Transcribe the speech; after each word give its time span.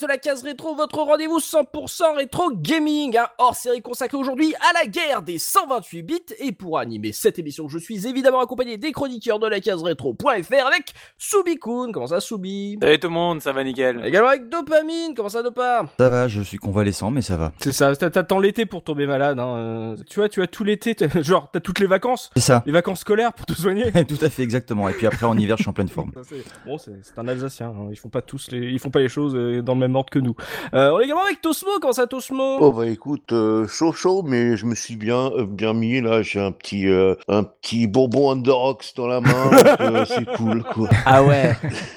De 0.00 0.06
la 0.06 0.18
case 0.18 0.42
rétro, 0.42 0.74
votre 0.74 0.98
rendez-vous 0.98 1.38
100% 1.38 2.16
rétro 2.16 2.50
gaming, 2.52 3.16
un 3.16 3.26
hors-série 3.38 3.82
consacré 3.82 4.16
aujourd'hui 4.16 4.54
à 4.56 4.72
la 4.72 4.86
guerre 4.86 5.22
des 5.22 5.38
128 5.38 6.02
bits. 6.02 6.20
Et 6.38 6.52
pour 6.52 6.78
animer 6.78 7.12
cette 7.12 7.38
émission, 7.38 7.68
je 7.68 7.78
suis 7.78 8.06
évidemment 8.06 8.40
accompagné 8.40 8.76
des 8.78 8.92
chroniqueurs 8.92 9.38
de 9.38 9.46
la 9.46 9.60
case 9.60 9.82
rétro.fr 9.82 10.66
avec 10.66 10.92
Soubikoun. 11.18 11.92
Comment 11.92 12.06
ça, 12.08 12.20
Soubi? 12.20 12.78
Salut 12.80 12.98
tout 12.98 13.08
le 13.08 13.12
monde, 13.14 13.40
ça 13.42 13.52
va 13.52 13.64
nickel. 13.64 14.02
Également 14.04 14.28
avec 14.28 14.48
Dopamine. 14.48 15.14
Comment 15.14 15.28
ça, 15.28 15.42
Dopa? 15.42 15.86
Ça 15.98 16.08
va, 16.08 16.28
je 16.28 16.42
suis 16.42 16.58
convalescent, 16.58 17.10
mais 17.10 17.22
ça 17.22 17.36
va. 17.36 17.52
C'est 17.60 17.72
ça, 17.72 17.94
t'as- 17.96 18.10
t'attends 18.10 18.38
l'été 18.38 18.66
pour 18.66 18.82
tomber 18.82 19.06
malade. 19.06 19.38
Hein. 19.38 19.56
euh, 19.56 19.96
Tu 20.08 20.20
vois, 20.20 20.28
tu 20.28 20.42
as 20.42 20.46
tout 20.46 20.64
l'été, 20.64 20.96
genre 21.22 21.48
t'as 21.52 21.60
toutes 21.60 21.78
les 21.78 21.86
vacances, 21.86 22.30
C'est 22.34 22.42
ça. 22.42 22.62
les 22.66 22.72
vacances 22.72 23.00
scolaires 23.00 23.32
pour 23.32 23.46
te 23.46 23.52
soigner? 23.54 23.90
Tout 24.06 24.18
à 24.24 24.28
fait, 24.30 24.42
exactement. 24.42 24.88
Et 24.88 24.92
puis 24.92 25.06
après, 25.06 25.26
en 25.26 25.36
hiver, 25.38 25.56
je 25.56 25.62
suis 25.62 25.70
en 25.70 25.72
pleine 25.72 25.88
forme. 25.88 26.12
Bon, 26.66 26.78
c'est 26.78 26.92
c'est 27.02 27.18
un 27.18 27.28
Alsacien. 27.28 27.68
hein. 27.68 27.88
Ils 27.90 27.96
font 27.96 28.08
pas 28.08 28.22
tous 28.22 28.50
les, 28.50 28.58
ils 28.70 28.78
font 28.78 28.90
pas 28.90 29.00
les 29.00 29.08
choses 29.08 29.34
euh, 29.34 29.62
dans 29.62 29.74
le 29.74 29.80
même 29.82 29.96
ordre 29.96 30.10
que 30.10 30.18
nous. 30.18 30.34
Euh, 30.74 30.90
on 30.92 31.00
est 31.00 31.04
également 31.04 31.24
avec 31.24 31.40
Tosmo. 31.40 31.70
Comment 31.80 31.92
ça, 31.92 32.06
Tosmo? 32.06 32.58
Oh 32.60 32.72
bah 32.72 32.86
écoute, 32.86 33.32
euh, 33.32 33.66
chaud 33.68 33.92
chaud, 33.92 34.22
mais 34.24 34.56
je 34.56 34.66
me 34.66 34.74
suis 34.74 34.96
bien 34.96 35.30
euh, 35.36 35.44
bien 35.46 35.72
mis 35.74 36.00
là. 36.00 36.22
J'ai 36.22 36.40
un 36.40 36.52
petit 36.52 36.88
euh, 36.88 37.14
un 37.28 37.44
petit 37.44 37.86
bonbon 37.86 38.30
Underox 38.32 38.94
dans 38.94 39.06
la 39.06 39.20
main, 39.20 39.50
euh, 39.80 40.04
c'est 40.08 40.24
cool 40.36 40.62
quoi. 40.62 40.88
Ah 41.04 41.22
ouais, 41.22 41.54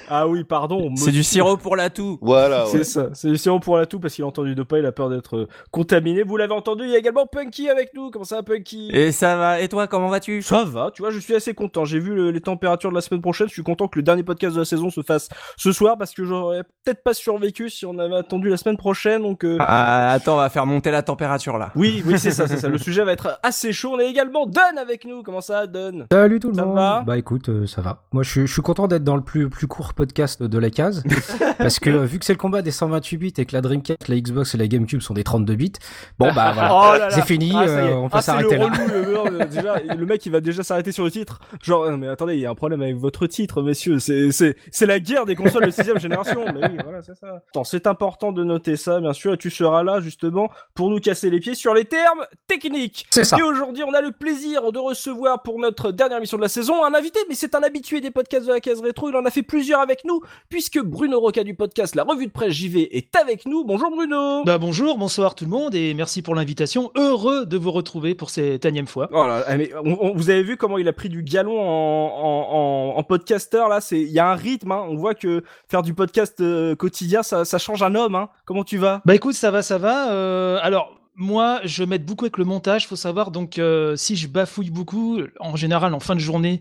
Ah 0.10 0.28
oui, 0.28 0.44
pardon. 0.44 0.94
c'est 0.96 1.12
du 1.12 1.24
sirop 1.24 1.58
pour 1.58 1.76
la 1.76 1.90
toux. 1.90 2.18
Voilà. 2.22 2.66
C'est 2.68 2.84
ça. 2.84 3.10
C'est 3.14 3.30
du 3.30 3.38
sirop 3.38 3.60
pour 3.60 3.78
la 3.78 3.86
toux 3.86 4.00
parce 4.00 4.14
qu'il 4.16 4.24
a 4.24 4.28
entendu 4.28 4.56
Dopa. 4.56 4.78
Il 4.80 4.86
a 4.86 4.92
peur 4.92 5.10
d'être 5.10 5.48
contaminé. 5.72 6.24
Vous 6.24 6.38
l'avez 6.38 6.54
entendu. 6.54 6.84
Il 6.86 6.90
y 6.92 6.96
a 6.96 7.00
également 7.00 7.26
Punky 7.28 7.70
avec 7.70 7.94
nous. 7.94 8.12
Comment 8.12 8.26
ça, 8.26 8.44
Punky? 8.44 8.90
Et 8.94 9.12
ça 9.12 9.36
va, 9.38 9.60
et 9.62 9.68
toi, 9.68 9.88
comment 9.88 10.10
vas-tu? 10.10 10.42
Ça 10.42 10.64
va, 10.64 10.92
tu 10.94 11.02
vois, 11.02 11.12
je 11.12 11.20
suis 11.20 11.36
assez 11.36 11.54
content. 11.54 11.86
J'ai 11.86 12.00
vu 12.00 12.14
le- 12.14 12.32
les 12.32 12.42
températures 12.42 12.90
de 12.90 12.96
la 12.96 13.02
semaine 13.02 13.22
prochaine. 13.22 13.48
Je 13.48 13.54
suis 13.54 13.64
content 13.64 13.88
que 13.88 13.98
le 14.00 14.04
dernier 14.04 14.24
podcast 14.24 14.54
de 14.56 14.60
la 14.60 14.66
saison 14.66 14.90
se 14.90 15.02
fasse 15.02 15.30
ce 15.58 15.72
soir 15.72 15.98
parce 15.98 16.14
que 16.14 16.24
j'aurais 16.26 16.64
peut-être 16.84 17.04
pas 17.04 17.14
survécu 17.14 17.70
si 17.76 17.86
on 17.86 17.98
avait 18.00 18.16
attendu 18.16 18.50
la 18.50 18.58
semaine 18.58 18.78
prochaine. 18.78 19.22
Donc, 19.22 19.44
euh, 19.44 19.58
Ah, 19.60 20.12
attends, 20.12 20.34
on 20.36 20.38
va 20.38 20.50
faire 20.50 20.66
monter 20.66 20.92
la 20.92 21.02
température 21.04 21.58
là. 21.58 21.72
oui, 21.76 22.02
oui, 22.06 22.18
c'est 22.18 22.32
ça, 22.32 22.48
c'est 22.48 22.58
ça. 22.58 22.70
Le 22.70 22.78
sujet 22.80 23.04
va 23.04 23.12
être 23.12 23.40
assez 23.44 23.72
chaud. 23.74 23.92
On 23.96 24.00
a 24.00 24.04
également 24.04 24.46
Don 24.46 24.62
avec 24.80 25.06
nous. 25.06 25.24
Comment 25.24 25.42
ça, 25.42 25.68
Don 25.68 26.06
Salut 26.12 26.40
tout 26.40 26.50
le 26.50 26.56
Ça 26.56 26.66
monde. 26.66 26.76
va? 26.76 27.04
Bah 27.06 27.18
écoute, 27.18 27.50
euh, 27.50 27.68
ça 27.68 27.82
va. 27.82 28.04
Moi, 28.12 28.24
je, 28.24 28.30
suis- 28.30 28.48
je 28.48 28.54
suis 28.54 28.62
content 28.62 28.88
d'être 28.88 29.04
dans 29.04 29.16
le 29.16 29.22
plus 29.24 29.50
plus 29.50 29.68
court 29.68 29.94
podcast 29.94 30.42
de 30.44 30.58
la 30.58 30.70
case 30.70 31.04
parce 31.58 31.80
que 31.80 31.90
vu 31.90 32.20
que 32.20 32.26
c'est 32.26 32.34
le 32.34 32.38
combat 32.40 32.62
des 32.62 32.72
128 32.72 33.18
bits 33.18 33.34
et 33.38 33.46
que 33.46 33.54
la 33.54 33.62
Dreamcast, 33.62 34.08
la 34.08 34.16
Xbox 34.20 34.56
et 34.56 34.58
la 34.58 34.68
GameCube 34.68 35.02
sont 35.02 35.14
des 35.14 35.24
32 35.24 35.56
bits, 35.56 35.74
bon 36.20 36.32
bah 36.34 36.52
voilà, 36.54 36.70
Oh 37.10 37.10
c'est 37.12 37.26
fini. 37.26 37.52
Ah, 37.56 37.66
est. 37.66 37.70
euh, 37.70 37.96
on 37.96 38.10
peut 38.10 38.18
Ah, 38.18 38.22
s'arrêter 38.22 38.56
le 38.58 38.62
là. 38.62 38.66
relou, 38.66 38.88
le, 38.94 39.12
meur, 39.12 39.26
euh, 39.28 39.46
déjà, 39.46 39.76
le 39.96 40.06
mec, 40.06 40.26
il 40.26 40.32
va 40.32 40.40
déjà 40.42 40.64
s'arrêter 40.64 40.92
sur 40.92 41.04
le 41.04 41.12
titre. 41.12 41.40
Genre, 41.62 41.84
euh, 41.84 41.98
mais 41.98 42.08
attendez, 42.08 42.36
il 42.36 42.40
y 42.40 42.46
a 42.46 42.50
un 42.50 42.56
problème 42.56 42.82
avec 42.82 42.96
votre 42.96 43.28
titre, 43.28 43.62
messieurs. 43.62 44.00
C'est, 44.00 44.32
c'est, 44.32 44.56
c'est 44.72 44.86
la 44.86 45.00
guerre 45.00 45.26
des 45.26 45.36
consoles 45.36 45.66
de 45.66 45.72
sixième 45.72 46.00
génération. 46.00 46.46
Mais 46.54 46.68
oui, 46.70 46.78
voilà, 46.84 47.02
c'est 47.02 47.16
ça. 47.16 47.42
Attends, 47.50 47.64
c'est 47.66 47.88
important 47.88 48.32
de 48.32 48.44
noter 48.44 48.76
ça, 48.78 49.00
bien 49.00 49.14
sûr, 49.14 49.34
et 49.34 49.38
tu 49.38 49.50
seras 49.50 49.84
là, 49.84 50.00
justement, 50.00 50.50
pour 50.74 50.90
nous 50.90 51.00
casser 51.00 51.30
les 51.30 51.40
pieds 51.40 51.56
sur 51.56 51.74
les 51.74 51.86
termes 51.86 52.26
techniques. 52.48 53.06
C'est 53.10 53.24
ça. 53.24 53.38
Et 53.38 53.44
aujourd'hui, 53.44 53.84
on 53.84 53.94
a 53.94 54.02
le 54.02 54.12
plaisir 54.12 54.72
de 54.72 54.80
recevoir 54.80 55.42
pour 55.44 55.60
notre 55.60 55.92
dernière 55.92 56.18
émission 56.18 56.38
de 56.38 56.42
la 56.44 56.50
saison 56.50 56.84
un 56.84 56.94
invité, 56.94 57.20
mais 57.30 57.36
c'est 57.36 57.56
un 57.56 57.64
habitué 57.64 58.02
des 58.02 58.12
podcasts 58.12 58.48
de 58.48 58.54
la 58.54 58.60
case 58.60 58.82
rétro. 58.82 59.10
Il 59.10 59.16
en 59.16 59.26
a 59.26 59.32
fait 59.32 59.44
plusieurs 59.44 59.80
avec 59.82 60.06
nous, 60.06 60.22
puisque 60.50 60.80
Bruno 60.82 61.20
Roca 61.20 61.44
du 61.44 61.56
podcast 61.56 61.96
La 61.96 62.04
Revue 62.04 62.28
de 62.28 62.32
Presse 62.32 62.54
JV 62.54 62.96
est 62.98 63.16
avec 63.16 63.46
nous. 63.46 63.64
Bonjour 63.66 63.90
Bruno. 63.92 64.44
Bah 64.46 64.58
bonjour, 64.58 64.98
bonsoir 64.98 65.36
tout 65.36 65.46
le 65.46 65.52
monde 65.52 65.76
et 65.76 65.94
merci 65.94 66.22
pour 66.22 66.36
l'invitation. 66.36 66.92
Heureux 66.96 67.46
de 67.46 67.58
vous 67.58 67.72
retrouver 67.72 68.16
pour 68.16 68.30
cette 68.30 68.66
énième 68.66 68.88
fois. 68.88 69.10
Oh 69.12 69.26
là, 69.28 69.44
mais 69.58 69.72
on- 69.84 69.98
on- 70.02 70.14
vous 70.16 70.30
avez 70.30 70.44
vu 70.44 70.58
comment 70.58 70.78
il 70.78 70.88
a 70.88 70.94
pris 70.94 71.10
du 71.10 71.24
galon 71.24 71.60
en, 71.60 71.66
en, 71.66 72.94
en, 72.96 72.98
en 73.00 73.04
podcasteur 73.04 73.70
là 73.70 73.82
C'est 73.82 74.00
il 74.00 74.12
y 74.12 74.20
a 74.20 74.30
un 74.30 74.36
rythme. 74.36 74.72
Hein. 74.72 74.86
On 74.90 74.96
voit 74.96 75.16
que 75.16 75.44
faire 75.70 75.82
du 75.82 75.94
podcast 75.94 76.40
euh, 76.42 76.76
quotidien, 76.76 77.24
ça, 77.24 77.46
ça 77.46 77.55
change 77.58 77.84
un 77.84 77.96
homme. 77.96 78.16
Hein. 78.16 78.30
Comment 78.46 78.64
tu 78.64 78.78
vas? 78.78 79.02
Bah 79.06 79.16
écoute, 79.16 79.36
ça 79.36 79.52
va, 79.52 79.62
ça 79.62 79.78
va. 79.78 80.12
Euh, 80.12 80.60
alors 80.62 80.94
moi, 81.16 81.62
je 81.64 81.84
m'aide 81.84 82.06
beaucoup 82.06 82.26
avec 82.26 82.38
le 82.38 82.44
montage, 82.44 82.88
faut 82.88 82.96
savoir. 82.96 83.32
Donc 83.32 83.58
euh, 83.58 83.96
si 83.96 84.16
je 84.16 84.28
bafouille 84.28 84.70
beaucoup, 84.70 85.20
en 85.40 85.56
général 85.56 85.94
en 85.94 86.00
fin 86.00 86.14
de 86.14 86.20
journée, 86.20 86.60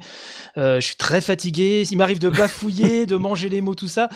euh, 0.57 0.81
je 0.81 0.87
suis 0.87 0.97
très 0.97 1.21
fatigué. 1.21 1.85
Il 1.91 1.99
m'arrive 1.99 2.21
de 2.21 2.29
bafouiller, 2.29 3.07
de 3.07 3.17
manger 3.17 3.49
les 3.49 3.61
mots, 3.61 3.75
tout 3.75 3.89
ça. 3.89 4.09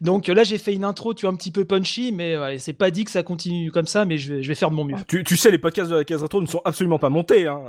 Donc 0.00 0.26
là, 0.26 0.42
j'ai 0.42 0.58
fait 0.58 0.74
une 0.74 0.84
intro, 0.84 1.14
tu 1.14 1.26
vois, 1.26 1.32
un 1.32 1.36
petit 1.36 1.52
peu 1.52 1.64
punchy, 1.64 2.12
mais 2.12 2.36
ouais, 2.36 2.58
c'est 2.58 2.72
pas 2.72 2.90
dit 2.90 3.04
que 3.04 3.10
ça 3.10 3.22
continue 3.22 3.70
comme 3.70 3.86
ça, 3.86 4.04
mais 4.04 4.18
je 4.18 4.34
vais, 4.34 4.42
je 4.42 4.48
vais 4.48 4.54
faire 4.54 4.70
de 4.70 4.74
mon 4.74 4.84
mieux. 4.84 4.96
tu, 5.06 5.22
tu 5.22 5.36
sais, 5.36 5.50
les 5.50 5.58
podcasts 5.58 5.90
de 5.90 5.96
la 5.96 6.04
case 6.04 6.22
rétro 6.22 6.40
ne 6.40 6.46
sont 6.46 6.62
absolument 6.64 6.98
pas 6.98 7.10
montés. 7.10 7.46
Hein. 7.46 7.60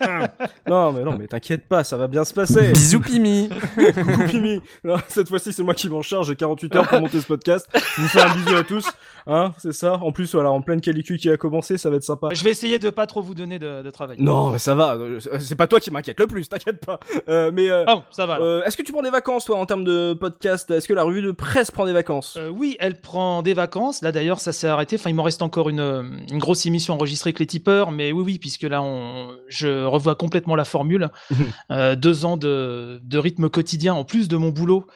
non, 0.68 0.92
mais 0.92 1.04
non, 1.04 1.16
mais 1.16 1.28
t'inquiète 1.28 1.68
pas, 1.68 1.84
ça 1.84 1.96
va 1.96 2.08
bien 2.08 2.24
se 2.24 2.34
passer. 2.34 2.72
Bisous 2.72 3.00
Pimi. 3.00 3.48
Coucou 3.94 4.26
Pimi. 4.28 4.60
Non, 4.82 4.96
cette 5.08 5.28
fois-ci, 5.28 5.52
c'est 5.52 5.62
moi 5.62 5.74
qui 5.74 5.88
m'en 5.88 6.02
charge. 6.02 6.26
J'ai 6.26 6.36
48 6.36 6.76
heures 6.76 6.88
pour 6.88 7.00
monter 7.00 7.20
ce 7.20 7.26
podcast. 7.26 7.68
Je 7.74 8.02
vous 8.02 8.08
fais 8.08 8.20
un 8.20 8.34
bisou 8.34 8.56
à 8.56 8.64
tous. 8.64 8.86
Hein, 9.28 9.52
c'est 9.58 9.72
ça. 9.72 9.94
En 9.94 10.12
plus, 10.12 10.32
voilà, 10.32 10.50
en 10.50 10.60
pleine 10.60 10.80
calicule 10.80 11.18
qui 11.18 11.28
a 11.30 11.35
commencé, 11.36 11.78
ça 11.78 11.90
va 11.90 11.96
être 11.96 12.04
sympa. 12.04 12.28
Je 12.32 12.42
vais 12.44 12.50
essayer 12.50 12.78
de 12.78 12.90
pas 12.90 13.06
trop 13.06 13.22
vous 13.22 13.34
donner 13.34 13.58
de, 13.58 13.82
de 13.82 13.90
travail. 13.90 14.16
Non, 14.20 14.50
mais 14.50 14.58
ça 14.58 14.74
va. 14.74 14.98
C'est 15.40 15.56
pas 15.56 15.66
toi 15.66 15.80
qui 15.80 15.90
m'inquiète 15.90 16.18
le 16.20 16.26
plus, 16.26 16.48
t'inquiète 16.48 16.84
pas. 16.84 16.98
Euh, 17.28 17.50
mais 17.52 17.70
euh, 17.70 17.84
Oh, 17.88 18.02
ça 18.10 18.26
va. 18.26 18.38
Euh, 18.40 18.62
Est-ce 18.64 18.76
que 18.76 18.82
tu 18.82 18.92
prends 18.92 19.02
des 19.02 19.10
vacances, 19.10 19.44
toi, 19.44 19.58
en 19.58 19.66
termes 19.66 19.84
de 19.84 20.14
podcast? 20.14 20.70
Est-ce 20.70 20.88
que 20.88 20.94
la 20.94 21.02
revue 21.02 21.22
de 21.22 21.32
presse 21.32 21.70
prend 21.70 21.86
des 21.86 21.92
vacances? 21.92 22.36
Euh, 22.38 22.48
oui, 22.48 22.76
elle 22.80 23.00
prend 23.00 23.42
des 23.42 23.54
vacances. 23.54 24.02
Là, 24.02 24.12
d'ailleurs, 24.12 24.40
ça 24.40 24.52
s'est 24.52 24.68
arrêté. 24.68 24.96
Enfin, 24.96 25.10
il 25.10 25.14
m'en 25.14 25.22
reste 25.22 25.42
encore 25.42 25.68
une, 25.68 25.80
euh, 25.80 26.02
une 26.30 26.38
grosse 26.38 26.66
émission 26.66 26.94
enregistrée 26.94 27.28
avec 27.28 27.38
les 27.40 27.46
tipeurs. 27.46 27.90
Mais 27.92 28.12
oui, 28.12 28.22
oui, 28.24 28.38
puisque 28.38 28.62
là, 28.62 28.82
on, 28.82 29.30
je 29.48 29.84
revois 29.84 30.14
complètement 30.14 30.56
la 30.56 30.64
formule. 30.64 31.08
Euh, 31.72 31.96
deux 31.96 32.24
ans 32.24 32.36
de, 32.36 33.00
de 33.02 33.18
rythme 33.18 33.48
quotidien 33.48 33.92
en 33.94 34.04
plus 34.04 34.28
de 34.28 34.36
mon 34.36 34.50
boulot. 34.50 34.86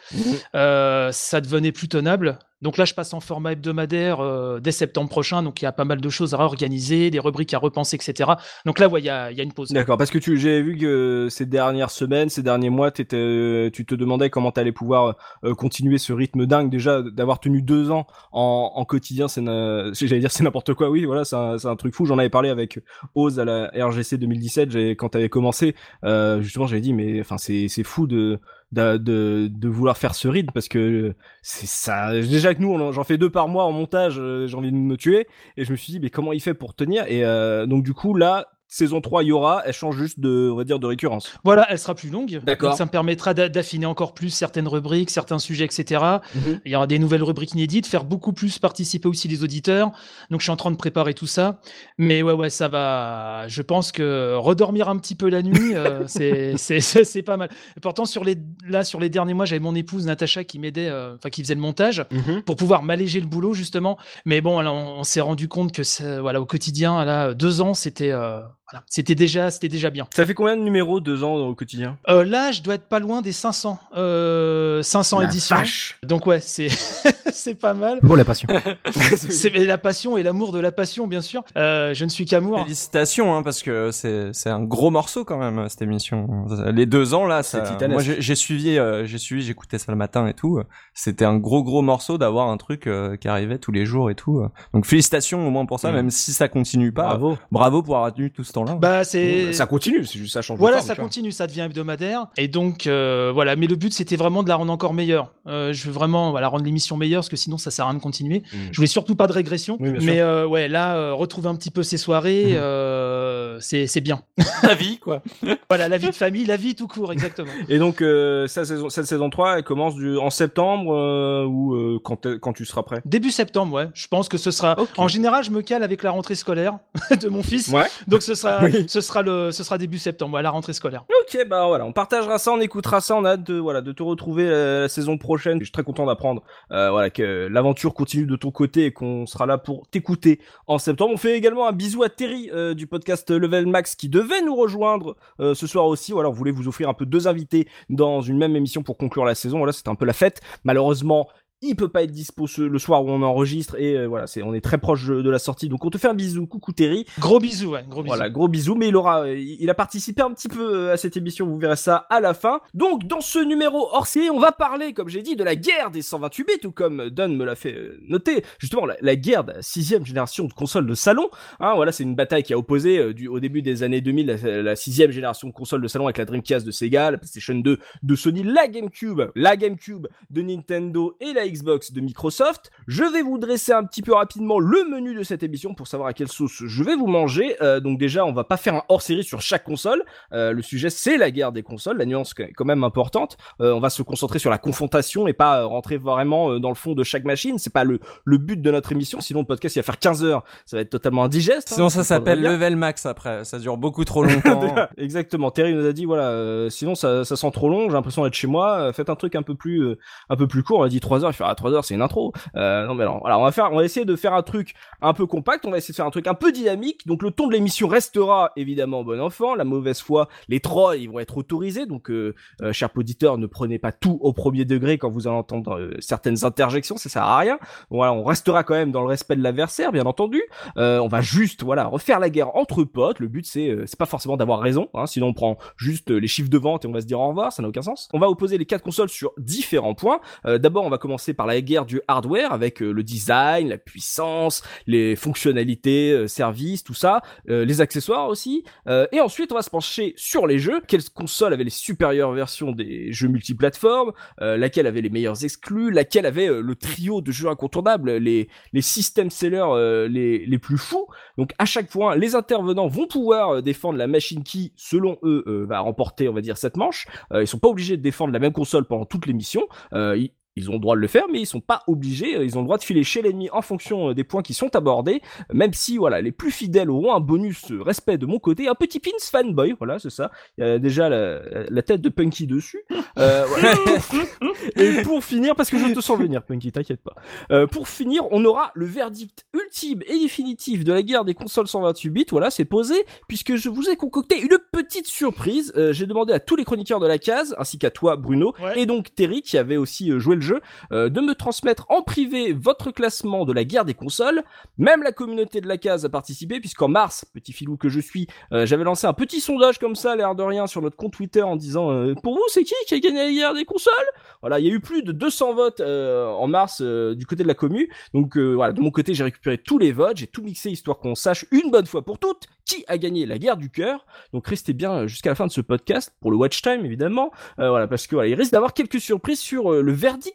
Euh, 0.55 1.11
ça 1.13 1.41
devenait 1.41 1.73
plus 1.73 1.89
tenable. 1.89 2.39
Donc 2.63 2.77
là, 2.77 2.85
je 2.85 2.95
passe 2.95 3.15
en 3.15 3.21
format 3.21 3.53
hebdomadaire 3.53 4.21
euh, 4.21 4.61
dès 4.61 4.73
septembre 4.73 5.09
prochain. 5.09 5.43
Donc 5.43 5.63
il 5.63 5.65
y 5.65 5.69
a 5.69 5.73
pas 5.73 5.85
mal 5.85 6.01
de 6.01 6.09
choses 6.09 6.35
à 6.35 6.39
organiser, 6.41 7.11
des 7.11 7.19
rubriques 7.19 7.55
à 7.55 7.59
repenser, 7.59 7.97
etc. 7.97 8.31
Donc 8.67 8.79
là, 8.79 8.89
il 8.99 9.05
y 9.05 9.09
a, 9.09 9.33
y 9.33 9.41
a 9.41 9.45
une 9.45 9.53
pause. 9.53 9.71
D'accord, 9.71 9.97
parce 9.97 10.11
que 10.11 10.19
tu, 10.19 10.37
j'ai 10.37 10.61
vu 10.63 10.77
que 10.77 11.29
ces 11.31 11.47
dernières 11.47 11.91
semaines, 11.91 12.29
ces 12.29 12.43
derniers 12.43 12.71
mois, 12.71 12.91
euh, 13.13 13.71
tu 13.71 13.87
te 13.87 13.95
demandais 13.95 14.31
comment 14.31 14.53
t'allais 14.53 14.73
pouvoir 14.73 15.17
euh, 15.45 15.55
continuer 15.55 15.99
ce 15.99 16.13
rythme 16.13 16.47
dingue. 16.47 16.71
Déjà, 16.71 17.03
d'avoir 17.03 17.41
tenu 17.41 17.63
deux 17.63 17.91
ans 17.91 18.07
en, 18.33 18.73
en 18.75 18.85
quotidien, 18.85 19.29
c'est, 19.29 19.43
j'allais 19.43 20.21
dire 20.21 20.31
c'est 20.31 20.45
n'importe 20.45 20.75
quoi. 20.75 20.91
Oui, 20.91 21.05
voilà, 21.05 21.25
c'est 21.25 21.37
un, 21.37 21.57
un 21.65 21.77
truc 21.77 21.95
fou. 21.95 22.05
J'en 22.05 22.19
avais 22.19 22.31
parlé 22.31 22.51
avec 22.51 22.81
Oz 23.15 23.41
à 23.41 23.45
la 23.45 23.71
RGC 23.75 24.19
2017. 24.19 24.71
J'ai, 24.71 24.97
quand 24.97 25.11
t'avais 25.11 25.29
commencé, 25.29 25.75
euh, 26.05 26.41
justement, 26.43 26.67
j'avais 26.67 26.81
dit, 26.81 26.93
mais 26.93 27.21
enfin, 27.21 27.39
c'est 27.39 27.69
fou 27.85 28.07
de, 28.07 28.39
de, 28.73 28.97
de, 28.97 29.49
de 29.53 29.69
vouloir 29.69 29.99
faire 29.99 30.15
ce 30.15 30.29
rythme 30.29 30.51
parce 30.53 30.69
que 30.69 31.15
c'est 31.43 31.67
ça. 31.67 32.13
Déjà 32.21 32.55
que 32.55 32.61
nous, 32.61 32.93
j'en 32.93 33.05
fais 33.05 33.19
deux 33.19 33.31
par 33.31 33.49
mois 33.49 33.65
en 33.65 33.73
montage, 33.73 34.17
euh, 34.19 34.47
j'ai 34.47 34.57
envie 34.57 34.71
de 34.71 34.77
me 34.77 34.97
tuer. 34.97 35.27
Et 35.57 35.65
je 35.65 35.73
me 35.73 35.77
suis 35.77 35.93
dit, 35.93 36.01
mais 36.01 36.11
comment 36.11 36.33
il 36.33 36.41
fait 36.41 36.55
pour 36.55 36.75
tenir? 36.75 37.05
Et 37.09 37.25
euh, 37.25 37.67
donc, 37.67 37.83
du 37.85 37.95
coup, 37.95 38.15
là, 38.15 38.47
saison 38.73 39.01
3, 39.01 39.25
il 39.25 39.27
y 39.27 39.33
aura, 39.33 39.63
elle 39.67 39.73
change 39.75 39.97
juste 39.99 40.21
de, 40.21 40.49
on 40.51 40.57
va 40.57 40.63
dire, 40.65 40.79
de 40.79 40.87
récurrence. 40.87 41.31
Voilà, 41.45 41.67
elle 41.71 41.79
sera 41.79 41.95
plus 41.95 42.09
longue. 42.09 42.41
D'accord. 42.45 42.75
Ça 42.77 42.85
me 42.85 42.91
permettra 42.91 43.35
d'a- 43.35 43.49
d'affiner 43.49 43.85
encore 43.85 44.15
plus 44.15 44.31
certaines 44.31 44.69
rubriques, 44.69 45.11
certains 45.11 45.41
sujets, 45.41 45.65
etc. 45.65 46.03
Mhm. 46.37 46.61
Il 46.65 46.71
y 46.73 46.77
aura 46.77 46.87
des 46.87 47.01
nouvelles 47.01 47.25
rubriques 47.25 47.53
inédites, 47.53 47.87
faire 47.89 48.05
beaucoup 48.05 48.33
plus 48.33 48.59
participer 48.61 49.09
aussi 49.09 49.27
les 49.27 49.43
auditeurs. 49.43 49.91
Donc 50.31 50.41
je 50.41 50.45
suis 50.45 50.53
en 50.53 50.57
train 50.57 50.71
de 50.71 50.77
préparer 50.77 51.15
tout 51.15 51.27
ça. 51.27 51.61
Mais 51.99 52.23
ouais, 52.23 52.33
ouais, 52.33 52.49
ça 52.49 52.69
va. 52.69 53.49
Je 53.49 53.61
pense 53.63 53.91
que 53.91 54.37
redormir 54.37 54.89
un 54.89 54.97
petit 54.99 55.17
peu 55.17 55.29
la 55.29 55.43
nuit, 55.43 55.75
euh, 55.75 56.05
c'est 56.07 56.57
c'est- 56.57 56.81
c'est 56.81 57.05
c'est 57.05 57.23
pas 57.23 57.37
mal. 57.37 57.49
Et 57.77 57.81
pourtant, 57.81 58.05
sur 58.05 58.23
les, 58.23 58.37
là, 58.67 58.85
sur 58.85 59.01
les 59.01 59.09
derniers 59.11 59.35
mois, 59.35 59.47
j'avais 59.47 59.59
mon 59.61 59.75
épouse 59.75 60.07
Natacha 60.07 60.45
qui 60.45 60.61
m'aidait, 60.61 60.89
euh, 60.89 61.17
enfin 61.17 61.29
qui 61.29 61.43
faisait 61.43 61.57
le 61.57 61.61
montage 61.61 62.05
pour 62.47 62.55
pouvoir 62.55 62.85
m'alléger 62.85 63.21
le 63.21 63.27
boulot 63.27 63.53
justement. 63.53 63.99
Mais 64.25 64.41
bon, 64.41 64.59
alors, 64.61 64.77
on, 64.77 65.01
on 65.01 65.03
s'est 65.05 65.21
rendu 65.21 65.49
compte 65.49 65.73
que 65.73 66.21
voilà 66.21 66.41
au 66.41 66.47
quotidien, 66.47 67.05
là, 67.05 67.35
deux 67.35 67.61
ans, 67.61 67.75
c'était 67.75 68.13
euh, 68.13 68.41
Voilà. 68.71 68.85
C'était 68.89 69.15
déjà, 69.15 69.51
c'était 69.51 69.69
déjà 69.69 69.91
bien. 69.91 70.07
Ça 70.15 70.25
fait 70.27 70.35
combien 70.35 70.57
de 70.57 70.63
numéros, 70.63 71.01
deux 71.01 71.25
ans 71.25 71.35
au 71.35 71.55
quotidien? 71.55 71.97
Euh, 72.09 72.25
là, 72.25 72.53
je 72.53 72.63
dois 72.63 72.75
être 72.75 72.89
pas 72.89 72.99
loin 72.99 73.21
des 73.23 73.33
500, 73.33 73.79
euh, 73.97 74.83
500 74.83 75.19
La 75.21 75.25
éditions. 75.27 75.57
vache. 75.57 75.99
Donc 76.05 76.27
ouais, 76.27 76.41
c'est 76.41 76.69
c'est 77.33 77.55
pas 77.55 77.75
mal. 77.75 77.99
Bon, 78.03 78.15
la 78.15 78.25
passion. 78.25 78.49
C'est 78.93 79.51
la 79.51 79.79
passion 79.79 80.17
et 80.17 80.23
l'amour 80.23 80.53
de 80.53 80.59
la 80.59 80.73
passion, 80.73 81.07
bien 81.07 81.21
sûr. 81.21 81.43
Euh, 81.57 81.95
je 81.95 82.05
ne 82.05 82.11
suis 82.11 82.25
qu'amour. 82.25 82.63
Félicitations, 82.63 83.35
hein, 83.35 83.43
parce 83.43 83.63
que 83.63 83.91
c'est 83.91 84.31
c'est 84.33 84.51
un 84.51 84.63
gros 84.63 84.91
morceau 84.91 85.25
quand 85.25 85.39
même 85.39 85.69
cette 85.69 85.83
émission. 85.83 86.47
Les 86.73 86.87
deux 86.87 87.15
ans 87.15 87.27
là, 87.27 87.43
ça, 87.43 87.65
C'est 87.65 87.73
titanesque. 87.73 88.07
moi 88.09 88.17
j'ai 88.19 88.35
suivi, 88.35 88.79
euh, 88.79 89.05
j'ai 89.07 89.19
suivi, 89.19 89.43
j'écoutais 89.43 89.79
ça 89.79 89.93
le 89.93 89.97
matin 89.97 90.27
et 90.27 90.35
tout. 90.35 90.61
C'était 90.95 91.25
un 91.25 91.37
gros 91.37 91.63
gros 91.63 91.83
morceau 91.83 92.19
d'avoir 92.19 92.49
un 92.49 92.57
truc 92.57 92.87
euh, 92.87 93.17
qui 93.17 93.29
arrivait 93.29 93.59
tous 93.59 93.73
les 93.73 93.85
jours 93.87 94.11
et 94.11 94.15
tout. 94.15 94.45
Donc 94.75 94.87
félicitations 94.87 95.47
au 95.47 95.51
moins 95.51 95.67
pour 95.67 95.81
ça, 95.81 95.93
même 95.93 96.11
si 96.11 96.33
ça 96.33 96.49
continue 96.49 96.93
pas. 96.93 97.09
Bravo. 97.09 97.39
Bravo 97.51 97.83
pour 97.83 97.97
avoir 97.97 98.13
tenu 98.13 98.31
tout 98.31 98.45
ce 98.45 98.53
temps-là. 98.65 98.79
Bah 98.79 99.05
c'est 99.05 99.53
Ça 99.53 99.67
continue, 99.67 100.05
c'est 100.05 100.19
juste 100.19 100.33
ça 100.33 100.43
change. 100.43 100.59
de 100.59 100.61
Voilà, 100.61 100.79
forme, 100.79 100.89
ça 100.89 100.97
continue, 100.97 101.33
ça 101.33 101.47
devient 101.47 101.63
hebdomadaire. 101.63 102.27
Et 102.37 102.49
donc, 102.49 102.87
euh, 102.87 103.31
voilà. 103.33 103.57
Mais 103.57 103.67
le 103.67 103.77
but, 103.77 103.93
c'était 103.93 104.17
vraiment 104.17 104.43
de 104.43 104.49
la 104.49 104.57
rendre 104.57 104.73
encore 104.73 104.95
meilleure. 104.95 105.33
Euh, 105.47 105.73
je 105.73 105.87
veux 105.87 105.93
vraiment 105.93 106.31
voilà, 106.31 106.49
rendre 106.49 106.65
l'émission 106.65 106.97
meilleure, 106.97 107.21
parce 107.21 107.29
que 107.29 107.37
sinon, 107.37 107.59
ça 107.59 107.71
sert 107.71 107.85
à 107.85 107.89
rien 107.89 107.99
de 107.99 108.03
continuer. 108.03 108.43
Mm. 108.53 108.57
Je 108.71 108.77
voulais 108.77 108.87
surtout 108.87 109.17
pas 109.17 109.27
de 109.27 109.33
régression. 109.33 109.77
Oui, 109.81 109.93
mais 110.03 110.21
euh, 110.21 110.47
ouais, 110.47 110.69
là, 110.69 110.97
euh, 110.97 111.15
retrouver 111.15 111.49
un 111.49 111.55
petit 111.55 111.71
peu 111.71 111.83
ces 111.83 111.97
soirées, 111.97 112.57
euh, 112.57 113.59
c'est 113.61 113.87
c'est 113.87 114.01
bien. 114.01 114.23
la 114.63 114.75
vie 114.75 114.99
quoi. 114.99 115.23
voilà, 115.69 115.89
la 115.89 115.99
vie 115.99 116.09
de 116.09 116.15
famille, 116.15 116.45
la 116.45 116.57
vie 116.57 116.75
tout 116.75 116.87
court, 116.87 117.13
exactement. 117.13 117.51
Et 117.69 117.79
donc, 117.79 118.03
euh, 118.03 118.47
cette, 118.47 118.67
saison, 118.67 118.89
cette 118.89 119.07
saison 119.07 119.31
3, 119.31 119.59
elle 119.59 119.65
commence 119.65 119.95
du, 119.95 120.17
en 120.19 120.31
septembre 120.31 120.95
euh, 120.95 121.45
ou 121.45 121.75
euh, 121.75 122.01
quand, 122.03 122.27
quand 122.39 122.53
tu 122.53 122.65
seras 122.65 122.83
prêt? 122.83 123.01
Début 123.05 123.31
septembre, 123.31 123.75
ouais. 123.75 123.89
Je 123.95 124.07
pense 124.09 124.29
que 124.29 124.39
ce 124.39 124.51
sera. 124.51 124.77
En 124.97 125.09
général, 125.09 125.45
je 125.45 125.51
me 125.51 125.63
cale 125.63 125.83
avec 125.83 126.03
la 126.03 126.11
rentrée 126.11 126.35
scolaire 126.35 126.79
de 127.21 127.29
mon 127.29 127.43
fils. 127.43 127.69
Ouais. 127.69 127.87
Donc, 128.09 128.23
ce 128.23 128.35
sera, 128.35 128.50
Oui. 128.63 128.85
ce 128.89 129.01
sera 129.01 129.23
le, 129.23 129.51
ce 129.53 129.65
sera 129.65 129.79
début 129.79 129.99
septembre, 129.99 130.37
ouais, 130.37 130.43
la 130.43 130.51
rentrée 130.51 130.73
scolaire. 130.73 131.05
Ok, 131.23 131.47
bah 131.49 131.67
voilà, 131.67 131.85
on 131.85 131.93
partagera 131.93 132.39
ça, 132.39 132.53
on 132.53 132.61
écoutera 132.61 133.01
ça, 133.01 133.17
on 133.17 133.25
a 133.25 133.31
hâte 133.31 133.45
de, 133.45 133.55
voilà, 133.59 133.81
de 133.81 133.93
te 133.93 134.03
retrouver 134.03 134.45
euh, 134.47 134.83
la 134.83 134.89
saison 134.89 135.19
prochaine. 135.19 135.59
Je 135.59 135.65
suis 135.65 135.73
très 135.73 135.83
content 135.83 136.07
d'apprendre 136.07 136.43
euh, 136.73 136.91
voilà, 136.91 137.11
que 137.11 137.49
l'aventure 137.51 137.95
continue 137.95 138.27
de 138.27 138.37
ton 138.37 138.51
côté 138.51 138.87
et 138.87 138.93
qu'on 138.93 139.27
sera 139.27 139.47
là 139.47 139.59
pour 139.59 139.87
t'écouter 139.89 140.41
en 140.67 140.79
septembre. 140.79 141.13
On 141.15 141.17
fait 141.17 141.37
également 141.37 141.69
un 141.69 141.73
bisou 141.73 142.03
à 142.03 142.09
Terry 142.09 142.51
euh, 142.53 142.75
du 142.75 142.87
podcast 142.87 143.31
Level 143.31 143.67
Max 143.67 143.95
qui 143.95 144.09
devait 144.09 144.43
nous 144.43 144.57
rejoindre 144.57 145.17
euh, 145.41 145.55
ce 145.55 145.67
soir 145.67 145.87
aussi. 145.87 146.13
Voilà, 146.13 146.29
on 146.29 146.33
voulait 146.33 146.51
vous 146.51 146.69
offrir 146.69 146.89
un 146.89 146.95
peu 146.95 147.07
deux 147.07 147.29
invités 147.29 147.69
dans 147.89 148.21
une 148.21 148.39
même 148.39 148.57
émission 148.57 148.83
pour 148.83 148.97
conclure 148.97 149.25
la 149.25 149.35
saison. 149.35 149.59
Voilà, 149.59 149.73
c'était 149.73 149.91
un 149.91 149.95
peu 149.95 150.07
la 150.07 150.13
fête. 150.13 150.41
Malheureusement, 150.65 151.29
il 151.63 151.77
peut 151.77 151.89
pas 151.89 152.03
être 152.03 152.11
dispo 152.11 152.47
ce- 152.47 152.63
le 152.63 152.79
soir 152.79 153.05
où 153.05 153.11
on 153.11 153.23
enregistre 153.23 153.79
et 153.79 153.97
euh, 153.97 154.07
voilà, 154.07 154.27
c'est 154.27 154.43
on 154.43 154.55
est 154.55 154.61
très 154.61 154.79
proche 154.79 155.07
de 155.07 155.29
la 155.31 155.39
sortie. 155.39 155.69
Donc 155.69 155.85
on 155.85 155.91
te 155.91 155.99
fait 155.99 156.09
un 156.09 156.15
bisou. 156.15 156.47
Coucou 156.47 156.73
Terry. 156.73 157.05
Gros 157.19 157.39
bisous, 157.39 157.71
ouais, 157.71 157.85
gros 157.89 158.03
bisous. 158.03 158.15
Voilà, 158.17 158.31
gros 158.31 158.49
bisous, 158.49 158.75
mais 158.75 158.89
il 158.89 158.97
aura, 158.97 159.29
il 159.29 159.69
a 159.69 159.75
participé 159.75 160.23
un 160.23 160.33
petit 160.33 160.49
peu 160.49 160.75
euh, 160.75 160.93
à 160.93 160.97
cette 160.97 161.17
émission, 161.17 161.47
vous 161.47 161.59
verrez 161.59 161.77
ça 161.77 162.07
à 162.11 162.21
la 162.21 162.35
fin. 162.35 162.61
Donc, 162.75 163.07
dans 163.07 163.21
ce 163.21 163.39
numéro 163.39 163.89
hors 163.93 164.07
série, 164.07 164.31
on 164.31 164.39
va 164.41 164.53
parler, 164.53 164.93
comme 164.95 165.09
j'ai 165.09 165.23
dit, 165.23 165.37
de 165.37 165.45
la 165.45 165.55
guerre 165.57 165.91
des 165.91 166.03
128 166.03 166.45
bits, 166.45 166.67
ou 166.67 166.71
comme 166.73 167.11
Don 167.11 167.29
me 167.29 167.45
l'a 167.45 167.55
fait 167.57 167.75
euh, 167.75 167.99
noter, 168.09 168.43
justement, 168.59 168.87
la, 168.87 168.97
la 169.01 169.17
guerre 169.17 169.45
de 169.45 169.53
la 169.53 169.63
sixième 169.63 170.05
génération 170.07 170.45
de 170.47 170.53
consoles 170.53 170.87
de 170.87 170.95
salon. 170.95 171.29
Hein, 171.61 171.75
voilà, 171.75 171.93
c'est 171.93 172.05
une 172.05 172.15
bataille 172.15 172.43
qui 172.43 172.53
a 172.55 172.59
opposé 172.59 172.99
euh, 172.99 173.13
du, 173.15 173.29
au 173.29 173.39
début 173.41 173.63
des 173.63 173.83
années 173.83 174.01
2000 174.01 174.27
la, 174.27 174.63
la 174.63 174.77
sixième 174.77 175.11
génération 175.11 175.49
de 175.49 175.53
consoles 175.53 175.83
de 175.83 175.89
salon 175.89 176.07
avec 176.07 176.19
la 176.19 176.25
Dreamcast 176.25 176.65
de 176.67 176.71
Sega, 176.71 177.11
la 177.11 177.19
PlayStation 177.19 177.55
2 177.55 177.79
de 178.03 178.15
Sony, 178.17 178.43
la 178.45 178.67
GameCube, 178.69 179.21
la 179.35 179.57
GameCube 179.57 180.07
de 180.31 180.43
Nintendo 180.43 181.17
et 181.21 181.33
la 181.33 181.47
Xbox 181.51 181.93
de 181.93 182.01
Microsoft. 182.01 182.71
Je 182.87 183.05
vais 183.05 183.23
vous 183.23 183.39
dresser 183.39 183.73
un 183.73 183.85
petit 183.85 184.03
peu 184.03 184.15
rapidement 184.15 184.59
le 184.59 184.85
menu 184.89 185.15
de 185.15 185.23
cette 185.23 185.43
émission 185.43 185.75
pour 185.75 185.87
savoir 185.87 186.09
à 186.09 186.13
quelle 186.13 186.29
sauce 186.29 186.63
je 186.67 186.85
vais 186.85 186.97
vous 186.97 187.07
manger. 187.07 187.57
Euh, 187.63 187.81
donc 187.81 187.99
déjà, 187.99 188.25
on 188.25 188.33
va 188.33 188.45
pas 188.45 188.57
faire 188.57 188.75
un 188.75 188.83
hors-série 188.89 189.25
sur 189.25 189.41
chaque 189.41 189.65
console. 189.65 190.03
Euh, 190.33 190.53
le 190.53 190.63
sujet, 190.63 190.91
c'est 190.91 191.17
la 191.19 191.31
guerre 191.31 191.53
des 191.53 191.63
consoles. 191.63 191.99
La 191.99 192.07
nuance 192.07 192.35
est 192.39 192.53
quand 192.53 192.65
même 192.65 192.85
importante. 192.85 193.37
Euh, 193.61 193.73
on 193.73 193.81
va 193.81 193.91
se 193.91 194.03
concentrer 194.03 194.39
sur 194.39 194.51
la 194.51 194.59
confrontation 194.59 195.27
et 195.27 195.33
pas 195.33 195.65
rentrer 195.65 195.97
vraiment 195.99 196.59
dans 196.59 196.69
le 196.71 196.75
fond 196.75 196.95
de 196.95 197.03
chaque 197.05 197.25
machine. 197.25 197.59
C'est 197.59 197.73
pas 197.73 197.85
le, 197.85 198.01
le 198.25 198.39
but 198.39 198.61
de 198.61 198.71
notre 198.71 198.93
émission. 198.93 199.21
Sinon, 199.21 199.41
le 199.41 199.47
podcast, 199.47 199.77
il 199.77 199.79
va 199.81 199.83
faire 199.85 199.99
15 199.99 200.25
heures. 200.25 200.45
Ça 200.67 200.77
va 200.77 200.83
être 200.83 200.91
totalement 200.91 201.25
indigeste. 201.25 201.73
hein. 201.73 201.75
Sinon 201.75 201.89
ça 201.89 202.05
s'appelle 202.05 202.41
level 202.41 202.77
max 202.77 203.07
après. 203.07 203.45
Ça 203.45 203.59
dure 203.59 203.77
beaucoup 203.77 204.05
trop 204.05 204.23
longtemps. 204.25 204.75
Exactement. 204.97 205.51
Terry 205.51 205.75
nous 205.75 205.87
a 205.87 205.93
dit 205.93 206.05
voilà, 206.05 206.69
sinon 206.71 206.95
ça, 206.95 207.25
ça 207.25 207.37
sent 207.37 207.51
trop 207.53 207.69
long. 207.69 207.89
J'ai 207.89 207.95
l'impression 207.95 208.25
d'être 208.25 208.35
chez 208.35 208.47
moi. 208.47 208.93
Faites 208.93 209.11
un 209.11 209.17
truc 209.17 209.35
un 209.35 209.43
peu 209.43 209.55
plus, 209.55 209.97
un 210.29 210.37
peu 210.37 210.47
plus 210.47 210.63
court. 210.63 210.81
On 210.81 210.83
a 210.85 210.89
dit 210.89 211.01
3 211.01 211.25
heures. 211.25 211.31
Fait 211.41 211.47
ah 211.49 211.55
3 211.55 211.73
heures, 211.73 211.85
c'est 211.85 211.95
une 211.95 212.03
intro. 212.03 212.33
Euh, 212.57 212.87
non 212.87 212.95
mais 212.95 213.03
alors, 213.03 213.21
voilà, 213.21 213.39
on 213.39 213.45
va 213.45 213.53
faire, 213.53 213.73
on 213.73 213.77
va 213.77 213.85
essayer 213.85 214.05
de 214.05 214.17
faire 214.17 214.35
un 214.35 214.43
truc 214.43 214.75
un 215.01 215.15
peu 215.15 215.27
compact. 215.27 215.65
On 215.65 215.71
va 215.71 215.79
essayer 215.79 215.93
de 215.93 215.97
faire 215.97 216.07
un 216.07 216.11
truc 216.11 216.27
un 216.27 216.35
peu 216.35 216.53
dynamique. 216.53 217.07
Donc 217.07 217.23
le 217.23 217.31
ton 217.31 217.47
de 217.47 217.53
l'émission 217.55 217.89
restera 217.89 218.53
évidemment 218.57 219.05
bon 219.05 219.21
enfant. 219.21 219.55
La 219.55 219.65
mauvaise 219.65 220.01
foi, 220.01 220.29
les 220.49 220.61
trolls, 220.61 220.99
ils 221.01 221.09
vont 221.09 221.19
être 221.19 221.39
autorisés. 221.39 221.87
Donc, 221.87 222.11
euh, 222.11 222.35
euh, 222.63 222.73
chers 222.73 222.91
auditeurs, 222.97 223.39
ne 223.39 223.47
prenez 223.47 223.79
pas 223.79 223.93
tout 223.93 224.19
au 224.21 224.33
premier 224.33 224.65
degré 224.65 224.99
quand 224.99 225.11
vous 225.11 225.27
allez 225.27 225.37
entendre 225.37 225.79
euh, 225.79 225.97
certaines 226.01 226.45
interjections. 226.45 226.97
Ça 226.97 227.09
sert 227.09 227.23
à 227.23 227.39
rien. 227.39 227.59
Voilà, 227.91 228.13
on 228.13 228.25
restera 228.25 228.65
quand 228.65 228.75
même 228.75 228.93
dans 228.93 229.01
le 229.01 229.09
respect 229.09 229.37
de 229.37 229.43
l'adversaire, 229.43 229.93
bien 229.93 230.05
entendu. 230.05 230.43
Euh, 230.77 230.99
on 230.99 231.09
va 231.09 231.21
juste, 231.21 231.63
voilà, 231.63 231.87
refaire 231.87 232.21
la 232.21 232.31
guerre 232.31 232.55
entre 232.57 232.85
potes. 232.85 233.19
Le 233.19 233.29
but, 233.29 233.47
c'est, 233.47 233.71
euh, 233.71 233.85
c'est 233.87 233.99
pas 233.99 234.07
forcément 234.07 234.37
d'avoir 234.37 234.61
raison. 234.61 234.89
Hein, 234.95 235.07
sinon, 235.07 235.29
on 235.29 235.33
prend 235.33 235.59
juste 235.77 236.11
les 236.11 236.29
chiffres 236.29 236.51
de 236.51 236.59
vente 236.59 236.85
et 236.85 236.89
on 236.89 236.93
va 236.93 237.01
se 237.01 237.07
dire 237.07 237.21
au 237.21 237.29
revoir. 237.29 237.53
Ça 237.53 237.63
n'a 237.63 237.69
aucun 237.69 237.83
sens. 237.83 238.09
On 238.13 238.19
va 238.19 238.29
opposer 238.29 238.59
les 238.59 238.67
quatre 238.67 238.83
consoles 238.83 239.09
sur 239.09 239.33
différents 239.39 239.95
points. 239.95 240.21
D'abord, 240.45 240.85
on 240.85 240.91
va 240.91 240.99
commencer 240.99 241.30
par 241.35 241.47
la 241.47 241.61
guerre 241.61 241.87
du 241.87 242.01
hardware 242.09 242.53
avec 242.53 242.83
euh, 242.83 242.93
le 242.93 243.03
design, 243.03 243.69
la 243.69 243.79
puissance, 243.79 244.63
les 244.87 245.17
fonctionnalités, 245.17 246.13
euh, 246.13 246.27
services, 246.27 246.85
tout 246.85 246.95
ça, 246.95 247.23
euh, 247.49 247.65
les 247.65 247.81
accessoires 247.81 248.29
aussi. 248.29 248.65
Et 249.13 249.21
ensuite, 249.21 249.53
on 249.53 249.55
va 249.55 249.63
se 249.63 249.71
pencher 249.71 250.15
sur 250.17 250.47
les 250.47 250.59
jeux. 250.59 250.81
Quelle 250.87 251.03
console 251.11 251.53
avait 251.53 251.65
les 251.65 251.71
supérieures 251.71 252.33
versions 252.33 252.73
des 252.73 253.13
jeux 253.13 253.29
multiplateformes 253.29 254.13
Laquelle 254.41 254.87
avait 254.87 255.01
les 255.01 255.11
meilleurs 255.11 255.45
exclus 255.45 255.91
Laquelle 255.91 256.27
avait 256.27 256.49
le 256.49 256.75
trio 256.75 257.21
de 257.21 257.31
jeux 257.31 257.49
incontournables 257.49 258.17
Les, 258.17 258.49
les 258.73 258.83
system 258.83 259.31
sellers 259.31 260.07
les, 260.09 260.45
les 260.45 260.59
plus 260.59 260.79
fous 260.79 261.07
Donc 261.39 261.53
à 261.59 261.65
chaque 261.65 261.89
point, 261.89 262.17
les 262.17 262.35
intervenants 262.35 262.89
vont 262.89 263.07
pouvoir 263.07 263.63
défendre 263.63 263.99
la 263.99 264.07
machine 264.07 264.43
qui, 264.43 264.73
selon 264.77 265.19
eux, 265.23 265.67
va 265.69 265.81
remporter, 265.81 266.29
on 266.29 266.33
va 266.33 266.41
dire, 266.41 266.57
cette 266.57 266.77
manche. 266.77 267.07
Ils 267.35 267.47
sont 267.47 267.59
pas 267.59 267.69
obligés 267.69 267.97
de 267.97 268.03
défendre 268.03 268.33
la 268.33 268.39
même 268.39 268.53
console 268.53 268.85
pendant 268.85 269.05
toute 269.05 269.27
l'émission. 269.27 269.69
Euh, 269.93 270.27
ils- 270.61 270.71
ont 270.71 270.75
le 270.75 270.79
droit 270.79 270.95
de 270.97 271.01
le 271.01 271.09
faire, 271.09 271.25
mais 271.33 271.41
ils 271.41 271.47
sont 271.47 271.61
pas 271.61 271.83
obligés. 271.87 272.37
euh, 272.37 272.45
Ils 272.45 272.57
ont 272.57 272.61
le 272.61 272.67
droit 272.67 272.79
de 272.79 272.83
filer 272.85 273.03
chez 273.05 273.23
l'ennemi 273.23 273.49
en 273.51 273.63
fonction 273.63 274.11
euh, 274.11 274.15
des 274.15 274.25
points 274.25 274.43
qui 274.43 274.55
sont 274.55 274.75
abordés. 274.77 275.21
Même 275.53 275.73
si, 275.73 275.97
voilà, 275.99 276.21
les 276.21 276.33
plus 276.33 276.51
fidèles 276.51 276.91
auront 276.91 277.13
un 277.15 277.21
bonus 277.21 277.71
euh, 277.71 277.83
respect 277.83 278.19
de 278.19 278.27
mon 278.27 278.39
côté. 278.39 278.69
Un 278.69 278.75
petit 278.75 279.01
pins 279.01 279.11
fanboy, 279.21 279.75
voilà, 279.79 279.99
c'est 279.99 280.11
ça. 280.11 280.31
Il 280.59 280.65
y 280.65 280.69
a 280.69 280.79
déjà 280.79 281.09
la, 281.09 281.41
la 281.69 281.83
tête 281.83 282.01
de 282.01 282.09
Punky 282.09 282.47
dessus. 282.47 282.85
Euh, 283.19 283.45
voilà. 283.49 283.75
Et 284.77 285.03
pour 285.03 285.23
finir, 285.25 285.55
parce 285.57 285.71
que 285.71 285.79
je 285.79 285.93
te 285.93 286.01
sens 286.01 286.19
venir, 286.19 286.43
Punky, 286.43 286.73
t'inquiète 286.73 287.03
pas. 287.03 287.15
Euh, 287.51 287.67
pour 287.67 287.89
finir, 287.89 288.25
on 288.31 288.45
aura 288.45 288.71
le 288.75 288.87
verdict 288.87 289.45
ultime 289.55 290.03
et 290.07 290.19
définitif 290.19 290.85
de 290.85 290.93
la 290.93 291.03
guerre 291.03 291.25
des 291.25 291.35
consoles 291.35 291.67
128 291.69 292.11
bits. 292.11 292.27
Voilà, 292.31 292.51
c'est 292.51 292.65
posé, 292.65 292.95
puisque 293.29 293.57
je 293.57 293.69
vous 293.69 293.89
ai 293.89 293.97
concocté 293.97 294.41
une 294.41 294.59
petite 294.73 295.07
surprise. 295.07 295.73
Euh, 295.77 295.93
J'ai 295.93 296.07
demandé 296.07 296.33
à 296.33 296.41
tous 296.41 296.57
les 296.57 296.65
chroniqueurs 296.65 297.01
de 297.01 297.07
la 297.07 297.19
case, 297.19 297.55
ainsi 297.59 297.79
qu'à 297.79 297.91
toi, 297.91 298.17
Bruno, 298.17 298.55
Ouais. 298.63 298.81
et 298.81 298.87
donc 298.87 299.15
Terry, 299.15 299.43
qui 299.43 299.57
avait 299.59 299.77
aussi 299.77 300.11
joué 300.19 300.35
le 300.37 300.41
jeu, 300.43 300.50
euh, 300.93 301.09
de 301.09 301.21
me 301.21 301.35
transmettre 301.35 301.87
en 301.89 302.03
privé 302.03 302.53
votre 302.53 302.91
classement 302.91 303.45
de 303.45 303.53
la 303.53 303.65
guerre 303.65 303.85
des 303.85 303.95
consoles. 303.95 304.43
Même 304.79 305.03
la 305.03 305.13
communauté 305.13 305.61
de 305.61 305.69
la 305.69 305.79
case 305.79 306.05
a 306.05 306.09
participé, 306.09 306.61
puisqu'en 306.61 306.89
mars, 306.89 307.25
petit 307.33 307.53
filou 307.53 307.77
que 307.77 307.89
je 307.89 308.01
suis, 308.01 308.27
euh, 308.53 308.67
j'avais 308.67 308.85
lancé 308.85 309.07
un 309.07 309.13
petit 309.13 309.41
sondage 309.41 309.79
comme 309.79 309.95
ça, 309.95 310.17
l'air 310.17 310.35
de 310.35 310.43
rien, 310.43 310.67
sur 310.67 310.83
notre 310.83 310.97
compte 310.97 311.13
Twitter 311.13 311.43
en 311.43 311.57
disant 311.57 311.91
euh, 311.93 312.15
Pour 312.23 312.35
vous, 312.35 312.45
c'est 312.49 312.65
qui 312.65 312.75
qui 312.87 312.95
a 312.95 312.99
gagné 312.99 313.27
la 313.27 313.33
guerre 313.33 313.55
des 313.55 313.65
consoles? 313.65 313.93
Voilà, 314.41 314.59
il 314.59 314.67
y 314.67 314.71
a 314.71 314.73
eu 314.73 314.81
plus 314.81 315.03
de 315.03 315.13
200 315.13 315.55
votes 315.55 315.81
en 315.81 316.47
mars 316.47 316.81
du 316.83 317.27
côté 317.27 317.43
de 317.43 317.49
la 317.49 317.55
commu. 317.55 317.91
Donc 318.15 318.37
voilà, 318.37 318.73
de 318.73 318.81
mon 318.81 318.91
côté, 318.91 319.15
j'ai 319.15 319.25
récupéré 319.25 319.59
tous 319.59 319.79
les 319.79 319.93
votes, 319.93 320.17
j'ai 320.17 320.27
tout 320.27 320.43
mixé 320.43 320.71
histoire 320.71 320.99
qu'on 320.99 321.15
sache 321.15 321.45
une 321.51 321.71
bonne 321.71 321.87
fois 321.87 322.03
pour 322.03 322.19
toutes 322.19 322.47
qui 322.65 322.85
a 322.87 322.99
gagné 322.99 323.27
la 323.27 323.39
guerre 323.39 323.57
du 323.57 323.71
cœur. 323.71 324.07
Donc 324.33 324.47
restez 324.47 324.73
bien 324.73 325.07
jusqu'à 325.07 325.31
la 325.31 325.35
fin 325.35 325.47
de 325.47 325.53
ce 325.53 325.61
podcast 325.61 326.13
pour 326.21 326.31
le 326.31 326.37
watch 326.37 326.63
time 326.63 326.85
évidemment. 326.85 327.31
Voilà, 327.59 327.87
parce 327.87 328.07
que 328.07 328.17
il 328.27 328.35
risque 328.35 328.53
d'avoir 328.53 328.73
quelques 328.73 329.01
surprises 329.01 329.41
sur 329.41 329.71
le 329.73 329.93
verdict 329.93 330.30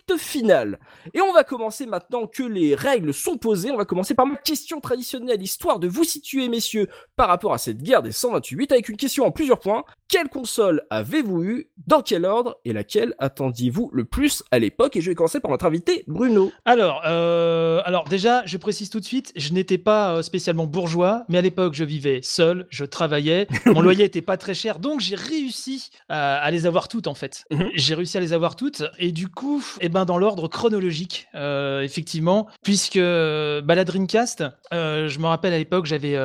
Et 1.13 1.21
on 1.21 1.33
va 1.33 1.43
commencer 1.43 1.85
maintenant 1.85 2.27
que 2.27 2.43
les 2.43 2.75
règles 2.75 3.13
sont 3.13 3.37
posées. 3.37 3.71
On 3.71 3.77
va 3.77 3.85
commencer 3.85 4.13
par 4.13 4.25
ma 4.25 4.35
question 4.35 4.79
traditionnelle, 4.79 5.41
histoire 5.41 5.79
de 5.79 5.87
vous 5.87 6.03
situer, 6.03 6.49
messieurs, 6.49 6.87
par 7.15 7.27
rapport 7.27 7.53
à 7.53 7.57
cette 7.57 7.81
guerre 7.81 8.01
des 8.01 8.11
128 8.11 8.71
avec 8.71 8.89
une 8.89 8.97
question 8.97 9.25
en 9.25 9.31
plusieurs 9.31 9.59
points. 9.59 9.83
Quelle 10.07 10.29
console 10.29 10.83
avez-vous 10.91 11.43
eu 11.43 11.69
Dans 11.87 12.01
quel 12.01 12.25
ordre 12.25 12.57
Et 12.63 12.73
laquelle 12.73 13.15
attendiez-vous 13.17 13.89
le 13.91 14.05
plus 14.05 14.43
à 14.51 14.59
l'époque? 14.59 14.95
Et 14.95 15.01
je 15.01 15.09
vais 15.09 15.15
commencer 15.15 15.39
par 15.39 15.49
notre 15.49 15.65
invité 15.65 16.03
Bruno. 16.07 16.51
Alors, 16.63 17.01
euh, 17.05 17.81
alors 17.85 18.05
déjà, 18.05 18.45
je 18.45 18.57
précise 18.57 18.89
tout 18.89 18.99
de 18.99 19.05
suite, 19.05 19.33
je 19.35 19.51
n'étais 19.51 19.79
pas 19.79 20.15
euh, 20.15 20.21
spécialement 20.21 20.67
bourgeois, 20.67 21.25
mais 21.27 21.39
à 21.39 21.41
l'époque, 21.41 21.73
je 21.73 21.83
vivais 21.83 22.19
seul, 22.21 22.67
je 22.69 22.85
travaillais, 22.85 23.47
mon 23.65 23.81
loyer 23.81 24.05
était 24.05 24.21
pas 24.21 24.37
très 24.37 24.53
cher, 24.53 24.79
donc 24.79 24.99
j'ai 24.99 25.15
réussi 25.15 25.89
à, 26.07 26.37
à 26.37 26.51
les 26.51 26.67
avoir 26.67 26.87
toutes 26.87 27.07
en 27.07 27.15
fait. 27.15 27.45
Mhm. 27.51 27.69
J'ai 27.73 27.95
réussi 27.95 28.17
à 28.17 28.21
les 28.21 28.33
avoir 28.33 28.55
toutes, 28.55 28.83
et 28.99 29.11
du 29.11 29.27
coup, 29.27 29.63
eh 29.81 29.89
ben 29.89 30.05
dans 30.05 30.17
l'ordre 30.17 30.47
chronologique, 30.47 31.27
euh, 31.33 31.81
effectivement, 31.81 32.47
puisque 32.63 32.99
bah, 32.99 33.75
la 33.75 33.83
Dreamcast, 33.83 34.43
euh, 34.73 35.07
je 35.07 35.19
me 35.19 35.25
rappelle 35.25 35.53
à 35.53 35.57
l'époque, 35.57 35.87
j'avais 35.87 36.15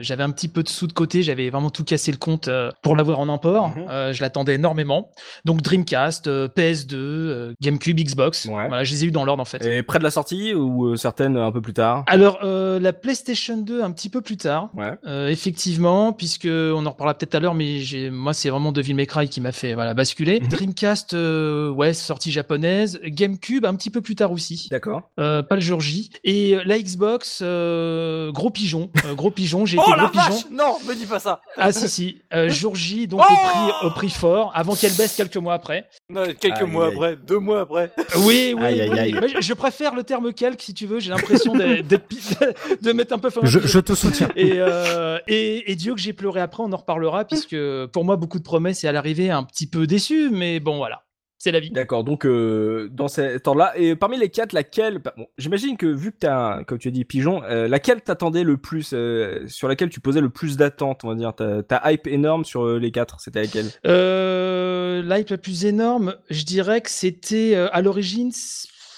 j'avais 0.00 0.22
un 0.22 0.30
petit 0.30 0.48
peu 0.48 0.62
de 0.62 0.68
sous 0.68 0.86
de 0.86 0.92
côté, 0.92 1.22
j'avais 1.22 1.50
vraiment 1.50 1.70
tout 1.70 1.84
cassé 1.84 2.12
le 2.12 2.18
compte 2.18 2.48
pour 2.82 2.94
l'avoir 2.96 3.15
en 3.18 3.28
import. 3.28 3.68
Mhm. 3.70 3.86
Euh, 3.90 4.12
je 4.12 4.22
l'attendais 4.22 4.54
énormément. 4.54 5.10
Donc 5.44 5.62
Dreamcast, 5.62 6.26
euh, 6.26 6.48
PS2, 6.48 6.94
euh, 6.94 7.52
GameCube, 7.60 7.98
Xbox. 7.98 8.44
Ouais. 8.46 8.68
Voilà, 8.68 8.84
je 8.84 8.92
les 8.92 9.04
ai 9.04 9.06
eu 9.08 9.10
dans 9.10 9.24
l'ordre 9.24 9.42
en 9.42 9.46
fait. 9.46 9.64
Et 9.64 9.82
près 9.82 9.98
de 9.98 10.04
la 10.04 10.10
sortie 10.10 10.54
ou 10.54 10.96
certaines 10.96 11.36
un 11.36 11.52
peu 11.52 11.60
plus 11.60 11.74
tard? 11.74 12.04
Alors 12.06 12.38
la 12.44 12.92
PlayStation 12.92 13.56
2 13.58 13.82
un 13.82 13.90
petit 13.90 14.08
peu 14.08 14.20
plus 14.20 14.36
tard, 14.36 14.70
Ouais. 14.74 14.92
effectivement, 15.30 16.12
puisque 16.12 16.48
on 16.50 16.84
en 16.86 16.90
reparlera 16.90 17.14
peut-être 17.16 17.34
à 17.34 17.40
l'heure, 17.40 17.54
mais 17.54 17.80
moi 18.10 18.32
c'est 18.34 18.50
vraiment 18.50 18.72
Devil 18.72 18.94
May 18.94 19.06
Cry 19.06 19.28
qui 19.28 19.40
m'a 19.40 19.52
fait 19.52 19.74
voilà 19.74 19.94
basculer. 19.94 20.40
Mhm. 20.40 20.48
Dreamcast, 20.48 21.12
ouais, 21.12 21.92
sortie 21.94 22.32
japonaise. 22.32 23.00
GameCube 23.04 23.64
un 23.64 23.74
petit 23.74 23.90
peu 23.90 24.00
plus 24.00 24.14
tard 24.14 24.32
aussi, 24.32 24.68
D'accord. 24.70 25.10
pas 25.16 25.44
le 25.50 25.60
jour 25.60 25.80
J. 25.80 26.10
Et 26.24 26.56
la 26.64 26.78
Xbox, 26.78 27.42
gros 27.42 28.50
pigeon, 28.50 28.90
gros 29.14 29.30
pigeon. 29.30 29.64
J'ai 29.66 29.78
Oh 29.80 29.82
été 29.82 29.90
la 29.92 29.96
gros 30.04 30.08
pigeon. 30.12 30.22
vache 30.34 30.46
Non, 30.50 30.76
me 30.88 30.94
dis 30.94 31.06
pas 31.06 31.18
ça. 31.20 31.40
Ah 31.56 31.72
si 31.72 31.88
si, 31.88 32.22
jour 32.48 32.74
J 32.74 33.05
donc 33.06 33.20
Oh 33.22 33.32
au 33.32 33.36
prix 33.36 33.86
au 33.86 33.90
prix 33.90 34.10
fort, 34.10 34.52
avant 34.54 34.74
qu'elle 34.74 34.92
baisse 34.94 35.14
quelques 35.16 35.36
mois 35.36 35.54
après. 35.54 35.88
Non, 36.10 36.24
quelques 36.38 36.62
Aïe, 36.62 36.70
mois 36.70 36.86
aïe. 36.86 36.92
après, 36.94 37.16
deux 37.16 37.38
mois 37.38 37.60
après. 37.62 37.92
Oui, 38.18 38.54
oui, 38.56 38.64
Aïe, 38.64 38.80
aïe, 38.80 38.90
oui. 38.90 38.98
aïe. 38.98 39.16
Mais 39.20 39.28
je- 39.28 39.40
je 39.40 39.54
préfère 39.54 39.94
le 39.94 40.02
terme 40.04 40.32
calque 40.32 40.62
si 40.62 40.74
tu 40.74 40.86
veux. 40.86 41.00
J'ai 41.00 41.10
l'impression 41.10 41.54
de 41.54 42.92
mettre 42.92 43.14
un 43.14 43.18
peu 43.18 43.30
fin. 43.30 43.40
Je, 43.44 43.60
je 43.60 43.78
te 43.80 43.94
soutiens. 43.94 44.28
Et, 44.36 44.54
euh, 44.56 45.18
et, 45.28 45.70
et 45.70 45.76
Dieu 45.76 45.94
que 45.94 46.00
j'ai 46.00 46.12
pleuré 46.12 46.40
après, 46.40 46.62
on 46.62 46.72
en 46.72 46.76
reparlera, 46.76 47.24
puisque 47.24 47.56
pour 47.92 48.04
moi, 48.04 48.16
beaucoup 48.16 48.38
de 48.38 48.44
promesses 48.44 48.84
et 48.84 48.88
à 48.88 48.92
l'arrivée, 48.92 49.30
un 49.30 49.42
petit 49.44 49.68
peu 49.68 49.86
déçu, 49.86 50.30
mais 50.30 50.60
bon, 50.60 50.76
voilà. 50.76 51.02
C'est 51.46 51.52
la 51.52 51.60
vie. 51.60 51.70
D'accord, 51.70 52.02
donc 52.02 52.26
euh, 52.26 52.88
dans 52.90 53.06
cet 53.06 53.46
ordre-là, 53.46 53.72
et 53.76 53.94
parmi 53.94 54.18
les 54.18 54.30
quatre, 54.30 54.52
laquelle, 54.52 54.98
bah, 54.98 55.14
bon, 55.16 55.28
j'imagine 55.38 55.76
que 55.76 55.86
vu 55.86 56.10
que 56.10 56.16
t'as, 56.18 56.56
un- 56.56 56.64
comme 56.64 56.78
tu 56.78 56.88
as 56.88 56.90
dit, 56.90 57.04
pigeon, 57.04 57.40
euh, 57.44 57.68
laquelle 57.68 58.00
t'attendais 58.00 58.42
le 58.42 58.56
plus, 58.56 58.90
euh, 58.92 59.46
sur 59.46 59.68
laquelle 59.68 59.88
tu 59.88 60.00
posais 60.00 60.20
le 60.20 60.28
plus 60.28 60.56
d'attentes, 60.56 61.04
on 61.04 61.08
va 61.10 61.14
dire, 61.14 61.32
ta, 61.36 61.62
ta 61.62 61.80
hype 61.92 62.08
énorme 62.08 62.44
sur 62.44 62.64
euh, 62.64 62.78
les 62.80 62.90
quatre, 62.90 63.20
c'était 63.20 63.42
laquelle? 63.42 63.66
Euh, 63.86 65.02
L'hype 65.02 65.28
la 65.28 65.38
plus 65.38 65.64
énorme, 65.66 66.16
je 66.30 66.42
dirais 66.42 66.80
que 66.80 66.90
c'était 66.90 67.52
euh, 67.54 67.68
à 67.70 67.80
l'origine, 67.80 68.32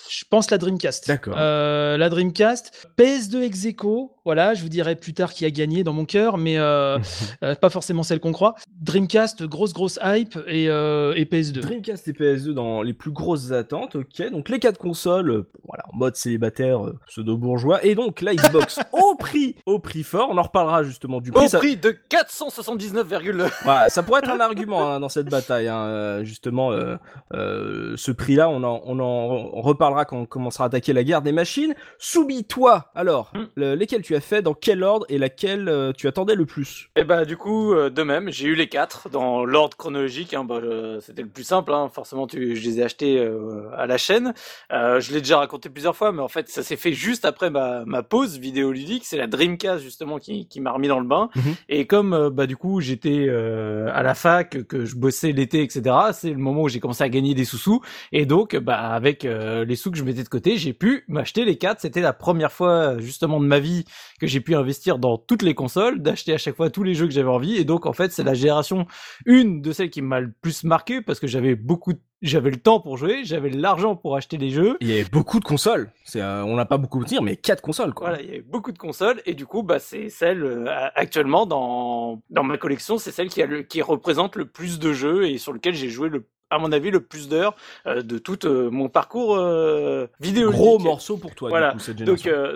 je 0.08 0.24
pense 0.28 0.50
la 0.50 0.58
Dreamcast. 0.58 1.06
D'accord. 1.08 1.34
Euh, 1.36 1.96
la 1.96 2.08
Dreamcast, 2.08 2.88
PS2 2.98 3.42
ex 3.42 3.64
aequo, 3.66 4.14
voilà, 4.24 4.54
je 4.54 4.62
vous 4.62 4.68
dirai 4.68 4.96
plus 4.96 5.14
tard 5.14 5.32
qui 5.32 5.44
a 5.44 5.50
gagné 5.50 5.84
dans 5.84 5.92
mon 5.92 6.04
cœur, 6.04 6.38
mais 6.38 6.58
euh, 6.58 6.98
euh, 7.42 7.54
pas 7.54 7.70
forcément 7.70 8.02
celle 8.02 8.20
qu'on 8.20 8.32
croit. 8.32 8.54
Dreamcast, 8.80 9.44
grosse 9.44 9.72
grosse 9.72 9.98
hype 10.02 10.38
et, 10.46 10.68
euh, 10.68 11.14
et 11.16 11.24
PS2. 11.24 11.60
Dreamcast 11.60 12.08
et 12.08 12.12
PS2 12.12 12.52
dans 12.52 12.82
les 12.82 12.92
plus 12.92 13.10
grosses 13.10 13.52
attentes, 13.52 13.96
ok, 13.96 14.30
donc 14.30 14.48
les 14.48 14.58
quatre 14.58 14.78
consoles, 14.78 15.44
voilà, 15.66 15.84
en 15.92 15.96
mode 15.96 16.16
célibataire, 16.16 16.80
pseudo-bourgeois, 17.06 17.84
et 17.84 17.94
donc 17.94 18.20
la 18.20 18.34
Xbox 18.34 18.80
au 18.92 19.14
prix, 19.16 19.56
au 19.66 19.78
prix 19.78 20.02
fort, 20.02 20.28
on 20.30 20.38
en 20.38 20.42
reparlera 20.42 20.82
justement 20.82 21.20
du 21.20 21.32
prix. 21.32 21.44
Au 21.44 21.48
ça- 21.48 21.58
prix 21.58 21.76
de 21.76 21.90
479, 22.08 23.06
Voilà, 23.64 23.88
ça 23.88 24.02
pourrait 24.02 24.20
être 24.20 24.30
un 24.30 24.40
argument 24.40 24.90
hein, 24.90 25.00
dans 25.00 25.08
cette 25.08 25.28
bataille, 25.28 25.68
hein, 25.68 26.22
justement, 26.24 26.72
euh, 26.72 26.96
euh, 27.34 27.94
ce 27.96 28.12
prix-là, 28.12 28.48
on 28.48 28.62
en, 28.62 28.82
on 28.84 28.98
en 28.98 29.50
reparlera 29.60 29.97
quand 30.04 30.16
on 30.18 30.26
commencera 30.26 30.64
à 30.64 30.66
attaquer 30.68 30.92
la 30.92 31.04
guerre 31.04 31.22
des 31.22 31.32
machines. 31.32 31.74
Soubi, 31.98 32.44
toi, 32.44 32.90
alors, 32.94 33.32
le- 33.56 33.74
lesquels 33.74 34.02
tu 34.02 34.14
as 34.14 34.20
fait, 34.20 34.42
dans 34.42 34.54
quel 34.54 34.82
ordre 34.82 35.06
et 35.08 35.18
laquelle 35.18 35.68
euh, 35.68 35.92
tu 35.96 36.06
attendais 36.08 36.34
le 36.34 36.46
plus? 36.46 36.88
Et 36.96 37.04
bah 37.04 37.24
du 37.24 37.36
coup, 37.36 37.72
euh, 37.74 37.90
de 37.90 38.02
même, 38.02 38.30
j'ai 38.30 38.46
eu 38.48 38.54
les 38.54 38.68
quatre 38.68 39.08
dans 39.08 39.44
l'ordre 39.44 39.76
chronologique. 39.76 40.34
Hein, 40.34 40.44
bah, 40.44 40.60
euh, 40.62 41.00
C'était 41.00 41.22
le 41.22 41.28
plus 41.28 41.44
simple. 41.44 41.72
Hein, 41.72 41.88
forcément, 41.92 42.26
tu, 42.26 42.56
je 42.56 42.64
les 42.68 42.80
ai 42.80 42.84
achetés 42.84 43.28
à 43.76 43.86
la 43.86 43.98
chaîne. 43.98 44.34
Je 44.70 45.12
l'ai 45.12 45.20
déjà 45.20 45.38
raconté 45.38 45.68
plusieurs 45.70 45.96
fois, 45.96 46.12
mais 46.12 46.22
en 46.22 46.28
fait, 46.28 46.48
ça 46.48 46.62
s'est 46.62 46.76
fait 46.76 46.92
juste 46.92 47.24
après 47.24 47.50
ma, 47.50 47.84
ma 47.84 48.02
pause 48.02 48.38
vidéoludique. 48.38 49.04
C'est 49.04 49.16
la 49.16 49.26
Dreamcast 49.26 49.82
justement 49.82 50.18
qui, 50.18 50.46
qui 50.48 50.60
m'a 50.60 50.72
remis 50.72 50.88
dans 50.88 51.00
le 51.00 51.06
bain. 51.06 51.30
Mhm. 51.36 51.54
Et 51.68 51.86
comme 51.86 52.30
bah 52.30 52.46
du 52.46 52.56
coup 52.56 52.80
j'étais 52.80 53.28
à 53.28 54.02
la 54.02 54.14
fac, 54.14 54.64
que 54.66 54.84
je 54.84 54.96
bossais 54.96 55.32
l'été, 55.32 55.62
etc. 55.62 55.94
C'est 56.12 56.30
le 56.30 56.38
moment 56.38 56.62
où 56.62 56.68
j'ai 56.68 56.80
commencé 56.80 57.02
à 57.04 57.08
gagner 57.08 57.34
des 57.34 57.44
sous-sous. 57.44 57.80
Et 58.12 58.26
donc, 58.26 58.56
bah 58.56 58.78
avec 58.92 59.24
euh, 59.24 59.64
les 59.64 59.76
sous 59.76 59.87
que 59.90 59.96
je 59.98 60.04
mettais 60.04 60.22
de 60.22 60.28
côté, 60.28 60.56
j'ai 60.56 60.72
pu 60.72 61.04
m'acheter 61.08 61.44
les 61.44 61.56
quatre. 61.58 61.80
C'était 61.80 62.00
la 62.00 62.12
première 62.12 62.52
fois 62.52 62.98
justement 62.98 63.40
de 63.40 63.46
ma 63.46 63.58
vie 63.58 63.84
que 64.20 64.26
j'ai 64.26 64.40
pu 64.40 64.54
investir 64.54 64.98
dans 64.98 65.16
toutes 65.18 65.42
les 65.42 65.54
consoles, 65.54 66.00
d'acheter 66.02 66.32
à 66.34 66.38
chaque 66.38 66.56
fois 66.56 66.70
tous 66.70 66.82
les 66.82 66.94
jeux 66.94 67.06
que 67.06 67.12
j'avais 67.12 67.28
envie. 67.28 67.56
Et 67.56 67.64
donc, 67.64 67.86
en 67.86 67.92
fait, 67.92 68.12
c'est 68.12 68.24
la 68.24 68.34
génération, 68.34 68.86
une 69.26 69.60
de 69.62 69.72
celles 69.72 69.90
qui 69.90 70.02
m'a 70.02 70.20
le 70.20 70.32
plus 70.40 70.64
marqué 70.64 71.00
parce 71.02 71.20
que 71.20 71.26
j'avais 71.26 71.54
beaucoup, 71.54 71.92
de- 71.92 72.00
j'avais 72.22 72.50
le 72.50 72.56
temps 72.56 72.80
pour 72.80 72.96
jouer, 72.96 73.20
j'avais 73.24 73.50
l'argent 73.50 73.94
pour 73.94 74.16
acheter 74.16 74.38
les 74.38 74.50
jeux. 74.50 74.76
Il 74.80 74.88
y 74.88 74.92
avait 74.92 75.08
beaucoup 75.08 75.38
de 75.38 75.44
consoles, 75.44 75.90
c'est, 76.04 76.20
euh, 76.20 76.44
on 76.44 76.56
n'a 76.56 76.64
pas 76.66 76.78
beaucoup 76.78 77.00
de 77.00 77.06
dire, 77.08 77.22
mais 77.22 77.36
quatre 77.36 77.60
consoles, 77.62 77.94
quoi. 77.94 78.08
Voilà, 78.08 78.22
il 78.22 78.26
y 78.28 78.30
avait 78.32 78.40
beaucoup 78.42 78.72
de 78.72 78.78
consoles 78.78 79.22
et 79.24 79.34
du 79.34 79.46
coup, 79.46 79.62
bah, 79.62 79.78
c'est 79.78 80.08
celle 80.08 80.42
euh, 80.42 80.66
actuellement 80.94 81.46
dans 81.46 82.22
dans 82.30 82.42
ma 82.42 82.58
collection, 82.58 82.98
c'est 82.98 83.12
celle 83.12 83.28
qui 83.28 83.42
a 83.42 83.46
le, 83.46 83.62
qui 83.62 83.82
représente 83.82 84.34
le 84.36 84.46
plus 84.46 84.78
de 84.78 84.92
jeux 84.92 85.28
et 85.28 85.38
sur 85.38 85.52
lequel 85.52 85.74
j'ai 85.74 85.90
joué 85.90 86.08
le, 86.08 86.26
à 86.50 86.58
mon 86.58 86.72
avis, 86.72 86.90
le 86.90 87.00
plus 87.00 87.28
d'heures 87.28 87.54
euh, 87.86 88.02
de 88.02 88.18
tout 88.18 88.46
euh, 88.46 88.70
mon 88.70 88.88
parcours 88.88 89.36
euh, 89.36 90.06
vidéo. 90.20 90.50
Gros 90.50 90.78
morceau 90.78 91.16
pour 91.16 91.34
toi, 91.34 91.48
Voilà. 91.50 91.70
du 91.72 91.76
coup, 91.78 91.82
cette 91.84 92.02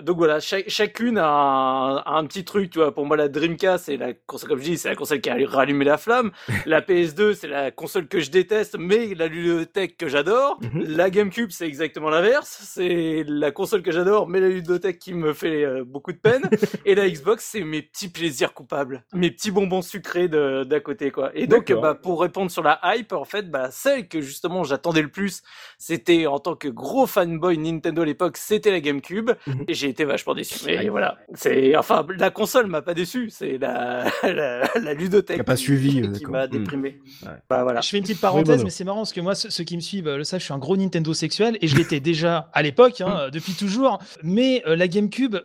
Donc, 0.03 0.17
voilà, 0.17 0.39
chaque- 0.39 0.69
chacune 0.69 1.17
a 1.17 1.27
un, 1.27 1.95
a 1.97 2.11
un 2.17 2.25
petit 2.25 2.43
truc, 2.43 2.71
tu 2.71 2.79
vois. 2.79 2.93
Pour 2.93 3.05
moi, 3.05 3.17
la 3.17 3.27
Dreamcast, 3.27 3.85
c'est 3.85 3.97
la 3.97 4.13
console, 4.13 4.49
comme 4.49 4.59
je 4.59 4.63
dis, 4.63 4.77
c'est 4.77 4.89
la 4.89 4.95
console 4.95 5.21
qui 5.21 5.29
a 5.29 5.37
rallumé 5.47 5.85
la 5.85 5.97
flamme. 5.97 6.31
la 6.65 6.81
PS2, 6.81 7.33
c'est 7.35 7.47
la 7.47 7.71
console 7.71 8.07
que 8.07 8.19
je 8.19 8.31
déteste, 8.31 8.77
mais 8.79 9.13
la 9.15 9.27
ludothèque 9.27 9.97
que 9.97 10.07
j'adore. 10.07 10.59
Mhm. 10.61 10.85
La 10.95 11.09
GameCube, 11.09 11.49
c'est 11.51 11.65
exactement 11.67 12.09
l'inverse. 12.09 12.59
C'est 12.63 13.23
la 13.27 13.51
console 13.51 13.81
que 13.83 13.91
j'adore, 13.91 14.27
mais 14.27 14.39
la 14.39 14.49
ludothèque 14.49 14.99
qui 14.99 15.13
me 15.13 15.33
fait 15.33 15.83
beaucoup 15.83 16.11
de 16.11 16.17
peine. 16.17 16.41
Et 16.85 16.95
la 16.95 17.09
Xbox, 17.09 17.45
c'est 17.51 17.61
mes 17.63 17.81
petits 17.81 18.09
plaisirs 18.09 18.53
coupables, 18.53 19.03
mes 19.13 19.29
petits 19.31 19.51
bonbons 19.51 19.81
sucrés 19.81 20.27
de 20.27 20.63
d'à 20.63 20.79
côté, 20.79 21.11
quoi. 21.11 21.31
Et 21.35 21.47
donc, 21.47 21.71
bah, 21.73 21.93
pour 21.95 22.21
répondre 22.21 22.49
sur 22.51 22.63
la 22.63 22.79
hype, 22.83 23.13
en 23.13 23.25
fait, 23.25 23.49
bah, 23.49 23.69
celle 23.83 24.07
que 24.07 24.21
justement 24.21 24.63
j'attendais 24.63 25.01
le 25.01 25.09
plus, 25.09 25.41
c'était 25.77 26.25
en 26.25 26.39
tant 26.39 26.55
que 26.55 26.67
gros 26.67 27.05
fanboy 27.05 27.57
Nintendo 27.57 28.01
à 28.01 28.05
l'époque, 28.05 28.37
c'était 28.37 28.71
la 28.71 28.79
GameCube. 28.79 29.31
Mhm. 29.47 29.65
Et 29.67 29.73
j'ai 29.73 29.89
été 29.89 30.05
vachement 30.05 30.33
déçu. 30.33 30.65
Mais 30.65 30.87
voilà, 30.89 31.17
c'est 31.33 31.75
enfin 31.75 32.05
la 32.17 32.31
console 32.31 32.67
m'a 32.67 32.81
pas 32.81 32.93
déçu, 32.93 33.29
c'est 33.29 33.57
la 33.57 34.05
la, 34.23 34.63
la 34.81 34.93
ludothèque 34.93 35.37
Qui 35.37 35.41
a 35.41 35.43
pas 35.43 35.55
suivi, 35.57 36.01
euh, 36.01 36.11
qui 36.11 36.25
m'a 36.25 36.47
Hmm. 36.47 36.49
déprimé. 36.51 36.99
Ouais. 37.23 37.31
Bah 37.49 37.63
voilà. 37.63 37.81
Je 37.81 37.89
fais 37.89 37.97
une 37.97 38.03
petite 38.03 38.21
parenthèse, 38.21 38.63
mais 38.63 38.69
c'est 38.69 38.83
marrant 38.83 38.99
parce 39.01 39.13
que 39.13 39.21
moi, 39.21 39.35
ceux, 39.35 39.49
ceux 39.49 39.63
qui 39.63 39.75
me 39.75 39.81
suivent 39.81 40.07
euh, 40.07 40.17
le 40.17 40.23
savent, 40.23 40.39
je 40.39 40.45
suis 40.45 40.53
un 40.53 40.57
gros 40.57 40.75
Nintendo 40.77 41.13
sexuel 41.13 41.57
et 41.61 41.67
je 41.67 41.75
l'étais 41.75 41.99
déjà 41.99 42.49
à 42.53 42.61
l'époque, 42.61 43.01
hein, 43.01 43.15
euh, 43.17 43.29
depuis 43.29 43.53
toujours. 43.53 43.99
Mais 44.23 44.61
euh, 44.67 44.75
la 44.75 44.87
GameCube, 44.87 45.37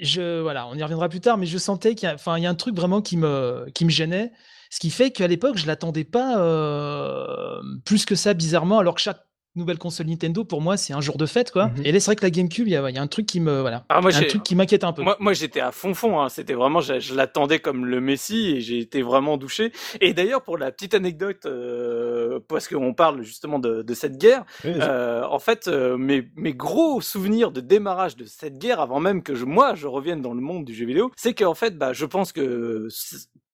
je 0.00 0.40
voilà, 0.40 0.66
on 0.68 0.74
y 0.74 0.82
reviendra 0.82 1.08
plus 1.08 1.20
tard, 1.20 1.38
mais 1.38 1.46
je 1.46 1.58
sentais 1.58 1.94
qu'il 1.94 2.08
y 2.08 2.12
a, 2.12 2.38
y 2.38 2.46
a 2.46 2.50
un 2.50 2.54
truc 2.54 2.74
vraiment 2.74 3.00
qui 3.02 3.16
me 3.16 3.66
qui 3.74 3.84
me 3.84 3.90
gênait, 3.90 4.32
ce 4.72 4.80
qui 4.80 4.88
fait 4.88 5.10
qu'à 5.10 5.26
l'époque, 5.26 5.58
je 5.58 5.66
l'attendais 5.66 6.02
pas 6.02 6.38
euh, 6.38 7.60
plus 7.84 8.06
que 8.06 8.14
ça 8.14 8.32
bizarrement, 8.32 8.78
alors 8.78 8.94
que 8.94 9.02
chaque 9.02 9.22
nouvelle 9.54 9.78
console 9.78 10.06
Nintendo 10.06 10.44
pour 10.44 10.62
moi 10.62 10.76
c'est 10.76 10.94
un 10.94 11.00
jour 11.00 11.18
de 11.18 11.26
fête 11.26 11.50
quoi. 11.50 11.66
Mhm. 11.66 11.82
Et 11.84 11.92
là 11.92 12.00
c'est 12.00 12.06
vrai 12.06 12.16
que 12.16 12.22
la 12.22 12.30
GameCube, 12.30 12.66
il 12.66 12.72
y 12.72 12.76
a, 12.76 12.88
il 12.88 12.94
y 12.94 12.98
a 12.98 13.02
un 13.02 13.06
truc 13.06 13.26
qui 13.26 13.40
me 13.40 13.60
voilà, 13.60 13.84
Ah, 13.88 14.00
moi, 14.00 14.10
un 14.14 14.22
truc 14.22 14.42
qui 14.42 14.54
m'inquiète 14.54 14.84
un 14.84 14.92
peu. 14.92 15.02
Moi, 15.02 15.16
moi 15.20 15.32
j'étais 15.34 15.60
à 15.60 15.72
fond 15.72 15.94
fond, 15.94 16.20
hein. 16.20 16.28
c'était 16.28 16.54
vraiment, 16.54 16.80
je, 16.80 17.00
je 17.00 17.14
l'attendais 17.14 17.58
comme 17.58 17.84
le 17.84 18.00
Messi 18.00 18.50
et 18.50 18.60
j'ai 18.60 18.78
été 18.78 19.02
vraiment 19.02 19.36
douché. 19.36 19.72
Et 20.00 20.14
d'ailleurs, 20.14 20.42
pour 20.42 20.56
la 20.56 20.72
petite 20.72 20.94
anecdote, 20.94 21.44
euh, 21.46 22.40
parce 22.48 22.66
qu'on 22.66 22.94
parle 22.94 23.22
justement 23.22 23.58
de, 23.58 23.82
de 23.82 23.94
cette 23.94 24.16
guerre, 24.16 24.44
Oui, 24.64 24.72
euh, 24.76 25.24
en 25.28 25.38
fait, 25.38 25.68
euh, 25.68 25.96
mes, 25.98 26.30
mes 26.36 26.54
gros 26.54 27.00
souvenirs 27.00 27.52
de 27.52 27.60
démarrage 27.60 28.16
de 28.16 28.24
cette 28.24 28.58
guerre, 28.58 28.80
avant 28.80 29.00
même 29.00 29.22
que 29.22 29.34
je, 29.34 29.44
moi 29.44 29.74
je 29.74 29.86
revienne 29.86 30.22
dans 30.22 30.34
le 30.34 30.40
monde 30.40 30.64
du 30.64 30.74
jeu 30.74 30.86
vidéo, 30.86 31.10
c'est 31.16 31.34
qu'en 31.34 31.54
fait, 31.54 31.76
bah, 31.76 31.92
je 31.92 32.06
pense 32.06 32.32
que 32.32 32.88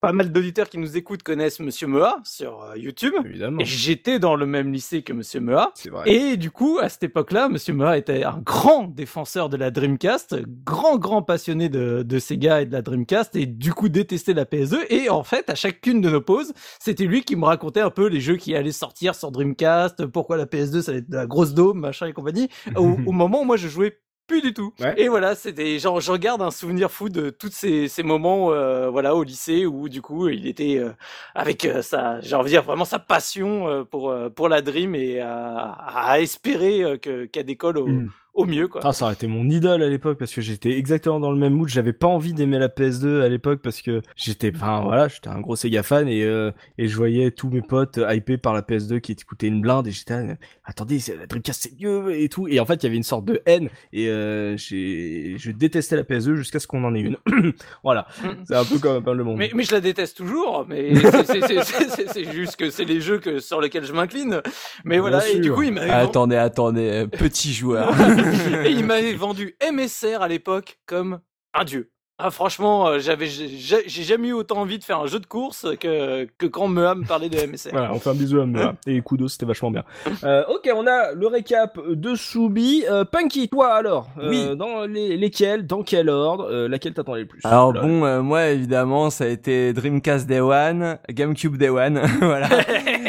pas 0.01 0.13
mal 0.13 0.31
d'auditeurs 0.31 0.69
qui 0.69 0.77
nous 0.77 0.97
écoutent 0.97 1.23
connaissent 1.23 1.59
Monsieur 1.59 1.87
Mea 1.87 2.17
sur 2.23 2.63
euh, 2.63 2.77
YouTube. 2.77 3.13
Évidemment. 3.25 3.59
Et 3.61 3.65
j'étais 3.65 4.19
dans 4.19 4.35
le 4.35 4.45
même 4.45 4.71
lycée 4.71 5.01
que 5.01 5.11
Monsieur 5.11 5.41
Mea. 5.41 5.71
C'est 5.75 5.89
vrai. 5.89 6.09
Et 6.09 6.37
du 6.37 6.51
coup, 6.51 6.79
à 6.81 6.89
cette 6.89 7.03
époque-là, 7.03 7.49
Monsieur 7.49 7.73
Mea 7.73 7.97
était 7.97 8.23
un 8.23 8.39
grand 8.39 8.85
défenseur 8.87 9.49
de 9.49 9.57
la 9.57 9.71
Dreamcast, 9.71 10.37
grand, 10.63 10.97
grand 10.97 11.21
passionné 11.21 11.69
de, 11.69 12.03
de 12.03 12.19
Sega 12.19 12.61
et 12.61 12.65
de 12.65 12.71
la 12.71 12.81
Dreamcast, 12.81 13.35
et 13.35 13.45
du 13.45 13.73
coup 13.73 13.89
détestait 13.89 14.33
la 14.33 14.45
PS2. 14.45 14.85
Et 14.89 15.09
en 15.09 15.23
fait, 15.23 15.49
à 15.49 15.55
chacune 15.55 16.01
de 16.01 16.09
nos 16.09 16.21
pauses, 16.21 16.53
c'était 16.79 17.05
lui 17.05 17.23
qui 17.23 17.35
me 17.35 17.45
racontait 17.45 17.81
un 17.81 17.91
peu 17.91 18.07
les 18.07 18.21
jeux 18.21 18.37
qui 18.37 18.55
allaient 18.55 18.71
sortir 18.71 19.15
sur 19.15 19.31
Dreamcast, 19.31 20.05
pourquoi 20.05 20.37
la 20.37 20.45
PS2 20.45 20.81
ça 20.81 20.91
allait 20.91 20.99
être 20.99 21.09
de 21.09 21.17
la 21.17 21.27
grosse 21.27 21.53
dôme, 21.53 21.79
machin 21.79 22.07
et 22.07 22.13
compagnie. 22.13 22.49
Au, 22.75 22.97
au 23.05 23.11
moment 23.11 23.41
où 23.41 23.45
moi 23.45 23.57
je 23.57 23.67
jouais 23.67 23.99
plus 24.29 24.41
du 24.41 24.53
tout. 24.53 24.73
Ouais. 24.79 24.93
Et 24.95 25.09
voilà, 25.09 25.35
c'était 25.35 25.77
genre 25.79 25.99
je 25.99 26.11
regarde 26.11 26.41
un 26.41 26.51
souvenir 26.51 26.89
fou 26.89 27.09
de 27.09 27.29
tous 27.31 27.51
ces, 27.51 27.89
ces 27.89 28.03
moments 28.03 28.53
euh, 28.53 28.89
voilà 28.89 29.15
au 29.15 29.23
lycée 29.23 29.65
où 29.65 29.89
du 29.89 30.01
coup 30.01 30.29
il 30.29 30.47
était 30.47 30.77
euh, 30.77 30.91
avec 31.35 31.65
euh, 31.65 31.81
sa 31.81 32.21
j'ai 32.21 32.35
envie 32.35 32.45
de 32.45 32.49
dire 32.51 32.63
vraiment 32.63 32.85
sa 32.85 32.99
passion 32.99 33.67
euh, 33.67 33.83
pour 33.83 34.09
euh, 34.11 34.29
pour 34.29 34.47
la 34.47 34.61
dream 34.61 34.95
et 34.95 35.19
à, 35.19 35.71
à 35.71 36.19
espérer 36.21 36.83
euh, 36.83 36.97
que 36.97 37.25
qu'elle 37.25 37.45
décolle 37.45 37.77
au, 37.77 37.87
Mm. 37.87 38.09
Au 38.39 38.45
mieux 38.45 38.67
quoi. 38.67 38.81
Ah, 38.83 38.93
ça 38.93 39.05
aurait 39.05 39.13
été 39.13 39.27
mon 39.27 39.49
idole 39.49 39.83
à 39.83 39.89
l'époque 39.89 40.17
parce 40.17 40.33
que 40.33 40.41
j'étais 40.41 40.71
exactement 40.77 41.19
dans 41.19 41.31
le 41.31 41.37
même 41.37 41.53
mood. 41.53 41.67
J'avais 41.69 41.93
pas 41.93 42.07
envie 42.07 42.33
d'aimer 42.33 42.57
la 42.59 42.67
PS2 42.69 43.21
à 43.21 43.29
l'époque 43.29 43.59
parce 43.63 43.81
que 43.81 44.01
j'étais, 44.15 44.51
enfin 44.55 44.81
voilà, 44.83 45.07
j'étais 45.07 45.27
un 45.29 45.39
gros 45.39 45.55
Sega 45.55 45.83
fan 45.83 46.07
et 46.07 46.23
euh, 46.23 46.51
et 46.77 46.87
je 46.87 46.95
voyais 46.95 47.31
tous 47.31 47.49
mes 47.49 47.61
potes 47.61 47.99
hypés 48.09 48.37
par 48.37 48.53
la 48.53 48.61
PS2 48.61 48.99
qui 49.01 49.15
coûtait 49.15 49.47
une 49.47 49.61
blinde 49.61 49.87
et 49.87 49.91
j'étais, 49.91 50.13
là, 50.25 50.35
attendez, 50.63 50.99
c'est- 50.99 51.15
la 51.17 51.27
Dreamcast 51.27 51.61
c'est 51.63 51.79
mieux 51.81 52.17
et 52.19 52.29
tout. 52.29 52.47
Et 52.47 52.59
en 52.59 52.65
fait, 52.65 52.75
il 52.75 52.83
y 52.83 52.87
avait 52.87 52.97
une 52.97 53.03
sorte 53.03 53.25
de 53.25 53.41
haine 53.45 53.69
et 53.93 54.07
euh, 54.09 54.55
j'ai, 54.57 55.35
je 55.37 55.51
détestais 55.51 55.95
la 55.95 56.03
PS2 56.03 56.35
jusqu'à 56.35 56.59
ce 56.59 56.67
qu'on 56.67 56.83
en 56.83 56.95
ait 56.95 57.01
une. 57.01 57.17
voilà, 57.83 58.07
c'est 58.47 58.55
un 58.55 58.65
peu 58.65 58.79
comme 58.79 59.03
pas 59.03 59.13
le 59.13 59.23
monde. 59.23 59.37
Mais, 59.37 59.51
mais 59.53 59.63
je 59.63 59.71
la 59.73 59.81
déteste 59.81 60.17
toujours, 60.17 60.65
mais 60.67 60.95
c'est- 60.95 61.23
c'est- 61.25 61.41
c'est- 61.47 61.63
c'est 61.63 61.89
c'est- 61.89 62.07
c'est 62.13 62.31
juste 62.31 62.55
que 62.55 62.69
c'est 62.69 62.85
les 62.85 63.01
jeux 63.01 63.19
que, 63.19 63.39
sur 63.39 63.59
lesquels 63.61 63.83
je 63.85 63.93
m'incline. 63.93 64.41
Mais 64.85 64.99
voilà, 64.99 65.27
et 65.27 65.39
du 65.39 65.51
coup, 65.51 65.63
il 65.63 65.73
m'avait 65.73 65.89
Attendez, 65.89 66.35
attendez, 66.37 66.89
euh, 66.89 67.07
petit 67.07 67.53
joueur. 67.53 67.91
et 68.65 68.71
il 68.71 68.85
m'avait 68.85 69.13
vendu 69.13 69.55
MSR 69.71 70.21
à 70.21 70.27
l'époque 70.27 70.79
comme 70.85 71.21
un 71.53 71.63
dieu. 71.63 71.91
Ah, 72.21 72.31
franchement, 72.31 72.85
euh, 72.85 72.99
j'avais, 72.99 73.27
j'ai 73.27 74.03
jamais 74.03 74.27
eu 74.27 74.33
autant 74.33 74.57
envie 74.57 74.77
de 74.77 74.83
faire 74.83 74.99
un 74.99 75.07
jeu 75.07 75.19
de 75.21 75.25
course 75.25 75.65
que, 75.79 76.27
que 76.37 76.47
quand 76.47 76.67
Mea 76.67 76.93
me 76.93 77.05
parlait 77.05 77.29
de 77.29 77.37
MSR. 77.37 77.69
Voilà, 77.71 77.93
on 77.93 77.99
fait 77.99 78.09
un 78.09 78.13
bisou 78.13 78.41
à 78.41 78.45
Mea. 78.45 78.75
Et 78.87 79.01
Kudo, 79.01 79.29
c'était 79.29 79.45
vachement 79.45 79.71
bien. 79.71 79.83
Euh, 80.25 80.43
ok, 80.49 80.69
on 80.75 80.85
a 80.85 81.13
le 81.13 81.27
récap 81.27 81.79
de 81.87 82.13
Soubi. 82.13 82.83
Euh, 82.89 83.05
Punky, 83.05 83.47
toi 83.47 83.73
alors 83.73 84.09
euh, 84.19 84.29
Oui. 84.29 84.57
Dans 84.57 84.85
les, 84.85 85.15
lesquels 85.15 85.65
Dans 85.65 85.81
quel 85.81 86.09
ordre 86.09 86.49
euh, 86.51 86.67
Laquelle 86.67 86.93
t'attendais 86.93 87.21
le 87.21 87.25
plus 87.25 87.39
Alors 87.45 87.71
Là. 87.71 87.81
bon, 87.81 88.03
euh, 88.03 88.21
moi 88.21 88.47
évidemment, 88.47 89.09
ça 89.09 89.23
a 89.23 89.27
été 89.27 89.71
Dreamcast 89.71 90.27
Day 90.27 90.41
One, 90.41 90.97
GameCube 91.09 91.55
Day 91.55 91.69
One, 91.69 92.01
voilà. 92.19 92.49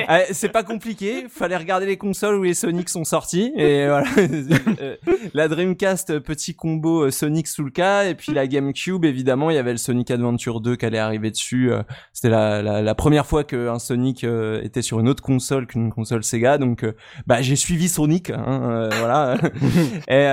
Ah, 0.06 0.20
c'est 0.30 0.50
pas 0.50 0.62
compliqué, 0.62 1.26
fallait 1.28 1.56
regarder 1.56 1.86
les 1.86 1.96
consoles 1.96 2.36
où 2.36 2.44
les 2.44 2.54
Sonic 2.54 2.88
sont 2.88 3.04
sortis 3.04 3.52
et 3.56 3.88
voilà. 3.88 4.06
La 5.34 5.48
Dreamcast 5.48 6.20
petit 6.20 6.54
combo 6.54 7.10
Sonic 7.10 7.48
sous 7.48 7.64
le 7.64 7.70
cas 7.72 8.04
et 8.04 8.14
puis 8.14 8.32
la 8.32 8.46
GameCube 8.46 8.99
évidemment, 9.08 9.50
il 9.50 9.54
y 9.56 9.58
avait 9.58 9.72
le 9.72 9.76
Sonic 9.78 10.10
Adventure 10.10 10.60
2 10.60 10.76
qui 10.76 10.86
allait 10.86 10.98
arriver 10.98 11.30
dessus. 11.30 11.72
euh, 11.72 11.82
C'était 12.12 12.28
la, 12.28 12.62
la, 12.62 12.82
la 12.82 12.94
première 12.94 13.26
fois 13.26 13.44
qu'un 13.44 13.78
Sonic 13.78 14.24
euh, 14.24 14.60
était 14.62 14.82
sur 14.82 15.00
une 15.00 15.08
autre 15.08 15.22
console 15.22 15.66
qu'une 15.66 15.90
console 15.92 16.22
Sega, 16.24 16.58
donc 16.58 16.84
euh, 16.84 16.92
bah 17.26 17.42
j'ai 17.42 17.56
suivi 17.56 17.88
Sonic, 17.88 18.30
hein, 18.30 18.88
voilà. 18.98 19.36
et 20.08 20.24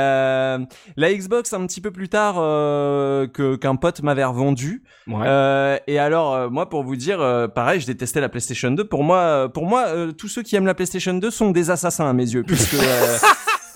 la 0.98 1.14
Xbox 1.14 1.54
un 1.54 1.66
petit 1.66 1.82
peu 1.82 1.92
plus 1.92 2.10
tard 2.10 2.36
que 2.36 3.56
qu'un 3.56 3.76
pote 3.76 4.02
m'avait 4.02 4.24
revendu. 4.24 4.84
Ouais. 5.08 5.82
Et 5.88 6.00
alors 6.00 6.50
moi 6.52 6.70
pour 6.70 6.84
vous 6.84 6.96
dire, 6.96 7.20
pareil, 7.54 7.80
je 7.80 7.86
détestais 7.88 8.22
la 8.22 8.30
PlayStation 8.30 8.72
2. 8.72 8.86
Pour 8.86 9.04
moi, 9.04 9.50
pour 9.54 9.66
moi, 9.66 9.86
tous 10.18 10.28
ceux 10.28 10.44
qui 10.44 10.56
aiment 10.56 10.66
la 10.66 10.74
PlayStation 10.74 11.14
2 11.14 11.30
sont 11.32 11.52
des 11.52 11.70
assassins 11.70 12.10
à 12.10 12.14
mes 12.14 12.30
yeux, 12.34 12.44
puisque. 12.44 12.76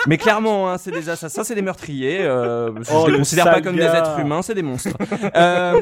Mais 0.07 0.17
clairement, 0.17 0.69
hein, 0.71 0.77
c'est 0.77 0.91
des 0.91 1.09
assassins, 1.09 1.43
c'est 1.43 1.55
des 1.55 1.61
meurtriers. 1.61 2.21
Euh, 2.21 2.71
je 2.81 2.91
Oh, 2.93 3.05
les 3.05 3.13
le 3.13 3.17
considère 3.19 3.45
pas 3.45 3.61
comme 3.61 3.75
des 3.75 3.83
êtres 3.83 4.19
humains, 4.19 4.41
c'est 4.41 4.55
des 4.55 4.63
monstres. 4.63 4.89
euh, 5.35 5.81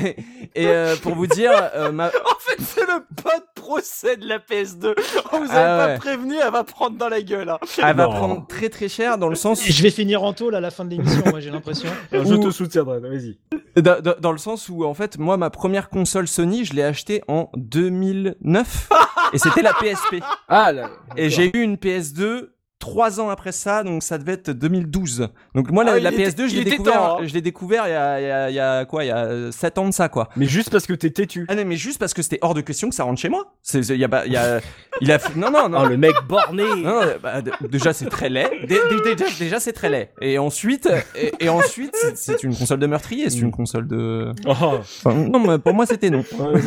et 0.00 0.16
et, 0.54 0.66
euh, 0.68 0.96
pour 0.96 1.14
vous 1.14 1.26
dire, 1.26 1.50
euh, 1.74 1.92
ma... 1.92 2.06
En 2.08 2.40
fait, 2.40 2.62
c'est 2.62 2.80
le 2.86 3.04
pote 3.22 3.44
procès 3.54 4.16
de 4.16 4.26
la 4.26 4.38
PS2. 4.38 4.94
On 5.32 5.40
vous 5.40 5.46
Ah 5.50 5.56
avait 5.82 5.92
ouais. 5.92 5.94
pas 5.96 6.00
prévenu, 6.00 6.34
elle 6.42 6.50
va 6.50 6.64
prendre 6.64 6.96
dans 6.96 7.08
la 7.08 7.20
gueule. 7.20 7.50
Hein. 7.50 7.58
elle 7.78 7.96
va 7.96 8.08
prendre 8.08 8.46
très 8.46 8.68
très 8.70 8.88
cher 8.88 9.18
dans 9.18 9.28
le 9.28 9.34
sens 9.34 9.66
Et 9.68 9.72
je 9.72 9.82
vais 9.82 9.90
finir 9.90 10.22
en 10.22 10.32
tôle 10.32 10.54
à 10.54 10.60
la 10.60 10.70
fin 10.70 10.84
de 10.84 10.90
l'émission, 10.90 11.22
moi 11.26 11.40
j'ai 11.40 11.50
l'impression. 11.50 11.88
je 12.12 12.34
te 12.36 12.50
soutiendrai, 12.50 13.00
vas-y. 13.00 13.38
Dans, 13.76 14.00
dans- 14.00 14.14
dans 14.18 14.32
le 14.32 14.38
sens 14.38 14.68
où 14.70 14.84
en 14.84 14.94
fait 14.94 15.18
moi 15.18 15.36
ma 15.36 15.50
première 15.50 15.90
console 15.90 16.26
Sony 16.26 16.64
je 16.64 16.72
l'ai 16.74 16.82
achetée 16.82 17.22
en 17.28 17.50
2009 17.56 18.88
et 19.32 19.38
c'était 19.38 19.62
la 19.62 19.72
PSP 19.74 20.22
Ah, 20.48 20.72
là, 20.72 20.90
et 21.16 21.28
j'ai 21.30 21.46
eu 21.56 21.60
une 21.62 21.76
PS2 21.76 22.48
trois 22.78 23.18
ans 23.20 23.28
après 23.28 23.50
ça 23.52 23.82
donc 23.82 24.02
ça 24.04 24.18
devait 24.18 24.34
être 24.34 24.50
2012 24.50 25.28
donc 25.54 25.70
moi 25.72 25.82
la, 25.82 25.92
Ah, 25.92 25.98
il 25.98 26.04
la 26.04 26.12
était- 26.12 26.28
PS2 26.28 26.48
je 26.48 26.54
l'ai 26.56 26.64
découvert 26.64 26.94
temps, 26.94 27.18
hein. 27.20 27.26
je 27.26 27.34
l'ai 27.34 27.40
découvert 27.40 27.88
il 27.88 27.90
y 27.90 27.94
a, 27.94 28.20
il 28.20 28.26
y 28.26 28.30
a- 28.30 28.50
il 28.50 28.54
y 28.54 28.60
a 28.60 28.84
quoi 28.84 29.04
il 29.04 29.08
y 29.08 29.10
a 29.10 29.50
sept 29.50 29.78
ans 29.78 29.86
de 29.88 29.92
ça 29.92 30.08
quoi 30.08 30.28
Mais 30.36 30.46
juste 30.46 30.70
parce 30.70 30.86
que 30.86 30.92
t'es 30.92 31.10
têtu. 31.10 31.44
ah 31.48 31.54
non 31.56 31.64
mais 31.66 31.76
juste 31.76 31.98
parce 31.98 32.14
que 32.14 32.22
c'était 32.22 32.38
hors 32.40 32.54
de 32.54 32.60
question 32.60 32.88
que 32.88 32.94
ça 32.94 33.02
rentre 33.04 33.20
chez 33.20 33.28
moi 33.28 33.52
c'est 33.62 33.80
il 33.88 33.96
y 33.98 34.04
a 34.04 34.08
pas 34.08 34.26
il 34.26 34.32
y 34.32 34.36
a 34.36 34.60
il 35.00 35.10
a 35.10 35.18
non 35.34 35.50
non 35.50 35.68
non 35.68 35.78
Oh, 35.82 35.86
le 35.88 35.96
mec 35.96 36.14
borné 36.28 36.62
non, 36.64 37.00
non, 37.00 37.00
bah, 37.22 37.40
déjà 37.68 37.92
c'est 37.92 38.06
très 38.08 38.28
laid. 38.28 38.48
Dé- 38.66 38.78
dé- 39.04 39.14
Déjà, 39.14 39.24
déjà 39.38 39.60
c'est 39.60 39.72
très 39.72 39.88
laid. 39.88 40.10
Et 40.20 40.38
ensuite, 40.38 40.88
et, 41.16 41.32
et 41.40 41.48
ensuite, 41.48 41.94
c'est- 42.14 42.42
une 42.42 42.54
console 42.54 42.78
de 42.80 42.86
meurtrier, 42.86 43.30
c'est 43.30 43.38
une 43.38 43.50
console 43.52 43.86
de. 43.88 44.32
Oh, 44.46 44.52
Enfin, 44.80 45.14
non, 45.14 45.38
mais 45.38 45.58
pour 45.58 45.72
moi 45.74 45.86
c'était 45.86 46.10
non. 46.10 46.24
ouais, 46.38 46.60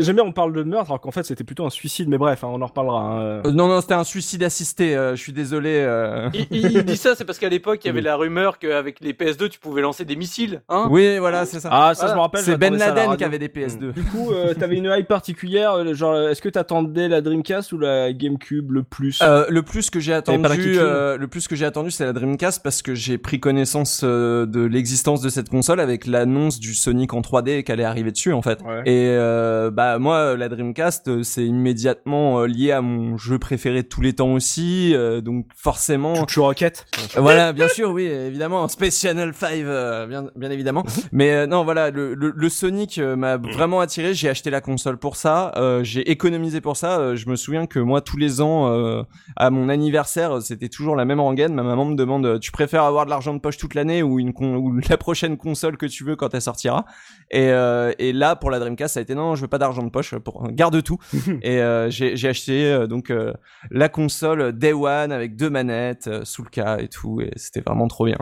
J'aime 0.00 0.16
bien, 0.16 0.24
on 0.24 0.32
parle 0.32 0.52
de 0.54 0.62
meurtre, 0.62 0.90
alors 0.90 1.00
qu'en 1.00 1.10
fait 1.10 1.24
c'était 1.24 1.44
plutôt 1.44 1.64
un 1.66 1.70
suicide, 1.70 2.08
mais 2.08 2.18
bref, 2.18 2.42
hein, 2.44 2.48
on 2.50 2.60
en 2.62 2.66
reparlera. 2.66 3.00
hein. 3.00 3.20
Euh, 3.46 3.52
non, 3.52 3.68
non, 3.68 3.80
c'était 3.80 3.94
un 3.94 4.04
suicide 4.04 4.42
assisté. 4.42 4.96
euh, 4.96 5.14
je 5.14 5.20
suis 5.20 5.32
désolé. 5.32 5.53
Euh. 5.62 6.28
Il, 6.34 6.46
il- 6.50 6.72
il 6.72 6.84
dit 6.84 6.96
ça, 6.96 7.14
c'est 7.14 7.24
parce 7.24 7.38
qu'à 7.38 7.48
l'époque, 7.48 7.80
il 7.84 7.88
y 7.88 7.90
avait 7.94 8.00
la 8.00 8.16
rumeur 8.16 8.58
qu'avec 8.58 9.00
les 9.00 9.12
PS2, 9.12 9.48
tu 9.48 9.58
pouvais 9.58 9.82
lancer 9.82 10.04
des 10.04 10.16
missiles. 10.16 10.62
Hein 10.68 10.88
Oui, 10.90 11.18
voilà, 11.18 11.44
c'est 11.46 11.60
ça. 11.60 11.68
Ah, 11.72 11.94
ça 11.94 12.00
Voilà. 12.06 12.12
je 12.12 12.16
me 12.16 12.20
rappelle. 12.22 12.40
c'est 12.42 12.56
Ben 12.56 12.76
Laden 12.76 13.16
qui 13.16 13.24
avait 13.24 13.38
des 13.38 13.48
PS2. 13.48 13.92
Du 13.92 14.02
coup, 14.12 14.32
euh, 14.32 14.54
t'avais 14.54 14.76
une 14.76 14.92
hype 14.96 15.08
particulière, 15.08 15.72
euh, 15.74 15.94
genre, 15.94 16.16
est-ce 16.28 16.42
que 16.42 16.48
t'attendais 16.48 17.08
la 17.08 17.20
Dreamcast 17.20 17.72
ou 17.72 17.78
la 17.78 18.12
GameCube 18.12 18.72
le 18.72 18.82
plus? 18.82 19.20
Euh, 19.22 19.46
le 19.48 19.62
plus 19.62 19.90
que 19.90 20.00
j'ai 20.00 20.12
attendu, 20.14 20.78
euh, 20.78 21.16
le 21.16 21.26
plus 21.28 21.48
que 21.48 21.56
j'ai 21.56 21.64
attendu, 21.66 21.90
c'est 21.90 22.04
la 22.04 22.12
Dreamcast 22.12 22.62
parce 22.62 22.82
que 22.82 22.94
j'ai 22.94 23.18
pris 23.18 23.40
connaissance 23.40 24.02
euh, 24.04 24.46
de 24.46 24.60
l'existence 24.64 25.20
de 25.20 25.28
cette 25.28 25.48
console 25.48 25.80
avec 25.80 26.06
l'annonce 26.06 26.58
du 26.60 26.74
Sonic 26.74 27.12
en 27.14 27.20
3D 27.20 27.62
qui 27.64 27.72
allait 27.72 27.84
arriver 27.84 28.10
dessus 28.12 28.32
en 28.32 28.42
fait. 28.42 28.60
Ouais. 28.62 28.82
Et 28.86 29.08
euh, 29.10 29.70
bah 29.70 29.98
moi, 29.98 30.36
la 30.36 30.48
Dreamcast, 30.48 31.22
c'est 31.22 31.44
immédiatement 31.44 32.40
euh, 32.40 32.46
lié 32.46 32.72
à 32.72 32.80
mon 32.80 33.16
jeu 33.16 33.38
préféré 33.38 33.82
de 33.82 33.88
tous 33.88 34.00
les 34.00 34.12
temps 34.14 34.32
aussi, 34.32 34.92
euh, 34.94 35.20
donc 35.44 35.52
forcément. 35.56 36.14
Chuchu 36.26 36.40
Rocket 36.40 36.86
voilà, 37.16 37.52
bien 37.52 37.68
sûr, 37.68 37.90
oui, 37.90 38.04
évidemment, 38.04 38.66
Space 38.74 39.00
Channel 39.00 39.32
5, 39.34 39.50
euh, 39.52 40.06
bien, 40.06 40.26
bien 40.36 40.50
évidemment. 40.50 40.84
Mais 41.12 41.32
euh, 41.32 41.46
non, 41.46 41.64
voilà, 41.64 41.90
le, 41.90 42.14
le, 42.14 42.32
le 42.34 42.48
Sonic 42.48 42.98
euh, 42.98 43.16
m'a 43.16 43.36
vraiment 43.36 43.80
attiré. 43.80 44.14
J'ai 44.14 44.28
acheté 44.28 44.50
la 44.50 44.60
console 44.60 44.96
pour 44.98 45.16
ça. 45.16 45.52
euh, 45.56 45.82
j'ai 45.84 46.10
économisé 46.10 46.60
pour 46.60 46.76
ça. 46.76 46.98
euh, 46.98 47.16
je 47.16 47.28
me 47.28 47.36
souviens 47.36 47.66
que 47.66 47.78
moi, 47.78 48.00
tous 48.00 48.16
les 48.16 48.40
ans, 48.40 48.68
euh, 48.72 49.02
à 49.36 49.50
mon 49.50 49.68
anniversaire, 49.68 50.40
c'était 50.42 50.68
toujours 50.68 50.96
la 50.96 51.04
même 51.04 51.20
rengaine. 51.20 51.54
Ma 51.54 51.62
maman 51.62 51.84
me 51.84 51.94
demande, 51.96 52.40
tu 52.40 52.50
préfères 52.52 52.84
avoir 52.84 53.04
de 53.04 53.10
l'argent 53.10 53.34
de 53.34 53.38
poche 53.40 53.56
toute 53.56 53.74
l'année 53.74 54.02
ou 54.02 54.18
une 54.18 54.32
con- 54.32 54.56
ou 54.56 54.78
la 54.88 54.96
prochaine 54.96 55.36
console 55.36 55.76
que 55.76 55.86
tu 55.86 56.04
veux 56.04 56.16
quand 56.16 56.34
elle 56.34 56.42
sortira? 56.42 56.84
Et, 57.30 57.48
euh, 57.50 57.92
et 57.98 58.12
là, 58.12 58.36
pour 58.36 58.50
la 58.50 58.58
Dreamcast, 58.58 58.94
ça 58.94 59.00
a 59.00 59.02
été 59.02 59.14
non, 59.14 59.34
je 59.34 59.42
veux 59.42 59.48
pas 59.48 59.58
d'argent 59.58 59.82
de 59.82 59.90
poche. 59.90 60.14
Pour 60.16 60.48
garde 60.52 60.82
tout. 60.82 60.98
et 61.42 61.60
euh, 61.60 61.90
j'ai 61.90 62.16
j'ai 62.16 62.28
acheté 62.28 62.66
euh, 62.72 62.86
donc 62.86 63.10
euh, 63.10 63.32
la 63.70 63.88
console 63.88 64.52
Day 64.52 64.72
One 64.72 65.12
avec 65.12 65.33
deux 65.36 65.50
manettes 65.50 66.06
euh, 66.06 66.24
sous 66.24 66.42
le 66.42 66.50
cas 66.50 66.78
et 66.78 66.88
tout 66.88 67.20
et 67.20 67.30
c'était 67.36 67.60
vraiment 67.60 67.88
trop 67.88 68.06
bien 68.06 68.18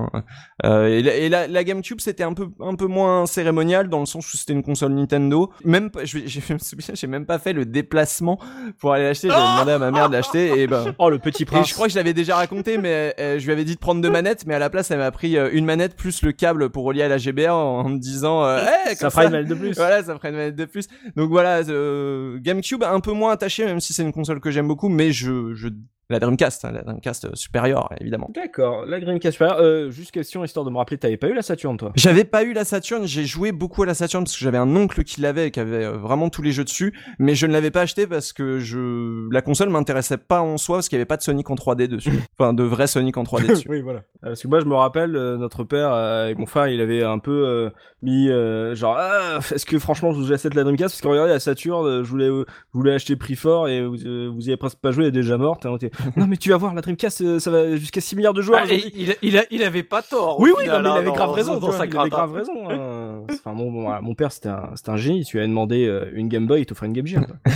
euh, 0.64 0.86
et 0.86 1.02
la, 1.02 1.14
et 1.14 1.28
la, 1.28 1.46
la 1.46 1.64
GameCube 1.64 2.00
c'était 2.00 2.24
un 2.24 2.34
peu 2.34 2.48
un 2.60 2.74
peu 2.74 2.86
moins 2.86 3.26
cérémonial 3.26 3.88
dans 3.88 4.00
le 4.00 4.06
sens 4.06 4.32
où 4.32 4.36
c'était 4.36 4.52
une 4.52 4.62
console 4.62 4.92
Nintendo 4.92 5.52
même 5.64 5.90
j'ai 6.04 7.06
même 7.06 7.26
pas 7.26 7.38
fait 7.38 7.52
le 7.52 7.66
déplacement 7.66 8.38
pour 8.78 8.92
aller 8.92 9.04
l'acheter 9.04 9.28
j'avais 9.28 9.40
demandé 9.40 9.72
à 9.72 9.78
ma 9.78 9.90
mère 9.90 10.08
de 10.08 10.14
l'acheter 10.14 10.60
et 10.60 10.66
ben 10.66 10.94
Oh, 10.98 11.10
le 11.10 11.18
petit 11.18 11.42
et 11.42 11.46
prince. 11.46 11.68
je 11.68 11.74
crois 11.74 11.86
que 11.86 11.92
je 11.92 11.98
l'avais 11.98 12.12
déjà 12.12 12.36
raconté, 12.36 12.78
mais 12.78 13.14
euh, 13.18 13.38
je 13.38 13.44
lui 13.44 13.52
avais 13.52 13.64
dit 13.64 13.74
de 13.74 13.80
prendre 13.80 14.00
deux 14.00 14.10
manettes, 14.10 14.46
mais 14.46 14.54
à 14.54 14.58
la 14.58 14.70
place, 14.70 14.90
elle 14.90 14.98
m'a 14.98 15.10
pris 15.10 15.36
euh, 15.36 15.50
une 15.52 15.64
manette 15.64 15.96
plus 15.96 16.22
le 16.22 16.32
câble 16.32 16.70
pour 16.70 16.84
relier 16.84 17.02
à 17.02 17.08
la 17.08 17.18
GBA 17.18 17.54
en, 17.54 17.88
me 17.88 17.98
disant, 17.98 18.44
euh, 18.44 18.58
Hey, 18.86 18.96
ça 18.96 19.10
fera 19.10 19.24
une 19.24 19.32
manette 19.32 19.48
de 19.48 19.54
plus. 19.54 19.74
voilà, 19.76 20.02
ça 20.02 20.14
ferait 20.14 20.28
une 20.30 20.36
manette 20.36 20.56
de 20.56 20.64
plus. 20.64 20.86
Donc 21.16 21.30
voilà, 21.30 21.58
euh, 21.68 22.38
GameCube 22.40 22.82
un 22.84 23.00
peu 23.00 23.12
moins 23.12 23.32
attaché, 23.32 23.64
même 23.64 23.80
si 23.80 23.92
c'est 23.92 24.02
une 24.02 24.12
console 24.12 24.40
que 24.40 24.50
j'aime 24.50 24.68
beaucoup, 24.68 24.88
mais 24.88 25.12
je, 25.12 25.54
je, 25.54 25.68
la 26.12 26.20
Dreamcast, 26.20 26.64
hein, 26.64 26.72
la 26.72 26.82
Dreamcast 26.82 27.24
euh, 27.24 27.30
supérieure, 27.34 27.88
évidemment. 28.00 28.30
D'accord, 28.34 28.86
la 28.86 29.00
Dreamcast 29.00 29.32
supérieure. 29.32 29.58
Euh, 29.60 29.90
juste 29.90 30.12
question, 30.12 30.44
histoire 30.44 30.64
de 30.64 30.70
me 30.70 30.76
rappeler, 30.76 30.98
t'avais 30.98 31.16
pas 31.16 31.28
eu 31.28 31.34
la 31.34 31.42
Saturn, 31.42 31.76
toi? 31.76 31.92
J'avais 31.96 32.24
pas 32.24 32.44
eu 32.44 32.52
la 32.52 32.64
Saturn, 32.64 33.06
j'ai 33.06 33.24
joué 33.24 33.50
beaucoup 33.50 33.82
à 33.82 33.86
la 33.86 33.94
Saturn 33.94 34.24
parce 34.24 34.36
que 34.36 34.44
j'avais 34.44 34.58
un 34.58 34.76
oncle 34.76 35.02
qui 35.04 35.20
l'avait 35.20 35.48
et 35.48 35.50
qui 35.50 35.60
avait 35.60 35.84
euh, 35.84 35.96
vraiment 35.96 36.28
tous 36.28 36.42
les 36.42 36.52
jeux 36.52 36.64
dessus, 36.64 36.94
mais 37.18 37.34
je 37.34 37.46
ne 37.46 37.52
l'avais 37.52 37.70
pas 37.70 37.82
acheté 37.82 38.06
parce 38.06 38.32
que 38.32 38.58
je 38.60 39.28
la 39.32 39.42
console 39.42 39.70
m'intéressait 39.70 40.18
pas 40.18 40.40
en 40.40 40.58
soi 40.58 40.76
parce 40.76 40.88
qu'il 40.88 40.96
y 40.96 41.00
avait 41.00 41.06
pas 41.06 41.16
de 41.16 41.22
Sonic 41.22 41.50
en 41.50 41.54
3D 41.54 41.88
dessus. 41.88 42.12
enfin 42.38 42.52
de 42.52 42.62
vrai 42.62 42.86
Sonic 42.86 43.16
en 43.16 43.24
3D 43.24 43.48
dessus. 43.48 43.66
oui, 43.70 43.80
voilà. 43.80 44.02
Parce 44.20 44.42
que 44.42 44.48
moi, 44.48 44.60
je 44.60 44.66
me 44.66 44.74
rappelle, 44.74 45.16
euh, 45.16 45.36
notre 45.36 45.64
père 45.64 45.92
avec 45.92 46.38
mon 46.38 46.46
frère, 46.46 46.68
il 46.68 46.80
avait 46.80 47.02
un 47.02 47.18
peu 47.18 47.70
mis 48.02 48.28
euh, 48.30 48.74
genre, 48.74 48.96
ah, 48.98 49.38
est-ce 49.54 49.64
que 49.64 49.78
franchement, 49.78 50.12
je 50.12 50.18
vous 50.18 50.32
achète 50.32 50.54
la 50.54 50.64
Dreamcast? 50.64 50.94
Parce 50.94 51.00
que 51.00 51.08
regardez, 51.08 51.32
la 51.32 51.40
Saturn, 51.40 51.86
euh, 51.86 52.04
je 52.04 52.10
voulais, 52.10 52.26
euh, 52.28 52.44
je 52.72 52.78
voulais 52.78 52.92
acheter 52.94 53.14
prix 53.16 53.36
fort 53.36 53.68
et 53.68 53.84
vous, 53.86 53.96
euh, 54.06 54.30
vous 54.34 54.40
y 54.42 54.48
avez 54.48 54.56
presque 54.56 54.78
pas 54.78 54.90
joué, 54.90 55.04
elle 55.04 55.08
est 55.08 55.12
déjà 55.12 55.38
morte. 55.38 55.66
Était, 55.76 55.90
non, 56.16 56.26
mais 56.26 56.36
tu 56.36 56.50
vas 56.50 56.56
voir, 56.56 56.74
la 56.74 56.80
Dreamcast, 56.80 57.38
ça 57.38 57.50
va 57.50 57.76
jusqu'à 57.76 58.00
6 58.00 58.16
milliards 58.16 58.34
de 58.34 58.42
joueurs. 58.42 58.62
Ah, 58.64 58.72
et 58.72 58.82
il, 58.94 59.14
il, 59.22 59.38
a, 59.38 59.44
il 59.50 59.62
avait 59.62 59.82
pas 59.84 60.02
tort. 60.02 60.40
oui, 60.40 60.50
oui, 60.56 60.64
final, 60.64 60.82
non, 60.82 60.82
mais 60.82 60.88
il 60.88 60.92
hein, 60.92 60.96
avait 60.98 61.06
dans- 61.08 61.14
grave 61.14 61.30
raison. 61.32 61.58
dans 61.58 61.72
sa 61.72 61.86
il 61.86 61.96
avait 61.96 62.06
hein. 62.06 62.08
grave 62.08 62.32
raison. 62.32 62.70
hein. 62.70 63.20
enfin 63.30 63.52
mon, 63.52 63.70
mon, 63.70 64.02
mon 64.02 64.14
père 64.14 64.32
c'était 64.32 64.48
un, 64.48 64.70
c'était 64.74 64.90
un 64.90 64.96
génie. 64.96 65.24
Tu 65.24 65.36
lui 65.36 65.44
as 65.44 65.46
demandé 65.46 66.00
une 66.12 66.28
Game 66.28 66.46
Boy, 66.46 66.62
il 66.62 66.66
t'offrait 66.66 66.86
une 66.86 66.92
Game 66.92 67.06
Gear. 67.06 67.22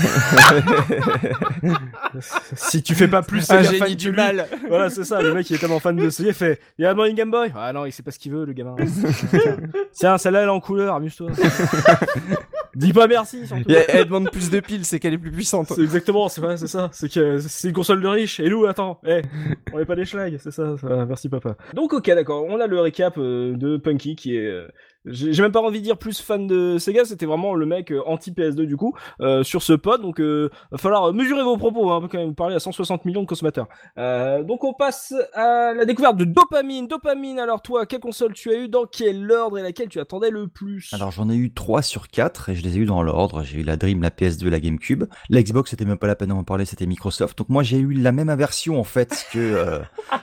si 2.55 2.83
tu 2.83 2.95
fais 2.95 3.09
pas 3.09 3.23
plus, 3.23 3.51
Un 3.51 3.63
fan 3.63 3.79
génie 3.79 3.97
du 3.97 4.11
lui- 4.11 4.17
mal. 4.17 4.47
Voilà, 4.69 4.91
c'est 4.91 5.05
ça. 5.05 5.21
Le 5.23 5.35
mec, 5.35 5.49
il 5.51 5.57
est 5.57 5.59
tellement 5.59 5.81
fan 5.81 5.97
de 5.97 6.11
Sega, 6.11 6.31
il 6.31 6.35
fait, 6.35 6.61
il 6.79 6.87
a 6.87 6.93
demandé 6.93 7.11
une 7.11 7.17
Game 7.17 7.31
Boy. 7.31 7.53
Ah 7.57 7.73
non, 7.73 7.87
il 7.87 7.93
sait 7.93 8.03
pas 8.03 8.11
ce 8.11 8.19
qu'il 8.19 8.33
veut, 8.33 8.45
le 8.45 8.53
gamin. 8.53 8.77
Tiens, 9.93 10.19
celle-là, 10.37 10.43
elle 10.43 10.49
est 10.49 10.53
en 10.53 10.61
couleur, 10.61 10.95
amuse-toi. 10.95 11.31
Dis 12.75 12.93
pas 12.93 13.07
merci, 13.07 13.47
surtout. 13.47 13.71
Et 13.71 13.85
elle, 13.89 14.05
demande 14.05 14.31
plus 14.31 14.51
de 14.51 14.61
piles, 14.61 14.85
c'est 14.85 15.01
qu'elle 15.01 15.15
est 15.15 15.19
plus 15.19 15.31
puissante. 15.31 15.69
C'est 15.69 15.81
exactement, 15.83 16.29
c'est 16.29 16.57
c'est 16.59 16.67
ça. 16.67 16.91
C'est 16.93 17.11
que 17.11 17.39
c'est 17.39 17.69
une 17.69 17.75
console 17.75 18.03
de 18.03 18.09
riche. 18.09 18.39
Et 18.39 18.51
nous, 18.51 18.67
attends, 18.67 19.01
eh, 19.07 19.23
on 19.73 19.79
est 19.79 19.87
pas 19.87 19.97
des 19.97 20.05
schlags, 20.05 20.37
c'est 20.39 20.51
ça, 20.51 20.75
Merci 21.09 21.31
papa. 21.31 21.57
Donc 21.75 21.95
ok, 21.95 22.07
d'accord. 22.09 22.45
On 22.45 22.61
a 22.61 22.67
le 22.67 22.81
récap 22.81 23.17
euh, 23.17 23.57
de 23.57 23.79
Punky 23.79 24.15
qui 24.15 24.37
est. 24.37 24.47
euh, 24.47 24.69
j'ai 25.07 25.43
même 25.43 25.53
pas 25.53 25.61
envie 25.61 25.79
de 25.79 25.85
dire 25.85 25.99
plus 25.99 26.21
fan 26.21 26.47
de 26.47 26.79
Sega, 26.79 27.05
c'était 27.05 27.27
vraiment 27.27 27.55
le 27.55 27.67
mec 27.67 27.93
euh, 27.93 28.03
anti 28.07 28.33
PS2 28.33 28.63
du 28.63 28.77
coup 28.77 28.95
euh, 29.21 29.43
sur 29.43 29.63
ce 29.63 29.73
pod. 29.73 30.03
Donc 30.03 30.21
euh, 30.21 30.51
va 30.71 30.79
falloir 30.79 31.13
mesurer 31.13 31.43
vos 31.43 31.57
propos. 31.57 31.91
Hein, 31.91 32.09
quand 32.11 32.19
même 32.19 32.35
parler 32.35 32.57
à 32.57 32.61
160 32.61 33.05
millions 33.05 33.23
de 33.23 33.27
consommateurs. 33.27 33.69
Euh, 33.99 34.43
donc 34.43 34.65
on 34.65 34.73
passe 34.73 35.15
à 35.35 35.73
la 35.75 35.85
découverte 35.85 36.17
de 36.17 36.25
dopamine. 36.25 36.87
Dopamine. 36.87 37.39
Alors 37.39 37.63
toi, 37.63 37.87
quelle 37.87 38.01
console 38.01 38.33
tu 38.33 38.51
as 38.51 38.57
eu 38.57 38.69
Dans 38.69 38.87
quel 38.87 39.31
ordre 39.31 39.59
et 39.59 39.63
laquelle 39.63 39.89
tu 39.89 40.01
attendais 40.01 40.31
le 40.31 40.49
plus? 40.49 40.91
Alors 40.93 41.11
j'en 41.11 41.29
ai 41.31 41.37
eu 41.37 41.53
3 41.53 41.83
sur 41.83 42.09
4 42.09 42.51
et 42.51 42.55
je 42.55 42.63
les 42.63 42.77
ai 42.77 42.81
eu 42.81 42.87
dans 42.87 43.03
l'ordre. 43.03 43.43
J'ai 43.43 43.61
eu 43.61 43.63
la 43.63 43.77
Dream, 43.77 44.03
la 44.03 44.11
PS2, 44.11 44.49
la 44.49 44.61
GameCube. 44.61 45.05
La 45.31 45.43
Xbox, 45.43 45.71
c'était 45.71 45.85
même 45.85 45.99
pas 45.99 46.07
la 46.07 46.17
peine 46.17 46.31
d'en 46.31 46.45
parler, 46.45 46.65
c'était 46.65 46.87
Microsoft. 46.87 47.39
Donc 47.39 47.49
moi 47.49 47.63
j'ai 47.63 47.79
eu 47.79 47.93
la 47.93 48.13
même 48.13 48.29
aversion 48.29 48.79
en 48.79 48.85
fait 48.85 49.27
que, 49.33 49.39
euh, 49.39 49.79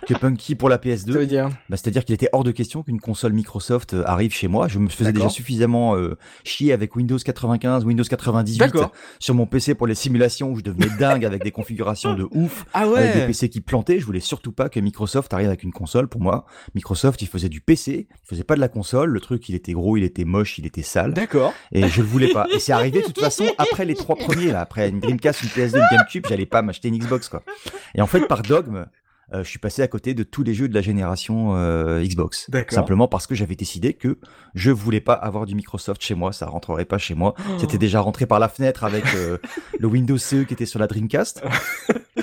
que 0.07 0.13
Punky 0.13 0.55
pour 0.55 0.69
la 0.69 0.77
PS2. 0.77 1.25
dire? 1.33 1.49
Bah, 1.69 1.77
C'est-à-dire 1.77 2.05
qu'il 2.05 2.15
était 2.15 2.29
hors 2.31 2.43
de 2.43 2.51
question 2.51 2.83
qu'une 2.83 2.99
console 2.99 3.33
Microsoft 3.33 3.93
euh, 3.93 4.03
arrive 4.05 4.33
chez 4.33 4.47
moi. 4.47 4.67
Je 4.73 4.79
me 4.79 4.89
faisais 4.89 5.13
déjà 5.13 5.29
suffisamment 5.29 5.95
euh, 5.95 6.17
chier 6.43 6.73
avec 6.73 6.95
Windows 6.95 7.17
95, 7.17 7.85
Windows 7.85 8.03
98 8.03 8.57
D'accord. 8.57 8.91
sur 9.19 9.35
mon 9.35 9.45
PC 9.45 9.75
pour 9.75 9.85
les 9.85 9.93
simulations 9.93 10.49
où 10.49 10.57
je 10.57 10.63
devenais 10.63 10.89
dingue 10.97 11.25
avec 11.25 11.43
des 11.43 11.51
configurations 11.51 12.15
de 12.15 12.27
ouf, 12.31 12.65
Ah 12.73 12.87
avec 12.95 13.13
des 13.13 13.25
PC 13.27 13.49
qui 13.49 13.61
plantaient. 13.61 13.99
Je 13.99 14.05
voulais 14.05 14.19
surtout 14.19 14.51
pas 14.51 14.69
que 14.69 14.79
Microsoft 14.79 15.31
arrive 15.33 15.47
avec 15.47 15.61
une 15.61 15.71
console. 15.71 16.07
Pour 16.07 16.21
moi, 16.21 16.45
Microsoft, 16.73 17.21
il 17.21 17.27
faisait 17.27 17.49
du 17.49 17.61
PC, 17.61 18.07
il 18.09 18.27
faisait 18.27 18.43
pas 18.43 18.55
de 18.55 18.61
la 18.61 18.67
console. 18.67 19.11
Le 19.11 19.19
truc, 19.19 19.47
il 19.47 19.53
était 19.53 19.73
gros, 19.73 19.95
il 19.95 20.03
était 20.03 20.25
moche, 20.25 20.57
il 20.57 20.65
était 20.65 20.81
sale. 20.81 21.13
D'accord. 21.13 21.53
Et 21.71 21.87
je 21.87 22.01
le 22.01 22.07
voulais 22.07 22.33
pas. 22.33 22.47
Et 22.51 22.59
c'est 22.59 22.71
arrivé 22.71 23.01
de 23.01 23.05
toute 23.05 23.19
façon 23.19 23.45
après 23.59 23.85
les 23.85 23.95
trois 23.95 24.15
premiers, 24.15 24.51
là, 24.51 24.61
après 24.61 24.89
une 24.89 24.99
Dreamcast, 24.99 25.43
une 25.43 25.49
PS2, 25.49 25.77
une 25.77 25.97
GameCube, 25.97 26.25
j'allais 26.27 26.47
pas 26.47 26.63
m'acheter 26.63 26.87
une 26.87 26.97
Xbox, 26.97 27.29
quoi. 27.29 27.43
Et 27.93 28.01
en 28.01 28.07
fait, 28.07 28.27
par 28.27 28.41
dogme, 28.41 28.85
je 29.41 29.49
suis 29.49 29.59
passé 29.59 29.81
à 29.81 29.87
côté 29.87 30.13
de 30.13 30.23
tous 30.23 30.43
les 30.43 30.53
jeux 30.53 30.67
de 30.67 30.73
la 30.73 30.81
génération 30.81 31.55
euh, 31.55 32.03
Xbox. 32.03 32.49
Simplement 32.69 33.07
parce 33.07 33.27
que 33.27 33.35
j'avais 33.35 33.55
décidé 33.55 33.93
que 33.93 34.17
je 34.53 34.71
voulais 34.71 35.01
pas 35.01 35.13
avoir 35.13 35.45
du 35.45 35.55
Microsoft 35.55 36.03
chez 36.03 36.15
moi, 36.15 36.31
ça 36.31 36.45
rentrerait 36.45 36.85
pas 36.85 36.97
chez 36.97 37.15
moi. 37.15 37.33
C'était 37.59 37.77
déjà 37.77 38.01
rentré 38.01 38.25
par 38.25 38.39
la 38.39 38.49
fenêtre 38.49 38.83
avec 38.83 39.05
euh, 39.15 39.37
le 39.79 39.87
Windows 39.87 40.17
CE 40.17 40.43
qui 40.43 40.53
était 40.53 40.65
sur 40.65 40.79
la 40.79 40.87
Dreamcast. 40.87 41.43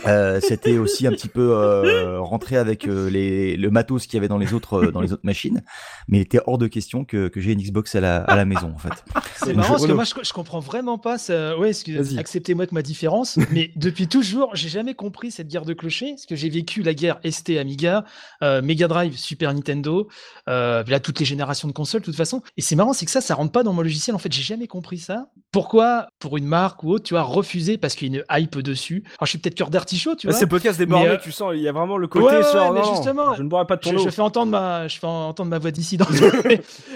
Euh, 0.07 0.41
c'était 0.41 0.79
aussi 0.79 1.07
un 1.07 1.11
petit 1.11 1.29
peu 1.29 1.53
euh, 1.53 2.21
rentré 2.21 2.57
avec 2.57 2.87
euh, 2.87 3.11
les, 3.11 3.57
le 3.57 3.71
matos 3.71 4.07
qu'il 4.07 4.15
y 4.15 4.19
avait 4.19 4.29
dans 4.29 4.39
les 4.39 4.55
autres 4.55 4.85
euh, 4.85 4.93
dans 4.93 5.01
les 5.01 5.13
autres 5.13 5.25
machines, 5.25 5.63
mais 6.09 6.19
il 6.19 6.21
était 6.23 6.41
hors 6.47 6.59
de 6.59 6.69
question 6.69 7.05
que, 7.05 7.29
que 7.29 7.41
j'ai 7.41 7.53
une 7.53 7.61
Xbox 7.61 7.95
à 7.95 8.01
la, 8.01 8.19
à 8.19 8.37
la 8.37 8.45
maison 8.45 8.73
en 8.75 8.79
fait. 8.79 9.05
C'est 9.37 9.53
marrant 9.55 9.75
parce 9.75 9.87
que 9.87 9.93
moi 9.93 10.05
je, 10.05 10.15
je 10.23 10.33
comprends 10.33 10.61
vraiment 10.61 10.99
pas 10.99 11.19
ça. 11.19 11.59
Ouais, 11.59 11.73
acceptez-moi 12.17 12.67
que 12.67 12.75
ma 12.75 12.83
différence, 12.83 13.39
mais 13.51 13.73
depuis 13.77 14.07
toujours, 14.07 14.55
j'ai 14.55 14.69
jamais 14.69 14.95
compris 14.95 15.31
cette 15.31 15.49
guerre 15.49 15.65
de 15.65 15.75
clochers 15.75 16.13
parce 16.13 16.27
que 16.27 16.37
j'ai 16.37 16.49
vécu 16.49 16.83
la 16.83 16.95
guerre 17.01 17.19
ST 17.29 17.51
Amiga, 17.59 18.05
euh, 18.43 18.63
Mega 18.63 18.87
Drive, 18.89 19.17
Super 19.19 19.53
Nintendo, 19.55 20.09
euh, 20.49 20.85
là 20.87 21.01
toutes 21.01 21.19
les 21.19 21.25
générations 21.27 21.67
de 21.69 21.73
consoles 21.73 22.01
de 22.03 22.07
toute 22.07 22.17
façon. 22.17 22.43
Et 22.57 22.63
c'est 22.63 22.77
marrant, 22.77 22.93
c'est 22.93 23.05
que 23.07 23.11
ça, 23.11 23.21
ça 23.21 23.35
rentre 23.35 23.53
pas 23.53 23.63
dans 23.63 23.73
mon 23.73 23.83
logiciel. 23.83 24.15
En 24.15 24.19
fait, 24.19 24.33
j'ai 24.33 24.43
jamais 24.43 24.67
compris 24.67 24.99
ça. 24.99 25.27
Pourquoi 25.53 26.09
pour 26.21 26.37
une 26.37 26.45
marque 26.47 26.85
ou 26.85 26.91
autre, 26.93 27.05
tu 27.05 27.15
vois, 27.15 27.23
refuser 27.23 27.79
parce 27.79 27.95
qu'il 27.95 28.15
y 28.15 28.17
a 28.17 28.21
une 28.21 28.43
hype 28.45 28.59
dessus? 28.59 29.03
Alors 29.19 29.25
je 29.27 29.31
suis 29.31 29.39
peut-être 29.39 29.55
cœur 29.57 29.71
d'artichaut, 29.71 30.15
tu 30.15 30.27
Là, 30.27 30.33
vois. 30.33 30.39
c'est 30.41 30.47
podcast 30.47 30.79
Mais, 30.87 31.09
euh, 31.09 31.17
tu 31.23 31.33
sens, 31.33 31.53
il 31.55 31.63
y 31.63 31.69
a 31.69 31.73
vraiment 31.73 31.97
le 31.97 32.07
côté 32.07 32.27
Ouais, 32.27 32.37
ouais, 32.37 32.43
genre, 32.53 32.73
ouais, 32.73 32.81
mais 32.81 32.87
non, 32.87 32.95
justement, 32.95 33.35
je 33.35 33.43
ne 33.43 33.49
boirai 33.49 33.67
pas 33.67 33.77
de 33.77 33.81
ton 33.81 33.91
je, 33.97 34.05
je 34.05 34.11
fais 34.11 34.23
entendre 34.23 34.53
ma, 34.53 34.87
je 34.89 34.99
fais 34.99 35.07
entendre 35.07 35.51
ma 35.51 35.59
voix 35.59 35.71
dissidente. 35.71 36.09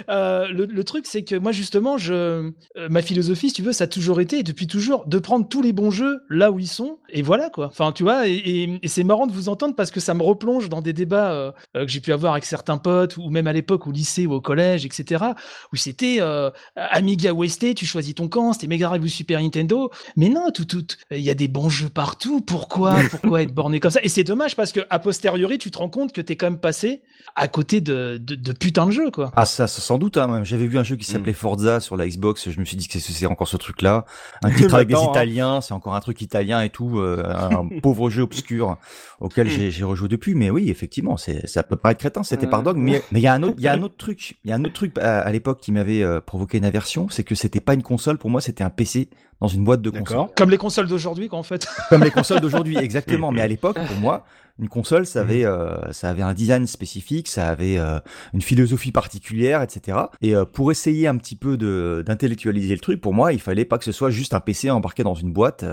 Euh, 0.09 0.49
le, 0.49 0.67
le 0.67 0.85
truc, 0.85 1.07
c'est 1.07 1.25
que 1.25 1.35
moi, 1.37 1.53
justement, 1.53 1.99
je, 1.99 2.13
euh, 2.13 2.51
ma 2.91 3.03
philosophie, 3.03 3.49
si 3.49 3.55
tu 3.55 3.63
veux, 3.63 3.73
ça 3.73 3.85
a 3.85 3.87
toujours 3.87 4.21
été, 4.21 4.39
et 4.39 4.43
depuis 4.43 4.67
toujours, 4.67 5.07
de 5.07 5.19
prendre 5.19 5.49
tous 5.49 5.63
les 5.63 5.73
bons 5.73 5.91
jeux 5.91 6.21
là 6.29 6.51
où 6.51 6.59
ils 6.59 6.67
sont, 6.69 6.99
et 7.09 7.23
voilà 7.23 7.49
quoi. 7.51 7.67
Enfin, 7.67 7.93
tu 7.93 8.03
vois, 8.03 8.29
et, 8.29 8.33
et- 8.35 8.79
et 8.83 8.89
c'est 8.89 9.05
marrant 9.05 9.27
de 9.27 9.33
vous 9.33 9.49
entendre 9.49 9.75
parce 9.75 9.84
que 9.91 10.01
ça 10.01 10.15
me 10.15 10.23
replonge 10.23 10.69
dans 10.69 10.81
des 10.81 10.93
débats 10.93 11.33
euh, 11.33 11.53
euh, 11.77 11.85
que 11.85 11.91
j'ai 11.91 12.01
pu 12.01 12.13
avoir 12.13 12.33
avec 12.33 12.45
certains 12.45 12.79
potes, 12.79 13.17
ou 13.17 13.31
même 13.31 13.47
à 13.47 13.53
l'époque 13.53 13.87
au 13.87 13.91
lycée 13.93 14.27
ou 14.27 14.33
au 14.35 14.41
collège, 14.41 14.85
etc., 14.87 15.25
où 15.73 15.77
c'était 15.77 16.17
euh, 16.21 16.51
Amiga 16.77 17.33
ou 17.33 17.47
ST, 17.47 17.75
tu 17.75 17.87
choisis 17.87 18.15
ton 18.15 18.29
camp, 18.29 18.53
c'était 18.53 18.67
Mega 18.67 18.89
Drive 18.89 19.03
ou 19.03 19.09
Super 19.09 19.41
Nintendo. 19.41 19.91
Mais 20.17 20.29
non, 20.29 20.51
tout, 20.53 20.65
tout, 20.65 20.87
il 21.11 21.21
y 21.21 21.31
a 21.31 21.35
des 21.35 21.49
bons 21.49 21.69
jeux 21.69 21.89
partout. 21.89 22.41
Pourquoi, 22.41 22.97
pourquoi 23.11 23.43
être 23.43 23.53
borné 23.55 23.81
comme 23.81 23.91
ça? 23.91 24.01
Et 24.03 24.09
c'est 24.09 24.25
dommage 24.25 24.57
parce 24.57 24.73
que 24.73 24.81
a 24.91 24.99
posteriori, 24.99 25.59
tu 25.59 25.71
te 25.71 25.79
rends 25.79 25.89
compte 25.91 26.13
que 26.13 26.21
t'es 26.21 26.37
quand 26.37 26.47
même 26.47 26.59
passé 26.61 27.03
à 27.37 27.49
côté 27.49 27.81
de, 27.81 28.19
de, 28.21 28.35
de 28.35 28.53
putain 28.53 28.87
de 28.87 28.91
jeux, 28.93 29.11
quoi. 29.11 29.33
Ah 29.37 29.47
ça, 29.47 29.67
ça, 29.67 29.81
sans 29.81 29.99
doute. 29.99 30.17
Hein. 30.17 30.45
J'avais 30.45 30.67
vu 30.67 30.79
un 30.79 30.85
jeu 30.85 30.97
qui 30.97 31.05
s'appelait 31.05 31.33
Forza 31.33 31.81
sur 31.81 31.97
la 31.97 32.07
Xbox. 32.07 32.51
Je 32.51 32.61
me 32.61 32.65
suis 32.65 32.77
dit 32.77 32.87
que 32.89 32.99
c'est- 32.99 33.27
encore 33.27 33.49
ce 33.49 33.57
truc-là. 33.57 34.05
Un 34.43 34.51
titre 34.55 34.75
avec 34.75 34.89
des 34.89 34.95
hein. 34.95 35.07
Italiens, 35.11 35.61
c'est 35.61 35.73
encore 35.75 35.95
un 35.95 36.01
truc 36.01 36.21
italien 36.21 36.61
et 36.63 36.71
tout. 36.71 36.99
euh, 36.99 37.25
un 37.35 37.69
pauvre 37.83 38.11
jeu 38.11 38.23
obscur 38.23 38.77
auquel 39.21 39.49
j'ai 39.49 39.74
j'ai 39.75 39.85
rejoué 39.85 40.09
depuis. 40.09 40.35
Mais 40.35 40.51
oui, 40.51 40.71
effectivement, 40.71 41.17
c'est 41.17 41.47
ça 41.47 41.63
peut 41.63 41.77
paraître 41.77 42.01
crétin. 42.01 42.23
C'était 42.23 42.47
par 42.47 42.63
dogme. 42.63 42.81
Mais 42.81 43.03
mais 43.13 43.21
il 43.21 43.23
y 43.23 43.27
a 43.27 43.35
un 43.35 43.43
autre, 43.43 43.57
il 43.59 43.65
y 43.65 43.69
a 43.69 43.73
un 43.73 43.83
autre 43.83 43.97
truc. 43.97 44.37
Il 44.45 44.51
y 44.51 44.53
a 44.53 44.57
un 44.57 44.65
autre 44.65 44.73
truc 44.73 44.97
à, 44.99 45.21
à 45.21 45.31
l'époque 45.31 45.61
qui 45.61 45.73
m'avait 45.73 46.03
euh, 46.03 46.21
provoqué 46.21 46.59
une 46.59 46.65
aversion, 46.65 47.09
c'est 47.11 47.25
que 47.25 47.35
c'était 47.35 47.61
pas 47.61 47.75
une 47.75 47.83
console. 47.83 48.19
Pour 48.19 48.31
moi, 48.31 48.41
c'était 48.41 48.65
un 48.65 48.71
PC 48.71 49.09
dans 49.41 49.49
une 49.49 49.65
boîte 49.65 49.83
de 49.83 49.91
console. 49.91 50.05
D'accord. 50.05 50.35
Comme 50.35 50.51
les 50.51 50.59
consoles 50.59 50.87
d'aujourd'hui, 50.87 51.29
quoi, 51.29 51.39
en 51.39 51.43
fait. 51.43 51.67
Comme 51.91 52.03
les 52.05 52.11
consoles 52.11 52.41
d'aujourd'hui, 52.43 52.79
exactement. 52.79 53.33
Mais 53.33 53.41
à 53.43 53.47
l'époque, 53.47 53.77
pour 53.79 53.97
moi, 53.97 54.25
une 54.61 54.69
console, 54.69 55.05
ça 55.05 55.23
avait, 55.23 55.45
euh, 55.45 55.93
ça 55.93 56.11
avait 56.11 56.23
un 56.23 56.33
design 56.33 56.69
spécifique, 56.69 57.27
ça 57.27 57.49
avait 57.49 57.77
euh, 57.77 57.99
une 58.33 58.41
philosophie 58.41 58.93
particulière, 58.93 59.63
etc. 59.63 59.99
Et 60.23 60.37
euh, 60.37 60.45
pour 60.45 60.71
essayer 60.71 61.09
un 61.09 61.17
petit 61.17 61.35
peu 61.35 61.57
de 61.57 62.05
d'intellectualiser 62.07 62.75
le 62.75 62.81
truc, 62.81 63.01
pour 63.01 63.13
moi, 63.13 63.33
il 63.33 63.41
fallait 63.41 63.65
pas 63.65 63.79
que 63.79 63.85
ce 63.85 63.91
soit 63.91 64.11
juste 64.11 64.33
un 64.33 64.39
PC 64.39 64.71
embarqué 64.71 65.03
dans 65.03 65.15
une 65.15 65.33
boîte. 65.33 65.65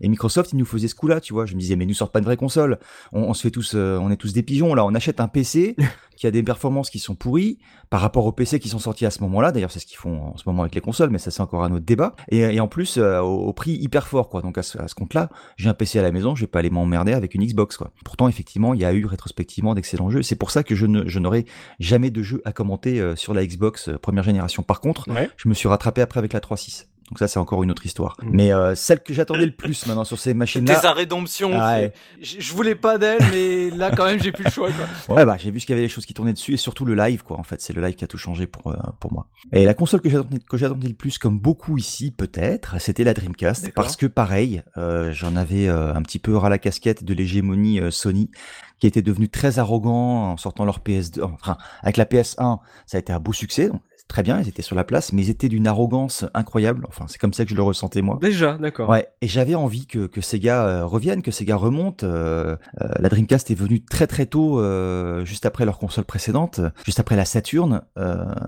et 0.00 0.08
Microsoft, 0.08 0.52
ils 0.52 0.56
nous 0.56 0.64
faisait 0.64 0.88
ce 0.88 0.96
coup-là, 0.96 1.20
tu 1.20 1.34
vois. 1.34 1.46
Je 1.46 1.54
me 1.54 1.60
disais, 1.60 1.76
mais 1.76 1.86
nous 1.86 1.94
sortent 1.94 2.12
pas 2.12 2.18
une 2.18 2.24
vraie 2.24 2.36
console. 2.36 2.78
On, 3.12 3.22
on 3.22 3.34
se 3.34 3.42
fait 3.42 3.52
tous, 3.52 3.74
on 3.74 4.10
est 4.10 4.16
tous 4.16 4.32
des 4.32 4.42
pigeons 4.42 4.74
là. 4.74 4.84
On 4.84 4.94
achète 4.94 5.20
un 5.20 5.28
PC 5.28 5.76
qui 6.16 6.26
a 6.26 6.30
des 6.30 6.42
performances 6.42 6.90
qui 6.90 6.98
sont 6.98 7.14
pourries 7.14 7.58
par 7.90 8.00
rapport 8.00 8.26
aux 8.26 8.32
PC 8.32 8.58
qui 8.58 8.68
sont 8.68 8.78
sortis 8.78 9.06
à 9.06 9.10
ce 9.10 9.22
moment-là. 9.22 9.52
D'ailleurs, 9.52 9.70
c'est 9.70 9.78
ce 9.78 9.86
qu'ils 9.86 9.98
font 9.98 10.20
en 10.34 10.36
ce 10.36 10.42
moment 10.46 10.62
avec 10.62 10.74
les 10.74 10.80
consoles, 10.80 11.10
mais 11.10 11.18
ça 11.18 11.30
c'est 11.30 11.40
encore 11.42 11.62
un 11.64 11.72
autre 11.72 11.84
débat. 11.84 12.14
Et, 12.30 12.38
et 12.40 12.60
en 12.60 12.68
plus, 12.68 12.98
euh, 12.98 13.20
au, 13.20 13.46
au 13.46 13.52
prix 13.52 13.72
hyper 13.72 14.06
fort, 14.08 14.28
quoi. 14.28 14.42
Donc 14.42 14.58
à 14.58 14.62
ce, 14.62 14.78
compte-là, 14.94 15.30
j'ai 15.56 15.68
un 15.68 15.74
PC 15.74 15.98
à 15.98 16.02
la 16.02 16.10
maison, 16.12 16.34
je 16.34 16.40
vais 16.42 16.46
pas 16.46 16.58
aller 16.60 16.70
m'emmerder 16.70 17.12
avec 17.12 17.34
une 17.34 17.44
Xbox, 17.44 17.76
quoi. 17.76 17.92
Pourtant, 18.04 18.28
effectivement, 18.28 18.74
il 18.74 18.80
y 18.80 18.84
a 18.84 18.92
eu 18.92 19.04
rétrospectivement 19.06 19.74
d'excellents 19.74 20.10
jeux. 20.10 20.22
C'est 20.22 20.36
pour 20.36 20.50
ça 20.50 20.62
que 20.62 20.74
je 20.74 20.86
ne, 20.86 21.06
je 21.08 21.18
n'aurai 21.18 21.44
jamais 21.78 22.10
de 22.10 22.22
jeu 22.22 22.40
à 22.44 22.52
commenter 22.52 23.00
euh, 23.00 23.14
sur 23.16 23.34
la 23.34 23.46
Xbox 23.46 23.88
euh, 23.88 23.98
première 23.98 24.24
génération. 24.24 24.62
Par 24.62 24.80
contre, 24.80 25.08
Ouais. 25.10 25.30
je 25.36 25.48
me 25.48 25.54
suis 25.54 25.68
rattrapé 25.68 26.00
après 26.00 26.18
avec 26.18 26.32
la 26.32 26.40
3.6. 26.40 26.86
Donc 27.08 27.18
ça, 27.18 27.28
c'est 27.28 27.38
encore 27.38 27.62
une 27.62 27.70
autre 27.70 27.86
histoire. 27.86 28.16
Mm. 28.22 28.28
Mais 28.32 28.52
euh, 28.52 28.74
celle 28.74 29.00
que 29.00 29.14
j'attendais 29.14 29.46
le 29.46 29.52
plus 29.52 29.86
maintenant 29.86 30.04
sur 30.04 30.18
ces 30.18 30.34
machines-là. 30.34 30.74
C'était 30.74 30.86
sa 30.86 30.92
rédemption. 30.92 31.50
Ah 31.54 31.76
ouais. 31.76 31.92
Je 32.20 32.52
voulais 32.52 32.74
pas 32.74 32.98
d'elle, 32.98 33.22
mais 33.30 33.70
là 33.70 33.90
quand 33.90 34.04
même 34.04 34.20
j'ai 34.20 34.32
plus 34.32 34.44
le 34.44 34.50
choix. 34.50 34.68
Quoi. 34.70 34.86
Ouais, 35.16 35.24
bah 35.24 35.36
j'ai 35.38 35.50
vu 35.50 35.60
qu'il 35.60 35.70
y 35.70 35.72
avait 35.72 35.82
des 35.82 35.88
choses 35.88 36.04
qui 36.04 36.14
tournaient 36.14 36.32
dessus 36.32 36.54
et 36.54 36.56
surtout 36.56 36.84
le 36.84 36.94
live, 36.94 37.22
quoi. 37.22 37.38
En 37.38 37.42
fait, 37.42 37.60
c'est 37.60 37.72
le 37.72 37.82
live 37.82 37.94
qui 37.94 38.04
a 38.04 38.08
tout 38.08 38.18
changé 38.18 38.46
pour 38.46 38.72
euh, 38.72 38.76
pour 39.00 39.12
moi. 39.12 39.28
Et 39.52 39.64
la 39.64 39.74
console 39.74 40.00
que 40.00 40.10
j'attendais 40.10 40.38
que 40.40 40.56
j'attendais 40.56 40.88
le 40.88 40.94
plus, 40.94 41.18
comme 41.18 41.38
beaucoup 41.38 41.78
ici 41.78 42.10
peut-être, 42.10 42.80
c'était 42.80 43.04
la 43.04 43.14
Dreamcast, 43.14 43.72
parce 43.72 43.96
que 43.96 44.06
pareil, 44.06 44.62
euh, 44.76 45.12
j'en 45.12 45.36
avais 45.36 45.68
euh, 45.68 45.94
un 45.94 46.02
petit 46.02 46.18
peu 46.18 46.36
ras 46.36 46.48
la 46.48 46.58
casquette 46.58 47.04
de 47.04 47.14
l'hégémonie 47.14 47.80
euh, 47.80 47.90
Sony, 47.90 48.30
qui 48.78 48.86
était 48.86 49.02
devenu 49.02 49.28
très 49.28 49.58
arrogant 49.58 50.32
en 50.32 50.36
sortant 50.36 50.64
leur 50.64 50.80
PS2. 50.80 51.22
Enfin, 51.22 51.56
avec 51.82 51.96
la 51.96 52.04
PS1, 52.04 52.58
ça 52.86 52.96
a 52.96 52.98
été 52.98 53.12
un 53.12 53.20
beau 53.20 53.32
succès. 53.32 53.68
Donc, 53.68 53.80
très 54.08 54.22
bien, 54.22 54.40
ils 54.40 54.48
étaient 54.48 54.62
sur 54.62 54.76
la 54.76 54.84
place, 54.84 55.12
mais 55.12 55.22
ils 55.22 55.30
étaient 55.30 55.48
d'une 55.48 55.66
arrogance 55.66 56.24
incroyable. 56.34 56.84
Enfin, 56.88 57.04
c'est 57.08 57.18
comme 57.18 57.32
ça 57.32 57.44
que 57.44 57.50
je 57.50 57.56
le 57.56 57.62
ressentais 57.62 58.02
moi. 58.02 58.18
Déjà, 58.20 58.56
d'accord. 58.58 58.88
Ouais, 58.88 59.08
et 59.20 59.28
j'avais 59.28 59.54
envie 59.54 59.86
que, 59.86 60.06
que 60.06 60.20
Sega 60.20 60.64
euh, 60.66 60.86
revienne, 60.86 61.22
que 61.22 61.30
Sega 61.30 61.56
remonte. 61.56 62.04
euh, 62.04 62.56
euh, 62.80 62.88
la 62.98 63.08
Dreamcast 63.08 63.50
est 63.50 63.54
venue 63.54 63.84
très 63.84 64.06
très 64.06 64.26
tôt, 64.26 64.60
euh, 64.60 65.24
juste 65.24 65.46
après 65.46 65.64
leur 65.64 65.78
console 65.78 66.04
précédente, 66.04 66.60
juste 66.84 67.00
après 67.00 67.16
la 67.16 67.24
Saturn. 67.24 67.82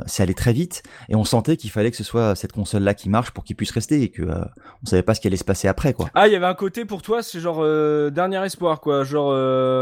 C'est 0.06 0.22
allé 0.22 0.34
très 0.34 0.52
vite, 0.52 0.82
et 1.08 1.16
on 1.16 1.24
sentait 1.24 1.56
qu'il 1.56 1.70
fallait 1.70 1.90
que 1.90 1.96
ce 1.96 2.04
soit 2.04 2.34
cette 2.34 2.52
console-là 2.52 2.94
qui 2.94 3.08
marche 3.08 3.30
pour 3.32 3.44
qu'il 3.44 3.56
puisse 3.56 3.70
rester, 3.72 4.02
et 4.02 4.08
que 4.10 4.22
on 4.22 4.86
savait 4.86 5.02
pas 5.02 5.14
ce 5.14 5.20
qui 5.20 5.26
allait 5.26 5.36
se 5.36 5.44
passer 5.44 5.68
après, 5.68 5.92
quoi. 5.92 6.08
Ah, 6.14 6.28
il 6.28 6.32
y 6.32 6.36
avait 6.36 6.46
un 6.46 6.54
côté 6.54 6.84
pour 6.84 7.02
toi, 7.02 7.22
c'est 7.22 7.40
genre 7.40 7.62
dernier 8.10 8.44
espoir, 8.44 8.80
quoi. 8.80 9.04
Genre 9.04 9.32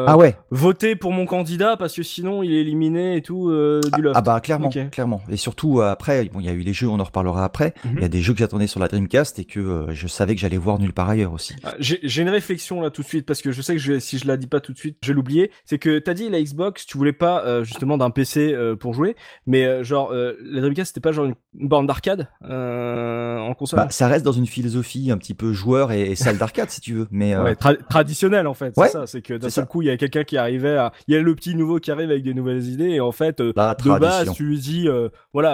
Ah 0.09 0.17
ouais. 0.17 0.37
voter 0.51 0.97
pour 0.97 1.13
mon 1.13 1.27
candidat 1.27 1.77
parce 1.77 1.95
que 1.95 2.03
sinon 2.03 2.43
il 2.43 2.53
est 2.53 2.61
éliminé 2.61 3.17
et 3.17 3.23
tout 3.23 3.51
du 3.95 4.03
loft. 4.03 4.17
Ah 4.17 4.23
bah 4.23 4.41
clairement, 4.41 4.71
clairement. 4.91 5.21
Et 5.29 5.37
surtout 5.37 5.66
surtout 5.67 5.81
euh, 5.81 5.91
après, 5.91 6.25
bon, 6.27 6.41
il 6.41 6.47
y 6.47 6.49
a 6.49 6.53
eu 6.53 6.61
les 6.61 6.73
jeux, 6.73 6.89
on 6.89 6.99
en 7.01 7.05
reparlera 7.05 7.45
après. 7.45 7.75
Il 7.85 7.93
Mhm. 7.93 8.01
y 8.01 8.05
a 8.05 8.09
des 8.09 8.21
jeux 8.23 8.33
que 8.33 8.39
j'attendais 8.39 8.67
sur 8.67 8.81
la 8.81 8.89
Dreamcast 8.89 9.39
et 9.39 9.45
que 9.45 9.61
euh, 9.61 9.87
je 9.95 10.07
savais 10.07 10.35
que 10.35 10.41
j'allais 10.41 10.57
voir 10.57 10.79
nulle 10.79 10.93
part 10.93 11.09
ailleurs 11.09 11.33
aussi. 11.33 11.55
Ah, 11.65 11.75
J'ai 11.79 12.23
une 12.23 12.29
réflexion 12.29 12.81
là 12.81 12.91
tout 12.91 13.03
de 13.03 13.07
suite 13.07 13.27
parce 13.27 13.43
que 13.43 13.53
je 13.53 13.63
sais 13.63 13.75
que 13.75 13.81
je, 13.81 13.99
si 13.99 14.19
je 14.19 14.27
la 14.27 14.37
dis 14.37 14.47
pas 14.47 14.61
tout 14.61 14.73
de 14.73 14.79
suite, 14.79 14.99
je 15.03 15.09
vais 15.09 15.15
l'oublier. 15.15 15.51
C'est 15.65 15.79
que 15.79 15.99
t'as 15.99 16.15
dit 16.15 16.29
la 16.29 16.41
Xbox, 16.43 16.87
tu 16.87 16.97
voulais 16.99 17.13
pas 17.13 17.45
euh, 17.45 17.65
justement 17.65 17.99
d'un 17.99 18.11
PC 18.11 18.53
euh, 18.53 18.77
pour 18.77 18.95
jouer, 18.95 19.17
mais 19.47 19.83
genre 19.85 20.13
la 20.13 20.61
Dreamcast 20.61 20.89
c'était 20.89 21.01
pas 21.01 21.13
genre 21.13 21.25
une, 21.27 21.35
borne 21.55 21.87
d'arcade 21.87 22.29
en 22.43 23.55
console? 23.55 23.79
Bah, 23.81 23.89
ça 23.91 24.09
reste 24.09 24.25
dans 24.25 24.33
une 24.33 24.47
philosophie 24.47 25.11
un 25.11 25.19
petit 25.19 25.35
peu 25.35 25.53
joueur 25.53 25.93
et, 25.93 26.11
et 26.11 26.15
salle 26.17 26.39
d'arcade 26.39 26.71
si 26.71 26.81
tu 26.81 26.95
veux, 26.95 27.09
mais 27.11 27.37
Ouais, 27.37 27.55
tra- 27.55 27.77
traditionnel 27.89 28.47
en 28.47 28.55
fait, 28.55 28.73
Ouais, 28.77 28.87
c'est 28.87 28.93
ça. 28.93 29.07
C'est 29.07 29.23
que 29.23 29.35
d'un 29.35 29.51
seul 29.51 29.65
ça. 29.65 29.67
coup, 29.67 29.83
il 29.83 29.87
y 29.87 29.91
a 29.91 29.97
quelqu'un 29.97 30.25
qui 30.25 30.37
arrivait 30.37 30.77
à, 30.77 30.93
il 31.09 31.15
y 31.15 31.17
a 31.17 31.23
le 31.23 31.35
petit 31.35 31.55
nouveau 31.55 31.79
qui 31.81 31.91
arrive 31.91 32.11
avec 32.11 32.23
des 32.23 32.35
nouvelles 32.35 32.65
idées 32.69 32.91
et 32.91 33.01
en 33.01 33.13
fait, 33.13 33.41
la 33.41 33.75
de 33.75 33.99
base, 33.99 34.33
tu 34.33 34.45
lui 34.45 34.59
dis, 34.59 34.89
euh, 34.89 35.09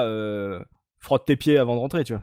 euh, 0.05 0.61
frotte 0.99 1.25
tes 1.27 1.35
pieds 1.35 1.59
avant 1.59 1.75
de 1.75 1.81
rentrer, 1.81 2.05
tu 2.05 2.12
vois. 2.12 2.23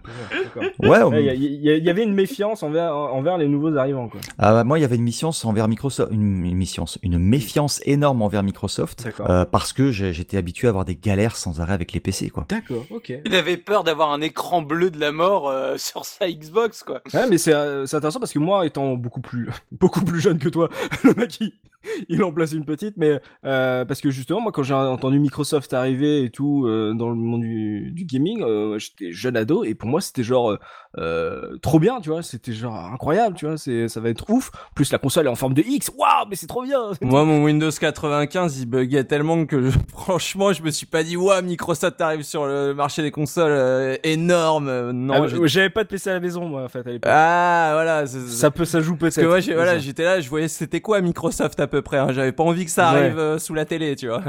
Ouais, 0.79 1.01
on- 1.03 1.09
Ouais, 1.11 1.35
Il 1.35 1.43
y, 1.43 1.69
a- 1.69 1.75
il 1.75 1.83
y 1.83 1.89
avait 1.89 2.03
une 2.03 2.13
méfiance 2.13 2.63
envers, 2.63 2.95
envers 2.95 3.37
les 3.37 3.49
nouveaux 3.49 3.75
arrivants, 3.75 4.07
quoi. 4.07 4.21
Ah, 4.37 4.53
bah, 4.53 4.63
moi, 4.63 4.79
il 4.79 4.83
y 4.83 4.85
avait 4.85 4.95
une 4.95 5.03
méfiance 5.03 5.43
envers 5.43 5.67
Microsoft, 5.67 6.13
une, 6.13 6.45
une 6.45 6.55
méfiance, 6.57 6.97
une 7.03 7.17
méfiance 7.19 7.81
énorme 7.85 8.21
envers 8.21 8.41
Microsoft, 8.41 9.03
D'accord. 9.03 9.29
euh, 9.29 9.43
parce 9.43 9.73
que 9.73 9.91
j'étais 9.91 10.37
habitué 10.37 10.67
à 10.67 10.69
avoir 10.69 10.85
des 10.85 10.95
galères 10.95 11.35
sans 11.35 11.59
arrêt 11.59 11.73
avec 11.73 11.91
les 11.91 11.99
PC, 11.99 12.29
quoi. 12.29 12.45
D'accord, 12.47 12.85
ok. 12.89 13.11
Il 13.25 13.35
avait 13.35 13.57
peur 13.57 13.83
d'avoir 13.83 14.11
un 14.13 14.21
écran 14.21 14.61
bleu 14.61 14.91
de 14.91 14.99
la 14.99 15.11
mort 15.11 15.49
euh, 15.49 15.75
sur 15.77 16.05
sa 16.05 16.31
Xbox, 16.31 16.83
quoi. 16.83 17.01
Ouais, 17.13 17.27
mais 17.29 17.37
c'est 17.37 17.53
euh, 17.53 17.85
c'est 17.85 17.97
intéressant 17.97 18.19
parce 18.21 18.31
que 18.31 18.39
moi, 18.39 18.65
étant 18.65 18.93
beaucoup 18.93 19.19
plus 19.21 19.49
beaucoup 19.73 20.05
plus 20.05 20.21
jeune 20.21 20.39
que 20.39 20.47
toi, 20.47 20.69
le 21.03 21.13
mec 21.15 21.37
il, 21.41 21.51
il 22.09 22.23
en 22.23 22.31
place 22.31 22.51
une 22.53 22.65
petite, 22.65 22.95
mais 22.97 23.19
euh, 23.45 23.85
parce 23.85 24.01
que 24.01 24.09
justement 24.09 24.41
moi 24.41 24.51
quand 24.51 24.63
j'ai 24.63 24.73
entendu 24.73 25.19
Microsoft 25.19 25.73
arriver 25.73 26.23
et 26.23 26.29
tout 26.29 26.65
euh, 26.67 26.93
dans 26.93 27.09
le 27.09 27.15
monde 27.15 27.41
du, 27.41 27.91
du 27.91 28.05
gaming, 28.05 28.41
euh, 28.43 28.77
j'étais 28.79 29.11
jeune 29.11 29.37
ado 29.37 29.63
et 29.63 29.75
pour 29.75 29.89
moi 29.89 30.01
c'était 30.01 30.23
genre 30.23 30.51
euh, 30.51 30.57
euh, 30.97 31.57
trop 31.61 31.79
bien, 31.79 32.01
tu 32.01 32.09
vois, 32.09 32.23
c'était 32.23 32.51
genre 32.51 32.75
incroyable, 32.75 33.35
tu 33.35 33.45
vois, 33.45 33.57
c'est 33.57 33.87
ça 33.87 33.99
va 33.99 34.09
être 34.09 34.27
ouf. 34.29 34.49
Plus 34.75 34.91
la 34.91 34.97
console 34.97 35.27
est 35.27 35.29
en 35.29 35.35
forme 35.35 35.53
de 35.53 35.61
X, 35.61 35.91
waouh, 35.95 36.25
mais 36.29 36.35
c'est 36.35 36.47
trop 36.47 36.63
bien. 36.63 36.79
Moi, 37.01 37.25
mon 37.25 37.43
Windows 37.43 37.69
95, 37.69 38.59
il 38.59 38.65
buguait 38.65 39.03
tellement 39.03 39.45
que 39.45 39.69
je- 39.69 39.77
franchement, 39.93 40.51
je 40.51 40.63
me 40.63 40.71
suis 40.71 40.87
pas 40.87 41.03
dit, 41.03 41.15
ouah, 41.15 41.43
Microsoft 41.43 42.01
arrive 42.01 42.23
sur 42.23 42.47
le 42.47 42.73
marché 42.73 43.03
des 43.03 43.11
consoles 43.11 43.51
euh, 43.51 43.97
énorme. 44.03 44.91
Non, 44.91 45.25
Ah, 45.25 45.27
j'avais 45.45 45.69
pas 45.69 45.83
de 45.83 45.89
PC 45.89 46.09
à 46.09 46.13
la 46.13 46.19
maison 46.19 46.47
moi 46.47 46.63
en 46.63 46.69
fait 46.69 46.79
à 46.87 46.91
ah, 47.05 47.71
voilà. 47.73 48.07
ça 48.07 48.49
peut 48.49 48.65
ça 48.65 48.81
joue 48.81 48.95
peut-être. 48.95 49.15
Parce 49.15 49.45
que 49.45 49.51
moi, 49.51 49.55
voilà, 49.55 49.77
j'étais 49.77 50.03
là, 50.03 50.19
je 50.19 50.29
voyais 50.29 50.47
c'était 50.47 50.81
quoi 50.81 51.01
Microsoft 51.01 51.59
à 51.59 51.67
peu 51.69 51.81
près. 51.81 51.97
Hein. 51.97 52.11
J'avais 52.11 52.31
pas 52.33 52.43
envie 52.43 52.65
que 52.65 52.71
ça 52.71 52.91
Ouais. 52.93 52.99
arrive 52.99 53.19
euh, 53.19 53.39
sous 53.39 53.53
la 53.53 53.63
télé, 53.65 53.95
tu 53.95 54.07
vois. 54.07 54.21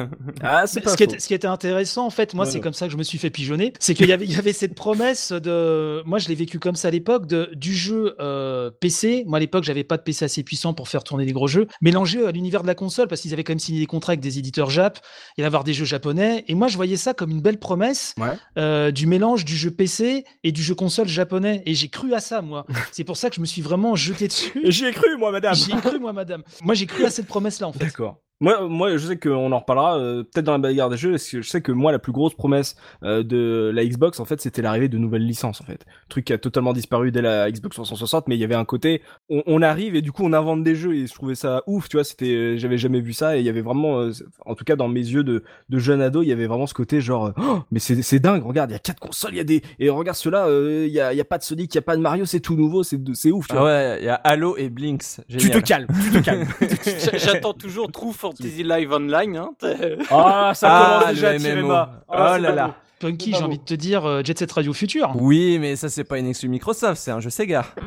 Ah, 0.42 0.62
c'est 0.66 0.80
Mais 0.80 0.84
pas 0.84 0.90
ce, 0.92 0.96
qui 0.96 1.02
était, 1.02 1.18
ce 1.18 1.26
qui 1.26 1.34
était 1.34 1.46
intéressant, 1.48 2.06
en 2.06 2.10
fait, 2.10 2.34
moi, 2.34 2.44
Ouais, 2.44 2.50
c'est 2.50 2.60
comme 2.60 2.72
ça 2.72 2.86
que 2.86 2.92
je 2.92 2.96
me 2.96 3.02
suis 3.02 3.18
fait 3.18 3.30
pigeonner. 3.30 3.72
C'est 3.80 3.94
qu'il 3.94 4.08
y 4.08 4.12
avait, 4.12 4.24
il 4.24 4.32
y 4.32 4.36
avait 4.36 4.52
cette 4.52 4.74
promesse 4.74 5.32
de. 5.32 6.02
Moi, 6.06 6.18
je 6.18 6.28
l'ai 6.28 6.34
vécu 6.34 6.58
comme 6.58 6.76
ça 6.76 6.88
à 6.88 6.90
l'époque, 6.90 7.26
de, 7.26 7.50
du 7.54 7.74
jeu 7.74 8.14
euh, 8.20 8.70
PC. 8.80 9.24
Moi, 9.26 9.38
à 9.38 9.40
l'époque, 9.40 9.64
j'avais 9.64 9.84
pas 9.84 9.96
de 9.96 10.02
PC 10.02 10.24
assez 10.24 10.42
puissant 10.42 10.74
pour 10.74 10.88
faire 10.88 11.02
tourner 11.04 11.24
des 11.26 11.32
gros 11.32 11.48
jeux, 11.48 11.66
mélangé 11.80 12.24
à 12.26 12.30
l'univers 12.30 12.62
de 12.62 12.66
la 12.66 12.74
console, 12.74 13.08
parce 13.08 13.20
qu'ils 13.20 13.32
avaient 13.32 13.44
quand 13.44 13.52
même 13.52 13.58
signé 13.58 13.80
des 13.80 13.86
contrats 13.86 14.12
avec 14.12 14.20
des 14.20 14.38
éditeurs 14.38 14.70
Jap, 14.70 14.98
et 15.38 15.42
d'avoir 15.42 15.64
des 15.64 15.72
jeux 15.72 15.84
japonais. 15.84 16.44
Et 16.48 16.54
moi, 16.54 16.68
je 16.68 16.76
voyais 16.76 16.96
ça 16.96 17.14
comme 17.14 17.30
une 17.30 17.40
belle 17.40 17.58
promesse 17.58 18.14
Ouais. 18.18 18.28
euh, 18.58 18.90
du 18.90 19.06
mélange 19.06 19.44
du 19.44 19.56
jeu 19.56 19.70
PC 19.70 20.24
et 20.44 20.52
du 20.52 20.62
jeu 20.62 20.74
console 20.74 21.08
japonais. 21.08 21.62
Et 21.66 21.74
j'ai 21.74 21.88
cru 21.88 22.12
à 22.14 22.20
ça, 22.20 22.42
moi. 22.42 22.66
C'est 22.92 23.04
pour 23.04 23.16
ça 23.16 23.30
que 23.30 23.36
je 23.36 23.40
me 23.40 23.46
suis 23.46 23.62
vraiment 23.62 23.94
jeté 23.96 24.28
dessus. 24.28 24.52
J'y 24.64 24.84
ai 24.86 24.92
cru 24.92 25.16
moi, 25.18 25.30
madame. 25.32 25.54
J'y 25.54 25.72
ai 25.72 25.76
cru, 25.76 25.98
moi, 25.98 26.12
madame. 26.12 26.42
Moi, 26.62 26.74
j'ai 26.74 26.86
cru 26.86 27.04
à 27.04 27.10
cette 27.10 27.26
promesse-là, 27.30 27.68
en 27.68 27.72
fait. 27.72 27.78
D'accord. 27.78 28.20
Moi, 28.40 28.66
moi, 28.68 28.96
je 28.96 29.06
sais 29.06 29.18
qu'on 29.18 29.52
en 29.52 29.58
reparlera 29.58 29.98
euh, 29.98 30.22
peut-être 30.22 30.46
dans 30.46 30.52
la 30.52 30.58
bagarre 30.58 30.88
des 30.88 30.96
jeux. 30.96 31.10
Parce 31.10 31.28
que 31.28 31.42
je 31.42 31.48
sais 31.48 31.60
que 31.60 31.72
moi, 31.72 31.92
la 31.92 31.98
plus 31.98 32.12
grosse 32.12 32.34
promesse 32.34 32.74
euh, 33.02 33.22
de 33.22 33.70
la 33.74 33.84
Xbox, 33.84 34.18
en 34.18 34.24
fait, 34.24 34.40
c'était 34.40 34.62
l'arrivée 34.62 34.88
de 34.88 34.96
nouvelles 34.96 35.26
licences, 35.26 35.60
en 35.60 35.64
fait. 35.64 35.84
Truc 36.08 36.24
qui 36.24 36.32
a 36.32 36.38
totalement 36.38 36.72
disparu 36.72 37.12
dès 37.12 37.20
la 37.22 37.50
Xbox 37.50 37.76
360, 37.76 38.28
mais 38.28 38.36
il 38.36 38.40
y 38.40 38.44
avait 38.44 38.54
un 38.54 38.64
côté, 38.64 39.02
on, 39.28 39.42
on 39.46 39.60
arrive 39.60 39.94
et 39.94 40.00
du 40.02 40.10
coup, 40.10 40.24
on 40.24 40.32
invente 40.32 40.64
des 40.64 40.74
jeux 40.74 40.94
et 40.94 41.06
je 41.06 41.12
trouvais 41.14 41.34
ça 41.34 41.62
ouf, 41.66 41.88
tu 41.90 41.96
vois. 41.98 42.04
C'était, 42.04 42.34
euh, 42.34 42.56
j'avais 42.56 42.78
jamais 42.78 43.00
vu 43.00 43.12
ça 43.12 43.36
et 43.36 43.40
il 43.40 43.44
y 43.46 43.50
avait 43.50 43.60
vraiment, 43.60 44.00
euh, 44.00 44.12
en 44.46 44.54
tout 44.54 44.64
cas, 44.64 44.74
dans 44.76 44.88
mes 44.88 45.00
yeux 45.00 45.22
de, 45.22 45.44
de 45.68 45.78
jeune 45.78 46.00
ado, 46.00 46.22
il 46.22 46.28
y 46.28 46.32
avait 46.32 46.46
vraiment 46.46 46.66
ce 46.66 46.74
côté 46.74 47.00
genre, 47.00 47.32
Oh, 47.36 47.58
mais 47.70 47.78
c'est, 47.78 48.00
c'est 48.02 48.20
dingue. 48.20 48.42
Regarde, 48.44 48.70
il 48.70 48.72
y 48.72 48.76
a 48.76 48.80
quatre 48.80 49.00
consoles, 49.00 49.32
il 49.34 49.36
y 49.36 49.40
a 49.40 49.44
des, 49.44 49.62
et 49.78 49.90
regarde 49.90 50.16
ceux-là, 50.16 50.46
euh, 50.46 50.84
il 50.86 50.92
y 50.92 51.00
a, 51.00 51.12
il 51.12 51.16
y 51.16 51.20
a 51.20 51.24
pas 51.26 51.36
de 51.36 51.42
Sonic, 51.42 51.74
il 51.74 51.76
y 51.76 51.78
a 51.78 51.82
pas 51.82 51.96
de 51.96 52.00
Mario, 52.00 52.24
c'est 52.24 52.40
tout 52.40 52.56
nouveau, 52.56 52.82
c'est, 52.84 52.98
c'est 53.14 53.30
ouf. 53.30 53.48
Tu, 53.48 53.54
Ah 53.54 53.60
vois. 53.60 53.68
ouais, 53.68 53.98
il 54.00 54.04
y 54.06 54.08
a 54.08 54.14
Halo 54.14 54.56
et 54.56 54.70
Blinks. 54.70 55.20
tu 55.28 55.50
te 55.50 55.58
calmes, 55.58 55.86
tu 56.04 56.10
te 56.20 56.24
calmes. 56.24 56.46
J'attends 57.18 57.52
toujours 57.52 57.92
True 57.92 58.12
Fantasy 58.36 58.62
Live 58.62 58.92
Online. 58.92 59.36
Hein. 59.36 59.50
Ah, 60.10 60.52
ça 60.54 60.68
Ah, 60.70 60.98
commence 61.00 61.14
déjà 61.14 61.28
à 61.28 61.32
le 61.34 61.38
tirer 61.38 61.62
MMO. 61.62 61.74
Oh 61.74 62.12
Ah, 62.12 62.38
là 62.38 62.50
là. 62.52 62.74
Punky, 63.00 63.32
j'ai 63.32 63.42
envie 63.42 63.56
de 63.58 63.64
te 63.64 63.72
dire 63.72 64.04
euh, 64.04 64.20
Jet 64.22 64.38
Set 64.38 64.52
Radio 64.52 64.74
Future. 64.74 65.10
Oui, 65.14 65.58
mais 65.58 65.74
ça 65.74 65.88
c'est 65.88 66.04
pas 66.04 66.18
une 66.18 66.26
exclu 66.26 66.50
Microsoft, 66.50 67.00
c'est 67.00 67.10
un 67.10 67.20
jeu 67.20 67.30
Sega. 67.30 67.64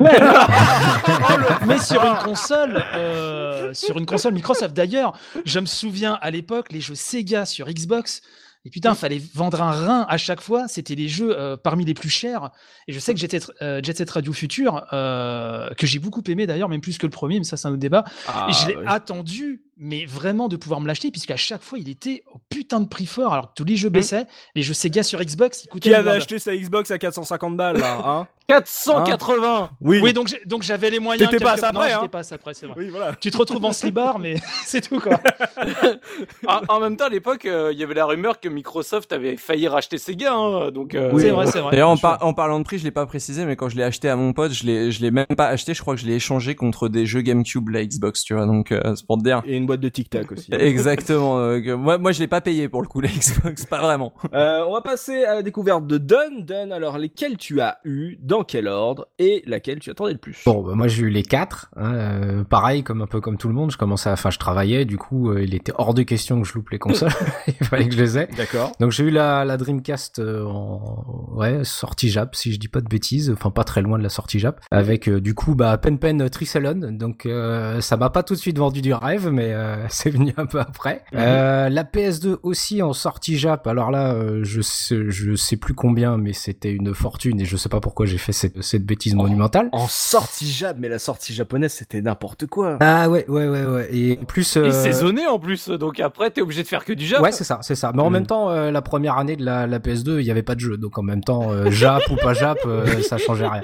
mais 1.68 1.78
sur 1.78 2.04
une 2.04 2.16
console, 2.24 2.82
euh, 2.94 3.72
sur 3.74 3.96
une 3.98 4.06
console 4.06 4.34
Microsoft. 4.34 4.74
D'ailleurs, 4.74 5.16
je 5.44 5.60
me 5.60 5.66
souviens 5.66 6.18
à 6.20 6.30
l'époque, 6.32 6.72
les 6.72 6.80
jeux 6.80 6.96
Sega 6.96 7.44
sur 7.46 7.68
Xbox. 7.68 8.22
Et 8.66 8.70
putain, 8.70 8.94
fallait 8.94 9.20
vendre 9.34 9.60
un 9.60 9.72
rein 9.72 10.06
à 10.08 10.16
chaque 10.16 10.40
fois. 10.40 10.68
C'était 10.68 10.94
les 10.94 11.06
jeux 11.06 11.38
euh, 11.38 11.54
parmi 11.54 11.84
les 11.84 11.92
plus 11.92 12.08
chers. 12.08 12.48
Et 12.88 12.94
je 12.94 12.98
sais 12.98 13.12
que 13.12 13.20
Jet 13.20 13.30
Set, 13.30 13.52
euh, 13.60 13.80
Jet 13.82 13.94
Set 13.94 14.10
Radio 14.10 14.32
Future, 14.32 14.86
euh, 14.94 15.68
que 15.76 15.86
j'ai 15.86 15.98
beaucoup 15.98 16.22
aimé 16.28 16.46
d'ailleurs, 16.46 16.70
même 16.70 16.80
plus 16.80 16.96
que 16.96 17.04
le 17.04 17.10
premier, 17.10 17.36
mais 17.38 17.44
ça 17.44 17.58
c'est 17.58 17.68
un 17.68 17.72
autre 17.72 17.78
débat. 17.80 18.04
Ah, 18.26 18.46
et 18.48 18.54
je 18.54 18.68
l'ai 18.68 18.76
attendu, 18.86 19.60
mais 19.76 20.04
vraiment 20.06 20.48
de 20.48 20.56
pouvoir 20.56 20.80
me 20.80 20.86
l'acheter, 20.86 21.10
puisqu'à 21.10 21.36
chaque 21.36 21.62
fois 21.62 21.78
il 21.78 21.88
était 21.88 22.22
au 22.32 22.38
putain 22.48 22.80
de 22.80 22.86
prix 22.88 23.06
fort. 23.06 23.32
Alors 23.32 23.48
que 23.48 23.54
tous 23.56 23.64
les 23.64 23.76
jeux 23.76 23.88
baissaient, 23.90 24.26
les 24.54 24.62
jeux 24.62 24.74
Sega 24.74 25.02
sur 25.02 25.20
Xbox, 25.20 25.64
ils 25.64 25.68
coûtaient. 25.68 25.90
Qui 25.90 25.94
avait 25.94 26.10
acheté 26.10 26.38
sa 26.38 26.56
Xbox 26.56 26.90
à 26.90 26.98
450 26.98 27.56
balles 27.56 27.78
là, 27.78 27.98
hein 28.04 28.28
480 28.46 29.70
Oui. 29.80 30.00
Oui, 30.02 30.12
donc 30.12 30.62
j'avais 30.62 30.90
les 30.90 30.98
moyens. 30.98 31.30
T'étais 31.30 31.42
pas 31.42 31.54
quelque- 31.54 31.64
assez 31.64 31.72
Non, 31.74 31.80
après, 31.80 31.92
j'étais 31.92 32.04
hein. 32.04 32.08
pas 32.08 32.22
c'est 32.54 32.66
vrai. 32.66 32.74
Oui, 32.76 32.88
voilà. 32.90 33.14
Tu 33.18 33.30
te 33.30 33.36
retrouves 33.38 33.64
en 33.64 33.72
slibard, 33.72 34.18
mais 34.18 34.34
c'est 34.66 34.82
tout 34.86 35.00
quoi. 35.00 35.18
en, 36.46 36.60
en 36.68 36.80
même 36.80 36.96
temps, 36.96 37.06
à 37.06 37.08
l'époque, 37.08 37.46
euh, 37.46 37.70
il 37.72 37.78
y 37.78 37.82
avait 37.82 37.94
la 37.94 38.04
rumeur 38.04 38.40
que 38.40 38.48
Microsoft 38.48 39.12
avait 39.12 39.36
failli 39.36 39.66
racheter 39.68 39.98
Sega. 39.98 40.34
Hein, 40.34 40.70
donc, 40.72 40.94
euh, 40.94 41.10
c'est 41.18 41.30
vrai, 41.30 41.46
c'est 41.46 41.60
vrai. 41.60 41.70
D'ailleurs, 41.72 41.88
en, 41.90 41.96
par- 41.96 42.24
en 42.24 42.34
parlant 42.34 42.58
de 42.58 42.64
prix, 42.64 42.78
je 42.78 42.84
l'ai 42.84 42.90
pas 42.90 43.06
précisé, 43.06 43.44
mais 43.46 43.56
quand 43.56 43.68
je 43.68 43.76
l'ai 43.76 43.82
acheté 43.82 44.08
à 44.08 44.16
mon 44.16 44.32
pote, 44.32 44.52
je 44.52 44.64
l'ai, 44.64 44.90
je 44.92 45.00
l'ai 45.00 45.10
même 45.10 45.26
pas 45.36 45.46
acheté. 45.46 45.74
Je 45.74 45.80
crois 45.80 45.94
que 45.94 46.00
je 46.00 46.06
l'ai 46.06 46.14
échangé 46.16 46.54
contre 46.54 46.88
des 46.88 47.06
jeux 47.06 47.22
GameCube, 47.22 47.68
la 47.70 47.84
Xbox, 47.84 48.22
tu 48.24 48.34
vois. 48.34 48.46
Donc, 48.46 48.72
euh, 48.72 48.94
c'est 48.94 49.06
pour 49.06 49.18
te 49.18 49.22
dire. 49.24 49.42
Et 49.46 49.56
une 49.64 49.66
boîte 49.66 49.80
de 49.80 49.88
Tic 49.88 50.10
Tac 50.10 50.30
aussi. 50.30 50.52
Exactement. 50.52 51.38
euh, 51.38 51.76
moi, 51.76 51.98
moi, 51.98 52.12
je 52.12 52.20
l'ai 52.20 52.26
pas 52.28 52.40
payé 52.40 52.68
pour 52.68 52.82
le 52.82 52.88
coup 52.88 53.00
la 53.00 53.08
Xbox, 53.18 53.64
pas 53.66 53.80
vraiment. 53.80 54.12
Euh, 54.34 54.64
on 54.68 54.72
va 54.74 54.82
passer 54.82 55.24
à 55.24 55.34
la 55.34 55.42
découverte 55.42 55.86
de 55.86 55.98
Dun. 55.98 56.40
Dun, 56.40 56.70
alors 56.70 56.98
lesquels 56.98 57.36
tu 57.36 57.60
as 57.60 57.78
eu, 57.84 58.18
dans 58.22 58.44
quel 58.44 58.68
ordre 58.68 59.08
et 59.18 59.42
laquelle 59.46 59.78
tu 59.80 59.90
attendais 59.90 60.12
le 60.12 60.18
plus? 60.18 60.42
Bon, 60.44 60.62
bah, 60.62 60.72
moi 60.74 60.88
j'ai 60.88 61.02
eu 61.04 61.10
les 61.10 61.22
quatre. 61.22 61.70
hein, 61.76 61.94
euh, 61.94 62.44
pareil, 62.44 62.82
comme 62.82 63.00
un 63.02 63.06
peu 63.06 63.20
comme 63.20 63.36
tout 63.38 63.48
le 63.48 63.54
monde, 63.54 63.70
je 63.70 63.78
commençais, 63.78 64.10
à... 64.10 64.14
enfin, 64.14 64.30
je 64.30 64.38
travaillais, 64.38 64.84
du 64.84 64.98
coup, 64.98 65.30
euh, 65.30 65.42
il 65.42 65.54
était 65.54 65.72
hors 65.76 65.94
de 65.94 66.02
question 66.02 66.40
que 66.42 66.46
je 66.46 66.54
loupe 66.54 66.70
les 66.70 66.78
consoles. 66.78 67.10
il 67.48 67.66
fallait 67.66 67.88
que 67.88 67.94
je 67.94 68.02
les 68.02 68.18
ai. 68.18 68.26
D'accord. 68.36 68.72
Donc 68.80 68.90
j'ai 68.90 69.04
eu 69.04 69.10
la, 69.10 69.44
la 69.44 69.56
Dreamcast 69.56 70.18
euh, 70.18 70.44
en 70.44 71.32
ouais 71.36 71.64
sortie 71.64 72.08
Jap, 72.10 72.34
si 72.34 72.52
je 72.52 72.58
dis 72.58 72.68
pas 72.68 72.80
de 72.80 72.88
bêtises, 72.88 73.30
enfin 73.30 73.50
pas 73.50 73.64
très 73.64 73.82
loin 73.82 73.98
de 73.98 74.02
la 74.02 74.08
sortie 74.08 74.38
Jap, 74.38 74.60
avec 74.70 75.08
euh, 75.08 75.20
du 75.20 75.34
coup 75.34 75.54
bah 75.54 75.76
Pen 75.78 75.98
Pen 75.98 76.28
Tricelon. 76.28 76.92
Donc 76.92 77.26
euh, 77.26 77.80
ça 77.80 77.96
m'a 77.96 78.10
pas 78.10 78.22
tout 78.22 78.34
de 78.34 78.38
suite 78.38 78.58
vendu 78.58 78.82
du 78.82 78.92
rêve, 78.92 79.28
mais 79.30 79.53
euh, 79.54 79.76
c'est 79.88 80.10
venu 80.10 80.32
un 80.36 80.46
peu 80.46 80.60
après. 80.60 81.02
Euh, 81.14 81.68
la 81.68 81.84
PS2 81.84 82.36
aussi 82.42 82.82
en 82.82 82.92
sortie 82.92 83.38
Jap. 83.38 83.66
Alors 83.66 83.90
là, 83.90 84.12
euh, 84.14 84.40
je 84.42 84.60
sais, 84.60 84.96
je 85.08 85.34
sais 85.36 85.56
plus 85.56 85.74
combien, 85.74 86.16
mais 86.18 86.32
c'était 86.32 86.72
une 86.72 86.94
fortune 86.94 87.40
et 87.40 87.44
je 87.44 87.56
sais 87.56 87.68
pas 87.68 87.80
pourquoi 87.80 88.06
j'ai 88.06 88.18
fait 88.18 88.32
cette, 88.32 88.62
cette 88.62 88.84
bêtise 88.84 89.14
monumentale. 89.14 89.68
En 89.72 89.86
sortie 89.88 90.50
Jap, 90.50 90.76
mais 90.78 90.88
la 90.88 90.98
sortie 90.98 91.32
japonaise 91.34 91.72
c'était 91.72 92.02
n'importe 92.02 92.46
quoi. 92.46 92.78
Ah 92.80 93.08
ouais 93.08 93.24
ouais 93.28 93.48
ouais 93.48 93.64
ouais 93.64 93.88
et 93.92 94.18
en 94.20 94.24
plus 94.24 94.56
Et 94.56 94.70
saisonné 94.72 95.26
en 95.26 95.38
plus, 95.38 95.68
donc 95.68 96.00
après 96.00 96.30
t'es 96.30 96.40
obligé 96.42 96.62
de 96.62 96.68
faire 96.68 96.84
que 96.84 96.92
du 96.92 97.06
Jap. 97.06 97.20
Ouais, 97.22 97.32
c'est 97.32 97.44
ça, 97.44 97.60
c'est 97.62 97.74
ça. 97.74 97.92
Mais 97.94 98.02
en 98.02 98.10
Mm. 98.10 98.12
même 98.12 98.26
temps, 98.26 98.50
euh, 98.50 98.70
la 98.70 98.82
première 98.82 99.18
année 99.18 99.36
de 99.36 99.44
la, 99.44 99.66
la 99.66 99.78
PS2, 99.78 100.18
il 100.20 100.26
y 100.26 100.30
avait 100.30 100.42
pas 100.42 100.54
de 100.54 100.60
jeu, 100.60 100.76
donc 100.76 100.98
en 100.98 101.02
même 101.02 101.22
temps, 101.24 101.50
euh, 101.52 101.70
Jap 101.70 102.02
ou 102.10 102.16
pas 102.16 102.34
Jap, 102.34 102.58
euh, 102.66 102.84
ça 103.02 103.18
changeait 103.18 103.46
rien. 103.48 103.62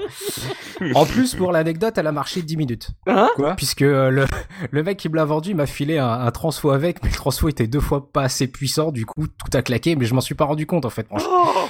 En 0.95 1.05
plus, 1.05 1.35
pour 1.35 1.51
l'anecdote, 1.51 1.97
elle 1.97 2.07
a 2.07 2.11
marché 2.11 2.41
10 2.41 2.57
minutes, 2.57 2.89
Quoi? 3.35 3.55
Puisque 3.55 3.81
euh, 3.83 4.09
le, 4.09 4.25
le 4.71 4.83
mec 4.83 4.97
qui 4.97 5.09
me 5.09 5.15
l'a 5.15 5.25
vendu 5.25 5.51
il 5.51 5.55
m'a 5.55 5.65
filé 5.65 5.80
un, 5.89 6.09
un 6.09 6.31
transfo 6.31 6.71
avec, 6.71 7.03
mais 7.03 7.09
le 7.09 7.15
transfo 7.15 7.49
était 7.49 7.67
deux 7.67 7.79
fois 7.79 8.11
pas 8.11 8.23
assez 8.23 8.47
puissant, 8.47 8.91
du 8.91 9.05
coup 9.05 9.27
tout 9.27 9.57
a 9.57 9.61
claqué, 9.61 9.95
mais 9.95 10.05
je 10.05 10.13
m'en 10.13 10.21
suis 10.21 10.35
pas 10.35 10.45
rendu 10.45 10.65
compte 10.65 10.85
en 10.85 10.89
fait. 10.89 11.07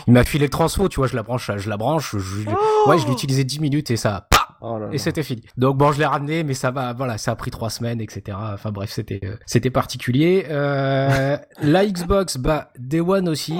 Il 0.07 0.13
m'a 0.13 0.23
filé 0.23 0.45
le 0.45 0.49
transfo, 0.49 0.89
tu 0.89 0.97
vois, 0.97 1.07
je 1.07 1.15
la 1.15 1.23
branche, 1.23 1.51
je 1.55 1.69
la 1.69 1.77
branche, 1.77 2.15
je, 2.17 2.49
ouais, 2.89 2.97
je 2.97 3.11
utilisé 3.11 3.43
10 3.43 3.59
minutes 3.59 3.91
et 3.91 3.97
ça, 3.97 4.27
pa 4.29 4.41
Oh 4.63 4.77
là 4.77 4.87
là. 4.87 4.93
et 4.93 4.99
c'était 4.99 5.23
fini. 5.23 5.41
Donc 5.57 5.77
bon, 5.77 5.91
je 5.91 5.97
l'ai 5.97 6.05
ramené, 6.05 6.43
mais 6.43 6.53
ça 6.53 6.69
va, 6.69 6.93
voilà, 6.93 7.17
ça 7.17 7.31
a 7.31 7.35
pris 7.35 7.49
trois 7.49 7.71
semaines, 7.71 7.99
etc. 7.99 8.37
Enfin 8.53 8.71
bref, 8.71 8.91
c'était 8.91 9.19
euh, 9.23 9.35
c'était 9.47 9.71
particulier. 9.71 10.45
Euh, 10.49 11.35
la 11.63 11.85
Xbox, 11.85 12.37
bah 12.37 12.69
Day 12.77 12.99
One 12.99 13.27
aussi, 13.27 13.57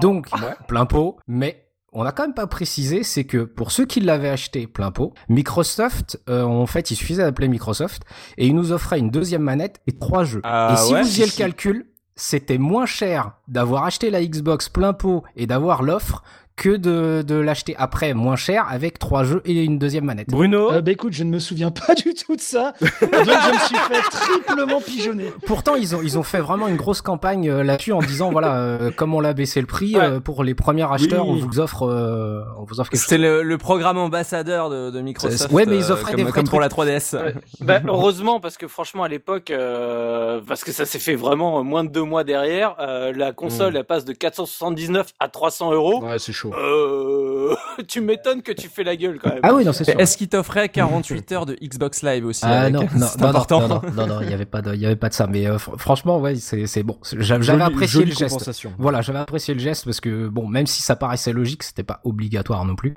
donc 0.00 0.28
plein 0.68 0.86
pot, 0.86 1.16
mais 1.26 1.67
on 1.92 2.04
a 2.04 2.12
quand 2.12 2.24
même 2.24 2.34
pas 2.34 2.46
précisé, 2.46 3.02
c'est 3.02 3.24
que 3.24 3.44
pour 3.44 3.72
ceux 3.72 3.86
qui 3.86 4.00
l'avaient 4.00 4.28
acheté 4.28 4.66
plein 4.66 4.90
pot, 4.90 5.14
Microsoft, 5.28 6.20
euh, 6.28 6.42
en 6.42 6.66
fait, 6.66 6.90
il 6.90 6.96
suffisait 6.96 7.22
d'appeler 7.22 7.48
Microsoft 7.48 8.02
et 8.36 8.46
il 8.46 8.54
nous 8.54 8.72
offrait 8.72 8.98
une 8.98 9.10
deuxième 9.10 9.42
manette 9.42 9.80
et 9.86 9.92
trois 9.92 10.24
jeux. 10.24 10.40
Ah 10.44 10.70
et 10.72 10.76
si 10.76 10.92
ouais 10.92 11.02
vous 11.02 11.06
faisiez 11.08 11.26
le 11.26 11.32
calcul, 11.32 11.86
c'était 12.14 12.58
moins 12.58 12.86
cher 12.86 13.32
d'avoir 13.46 13.84
acheté 13.84 14.10
la 14.10 14.24
Xbox 14.24 14.68
plein 14.68 14.92
pot 14.92 15.22
et 15.36 15.46
d'avoir 15.46 15.82
l'offre 15.82 16.22
que 16.58 16.76
de, 16.76 17.22
de 17.26 17.36
l'acheter 17.36 17.74
après 17.78 18.12
moins 18.14 18.34
cher 18.36 18.66
avec 18.68 18.98
trois 18.98 19.22
jeux 19.24 19.40
et 19.44 19.62
une 19.64 19.78
deuxième 19.78 20.04
manette. 20.04 20.28
Bruno 20.28 20.72
Euh, 20.72 20.82
bah 20.82 20.90
écoute, 20.90 21.12
je 21.12 21.22
ne 21.24 21.30
me 21.30 21.38
souviens 21.38 21.70
pas 21.70 21.94
du 21.94 22.12
tout 22.14 22.34
de 22.36 22.40
ça. 22.40 22.74
Donc 22.80 22.90
je 23.00 23.52
me 23.52 23.58
suis 23.60 23.76
fait 23.76 24.02
triplement 24.10 24.80
pigeonner. 24.80 25.32
Pourtant, 25.46 25.76
ils 25.76 25.94
ont, 25.94 26.00
ils 26.02 26.18
ont 26.18 26.22
fait 26.24 26.40
vraiment 26.40 26.66
une 26.68 26.76
grosse 26.76 27.00
campagne 27.00 27.48
euh, 27.48 27.62
là-dessus 27.62 27.92
en 27.92 28.00
disant 28.00 28.30
voilà, 28.32 28.56
euh, 28.56 28.90
comme 28.90 29.14
on 29.14 29.20
l'a 29.20 29.32
baissé 29.34 29.60
le 29.60 29.66
prix, 29.66 29.96
Ouais. 29.96 30.02
euh, 30.04 30.20
pour 30.20 30.42
les 30.44 30.54
premiers 30.54 30.90
acheteurs, 30.92 31.26
Oui. 31.28 31.40
on 31.42 31.46
vous 31.46 31.60
offre, 31.60 31.84
euh, 31.88 32.42
on 32.58 32.64
vous 32.64 32.80
offre 32.80 32.90
quelque 32.90 32.98
chose. 33.00 33.08
C'était 33.08 33.22
le, 33.22 33.42
le 33.42 33.56
programme 33.58 33.96
ambassadeur 33.98 34.68
de, 34.68 34.90
de 34.90 35.00
Microsoft. 35.00 35.52
Ouais, 35.52 35.64
mais 35.64 35.76
ils 35.76 35.84
euh, 35.90 35.94
offraient 35.94 36.14
comme, 36.14 36.24
des 36.24 36.32
comme 36.32 36.48
pour 36.48 36.60
la 36.60 36.68
trucs. 36.68 36.86
3DS. 36.88 37.34
Bah, 37.60 37.80
heureusement, 37.86 38.40
parce 38.40 38.56
que 38.58 38.66
franchement, 38.66 39.04
à 39.04 39.08
l'époque, 39.08 39.50
euh, 39.50 40.40
parce 40.46 40.64
que 40.64 40.72
ça 40.72 40.84
s'est 40.86 40.98
fait 40.98 41.14
vraiment 41.14 41.62
moins 41.62 41.84
de 41.84 41.90
deux 41.90 42.02
mois 42.02 42.24
derrière, 42.24 42.74
euh, 42.80 43.12
la 43.14 43.32
console, 43.32 43.76
elle 43.76 43.84
passe 43.84 44.04
de 44.04 44.12
479 44.12 45.12
à 45.20 45.28
300 45.28 45.72
euros. 45.72 46.02
Ouais, 46.04 46.18
c'est 46.18 46.32
chaud. 46.32 46.47
Euh, 46.56 47.54
tu 47.88 48.00
m'étonnes 48.00 48.42
que 48.42 48.52
tu 48.52 48.68
fais 48.68 48.84
la 48.84 48.96
gueule 48.96 49.18
quand 49.22 49.30
même. 49.30 49.40
Ah 49.42 49.54
oui, 49.54 49.64
non, 49.64 49.72
c'est 49.72 49.84
sûr. 49.84 49.98
Est-ce 49.98 50.16
qu'il 50.16 50.28
t'offrait 50.28 50.68
48 50.68 51.32
heures 51.32 51.46
de 51.46 51.54
Xbox 51.62 52.02
Live 52.02 52.26
aussi 52.26 52.42
Ah 52.44 52.62
avec 52.62 52.74
non, 52.74 52.80
non, 52.94 52.98
non, 52.98 53.06
non, 53.18 53.26
important. 53.28 53.60
non, 53.60 53.68
non, 53.68 53.80
non, 53.94 54.06
non, 54.06 54.20
il 54.22 54.30
y 54.30 54.34
avait 54.34 54.44
pas 54.44 54.62
de, 54.62 54.74
il 54.74 54.80
y 54.80 54.86
avait 54.86 54.96
pas 54.96 55.08
de 55.08 55.14
ça. 55.14 55.26
Mais 55.26 55.46
euh, 55.46 55.56
fr- 55.56 55.78
franchement, 55.78 56.18
ouais, 56.20 56.36
c'est, 56.36 56.66
c'est 56.66 56.82
bon. 56.82 56.98
J'avais 57.18 57.62
apprécié 57.62 58.00
jolie 58.00 58.10
le 58.12 58.16
geste. 58.16 58.30
compensation. 58.32 58.72
Voilà, 58.78 59.00
j'avais 59.02 59.18
apprécié 59.20 59.54
le 59.54 59.60
geste 59.60 59.84
parce 59.84 60.00
que 60.00 60.28
bon, 60.28 60.46
même 60.46 60.66
si 60.66 60.82
ça 60.82 60.96
paraissait 60.96 61.32
logique, 61.32 61.62
c'était 61.62 61.82
pas 61.82 62.00
obligatoire 62.04 62.64
non 62.64 62.74
plus. 62.76 62.94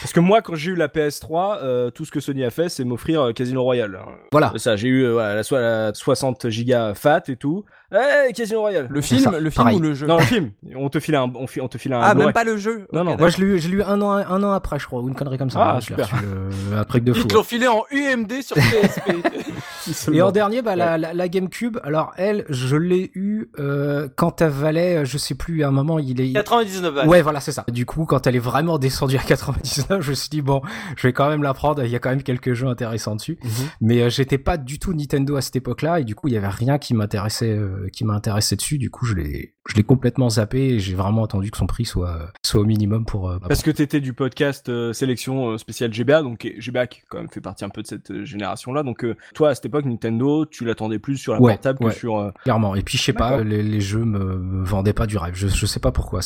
Parce 0.00 0.12
que 0.12 0.20
moi, 0.20 0.42
quand 0.42 0.54
j'ai 0.54 0.72
eu 0.72 0.76
la 0.76 0.88
PS3, 0.88 1.58
euh, 1.62 1.90
tout 1.90 2.04
ce 2.04 2.10
que 2.10 2.20
Sony 2.20 2.44
a 2.44 2.50
fait, 2.50 2.68
c'est 2.68 2.84
m'offrir 2.84 3.20
euh, 3.22 3.32
Casino 3.32 3.62
Royale. 3.62 3.98
Voilà. 4.32 4.52
Ça, 4.56 4.76
j'ai 4.76 4.88
eu 4.88 5.04
euh, 5.04 5.12
voilà, 5.12 5.34
la, 5.34 5.42
so- 5.42 5.56
la 5.56 5.92
60 5.94 6.48
gigas 6.48 6.94
fat 6.94 7.22
et 7.28 7.36
tout. 7.36 7.64
Eh, 7.92 8.32
Casino 8.32 8.60
Royale. 8.60 8.86
Le 8.90 9.00
film, 9.00 9.20
ça, 9.20 9.30
le 9.30 9.38
film 9.50 9.52
pareil. 9.52 9.76
ou 9.76 9.80
le 9.80 9.94
jeu? 9.94 10.06
Non, 10.06 10.16
le 10.18 10.22
film. 10.24 10.50
On 10.74 10.88
te 10.88 10.98
file 10.98 11.14
un, 11.14 11.30
on, 11.34 11.46
fi- 11.46 11.60
on 11.60 11.68
te 11.68 11.78
file 11.78 11.92
un. 11.92 12.00
Ah, 12.02 12.14
même 12.14 12.32
pas 12.32 12.42
le 12.44 12.56
jeu. 12.56 12.86
Non, 12.92 13.04
non. 13.04 13.16
Moi, 13.16 13.28
je 13.28 13.38
l'ai 13.38 13.44
eu, 13.46 13.76
eu 13.76 13.82
un 13.82 14.00
an, 14.02 14.10
un 14.12 14.42
an 14.42 14.50
après, 14.52 14.78
je 14.78 14.86
crois, 14.86 15.00
ou 15.00 15.08
une 15.08 15.14
connerie 15.14 15.38
comme 15.38 15.50
ça. 15.50 15.60
Ah, 15.62 15.74
Ouais, 15.76 15.80
je 15.80 15.94
l'ai 15.94 16.02
super. 16.02 16.10
reçu, 16.20 16.24
le- 16.70 16.76
un 16.78 16.84
truc 16.84 17.04
de 17.04 17.12
Ils 17.12 17.20
fou. 17.20 17.28
te 17.28 17.34
l'ont 17.34 17.42
filé 17.44 17.68
en 17.68 17.84
UMD 17.92 18.42
sur 18.42 18.56
PSP. 18.56 19.02
Et 20.12 20.22
en 20.22 20.32
dernier, 20.32 20.62
bah, 20.62 20.76
la, 20.76 20.98
la, 20.98 21.14
la 21.14 21.28
GameCube. 21.28 21.78
Alors 21.82 22.12
elle, 22.16 22.44
je 22.48 22.76
l'ai 22.76 23.10
eu 23.14 23.50
euh, 23.58 24.08
quand 24.16 24.40
elle 24.40 24.50
valait, 24.50 24.96
euh, 24.98 25.04
je 25.04 25.18
sais 25.18 25.34
plus, 25.34 25.62
à 25.62 25.68
un 25.68 25.72
moment, 25.72 25.98
il 25.98 26.20
est. 26.20 26.32
99 26.32 26.94
balles. 26.94 27.08
Ouais, 27.08 27.22
voilà, 27.22 27.40
c'est 27.40 27.52
ça. 27.52 27.64
Du 27.68 27.86
coup, 27.86 28.04
quand 28.04 28.26
elle 28.26 28.36
est 28.36 28.40
vraiment 28.40 28.78
descendue 28.78 29.16
à 29.16 29.22
99, 29.22 30.00
je 30.00 30.10
me 30.10 30.14
suis 30.14 30.28
dit 30.28 30.42
bon, 30.42 30.60
je 30.96 31.06
vais 31.06 31.12
quand 31.12 31.28
même 31.28 31.42
la 31.42 31.54
prendre. 31.54 31.84
Il 31.84 31.90
y 31.90 31.96
a 31.96 31.98
quand 31.98 32.10
même 32.10 32.22
quelques 32.22 32.54
jeux 32.54 32.66
intéressants 32.66 33.16
dessus. 33.16 33.38
Mhm. 33.42 33.50
Mais 33.80 34.02
euh, 34.02 34.10
j'étais 34.10 34.38
pas 34.38 34.56
du 34.56 34.78
tout 34.78 34.92
Nintendo 34.92 35.36
à 35.36 35.40
cette 35.40 35.56
époque-là, 35.56 36.00
et 36.00 36.04
du 36.04 36.14
coup, 36.14 36.28
il 36.28 36.34
y 36.34 36.36
avait 36.36 36.48
rien 36.48 36.78
qui 36.78 36.94
m'intéressait, 36.94 37.50
euh, 37.50 37.88
qui 37.92 38.04
m'intéressait 38.04 38.56
dessus. 38.56 38.78
Du 38.78 38.90
coup, 38.90 39.06
je 39.06 39.14
l'ai, 39.14 39.54
je 39.68 39.74
l'ai 39.74 39.82
complètement 39.82 40.28
zappé. 40.30 40.74
Et 40.74 40.78
j'ai 40.78 40.94
vraiment 40.94 41.24
attendu 41.24 41.50
que 41.50 41.56
son 41.56 41.66
prix 41.66 41.84
soit, 41.84 42.30
soit 42.44 42.60
au 42.60 42.64
minimum 42.64 43.04
pour. 43.04 43.30
euh, 43.30 43.38
Parce 43.48 43.62
que 43.62 43.70
t'étais 43.70 44.00
du 44.00 44.12
podcast 44.12 44.68
euh, 44.68 44.92
sélection 44.92 45.50
euh, 45.50 45.58
spéciale 45.58 45.92
GBA, 45.92 46.22
donc 46.22 46.46
GBA 46.58 46.86
qui 46.86 47.00
quand 47.08 47.18
même 47.18 47.28
fait 47.28 47.40
partie 47.40 47.64
un 47.64 47.68
peu 47.68 47.82
de 47.82 47.86
cette 47.86 48.10
euh, 48.10 48.24
génération-là. 48.24 48.82
Donc 48.82 49.04
euh, 49.04 49.16
toi, 49.34 49.50
à 49.50 49.54
cette 49.54 49.66
époque, 49.66 49.84
Nintendo, 49.84 50.46
tu 50.46 50.64
l'attendais 50.64 50.98
plus 50.98 51.16
sur 51.16 51.32
la 51.34 51.40
Ouais, 51.40 51.52
portable 51.54 51.84
ouais. 51.84 51.90
que 51.92 51.96
sur. 51.98 52.18
euh, 52.18 52.30
Clairement. 52.44 52.74
Et 52.74 52.82
puis 52.82 52.98
je 52.98 53.02
sais 53.02 53.12
pas, 53.12 53.42
les, 53.42 53.62
les 53.62 53.80
jeux 53.80 54.04
me, 54.04 54.36
me 54.38 54.64
vendaient 54.64 54.92
pas 54.92 55.06
du 55.06 55.16
rêve. 55.18 55.34
Je, 55.34 55.48
je 55.48 55.66
sais 55.66 55.80
pas 55.80 55.92
pourquoi. 55.92 56.20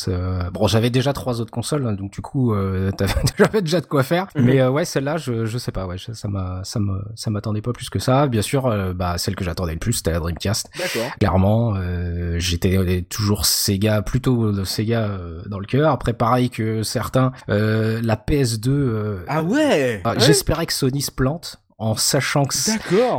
Bon, 0.53 0.66
j'avais 0.66 0.90
déjà 0.90 1.12
trois 1.12 1.40
autres 1.40 1.50
consoles, 1.53 1.87
hein, 1.87 1.92
donc 1.94 2.12
du 2.12 2.20
coup, 2.20 2.53
euh, 2.55 2.90
t'avais- 2.96 3.12
j'avais 3.38 3.62
déjà 3.62 3.81
de 3.81 3.87
quoi 3.87 4.03
faire. 4.03 4.26
Mhm. 4.37 4.44
Mais 4.44 4.66
ouais, 4.66 4.85
celle-là, 4.85 5.16
je, 5.16 5.46
je 5.46 5.59
sais 5.59 5.72
pas. 5.72 5.87
Ouais, 5.87 5.96
ça 5.98 6.29
m'a, 6.29 6.61
ça 6.64 6.79
me, 6.81 7.00
ça 7.14 7.31
m'attendait 7.31 7.62
pas 7.62 7.72
plus 7.72 7.90
que 7.90 7.98
ça. 7.98 8.26
Bien 8.26 8.42
sûr, 8.42 8.68
bah 8.94 9.18
celle 9.18 9.35
que 9.37 9.44
j'attendais 9.44 9.72
le 9.72 9.79
plus, 9.79 9.94
c'était 9.94 10.12
la 10.12 10.20
Dreamcast. 10.20 10.70
D'accord. 10.79 11.11
Clairement, 11.18 11.74
euh, 11.76 12.37
j'étais 12.38 12.76
euh, 12.76 13.00
toujours 13.30 13.46
Sega, 13.46 14.02
plutôt 14.02 14.50
de 14.50 14.64
Sega 14.64 15.02
euh, 15.02 15.42
dans 15.46 15.60
le 15.60 15.66
cœur. 15.66 15.92
Après, 15.92 16.12
pareil 16.12 16.50
que 16.50 16.82
certains, 16.82 17.30
euh, 17.48 18.00
la 18.02 18.16
PS2. 18.16 18.68
euh, 18.68 19.24
Ah 19.28 19.42
ouais. 19.42 20.00
ah, 20.04 20.14
J'espérais 20.18 20.66
que 20.66 20.72
Sony 20.72 21.00
se 21.00 21.12
plante 21.12 21.60
en 21.78 21.94
sachant 21.96 22.44
que 22.44 22.54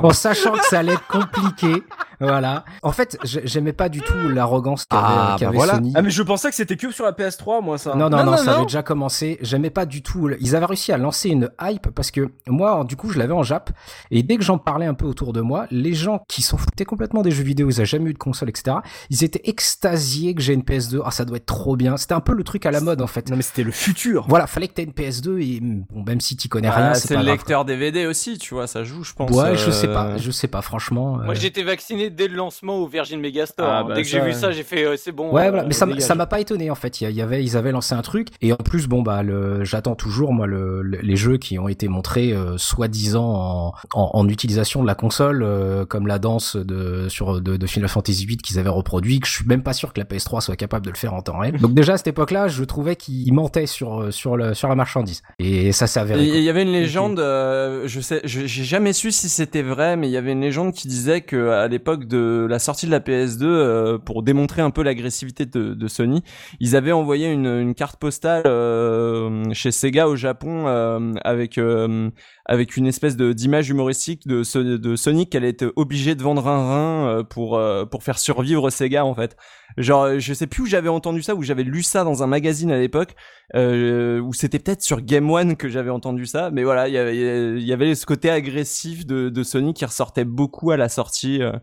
en 0.06 0.12
sachant 0.12 0.52
que 0.52 0.66
ça 0.66 0.80
allait 0.80 0.94
être 0.94 1.08
compliqué. 1.08 1.82
Voilà. 2.22 2.64
En 2.84 2.92
fait, 2.92 3.18
j'ai- 3.24 3.42
j'aimais 3.46 3.74
pas 3.74 3.90
du 3.90 4.02
tout 4.02 4.16
l'arrogance 4.30 4.86
qu'avait 4.86 5.04
Ah, 5.06 5.36
qu'avait 5.40 5.52
bah 5.52 5.56
voilà. 5.58 5.74
Sony. 5.76 5.92
Ah 5.96 6.02
mais 6.02 6.10
je 6.10 6.24
pensais 6.24 6.50
que 6.50 6.56
c'était 6.56 6.78
que 6.78 6.92
sur 6.92 7.04
la 7.06 7.12
PS3, 7.12 7.62
moi 7.62 7.78
ça. 7.78 7.96
Non, 7.96 8.10
non, 8.10 8.18
Non, 8.18 8.24
non, 8.26 8.32
non, 8.32 8.38
ça 8.38 8.46
non. 8.46 8.52
avait 8.58 8.66
déjà 8.66 8.84
commencé. 8.84 9.38
J'aimais 9.42 9.70
pas 9.70 9.86
du 9.86 10.02
tout. 10.02 10.30
Ils 10.40 10.56
avaient 10.56 10.66
réussi 10.66 10.92
à 10.92 10.98
lancer 10.98 11.30
une 11.30 11.50
hype 11.62 11.90
parce 11.90 12.12
que 12.12 12.30
moi, 12.48 12.84
du 12.88 12.96
coup, 12.96 13.10
je 13.10 13.20
l'avais 13.20 13.34
en 13.34 13.44
Jap. 13.44 13.72
Et 14.12 14.24
dès 14.24 14.38
que 14.38 14.44
j'en 14.44 14.58
parlais 14.58 14.86
un 14.86 14.94
peu 14.94 15.06
autour 15.06 15.34
de 15.34 15.42
moi, 15.42 15.66
les 15.72 15.94
gens 15.94 16.22
qui 16.28 16.42
s'en 16.42 16.58
foutaient 16.58 16.86
complètement 16.86 17.22
des 17.24 17.32
jeux 17.32 17.44
vidéo, 17.44 17.70
ils 17.70 17.74
n'avaient 17.74 17.86
jamais 17.86 18.10
eu 18.12 18.14
de 18.14 18.18
console, 18.20 18.50
etc., 18.50 18.78
ils 19.10 19.24
étaient 19.24 19.42
extasiés 19.50 20.36
que 20.36 20.42
j'ai 20.42 20.54
une 20.54 20.64
PS2. 20.64 21.02
Ah, 21.06 21.12
ça 21.12 21.26
doit 21.26 21.38
être 21.38 21.46
trop 21.46 21.76
bien. 21.76 21.98
C'était 21.98 22.14
un 22.14 22.20
peu 22.20 22.34
le 22.34 22.44
truc 22.44 22.66
à 22.66 22.72
la 22.72 22.82
mode, 22.82 23.02
en 23.02 23.08
fait. 23.08 23.30
Non 23.30 23.36
mais 23.36 23.42
c'était 23.42 23.64
le 23.64 23.72
futur. 23.72 24.26
Voilà, 24.28 24.48
fallait 24.48 24.68
que 24.68 24.74
t'aies 24.74 24.84
une 24.84 24.92
PS2 24.94 25.40
et 25.40 25.60
bon, 25.62 26.04
même 26.06 26.20
si 26.22 26.36
t'y 26.36 26.50
connais 26.50 26.68
Ah, 26.68 26.76
rien, 26.76 26.94
c'est 26.94 27.08
c'est 27.08 27.16
le 27.16 27.22
grave. 27.24 27.34
lecteur 27.36 27.66
DVD 27.66 28.06
aussi, 28.06 28.38
tu 28.38 28.54
vois, 28.54 28.68
ça 28.68 28.84
joue, 28.84 29.04
je 29.04 29.14
pense. 29.14 29.32
Ouais, 29.32 29.56
je 29.56 29.70
euh, 29.70 29.72
sais 29.72 29.88
pas, 29.88 30.18
je 30.18 30.30
sais 30.32 30.48
pas, 30.48 30.62
franchement. 30.62 31.18
Moi, 31.24 31.34
euh, 31.36 31.40
été 31.42 31.64
vacciné 31.64 32.10
dès 32.12 32.28
le 32.28 32.36
lancement 32.36 32.78
au 32.78 32.88
Virgin 32.88 33.20
Megastore. 33.20 33.66
Ah, 33.68 33.80
hein. 33.80 33.86
bah, 33.88 33.96
Dès 33.96 34.04
que 34.04 34.08
ça, 34.10 34.20
j'ai 34.20 34.26
vu 34.26 34.34
ça, 34.34 34.52
j'ai 34.52 34.64
fait 34.64 34.86
euh, 34.86 34.96
c'est 34.98 35.12
bon. 35.12 35.32
Ouais, 35.32 35.48
euh, 35.48 35.52
voilà, 35.52 35.66
mais 35.68 35.74
ça, 35.74 36.16
m'a 36.16 36.26
pas 36.26 36.40
étonné 36.40 36.70
en 36.70 36.76
fait. 36.76 37.02
Il 37.02 37.12
y, 37.12 37.22
avait, 37.22 37.44
ils 37.44 37.56
avaient 37.58 37.72
lancé 37.72 37.94
un 37.96 38.02
truc 38.02 38.28
et 38.42 38.54
en 38.54 38.58
plus, 38.58 38.88
bon 38.88 39.02
bah, 39.02 39.24
le, 39.24 39.64
j'attends 39.64 39.96
toujours 39.96 40.34
moi 40.34 40.48
le, 40.48 40.82
le- 40.82 41.00
les 41.02 41.16
jeux 41.16 41.38
qui 41.38 41.58
ont 41.60 41.68
été 41.68 41.88
montrés 41.88 42.34
euh, 42.34 42.58
soi-disant 42.58 43.24
en, 43.24 43.74
en, 43.94 44.10
en 44.14 44.28
utilisation 44.28 44.82
de 44.82 44.88
la 44.88 44.96
console, 44.96 45.44
euh, 45.44 45.86
comme 45.86 46.08
la 46.08 46.20
danse 46.20 46.56
de 46.56 47.08
sur 47.10 47.42
de, 47.42 47.58
de 47.58 47.68
Final 47.68 47.90
Fantasy 47.90 48.26
VIII 48.26 48.38
qu'ils 48.38 48.60
avaient 48.60 48.70
reproduit. 48.70 49.20
Que 49.20 49.28
je 49.28 49.34
suis 49.34 49.46
même 49.46 49.64
pas 49.64 49.74
sûr 49.74 49.94
que 49.94 50.00
la 50.00 50.06
PS3 50.06 50.42
soit 50.42 50.56
capable 50.56 50.86
de 50.86 50.92
le 50.92 50.98
faire 50.98 51.14
en 51.14 51.22
temps 51.22 51.38
réel. 51.40 51.58
Donc 51.60 51.74
déjà 51.74 51.94
à 51.94 51.98
cette 51.98 52.08
époque-là, 52.08 52.48
je 52.48 52.64
trouvais 52.64 52.96
qu'ils 52.96 53.34
mentaient 53.34 53.66
sur 53.68 54.14
sur 54.14 54.36
le 54.38 54.54
sur 54.54 54.68
la 54.68 54.76
marchandise 54.76 55.22
et 55.40 55.72
ça 55.72 55.88
avéré. 56.00 56.24
Il 56.24 56.44
y 56.44 56.50
avait 56.50 56.64
une 56.64 56.72
légende, 56.72 57.20
euh, 57.20 57.84
je 57.88 58.00
sais, 58.00 58.22
j'ai 58.24 58.48
jamais 58.48 58.94
su 58.94 59.12
si 59.12 59.30
c'était 59.30 59.62
vrai, 59.62 59.98
mais 59.98 60.08
il 60.08 60.12
y 60.12 60.18
avait 60.18 60.32
une 60.32 60.42
légende 60.42 60.74
qui 60.74 60.88
disait 60.88 61.22
que 61.22 61.50
à 61.50 61.68
l'époque 61.68 62.01
de 62.08 62.46
la 62.50 62.60
sortie 62.60 62.86
de 62.86 62.92
la 62.92 63.00
PS2, 63.00 63.44
euh, 63.46 63.98
pour 63.98 64.24
démontrer 64.24 64.62
un 64.62 64.72
peu 64.72 64.84
l'agressivité 64.84 65.46
de, 65.46 65.74
de 65.74 65.88
Sony, 65.88 66.24
ils 66.60 66.76
avaient 66.76 66.92
envoyé 66.92 67.28
une, 67.32 67.46
une 67.48 67.74
carte 67.76 68.00
postale 68.00 68.44
euh, 68.46 69.44
chez 69.54 69.72
Sega 69.72 70.08
au 70.08 70.16
Japon 70.16 70.68
euh, 70.68 71.14
avec 71.24 71.58
euh, 71.58 72.10
avec 72.46 72.76
une 72.78 72.88
espèce 72.88 73.16
de 73.16 73.34
d'image 73.34 73.70
humoristique 73.70 74.28
de, 74.28 74.44
de 74.78 74.96
Sonic 74.96 75.30
qu'elle 75.32 75.46
était 75.46 75.70
obligée 75.76 76.16
de 76.16 76.24
vendre 76.24 76.48
un 76.48 76.68
rein 76.68 77.08
euh, 77.20 77.24
pour 77.24 77.62
pour 77.90 78.04
faire 78.04 78.20
survivre 78.20 78.70
Sega 78.70 79.06
en 79.06 79.14
fait. 79.16 79.38
Genre, 79.78 80.20
je 80.20 80.34
sais 80.34 80.48
plus 80.48 80.64
où 80.64 80.66
j'avais 80.66 80.90
entendu 80.90 81.22
ça, 81.22 81.34
où 81.34 81.44
j'avais 81.44 81.64
lu 81.64 81.82
ça 81.82 82.04
dans 82.04 82.24
un 82.24 82.28
magazine 82.28 82.72
à 82.72 82.78
l'époque, 82.78 83.16
euh, 83.56 84.20
ou 84.20 84.34
c'était 84.34 84.60
peut-être 84.60 84.82
sur 84.82 85.02
Game 85.02 85.30
One 85.30 85.56
que 85.56 85.70
j'avais 85.70 85.90
entendu 85.90 86.26
ça, 86.26 86.52
mais 86.52 86.64
voilà, 86.64 86.88
il 86.90 86.94
y 86.94 86.98
avait, 86.98 87.62
y 87.62 87.74
avait 87.74 87.96
ce 87.96 88.06
côté 88.06 88.30
agressif 88.30 89.06
de, 89.06 89.30
de 89.30 89.44
Sony 89.44 89.74
qui 89.74 89.86
ressortait 89.86 90.26
beaucoup 90.26 90.72
à 90.72 90.78
la 90.78 90.90
sortie. 90.90 91.42
euh, 91.42 91.54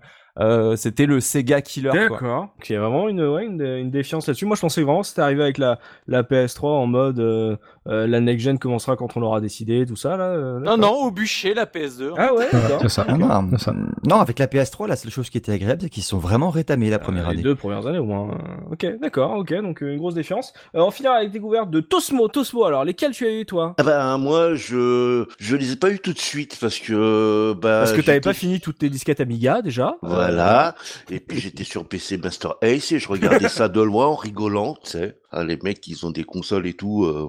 euh, 0.40 0.77
c'était 0.77 1.07
le 1.07 1.20
Sega 1.20 1.61
Killer. 1.61 1.90
Quoi. 1.90 2.01
D'accord. 2.01 2.40
Donc 2.57 2.68
il 2.70 2.72
y 2.72 2.77
a 2.77 2.81
vraiment 2.81 3.09
une, 3.09 3.22
ouais, 3.27 3.44
une, 3.46 3.61
une 3.62 3.90
défiance 3.90 4.27
là-dessus. 4.27 4.46
Moi 4.46 4.57
je 4.57 4.61
pensais 4.61 4.83
vraiment 4.83 5.01
que 5.03 5.07
c'était 5.09 5.22
arrivé 5.22 5.42
avec 5.42 5.59
la, 5.59 5.79
la 6.07 6.22
PS3 6.22 6.66
en 6.66 6.87
mode 6.87 7.18
euh, 7.20 7.57
euh, 7.88 8.07
la 8.07 8.20
next 8.20 8.44
gen 8.44 8.59
commencera 8.59 8.96
quand 8.96 9.16
on 9.16 9.20
l'aura 9.20 9.40
décidé, 9.40 9.87
tout 9.87 9.96
ça 9.96 10.16
là. 10.16 10.24
euh, 10.24 10.61
Non, 10.61 10.77
non, 10.77 10.92
au 10.92 11.11
bûcher, 11.11 11.55
la 11.55 11.64
PS2. 11.64 12.12
Ah 12.18 12.35
ouais. 12.35 12.48
C'est 12.83 12.88
ça. 12.88 13.05
Non, 13.05 13.48
C'est 13.53 13.64
ça. 13.64 13.74
non, 14.07 14.16
avec 14.20 14.38
la 14.38 14.46
PS3, 14.46 14.87
la 14.88 14.96
seule 14.96 15.11
chose 15.11 15.31
qui 15.31 15.38
était 15.38 15.53
agréable, 15.53 15.81
c'est 15.83 15.88
qu'ils 15.88 16.03
sont 16.03 16.18
vraiment 16.18 16.51
rétamés 16.51 16.90
la 16.90 16.98
première 16.98 17.24
Euh, 17.24 17.31
les 17.31 17.35
année. 17.35 17.42
deux 17.42 17.55
premières 17.55 17.87
années 17.87 17.98
au 17.98 18.05
moins. 18.05 18.37
Ok, 18.70 18.87
d'accord, 19.01 19.33
ok, 19.38 19.55
donc 19.62 19.81
une 19.81 19.96
grosse 19.98 20.14
défiance. 20.14 20.53
Euh, 20.74 20.81
on 20.81 20.90
finira 20.90 21.14
avec 21.14 21.31
découverte 21.31 21.70
de 21.70 21.81
Tosmo. 21.81 22.29
Tosmo, 22.29 22.64
alors 22.64 22.85
lesquels 22.85 23.12
tu 23.12 23.27
as 23.27 23.31
eu 23.33 23.46
toi? 23.46 23.74
Ah 23.79 23.83
ben 23.83 24.18
moi 24.18 24.55
je 24.55 25.24
je 25.38 25.57
les 25.57 25.72
ai 25.72 25.77
pas 25.77 25.90
eu 25.90 25.98
tout 25.98 26.12
de 26.12 26.18
suite 26.18 26.59
parce 26.61 26.79
que 26.79 27.55
bah 27.55 27.81
Parce 27.81 27.92
que 27.92 28.01
t'avais 28.03 28.20
pas 28.20 28.35
fini 28.35 28.61
toutes 28.61 28.79
tes 28.79 28.90
disquettes 28.90 29.20
Amiga 29.20 29.62
déjà. 29.62 29.96
Voilà. 30.29 30.75
Et 31.11 31.21
puis 31.21 31.41
j'étais 31.41 31.64
sur 31.64 31.87
PC 31.87 32.19
Master 32.19 32.55
Ace 32.62 32.93
et 32.93 32.99
je 32.99 33.09
regardais 33.09 33.49
ça 33.49 33.69
de 33.69 33.81
loin 33.81 34.07
en 34.07 34.14
rigolant, 34.14 34.77
tu 34.85 34.91
sais. 34.91 35.17
Ah, 35.31 35.45
les 35.45 35.59
mecs, 35.62 35.87
ils 35.87 36.07
ont 36.07 36.11
des 36.11 36.25
consoles 36.25 36.67
et 36.67 36.73
tout. 36.73 37.05
euh, 37.05 37.29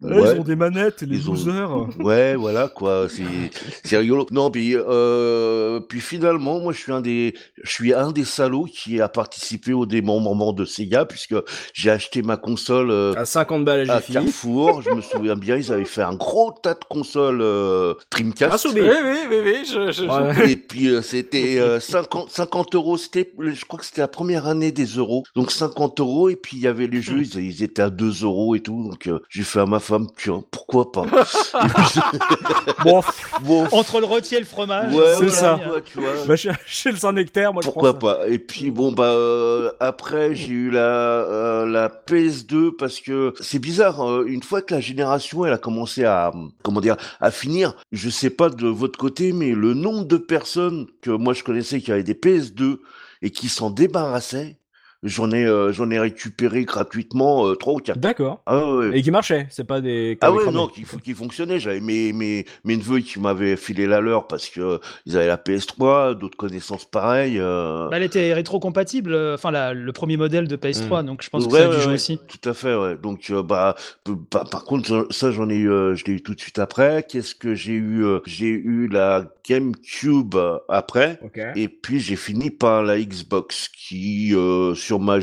Là, 0.00 0.16
ouais. 0.16 0.32
Ils 0.34 0.40
ont 0.40 0.44
des 0.44 0.56
manettes, 0.56 1.02
les 1.02 1.18
Ils 1.18 1.28
ont- 1.28 1.34
losers. 1.34 1.86
Ouais, 1.98 2.34
voilà 2.36 2.68
quoi, 2.68 3.06
c'est 3.10 3.22
c'est 3.84 3.98
rigolo. 3.98 4.26
Non, 4.30 4.50
puis 4.50 4.74
euh, 4.74 5.80
puis 5.80 6.00
finalement, 6.00 6.58
moi 6.60 6.72
je 6.72 6.78
suis 6.78 6.92
un 6.92 7.00
des 7.02 7.34
je 7.62 7.70
suis 7.70 7.92
un 7.92 8.12
des 8.12 8.24
salauds 8.24 8.64
qui 8.64 9.00
a 9.00 9.08
participé 9.08 9.72
au 9.74 9.84
démembrement 9.86 10.52
de 10.54 10.64
Sega 10.64 11.04
puisque 11.04 11.34
j'ai 11.74 11.90
acheté 11.90 12.22
ma 12.22 12.36
console 12.38 12.90
euh, 12.90 13.12
À 13.14 13.24
50 13.26 13.64
balles 13.64 13.90
à 13.90 13.96
à. 13.96 14.00
Carrefour. 14.00 14.80
je 14.82 14.90
me 14.90 15.00
souviens 15.12 15.36
bien, 15.36 15.56
ils 15.56 15.70
avaient 15.72 15.84
fait 15.84 16.02
un 16.02 16.14
gros 16.14 16.52
tas 16.62 16.74
de 16.74 16.84
consoles 16.88 17.40
euh, 17.42 17.94
Dreamcast. 18.10 18.66
Ah, 18.66 18.70
Oui, 18.74 18.80
oui, 18.80 19.16
oui, 19.30 19.36
oui, 19.44 19.54
je, 19.66 19.92
je, 19.92 20.04
je- 20.04 20.08
Ouais. 20.08 20.52
Et 20.52 20.56
puis 20.56 20.88
euh, 20.88 21.02
c'était 21.02 21.58
euh, 21.58 21.78
50 21.80 22.30
50 22.30 22.74
euros. 22.74 22.96
C'était, 22.96 23.32
je 23.38 23.64
crois 23.66 23.78
que 23.80 23.84
c'était 23.84 24.00
la 24.00 24.08
première 24.08 24.46
année 24.46 24.72
des 24.72 24.86
euros. 24.86 25.24
Donc 25.36 25.50
50 25.50 26.00
euros. 26.00 26.28
Et 26.30 26.36
puis 26.36 26.56
il 26.56 26.62
y 26.62 26.66
avait 26.66 26.86
les 26.86 27.02
jeux. 27.02 27.18
Ils 27.20 27.33
ils, 27.34 27.62
étaient 27.62 27.82
à 27.82 27.90
2 27.90 28.22
euros 28.24 28.54
et 28.54 28.60
tout. 28.60 28.88
Donc 28.90 29.06
euh, 29.06 29.20
j'ai 29.28 29.42
fait 29.44 29.60
à 29.60 29.66
ma 29.66 29.80
femme, 29.80 30.06
tiens, 30.16 30.42
pourquoi 30.50 30.92
pas? 30.92 31.04
Bon, 32.84 33.02
Bon, 33.42 33.66
Entre 33.72 34.00
le 34.00 34.06
rôti 34.06 34.34
et 34.34 34.38
le 34.40 34.44
fromage. 34.44 34.94
ouais, 34.94 35.14
c'est 35.18 35.28
ça. 35.30 35.60
quoi, 35.66 35.80
tu 35.80 36.00
vois. 36.00 36.12
bah, 36.26 36.36
chez, 36.36 36.50
chez 36.66 36.90
le 36.90 36.96
Saint-Nectaire, 36.96 37.52
moi 37.52 37.62
je 37.62 37.66
Pourquoi 37.68 37.92
ça. 37.92 37.98
pas? 37.98 38.28
Et 38.28 38.38
puis 38.38 38.70
bon 38.70 38.92
bah 38.92 39.04
euh, 39.12 39.70
après 39.80 40.34
j'ai 40.34 40.52
eu 40.52 40.70
la 40.70 40.80
euh, 40.80 41.66
la 41.66 41.88
PS2 41.88 42.70
parce 42.76 43.00
que 43.00 43.34
c'est 43.40 43.58
bizarre 43.58 44.08
euh, 44.08 44.24
une 44.26 44.42
fois 44.42 44.62
que 44.62 44.74
la 44.74 44.80
génération 44.80 45.44
elle 45.44 45.52
a 45.52 45.58
commencé 45.58 46.04
à 46.04 46.32
comment 46.62 46.80
dire 46.80 46.96
à 47.20 47.30
finir 47.30 47.74
je 47.92 48.08
sais 48.10 48.30
pas 48.30 48.48
de 48.50 48.66
votre 48.66 48.98
côté 48.98 49.32
mais 49.32 49.52
le 49.52 49.74
nombre 49.74 50.04
de 50.04 50.16
personnes 50.16 50.86
que 51.02 51.10
moi 51.10 51.32
je 51.34 51.42
connaissais 51.42 51.80
qui 51.80 51.92
avaient 51.92 52.02
des 52.02 52.14
PS2 52.14 52.78
et 53.22 53.30
qui 53.30 53.48
s'en 53.48 53.70
débarrassaient 53.70 54.56
j'en 55.04 55.30
ai 55.30 55.44
euh, 55.44 55.72
j'en 55.72 55.90
ai 55.90 56.00
récupéré 56.00 56.64
gratuitement 56.64 57.46
euh, 57.46 57.54
trois 57.54 57.74
ou 57.74 57.76
quatre 57.78 57.98
D'accord. 57.98 58.42
ah 58.46 58.66
ouais 58.74 58.98
Et 58.98 59.02
qui 59.02 59.10
marchait, 59.10 59.46
c'est 59.50 59.64
pas 59.66 59.80
des. 59.80 60.18
ah 60.20 60.32
ouais, 60.32 60.50
non, 60.50 60.66
qui, 60.66 60.84
qui 61.02 61.12
fonctionnait. 61.14 61.60
J'avais 61.60 61.80
mes, 61.80 62.12
mes, 62.12 62.44
mes 62.64 62.76
neveux 62.76 62.98
qui 63.00 63.20
m'avaient 63.20 63.56
filé 63.56 63.86
la 63.86 64.00
leur 64.00 64.26
parce 64.26 64.48
que 64.48 64.80
ils 65.06 65.16
avaient 65.16 65.26
la 65.28 65.36
PS3, 65.36 66.14
d'autres 66.14 66.36
connaissances 66.36 66.84
pareilles. 66.84 67.38
euh, 67.38 67.88
Bah, 67.90 67.98
elle 67.98 68.02
était 68.02 68.32
rétro-compatible, 68.34 69.12
euh, 69.14 69.34
enfin 69.34 69.72
le 69.72 69.92
premier 69.92 70.16
modèle 70.16 70.48
de 70.48 70.56
PS3, 70.56 71.04
donc 71.04 71.22
je 71.22 71.30
pense 71.30 71.46
que 71.46 71.52
ça 71.52 71.64
a 71.70 71.76
dû 71.76 71.80
jouer 71.82 71.94
aussi. 71.94 72.18
Tout 72.26 72.48
à 72.48 72.54
fait, 72.54 72.74
ouais. 72.74 72.96
Donc, 72.96 73.26
euh, 73.30 73.42
bah, 73.42 73.74
bah, 74.06 74.44
par 74.50 74.64
contre, 74.64 75.06
ça, 75.10 75.30
j'en 75.30 75.48
ai 75.50 75.56
eu, 75.56 75.70
euh, 75.70 75.94
je 75.94 76.04
l'ai 76.06 76.14
eu 76.14 76.22
tout 76.22 76.34
de 76.34 76.40
suite 76.40 76.58
après. 76.58 77.04
Qu'est-ce 77.08 77.34
que 77.34 77.54
j'ai 77.54 77.72
eu 77.74 78.04
euh, 78.04 78.20
J'ai 78.26 78.48
eu 78.48 78.88
la 78.88 79.26
GameCube 79.48 80.34
euh, 80.34 80.58
après. 80.68 81.18
Et 81.56 81.68
puis 81.68 82.00
j'ai 82.00 82.16
fini 82.16 82.50
par 82.50 82.82
la 82.82 82.98
Xbox 82.98 83.68
qui 83.68 84.34
euh, 84.34 84.74
sur 84.94 85.00
ma 85.00 85.20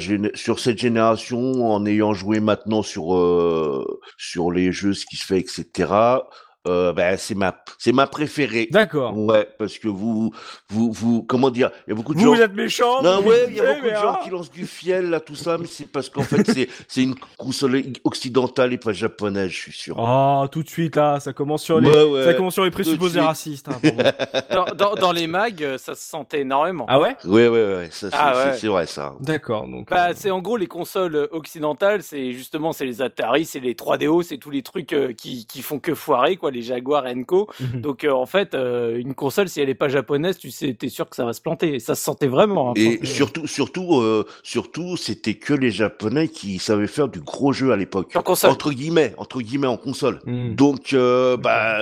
cette 0.59 0.77
génération 0.79 1.71
en 1.71 1.85
ayant 1.85 2.13
joué 2.13 2.39
maintenant 2.39 2.81
sur 2.83 3.15
euh, 3.15 3.85
sur 4.17 4.51
les 4.51 4.71
jeux 4.71 4.93
ce 4.93 5.05
qui 5.05 5.17
se 5.17 5.25
fait 5.25 5.39
etc. 5.39 5.93
Euh, 6.67 6.93
ben 6.93 7.17
c'est 7.17 7.33
ma 7.33 7.55
c'est 7.79 7.91
ma 7.91 8.05
préférée. 8.05 8.67
D'accord. 8.69 9.17
Ouais 9.17 9.47
parce 9.57 9.79
que 9.79 9.87
vous 9.87 10.31
vous 10.69 10.91
vous 10.91 11.23
comment 11.23 11.49
dire 11.49 11.71
il 11.87 11.89
y 11.89 11.93
a 11.93 11.95
beaucoup 11.95 12.13
de 12.13 12.19
Vous, 12.19 12.25
gens 12.25 12.35
vous 12.35 12.41
êtes 12.41 12.53
méchants. 12.53 13.01
non, 13.01 13.21
ouais, 13.23 13.45
il 13.47 13.55
y 13.55 13.59
a 13.59 13.65
dites, 13.73 13.81
beaucoup 13.83 13.89
de 13.95 13.99
gens 13.99 14.19
qui 14.23 14.29
lancent 14.29 14.51
du 14.51 14.67
fiel, 14.67 15.09
là, 15.09 15.19
tout 15.19 15.33
ça, 15.33 15.57
mais 15.57 15.65
c'est 15.65 15.87
parce 15.91 16.09
qu'en 16.09 16.21
fait, 16.21 16.43
c'est, 16.51 16.69
c'est 16.87 17.01
une 17.01 17.15
console 17.37 17.81
occidentale 18.03 18.73
et 18.73 18.77
pas 18.77 18.93
japonaise, 18.93 19.49
je 19.49 19.57
suis 19.57 19.71
sûr. 19.71 19.95
Oh, 19.97 20.45
tout 20.51 20.61
de 20.61 20.69
suite 20.69 20.95
là, 20.97 21.19
ça 21.19 21.33
commence 21.33 21.63
sur 21.63 21.79
les, 21.79 21.89
Ouais, 21.89 22.03
ouais. 22.03 22.25
ça 22.25 22.33
commence 22.35 22.53
sur 22.53 22.63
les 22.63 22.69
présupposés 22.71 23.19
racistes. 23.21 23.67
hein, 23.69 23.79
pour 23.81 23.93
moi. 23.95 24.03
Dans, 24.51 24.65
dans, 24.75 24.95
dans 24.95 25.11
les 25.11 25.25
mags, 25.27 25.63
euh, 25.63 25.77
ça 25.79 25.95
se 25.95 26.07
sentait 26.07 26.41
énormément. 26.41 26.85
ah 26.89 26.99
ouais? 26.99 27.15
Ouais, 27.25 27.47
ouais, 27.47 27.75
ouais, 27.75 27.87
ça, 27.91 28.09
c'est, 28.11 28.17
Ah 28.19 28.35
ouais. 28.35 28.53
c'est- 28.57 28.67
vrai, 28.67 28.85
ça. 28.85 29.13
D'accord. 29.19 29.67
Donc. 29.67 29.89
Bah, 29.89 30.09
euh, 30.09 30.13
c'est 30.15 30.29
en 30.29 30.41
gros 30.41 30.57
les 30.57 30.67
consoles 30.67 31.27
occidentales, 31.31 32.03
c'est 32.03 32.33
justement 32.33 32.71
c'est 32.71 32.85
les 32.85 33.01
Atari, 33.01 33.45
c'est 33.45 33.59
les 33.59 33.73
3DO, 33.73 34.21
c'est 34.23 34.37
tous 34.37 34.51
les 34.51 34.61
trucs 34.61 34.93
euh, 34.93 35.13
qui, 35.13 35.47
qui 35.47 35.61
font 35.61 35.79
que 35.79 35.95
foirer 35.95 36.35
quoi, 36.37 36.50
les 36.51 36.61
Jaguar 36.61 37.07
et 37.07 37.23
Co. 37.23 37.47
mhm. 37.59 37.81
Donc 37.81 38.03
euh, 38.03 38.11
en 38.11 38.25
fait, 38.25 38.53
euh, 38.53 38.97
une 38.97 39.13
console 39.13 39.49
si 39.49 39.59
elle 39.61 39.69
est 39.69 39.75
pas 39.75 39.89
japonaise, 39.89 40.37
tu 40.37 40.51
sais, 40.51 40.73
t'es 40.73 40.89
sûr 40.89 41.09
que 41.09 41.15
ça 41.15 41.25
va 41.25 41.33
se 41.33 41.41
planter. 41.41 41.75
Et 41.75 41.79
ça 41.79 41.95
se 41.95 42.03
sentait 42.03 42.27
vraiment. 42.27 42.71
hein, 42.71 42.73
Et 42.75 42.97
franchement. 42.97 43.05
surtout, 43.15 43.47
surtout, 43.47 43.95
euh, 43.99 44.25
surtout, 44.43 44.97
c'était 44.97 45.35
que 45.35 45.53
les 45.53 45.71
Japonais 45.71 46.27
qui 46.27 46.59
savaient 46.59 46.87
faire 46.87 47.07
du 47.07 47.19
gros 47.21 47.53
jeu 47.53 47.71
à 47.71 47.75
l'époque. 47.77 48.11
Sur 48.11 48.23
console. 48.23 48.51
Entre 48.51 48.71
guillemets, 48.71 49.13
entre 49.17 49.41
guillemets, 49.41 49.67
en 49.67 49.77
console. 49.77 50.19
Mhm. 50.25 50.55
Donc, 50.55 50.93
euh, 50.93 51.37
bah, 51.37 51.79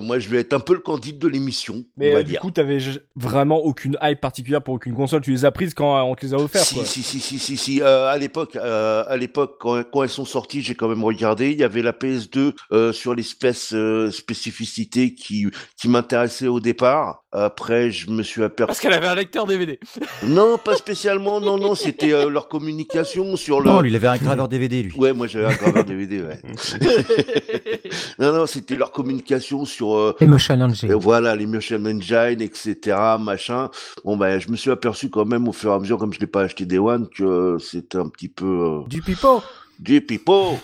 moi, 0.00 0.18
je 0.18 0.28
vais 0.28 0.38
être 0.38 0.52
un 0.52 0.60
peu 0.60 0.74
le 0.74 0.80
candidat 0.80 1.18
de 1.18 1.28
l'émission, 1.28 1.84
Mais 1.96 2.10
on 2.10 2.14
va 2.14 2.18
euh, 2.20 2.22
du 2.22 2.30
dire. 2.32 2.40
coup, 2.40 2.50
t'avais 2.50 2.78
vraiment 3.16 3.58
aucune 3.58 3.96
hype 4.02 4.20
particulière 4.20 4.62
pour 4.62 4.74
aucune 4.74 4.94
console. 4.94 5.20
Tu 5.22 5.30
les 5.30 5.44
as 5.44 5.50
prises 5.50 5.74
quand 5.74 6.02
on 6.04 6.14
te 6.14 6.24
les 6.26 6.34
a 6.34 6.36
offertes. 6.36 6.64
Si, 6.64 6.84
si, 6.84 7.02
si, 7.02 7.20
si, 7.20 7.38
si, 7.38 7.56
si. 7.56 7.82
Euh, 7.82 8.06
à 8.08 8.18
l'époque, 8.18 8.56
euh, 8.56 9.04
à 9.06 9.16
l'époque, 9.16 9.56
quand, 9.60 9.82
quand 9.90 10.02
elles 10.02 10.08
sont 10.08 10.24
sorties, 10.24 10.62
j'ai 10.62 10.74
quand 10.74 10.88
même 10.88 11.04
regardé. 11.04 11.50
Il 11.50 11.58
y 11.58 11.64
avait 11.64 11.82
la 11.82 11.92
PS2 11.92 12.52
euh, 12.72 12.92
sur 12.92 13.14
l'espèce 13.14 13.72
euh, 14.08 14.10
spécificité 14.10 15.14
qui 15.14 15.46
qui 15.76 15.88
m'intéressait 15.88 16.48
au 16.48 16.60
départ. 16.60 17.24
Après, 17.30 17.90
je 17.90 18.10
me 18.10 18.22
suis 18.22 18.40
Parce 18.40 18.52
aperçu. 18.52 18.80
qu'elle 18.82 18.94
avait 18.94 19.06
un 19.06 19.14
lecteur 19.14 19.44
DVD. 19.46 19.78
Non, 20.22 20.56
pas 20.56 20.76
spécialement. 20.76 21.40
Non, 21.40 21.58
non, 21.58 21.74
c'était 21.74 22.12
euh, 22.14 22.30
leur 22.30 22.48
communication 22.48 23.36
sur 23.36 23.60
le. 23.60 23.68
Non, 23.70 23.80
lui, 23.82 23.90
il 23.90 23.96
avait 23.96 24.08
un 24.08 24.16
graveur 24.16 24.48
DVD, 24.48 24.82
lui. 24.82 24.94
Ouais, 24.96 25.12
moi 25.12 25.26
j'avais 25.26 25.44
un 25.46 25.52
graveur 25.56 25.84
DVD. 25.84 26.22
Ouais. 26.22 26.40
non, 28.18 28.32
non, 28.32 28.46
c'était 28.46 28.76
leur 28.76 28.92
communication 28.92 29.64
sur. 29.64 29.94
euh, 29.94 30.16
Emotion 30.20 30.60
Engine. 30.60 30.90
et 30.90 30.94
voilà, 30.94 31.36
les 31.36 31.46
motion 31.46 31.84
engine, 31.84 32.40
etc., 32.40 32.96
machin. 33.20 33.70
Bon, 34.04 34.16
ben, 34.16 34.38
je 34.40 34.48
me 34.50 34.56
suis 34.56 34.70
aperçu 34.70 35.10
quand 35.10 35.24
même 35.26 35.48
au 35.48 35.52
fur 35.52 35.70
et 35.70 35.74
à 35.74 35.78
mesure, 35.78 35.98
comme 35.98 36.12
je 36.12 36.20
l'ai 36.20 36.26
pas 36.26 36.42
acheté 36.42 36.64
Day 36.66 36.78
One, 36.78 37.08
que 37.08 37.58
c'était 37.60 37.98
un 37.98 38.08
petit 38.08 38.28
peu 38.28 38.46
euh, 38.46 38.88
Du 38.88 39.02
pipeau. 39.02 39.42
Du 39.78 40.00
pipeau. 40.00 40.58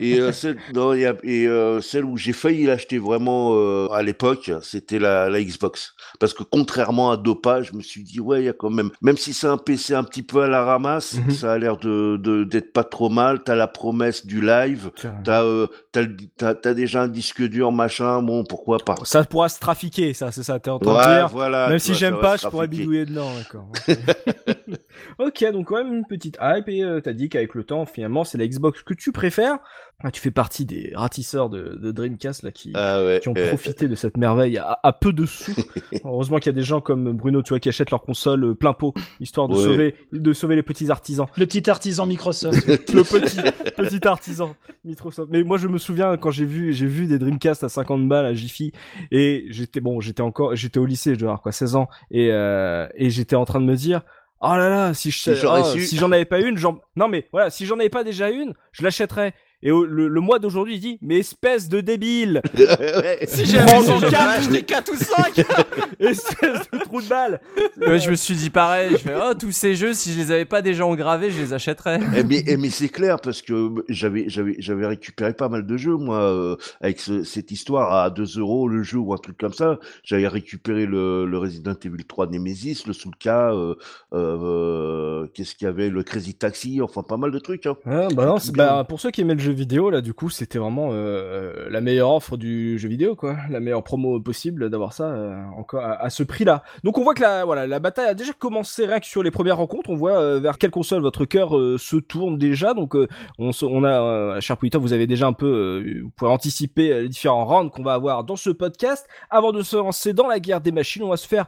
et 0.00 0.20
euh, 0.20 0.32
celle, 0.32 0.56
non, 0.74 0.92
et 0.94 1.06
euh, 1.46 1.80
celle 1.80 2.04
où 2.04 2.16
j'ai 2.16 2.32
failli 2.32 2.64
l'acheter 2.66 2.98
vraiment 2.98 3.52
euh, 3.54 3.88
à 3.92 4.02
l'époque, 4.02 4.50
c'était 4.62 4.98
la, 4.98 5.28
la 5.28 5.42
Xbox. 5.42 5.94
Parce 6.20 6.34
que 6.34 6.42
contrairement 6.42 7.10
à 7.10 7.16
Dopa, 7.16 7.62
je 7.62 7.72
me 7.74 7.82
suis 7.82 8.02
dit, 8.02 8.20
ouais, 8.20 8.42
il 8.42 8.46
y 8.46 8.48
a 8.48 8.52
quand 8.52 8.70
même, 8.70 8.90
même 9.02 9.16
si 9.16 9.32
c'est 9.32 9.46
un 9.46 9.58
PC 9.58 9.94
un 9.94 10.04
petit 10.04 10.22
peu 10.22 10.42
à 10.42 10.48
la 10.48 10.64
ramasse, 10.64 11.14
Mhm. 11.14 11.30
ça 11.30 11.52
a 11.52 11.58
l'air 11.58 11.76
de 11.76 12.16
de- 12.16 12.44
d'être 12.44 12.72
pas 12.72 12.84
trop 12.84 13.08
mal. 13.08 13.42
T'as 13.44 13.54
la 13.54 13.66
promesse 13.68 14.26
du 14.26 14.40
live. 14.40 14.90
T'as 15.24 15.44
t'as 15.92 16.74
déjà 16.74 17.02
un 17.02 17.08
disque 17.08 17.42
dur, 17.42 17.72
machin. 17.72 18.22
Bon, 18.22 18.44
pourquoi 18.44 18.78
pas. 18.78 18.94
Ça 19.04 19.24
pourra 19.24 19.48
se 19.48 19.58
trafiquer, 19.60 20.12
ça, 20.14 20.32
c'est 20.32 20.42
ça, 20.42 20.58
t'es 20.60 20.70
en 20.70 20.78
train 20.78 20.92
de 20.92 20.96
Ouais, 20.98 21.16
dire. 21.18 21.28
voilà. 21.28 21.68
Même 21.68 21.78
si 21.78 21.94
j'aime 21.94 22.18
pas, 22.20 22.36
je 22.36 22.46
pourrais 22.48 22.68
bidouiller 22.68 23.06
dedans, 23.06 23.30
d'accord. 23.36 23.70
ok, 25.18 25.52
donc 25.52 25.66
quand 25.68 25.76
même 25.82 25.92
une 25.94 26.06
petite 26.06 26.36
hype 26.40 26.68
et 26.68 26.82
t'as 27.02 27.12
dit 27.12 27.28
qu'avec 27.28 27.54
le 27.54 27.64
temps, 27.64 27.86
finalement, 27.86 28.24
c'est 28.24 28.38
la 28.38 28.46
Xbox 28.46 28.55
que 28.60 28.94
tu 28.94 29.12
préfères. 29.12 29.58
Ah, 30.04 30.10
tu 30.10 30.20
fais 30.20 30.30
partie 30.30 30.66
des 30.66 30.92
ratisseurs 30.94 31.48
de, 31.48 31.78
de 31.80 31.90
Dreamcast 31.90 32.42
là 32.42 32.50
qui, 32.50 32.70
Ah 32.74 33.02
ouais. 33.02 33.18
qui 33.22 33.30
ont 33.30 33.34
euh, 33.34 33.48
profité 33.48 33.88
de 33.88 33.94
cette 33.94 34.18
merveille 34.18 34.58
à, 34.58 34.78
à 34.82 34.92
peu 34.92 35.10
de 35.14 35.24
sous. 35.24 35.54
Heureusement 36.04 36.36
qu'il 36.36 36.46
y 36.52 36.54
a 36.54 36.58
des 36.58 36.62
gens 36.64 36.82
comme 36.82 37.12
Bruno, 37.14 37.42
tu 37.42 37.48
vois, 37.50 37.60
qui 37.60 37.70
achètent 37.70 37.90
leur 37.90 38.02
console 38.02 38.44
euh, 38.44 38.54
plein 38.54 38.74
pot, 38.74 38.92
histoire 39.20 39.48
de 39.48 39.54
Ouais. 39.54 39.62
sauver, 39.64 39.94
de 40.12 40.32
sauver 40.34 40.54
les 40.54 40.62
petits 40.62 40.90
artisans. 40.90 41.26
Le 41.38 41.46
petit 41.46 41.70
artisan 41.70 42.04
Microsoft. 42.04 42.66
Le 42.92 43.02
petit, 43.04 43.38
petit 43.74 44.06
artisan 44.06 44.54
Microsoft. 44.84 45.30
Mais 45.32 45.42
moi, 45.44 45.56
je 45.56 45.66
me 45.66 45.78
souviens 45.78 46.18
quand 46.18 46.30
j'ai 46.30 46.44
vu, 46.44 46.74
j'ai 46.74 46.86
vu 46.86 47.06
des 47.06 47.18
Dreamcast 47.18 47.64
à 47.64 47.70
50 47.70 48.06
balles 48.06 48.26
à 48.26 48.34
Jiffy 48.34 48.72
et 49.10 49.46
j'étais 49.48 49.80
bon, 49.80 50.00
j'étais 50.00 50.20
encore, 50.20 50.54
j'étais 50.56 50.78
au 50.78 50.84
lycée, 50.84 51.12
je 51.14 51.16
devais 51.20 51.28
avoir 51.28 51.40
quoi, 51.40 51.52
16 51.52 51.74
ans 51.74 51.88
et 52.10 52.30
euh, 52.32 52.86
et 52.96 53.08
j'étais 53.08 53.36
en 53.36 53.46
train 53.46 53.60
de 53.60 53.66
me 53.66 53.76
dire. 53.76 54.02
Oh 54.40 54.54
là 54.54 54.68
là, 54.68 54.94
si 54.94 55.10
je 55.10 55.18
Si 55.18 55.46
oh, 55.46 55.64
su. 55.64 55.86
si 55.86 55.96
j'en 55.96 56.12
avais 56.12 56.26
pas 56.26 56.40
une, 56.40 56.58
j'en 56.58 56.78
non 56.94 57.08
mais 57.08 57.28
voilà, 57.32 57.50
si 57.50 57.64
j'en 57.64 57.78
avais 57.78 57.88
pas 57.88 58.04
déjà 58.04 58.30
une, 58.30 58.54
je 58.72 58.82
l'achèterais. 58.82 59.32
Et 59.62 59.68
le, 59.70 60.08
le 60.08 60.20
mois 60.20 60.38
d'aujourd'hui, 60.38 60.74
il 60.74 60.80
dit 60.80 60.98
mais 61.02 61.18
espèce 61.18 61.68
de 61.68 61.80
débile. 61.80 62.42
Si 63.26 63.46
j'avais 63.46 63.72
aurais 63.74 64.04
aurais 64.04 64.14
acheté 64.14 64.62
4 64.62 64.92
ou 64.92 64.96
5 64.96 65.38
espèce 66.00 66.70
de 66.72 66.78
trou 66.78 67.00
de 67.00 67.08
balle. 67.08 67.40
Ouais, 67.80 67.98
je 67.98 68.10
me 68.10 68.14
suis 68.16 68.34
dit 68.34 68.50
pareil. 68.50 68.90
Je 68.92 68.96
fais, 68.98 69.14
oh, 69.16 69.34
tous 69.34 69.52
ces 69.52 69.74
jeux, 69.74 69.94
si 69.94 70.12
je 70.12 70.18
les 70.18 70.30
avais 70.30 70.44
pas 70.44 70.62
déjà 70.62 70.84
engravés, 70.86 71.30
je 71.30 71.40
les 71.40 71.52
achèterais. 71.52 72.00
Eh, 72.16 72.22
mais, 72.24 72.42
eh, 72.46 72.56
mais 72.56 72.70
c'est 72.70 72.88
clair 72.88 73.18
parce 73.20 73.42
que 73.42 73.70
j'avais 73.88 74.28
j'avais 74.28 74.56
j'avais 74.58 74.86
récupéré 74.86 75.32
pas 75.32 75.48
mal 75.48 75.66
de 75.66 75.76
jeux 75.76 75.96
moi 75.96 76.20
euh, 76.20 76.56
avec 76.80 77.00
ce- 77.00 77.24
cette 77.24 77.50
histoire 77.50 77.92
à 77.94 78.10
2 78.10 78.38
euros 78.38 78.68
le 78.68 78.82
jeu 78.82 78.98
ou 78.98 79.12
un 79.14 79.18
truc 79.18 79.38
comme 79.38 79.52
ça. 79.54 79.78
J'avais 80.04 80.28
récupéré 80.28 80.86
le, 80.86 81.26
le 81.26 81.38
Resident 81.38 81.74
Evil 81.84 82.04
3 82.04 82.26
Nemesis, 82.28 82.84
le 82.86 82.92
Soulka, 82.92 83.50
euh, 83.52 83.74
euh, 84.12 85.26
qu'est-ce 85.34 85.54
qu'il 85.54 85.66
y 85.66 85.68
avait, 85.68 85.88
le 85.88 86.02
Crazy 86.02 86.34
Taxi, 86.34 86.80
enfin 86.82 87.02
pas 87.02 87.16
mal 87.16 87.30
de 87.30 87.38
trucs. 87.38 87.66
Hein. 87.66 87.76
Ah, 87.86 88.08
bah 88.14 88.26
non, 88.26 88.36
bah, 88.54 88.84
pour 88.88 89.00
ceux 89.00 89.10
qui 89.10 89.20
aimaient 89.22 89.34
le 89.34 89.40
jeu 89.40 89.45
vidéo, 89.52 89.90
là, 89.90 90.00
du 90.00 90.14
coup, 90.14 90.30
c'était 90.30 90.58
vraiment 90.58 90.88
euh, 90.92 91.68
la 91.70 91.80
meilleure 91.80 92.10
offre 92.10 92.36
du 92.36 92.78
jeu 92.78 92.88
vidéo, 92.88 93.16
quoi. 93.16 93.36
La 93.50 93.60
meilleure 93.60 93.82
promo 93.82 94.20
possible 94.20 94.70
d'avoir 94.70 94.92
ça 94.92 95.04
euh, 95.04 95.42
encore 95.56 95.82
à, 95.84 96.10
ce 96.10 96.22
prix-là. 96.22 96.62
Donc 96.84 96.98
on 96.98 97.02
voit 97.02 97.14
que 97.14 97.22
la, 97.22 97.44
voilà, 97.44 97.66
la 97.66 97.78
bataille 97.78 98.08
a 98.08 98.14
déjà 98.14 98.32
commencé 98.32 98.86
rien 98.86 99.00
que 99.00 99.06
sur 99.06 99.22
les 99.22 99.30
premières 99.30 99.56
rencontres. 99.56 99.90
On 99.90 99.96
voit 99.96 100.18
euh, 100.18 100.40
vers 100.40 100.58
quelle 100.58 100.70
console 100.70 101.02
votre 101.02 101.24
cœur 101.24 101.56
euh, 101.56 101.78
se 101.78 101.96
tourne 101.96 102.38
déjà. 102.38 102.74
Donc 102.74 102.96
euh, 102.96 103.08
on, 103.38 103.50
on 103.62 103.84
a, 103.84 104.00
euh, 104.02 104.40
cher 104.40 104.56
Pouita, 104.56 104.78
vous 104.78 104.92
avez 104.92 105.06
déjà 105.06 105.26
un 105.26 105.32
peu, 105.32 105.46
euh, 105.46 106.02
vous 106.18 106.26
anticiper 106.26 106.92
euh, 106.92 107.02
les 107.02 107.08
différents 107.08 107.44
rounds 107.44 107.70
qu'on 107.70 107.82
va 107.82 107.94
avoir 107.94 108.24
dans 108.24 108.36
ce 108.36 108.50
podcast. 108.50 109.06
Avant 109.30 109.52
de 109.52 109.62
se 109.62 109.76
lancer 109.76 110.12
dans 110.12 110.26
la 110.26 110.40
guerre 110.40 110.60
des 110.60 110.72
machines, 110.72 111.02
on 111.02 111.10
va 111.10 111.16
se 111.16 111.26
faire 111.26 111.46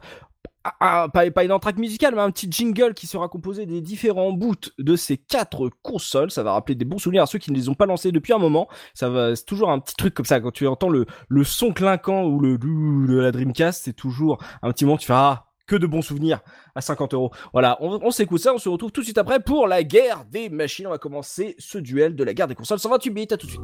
ah, 0.63 0.75
ah, 0.81 1.07
pas, 1.09 1.43
une 1.43 1.51
entraque 1.51 1.77
musicale, 1.77 2.15
mais 2.15 2.21
un 2.21 2.31
petit 2.31 2.47
jingle 2.51 2.93
qui 2.93 3.07
sera 3.07 3.29
composé 3.29 3.65
des 3.65 3.79
différents 3.81 4.33
bouts 4.33 4.55
de 4.77 4.95
ces 4.95 5.17
quatre 5.17 5.69
consoles. 5.81 6.31
Ça 6.31 6.43
va 6.43 6.51
rappeler 6.51 6.75
des 6.75 6.85
bons 6.85 6.97
souvenirs 6.97 7.23
à 7.23 7.25
ceux 7.27 7.39
qui 7.39 7.51
ne 7.51 7.55
les 7.55 7.69
ont 7.69 7.75
pas 7.75 7.85
lancés 7.85 8.11
depuis 8.11 8.33
un 8.33 8.39
moment. 8.39 8.67
Ça 8.93 9.09
va, 9.09 9.35
c'est 9.35 9.45
toujours 9.45 9.69
un 9.69 9.79
petit 9.79 9.95
truc 9.95 10.13
comme 10.13 10.25
ça. 10.25 10.41
Quand 10.41 10.51
tu 10.51 10.67
entends 10.67 10.89
le, 10.89 11.05
le 11.29 11.43
son 11.45 11.71
clinquant 11.71 12.25
ou 12.25 12.39
le 12.39 12.57
de 12.57 13.17
la 13.17 13.31
Dreamcast, 13.31 13.85
c'est 13.85 13.93
toujours 13.93 14.37
un 14.61 14.71
petit 14.71 14.83
moment, 14.83 14.97
tu 14.97 15.07
fais, 15.07 15.13
ah, 15.15 15.45
que 15.65 15.77
de 15.77 15.87
bons 15.87 16.01
souvenirs 16.01 16.41
à 16.75 16.81
50 16.81 17.13
euros. 17.13 17.31
Voilà, 17.53 17.77
on, 17.79 17.99
on 18.03 18.11
s'écoute 18.11 18.41
ça, 18.41 18.53
on 18.53 18.57
se 18.57 18.67
retrouve 18.67 18.91
tout 18.91 19.01
de 19.01 19.05
suite 19.05 19.17
après 19.17 19.39
pour 19.39 19.67
la 19.67 19.83
guerre 19.83 20.25
des 20.25 20.49
machines. 20.49 20.87
On 20.87 20.91
va 20.91 20.97
commencer 20.97 21.55
ce 21.57 21.77
duel 21.77 22.15
de 22.15 22.23
la 22.23 22.33
guerre 22.33 22.47
des 22.47 22.55
consoles. 22.55 22.79
128 22.79 23.09
bits, 23.11 23.27
à 23.31 23.37
tout 23.37 23.45
de 23.45 23.51
suite. 23.51 23.61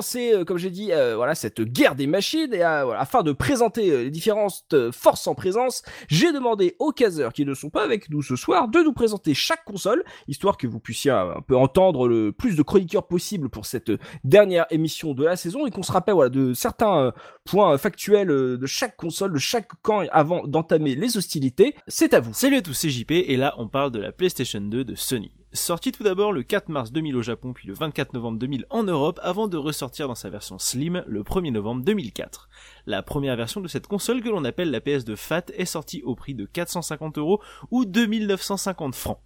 Commencer, 0.00 0.32
euh, 0.32 0.44
comme 0.44 0.56
j'ai 0.56 0.70
dit, 0.70 0.92
euh, 0.92 1.14
voilà, 1.14 1.34
cette 1.34 1.60
guerre 1.60 1.94
des 1.94 2.06
machines. 2.06 2.54
Et 2.54 2.62
afin 2.62 3.22
de 3.22 3.32
présenter 3.32 3.90
euh, 3.90 4.04
les 4.04 4.10
différentes 4.10 4.90
forces 4.92 5.26
en 5.26 5.34
présence, 5.34 5.82
j'ai 6.08 6.32
demandé 6.32 6.74
aux 6.78 6.92
caseurs 6.92 7.34
qui 7.34 7.44
ne 7.44 7.52
sont 7.52 7.68
pas 7.68 7.84
avec 7.84 8.08
nous 8.08 8.22
ce 8.22 8.34
soir 8.34 8.68
de 8.68 8.78
nous 8.80 8.94
présenter 8.94 9.34
chaque 9.34 9.64
console, 9.64 10.02
histoire 10.26 10.56
que 10.56 10.66
vous 10.66 10.80
puissiez 10.80 11.10
un 11.10 11.42
peu 11.46 11.54
entendre 11.54 12.08
le 12.08 12.32
plus 12.32 12.56
de 12.56 12.62
chroniqueurs 12.62 13.06
possible 13.06 13.50
pour 13.50 13.66
cette 13.66 13.92
dernière 14.24 14.64
émission 14.70 15.12
de 15.12 15.24
la 15.24 15.36
saison 15.36 15.66
et 15.66 15.70
qu'on 15.70 15.82
se 15.82 15.92
rappelle 15.92 16.30
de 16.30 16.54
certains 16.54 17.12
points 17.44 17.76
factuels 17.76 18.28
de 18.28 18.66
chaque 18.66 18.96
console, 18.96 19.34
de 19.34 19.38
chaque 19.38 19.70
camp 19.82 20.02
avant 20.12 20.46
d'entamer 20.46 20.94
les 20.94 21.18
hostilités. 21.18 21.74
C'est 21.88 22.14
à 22.14 22.20
vous. 22.20 22.32
Salut 22.32 22.56
à 22.56 22.62
tous, 22.62 22.74
c'est 22.74 22.90
JP 22.90 23.10
et 23.10 23.36
là 23.36 23.54
on 23.58 23.68
parle 23.68 23.90
de 23.90 24.00
la 24.00 24.12
PlayStation 24.12 24.60
2 24.60 24.84
de 24.84 24.94
Sony. 24.94 25.39
Sorti 25.52 25.90
tout 25.90 26.04
d'abord 26.04 26.32
le 26.32 26.44
4 26.44 26.68
mars 26.68 26.92
2000 26.92 27.16
au 27.16 27.22
Japon 27.22 27.52
puis 27.52 27.66
le 27.66 27.74
24 27.74 28.14
novembre 28.14 28.38
2000 28.38 28.66
en 28.70 28.84
Europe 28.84 29.18
avant 29.20 29.48
de 29.48 29.56
ressortir 29.56 30.06
dans 30.06 30.14
sa 30.14 30.30
version 30.30 30.60
Slim 30.60 31.02
le 31.08 31.24
1er 31.24 31.50
novembre 31.50 31.82
2004. 31.82 32.48
La 32.86 33.02
première 33.02 33.34
version 33.34 33.60
de 33.60 33.66
cette 33.66 33.88
console 33.88 34.22
que 34.22 34.28
l'on 34.28 34.44
appelle 34.44 34.70
la 34.70 34.78
PS2 34.78 35.16
Fat 35.16 35.46
est 35.54 35.64
sortie 35.64 36.02
au 36.04 36.14
prix 36.14 36.34
de 36.34 36.44
450 36.44 37.18
euros 37.18 37.42
ou 37.72 37.84
2950 37.84 38.94
francs. 38.94 39.18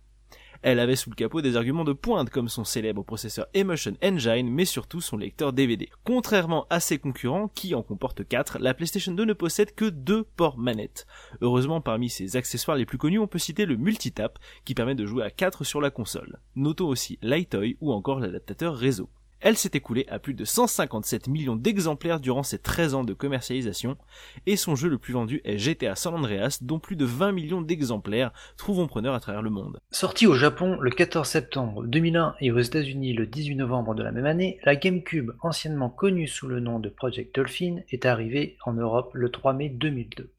Elle 0.63 0.81
avait 0.81 0.97
sous 0.97 1.11
le 1.11 1.15
capot 1.15 1.43
des 1.43 1.57
arguments 1.57 1.85
de 1.85 1.93
pointe 1.93 2.31
comme 2.31 2.49
son 2.49 2.65
célèbre 2.65 3.03
processeur 3.03 3.47
Emotion 3.55 3.95
Engine, 4.03 4.51
mais 4.51 4.65
surtout 4.65 5.01
son 5.01 5.17
lecteur 5.17 5.53
DVD. 5.53 5.89
Contrairement 6.05 6.67
à 6.71 6.81
ses 6.81 6.99
concurrents, 6.99 7.49
qui 7.49 7.75
en 7.75 7.83
comportent 7.83 8.27
4, 8.27 8.59
la 8.59 8.75
PlayStation 8.75 9.13
2 9.13 9.25
ne 9.25 9.33
possède 9.33 9.75
que 9.75 9.87
deux 9.87 10.25
ports 10.25 10.59
manettes. 10.59 11.07
Heureusement, 11.41 11.81
parmi 11.81 12.09
ses 12.09 12.37
accessoires 12.37 12.77
les 12.77 12.87
plus 12.87 12.99
connus, 12.99 13.19
on 13.19 13.27
peut 13.27 13.39
citer 13.39 13.67
le 13.67 13.77
multitap, 13.77 14.39
qui 14.65 14.75
permet 14.75 14.95
de 14.95 15.07
jouer 15.07 15.25
à 15.25 15.31
4 15.31 15.65
sur 15.65 15.81
la 15.81 15.91
console. 15.91 16.39
Notons 16.57 16.89
aussi 16.89 17.19
l'iToy 17.23 17.77
ou 17.81 17.93
encore 17.93 18.21
l'adaptateur 18.21 18.77
réseau. 18.77 19.09
Elle 19.45 19.59
s'est 19.59 19.73
écoulée 19.75 20.07
à 20.09 20.19
plus 20.19 20.33
de 20.33 20.47
157 20.47 21.29
millions 21.29 21.55
d'exemplaires 21.55 22.19
durant 22.19 22.43
ses 22.43 22.59
13 22.59 22.95
ans 22.95 23.05
de 23.05 23.13
commercialisation, 23.13 23.99
et 24.47 24.57
son 24.57 24.75
jeu 24.75 24.89
le 24.89 24.97
plus 24.97 25.13
vendu 25.13 25.43
est 25.45 25.59
GTA 25.59 25.97
San 25.97 26.15
Andreas, 26.15 26.61
dont 26.63 26.79
plus 26.79 26.97
de 26.97 27.05
20 27.05 27.33
millions 27.33 27.61
d'exemplaires 27.61 28.33
trouvent 28.57 28.87
preneur 28.87 29.13
à 29.13 29.21
travers 29.21 29.43
le 29.43 29.51
monde. 29.51 29.81
Sortie 29.91 30.27
au 30.27 30.33
Japon 30.33 30.79
le 30.81 30.91
14 30.91 31.29
septembre 31.29 31.85
2001 31.85 32.37
et 32.41 32.53
aux 32.53 32.59
États-Unis 32.59 33.13
le 33.13 33.27
18 33.27 33.57
novembre 33.57 33.95
de 33.95 34.03
la 34.03 34.13
même 34.13 34.25
année, 34.25 34.61
la 34.65 34.77
GameCube, 34.77 35.33
anciennement 35.43 35.91
connue 35.91 36.27
sous 36.27 36.49
le 36.49 36.61
nom 36.61 36.79
de 36.79 36.89
Project 36.89 37.35
Dolphin, 37.35 37.81
est 37.91 38.07
arrivée 38.07 38.57
en 38.65 38.73
Europe 38.73 39.11
le 39.13 39.31
3 39.31 39.53
mai 39.53 39.69
2002. 39.69 40.33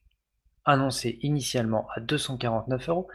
Annoncée 0.65 1.19
initialement 1.21 1.87
à 1.95 1.99
249 1.99 2.89
euros, 2.89 3.07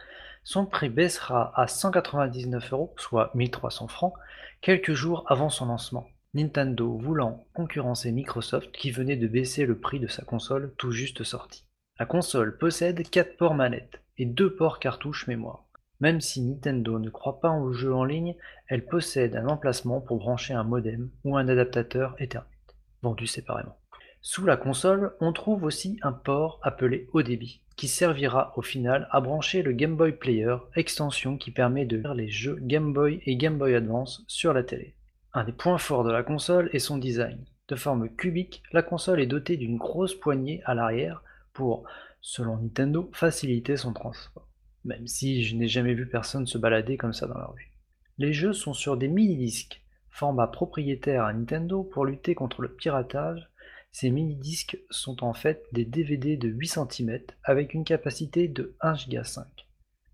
son 0.45 0.65
prix 0.65 0.89
baissera 0.89 1.51
à 1.59 1.67
199 1.67 2.71
euros, 2.71 2.93
soit 2.97 3.31
1300 3.35 3.89
francs, 3.89 4.13
quelques 4.61 4.93
jours 4.93 5.25
avant 5.27 5.49
son 5.49 5.65
lancement. 5.65 6.07
Nintendo 6.33 6.97
voulant 6.97 7.45
concurrencer 7.53 8.11
Microsoft 8.11 8.71
qui 8.71 8.91
venait 8.91 9.17
de 9.17 9.27
baisser 9.27 9.65
le 9.65 9.77
prix 9.77 9.99
de 9.99 10.07
sa 10.07 10.23
console 10.23 10.73
tout 10.77 10.91
juste 10.91 11.23
sortie. 11.23 11.65
La 11.99 12.05
console 12.05 12.57
possède 12.57 13.09
4 13.09 13.37
ports 13.37 13.55
manettes 13.55 14.01
et 14.17 14.25
2 14.25 14.55
ports 14.55 14.79
cartouches 14.79 15.27
mémoire. 15.27 15.65
Même 15.99 16.21
si 16.21 16.41
Nintendo 16.41 16.99
ne 16.99 17.09
croit 17.09 17.41
pas 17.41 17.51
aux 17.51 17.73
jeux 17.73 17.93
en 17.93 18.05
ligne, 18.05 18.35
elle 18.67 18.85
possède 18.85 19.35
un 19.35 19.47
emplacement 19.47 19.99
pour 19.99 20.19
brancher 20.19 20.53
un 20.53 20.63
modem 20.63 21.09
ou 21.23 21.37
un 21.37 21.47
adaptateur 21.47 22.15
Ethernet, 22.19 22.47
vendus 23.01 23.27
séparément. 23.27 23.80
Sous 24.23 24.45
la 24.45 24.55
console, 24.55 25.15
on 25.19 25.33
trouve 25.33 25.63
aussi 25.63 25.97
un 26.03 26.11
port 26.11 26.59
appelé 26.61 27.07
haut 27.11 27.23
débit, 27.23 27.61
qui 27.75 27.87
servira 27.87 28.53
au 28.55 28.61
final 28.61 29.07
à 29.09 29.19
brancher 29.19 29.63
le 29.63 29.71
Game 29.71 29.95
Boy 29.95 30.11
Player, 30.11 30.55
extension 30.75 31.37
qui 31.37 31.49
permet 31.49 31.85
de 31.85 31.97
lire 31.97 32.13
les 32.13 32.29
jeux 32.29 32.57
Game 32.61 32.93
Boy 32.93 33.21
et 33.25 33.35
Game 33.35 33.57
Boy 33.57 33.73
Advance 33.73 34.23
sur 34.27 34.53
la 34.53 34.61
télé. 34.61 34.93
Un 35.33 35.43
des 35.43 35.51
points 35.51 35.79
forts 35.79 36.03
de 36.03 36.11
la 36.11 36.21
console 36.21 36.69
est 36.71 36.79
son 36.79 36.99
design. 36.99 37.43
De 37.67 37.75
forme 37.75 38.09
cubique, 38.09 38.61
la 38.73 38.83
console 38.83 39.21
est 39.21 39.27
dotée 39.27 39.57
d'une 39.57 39.77
grosse 39.77 40.13
poignée 40.13 40.61
à 40.65 40.75
l'arrière 40.75 41.23
pour, 41.53 41.85
selon 42.21 42.57
Nintendo, 42.57 43.09
faciliter 43.13 43.75
son 43.75 43.93
transport. 43.93 44.47
Même 44.85 45.07
si 45.07 45.43
je 45.43 45.55
n'ai 45.55 45.67
jamais 45.67 45.95
vu 45.95 46.07
personne 46.07 46.45
se 46.45 46.59
balader 46.59 46.95
comme 46.95 47.13
ça 47.13 47.27
dans 47.27 47.37
la 47.37 47.45
rue. 47.45 47.71
Les 48.19 48.33
jeux 48.33 48.53
sont 48.53 48.73
sur 48.73 48.97
des 48.97 49.07
mini-disques, 49.07 49.81
format 50.09 50.47
propriétaire 50.47 51.25
à 51.25 51.33
Nintendo 51.33 51.83
pour 51.83 52.05
lutter 52.05 52.35
contre 52.35 52.61
le 52.61 52.71
piratage. 52.71 53.49
Ces 53.91 54.09
mini-disques 54.09 54.79
sont 54.89 55.23
en 55.23 55.33
fait 55.33 55.65
des 55.73 55.85
DVD 55.85 56.37
de 56.37 56.47
8 56.47 56.67
cm 56.67 57.19
avec 57.43 57.73
une 57.73 57.83
capacité 57.83 58.47
de 58.47 58.75
1 58.79 58.93
Go 59.09 59.23
5. 59.23 59.45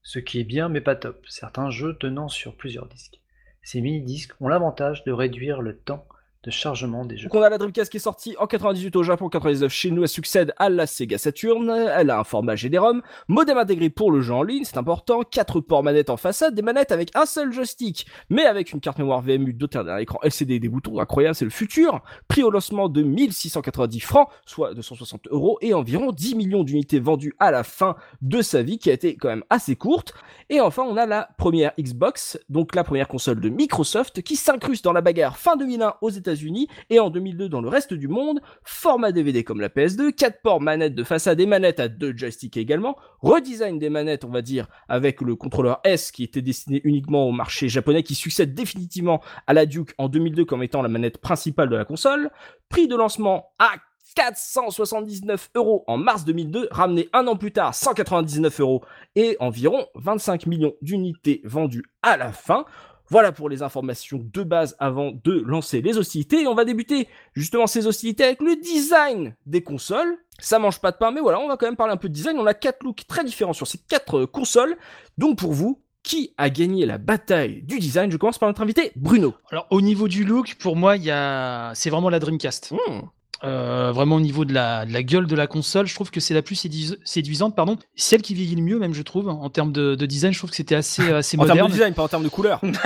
Ce 0.01 0.19
qui 0.19 0.39
est 0.39 0.43
bien 0.43 0.67
mais 0.67 0.81
pas 0.81 0.95
top, 0.95 1.23
certains 1.27 1.69
jeux 1.69 1.95
tenant 1.97 2.27
sur 2.27 2.55
plusieurs 2.55 2.87
disques. 2.87 3.19
Ces 3.61 3.81
mini-disques 3.81 4.33
ont 4.39 4.47
l'avantage 4.47 5.03
de 5.03 5.11
réduire 5.11 5.61
le 5.61 5.77
temps 5.77 6.07
de 6.43 6.51
chargement 6.51 7.05
des 7.05 7.17
jeux. 7.17 7.29
Donc 7.29 7.35
on 7.35 7.43
a 7.43 7.49
la 7.49 7.57
Dreamcast 7.57 7.91
qui 7.91 7.97
est 7.97 8.01
sortie 8.01 8.35
en 8.39 8.47
98 8.47 8.95
au 8.95 9.03
Japon, 9.03 9.29
99 9.29 9.71
chez 9.71 9.91
nous, 9.91 10.03
elle 10.03 10.09
succède 10.09 10.53
à 10.57 10.69
la 10.69 10.85
Sega 10.87 11.17
Saturn, 11.17 11.69
elle 11.69 12.09
a 12.09 12.19
un 12.19 12.23
format 12.23 12.55
GD-ROM, 12.55 13.01
modem 13.27 13.57
intégré 13.57 13.89
pour 13.89 14.11
le 14.11 14.21
jeu 14.21 14.33
en 14.33 14.43
ligne, 14.43 14.63
c'est 14.63 14.77
important, 14.77 15.21
4 15.23 15.59
ports 15.61 15.83
manettes 15.83 16.09
en 16.09 16.17
façade, 16.17 16.55
des 16.55 16.61
manettes 16.61 16.91
avec 16.91 17.09
un 17.15 17.25
seul 17.25 17.51
joystick, 17.51 18.07
mais 18.29 18.45
avec 18.45 18.71
une 18.71 18.79
carte 18.79 18.97
mémoire 18.99 19.21
VMU 19.21 19.53
dotée 19.53 19.83
d'un 19.83 19.97
écran 19.97 20.19
LCD 20.23 20.59
des 20.59 20.69
boutons 20.69 20.99
incroyables, 20.99 21.35
c'est 21.35 21.45
le 21.45 21.51
futur, 21.51 22.01
prix 22.27 22.43
au 22.43 22.49
lancement 22.49 22.89
de 22.89 23.01
1690 23.01 23.99
francs, 23.99 24.29
soit 24.45 24.73
260 24.73 25.27
euros, 25.29 25.57
et 25.61 25.73
environ 25.73 26.11
10 26.11 26.35
millions 26.35 26.63
d'unités 26.63 26.99
vendues 26.99 27.33
à 27.39 27.51
la 27.51 27.63
fin 27.63 27.95
de 28.21 28.41
sa 28.41 28.61
vie, 28.61 28.77
qui 28.77 28.89
a 28.89 28.93
été 28.93 29.15
quand 29.15 29.29
même 29.29 29.43
assez 29.49 29.75
courte. 29.75 30.13
Et 30.49 30.61
enfin, 30.61 30.83
on 30.83 30.95
a 30.95 31.05
la 31.05 31.27
première 31.37 31.73
Xbox, 31.77 32.39
donc 32.47 32.73
la 32.73 32.85
première 32.85 33.09
console 33.09 33.41
de 33.41 33.49
Microsoft, 33.49 34.21
qui 34.21 34.37
s'incruste 34.37 34.85
dans 34.85 34.93
la 34.93 35.01
bagarre 35.01 35.37
fin 35.37 35.57
2001 35.57 35.95
aux 35.99 36.09
États-Unis 36.09 36.69
et 36.89 37.01
en 37.01 37.09
2002 37.09 37.49
dans 37.49 37.59
le 37.59 37.67
reste 37.67 37.93
du 37.93 38.07
monde. 38.07 38.39
Format 38.63 39.11
DVD 39.11 39.43
comme 39.43 39.59
la 39.59 39.67
PS2, 39.67 40.13
4 40.13 40.41
ports 40.41 40.61
manettes 40.61 40.95
de 40.95 41.03
façade 41.03 41.41
et 41.41 41.45
manettes 41.45 41.81
à 41.81 41.89
deux 41.89 42.15
joysticks 42.15 42.55
également. 42.55 42.95
Redesign 43.19 43.77
des 43.77 43.89
manettes, 43.89 44.23
on 44.23 44.29
va 44.29 44.41
dire, 44.41 44.67
avec 44.87 45.19
le 45.19 45.35
contrôleur 45.35 45.81
S 45.83 46.13
qui 46.13 46.23
était 46.23 46.41
destiné 46.41 46.79
uniquement 46.85 47.27
au 47.27 47.33
marché 47.33 47.67
japonais, 47.67 48.03
qui 48.03 48.15
succède 48.15 48.53
définitivement 48.53 49.21
à 49.47 49.53
la 49.53 49.65
Duke 49.65 49.93
en 49.97 50.07
2002 50.07 50.45
comme 50.45 50.63
étant 50.63 50.81
la 50.81 50.87
manette 50.87 51.17
principale 51.17 51.67
de 51.67 51.75
la 51.75 51.83
console. 51.83 52.31
Prix 52.69 52.87
de 52.87 52.95
lancement 52.95 53.51
à 53.59 53.71
479 54.15 55.49
euros 55.55 55.83
en 55.87 55.97
mars 55.97 56.25
2002, 56.25 56.69
ramené 56.71 57.09
un 57.13 57.27
an 57.27 57.35
plus 57.35 57.51
tard 57.51 57.75
199 57.75 58.59
euros 58.59 58.83
et 59.15 59.37
environ 59.39 59.85
25 59.95 60.45
millions 60.45 60.73
d'unités 60.81 61.41
vendues 61.43 61.85
à 62.01 62.17
la 62.17 62.31
fin. 62.31 62.65
Voilà 63.09 63.31
pour 63.31 63.47
les 63.47 63.63
informations 63.63 64.19
de 64.21 64.43
base 64.43 64.75
avant 64.79 65.11
de 65.23 65.41
lancer 65.45 65.81
les 65.81 65.97
hostilités. 65.97 66.41
Et 66.41 66.47
on 66.47 66.55
va 66.55 66.65
débuter 66.65 67.07
justement 67.33 67.67
ces 67.67 67.87
hostilités 67.87 68.23
avec 68.23 68.41
le 68.41 68.55
design 68.57 69.35
des 69.45 69.63
consoles. 69.63 70.17
Ça 70.39 70.59
mange 70.59 70.79
pas 70.79 70.91
de 70.91 70.97
pain, 70.97 71.11
mais 71.11 71.21
voilà, 71.21 71.39
on 71.39 71.47
va 71.47 71.57
quand 71.57 71.65
même 71.65 71.77
parler 71.77 71.93
un 71.93 71.97
peu 71.97 72.09
de 72.09 72.13
design. 72.13 72.37
On 72.37 72.45
a 72.45 72.53
quatre 72.53 72.83
looks 72.83 73.07
très 73.07 73.23
différents 73.23 73.53
sur 73.53 73.65
ces 73.65 73.77
quatre 73.77 74.19
euh, 74.19 74.27
consoles. 74.27 74.75
Donc 75.17 75.37
pour 75.37 75.53
vous, 75.53 75.81
qui 76.03 76.33
a 76.37 76.49
gagné 76.49 76.85
la 76.85 76.97
bataille 76.97 77.63
du 77.63 77.79
design? 77.79 78.11
Je 78.11 78.17
commence 78.17 78.37
par 78.37 78.49
notre 78.49 78.61
invité, 78.61 78.91
Bruno. 78.95 79.33
Alors 79.51 79.67
au 79.71 79.81
niveau 79.81 80.07
du 80.07 80.23
look, 80.23 80.55
pour 80.55 80.75
moi, 80.75 80.97
il 80.97 81.03
y 81.03 81.11
a, 81.11 81.71
c'est 81.75 81.89
vraiment 81.89 82.09
la 82.09 82.19
Dreamcast. 82.19 82.71
Hmm. 82.71 83.07
Euh, 83.43 83.91
vraiment 83.93 84.15
au 84.15 84.19
niveau 84.19 84.45
de 84.45 84.53
la, 84.53 84.85
de 84.85 84.91
la 84.93 85.03
gueule 85.03 85.27
de 85.27 85.35
la 85.35 85.45
console, 85.45 85.85
je 85.85 85.93
trouve 85.93 86.09
que 86.09 86.19
c'est 86.19 86.33
la 86.33 86.41
plus 86.41 86.55
séduis- 86.55 86.97
séduisante, 87.05 87.55
pardon. 87.55 87.77
Celle 87.95 88.21
qui 88.23 88.33
vieillit 88.33 88.55
le 88.55 88.63
mieux, 88.63 88.79
même 88.79 88.93
je 88.95 89.01
trouve, 89.03 89.29
en 89.29 89.49
termes 89.49 89.71
de, 89.71 89.93
de 89.95 90.05
design. 90.07 90.33
Je 90.33 90.39
trouve 90.39 90.49
que 90.49 90.55
c'était 90.55 90.75
assez, 90.75 91.03
euh, 91.03 91.17
assez 91.19 91.37
En 91.37 91.41
termes 91.45 91.49
moderne. 91.57 91.67
de 91.67 91.73
design, 91.73 91.93
pas 91.93 92.03
en 92.03 92.07
termes 92.07 92.23
de 92.23 92.29
couleur. 92.29 92.59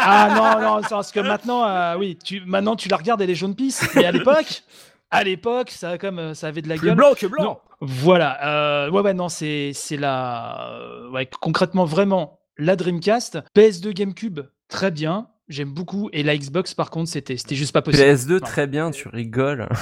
Ah 0.00 0.28
non, 0.60 0.76
non, 0.76 0.80
parce 0.88 1.12
que 1.12 1.20
maintenant, 1.20 1.64
euh, 1.66 1.96
oui, 1.98 2.18
tu, 2.22 2.42
maintenant 2.46 2.76
tu 2.76 2.88
la 2.88 2.96
regardes, 2.96 3.20
elle 3.20 3.30
est 3.30 3.34
jaune 3.34 3.54
pisse. 3.54 3.86
Mais 3.94 4.04
à 4.04 4.12
l'époque, 4.12 4.62
à 5.10 5.24
l'époque, 5.24 5.70
ça, 5.70 5.98
comme, 5.98 6.34
ça 6.34 6.48
avait 6.48 6.62
de 6.62 6.68
la 6.68 6.76
Plus 6.76 6.88
gueule. 6.88 6.96
blanc 6.96 7.12
que 7.16 7.26
blanc. 7.26 7.42
Non. 7.44 7.56
Voilà. 7.80 8.38
Euh, 8.86 8.90
ouais, 8.90 9.00
ouais, 9.02 9.14
non, 9.14 9.28
c'est, 9.28 9.72
c'est 9.74 9.96
la, 9.96 10.78
ouais, 11.12 11.28
concrètement 11.40 11.84
vraiment 11.84 12.38
la 12.56 12.74
Dreamcast, 12.76 13.38
PS2, 13.56 13.92
GameCube, 13.92 14.40
très 14.68 14.90
bien. 14.90 15.28
J'aime 15.48 15.70
beaucoup. 15.70 16.10
Et 16.12 16.22
la 16.22 16.36
Xbox, 16.36 16.74
par 16.74 16.90
contre, 16.90 17.08
c'était, 17.10 17.36
c'était 17.38 17.54
juste 17.54 17.72
pas 17.72 17.80
possible. 17.80 18.04
PS2, 18.04 18.40
très 18.40 18.66
bien, 18.66 18.90
tu 18.90 19.08
rigoles. 19.08 19.66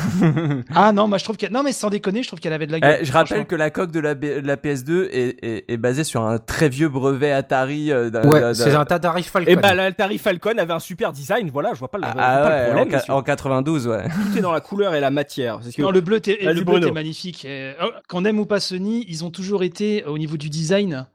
Ah 0.75 0.93
non, 0.93 1.09
moi 1.09 1.19
je 1.19 1.25
trouve 1.25 1.37
qu'elle, 1.37 1.53
non 1.53 1.62
mais 1.62 1.73
sans 1.73 1.91
déconner, 1.91 2.23
je 2.23 2.29
trouve 2.29 2.41
qu'elle 2.41 2.53
avait 2.53 2.67
de 2.67 2.73
la 2.73 2.81
gueule. 2.81 2.99
Eh, 3.01 3.05
je 3.05 3.12
rappelle 3.12 3.47
que 3.47 3.55
la 3.57 3.71
coque 3.71 3.91
de 3.91 4.01
la, 4.01 4.14
B- 4.14 4.41
de 4.41 4.47
la 4.47 4.57
PS2 4.57 5.09
est, 5.11 5.45
est, 5.45 5.64
est 5.69 5.77
basée 5.77 6.05
sur 6.05 6.23
un 6.23 6.39
très 6.39 6.69
vieux 6.69 6.89
brevet 6.89 7.33
Atari. 7.33 7.91
euh, 7.93 8.11
Ouais, 8.25 8.55
c'est 8.55 8.75
un 8.75 8.81
Atari 8.89 9.23
Falcon. 9.23 9.51
Et 9.51 9.57
bah 9.57 9.75
l'Atari 9.75 10.19
Falcon 10.19 10.55
avait 10.59 10.73
un 10.73 10.79
super 10.79 11.12
design, 11.12 11.51
voilà, 11.53 11.71
je 11.75 11.79
vois 11.79 11.91
pas, 11.91 11.99
le- 11.99 12.05
vois 12.05 12.14
Ah 12.17 12.39
pas 12.43 12.49
le 12.49 12.55
ouais, 12.55 12.64
problème. 12.67 12.87
en, 12.87 12.91
qua- 12.91 12.97
messieurs. 12.99 13.12
en 13.14 13.23
92, 13.23 13.89
ouais. 13.89 14.05
Tout 14.05 14.39
est 14.39 14.43
dans 14.43 14.53
la 14.53 14.61
couleur 14.61 14.95
et 14.95 15.01
la 15.01 15.11
matière. 15.11 15.59
Que- 15.75 15.83
Non, 15.83 15.91
le 15.91 16.01
bleu, 16.01 16.21
t'es- 16.21 16.39
le 16.43 16.55
du 16.55 16.64
bleu 16.64 16.75
Bruno. 16.75 16.87
t'es 16.89 16.93
magnifique. 16.93 17.45
Et, 17.45 17.73
oh, 17.83 17.89
Qu'on 18.09 18.25
aime 18.25 18.39
ou 18.39 18.47
pas 18.47 18.61
Sony, 18.61 19.05
ils 19.09 19.25
ont 19.25 19.31
toujours 19.31 19.62
été 19.62 20.05
euh, 20.05 20.11
au 20.11 20.19
niveau 20.19 20.37
du 20.37 20.49
design 20.51 21.07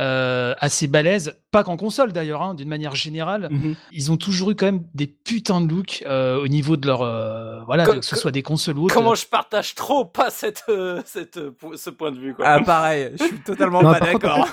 euh, 0.00 0.54
assez 0.58 0.88
balèze, 0.88 1.34
pas 1.52 1.62
qu'en 1.62 1.76
console 1.76 2.12
d'ailleurs, 2.12 2.42
hein, 2.42 2.54
d'une 2.54 2.68
manière 2.68 2.94
générale. 2.96 3.48
Mhm. 3.50 3.76
Ils 3.92 4.10
ont 4.10 4.16
toujours 4.16 4.50
eu 4.50 4.56
quand 4.56 4.66
même 4.66 4.82
des 4.94 5.06
putains 5.06 5.60
de 5.60 5.70
looks 5.72 6.02
euh, 6.06 6.42
au 6.42 6.48
niveau 6.48 6.76
de 6.76 6.86
leur, 6.86 7.02
euh, 7.02 7.62
voilà, 7.66 7.86
que 7.86 8.00
ce 8.00 8.16
soit 8.16 8.32
des 8.32 8.42
consoles 8.42 8.76
ou 8.78 8.84
autres. 8.86 8.94
Comment 8.94 9.14
je 9.14 9.26
partage 9.26 9.74
trop 9.76 10.04
pas 10.04 10.30
cette, 10.30 10.64
euh, 10.68 11.00
cette, 11.04 11.36
euh, 11.36 11.52
ce 11.76 11.90
point 11.90 12.10
de 12.10 12.18
vue, 12.18 12.34
quoi. 12.34 12.44
Ah 12.46 12.60
pareil, 12.60 13.12
je 13.20 13.24
suis 13.24 13.38
totalement 13.40 13.82
Non, 13.82 13.92
pas 13.92 14.00
d'accord. 14.00 14.48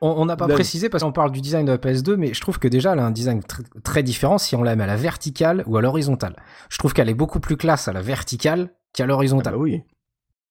On 0.00 0.26
n'a 0.26 0.36
pas 0.36 0.48
précisé 0.48 0.88
parce 0.88 1.04
qu'on 1.04 1.12
parle 1.12 1.30
du 1.30 1.40
design 1.40 1.64
de 1.64 1.70
la 1.70 1.78
PS2, 1.78 2.16
mais 2.16 2.34
je 2.34 2.40
trouve 2.40 2.58
que 2.58 2.66
déjà 2.66 2.92
elle 2.92 2.98
a 2.98 3.04
un 3.04 3.12
design 3.12 3.38
tr- 3.40 3.62
très 3.84 4.02
différent 4.02 4.36
si 4.36 4.56
on 4.56 4.64
la 4.64 4.74
met 4.74 4.82
à 4.82 4.88
la 4.88 4.96
verticale 4.96 5.62
ou 5.66 5.76
à 5.76 5.80
l'horizontale. 5.80 6.34
Je 6.70 6.78
trouve 6.78 6.92
qu'elle 6.92 7.08
est 7.08 7.14
beaucoup 7.14 7.38
plus 7.38 7.56
classe 7.56 7.86
à 7.86 7.92
la 7.92 8.00
verticale 8.02 8.70
qu'à 8.92 9.04
Ah 9.04 9.06
l'horizontale. 9.06 9.52
bah 9.54 9.60
oui. 9.60 9.82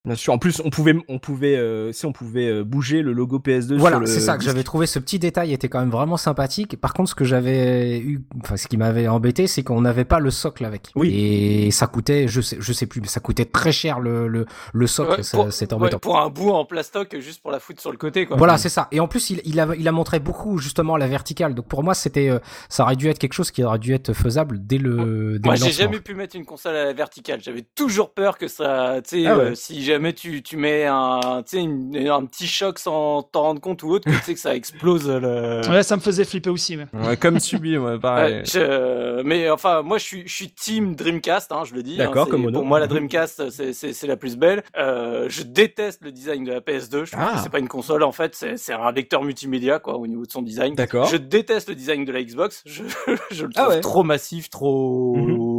Bien 0.04 0.16
sûr. 0.16 0.32
En 0.32 0.38
plus, 0.38 0.60
on 0.64 0.70
pouvait, 0.70 0.96
on 1.08 1.20
pouvait, 1.20 1.56
euh, 1.56 1.92
si 1.92 2.06
on 2.06 2.12
pouvait 2.12 2.48
euh, 2.48 2.64
bouger 2.64 3.02
le 3.02 3.12
logo 3.12 3.38
PS2 3.38 3.76
Voilà, 3.76 4.04
c'est 4.04 4.18
ça 4.18 4.36
que 4.36 4.42
j'avais 4.42 4.64
trouvé. 4.64 4.86
Ce 4.86 4.98
petit 4.98 5.20
détail 5.20 5.52
était 5.52 5.68
quand 5.68 5.78
même 5.78 5.90
vraiment 5.90 6.16
sympathique. 6.16 6.80
Par 6.80 6.92
contre, 6.92 7.10
ce 7.10 7.14
que 7.14 7.24
j'avais 7.24 8.00
eu, 8.00 8.24
enfin, 8.42 8.56
ce 8.56 8.66
qui 8.66 8.76
m'avait 8.76 9.06
embêté, 9.06 9.46
c'est 9.46 9.62
qu'on 9.62 9.80
n'avait 9.80 10.04
pas 10.04 10.18
le 10.18 10.30
socle 10.32 10.64
avec. 10.64 10.88
Oui. 10.96 11.14
Et 11.14 11.70
ça 11.70 11.86
coûtait, 11.86 12.26
je 12.26 12.40
sais, 12.40 12.56
je 12.58 12.72
sais 12.72 12.86
plus, 12.86 13.00
mais 13.00 13.06
ça 13.06 13.20
coûtait 13.20 13.44
très 13.44 13.70
cher 13.70 14.00
le 14.00 14.26
le, 14.26 14.46
le 14.72 14.86
socle. 14.88 15.20
Ouais, 15.20 15.38
ouais, 15.38 15.72
embêtant. 15.72 15.98
pour 16.00 16.18
un 16.18 16.30
bout 16.30 16.50
en 16.50 16.64
plastoc 16.64 17.16
juste 17.20 17.40
pour 17.40 17.52
la 17.52 17.60
foutre 17.60 17.80
sur 17.80 17.92
le 17.92 17.96
côté, 17.96 18.26
quoi. 18.26 18.36
Voilà, 18.36 18.58
c'est 18.58 18.68
ça. 18.68 18.88
Et 18.90 18.98
en 18.98 19.06
plus, 19.06 19.30
il, 19.30 19.40
il, 19.44 19.60
a, 19.60 19.68
il 19.78 19.86
a 19.86 19.92
montré 19.92 20.18
beaucoup 20.18 20.58
justement 20.58 20.96
la 20.96 21.06
verticale. 21.06 21.54
Donc 21.54 21.68
pour 21.68 21.84
moi, 21.84 21.94
c'était, 21.94 22.28
euh, 22.28 22.40
ça 22.68 22.82
aurait 22.82 22.96
dû 22.96 23.08
être 23.08 23.20
quelque 23.20 23.34
chose 23.34 23.52
qui 23.52 23.62
aurait 23.62 23.78
dû 23.78 23.94
être 23.94 24.12
faisable 24.14 24.58
dès 24.66 24.78
le. 24.78 25.38
Dès 25.38 25.48
Moi, 25.48 25.54
j'ai 25.54 25.70
jamais 25.70 26.00
pu 26.00 26.14
mettre 26.16 26.34
une 26.34 26.44
console 26.44 26.74
à 26.74 26.86
la 26.86 26.92
verticale. 26.92 27.40
J'avais 27.40 27.64
toujours 27.76 28.12
peur 28.12 28.36
que 28.36 28.48
ça, 28.48 28.96
tu 29.06 29.22
sais, 29.22 29.26
Ah 29.28 29.36
ouais. 29.38 29.44
euh, 29.44 29.54
si 29.54 29.82
jamais 29.92 30.12
tu, 30.12 30.42
tu 30.42 30.56
mets 30.56 30.84
un, 30.86 31.42
tu 31.46 31.56
sais, 31.56 31.62
une- 31.62 31.96
un 32.08 32.24
petit 32.26 32.46
choc 32.46 32.78
sans 32.78 33.22
t'en 33.22 33.42
rendre 33.42 33.60
compte 33.60 33.82
ou 33.82 33.90
autre, 33.90 34.10
que 34.10 34.16
tu 34.16 34.22
sais 34.22 34.34
que 34.34 34.40
ça 34.40 34.54
explose 34.54 35.08
le. 35.08 35.60
Ouais, 35.70 35.82
ça 35.82 35.96
me 35.96 36.00
faisait 36.00 36.24
flipper 36.24 36.50
aussi. 36.50 36.76
mais. 36.76 36.86
Ouais, 36.92 37.16
comme 37.16 37.38
subi, 37.40 37.76
ouais, 37.78 37.98
pareil. 37.98 38.34
Ouais, 38.36 38.42
je- 38.44 39.22
mais 39.22 39.50
enfin, 39.50 39.82
moi, 39.82 39.98
je 39.98 40.04
suis, 40.04 40.22
je 40.26 40.34
suis 40.34 40.50
team 40.50 40.94
Dreamcast, 40.94 41.52
hein, 41.52 41.62
je 41.64 41.74
le 41.74 41.82
dis. 41.82 41.94
hein, 41.94 42.06
D'accord, 42.06 42.24
c'est- 42.26 42.30
comme. 42.30 42.52
Pour 42.52 42.64
moi, 42.64 42.80
la 42.80 42.86
Dreamcast, 42.86 43.50
c'est- 43.50 43.72
c'est 43.72 43.92
c'est 43.92 44.06
la 44.06 44.16
plus 44.16 44.36
belle. 44.36 44.62
Euh, 44.78 45.26
je 45.28 45.42
déteste 45.42 46.00
le 46.02 46.12
design 46.12 46.44
de 46.44 46.52
la 46.52 46.60
PS2. 46.60 47.04
Je 47.04 47.12
Ah. 47.16 47.32
que 47.36 47.40
c'est 47.42 47.50
pas 47.50 47.58
une 47.58 47.68
console, 47.68 48.02
en 48.02 48.12
fait, 48.12 48.34
c'est 48.34 48.56
c'est 48.56 48.72
un 48.72 48.90
lecteur 48.92 49.22
multimédia, 49.24 49.78
quoi, 49.78 49.96
au 49.96 50.06
niveau 50.06 50.24
de 50.26 50.30
son 50.30 50.42
design. 50.42 50.74
D'accord. 50.74 51.06
Je 51.06 51.16
déteste 51.16 51.68
le 51.68 51.74
design 51.74 52.04
de 52.04 52.12
la 52.12 52.22
Xbox. 52.22 52.62
Je, 52.66 52.82
je 53.30 53.44
le 53.44 53.50
Ah 53.56 53.62
trouve 53.62 53.74
ouais. 53.74 53.80
trop 53.80 54.02
massif, 54.02 54.50
trop, 54.50 55.16
Mhm. 55.16 55.51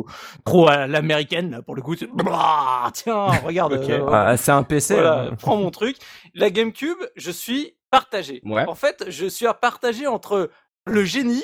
Trop 0.46 0.68
à 0.68 0.88
l'américaine, 0.88 1.52
là, 1.52 1.62
pour 1.62 1.76
le 1.76 1.82
coup. 1.82 1.96
c'est- 1.96 2.08
Blah, 2.14 2.90
tiens, 2.94 3.28
regarde. 3.46 3.74
Euh, 3.74 4.06
Ah, 4.12 4.38
c'est 4.38 4.52
un 4.52 4.64
PC. 4.64 4.94
voilà, 4.96 5.30
hein. 5.32 5.36
prends 5.40 5.58
mon 5.58 5.72
truc. 5.72 5.98
La 6.34 6.50
GameCube, 6.50 6.98
je 7.16 7.32
suis 7.32 7.76
partagé. 7.92 8.42
Ouais. 8.46 8.66
En 8.68 8.76
fait, 8.76 9.06
je 9.10 9.26
suis 9.28 9.46
à 9.48 9.54
partager 9.54 10.08
entre 10.08 10.50
le 10.86 11.04
génie 11.04 11.44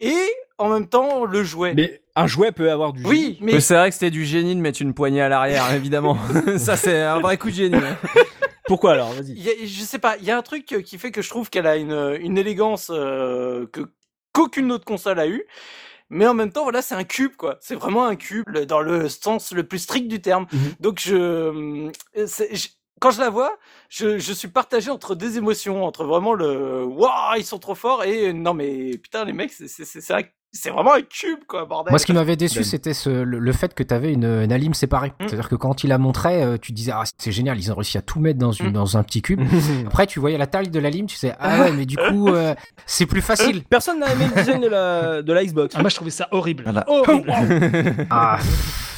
et 0.00 0.16
en 0.58 0.68
même 0.70 0.88
temps 0.88 1.24
le 1.26 1.44
jouet. 1.44 1.74
Mais 1.74 2.00
un 2.16 2.26
jouet 2.26 2.52
peut 2.52 2.70
avoir 2.72 2.92
du. 2.92 3.04
oui, 3.06 3.38
mais 3.40 3.52
Mais 3.54 3.60
c'est 3.60 3.74
vrai 3.74 3.88
que 3.90 3.94
c'était 3.94 4.10
du 4.10 4.24
génie 4.24 4.54
de 4.56 4.60
mettre 4.60 4.80
une 4.82 4.94
poignée 4.94 5.20
à 5.22 5.28
l'arrière, 5.28 5.70
évidemment. 5.74 6.16
ça, 6.58 6.76
c'est 6.76 7.00
un 7.02 7.20
vrai 7.20 7.36
coup 7.36 7.50
de 7.50 7.54
génie. 7.54 7.76
hein. 7.76 7.96
Pourquoi 8.66 8.92
alors? 8.92 9.10
Vas-y. 9.12 9.36
je 9.66 9.82
sais 9.82 9.98
pas, 9.98 10.16
il 10.18 10.24
y 10.24 10.30
a 10.30 10.36
un 10.38 10.42
truc 10.42 10.64
qui 10.64 10.96
fait 10.98 11.10
que 11.10 11.22
je 11.22 11.28
trouve 11.28 11.50
qu'elle 11.50 11.66
a 11.66 11.76
une, 11.76 12.16
une 12.20 12.38
élégance 12.38 12.90
euh, 12.94 13.66
que 13.72 13.80
qu'aucune 14.32 14.70
autre 14.70 14.84
console 14.84 15.18
a 15.18 15.26
eu. 15.26 15.44
Mais 16.10 16.26
en 16.26 16.34
même 16.34 16.52
temps, 16.52 16.64
voilà, 16.64 16.82
c'est 16.82 16.94
un 16.94 17.04
cube, 17.04 17.36
quoi. 17.36 17.56
C'est 17.60 17.74
vraiment 17.76 18.04
un 18.04 18.16
cube 18.16 18.50
dans 18.66 18.80
le 18.80 19.08
sens 19.08 19.52
le 19.52 19.62
plus 19.66 19.78
strict 19.78 20.08
du 20.08 20.20
terme. 20.20 20.46
Mhm. 20.52 20.74
Donc, 20.80 21.00
je, 21.00 21.14
euh, 21.16 21.90
je- 22.14 22.68
quand 23.00 23.10
je 23.10 23.20
la 23.20 23.30
vois, 23.30 23.56
je, 23.88 24.18
je 24.18 24.32
suis 24.32 24.48
partagé 24.48 24.90
entre 24.90 25.14
deux 25.14 25.38
émotions, 25.38 25.84
entre 25.84 26.04
vraiment 26.04 26.34
le 26.34 26.84
waouh, 26.84 27.36
ils 27.38 27.44
sont 27.44 27.58
trop 27.58 27.74
forts 27.74 28.04
et 28.04 28.32
non 28.34 28.52
mais 28.54 28.98
putain 28.98 29.24
les 29.24 29.32
mecs, 29.32 29.52
c'est 29.52 29.68
c'est 29.68 29.84
c'est 29.86 30.00
c'est 30.02 30.12
un- 30.14 30.22
c'est 30.52 30.70
vraiment 30.70 30.94
un 30.94 31.02
cube, 31.02 31.40
quoi, 31.46 31.64
bordel. 31.64 31.92
Moi, 31.92 31.98
ce 31.98 32.06
qui 32.06 32.12
m'avait 32.12 32.36
déçu, 32.36 32.58
Ben. 32.60 32.64
c'était 32.64 32.94
ce, 32.94 33.08
le, 33.10 33.38
le 33.38 33.52
fait 33.52 33.72
que 33.74 33.82
tu 33.82 33.94
avais 33.94 34.12
une, 34.12 34.24
une 34.24 34.52
alim 34.52 34.74
séparée. 34.74 35.12
Mm. 35.20 35.26
C'est-à-dire 35.28 35.48
que 35.48 35.54
quand 35.54 35.84
il 35.84 35.88
la 35.88 35.98
montrait, 35.98 36.42
euh, 36.42 36.56
tu 36.60 36.72
disais, 36.72 36.92
ah, 36.94 37.04
c'est 37.18 37.32
génial, 37.32 37.58
ils 37.58 37.70
ont 37.70 37.74
réussi 37.76 37.98
à 37.98 38.02
tout 38.02 38.18
mettre 38.20 38.38
dans, 38.38 38.52
une, 38.52 38.68
Mm. 38.70 38.72
dans 38.72 38.96
un 38.96 39.02
petit 39.02 39.22
cube. 39.22 39.40
Après, 39.86 40.06
tu 40.06 40.18
voyais 40.20 40.38
la 40.38 40.46
taille 40.46 40.68
de 40.70 40.78
la 40.80 40.90
lime, 40.90 41.06
tu 41.06 41.16
sais, 41.16 41.34
ah 41.38 41.60
ouais, 41.60 41.72
mais 41.72 41.86
du 41.86 41.96
coup, 41.96 42.28
euh, 42.28 42.54
c'est 42.86 43.06
plus 43.06 43.22
facile. 43.22 43.62
Personne 43.64 44.00
n'a 44.00 44.12
aimé 44.12 44.26
le 44.34 44.40
design 44.40 44.60
de 44.60 44.66
la, 44.68 45.22
de 45.22 45.32
la 45.32 45.44
Xbox. 45.44 45.74
Ah, 45.76 45.80
moi, 45.82 45.90
je 45.90 45.94
trouvais 45.96 46.10
ça 46.10 46.28
horrible. 46.32 46.64
Voilà. 46.64 46.84
Horrible. 46.88 47.32
Ah, 48.10 48.38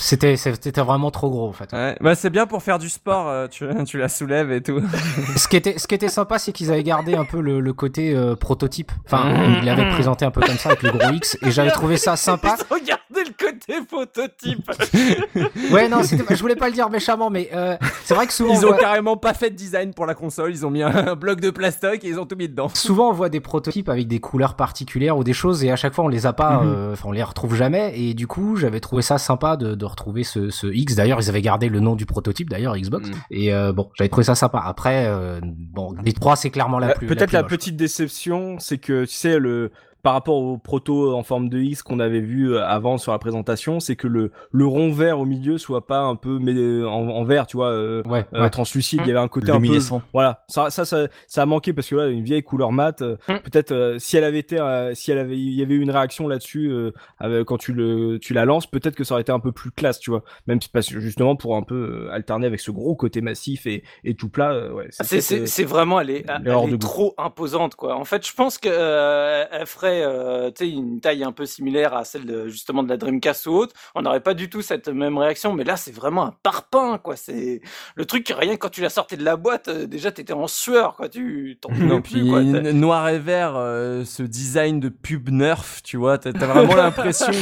c'était, 0.02 0.36
c'était 0.36 0.80
vraiment 0.80 1.10
trop 1.10 1.30
gros, 1.30 1.48
en 1.48 1.52
fait. 1.52 1.72
Ouais. 1.72 1.96
Bah, 2.00 2.14
c'est 2.14 2.30
bien 2.30 2.46
pour 2.46 2.62
faire 2.62 2.78
du 2.78 2.88
sport, 2.88 3.28
euh, 3.28 3.46
tu, 3.48 3.66
tu 3.86 3.98
la 3.98 4.08
soulèves 4.08 4.50
et 4.52 4.60
tout. 4.62 4.80
Ce 5.36 5.48
qui 5.48 5.56
était, 5.56 5.78
ce 5.78 5.86
qui 5.86 5.94
était 5.94 6.08
sympa, 6.08 6.38
c'est 6.38 6.52
qu'ils 6.52 6.70
avaient 6.72 6.82
gardé 6.82 7.14
un 7.14 7.24
peu 7.24 7.40
le, 7.40 7.60
le 7.60 7.72
côté 7.72 8.14
euh, 8.14 8.34
prototype. 8.36 8.92
Enfin, 9.06 9.32
ils 9.60 9.64
l'avaient 9.64 9.88
présenté 9.90 10.24
un 10.24 10.30
peu 10.30 10.40
comme 10.40 10.56
ça 10.56 10.70
avec 10.70 10.82
le 10.82 10.90
gros 10.92 11.10
X, 11.12 11.38
et 11.42 11.50
j'avais 11.50 11.70
trouvé 11.70 11.96
ça 11.96 12.16
sympa. 12.16 12.56
Regardez 12.70 12.98
le 13.24 13.32
côté 13.38 13.74
prototype. 13.88 14.70
Ouais, 15.70 15.88
non, 15.88 16.00
je 16.02 16.40
voulais 16.40 16.56
pas 16.56 16.66
le 16.68 16.74
dire 16.74 16.90
méchamment, 16.90 17.30
mais 17.30 17.50
euh, 17.54 17.76
c'est 18.04 18.14
vrai 18.14 18.26
que 18.26 18.32
souvent, 18.32 18.54
Ils 18.54 18.64
on 18.64 18.68
ont 18.68 18.72
voit- 18.72 18.78
carrément 18.78 19.16
pas 19.16 19.34
fait 19.34 19.50
de 19.50 19.56
design 19.56 19.94
pour 19.94 20.06
la 20.06 20.14
console, 20.14 20.50
ils 20.50 20.66
ont 20.66 20.70
mis 20.70 20.82
un 20.82 21.14
bloc 21.14 21.40
de 21.40 21.50
plastoc 21.50 22.04
et 22.04 22.08
ils 22.08 22.18
ont 22.18 22.26
tout 22.26 22.36
mis 22.36 22.48
dedans. 22.48 22.68
Souvent, 22.74 23.10
on 23.10 23.12
voit 23.12 23.28
des 23.28 23.40
prototypes 23.40 23.88
avec 23.88 24.08
des 24.08 24.20
couleurs 24.20 24.54
particulières 24.54 25.16
ou 25.16 25.24
des 25.24 25.32
choses, 25.32 25.64
et 25.64 25.70
à 25.70 25.76
chaque 25.76 25.94
fois, 25.94 26.04
on 26.04 26.08
les 26.08 26.26
a 26.26 26.32
pas, 26.32 26.60
Mhm. 26.62 26.72
euh, 26.74 26.92
enfin, 26.92 27.08
on 27.08 27.12
les 27.12 27.22
retrouve 27.22 27.54
jamais. 27.54 27.92
Et 27.98 28.14
du 28.14 28.26
coup, 28.26 28.56
j'avais 28.56 28.80
trouvé 28.80 29.02
ça 29.02 29.18
sympa 29.18 29.56
de, 29.56 29.74
de 29.74 29.84
retrouver 29.92 30.24
ce, 30.24 30.50
ce 30.50 30.66
X. 30.66 30.94
D'ailleurs, 30.96 31.20
ils 31.20 31.28
avaient 31.28 31.40
gardé 31.42 31.68
le 31.68 31.80
nom 31.80 31.94
du 31.94 32.04
prototype, 32.06 32.50
d'ailleurs, 32.50 32.76
Xbox. 32.76 33.08
Mhm. 33.08 33.14
Et 33.30 33.52
euh, 33.54 33.72
bon, 33.72 33.88
j'avais 33.94 34.08
trouvé 34.08 34.24
ça 34.24 34.34
sympa. 34.34 34.60
Après, 34.64 35.06
euh, 35.06 35.40
bon, 35.42 35.94
les 36.04 36.12
trois, 36.12 36.34
c'est 36.36 36.50
clairement 36.50 36.78
la 36.78 36.88
Euh, 36.90 36.94
plus. 36.94 37.06
Peut-être 37.06 37.28
plus 37.28 37.34
la, 37.34 37.42
moche. 37.42 37.50
petite 37.50 37.76
déception, 37.76 38.56
c'est 38.58 38.78
que 38.78 39.04
tu 39.04 39.14
sais 39.14 39.38
le 39.38 39.70
par 40.02 40.14
rapport 40.14 40.36
au 40.36 40.58
proto 40.58 41.14
en 41.14 41.22
forme 41.22 41.48
de 41.48 41.58
X 41.60 41.82
qu'on 41.82 42.00
avait 42.00 42.20
vu 42.20 42.52
euh, 42.54 42.64
avant 42.66 42.98
sur 42.98 43.12
la 43.12 43.18
présentation, 43.18 43.80
c'est 43.80 43.96
que 43.96 44.08
le 44.08 44.32
le 44.50 44.66
rond 44.66 44.92
vert 44.92 45.18
au 45.20 45.24
milieu 45.24 45.58
soit 45.58 45.86
pas 45.86 46.00
un 46.00 46.16
peu 46.16 46.38
mais 46.40 46.52
en, 46.84 47.08
en 47.08 47.24
vert, 47.24 47.46
tu 47.46 47.56
vois, 47.56 47.68
euh, 47.70 48.02
Ouais, 48.06 48.24
euh, 48.34 48.42
ouais. 48.42 48.50
translucide. 48.50 49.00
Il 49.04 49.08
y 49.08 49.10
avait 49.10 49.20
un 49.20 49.28
côté 49.28 49.50
un 49.52 49.60
peu 49.60 49.78
voilà. 50.12 50.44
Ça, 50.48 50.70
ça 50.70 50.84
ça 50.84 51.06
ça 51.26 51.42
a 51.42 51.46
manqué 51.46 51.72
parce 51.72 51.88
que 51.88 51.94
là 51.96 52.06
une 52.08 52.24
vieille 52.24 52.42
couleur 52.42 52.72
mat. 52.72 53.00
euh, 53.02 53.16
Mm. 53.28 53.34
Peut-être 53.44 53.72
euh, 53.72 53.98
si 53.98 54.16
elle 54.16 54.24
avait 54.24 54.38
été 54.40 54.58
euh, 54.58 54.94
si 54.94 55.10
elle 55.12 55.18
avait 55.18 55.36
il 55.38 55.52
y 55.54 55.62
avait 55.62 55.74
eu 55.74 55.80
une 55.80 55.90
réaction 55.90 56.26
là-dessus 56.28 56.70
euh, 56.70 57.44
quand 57.44 57.56
tu 57.58 57.72
le 57.72 58.18
tu 58.18 58.34
la 58.34 58.44
lances, 58.44 58.66
peut-être 58.66 58.96
que 58.96 59.04
ça 59.04 59.14
aurait 59.14 59.22
été 59.22 59.32
un 59.32 59.38
peu 59.40 59.52
plus 59.52 59.70
classe, 59.70 60.00
tu 60.00 60.10
vois. 60.10 60.24
Même 60.46 60.60
si 60.60 60.68
parce 60.68 60.88
justement 60.90 61.36
pour 61.36 61.56
un 61.56 61.62
peu 61.62 62.08
alterner 62.10 62.46
avec 62.46 62.60
ce 62.60 62.70
gros 62.70 62.96
côté 62.96 63.20
massif 63.20 63.66
et 63.66 63.84
et 64.04 64.14
tout 64.14 64.28
plat. 64.28 64.52
euh, 64.52 64.72
ouais. 64.72 64.86
C'est, 64.90 65.08
peut-être, 65.08 65.22
c'est, 65.22 65.46
c'est 65.46 65.64
vraiment, 65.64 66.00
elle 66.00 66.10
est, 66.10 66.24
elle 66.28 66.48
est 66.74 66.78
trop 66.78 67.14
imposante, 67.18 67.74
quoi. 67.76 67.94
En 67.96 68.04
fait, 68.04 68.26
je 68.26 68.34
pense 68.34 68.58
que 68.58 68.68
euh, 68.70 69.44
elle 69.52 69.66
ferait, 69.66 69.91
euh, 70.00 70.50
tu 70.50 70.64
sais, 70.64 70.70
une 70.70 71.00
taille 71.00 71.22
un 71.24 71.32
peu 71.32 71.44
similaire 71.44 71.94
à 71.94 72.04
celle 72.04 72.24
de 72.24 72.48
justement 72.48 72.82
de 72.82 72.88
la 72.88 72.96
Dreamcast 72.96 73.46
ou 73.46 73.52
autre. 73.52 73.74
On 73.94 74.02
n'aurait 74.02 74.20
pas 74.20 74.32
du 74.32 74.48
tout 74.48 74.62
cette 74.62 74.88
même 74.88 75.18
réaction, 75.18 75.52
mais 75.52 75.64
là, 75.64 75.76
c'est 75.76 75.94
vraiment 75.94 76.24
un 76.24 76.34
parpaing, 76.42 76.98
quoi. 76.98 77.16
C'est 77.16 77.60
le 77.94 78.04
truc 78.06 78.32
rien 78.36 78.54
que 78.54 78.60
quand 78.60 78.70
tu 78.70 78.80
la 78.80 78.88
sortais 78.88 79.16
de 79.16 79.24
la 79.24 79.36
boîte, 79.36 79.68
euh, 79.68 79.86
déjà 79.86 80.10
t'étais 80.10 80.32
en 80.32 80.46
sueur, 80.46 80.96
quoi. 80.96 81.08
Tu 81.08 81.58
t'en 81.60 81.68
plus, 82.00 82.28
quoi. 82.28 82.42
Noir 82.42 83.08
et 83.10 83.18
vert, 83.18 83.54
euh, 83.56 84.04
ce 84.04 84.22
design 84.22 84.80
de 84.80 84.88
pub 84.88 85.28
nerf, 85.28 85.82
tu 85.84 85.96
vois, 85.96 86.18
t'as 86.18 86.30
vraiment 86.30 86.74
l'impression 86.74 87.32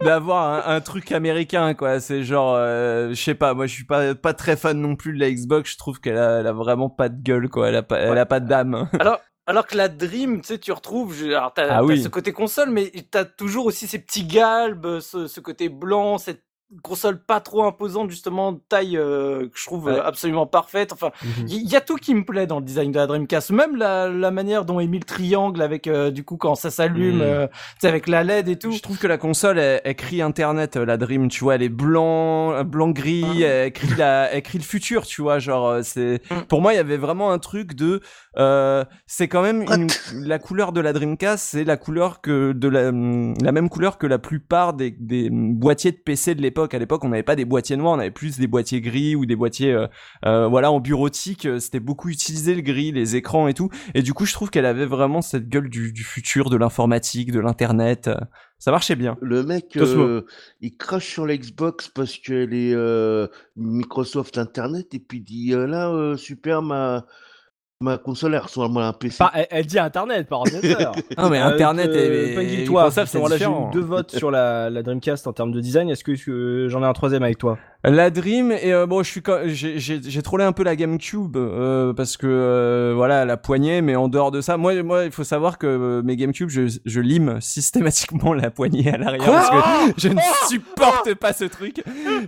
d'avoir 0.00 0.68
un, 0.68 0.76
un 0.76 0.80
truc 0.80 1.12
américain, 1.12 1.74
quoi. 1.74 2.00
C'est 2.00 2.24
genre, 2.24 2.56
je 2.56 3.14
sais 3.14 3.34
pas, 3.34 3.54
moi 3.54 3.66
je 3.66 3.74
suis 3.74 3.84
pas 3.84 4.14
pas 4.14 4.34
très 4.34 4.56
fan 4.56 4.80
non 4.80 4.96
plus 4.96 5.12
de 5.12 5.20
la 5.20 5.30
Xbox. 5.30 5.72
Je 5.72 5.78
trouve 5.78 6.00
qu'elle 6.00 6.18
a, 6.18 6.40
elle 6.40 6.46
a 6.46 6.52
vraiment 6.52 6.88
pas 6.88 7.08
de 7.08 7.22
gueule, 7.22 7.48
quoi. 7.48 7.68
Elle 7.68 7.76
a 7.76 7.82
pas, 7.82 7.98
elle 7.98 8.18
a 8.18 8.26
pas 8.26 8.40
d'âme. 8.40 8.88
Alors, 8.98 9.20
alors 9.46 9.66
que 9.66 9.76
la 9.76 9.88
Dream, 9.88 10.40
tu 10.40 10.48
sais, 10.48 10.58
tu 10.58 10.72
retrouves, 10.72 11.14
je- 11.14 11.26
alors 11.26 11.52
t'as, 11.54 11.76
Ah 11.78 11.84
oui. 11.84 12.00
ce 12.02 12.08
côté 12.08 12.32
console, 12.32 12.70
mais 12.70 12.90
t'as 13.10 13.24
toujours 13.24 13.66
aussi 13.66 13.86
ces 13.86 13.98
petits 13.98 14.24
galbes, 14.24 15.00
ce, 15.00 15.26
ce 15.26 15.40
côté 15.40 15.68
blanc, 15.68 16.18
cette 16.18 16.44
console 16.82 17.22
pas 17.22 17.40
trop 17.40 17.64
imposante, 17.64 18.10
justement, 18.10 18.52
de 18.52 18.60
taille 18.68 18.96
euh, 18.96 19.48
que 19.48 19.58
je 19.58 19.64
trouve 19.66 19.84
Ouais. 19.86 19.92
euh, 19.92 20.04
absolument 20.04 20.46
parfaite. 20.46 20.92
Enfin, 20.92 21.10
il 21.48 21.68
y, 21.70 21.76
a 21.76 21.80
tout 21.80 21.96
qui 21.96 22.14
me 22.14 22.24
plaît 22.24 22.46
dans 22.46 22.58
le 22.60 22.64
design 22.64 22.92
de 22.92 22.98
la 22.98 23.06
Dreamcast, 23.06 23.50
même 23.50 23.76
la, 23.76 24.08
la 24.08 24.30
manière 24.30 24.64
dont 24.64 24.80
est 24.80 24.86
mis 24.86 24.98
le 24.98 25.04
triangle 25.04 25.60
avec, 25.62 25.86
euh, 25.86 26.10
du 26.10 26.24
coup, 26.24 26.36
quand 26.36 26.54
ça 26.54 26.70
s'allume, 26.70 27.16
Mhm. 27.16 27.22
euh, 27.22 27.46
tu 27.48 27.54
sais, 27.80 27.88
avec 27.88 28.08
la 28.08 28.22
LED 28.24 28.48
et 28.48 28.58
tout. 28.58 28.72
Je 28.72 28.80
trouve 28.80 28.98
que 28.98 29.06
la 29.06 29.18
console, 29.18 29.58
elle, 29.58 29.80
elle 29.84 29.96
crie 29.96 30.22
Internet, 30.22 30.76
euh, 30.76 30.84
la 30.84 30.96
Dream, 30.96 31.28
tu 31.28 31.44
vois, 31.44 31.56
elle 31.56 31.62
est 31.62 31.68
blanc, 31.68 32.62
blanc 32.64 32.90
gris, 32.90 33.42
elle 33.42 33.72
crie 33.72 33.94
la, 33.98 34.32
elle 34.32 34.42
crie 34.42 34.58
le 34.58 34.64
futur, 34.64 35.06
tu 35.06 35.22
vois, 35.22 35.38
genre 35.38 35.68
euh, 35.68 35.80
c'est. 35.82 36.20
Mm. 36.30 36.42
Pour 36.48 36.62
moi, 36.62 36.72
il 36.72 36.76
y 36.76 36.80
avait 36.80 36.96
vraiment 36.96 37.32
un 37.32 37.38
truc 37.38 37.74
de, 37.74 38.00
euh, 38.38 38.84
c'est 39.06 39.28
quand 39.28 39.42
même 39.42 39.62
une, 39.62 39.88
la 40.26 40.38
couleur 40.38 40.72
de 40.72 40.80
la 40.80 40.92
Dreamcast, 40.92 41.44
c'est 41.50 41.64
la 41.64 41.76
couleur 41.76 42.20
que 42.20 42.52
de 42.52 42.68
la, 42.68 42.84
la 42.84 43.52
même 43.52 43.68
couleur 43.68 43.98
que 43.98 44.06
la 44.06 44.18
plupart 44.18 44.72
des, 44.74 44.90
des 44.98 45.28
boîtiers 45.30 45.92
de 45.92 45.96
PC 45.96 46.34
de 46.34 46.40
l'époque. 46.42 46.61
À 46.70 46.78
l'époque, 46.78 47.04
on 47.04 47.08
n'avait 47.08 47.22
pas 47.22 47.36
des 47.36 47.44
boîtiers 47.44 47.76
noirs, 47.76 47.94
on 47.94 47.98
avait 47.98 48.10
plus 48.10 48.38
des 48.38 48.46
boîtiers 48.46 48.80
gris 48.80 49.16
ou 49.16 49.26
des 49.26 49.36
boîtiers, 49.36 49.72
euh, 49.72 49.86
euh, 50.24 50.46
voilà, 50.48 50.70
en 50.70 50.80
bureautique. 50.80 51.46
euh, 51.46 51.58
C'était 51.58 51.80
beaucoup 51.80 52.08
utilisé 52.08 52.54
le 52.54 52.62
gris, 52.62 52.92
les 52.92 53.16
écrans 53.16 53.48
et 53.48 53.54
tout. 53.54 53.68
Et 53.94 54.02
du 54.02 54.14
coup, 54.14 54.24
je 54.26 54.32
trouve 54.32 54.50
qu'elle 54.50 54.66
avait 54.66 54.86
vraiment 54.86 55.22
cette 55.22 55.48
gueule 55.48 55.68
du, 55.68 55.92
du 55.92 56.04
futur, 56.04 56.50
de 56.50 56.56
l'informatique, 56.56 57.32
de 57.32 57.40
l'internet. 57.40 58.08
Ça 58.58 58.70
marchait 58.70 58.94
bien. 58.94 59.16
Le 59.20 59.42
mec, 59.42 59.76
euh, 59.76 60.22
il 60.60 60.76
crache 60.76 61.06
sur 61.06 61.26
la 61.26 61.36
Xbox 61.36 61.88
parce 61.88 62.16
qu'elle 62.16 62.54
est 62.54 62.72
euh, 62.74 63.26
Microsoft 63.56 64.38
Internet 64.38 64.94
et 64.94 65.00
puis 65.00 65.18
il 65.18 65.24
dit 65.24 65.52
euh, 65.52 65.66
là, 65.66 65.90
euh, 65.90 66.16
super, 66.16 66.62
ma, 66.62 67.04
Ma 67.82 67.98
console, 67.98 68.34
à 68.36 68.88
un 68.88 68.92
PC. 68.92 69.18
Pas- 69.18 69.32
elle, 69.34 69.46
elle 69.50 69.66
dit 69.66 69.78
internet, 69.78 70.28
pas 70.28 70.36
ordinateur. 70.36 70.92
Non, 71.18 71.28
mais 71.28 71.40
Euh, 71.40 71.46
Internet 71.46 71.90
euh, 71.90 72.38
et- 72.40 72.62
et 72.62 72.64
toi, 72.64 72.84
Microsoft, 72.84 73.12
c'est 73.12 73.18
j'ai 73.38 73.44
eu 73.44 73.72
deux 73.72 73.80
votes 73.80 74.12
sur 74.12 74.30
la, 74.30 74.70
la 74.70 74.82
Dreamcast 74.82 75.26
en 75.26 75.32
termes 75.32 75.52
de 75.52 75.60
design. 75.60 75.90
Est-ce 75.90 76.04
que 76.04 76.14
j'en 76.68 76.82
ai 76.82 76.86
un 76.86 76.92
troisième 76.92 77.22
avec 77.24 77.38
toi? 77.38 77.58
La 77.84 78.10
Dream 78.10 78.52
et 78.52 78.72
euh, 78.72 78.86
bon, 78.86 79.02
je 79.02 79.10
suis 79.10 79.22
j'ai 79.46 79.76
j'ai 79.80 80.00
j'ai 80.00 80.22
trollé 80.22 80.44
un 80.44 80.52
peu 80.52 80.62
la 80.62 80.76
GameCube 80.76 81.36
euh, 81.36 81.92
parce 81.92 82.16
que 82.16 82.28
euh, 82.28 82.92
voilà 82.94 83.24
la 83.24 83.36
poignée, 83.36 83.82
mais 83.82 83.96
en 83.96 84.06
dehors 84.06 84.30
de 84.30 84.40
ça, 84.40 84.56
moi 84.56 84.80
moi 84.84 85.04
il 85.04 85.10
faut 85.10 85.24
savoir 85.24 85.58
que 85.58 85.66
euh, 85.66 86.02
mes 86.04 86.14
GameCube, 86.16 86.48
je 86.48 86.78
je 86.84 87.00
lime 87.00 87.38
systématiquement 87.40 88.34
la 88.34 88.50
poignée 88.52 88.88
à 88.94 88.98
l'arrière 88.98 89.26
parce 89.26 89.50
que 89.50 90.00
je 90.00 90.08
ne 90.10 90.20
supporte 90.48 91.14
pas 91.14 91.32
ce 91.32 91.42
truc. 91.44 91.82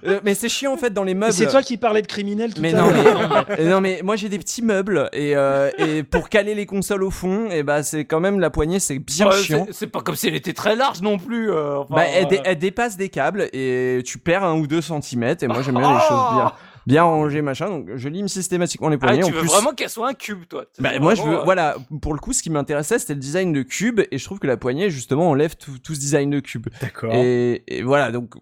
Euh, 0.05 0.19
mais 0.25 0.35
c'est 0.35 0.49
chiant 0.49 0.73
en 0.73 0.77
fait 0.77 0.93
dans 0.93 1.05
les 1.05 1.15
meubles. 1.15 1.33
C'est 1.33 1.47
toi 1.47 1.63
qui 1.63 1.77
parlais 1.77 2.03
de 2.03 2.09
criminel 2.09 2.53
tout 2.53 2.61
Mais 2.61 2.75
à 2.75 2.79
l'heure. 2.79 3.47
mais, 3.49 3.61
euh, 3.61 3.71
non, 3.71 3.81
mais 3.81 4.01
moi 4.03 4.17
j'ai 4.17 4.29
des 4.29 4.39
petits 4.41 4.63
meubles 4.63 5.09
et, 5.13 5.37
euh, 5.37 5.71
et 5.79 6.03
pour 6.03 6.31
caler 6.31 6.57
les 6.57 6.67
consoles 6.67 7.05
au 7.05 7.13
fond, 7.13 7.49
et 7.53 7.63
bah 7.63 7.85
c'est 7.85 8.05
quand 8.07 8.19
même 8.19 8.41
la 8.41 8.51
poignée, 8.51 8.81
c'est 8.81 8.99
bien 8.99 9.29
Ouais, 9.29 9.37
chiant. 9.37 9.69
c'est- 9.71 9.87
pas 9.87 10.01
comme 10.01 10.17
si 10.17 10.27
elle 10.27 10.35
était 10.35 10.53
très 10.53 10.75
large 10.75 11.01
non 11.01 11.17
plus. 11.17 11.53
euh, 11.53 11.77
enfin, 11.79 11.95
Bah, 11.95 12.03
elle, 12.13 12.27
dé- 12.27 12.41
elle 12.45 12.59
dépasse 12.59 12.97
des 12.97 13.09
câbles 13.09 13.49
et 13.53 14.01
tu 14.05 14.19
perds 14.19 14.43
un 14.43 14.57
ou 14.59 14.67
deux 14.67 14.81
centimètres. 14.81 15.44
Et 15.45 15.47
moi 15.47 15.61
j'aime 15.61 15.77
bien 15.77 15.93
les 15.93 16.01
choses 16.01 16.35
bien, 16.35 16.53
bien 16.87 17.03
rangées, 17.03 17.43
machin. 17.43 17.69
Donc 17.69 17.91
je 17.95 18.09
lime 18.09 18.29
systématiquement 18.29 18.89
les 18.89 18.97
ah, 18.97 19.07
poignées. 19.07 19.21
tu 19.21 19.27
en 19.27 19.31
veux 19.31 19.41
plus, 19.41 19.49
vraiment 19.49 19.73
qu'elle 19.73 19.89
soit 19.89 20.09
un 20.09 20.15
cube, 20.15 20.45
toi 20.49 20.65
bah, 20.79 20.99
moi 20.99 21.15
je 21.15 21.23
veux, 21.23 21.39
euh, 21.39 21.45
voilà, 21.45 21.77
pour 22.03 22.15
le 22.15 22.19
coup, 22.19 22.33
ce 22.33 22.43
qui 22.43 22.51
m'intéressait, 22.51 22.99
c'était 22.99 23.15
le 23.15 23.21
design 23.21 23.53
de 23.53 23.63
cube, 23.63 24.01
et 24.11 24.19
je 24.19 24.25
trouve 24.25 24.39
que 24.39 24.47
la 24.47 24.57
poignée, 24.57 24.91
justement, 24.91 25.31
enlève 25.31 25.57
tout, 25.57 25.79
tout 25.79 25.95
ce 25.95 26.01
design 26.01 26.31
de 26.31 26.41
cube. 26.41 26.67
D'accord. 26.81 27.15
Et, 27.15 27.63
et 27.67 27.83
voilà, 27.83 28.11
donc, 28.11 28.35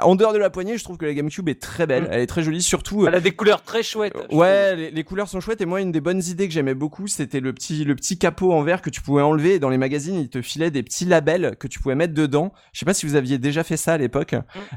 en 0.00 0.14
dehors 0.14 0.32
de 0.32 0.38
la 0.38 0.50
poignée, 0.50 0.76
je 0.78 0.84
trouve 0.84 0.96
que 0.96 1.06
la 1.06 1.14
GameCube 1.14 1.48
est 1.48 1.60
très 1.60 1.86
belle, 1.86 2.08
elle 2.10 2.20
est 2.20 2.26
très 2.26 2.42
jolie, 2.42 2.62
surtout, 2.62 3.06
Elle 3.06 3.14
a 3.14 3.20
des 3.20 3.32
couleurs 3.32 3.62
très 3.62 3.82
chouettes. 3.82 4.14
je 4.30 4.36
Ouais, 4.36 4.76
les, 4.76 4.90
les 4.90 5.04
couleurs 5.04 5.28
sont 5.28 5.40
chouettes 5.40 5.60
et 5.60 5.66
moi 5.66 5.80
une 5.80 5.92
des 5.92 6.00
bonnes 6.00 6.22
idées 6.22 6.48
que 6.48 6.54
j'aimais 6.54 6.74
beaucoup, 6.74 7.06
c'était 7.06 7.40
le 7.40 7.52
petit 7.52 7.84
le 7.84 7.94
petit 7.94 8.18
capot 8.18 8.52
en 8.52 8.62
verre 8.62 8.82
que 8.82 8.90
tu 8.90 9.00
pouvais 9.00 9.22
enlever 9.22 9.54
et 9.54 9.58
dans 9.58 9.68
les 9.68 9.78
magazines, 9.78 10.16
ils 10.16 10.28
te 10.28 10.42
filaient 10.42 10.70
des 10.70 10.82
petits 10.82 11.04
labels 11.04 11.56
que 11.58 11.68
tu 11.68 11.80
pouvais 11.80 11.94
mettre 11.94 12.14
dedans. 12.14 12.52
Je 12.72 12.80
sais 12.80 12.86
pas 12.86 12.94
si 12.94 13.06
vous 13.06 13.14
aviez 13.16 13.38
déjà 13.38 13.64
fait 13.64 13.76
ça 13.76 13.94
à 13.94 13.98
l'époque. 13.98 14.34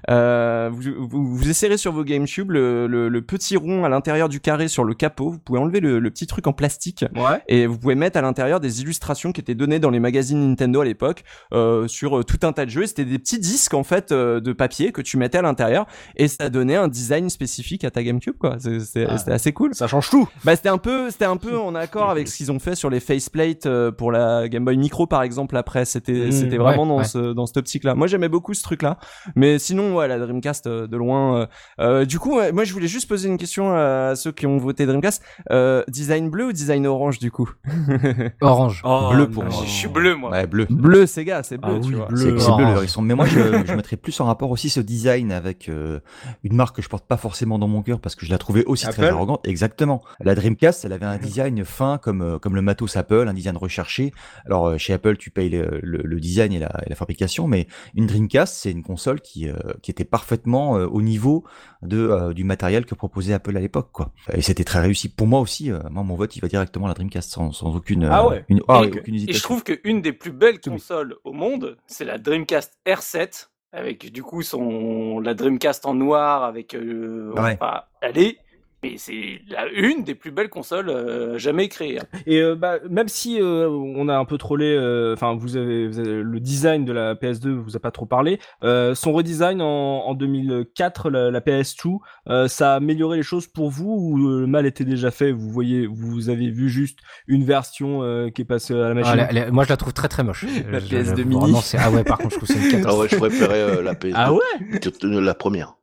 Euh, 0.10 0.70
vous, 0.72 1.08
vous 1.08 1.36
vous 1.36 1.50
essayerez 1.50 1.78
sur 1.78 1.92
vos 1.92 2.04
GameCube 2.04 2.52
le, 2.52 2.88
le, 2.88 3.07
le 3.08 3.22
petit 3.22 3.58
rond 3.58 3.84
à 3.84 3.90
l'intérieur 3.90 4.30
du 4.30 4.40
carré 4.40 4.68
sur 4.68 4.84
le 4.84 4.94
capot, 4.94 5.30
vous 5.32 5.40
pouvez 5.40 5.60
enlever 5.60 5.80
le, 5.80 6.00
le 6.00 6.10
petit 6.12 6.28
truc 6.28 6.48
en 6.48 6.54
plastique 6.54 7.06
Ouais. 7.16 7.42
et 7.48 7.66
vous 7.68 7.78
pouvez 7.78 7.96
mettre 7.96 8.18
à 8.18 8.22
l'intérieur 8.22 8.60
des 8.60 8.82
illustrations 8.82 9.32
qui 9.32 9.42
étaient 9.42 9.56
données 9.56 9.80
dans 9.80 9.90
les 9.90 10.00
magazines 10.00 10.48
Nintendo 10.50 10.82
à 10.82 10.86
l'époque 10.86 11.24
euh, 11.54 11.88
sur 11.88 12.20
euh, 12.20 12.24
tout 12.24 12.40
un 12.44 12.54
tas 12.54 12.66
de 12.66 12.70
jeux. 12.72 12.86
C'était 12.86 13.06
des 13.06 13.20
petits 13.20 13.40
disques 13.40 13.74
en 13.74 13.84
fait 13.84 14.12
euh, 14.12 14.40
de 14.40 14.54
papier 14.54 14.92
que 14.92 15.02
tu 15.02 15.18
mettais 15.18 15.38
à 15.38 15.42
l'intérieur 15.42 15.86
et 16.16 16.28
ça 16.28 16.50
donnait 16.50 16.76
un 16.76 16.88
design 16.88 17.30
spécifique 17.30 17.84
à 17.84 17.92
ta 17.92 18.04
GameCube 18.04 18.38
quoi. 18.38 18.56
Ah. 18.56 18.70
C'était 18.80 19.32
assez 19.32 19.54
cool. 19.54 19.74
Ça 19.76 19.88
change 19.88 20.10
tout. 20.10 20.28
Bah 20.44 20.56
c'était 20.56 20.70
un 20.70 20.78
peu 20.78 21.10
c'était 21.10 21.26
un 21.26 21.38
peu 21.38 21.58
en 21.58 21.76
accord 21.76 22.10
avec 22.10 22.28
ce 22.30 22.38
qu'ils 22.38 22.52
ont 22.52 22.60
fait 22.60 22.76
sur 22.76 22.90
les 22.90 23.00
faceplates 23.00 23.68
pour 23.98 24.12
la 24.12 24.48
Game 24.50 24.66
Boy 24.66 24.78
Micro 24.78 25.08
par 25.08 25.24
exemple 25.24 25.56
après 25.58 25.86
c'était 25.86 26.28
Mmh, 26.28 26.32
c'était 26.32 26.58
vraiment 26.58 26.84
ouais, 26.84 26.88
dans 26.90 26.98
ouais. 27.00 27.04
ce 27.04 27.34
dans 27.34 27.46
cette 27.46 27.58
optique 27.58 27.84
là. 27.84 27.94
Moi 27.96 28.08
j'aimais 28.08 28.30
beaucoup 28.30 28.54
ce 28.54 28.64
truc 28.64 28.82
là. 28.82 28.98
Mais 29.36 29.60
sinon 29.60 29.96
ouais 29.96 30.08
la 30.08 30.18
Dreamcast 30.20 30.68
de 30.68 30.98
loin 30.98 31.48
euh, 31.80 32.06
du 32.06 32.18
coup 32.20 32.40
moi 32.54 32.64
je 32.64 32.74
voulais 32.74 32.88
juste 32.88 32.97
poser 33.06 33.28
une 33.30 33.38
question 33.38 33.74
à 33.76 34.14
ceux 34.16 34.32
qui 34.32 34.48
ont 34.48 34.58
voté 34.58 34.86
Dreamcast 34.86 35.22
euh, 35.52 35.84
design 35.88 36.30
bleu 36.30 36.48
ou 36.48 36.52
design 36.52 36.88
orange 36.88 37.20
du 37.20 37.30
coup 37.32 37.50
Orange. 38.42 38.82
bleu 38.84 39.30
pour 39.30 39.44
moi. 39.44 39.54
je 39.66 39.70
suis 39.70 39.88
bleu, 39.88 40.16
moi. 40.16 40.32
Ouais, 40.32 40.48
bleu. 40.48 40.66
Bleu 40.70 41.06
Sega 41.06 41.44
c'est 41.44 41.58
bleu 41.58 41.74
Ah 41.76 41.80
tu 41.82 41.90
oui, 41.90 41.94
vois. 41.96 42.06
bleu. 42.08 42.18
C'est 42.18 42.40
c'est 42.46 42.52
bleu 42.56 42.66
le 42.66 42.72
hérisson. 42.72 43.02
Mais 43.02 43.16
moi, 43.16 43.26
je, 43.26 43.40
je 43.66 43.74
mettrais 43.74 43.98
plus 43.98 44.20
en 44.20 44.26
rapport 44.26 44.50
aussi 44.52 44.70
ce 44.70 44.80
design 44.80 45.32
avec 45.32 45.70
euh, 45.70 46.00
une 46.44 46.56
marque 46.56 46.78
que 46.78 46.82
je 46.82 46.90
porte 46.90 47.06
pas 47.06 47.18
forcément 47.18 47.60
dans 47.60 47.68
mon 47.68 47.82
cœur 47.82 48.00
parce 48.00 48.16
que 48.16 48.26
je 48.26 48.32
la 48.32 48.38
trouvais 48.38 48.66
aussi 48.66 48.88
très 48.88 49.08
arrogante. 49.10 49.48
Exactement. 49.48 50.02
La 50.20 50.36
Dreamcast, 50.36 50.86
elle 50.86 50.94
avait 50.94 51.06
un 51.06 51.18
design 51.18 51.64
fin 51.64 51.98
comme 51.98 52.22
euh, 52.22 52.40
comme 52.40 52.56
le 52.56 52.62
matos 52.62 52.96
Apple, 52.98 53.26
un 53.28 53.34
design 53.34 53.58
recherché. 53.58 54.14
Alors 54.46 54.78
chez 54.80 54.94
Apple, 54.94 55.18
tu 55.18 55.30
payes 55.30 55.50
le, 55.50 55.80
le- 55.84 56.02
le 56.04 56.20
design 56.20 56.54
et 56.54 56.60
la, 56.60 56.72
et 56.86 56.90
la 56.90 56.96
fabrication, 56.96 57.48
mais 57.48 57.68
une 57.96 58.06
Dreamcast, 58.08 58.56
c'est 58.56 58.72
une 58.72 58.84
console 58.84 59.22
qui 59.22 59.48
euh, 59.50 59.54
qui 59.82 59.92
était 59.92 60.06
parfaitement 60.06 60.78
euh, 60.78 60.86
au 60.88 61.02
niveau 61.02 61.44
de 61.82 61.98
euh, 61.98 62.34
du 62.34 62.44
matériel 62.44 62.86
que 62.88 62.96
proposait 62.96 63.34
Apple 63.34 63.56
à 63.56 63.60
l'époque, 63.60 63.90
quoi. 63.92 64.12
Et 64.34 64.42
c'était 64.42 64.64
très 64.64 64.80
réussi. 64.80 65.10
Pour 65.10 65.28
moi 65.28 65.40
aussi, 65.40 65.72
euh, 65.72 65.80
moi 65.92 66.04
mon 66.04 66.16
vote, 66.16 66.36
il 66.36 66.40
va 66.42 66.48
directement 66.48 66.86
à 66.86 66.90
la 66.90 66.94
Dreamcast 66.96 67.32
sans, 67.32 67.52
sans 67.52 67.76
aucune 67.76 68.06
euh, 68.06 68.10
Ah 68.12 68.28
ouais. 68.28 68.46
une, 68.50 68.62
ah 68.68 68.82
Et 68.84 68.88
aucune 68.88 69.02
Et 69.16 69.18
je 69.20 69.24
hésitation. 69.24 69.42
trouve 69.42 69.64
qu'une 69.64 70.02
des 70.02 70.14
plus 70.14 70.32
belles 70.32 70.60
consoles 70.60 71.16
au 71.24 71.34
monde, 71.34 71.78
c'est 71.86 72.06
la 72.06 72.18
Dreamcast 72.18 72.74
R7, 72.88 73.50
avec 73.74 74.12
du 74.12 74.24
coup 74.24 74.42
son 74.42 75.20
la 75.20 75.34
Dreamcast 75.34 75.86
en 75.86 75.94
noir, 75.94 76.44
avec 76.44 76.74
euh, 76.74 77.32
Ouais. 77.36 77.58
enfin, 77.60 77.82
elle 78.02 78.18
est, 78.18 78.38
mais 78.84 78.94
c'est 78.98 79.42
la 79.50 79.68
une 79.70 80.04
des 80.04 80.14
plus 80.16 80.32
belles 80.32 80.50
consoles 80.50 80.90
euh, 80.90 81.38
jamais 81.38 81.68
créées. 81.68 82.00
hein. 82.00 82.04
Et 82.26 82.42
euh, 82.42 82.56
bah, 82.56 82.76
même 82.90 83.08
si 83.08 83.42
euh, 83.42 83.68
on 83.70 84.08
a 84.10 84.16
un 84.18 84.26
peu 84.26 84.38
trollé, 84.38 84.66
euh, 84.76 85.14
enfin 85.14 85.36
vous, 85.36 85.58
avez, 85.58 85.88
vous 85.88 86.00
avez- 86.00 86.22
le 86.22 86.40
design 86.40 86.86
de 86.86 86.92
la 86.94 87.16
PS2 87.16 87.50
vous 87.50 87.76
a 87.76 87.80
pas 87.80 87.92
trop 87.92 88.06
parlé. 88.06 88.40
Euh, 88.64 88.94
son 88.96 89.14
redesign 89.14 89.62
en, 89.62 90.04
en 90.06 90.14
2004, 90.14 91.10
la, 91.10 91.32
la 91.32 91.40
PS2, 91.42 91.98
euh, 92.30 92.48
ça 92.48 92.74
a 92.74 92.76
amélioré 92.78 93.18
les 93.18 93.24
choses 93.24 93.48
pour 93.48 93.70
vous 93.70 93.92
ou 94.00 94.18
le 94.18 94.48
mal 94.48 94.66
était 94.66 94.86
déjà 94.86 95.12
fait? 95.12 95.32
Vous 95.32 95.50
voyez, 95.50 95.88
vous 95.88 96.30
avez 96.30 96.50
vu 96.50 96.70
juste 96.70 97.00
une 97.28 97.44
version 97.44 98.04
euh, 98.04 98.30
qui 98.30 98.42
est 98.44 98.46
passée 98.46 98.74
à 98.74 98.78
la 98.78 98.88
Ah, 98.90 98.94
machine? 98.94 99.16
la- 99.18 99.32
la- 99.32 99.52
moi, 99.52 99.64
je 99.64 99.70
la 99.70 99.78
trouve 99.78 99.94
très 99.94 100.08
très 100.08 100.24
moche. 100.24 100.46
La 100.72 100.80
Je- 100.80 100.86
PS2 100.86 101.04
j'avoue, 101.04 101.24
mini. 101.30 101.40
vraiment, 101.42 101.62
ah 101.80 101.92
ouais, 101.92 102.04
par 102.04 102.18
contre, 102.20 102.32
je 102.34 102.38
trouve 102.38 102.48
c'est 102.50 102.60
une 102.60 102.66
Ah 102.68 102.72
catastrophe. 102.78 103.00
ouais, 103.02 103.08
je 103.10 103.16
préférais 103.18 103.62
euh, 103.62 103.82
la 103.82 103.94
PS2. 103.96 104.14
Ah 104.16 104.34
ouais? 104.34 104.80
que- 104.80 105.08
La 105.20 105.34
première. 105.34 105.74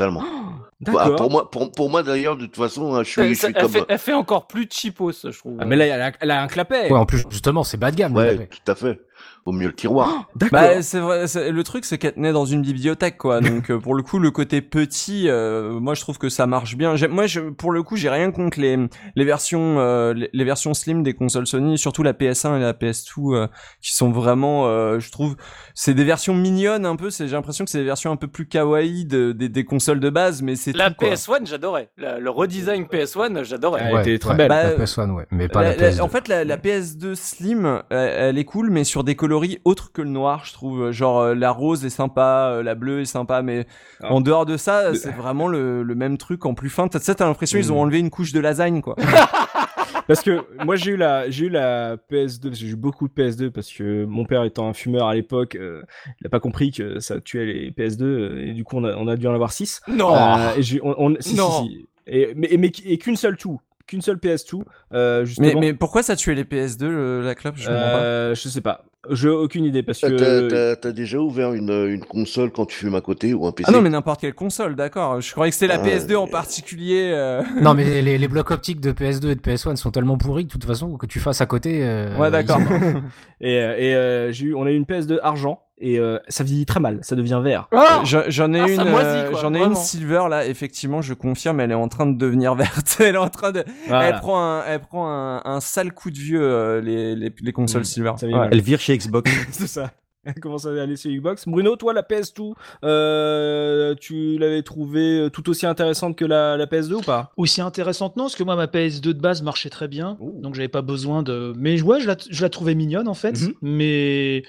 Totalement. 0.00 0.24
Bah, 0.82 0.92
D'accord. 0.92 1.16
pour 1.16 1.30
moi, 1.30 1.50
pour, 1.50 1.70
pour 1.72 1.90
moi 1.90 2.02
d'ailleurs, 2.02 2.38
de 2.38 2.46
toute 2.46 2.56
façon, 2.56 2.94
hein, 2.94 3.02
je 3.02 3.10
suis, 3.10 3.20
Ça- 3.20 3.28
je 3.28 3.34
ça- 3.34 3.46
suis 3.48 3.54
elle, 3.54 3.62
comme. 3.64 3.70
fait, 3.70 3.84
elle 3.86 3.98
fait 3.98 4.14
encore 4.14 4.46
plus 4.46 4.66
cheapos, 4.72 5.12
je 5.30 5.38
trouve. 5.38 5.58
Ah, 5.60 5.66
mais 5.66 5.76
là, 5.76 5.84
elle 5.84 6.00
a, 6.00 6.12
elle 6.20 6.30
a 6.30 6.40
un 6.42 6.46
clapet. 6.46 6.90
Ouais, 6.90 6.98
en 6.98 7.04
plus, 7.04 7.22
justement, 7.28 7.64
c'est 7.64 7.76
bas 7.76 7.90
de 7.90 7.96
gamme. 7.96 8.16
Ouais, 8.16 8.46
tout 8.48 8.72
à 8.72 8.74
fait. 8.74 8.98
Au 9.46 9.52
mieux 9.52 9.68
le 9.68 9.72
tiroir. 9.72 10.28
D'accord. 10.36 10.60
Bah 10.60 10.82
c'est 10.82 11.00
vrai, 11.00 11.26
c'est- 11.26 11.50
le 11.50 11.64
truc 11.64 11.86
c'est 11.86 11.96
qu'elle 11.96 12.12
tenait 12.12 12.32
dans 12.32 12.44
une 12.44 12.60
bibliothèque 12.60 13.16
quoi. 13.16 13.40
Donc 13.40 13.70
euh, 13.70 13.78
pour 13.78 13.94
le 13.94 14.02
coup 14.02 14.18
le 14.18 14.30
côté 14.30 14.60
petit, 14.60 15.28
euh, 15.28 15.80
moi 15.80 15.94
je 15.94 16.02
trouve 16.02 16.18
que 16.18 16.28
ça 16.28 16.46
marche 16.46 16.76
bien. 16.76 16.94
Moi 17.08 17.26
je, 17.26 17.40
pour 17.40 17.72
le 17.72 17.82
coup 17.82 17.96
j'ai 17.96 18.10
rien 18.10 18.30
contre 18.32 18.60
les 18.60 18.76
les 19.16 19.24
versions 19.24 19.78
euh, 19.78 20.12
les, 20.12 20.28
les 20.32 20.44
versions 20.44 20.74
slim 20.74 21.02
des 21.02 21.14
consoles 21.14 21.46
Sony, 21.46 21.78
surtout 21.78 22.02
la 22.02 22.12
PS1 22.12 22.58
et 22.58 22.60
la 22.60 22.74
PS2 22.74 23.34
euh, 23.34 23.46
qui 23.80 23.94
sont 23.94 24.10
vraiment, 24.10 24.66
euh, 24.68 25.00
je 25.00 25.10
trouve, 25.10 25.36
c'est 25.74 25.94
des 25.94 26.04
versions 26.04 26.34
mignonnes 26.34 26.84
un 26.84 26.96
peu. 26.96 27.08
C'est 27.10 27.26
j'ai 27.26 27.34
l'impression 27.34 27.64
que 27.64 27.70
c'est 27.70 27.78
des 27.78 27.84
versions 27.84 28.12
un 28.12 28.16
peu 28.16 28.28
plus 28.28 28.46
kawaii 28.46 29.06
de- 29.06 29.32
des, 29.32 29.48
des 29.48 29.64
consoles 29.64 30.00
de 30.00 30.10
base, 30.10 30.42
mais 30.42 30.54
c'est 30.54 30.76
La 30.76 30.90
tout, 30.90 30.96
quoi. 30.98 31.08
PS1, 31.14 31.46
j'adorais. 31.46 31.88
La- 31.96 32.18
le 32.18 32.28
redesign 32.30 32.84
PS1, 32.84 33.42
j'adorais. 33.44 33.82
Elle 33.90 34.00
était 34.00 34.18
très 34.18 34.34
belle. 34.34 34.48
Bah, 34.48 34.64
La 34.64 34.84
PS1, 34.84 35.10
ouais, 35.12 35.26
mais 35.30 35.48
pas 35.48 35.62
La- 35.62 35.70
la, 35.70 35.76
la- 35.76 35.90
PS2. 35.92 36.00
en 36.02 36.08
fait, 36.08 36.28
la, 36.28 36.44
la 36.44 36.56
PS2 36.58 37.14
Slim, 37.14 37.82
elle 37.90 38.36
est 38.38 38.44
cool, 38.44 38.70
mais 38.70 38.84
sur 38.84 39.02
des 39.04 39.09
coloris 39.14 39.58
autres 39.64 39.92
que 39.92 40.02
le 40.02 40.08
noir, 40.10 40.44
je 40.44 40.52
trouve. 40.52 40.90
Genre, 40.90 41.18
euh, 41.20 41.34
la 41.34 41.50
rose 41.50 41.84
est 41.84 41.90
sympa, 41.90 42.50
euh, 42.54 42.62
la 42.62 42.74
bleue 42.74 43.00
est 43.02 43.04
sympa, 43.06 43.42
mais 43.42 43.66
Ah. 44.02 44.12
en 44.12 44.20
dehors 44.20 44.46
de 44.46 44.56
ça, 44.56 44.94
c'est 44.94 45.10
vraiment 45.14 45.48
le, 45.48 45.82
le 45.82 45.94
même 45.94 46.18
truc 46.18 46.46
en 46.46 46.54
plus 46.54 46.70
fin. 46.70 46.88
T'as, 46.88 46.98
sais, 47.00 47.14
t'as 47.14 47.26
l'impression 47.26 47.58
qu'ils 47.58 47.72
ont 47.72 47.76
Mm. 47.76 47.78
enlevé 47.80 47.98
une 48.00 48.10
couche 48.10 48.32
de 48.32 48.40
lasagne, 48.40 48.80
quoi. 48.82 48.96
Parce 50.06 50.22
que 50.22 50.44
moi 50.64 50.74
j'ai 50.74 50.92
eu 50.92 50.96
la 50.96 51.30
j'ai 51.30 51.46
eu 51.46 51.48
la 51.50 51.96
PS2 51.96 52.48
parce 52.48 52.58
que 52.60 52.66
j'ai 52.66 52.72
eu 52.72 52.76
beaucoup 52.76 53.06
de 53.06 53.12
PS2 53.12 53.50
parce 53.50 53.70
que 53.70 54.04
mon 54.06 54.24
père 54.24 54.42
étant 54.42 54.66
un 54.68 54.72
fumeur 54.72 55.06
à 55.06 55.14
l'époque, 55.14 55.54
euh, 55.54 55.82
il 56.20 56.26
a 56.26 56.30
pas 56.30 56.40
compris 56.40 56.72
que 56.72 56.98
ça 56.98 57.20
tuait 57.20 57.46
les 57.46 57.70
PS2 57.70 58.02
euh, 58.04 58.44
et 58.48 58.52
du 58.52 58.64
coup 58.64 58.76
on 58.78 58.84
a 58.84 58.96
on 58.96 59.06
a 59.06 59.14
dû 59.16 59.28
en 59.28 59.34
avoir 59.34 59.52
6 59.52 59.82
Non. 59.86 60.16
et 60.56 60.62
j'ai 60.62 60.80
on, 60.82 60.94
on- 60.98 61.16
si, 61.20 61.36
Non. 61.36 61.62
si, 61.62 61.68
si. 61.68 61.88
Et 62.08 62.32
mais 62.34 62.48
mais 62.58 62.72
et 62.84 62.98
qu'une 62.98 63.14
seule 63.14 63.36
tout, 63.36 63.60
qu'une 63.90 64.00
seule 64.02 64.16
PS2 64.16 64.62
euh, 64.94 65.20
mais, 65.20 65.26
justement. 65.26 65.60
mais 65.60 65.74
pourquoi 65.74 66.02
ça 66.02 66.16
tuait 66.16 66.34
les 66.34 66.44
PS2, 66.44 66.86
le- 66.88 67.22
la 67.22 67.34
clope? 67.34 67.56
Je 67.56 67.68
euh, 67.70 68.34
je 68.34 68.48
sais 68.48 68.60
pas. 68.60 68.84
J'ai 69.10 69.28
aucune 69.30 69.64
idée 69.64 69.82
parce 69.82 70.00
T'as- 70.00 70.10
que 70.10 70.74
T'as 70.74 70.92
déjà 70.92 71.18
ouvert 71.18 71.54
une, 71.54 71.70
une 71.70 72.04
console 72.04 72.50
quand 72.52 72.66
tu 72.66 72.76
fumes 72.76 72.94
à 72.94 73.00
côté 73.00 73.32
ou 73.32 73.46
un 73.46 73.52
PC 73.52 73.68
Ah 73.68 73.72
non, 73.72 73.80
mais 73.80 73.88
n'importe 73.88 74.20
quelle 74.20 74.34
console, 74.34 74.76
d'accord. 74.76 75.20
Je 75.22 75.32
croyais 75.32 75.50
que 75.50 75.56
c'était 75.56 75.74
la 75.74 75.80
Ah, 75.80 75.86
PS2 75.86 76.16
en 76.16 76.26
particulier. 76.26 77.10
euh. 77.14 77.42
Non, 77.62 77.72
mais 77.74 77.84
les, 78.02 78.18
les 78.18 78.28
blocs 78.28 78.50
optiques 78.50 78.80
de 78.80 78.92
PS2 78.92 79.30
et 79.30 79.34
de 79.36 79.40
PS1 79.40 79.76
sont 79.76 79.90
tellement 79.90 80.18
pourris 80.18 80.42
que 80.44 80.48
de 80.48 80.52
toute 80.52 80.66
façon, 80.66 80.96
que 80.98 81.06
tu 81.06 81.18
fasses 81.18 81.40
à 81.40 81.46
côté. 81.46 81.80
euh, 81.82 82.14
Ouais, 82.18 82.30
d'accord. 82.30 82.60
et, 83.40 83.56
euh, 83.58 83.74
et 83.78 83.94
euh, 83.94 84.32
j'ai 84.32 84.46
eu 84.46 84.54
on 84.54 84.66
a 84.66 84.70
eu 84.70 84.76
une 84.76 84.84
PS2 84.84 85.18
argent 85.22 85.62
et 85.80 85.98
euh, 85.98 86.18
ça 86.28 86.44
vieillit 86.44 86.66
très 86.66 86.78
mal, 86.80 86.98
ça 87.02 87.16
devient 87.16 87.40
vert. 87.42 87.68
J'en 88.04 88.52
ai 88.52 88.60
Ah, 88.60 88.68
une, 88.68 88.80
euh, 88.80 89.32
j'en 89.40 89.54
ai 89.54 89.62
une 89.62 89.74
silver 89.74 90.24
là. 90.28 90.46
Effectivement, 90.46 91.00
je 91.02 91.14
confirme, 91.14 91.58
elle 91.60 91.70
est 91.70 91.74
en 91.74 91.88
train 91.88 92.06
de 92.06 92.16
devenir 92.18 92.54
verte. 92.56 92.96
elle 93.00 93.14
est 93.14 93.18
en 93.18 93.28
train 93.30 93.50
de, 93.52 93.64
Voilà. 93.88 94.08
elle 94.08 94.20
prend 94.20 94.40
un, 94.42 94.64
elle 94.66 94.80
prend 94.80 95.08
un, 95.10 95.40
un 95.44 95.60
sale 95.60 95.92
coup 95.92 96.10
de 96.10 96.18
vieux 96.18 96.42
euh, 96.42 96.80
les, 96.80 97.16
les, 97.16 97.32
les 97.40 97.52
consoles 97.52 97.80
Mm, 97.82 97.84
silver. 97.84 98.12
Ouais. 98.22 98.48
Elle 98.52 98.60
vire 98.60 98.78
chez 98.80 98.96
Xbox. 98.96 99.30
C'est 99.52 99.66
ça. 99.66 99.90
Elle 100.22 100.34
commence 100.34 100.66
à 100.66 100.70
aller 100.82 100.96
sur 100.96 101.10
Xbox. 101.10 101.48
Bruno, 101.48 101.76
toi, 101.76 101.94
la 101.94 102.02
PS2, 102.02 102.52
euh, 102.84 103.94
tu 103.98 104.36
l'avais 104.38 104.62
trouvée 104.62 105.28
tout 105.32 105.48
aussi 105.48 105.64
intéressante 105.64 106.14
que 106.14 106.26
la, 106.26 106.58
la 106.58 106.66
PS2 106.66 106.92
ou 106.96 107.00
pas? 107.00 107.32
Aussi 107.38 107.62
intéressante, 107.62 108.16
non, 108.16 108.24
parce 108.24 108.36
que 108.36 108.42
moi, 108.42 108.54
ma 108.54 108.66
PS2 108.66 109.00
de 109.00 109.12
base 109.20 109.40
marchait 109.42 109.70
très 109.70 109.88
bien, 109.88 110.18
Oh. 110.20 110.32
donc 110.42 110.54
j'avais 110.54 110.68
pas 110.68 110.82
besoin 110.82 111.22
de. 111.22 111.54
Mais 111.56 111.80
ouais, 111.80 112.00
je 112.00 112.06
la, 112.06 112.16
je 112.28 112.42
la 112.42 112.50
trouvais 112.50 112.74
mignonne 112.74 113.08
en 113.08 113.14
fait, 113.14 113.40
Mhm. 113.40 113.52
mais 113.62 114.42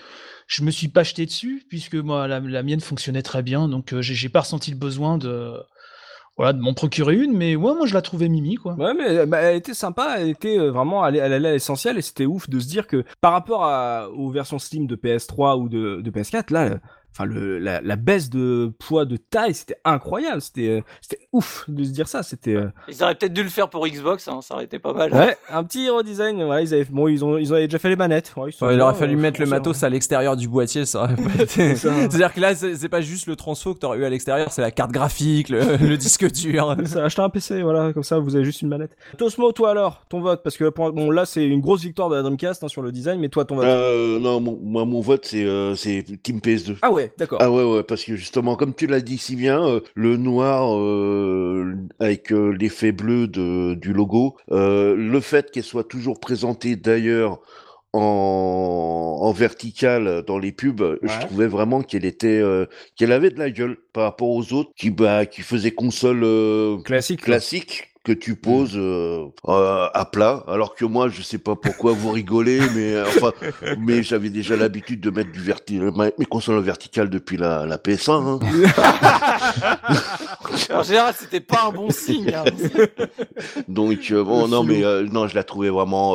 je 0.51 0.63
me 0.63 0.71
suis 0.71 0.89
pas 0.89 1.03
jeté 1.03 1.25
dessus, 1.25 1.63
puisque 1.69 1.95
moi, 1.95 2.27
la, 2.27 2.41
la 2.41 2.61
mienne 2.61 2.81
fonctionnait 2.81 3.21
très 3.21 3.41
bien, 3.41 3.69
donc 3.69 3.93
euh, 3.93 4.01
j'ai 4.01 4.27
pas 4.27 4.41
ressenti 4.41 4.69
le 4.69 4.77
besoin 4.77 5.17
de. 5.17 5.53
voilà, 6.35 6.51
de 6.51 6.59
m'en 6.59 6.73
procurer 6.73 7.15
une, 7.15 7.31
mais 7.31 7.55
ouais, 7.55 7.73
moi 7.73 7.85
je 7.85 7.93
la 7.93 8.01
trouvais 8.01 8.27
mimi, 8.27 8.55
quoi. 8.55 8.73
Ouais, 8.73 8.93
mais 8.93 9.25
bah, 9.25 9.39
elle 9.39 9.55
était 9.55 9.73
sympa, 9.73 10.17
elle 10.19 10.27
était 10.27 10.59
euh, 10.59 10.69
vraiment, 10.69 11.07
elle, 11.07 11.15
elle 11.15 11.31
allait 11.31 11.49
à 11.49 11.53
l'essentiel 11.53 11.97
et 11.97 12.01
c'était 12.01 12.25
ouf 12.25 12.49
de 12.49 12.59
se 12.59 12.67
dire 12.67 12.85
que 12.85 13.05
par 13.21 13.31
rapport 13.31 13.63
à, 13.63 14.09
aux 14.09 14.29
versions 14.29 14.59
Slim 14.59 14.87
de 14.87 14.97
PS3 14.97 15.57
ou 15.57 15.69
de, 15.69 16.01
de 16.01 16.11
PS4, 16.11 16.51
là, 16.51 16.79
enfin 17.11 17.25
le 17.25 17.59
la, 17.59 17.81
la, 17.81 17.95
baisse 17.95 18.29
de 18.29 18.71
poids 18.79 19.05
de 19.05 19.17
taille 19.17 19.53
c'était 19.53 19.77
incroyable. 19.83 20.41
C'était 20.41 20.67
euh, 20.69 20.81
c'était 21.01 21.19
ouf 21.31 21.65
de 21.67 21.83
se 21.83 21.89
dire 21.89 22.07
ça. 22.07 22.23
C'était 22.23 22.55
euh... 22.55 22.69
ils 22.87 23.03
auraient 23.03 23.15
peut-être 23.15 23.33
dû 23.33 23.43
le 23.43 23.49
faire 23.49 23.69
pour 23.69 23.87
Xbox 23.87 24.27
hein, 24.27 24.39
ça 24.41 24.55
aurait 24.55 24.65
été 24.65 24.79
pas 24.79 24.93
mal. 24.93 25.13
Ouais 25.13 25.37
un 25.49 25.63
petit 25.63 25.89
redesign 25.89 26.41
ouais 26.43 26.63
ils 26.63 26.73
avaient 26.73 26.85
bon 26.85 27.07
ils 27.07 27.23
ont 27.23 27.37
ils 27.37 27.53
ont 27.53 27.57
déjà 27.57 27.79
fait 27.79 27.89
les 27.89 27.95
manettes. 27.95 28.33
Ouais, 28.37 28.51
ouais, 28.61 28.75
il 28.75 28.81
aurait 28.81 28.93
fallu 28.93 29.15
euh, 29.15 29.19
mettre 29.19 29.39
le 29.39 29.47
matos 29.47 29.83
à 29.83 29.89
l'extérieur 29.89 30.35
du 30.35 30.47
boîtier 30.47 30.85
ça 30.85 31.03
aurait 31.03 31.15
pas 31.15 31.43
été 31.43 31.75
c'est 31.75 31.89
à 31.89 32.07
dire 32.07 32.33
que 32.33 32.39
là 32.39 32.55
c'est 32.55 32.89
pas 32.89 33.01
juste 33.01 33.27
le 33.27 33.35
transfo 33.35 33.73
que 33.73 33.79
t'aurais 33.79 33.99
eu 33.99 34.05
à 34.05 34.09
l'extérieur 34.09 34.51
c'est 34.51 34.61
la 34.61 34.71
carte 34.71 34.91
graphique 34.91 35.49
le, 35.49 35.77
le 35.81 35.97
disque 35.97 36.29
dur. 36.31 36.75
Ça 36.85 37.05
acheter 37.05 37.21
un 37.21 37.29
PC 37.29 37.61
voilà 37.61 37.93
comme 37.93 38.03
ça 38.03 38.19
vous 38.19 38.35
avez 38.35 38.45
juste 38.45 38.61
une 38.61 38.69
manette. 38.69 38.95
Tosmo 39.17 39.51
toi 39.51 39.71
alors 39.71 40.03
ton 40.09 40.21
vote 40.21 40.41
parce 40.43 40.57
que 40.57 40.69
bon 40.69 41.11
là 41.11 41.25
c'est 41.25 41.45
une 41.45 41.61
grosse 41.61 41.81
victoire 41.81 42.09
de 42.09 42.15
la 42.15 42.21
Dreamcast 42.21 42.63
hein, 42.63 42.67
sur 42.67 42.81
le 42.81 42.91
design 42.91 43.19
mais 43.19 43.29
toi 43.29 43.45
ton 43.45 43.55
vote. 43.55 43.65
Euh, 43.65 44.19
non 44.19 44.39
mon, 44.39 44.57
moi 44.61 44.85
mon 44.85 45.01
vote 45.01 45.25
c'est 45.25 45.45
euh, 45.45 45.75
c'est 45.75 46.03
Team 46.23 46.39
PS2 46.39 46.77
ah 46.81 46.91
ouais 46.91 47.00
d'accord 47.17 47.39
ah 47.41 47.51
ouais 47.51 47.63
ouais 47.63 47.83
parce 47.83 48.03
que 48.03 48.15
justement, 48.15 48.55
comme 48.55 48.73
tu 48.73 48.87
l'as 48.87 49.01
dit 49.01 49.17
si 49.17 49.35
bien, 49.35 49.65
euh, 49.65 49.79
le 49.95 50.17
noir 50.17 50.77
euh, 50.77 51.75
avec 51.99 52.31
euh, 52.31 52.49
l'effet 52.49 52.91
bleu 52.91 53.27
de, 53.27 53.75
du 53.75 53.93
logo, 53.93 54.37
le 54.49 55.19
fait 55.19 55.51
qu'elle 55.51 55.63
soit 55.63 55.87
toujours 55.87 56.19
présentée 56.19 56.75
d'ailleurs 56.75 57.39
en, 57.93 59.19
en 59.21 59.31
vertical 59.31 60.23
dans 60.25 60.39
les 60.39 60.51
pubs, 60.51 60.81
ouais. 60.81 60.97
je 61.03 61.19
trouvais 61.25 61.47
vraiment 61.47 61.81
qu'elle 61.81 62.05
était, 62.05 62.41
qu'elle 62.95 63.11
avait 63.11 63.29
de 63.31 63.39
la 63.39 63.51
gueule 63.51 63.77
par 63.93 64.03
rapport 64.03 64.29
aux 64.29 64.53
autres 64.53 64.71
qui, 64.75 64.89
bah, 64.89 65.25
qui 65.25 65.41
faisaient 65.41 65.71
console 65.71 66.25
classique, 66.83 67.21
classique 67.21 67.90
que 68.03 68.11
tu 68.11 68.35
poses 68.35 68.75
euh, 68.75 69.27
euh, 69.47 69.87
à 69.93 70.05
plat, 70.05 70.43
alors 70.47 70.73
que 70.73 70.85
moi, 70.85 71.09
je 71.09 71.21
sais 71.21 71.37
pas 71.37 71.55
pourquoi 71.55 71.91
vous 71.93 72.11
rigolez, 72.11 72.59
mais 72.75 72.95
euh, 72.95 73.05
enfin, 73.05 73.31
mais 73.77 74.01
j'avais 74.01 74.29
déjà 74.29 74.55
l'habitude 74.55 75.01
de 75.01 75.11
mettre 75.11 75.31
du 75.31 75.39
verti 75.39 75.79
mes 76.17 76.25
consoles 76.25 76.59
verticales 76.61 77.09
depuis 77.09 77.37
la, 77.37 77.65
la 77.65 77.77
PS1. 77.77 78.11
Hein. 78.11 78.39
en 80.73 80.83
général, 80.83 81.13
c'était 81.17 81.39
pas 81.39 81.65
un 81.67 81.71
bon 81.71 81.89
signe. 81.91 82.33
Hein. 82.33 82.45
Donc 83.67 84.11
bon, 84.11 84.47
non, 84.47 84.63
mais 84.63 84.81
non, 85.11 85.27
je 85.27 85.35
la 85.35 85.43
trouvais 85.43 85.69
vraiment, 85.69 86.13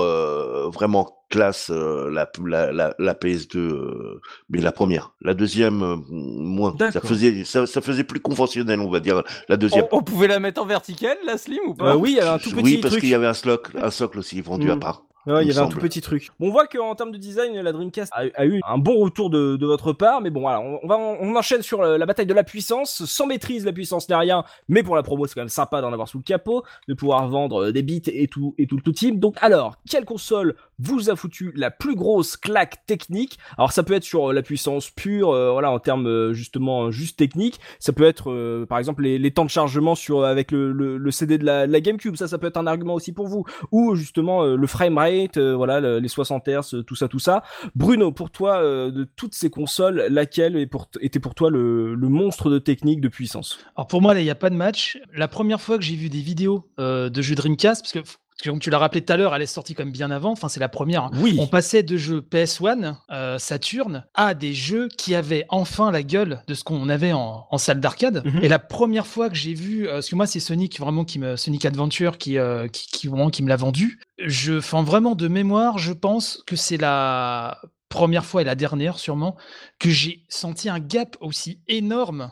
vraiment 0.70 1.15
classe 1.28 1.70
la, 1.70 2.30
la, 2.44 2.72
la, 2.72 2.94
la, 2.98 3.14
PS2 3.14 4.18
mais 4.48 4.60
la 4.60 4.72
première. 4.72 5.12
La 5.20 5.34
deuxième 5.34 6.02
moins. 6.08 6.74
Ça 6.92 7.00
faisait 7.00 7.44
ça, 7.44 7.66
ça, 7.66 7.80
faisait 7.80 8.04
plus 8.04 8.20
conventionnel 8.20 8.80
on 8.80 8.90
va 8.90 9.00
dire 9.00 9.22
la 9.48 9.56
deuxième. 9.56 9.86
On, 9.92 9.98
on 9.98 10.02
pouvait 10.02 10.28
la 10.28 10.40
mettre 10.40 10.62
en 10.62 10.66
verticale 10.66 11.18
la 11.24 11.38
slim 11.38 11.60
ou 11.66 11.74
pas? 11.74 11.92
Euh, 11.92 11.96
oui 11.96 12.12
il 12.12 12.16
y 12.16 12.20
avait 12.20 12.30
un 12.30 12.38
tout 12.38 12.50
petit 12.50 12.62
oui 12.62 12.78
parce 12.78 12.96
qu'il 12.96 13.08
y 13.08 13.14
avait 13.14 13.26
un 13.26 13.34
socle 13.34 13.76
un 13.80 13.90
socle 13.90 14.18
aussi 14.18 14.40
vendu 14.40 14.70
à 14.70 14.76
part 14.76 15.02
Ouais, 15.26 15.42
il 15.44 15.48
y 15.48 15.50
avait 15.50 15.60
un 15.60 15.68
tout 15.68 15.78
petit 15.78 16.00
truc. 16.00 16.30
Bon, 16.38 16.48
on 16.48 16.50
voit 16.50 16.66
qu'en 16.66 16.94
termes 16.94 17.10
de 17.10 17.18
design, 17.18 17.52
la 17.60 17.72
Dreamcast 17.72 18.12
a, 18.14 18.24
a 18.34 18.46
eu 18.46 18.60
un 18.66 18.78
bon 18.78 18.98
retour 19.00 19.28
de, 19.28 19.56
de 19.56 19.66
votre 19.66 19.92
part, 19.92 20.20
mais 20.20 20.30
bon, 20.30 20.40
voilà, 20.40 20.60
on, 20.60 20.78
on 20.82 20.86
va, 20.86 20.96
on 20.98 21.34
enchaîne 21.34 21.62
sur 21.62 21.82
la, 21.82 21.98
la 21.98 22.06
bataille 22.06 22.26
de 22.26 22.34
la 22.34 22.44
puissance, 22.44 23.04
sans 23.04 23.26
maîtrise, 23.26 23.64
la 23.64 23.72
puissance 23.72 24.08
n'est 24.08 24.14
rien, 24.14 24.44
mais 24.68 24.82
pour 24.82 24.94
la 24.94 25.02
promo, 25.02 25.26
c'est 25.26 25.34
quand 25.34 25.40
même 25.40 25.48
sympa 25.48 25.80
d'en 25.80 25.92
avoir 25.92 26.06
sous 26.06 26.18
le 26.18 26.22
capot, 26.22 26.62
de 26.86 26.94
pouvoir 26.94 27.28
vendre 27.28 27.64
euh, 27.66 27.72
des 27.72 27.82
bits 27.82 28.02
et 28.06 28.28
tout, 28.28 28.54
et 28.58 28.66
tout 28.66 28.76
le 28.76 28.82
tout 28.82 28.92
team. 28.92 29.18
Donc, 29.18 29.34
alors, 29.40 29.74
quelle 29.90 30.04
console 30.04 30.54
vous 30.78 31.10
a 31.10 31.16
foutu 31.16 31.52
la 31.56 31.70
plus 31.70 31.96
grosse 31.96 32.36
claque 32.36 32.86
technique? 32.86 33.38
Alors, 33.58 33.72
ça 33.72 33.82
peut 33.82 33.94
être 33.94 34.04
sur 34.04 34.30
euh, 34.30 34.32
la 34.32 34.42
puissance 34.42 34.90
pure, 34.90 35.30
euh, 35.30 35.50
voilà, 35.50 35.70
en 35.72 35.78
termes 35.80 36.32
justement 36.32 36.90
juste 36.92 37.18
techniques. 37.18 37.58
Ça 37.80 37.92
peut 37.92 38.04
être, 38.04 38.30
euh, 38.30 38.64
par 38.66 38.78
exemple, 38.78 39.02
les, 39.02 39.18
les 39.18 39.30
temps 39.32 39.44
de 39.44 39.50
chargement 39.50 39.94
sur 39.96 40.24
avec 40.24 40.52
le, 40.52 40.70
le, 40.72 40.98
le 40.98 41.10
CD 41.10 41.38
de 41.38 41.44
la, 41.44 41.66
de 41.66 41.72
la 41.72 41.80
GameCube. 41.80 42.14
Ça, 42.16 42.28
ça 42.28 42.38
peut 42.38 42.46
être 42.46 42.56
un 42.58 42.66
argument 42.66 42.94
aussi 42.94 43.12
pour 43.12 43.26
vous. 43.26 43.44
Ou 43.72 43.96
justement 43.96 44.44
euh, 44.44 44.56
le 44.56 44.66
framerate, 44.66 45.15
euh, 45.36 45.54
voilà, 45.54 45.80
le- 45.80 45.98
les 45.98 46.08
60 46.08 46.48
Hz, 46.48 46.84
tout 46.86 46.94
ça, 46.94 47.08
tout 47.08 47.18
ça. 47.18 47.42
Bruno, 47.74 48.12
pour 48.12 48.30
toi, 48.30 48.62
euh, 48.62 48.90
de 48.90 49.04
toutes 49.04 49.34
ces 49.34 49.50
consoles, 49.50 50.06
laquelle 50.10 50.56
était 51.00 51.20
pour 51.20 51.34
toi 51.34 51.50
le, 51.50 51.96
monstre 51.96 52.50
de 52.50 52.58
technique, 52.58 53.00
de 53.00 53.08
puissance? 53.08 53.58
Alors 53.76 53.86
pour 53.86 54.00
moi, 54.02 54.14
il 54.18 54.24
n'y 54.24 54.30
a 54.30 54.34
pas 54.34 54.50
de 54.50 54.56
match. 54.56 54.98
La 55.14 55.28
première 55.28 55.60
fois 55.60 55.76
que 55.78 55.84
j'ai 55.84 55.96
vu 55.96 56.08
des 56.08 56.20
vidéos 56.20 56.68
euh, 56.78 57.08
de 57.08 57.22
jeux 57.22 57.34
Dreamcast, 57.34 57.82
parce 57.82 57.92
que, 57.92 58.10
parce 58.36 58.44
que 58.44 58.50
comme 58.50 58.58
tu 58.58 58.68
l'as 58.68 58.78
rappelé 58.78 59.02
tout 59.02 59.12
à 59.12 59.16
l'heure, 59.16 59.34
elle 59.34 59.40
est 59.40 59.46
sortie 59.46 59.74
comme 59.74 59.90
bien 59.90 60.10
avant, 60.10 60.30
enfin 60.32 60.48
c'est 60.48 60.60
la 60.60 60.68
première. 60.68 61.04
hein. 61.04 61.10
Oui. 61.14 61.36
On 61.40 61.46
passait 61.46 61.82
de 61.82 61.96
jeux 61.96 62.20
PS1, 62.20 62.96
euh, 63.10 63.38
Saturn, 63.38 64.04
à 64.14 64.34
des 64.34 64.52
jeux 64.52 64.88
qui 64.88 65.14
avaient 65.14 65.46
enfin 65.48 65.90
la 65.90 66.02
gueule 66.02 66.42
de 66.46 66.52
ce 66.54 66.62
qu'on 66.62 66.88
avait 66.90 67.12
en, 67.14 67.46
en 67.50 67.58
salle 67.58 67.80
d'arcade. 67.80 68.22
Mhm. 68.26 68.44
Et 68.44 68.48
la 68.48 68.58
première 68.58 69.06
fois 69.06 69.30
que 69.30 69.36
j'ai 69.36 69.54
vu, 69.54 69.88
euh, 69.88 69.92
parce 69.94 70.10
que 70.10 70.16
moi 70.16 70.26
c'est 70.26 70.40
Sonic 70.40 70.78
vraiment 70.78 71.04
qui 71.04 71.18
me, 71.18 71.36
Sonic 71.36 71.64
Adventure 71.64 72.18
qui, 72.18 72.36
euh, 72.36 72.68
qui, 72.68 72.86
qui, 72.88 73.08
vraiment, 73.08 73.30
qui 73.30 73.42
me 73.42 73.48
l'a 73.48 73.56
vendu. 73.56 74.00
Je, 74.18 74.58
enfin 74.58 74.82
vraiment 74.82 75.14
de 75.14 75.28
mémoire, 75.28 75.78
je 75.78 75.94
pense 75.94 76.42
que 76.46 76.56
c'est 76.56 76.76
la 76.76 77.58
première 77.88 78.26
fois 78.26 78.42
et 78.42 78.44
la 78.44 78.56
dernière 78.56 78.98
sûrement 78.98 79.36
que 79.78 79.90
j'ai 79.90 80.24
senti 80.30 80.70
un 80.70 80.78
gap 80.78 81.18
aussi 81.20 81.58
énorme 81.68 82.30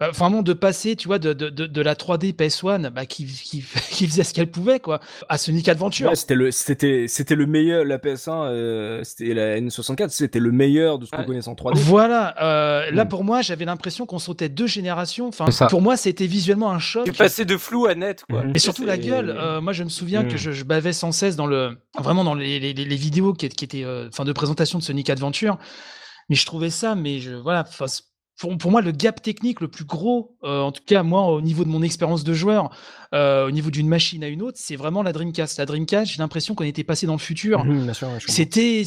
bah, 0.00 0.10
vraiment 0.12 0.40
de 0.42 0.54
passer, 0.54 0.96
tu 0.96 1.08
vois, 1.08 1.18
de, 1.18 1.34
de, 1.34 1.50
de, 1.50 1.66
de 1.66 1.80
la 1.82 1.94
3D 1.94 2.32
PS1 2.34 2.88
bah, 2.88 3.04
qui, 3.04 3.26
qui, 3.26 3.62
qui 3.90 4.06
faisait 4.06 4.24
ce 4.24 4.32
qu'elle 4.32 4.50
pouvait, 4.50 4.80
quoi, 4.80 5.00
à 5.28 5.36
Sonic 5.36 5.68
Adventure. 5.68 6.08
Ouais, 6.08 6.16
c'était 6.16 6.34
le 6.34 6.50
c'était 6.50 7.04
c'était 7.06 7.34
le 7.34 7.44
meilleur 7.44 7.84
la 7.84 7.98
PS1 7.98 8.30
euh, 8.48 9.04
c'était 9.04 9.34
la 9.34 9.60
N64 9.60 10.08
c'était 10.08 10.38
le 10.40 10.52
meilleur 10.52 10.98
de 10.98 11.04
ce 11.04 11.10
qu'on 11.10 11.18
Ouais. 11.18 11.26
connaissait 11.26 11.50
en 11.50 11.54
3D 11.54 11.76
Voilà, 11.76 12.34
euh, 12.42 12.90
là 12.90 13.04
Mm. 13.04 13.08
pour 13.08 13.24
moi 13.24 13.42
j'avais 13.42 13.66
l'impression 13.66 14.06
qu'on 14.06 14.18
sautait 14.18 14.48
deux 14.48 14.66
générations. 14.66 15.28
Enfin, 15.28 15.44
C'est 15.46 15.52
ça. 15.52 15.66
pour 15.66 15.82
moi 15.82 15.98
c'était 15.98 16.26
visuellement 16.26 16.70
un 16.72 16.78
choc. 16.78 17.04
tu 17.04 17.12
passais 17.12 17.44
de 17.44 17.58
flou 17.58 17.84
à 17.86 17.94
net 17.94 18.24
quoi 18.28 18.42
Mhm. 18.44 18.52
Et 18.54 18.58
surtout 18.58 18.86
la 18.86 18.96
gueule. 18.96 19.28
Euh, 19.36 19.60
moi 19.60 19.74
je 19.74 19.84
me 19.84 19.90
souviens 19.90 20.22
Mm. 20.22 20.28
que 20.28 20.36
je, 20.38 20.50
je 20.50 20.64
bavais 20.64 20.94
sans 20.94 21.12
cesse 21.12 21.36
dans 21.36 21.46
le, 21.46 21.76
vraiment 21.98 22.24
dans 22.24 22.34
les, 22.34 22.58
les, 22.58 22.72
les- 22.72 22.84
les 22.86 22.96
vidéos 22.96 23.34
qui, 23.34 23.48
qui 23.50 23.64
étaient, 23.66 23.84
euh, 23.84 24.08
enfin 24.08 24.24
de 24.24 24.32
présentation 24.32 24.78
de 24.78 24.82
Sonic 24.84 25.10
Adventure. 25.10 25.58
Mais 26.28 26.36
je 26.36 26.46
trouvais 26.46 26.70
ça, 26.70 26.94
mais 26.94 27.20
je, 27.20 27.32
voilà, 27.32 27.64
pour, 28.38 28.58
pour 28.58 28.70
moi 28.70 28.82
le 28.82 28.92
gap 28.92 29.22
technique 29.22 29.60
le 29.60 29.68
plus 29.68 29.84
gros, 29.84 30.36
euh, 30.44 30.60
en 30.60 30.72
tout 30.72 30.82
cas 30.84 31.02
moi 31.02 31.26
au 31.28 31.40
niveau 31.40 31.64
de 31.64 31.68
mon 31.68 31.82
expérience 31.82 32.24
de 32.24 32.34
joueur, 32.34 32.70
euh, 33.14 33.46
au 33.46 33.50
niveau 33.50 33.70
d'une 33.70 33.88
machine 33.88 34.22
à 34.24 34.28
une 34.28 34.42
autre, 34.42 34.58
c'est 34.60 34.76
vraiment 34.76 35.02
la 35.02 35.12
Dreamcast. 35.12 35.58
La 35.58 35.66
Dreamcast, 35.66 36.12
j'ai 36.12 36.18
l'impression 36.18 36.54
qu'on 36.54 36.64
était 36.64 36.84
passé 36.84 37.06
dans 37.06 37.14
le 37.14 37.18
futur. 37.18 37.64
Bien 37.64 37.92
sûr, 37.94 38.08
ouais. 38.08 38.18
C'était, 38.26 38.82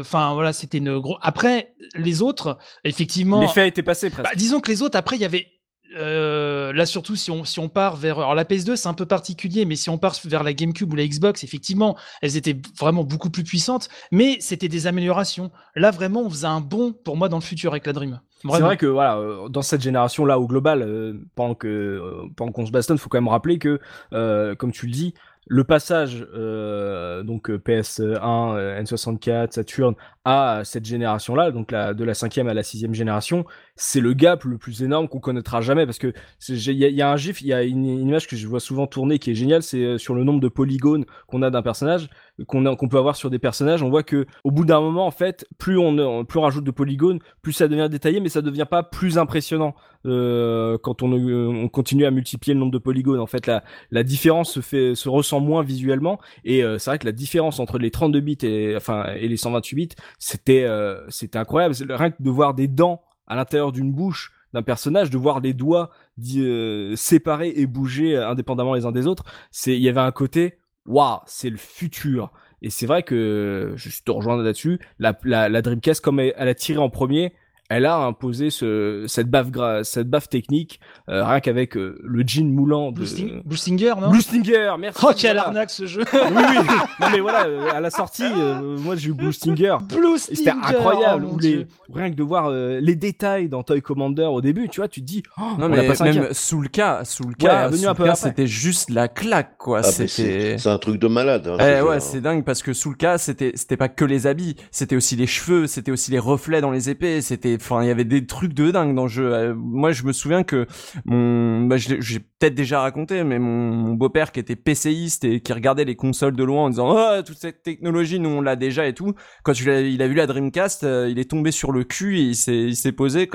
enfin 0.00 0.32
voilà, 0.34 0.52
c'était 0.52 0.78
une 0.78 0.98
gros. 0.98 1.18
Après, 1.20 1.74
les 1.96 2.22
autres, 2.22 2.58
effectivement. 2.84 3.40
l'effet 3.40 3.62
a 3.62 3.66
été 3.66 3.82
passé 3.82 4.10
presque 4.10 4.30
Bah, 4.30 4.36
disons 4.36 4.60
que 4.60 4.70
les 4.70 4.82
autres, 4.82 4.96
après, 4.96 5.16
il 5.16 5.22
y 5.22 5.26
avait. 5.26 5.48
Euh, 5.96 6.72
là 6.72 6.86
surtout 6.86 7.16
si 7.16 7.30
on 7.30 7.44
si 7.44 7.58
on 7.58 7.68
part 7.68 7.96
vers 7.96 8.18
alors 8.18 8.34
la 8.34 8.44
PS2 8.44 8.76
c'est 8.76 8.88
un 8.88 8.94
peu 8.94 9.06
particulier 9.06 9.64
mais 9.64 9.76
si 9.76 9.90
on 9.90 9.98
part 9.98 10.14
vers 10.24 10.42
la 10.42 10.52
GameCube 10.52 10.92
ou 10.92 10.96
la 10.96 11.06
Xbox 11.06 11.44
effectivement 11.44 11.96
elles 12.22 12.36
étaient 12.36 12.56
vraiment 12.78 13.04
beaucoup 13.04 13.30
plus 13.30 13.44
puissantes 13.44 13.88
mais 14.10 14.38
c'était 14.40 14.68
des 14.68 14.86
améliorations. 14.86 15.50
Là 15.76 15.90
vraiment 15.90 16.22
on 16.22 16.30
faisait 16.30 16.46
un 16.46 16.60
bond 16.60 16.92
pour 16.92 17.16
moi 17.16 17.28
dans 17.28 17.38
le 17.38 17.42
futur 17.42 17.72
avec 17.72 17.86
la 17.86 17.92
Dream. 17.92 18.20
C'est 18.50 18.60
vrai 18.60 18.76
que 18.76 18.86
voilà, 18.86 19.16
euh, 19.16 19.48
dans 19.48 19.62
cette 19.62 19.80
génération 19.80 20.26
là 20.26 20.38
au 20.38 20.46
global, 20.46 20.82
euh, 20.82 21.14
pendant 21.34 21.54
que 21.54 21.66
euh, 21.66 22.28
pendant 22.36 22.52
qu'on 22.52 22.66
se 22.66 22.72
bastonne, 22.72 22.98
faut 22.98 23.08
quand 23.08 23.16
même 23.16 23.28
rappeler 23.28 23.58
que, 23.58 23.80
euh, 24.12 24.54
comme 24.54 24.70
tu 24.70 24.84
le 24.84 24.92
dis, 24.92 25.14
le 25.46 25.64
passage 25.64 26.26
euh, 26.34 27.22
donc 27.22 27.50
euh, 27.50 27.58
PS1, 27.58 28.56
euh, 28.56 28.82
N64, 28.82 29.52
Saturn 29.52 29.94
à 30.24 30.62
cette 30.64 30.86
génération 30.86 31.34
là, 31.34 31.50
donc 31.50 31.70
la, 31.70 31.92
de 31.92 32.02
la 32.02 32.14
cinquième 32.14 32.48
à 32.48 32.54
la 32.54 32.62
sixième 32.62 32.94
génération, 32.94 33.44
c'est 33.76 34.00
le 34.00 34.14
gap 34.14 34.44
le 34.44 34.56
plus 34.56 34.82
énorme 34.82 35.08
qu'on 35.08 35.20
connaîtra 35.20 35.60
jamais 35.60 35.84
parce 35.84 35.98
que 35.98 36.12
il 36.48 36.56
y, 36.56 36.94
y 36.94 37.02
a 37.02 37.10
un 37.10 37.16
gif, 37.16 37.42
il 37.42 37.48
y 37.48 37.52
a 37.52 37.62
une, 37.62 37.84
une 37.84 38.08
image 38.08 38.26
que 38.26 38.36
je 38.36 38.46
vois 38.46 38.60
souvent 38.60 38.86
tourner 38.86 39.18
qui 39.18 39.30
est 39.30 39.34
géniale, 39.34 39.62
c'est 39.62 39.84
euh, 39.84 39.98
sur 39.98 40.14
le 40.14 40.24
nombre 40.24 40.40
de 40.40 40.48
polygones 40.48 41.04
qu'on 41.26 41.42
a 41.42 41.50
d'un 41.50 41.62
personnage, 41.62 42.08
qu'on 42.46 42.74
qu'on 42.76 42.88
peut 42.88 42.98
avoir 42.98 43.16
sur 43.16 43.30
des 43.30 43.38
personnages. 43.38 43.82
On 43.82 43.90
voit 43.90 44.02
que 44.02 44.26
au 44.44 44.50
bout 44.50 44.64
d'un 44.64 44.80
moment 44.80 45.06
en 45.06 45.10
fait, 45.10 45.46
plus 45.58 45.78
on 45.78 46.24
plus 46.24 46.38
on 46.38 46.42
rajoute 46.42 46.64
de 46.64 46.70
polygones, 46.70 47.18
plus 47.42 47.52
ça 47.52 47.68
devient 47.68 47.88
détaillé, 47.90 48.20
mais 48.20 48.28
ça 48.28 48.42
devient 48.42 48.66
pas 48.68 48.82
plus 48.82 49.18
impressionnant 49.18 49.74
euh, 50.06 50.76
quand 50.78 51.02
on, 51.02 51.12
euh, 51.12 51.46
on 51.48 51.68
continue 51.68 52.04
à 52.04 52.10
multiplier 52.10 52.54
le 52.54 52.60
nombre 52.60 52.72
de 52.72 52.78
polygones. 52.78 53.20
En 53.20 53.26
fait, 53.26 53.46
la, 53.46 53.64
la 53.90 54.02
différence 54.02 54.52
se 54.52 54.60
fait 54.60 54.94
se 54.94 55.08
ressent 55.08 55.40
moins 55.40 55.62
visuellement 55.62 56.20
et 56.44 56.62
euh, 56.62 56.78
c'est 56.78 56.90
vrai 56.90 56.98
que 56.98 57.06
la 57.06 57.12
différence 57.12 57.58
entre 57.58 57.78
les 57.78 57.90
32 57.90 58.20
bits 58.20 58.38
et 58.42 58.76
enfin 58.76 59.06
et 59.16 59.28
les 59.28 59.36
128 59.36 59.74
bits, 59.76 59.88
c'était 60.18 60.64
euh, 60.64 61.08
c'était 61.10 61.38
incroyable. 61.38 61.74
Rien 61.90 62.10
que 62.10 62.22
de 62.22 62.30
voir 62.30 62.54
des 62.54 62.68
dents 62.68 63.02
à 63.26 63.36
l'intérieur 63.36 63.72
d'une 63.72 63.92
bouche 63.92 64.32
d'un 64.52 64.62
personnage, 64.62 65.10
de 65.10 65.18
voir 65.18 65.40
les 65.40 65.52
doigts 65.52 65.90
euh, 66.36 66.94
séparés 66.94 67.52
et 67.56 67.66
bouger 67.66 68.16
euh, 68.16 68.28
indépendamment 68.28 68.74
les 68.74 68.86
uns 68.86 68.92
des 68.92 69.06
autres, 69.08 69.24
c'est 69.50 69.74
il 69.74 69.82
y 69.82 69.88
avait 69.88 70.00
un 70.00 70.12
côté 70.12 70.58
waouh, 70.86 71.18
c'est 71.26 71.50
le 71.50 71.56
futur. 71.56 72.32
Et 72.62 72.70
c'est 72.70 72.86
vrai 72.86 73.02
que 73.02 73.74
je 73.76 74.02
te 74.02 74.10
rejoins 74.10 74.40
là-dessus. 74.40 74.80
La, 74.98 75.18
la, 75.24 75.48
la 75.48 75.60
Dreamcast, 75.60 76.00
comme 76.02 76.20
elle 76.20 76.48
a 76.48 76.54
tiré 76.54 76.78
en 76.78 76.88
premier, 76.88 77.34
elle 77.70 77.86
a 77.86 77.96
imposé 77.98 78.50
ce, 78.50 79.04
cette 79.08 79.30
baffe 79.30 79.48
cette 79.84 80.08
baffe 80.10 80.28
technique 80.28 80.80
euh, 81.08 81.24
rien 81.24 81.40
qu'avavec 81.40 81.76
euh, 81.76 81.98
le 82.04 82.22
jean 82.26 82.52
moulant 82.52 82.90
de 82.92 82.96
Blue, 82.96 83.06
Sting- 83.06 83.42
Blue 83.44 83.56
Stinger, 83.56 83.94
non? 84.00 84.10
Blue 84.10 84.20
Stinger, 84.20 84.72
merci. 84.78 85.00
Oh, 85.02 85.12
quelle 85.16 85.32
voilà. 85.36 85.46
arnaque 85.48 85.70
ce 85.70 85.86
jeu 85.86 86.02
oui, 86.12 86.20
oui. 86.50 86.66
Non 87.00 87.06
mais 87.10 87.20
voilà, 87.20 87.46
euh, 87.46 87.68
à 87.72 87.80
la 87.80 87.90
sortie, 87.90 88.22
euh, 88.24 88.76
moi 88.78 88.96
j'ai 88.96 89.08
eu 89.10 89.12
Blue 89.14 89.32
Stinger. 89.32 89.76
Blue 89.88 90.14
Et 90.14 90.18
Stinger 90.18 90.36
C'était 90.36 90.50
incroyable. 90.50 91.26
oh 91.32 91.36
les, 91.40 91.48
Dieu. 91.56 91.66
rien 91.92 92.10
que 92.10 92.16
de 92.16 92.22
voir 92.22 92.46
euh, 92.50 92.80
les 92.80 92.96
détails 92.96 93.48
dans 93.48 93.62
Toy 93.62 93.80
Commander 93.82 94.24
au 94.24 94.40
début, 94.40 94.68
tu 94.68 94.80
vois, 94.80 94.88
tu 94.88 95.00
te 95.00 95.06
dis, 95.06 95.22
oh, 95.38 95.42
Non 95.58 95.66
on 95.66 95.68
mais 95.70 96.00
un 96.00 96.04
même 96.04 96.28
sous 96.32 96.60
le 96.60 96.68
cas, 96.68 97.04
sous 97.04 97.24
le 97.28 97.34
cas, 97.34 97.70
c'était 98.14 98.46
juste 98.46 98.90
la 98.90 99.08
claque 99.08 99.56
quoi. 99.58 99.78
Ah, 99.80 99.82
c'était. 99.84 100.56
c'est 100.58 100.68
un 100.68 100.78
truc 100.78 101.00
de 101.00 101.08
malade. 101.08 101.48
hein, 101.48 101.56
Eh 101.60 101.80
ouais, 101.82 101.96
hein. 101.96 102.00
c'est 102.00 102.20
dingue 102.20 102.44
parce 102.44 102.62
que 102.62 102.72
sous 102.72 102.90
le 102.90 102.96
cas, 102.96 103.18
c'était 103.18 103.52
c'était 103.54 103.76
pas 103.76 103.88
que 103.88 104.04
les 104.04 104.26
habits, 104.26 104.56
c'était 104.70 104.96
aussi 104.96 105.16
les 105.16 105.26
cheveux, 105.26 105.66
c'était 105.66 105.90
aussi 105.92 106.10
les 106.10 106.18
reflets 106.18 106.60
dans 106.60 106.70
les 106.70 106.90
épées, 106.90 107.20
c'était 107.20 107.53
il 107.58 107.86
y 107.86 107.90
avait 107.90 108.04
des 108.04 108.26
trucs 108.26 108.54
de 108.54 108.70
dingue 108.70 108.94
dans 108.94 109.04
le 109.04 109.08
jeu. 109.08 109.32
Euh, 109.32 109.54
moi, 109.54 109.92
je 109.92 110.04
me 110.04 110.12
souviens 110.12 110.42
que 110.42 110.66
mon 111.04 111.62
bah, 111.62 111.76
j'ai 111.76 112.18
peut-être 112.20 112.54
déjà 112.54 112.80
raconté 112.80 113.24
mais 113.24 113.38
mon, 113.38 113.94
beau-père 113.94 114.32
qui 114.32 114.40
était 114.40 114.56
PCiste 114.56 115.24
et 115.24 115.40
qui 115.40 115.52
regardait 115.52 115.84
les 115.84 115.96
consoles 115.96 116.36
de 116.36 116.44
loin 116.44 116.64
en 116.64 116.70
disant 116.70 116.94
"Oh, 116.96 117.22
toute 117.22 117.38
cette 117.38 117.62
technologie, 117.62 118.18
nous 118.20 118.30
on 118.30 118.40
l'a 118.40 118.56
déjà 118.56 118.86
et 118.86 118.94
tout." 118.94 119.14
Quand 119.42 119.58
il 119.58 120.02
a, 120.02 120.08
vu 120.08 120.14
la 120.14 120.26
Dreamcast, 120.26 120.84
euh, 120.84 121.08
il 121.10 121.18
est 121.18 121.30
tombé 121.30 121.50
sur 121.50 121.72
le 121.72 121.84
cul 121.84 122.18
et 122.18 122.22
il 122.22 122.76
s'est 122.76 122.92
posé 122.92 123.28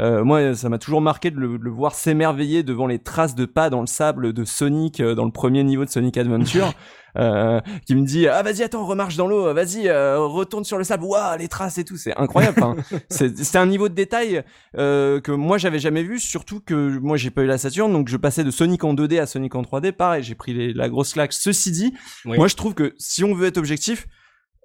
euh, 0.00 0.24
moi, 0.24 0.54
ça 0.54 0.68
m'a 0.68 0.78
toujours 0.78 1.02
marqué 1.02 1.30
de 1.30 1.38
le, 1.38 1.70
voir 1.70 1.94
s'émerveiller 1.94 2.62
devant 2.62 2.86
les 2.86 2.98
traces 2.98 3.34
de 3.34 3.44
pas 3.44 3.70
dans 3.70 3.80
le 3.80 3.86
sable 3.86 4.32
de 4.32 4.44
Sonic 4.44 5.02
dans 5.02 5.24
le 5.24 5.32
premier 5.32 5.64
niveau 5.64 5.84
de 5.84 5.90
Sonic 5.90 6.16
Adventure. 6.16 6.72
Euh, 7.18 7.60
qui 7.86 7.94
me 7.94 8.06
dit 8.06 8.26
ah 8.26 8.42
vas-y 8.42 8.62
attends 8.62 8.86
remarche 8.86 9.16
dans 9.16 9.26
l'eau 9.26 9.52
vas-y 9.52 9.86
euh, 9.86 10.18
retourne 10.20 10.64
sur 10.64 10.78
le 10.78 10.84
sable 10.84 11.04
waouh 11.04 11.36
les 11.38 11.46
traces 11.46 11.76
et 11.76 11.84
tout 11.84 11.98
c'est 11.98 12.16
incroyable 12.16 12.56
enfin, 12.62 12.76
c'est 13.10 13.36
c'est 13.36 13.58
un 13.58 13.66
niveau 13.66 13.90
de 13.90 13.94
détail 13.94 14.42
euh, 14.78 15.20
que 15.20 15.30
moi 15.30 15.58
j'avais 15.58 15.78
jamais 15.78 16.02
vu 16.04 16.18
surtout 16.18 16.60
que 16.60 16.98
moi 17.00 17.18
j'ai 17.18 17.30
pas 17.30 17.42
eu 17.42 17.46
la 17.46 17.58
Saturn 17.58 17.92
donc 17.92 18.08
je 18.08 18.16
passais 18.16 18.44
de 18.44 18.50
Sonic 18.50 18.82
en 18.84 18.94
2D 18.94 19.20
à 19.20 19.26
Sonic 19.26 19.54
en 19.54 19.60
3D 19.60 19.92
pareil 19.92 20.22
j'ai 20.22 20.34
pris 20.34 20.54
les- 20.54 20.72
la 20.72 20.88
grosse 20.88 21.12
claque 21.12 21.34
ceci 21.34 21.70
dit 21.70 21.92
Oui. 22.24 22.38
moi 22.38 22.48
je 22.48 22.56
trouve 22.56 22.72
que 22.72 22.94
si 22.96 23.24
on 23.24 23.34
veut 23.34 23.46
être 23.48 23.58
objectif 23.58 24.06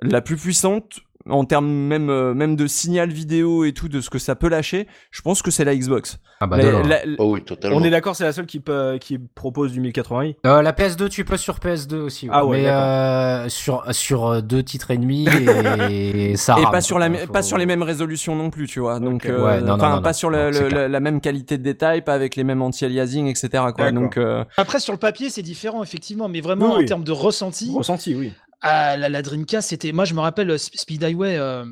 la 0.01 0.21
plus 0.21 0.37
puissante 0.37 0.99
en 1.29 1.45
termes 1.45 1.67
même 1.67 2.09
euh, 2.09 2.33
même 2.33 2.55
de 2.55 2.67
signal 2.67 3.09
vidéo 3.11 3.63
et 3.65 3.73
tout 3.73 3.87
de 3.89 4.01
ce 4.01 4.09
que 4.09 4.19
ça 4.19 4.35
peut 4.35 4.49
lâcher 4.49 4.87
je 5.11 5.21
pense 5.21 5.41
que 5.41 5.51
c'est 5.51 5.63
la 5.65 5.75
Xbox 5.75 6.17
Ah 6.39 6.47
bah, 6.47 6.57
la- 6.57 6.83
la- 6.83 6.99
Oh 7.19 7.33
oui, 7.33 7.41
totalement. 7.43 7.77
On 7.77 7.83
est 7.83 7.89
d'accord, 7.89 8.15
c'est 8.15 8.23
la 8.23 8.31
seule 8.33 8.45
qui, 8.45 8.59
peut, 8.59 8.97
qui 9.01 9.17
propose 9.17 9.71
du 9.71 9.81
1080i. 9.81 10.35
Euh, 10.45 10.61
la 10.61 10.71
PS2, 10.71 11.09
tu 11.09 11.25
peux 11.25 11.37
sur 11.37 11.55
PS2 11.59 11.95
aussi. 11.95 12.27
ouais. 12.27 12.31
Ah 12.35 12.45
ouais, 12.45 12.61
mais 12.61 12.67
euh, 12.69 13.49
sur 13.49 13.83
sur 13.93 14.27
euh, 14.27 14.41
deux 14.41 14.61
titres 14.63 14.91
et 14.91 14.97
demi 14.97 15.27
et 15.89 16.35
ça. 16.37 16.55
et 16.59 16.63
rame, 16.63 16.71
pas 16.71 16.81
sur 16.81 16.99
la 16.99 17.09
Faut- 17.11 17.31
pas 17.31 17.41
sur 17.41 17.57
les 17.57 17.65
mêmes 17.65 17.83
résolutions 17.83 18.35
non 18.35 18.49
plus 18.49 18.67
tu 18.67 18.79
vois 18.79 18.99
donc 18.99 19.25
euh, 19.25 19.43
Ouais, 19.45 19.59
non, 19.61 19.67
non, 19.67 19.73
enfin 19.73 19.95
non, 19.95 20.01
pas 20.01 20.09
non. 20.09 20.13
sur 20.13 20.29
le- 20.29 20.51
le- 20.51 20.69
la, 20.69 20.87
la 20.87 20.99
même 20.99 21.21
qualité 21.21 21.57
de 21.57 21.63
détail 21.63 22.03
pas 22.03 22.13
avec 22.13 22.35
les 22.35 22.43
mêmes 22.43 22.61
anti-aliasing 22.61 23.27
etc 23.27 23.63
quoi 23.75 23.91
donc 23.91 24.17
euh, 24.17 24.43
Après, 24.57 24.79
sur 24.79 24.93
le 24.93 24.99
papier, 24.99 25.29
c'est 25.29 25.41
différent, 25.41 25.81
effectivement, 25.83 26.27
mais 26.27 26.41
vraiment, 26.41 26.71
Oui, 26.71 26.75
oui. 26.79 26.83
en 26.83 26.87
termes 26.87 27.03
de 27.03 27.11
ressenti, 27.11 27.71
Ressenti, 27.73 28.15
oui. 28.15 28.33
Ah, 28.61 28.97
la, 28.97 29.21
Dreamcast, 29.21 29.69
c'était. 29.69 29.91
Moi, 29.91 30.05
je 30.05 30.13
me 30.13 30.19
rappelle 30.19 30.49
euh, 30.51 30.55
Sp- 30.57 30.77
Speed 30.77 31.03
Highway. 31.03 31.37
euh, 31.37 31.65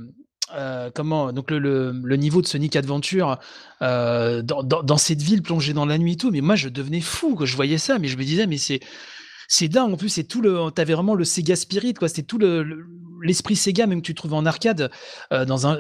euh, 0.56 0.92
comment 0.94 1.34
donc 1.34 1.50
le, 1.50 1.92
niveau 2.18 2.40
de 2.40 2.46
Sonic 2.46 2.76
Adventure 2.76 3.40
dans, 3.82 4.98
cette 4.98 5.22
ville 5.22 5.42
plongée 5.42 5.74
dans 5.74 5.88
la 5.88 5.98
nuit 5.98 6.14
et 6.14 6.18
tout 6.18 6.30
mais 6.30 6.42
moi 6.42 6.56
je 6.56 6.70
devenais 6.70 7.02
fou 7.02 7.34
quand 7.36 7.46
je 7.46 7.56
voyais 7.56 7.80
ça 7.80 7.98
mais 7.98 8.08
je 8.08 8.16
me 8.16 8.24
disais 8.24 8.46
mais 8.46 8.60
c'est 8.60 8.80
c'est 9.48 9.70
dingue 9.70 9.94
en 9.94 9.98
plus 9.98 10.10
c'est 10.10 10.24
tout 10.26 10.42
le 10.42 10.70
t'avais 10.70 10.94
vraiment 10.94 11.16
le 11.16 11.24
Sega 11.24 11.56
Spirit 11.56 11.96
quoi 11.96 12.10
c'était 12.10 12.22
tout 12.22 12.38
le 12.38 12.62
le- 12.62 12.86
l'esprit 13.24 13.56
Sega 13.56 13.88
même 13.88 14.02
que 14.04 14.06
tu 14.06 14.14
trouvais 14.14 14.36
en 14.36 14.46
arcade 14.46 14.92
dans 15.32 15.66
un 15.66 15.78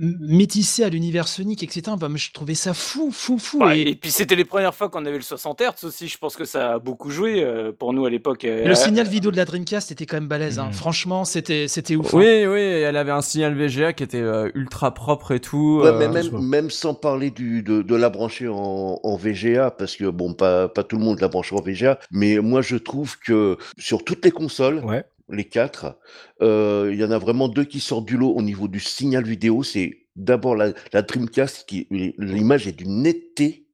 métissé 0.00 0.84
à 0.84 0.88
l'univers 0.88 1.28
Sonic 1.28 1.62
etc 1.62 1.82
Enfin, 1.88 2.08
je 2.14 2.30
trouvais 2.32 2.54
ça 2.54 2.74
fou 2.74 3.10
fou 3.12 3.38
fou 3.38 3.62
Ouais, 3.64 3.80
et, 3.80 3.88
et 3.90 3.94
puis 3.94 4.10
c'était 4.10 4.36
les 4.36 4.44
premières 4.44 4.74
fois 4.74 4.88
qu'on 4.88 5.04
avait 5.06 5.16
le 5.16 5.22
60 5.22 5.60
Hz 5.60 5.84
aussi. 5.86 6.08
Je 6.08 6.18
pense 6.18 6.36
que 6.36 6.44
ça 6.44 6.74
a 6.74 6.78
beaucoup 6.78 7.10
joué 7.10 7.42
euh, 7.42 7.72
pour 7.72 7.92
nous 7.92 8.04
à 8.06 8.10
l'époque. 8.10 8.44
euh, 8.44 8.64
le 8.66 8.74
signal 8.74 9.06
vidéo 9.06 9.30
de 9.30 9.36
la 9.36 9.44
Dreamcast 9.44 9.90
était 9.92 10.06
quand 10.06 10.16
même 10.16 10.28
balèze 10.28 10.58
hein. 10.58 10.66
Mhm. 10.66 10.72
franchement 10.72 11.24
c'était 11.24 11.68
c'était 11.68 11.96
ouf 11.96 12.14
hein. 12.14 12.18
oui 12.18 12.46
oui 12.46 12.60
elle 12.60 12.96
avait 12.96 13.10
un 13.12 13.22
signal 13.22 13.54
VGA 13.54 13.92
qui 13.92 14.02
était 14.02 14.18
euh, 14.20 14.50
ultra 14.54 14.92
propre 14.94 15.32
et 15.32 15.40
tout 15.40 15.80
Ouais, 15.82 15.88
euh, 15.88 15.98
mais 15.98 16.08
même, 16.08 16.40
même 16.40 16.70
sans 16.70 16.94
parler 16.94 17.30
du, 17.30 17.62
de, 17.62 17.82
de 17.82 17.94
la 17.96 18.10
brancher 18.10 18.48
en, 18.48 19.00
en 19.02 19.16
VGA, 19.16 19.70
parce 19.70 19.96
que 19.96 20.04
bon, 20.10 20.34
pas, 20.34 20.68
pas 20.68 20.82
tout 20.84 20.96
le 20.96 21.04
monde 21.04 21.20
la 21.20 21.28
branche 21.28 21.52
en 21.52 21.60
VGA, 21.60 21.98
mais 22.10 22.38
moi 22.38 22.62
je 22.62 22.76
trouve 22.76 23.18
que 23.18 23.56
sur 23.78 24.04
toutes 24.04 24.24
les 24.24 24.30
consoles, 24.30 24.84
Ouais. 24.84 25.04
Les 25.30 25.44
quatre, 25.44 25.98
euh, 26.42 26.90
il 26.92 26.98
y 26.98 27.04
en 27.04 27.10
a 27.10 27.18
vraiment 27.18 27.48
deux 27.48 27.64
qui 27.64 27.80
sortent 27.80 28.06
du 28.06 28.16
lot 28.16 28.30
au 28.32 28.42
niveau 28.42 28.68
du 28.68 28.80
signal 28.80 29.24
vidéo. 29.24 29.62
C'est 29.62 30.06
d'abord 30.16 30.56
la, 30.56 30.72
la 30.92 31.02
Dreamcast, 31.02 31.66
qui 31.68 31.86
l'image 31.90 32.66
est 32.66 32.72
d'une 32.72 33.02
netteté, 33.02 33.66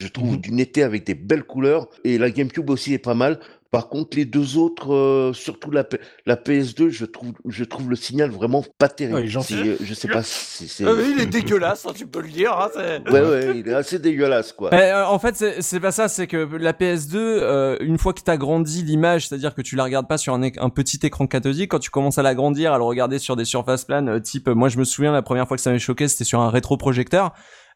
je 0.00 0.08
trouve 0.08 0.36
Mhm. 0.36 0.40
d'une 0.40 0.56
netteté 0.56 0.82
avec 0.82 1.04
des 1.04 1.14
belles 1.14 1.44
couleurs, 1.44 1.88
et 2.04 2.18
la 2.18 2.30
GameCube 2.30 2.70
aussi 2.70 2.94
est 2.94 2.98
pas 2.98 3.14
mal. 3.14 3.38
Par 3.72 3.88
contre, 3.88 4.18
les 4.18 4.26
deux 4.26 4.58
autres, 4.58 4.92
euh, 4.92 5.32
surtout 5.32 5.70
la, 5.70 5.82
P- 5.82 5.98
la 6.26 6.36
PS2, 6.36 6.90
je 6.90 7.06
trouve, 7.06 7.32
je 7.48 7.64
trouve 7.64 7.88
le 7.88 7.96
signal 7.96 8.28
vraiment 8.30 8.62
pas 8.76 8.90
terrible. 8.90 9.16
Ouais, 9.20 9.22
euh, 9.24 9.76
je 9.80 9.94
sais 9.94 10.08
pas 10.08 10.22
si 10.22 10.68
c'est. 10.68 10.84
euh, 10.84 11.08
il 11.10 11.18
est 11.18 11.24
dégueulasse, 11.26 11.86
hein, 11.86 11.92
tu 11.96 12.06
peux 12.06 12.20
le 12.20 12.28
dire. 12.28 12.52
Hein, 12.52 12.68
Ouais, 13.10 13.22
ouais, 13.22 13.58
il 13.60 13.66
est 13.68 13.72
assez 13.72 13.98
dégueulasse, 13.98 14.52
quoi. 14.52 14.68
Eh, 14.74 14.76
euh, 14.76 15.06
en 15.06 15.18
fait, 15.18 15.42
c'est 15.60 15.80
pas 15.80 15.90
ça, 15.90 16.08
c'est 16.08 16.26
que 16.26 16.36
la 16.36 16.74
PS2, 16.74 17.16
euh, 17.16 17.78
une 17.80 17.96
fois 17.96 18.12
que 18.12 18.20
t'as 18.20 18.36
grandi 18.36 18.82
l'image, 18.82 19.26
c'est-à-dire 19.26 19.54
que 19.54 19.62
tu 19.62 19.74
la 19.74 19.84
regardes 19.84 20.06
pas 20.06 20.18
sur 20.18 20.34
un, 20.34 20.40
petit 20.68 21.00
écran 21.04 21.26
cathodique, 21.26 21.70
quand 21.70 21.78
tu 21.78 21.88
commences 21.88 22.18
à 22.18 22.22
l'agrandir, 22.22 22.74
à 22.74 22.76
le 22.76 22.84
regarder 22.84 23.18
sur 23.18 23.36
des 23.36 23.46
surfaces 23.46 23.86
planes, 23.86 24.10
euh, 24.10 24.20
type, 24.20 24.48
moi 24.48 24.68
je 24.68 24.76
me 24.76 24.84
souviens 24.84 25.12
la 25.12 25.22
première 25.22 25.48
fois 25.48 25.56
que 25.56 25.62
ça 25.62 25.70
m'avait 25.70 25.80
choqué, 25.80 26.08
c'était 26.08 26.24
sur 26.24 26.40
un 26.40 26.50
rétroprojecteur. 26.50 27.32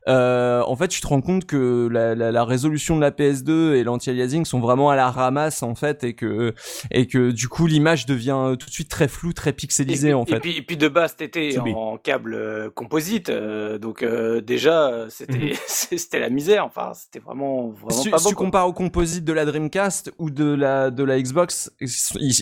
Euh, 0.09 0.63
en 0.67 0.77
fait, 0.77 0.89
tu 0.89 1.01
te 1.01 1.07
rends 1.07 1.21
compte 1.21 1.47
que 1.47 1.89
la, 1.91 2.15
la, 2.15 2.31
la 2.33 2.45
résolution 2.45 2.97
de 2.97 3.01
la 3.01 3.11
PS2 3.11 3.75
et 3.75 3.85
l'anti-aliasing 3.85 4.45
sont 4.45 4.61
vraiment 4.61 4.91
à 4.91 4.97
la 4.97 5.11
ramasse 5.11 5.63
en 5.63 5.75
fait, 5.75 6.05
et 6.05 6.15
que 6.15 6.55
et 6.91 7.07
que 7.07 7.31
du 7.31 7.49
coup 7.49 7.67
l'image 7.67 8.07
devient 8.07 8.37
euh, 8.39 8.57
tout 8.57 8.67
de 8.67 8.73
suite 8.73 8.89
très 8.89 9.09
floue, 9.09 9.33
très 9.33 9.53
pixelisée 9.53 10.11
et, 10.11 10.15
en 10.15 10.25
et 10.25 10.31
fait. 10.31 10.41
puis, 10.41 10.57
et 10.57 10.63
puis 10.63 10.77
de 10.77 10.89
base, 10.89 11.17
t'étais 11.17 11.57
en 11.59 11.97
câble 11.99 12.35
euh, 12.35 12.71
composite, 12.71 13.29
euh, 13.31 13.79
donc 13.79 14.03
euh, 14.03 14.41
déjà 14.41 14.89
euh, 14.89 15.07
c'était 15.09 15.53
c'était 15.67 16.21
la 16.21 16.31
misère. 16.31 16.65
Enfin, 16.65 16.93
c'était 16.95 17.19
vraiment 17.19 17.71
vraiment 17.71 17.91
si, 17.91 18.11
pas 18.11 18.19
si 18.19 18.25
bon. 18.25 18.31
tu 18.31 18.35
quoi. 18.37 18.47
compares 18.47 18.69
au 18.69 18.73
composite 18.73 19.25
de 19.25 19.33
la 19.33 19.45
Dreamcast 19.45 20.13
ou 20.19 20.31
de 20.31 20.55
la 20.55 20.91
de 20.91 21.03
la 21.03 21.21
Xbox, 21.21 21.73
il, 21.81 21.89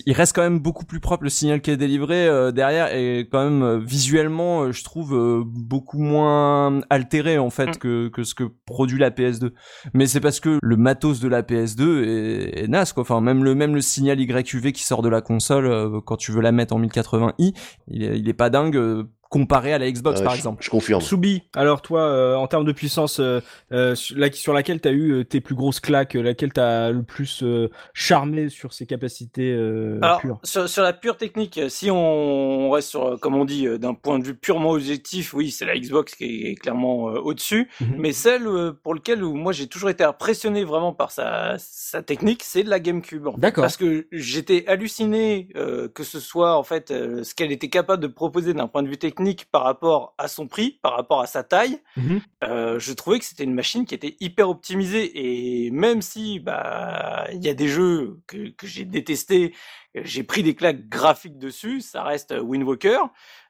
il 0.06 0.12
reste 0.12 0.34
quand 0.34 0.42
même 0.42 0.58
beaucoup 0.58 0.84
plus 0.84 1.00
propre 1.00 1.24
le 1.24 1.30
signal 1.30 1.60
qui 1.60 1.70
est 1.70 1.76
délivré 1.76 2.26
euh, 2.26 2.52
derrière 2.52 2.94
et 2.94 3.28
quand 3.30 3.42
même 3.48 3.78
visuellement, 3.78 4.70
je 4.72 4.84
trouve 4.84 5.14
euh, 5.14 5.42
beaucoup 5.46 5.98
moins 5.98 6.80
altéré 6.90 7.38
en 7.38 7.50
fait 7.54 7.70
Mm. 7.70 7.76
que 7.78 8.08
que 8.08 8.22
ce 8.24 8.34
que 8.34 8.44
produit 8.66 8.98
la 8.98 9.10
PS2. 9.10 9.52
Mais 9.94 10.06
c'est 10.06 10.20
parce 10.20 10.40
que 10.40 10.58
le 10.60 10.76
matos 10.76 11.20
de 11.20 11.28
la 11.28 11.42
PS2 11.42 12.04
est, 12.04 12.64
est 12.64 12.68
naze 12.68 12.92
quoi. 12.92 13.02
Enfin 13.02 13.20
même 13.20 13.44
le 13.44 13.54
même 13.54 13.74
le 13.74 13.80
signal 13.80 14.20
YUV 14.20 14.72
qui 14.72 14.82
sort 14.82 15.02
de 15.02 15.08
la 15.08 15.20
console 15.22 15.66
euh, 15.66 16.00
quand 16.04 16.16
tu 16.16 16.32
veux 16.32 16.40
la 16.40 16.52
mettre 16.52 16.74
en 16.74 16.80
1080i, 16.80 17.54
il 17.88 18.02
est, 18.02 18.18
il 18.18 18.28
est 18.28 18.34
pas 18.34 18.50
dingue 18.50 18.76
euh, 18.76 19.04
comparé 19.34 19.72
à 19.72 19.78
la 19.78 19.90
Xbox 19.90 20.20
ouais, 20.20 20.24
par 20.24 20.34
je- 20.34 20.38
exemple. 20.38 20.62
Je 20.64 20.70
confirme. 20.70 21.00
Soubi, 21.00 21.42
alors 21.56 21.82
toi, 21.82 22.02
euh, 22.02 22.36
en 22.36 22.46
termes 22.46 22.64
de 22.64 22.70
puissance, 22.70 23.18
euh, 23.18 23.40
euh, 23.72 23.96
sur, 23.96 24.16
la- 24.16 24.30
sur 24.30 24.52
laquelle 24.52 24.80
t'as 24.80 24.92
eu 24.92 25.10
euh, 25.10 25.24
tes 25.24 25.40
plus 25.40 25.56
grosses 25.56 25.80
claques, 25.80 26.14
euh, 26.14 26.22
laquelle 26.22 26.52
t'as 26.52 26.90
le 26.90 27.02
plus 27.02 27.42
euh, 27.42 27.68
charmé 27.94 28.48
sur 28.48 28.72
ses 28.72 28.86
capacités 28.86 29.50
euh, 29.52 29.98
Alors, 30.02 30.20
pures 30.20 30.38
sur, 30.44 30.68
sur 30.68 30.84
la 30.84 30.92
pure 30.92 31.16
technique, 31.16 31.58
si 31.68 31.90
on 31.90 32.70
reste 32.70 32.90
sur, 32.90 33.04
euh, 33.06 33.16
comme 33.16 33.34
on 33.34 33.44
dit, 33.44 33.66
euh, 33.66 33.76
d'un 33.76 33.94
point 33.94 34.20
de 34.20 34.24
vue 34.24 34.36
purement 34.36 34.70
objectif, 34.70 35.34
oui, 35.34 35.50
c'est 35.50 35.64
la 35.64 35.76
Xbox 35.76 36.14
qui 36.14 36.46
est 36.46 36.54
clairement 36.54 37.08
euh, 37.10 37.18
au-dessus. 37.18 37.68
Mhm. 37.80 37.94
Mais 37.98 38.12
celle 38.12 38.46
euh, 38.46 38.72
pour 38.84 38.94
laquelle 38.94 39.24
où 39.24 39.34
moi 39.34 39.50
j'ai 39.50 39.66
toujours 39.66 39.90
été 39.90 40.04
impressionné 40.04 40.62
vraiment 40.62 40.92
par 40.92 41.10
sa, 41.10 41.56
sa 41.58 42.02
technique, 42.02 42.42
c'est 42.44 42.62
de 42.62 42.70
la 42.70 42.78
GameCube. 42.78 43.26
D'accord. 43.38 43.62
Parce 43.62 43.76
que 43.76 44.06
j'étais 44.12 44.64
halluciné 44.68 45.48
euh, 45.56 45.88
que 45.88 46.04
ce 46.04 46.20
soit 46.20 46.56
en 46.56 46.62
fait 46.62 46.92
euh, 46.92 47.24
ce 47.24 47.34
qu'elle 47.34 47.50
était 47.50 47.68
capable 47.68 48.00
de 48.00 48.06
proposer 48.08 48.54
d'un 48.54 48.68
point 48.68 48.84
de 48.84 48.88
vue 48.88 48.96
technique 48.96 49.23
par 49.50 49.62
rapport 49.62 50.14
à 50.18 50.28
son 50.28 50.46
prix, 50.46 50.78
par 50.82 50.94
rapport 50.94 51.20
à 51.20 51.26
sa 51.26 51.42
taille. 51.42 51.80
Mhm. 51.96 52.20
Euh, 52.44 52.78
je 52.78 52.92
trouvais 52.92 53.18
que 53.18 53.24
c'était 53.24 53.44
une 53.44 53.54
machine 53.54 53.86
qui 53.86 53.94
était 53.94 54.16
hyper 54.20 54.48
optimisée 54.48 55.66
et 55.66 55.70
même 55.70 56.02
si 56.02 56.40
bah 56.40 57.26
il 57.32 57.44
y 57.44 57.48
a 57.48 57.54
des 57.54 57.68
jeux 57.68 58.20
que, 58.26 58.50
que 58.50 58.66
j'ai 58.66 58.84
détestés, 58.84 59.54
j'ai 59.94 60.22
pris 60.24 60.42
des 60.42 60.54
claques 60.54 60.88
graphiques 60.88 61.38
dessus, 61.38 61.80
ça 61.80 62.02
reste 62.02 62.32
euh, 62.32 62.40
Wind 62.40 62.64
Walker. 62.64 62.98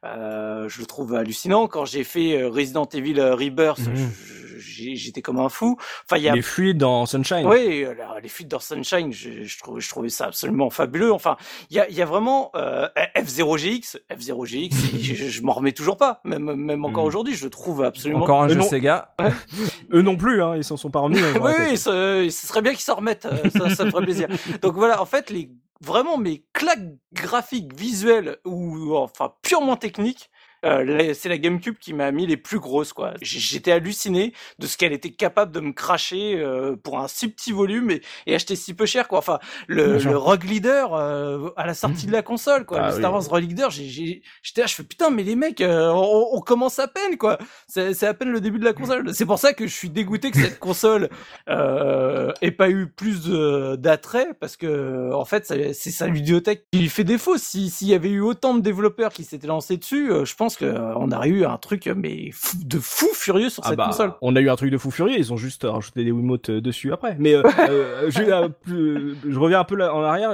Euh, 0.05 0.68
je 0.68 0.80
le 0.80 0.86
trouve 0.86 1.14
hallucinant. 1.14 1.66
Quand 1.68 1.84
j'ai 1.86 2.05
fait 2.05 2.36
euh, 2.42 2.49
Resident 2.51 2.86
Evil 2.92 3.18
euh, 3.18 3.34
Rebirth, 3.34 3.78
Mhm. 3.86 4.11
j'étais 4.59 5.22
comme 5.22 5.38
un 5.38 5.49
fou. 5.49 5.76
Enfin, 6.05 6.16
il 6.18 6.22
y 6.24 6.28
a 6.28 6.34
Les 6.34 6.42
fluides 6.42 6.76
dans 6.78 7.07
Sunshine. 7.07 7.47
oui, 7.47 7.86
les 8.22 8.28
fuites 8.28 8.49
dans 8.49 8.61
Sunshine, 8.61 9.12
je, 9.12 9.45
je, 9.45 9.59
trouvais, 9.59 9.80
je 9.80 9.88
trouvais 9.88 10.09
ça 10.11 10.26
absolument 10.26 10.68
fabuleux. 10.70 11.12
Enfin, 11.12 11.36
il 11.70 11.76
y 11.76 11.80
a, 11.80 11.88
il 11.88 11.95
y 11.95 12.03
a 12.03 12.05
vraiment 12.05 12.51
euh, 12.55 12.86
F0GX, 13.16 13.97
F0GX, 14.11 14.70
je, 15.01 15.14
je 15.28 15.42
m'en 15.42 15.53
remets 15.53 15.72
toujours 15.72 15.97
pas, 15.97 16.20
même, 16.24 16.55
même 16.55 16.84
encore 16.84 17.05
Mm. 17.05 17.09
aujourd'hui, 17.09 17.34
je 17.34 17.45
le 17.45 17.51
trouve 17.51 17.82
absolument. 17.84 18.22
Encore 18.22 18.42
un 18.42 18.49
jeu 18.49 18.57
non. 18.57 18.64
Sega. 18.68 19.14
Eux 19.92 20.03
non 20.03 20.16
plus, 20.16 20.42
hein, 20.42 20.57
ils 20.57 20.64
s'en 20.64 20.76
sont 20.76 20.90
pas 20.90 21.01
remis. 21.01 21.18
hein, 21.18 21.32
oui, 21.70 21.76
ce, 21.78 22.28
serait 22.30 22.62
bien 22.62 22.72
qu'ils 22.72 22.80
s'en 22.82 22.97
remettent, 22.97 23.26
ça, 23.57 23.70
ça 23.74 23.84
me 23.84 23.90
ferait 23.90 24.05
plaisir. 24.05 24.28
Donc 24.62 24.74
voilà, 24.74 25.01
en 25.01 25.07
fait, 25.07 25.30
les 25.30 25.51
vraiment 25.80 26.18
mes 26.18 26.44
claques 26.52 26.96
graphiques, 27.12 27.74
visuelles 27.74 28.38
ou 28.44 28.96
enfin 28.96 29.34
purement 29.42 29.76
techniques, 29.76 30.30
euh, 30.64 31.12
c'est 31.14 31.28
la 31.28 31.38
GameCube 31.38 31.76
qui 31.78 31.92
m'a 31.92 32.10
mis 32.10 32.26
les 32.26 32.36
plus 32.36 32.58
grosses 32.58 32.92
quoi. 32.92 33.14
J'étais 33.20 33.72
halluciné 33.72 34.32
de 34.58 34.66
ce 34.66 34.76
qu'elle 34.76 34.92
était 34.92 35.12
capable 35.12 35.52
de 35.52 35.60
me 35.60 35.72
cracher 35.72 36.36
euh, 36.38 36.76
pour 36.76 36.98
un 36.98 37.08
si 37.08 37.28
petit 37.28 37.52
volume 37.52 37.90
et, 37.90 38.00
et 38.26 38.34
acheter 38.34 38.56
si 38.56 38.74
peu 38.74 38.86
cher 38.86 39.08
quoi. 39.08 39.18
Enfin 39.18 39.38
le, 39.66 39.98
le 39.98 40.16
Rogue 40.16 40.44
Leader 40.44 40.94
euh, 40.94 41.50
à 41.56 41.66
la 41.66 41.74
sortie 41.74 42.06
de 42.06 42.12
la 42.12 42.22
console 42.22 42.64
quoi. 42.64 42.80
Ah 42.80 42.86
le 42.88 42.92
Star 42.96 43.12
oui. 43.12 43.18
Wars 43.18 43.30
Rogue 43.30 43.48
Leader, 43.48 43.70
j'étais 43.70 44.22
là, 44.60 44.66
je 44.66 44.74
fais 44.74 44.82
putain 44.82 45.10
mais 45.10 45.22
les 45.22 45.36
mecs, 45.36 45.62
on, 45.64 46.28
on 46.32 46.40
commence 46.40 46.78
à 46.78 46.88
peine 46.88 47.18
quoi. 47.18 47.38
C'est 47.68 48.02
à 48.04 48.14
peine 48.14 48.30
le 48.30 48.40
début 48.40 48.58
de 48.58 48.64
la 48.64 48.72
console. 48.72 49.14
C'est 49.14 49.26
pour 49.26 49.38
ça 49.38 49.52
que 49.52 49.66
je 49.66 49.74
suis 49.74 49.90
dégoûté 49.90 50.30
que 50.30 50.38
cette 50.38 50.58
console 50.58 51.08
ait 51.48 52.50
pas 52.50 52.70
eu 52.70 52.88
plus 52.88 53.28
d'attrait 53.78 54.28
parce 54.40 54.56
que 54.56 55.12
en 55.12 55.24
fait 55.24 55.46
c'est 55.46 55.90
sa 55.90 56.06
ludothèque 56.06 56.66
qui 56.72 56.78
lui 56.78 56.88
fait 56.88 57.04
défaut. 57.04 57.36
Si 57.36 57.70
s'il 57.70 57.88
y 57.88 57.94
avait 57.94 58.10
eu 58.10 58.20
autant 58.20 58.54
de 58.54 58.60
développeurs 58.60 59.12
qui 59.12 59.24
s'étaient 59.24 59.46
lancés 59.46 59.76
dessus, 59.76 60.10
je 60.24 60.34
pense 60.34 60.53
que 60.57 60.64
euh, 60.64 60.94
on 60.96 61.11
aurait 61.12 61.28
eu 61.28 61.44
un 61.44 61.57
truc 61.59 61.86
euh, 61.86 61.94
mais 61.96 62.30
fou- 62.32 62.57
de 62.64 62.78
fou 62.78 63.09
furieux 63.14 63.48
sur 63.50 63.62
Ah 63.64 63.68
cette 63.70 63.78
bah, 63.78 63.86
console. 63.86 64.12
on 64.22 64.34
a 64.36 64.40
eu 64.40 64.48
un 64.50 64.57
truc 64.57 64.70
de 64.70 64.78
fou 64.78 64.90
furieux, 64.90 65.16
ils 65.18 65.32
ont 65.32 65.36
juste 65.36 65.64
rajouté 65.64 66.05
des 66.05 66.11
Wiimotes 66.12 66.50
euh, 66.50 66.61
dessus 66.61 66.92
après. 66.92 67.16
Mais 67.18 67.34
euh, 67.34 67.42
euh, 67.68 68.11
je, 68.11 68.22
euh, 68.22 69.14
reviens 69.38 69.61
un 69.61 69.64
peu 69.64 69.80
en 69.82 70.02
arrière. 70.02 70.32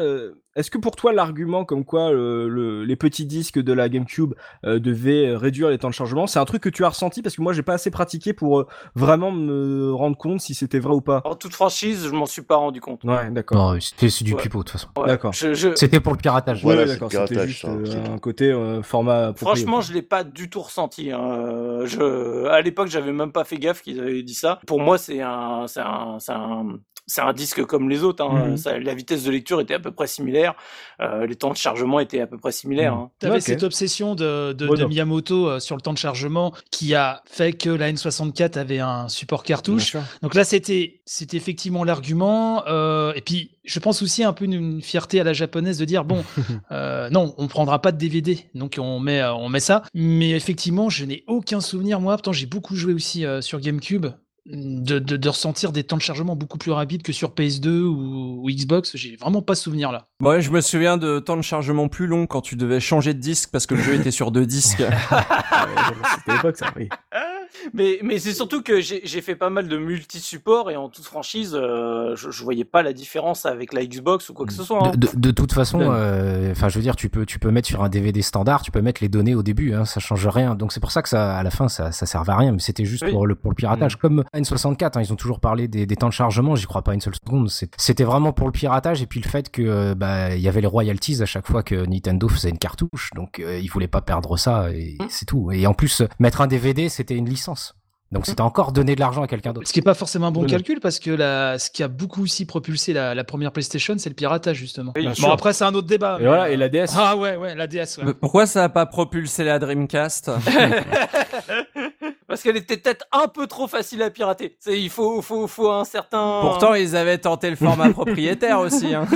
Est-ce 0.57 0.71
que 0.71 0.79
pour 0.79 0.97
toi 0.97 1.13
l'argument 1.13 1.65
comme 1.65 1.85
quoi 1.85 2.11
euh, 2.13 2.49
le- 2.49 2.85
les 2.85 2.97
petits 2.97 3.25
disques 3.27 3.59
de 3.61 3.73
la 3.73 3.89
GameCube 3.89 4.35
euh, 4.65 4.79
devaient 4.81 5.37
réduire 5.37 5.71
les 5.71 5.79
temps 5.79 5.89
de 5.89 5.95
chargement, 5.95 6.27
c'est 6.27 6.39
un 6.41 6.45
truc 6.45 6.63
que 6.63 6.69
tu 6.69 6.85
as 6.85 6.89
ressenti? 6.89 7.23
Parce 7.23 7.37
que 7.37 7.43
moi 7.43 7.53
j'ai 7.53 7.63
pas 7.63 7.75
assez 7.75 7.91
pratiqué 7.91 8.33
pour 8.33 8.61
euh, 8.61 8.67
vraiment 8.97 9.31
me 9.31 9.93
rendre 9.93 10.17
compte 10.17 10.41
si 10.41 10.55
c'était 10.55 10.81
vrai 10.81 10.95
ou 10.95 11.01
pas. 11.01 11.23
En 11.25 11.37
toute 11.37 11.55
franchise, 11.55 12.05
je 12.07 12.11
m'en 12.13 12.27
suis 12.27 12.43
pas 12.43 12.57
rendu 12.57 12.81
compte. 12.81 13.05
Ouais, 13.05 13.31
d'accord. 13.31 13.75
Non, 13.75 13.81
c'était 13.81 14.09
c'est 14.09 14.25
du 14.25 14.35
Ouais. 14.35 14.43
pipeau 14.43 14.59
de 14.59 14.65
toute 14.65 14.73
façon. 14.73 14.89
Ouais. 14.97 15.07
D'accord. 15.07 15.33
Je, 15.33 15.55
je- 15.55 15.75
C'était 15.77 16.01
pour 16.01 16.13
le 16.13 16.19
piratage. 16.19 16.63
Voilà, 16.63 16.83
Ouais, 16.83 16.89
d'accord, 16.89 17.11
c'était 17.13 17.47
juste 17.47 17.63
ça, 17.63 17.69
euh, 17.69 18.15
un 18.15 18.19
côté 18.19 18.51
euh, 18.51 18.83
format. 18.83 19.33
Franchement, 19.37 19.81
je 19.81 19.93
l'ai 19.93 20.03
pas 20.03 20.25
du 20.25 20.51
tout 20.51 20.61
ressenti. 20.63 21.13
Hein. 21.13 21.21
Euh, 21.21 21.87
Je, 21.87 22.47
à 22.49 22.61
l'époque, 22.61 22.89
j'avais 22.89 23.13
même 23.13 23.33
pas 23.33 23.45
fait 23.45 23.57
gaffe 23.59 23.83
qu'ils 23.83 24.01
avaient 24.01 24.23
dit 24.23 24.35
ça. 24.35 24.59
Pour 24.67 24.81
moi, 24.81 24.99
c'est 24.99 25.21
un, 25.23 25.67
c'est 25.67 25.81
un, 25.81 26.17
c'est 26.19 26.33
un, 26.33 26.67
c'est 27.11 27.21
un 27.23 27.33
disque 27.33 27.65
comme 27.65 27.89
les 27.89 28.05
autres. 28.05 28.23
Hein. 28.25 28.51
Mhm. 28.51 28.57
Ça- 28.57 28.79
la 28.79 28.95
vitesse 28.95 29.25
de 29.25 29.31
lecture 29.31 29.61
était 29.61 29.75
à 29.75 29.81
peu 29.81 29.91
près 29.91 30.07
similaire. 30.07 30.55
Euh, 31.01 31.27
les 31.27 31.35
temps 31.35 31.51
de 31.51 31.57
chargement 31.57 31.99
étaient 31.99 32.21
à 32.21 32.27
peu 32.27 32.39
près 32.39 32.53
similaires. 32.53 32.95
Mhm. 32.95 33.03
hein. 33.03 33.11
T'avais 33.19 33.37
Ok. 33.37 33.43
cette 33.43 33.63
obsession 33.63 34.15
de. 34.15 34.55
Miyamoto 34.87 35.49
euh, 35.49 35.59
sur 35.61 35.75
le 35.77 35.83
temps 35.83 35.93
de 35.93 35.99
chargement 35.99 36.53
qui 36.71 36.95
a 36.95 37.23
fait 37.27 37.53
que 37.53 37.71
la 37.71 37.91
N64 37.93 38.57
avait 38.59 38.79
un 38.79 39.09
support 39.09 39.43
cartouche. 39.43 39.97
Donc 40.23 40.35
là, 40.35 40.45
c'était, 40.45 41.01
effectivement 41.33 41.85
l'argument. 41.85 42.65
euh, 42.67 43.13
et 43.15 43.21
puis, 43.21 43.57
je 43.65 43.79
pense 43.79 44.03
aussi 44.03 44.25
un 44.25 44.33
peu 44.33 44.45
une, 44.45 44.53
une 44.55 44.83
fierté 44.83 45.21
à 45.21 45.25
la 45.25 45.33
japonaise 45.33 45.79
de 45.79 45.85
dire 45.85 46.05
bon, 46.05 46.25
euh, 46.73 47.11
non, 47.11 47.35
on 47.39 47.47
prendra 47.49 47.81
pas 47.81 47.93
de 47.93 47.99
DVD, 47.99 48.39
donc 48.55 48.77
on 48.79 49.01
met, 49.01 49.21
euh, 49.21 49.35
on 49.35 49.49
met 49.49 49.61
ça. 49.61 49.83
Mais 49.95 50.31
effectivement, 50.31 50.89
je 50.89 51.05
n'ai 51.05 51.25
aucun 51.27 51.61
souvenir. 51.61 52.01
Moi, 52.01 52.15
pourtant, 52.15 52.33
j'ai 52.33 52.47
beaucoup 52.47 52.77
joué 52.77 52.93
aussi 52.95 53.25
euh, 53.27 53.41
sur 53.41 53.61
GameCube. 53.61 54.07
De, 54.47 54.99
de, 54.99 55.17
de 55.17 55.29
ressentir 55.29 55.71
des 55.71 55.85
temps 55.85 55.97
de 55.99 56.03
chargement 56.03 56.35
beaucoup 56.35 56.57
plus 56.57 56.73
rapides 56.73 57.03
que 57.03 57.13
sur 57.13 57.31
PS2 57.31 57.69
ou, 57.69 58.41
ou 58.43 58.51
Xbox, 58.51 58.97
j'ai 58.97 59.17
vraiment 59.17 59.43
pas 59.43 59.55
ce 59.55 59.65
souvenir 59.65 59.93
là. 59.93 60.07
Ouais, 60.23 60.41
je 60.41 60.51
me 60.51 60.61
souviens 60.61 60.97
de 60.97 61.19
temps 61.19 61.37
de 61.37 61.43
chargement 61.43 61.89
plus 61.89 62.07
long 62.07 62.27
quand 62.27 62.41
tu 62.41 62.57
devais 62.57 62.81
changer 62.81 63.13
de 63.13 63.21
disque 63.21 63.51
parce 63.53 63.67
que 63.67 63.75
le 63.75 63.83
jeu 63.83 63.95
était 63.95 64.11
sur 64.11 64.31
deux 64.31 64.47
disques. 64.47 64.83
C'était 66.17 66.33
l'époque 66.33 66.57
ça. 66.57 66.73
Oui. 66.77 66.89
Mais, 67.75 67.99
mais 68.03 68.19
c'est 68.19 68.33
surtout 68.33 68.63
que 68.63 68.81
j'ai 68.81 69.21
fait 69.21 69.35
pas 69.37 69.51
mal 69.51 69.69
de 69.69 69.77
multi-supports 69.77 70.71
et 70.71 70.77
en 70.77 70.89
toute 70.89 71.05
franchise, 71.05 71.53
euh, 71.55 72.15
je, 72.17 72.31
je 72.31 72.43
voyais 72.45 72.65
pas 72.65 72.83
la 72.83 72.93
différence 72.93 73.47
avec 73.47 73.73
la 73.73 73.85
Xbox 73.85 74.29
ou 74.29 74.35
quoi 74.35 74.47
que 74.47 74.53
ce 74.53 74.63
soit. 74.63 74.89
hein. 74.89 74.91
De, 74.93 74.97
de- 74.97 75.17
de 75.21 75.31
toute 75.31 75.53
façon, 75.53 75.81
euh, 75.83 76.51
enfin, 76.53 76.69
je 76.69 76.77
veux 76.77 76.83
dire, 76.83 76.97
tu 76.97 77.09
peux, 77.09 77.25
tu 77.27 77.39
peux 77.39 77.51
mettre 77.51 77.69
sur 77.69 77.83
un 77.83 77.89
DVD 77.89 78.23
standard, 78.23 78.63
tu 78.63 78.71
peux 78.71 78.81
mettre 78.81 79.03
les 79.03 79.09
données 79.09 79.35
au 79.35 79.43
début, 79.43 79.75
hein, 79.75 79.85
ça 79.85 80.01
change 80.01 80.27
rien. 80.27 80.55
Donc 80.55 80.73
c'est 80.73 80.81
pour 80.81 80.91
ça 80.93 81.03
que 81.03 81.09
ça, 81.09 81.37
à 81.37 81.43
la 81.43 81.51
fin, 81.51 81.69
ça, 81.69 81.93
ça 81.93 82.07
servait 82.07 82.33
à 82.33 82.37
rien. 82.37 82.53
Mais 82.53 82.59
c'était 82.59 82.85
juste 82.85 83.05
Oui. 83.05 83.13
pour 83.13 83.27
le, 83.27 83.35
pour 83.35 83.51
le 83.51 83.55
piratage. 83.55 83.97
Comme 83.97 84.25
N64, 84.35 84.99
hein, 84.99 85.03
ils 85.03 85.13
ont 85.13 85.17
toujours 85.17 85.41
parlé 85.41 85.69
des, 85.69 85.87
des 85.87 85.97
temps 85.97 86.09
de 86.09 86.13
chargement. 86.13 86.57
J'y 86.57 86.67
crois 86.67 86.83
pas 86.83 86.95
une 86.95 87.01
seule 87.01 87.15
seconde. 87.15 87.49
C'était 87.77 88.05
vraiment 88.05 88.33
pour 88.33 88.47
le 88.47 88.53
piratage 88.53 89.03
et 89.03 89.07
puis 89.07 89.21
le 89.21 89.29
fait 89.29 89.51
que, 89.51 89.63
euh, 89.63 89.95
bah, 89.95 90.35
il 90.35 90.41
y 90.43 90.49
avait 90.49 90.61
les 90.61 90.67
royalties 90.67 91.23
à 91.23 91.27
chaque 91.27 91.47
fois 91.47 91.63
que 91.63 91.87
Nintendo 91.87 92.29
faisait 92.29 92.51
une 92.51 92.59
cartouche. 92.59 93.11
Donc 93.15 93.41
euh, 93.41 93.59
ils 93.61 93.69
voulaient 93.69 93.87
pas 93.89 94.01
perdre 94.01 94.37
ça 94.37 94.71
et 94.73 94.97
Mm. 95.01 95.07
c'est 95.09 95.25
tout. 95.27 95.51
Et 95.53 95.67
en 95.67 95.75
plus, 95.75 96.03
mettre 96.19 96.41
un 96.41 96.47
DVD, 96.47 96.89
c'était 96.89 97.15
une 97.17 97.29
licence. 97.41 97.75
Donc 98.13 98.27
c'était 98.27 98.41
encore 98.41 98.73
donner 98.73 98.97
de 98.97 99.01
l'argent 99.01 99.23
à 99.23 99.29
quelqu'un 99.29 99.53
d'autre. 99.53 99.69
Ce 99.69 99.73
qui 99.73 99.79
est 99.79 99.83
pas 99.83 99.95
forcément 99.95 100.27
un 100.27 100.31
bon 100.33 100.43
Oui, 100.43 100.49
calcul 100.49 100.81
parce 100.81 100.99
que 100.99 101.13
la, 101.13 101.61
ce 101.61 101.71
qui 101.71 101.85
a 101.85 101.89
beaucoup 101.89 102.25
aussi 102.25 102.45
propulsé 102.45 102.93
la, 102.93 103.15
la 103.15 103.23
première 103.23 103.53
PlayStation, 103.53 103.95
c'est 103.99 104.09
le 104.09 104.17
piratage 104.17 104.57
justement. 104.57 104.93
Oui, 104.97 105.07
bon 105.07 105.15
sûr. 105.15 105.31
après 105.31 105.53
c'est 105.53 105.63
un 105.65 105.75
autre 105.75 105.87
débat. 105.87 106.17
Et 106.19 106.23
mais, 106.23 106.27
voilà, 106.27 106.43
euh, 106.45 106.53
et 106.53 106.57
la 106.57 106.69
DS. 106.69 106.87
Ah 106.97 107.17
ouais 107.17 107.37
ouais 107.37 107.55
la 107.55 107.69
DS. 107.69 107.99
Ouais. 107.99 108.05
Mais 108.07 108.15
Pourquoi 108.15 108.47
ça 108.47 108.65
a 108.65 108.69
pas 108.69 108.85
propulsé 108.87 109.45
la 109.45 109.61
Dreamcast? 109.61 110.29
Parce 112.31 112.43
qu'elle 112.43 112.57
était 112.57 112.77
peut-être 112.77 113.07
un 113.11 113.27
peu 113.27 113.49
trop 113.49 113.67
facile 113.67 114.03
à 114.03 114.11
pirater. 114.11 114.57
C'est, 114.61 114.81
il 114.81 114.89
faut, 114.89 115.21
faut, 115.21 115.49
faut 115.49 115.69
un 115.69 115.85
certain. 115.85 116.39
Pourtant, 116.43 116.75
ils 116.75 116.95
avaient 116.95 117.19
tenté 117.19 117.51
le 117.51 117.57
format 117.57 117.91
propriétaire 117.93 118.61
aussi. 118.61 118.95
Hein. 118.95 119.09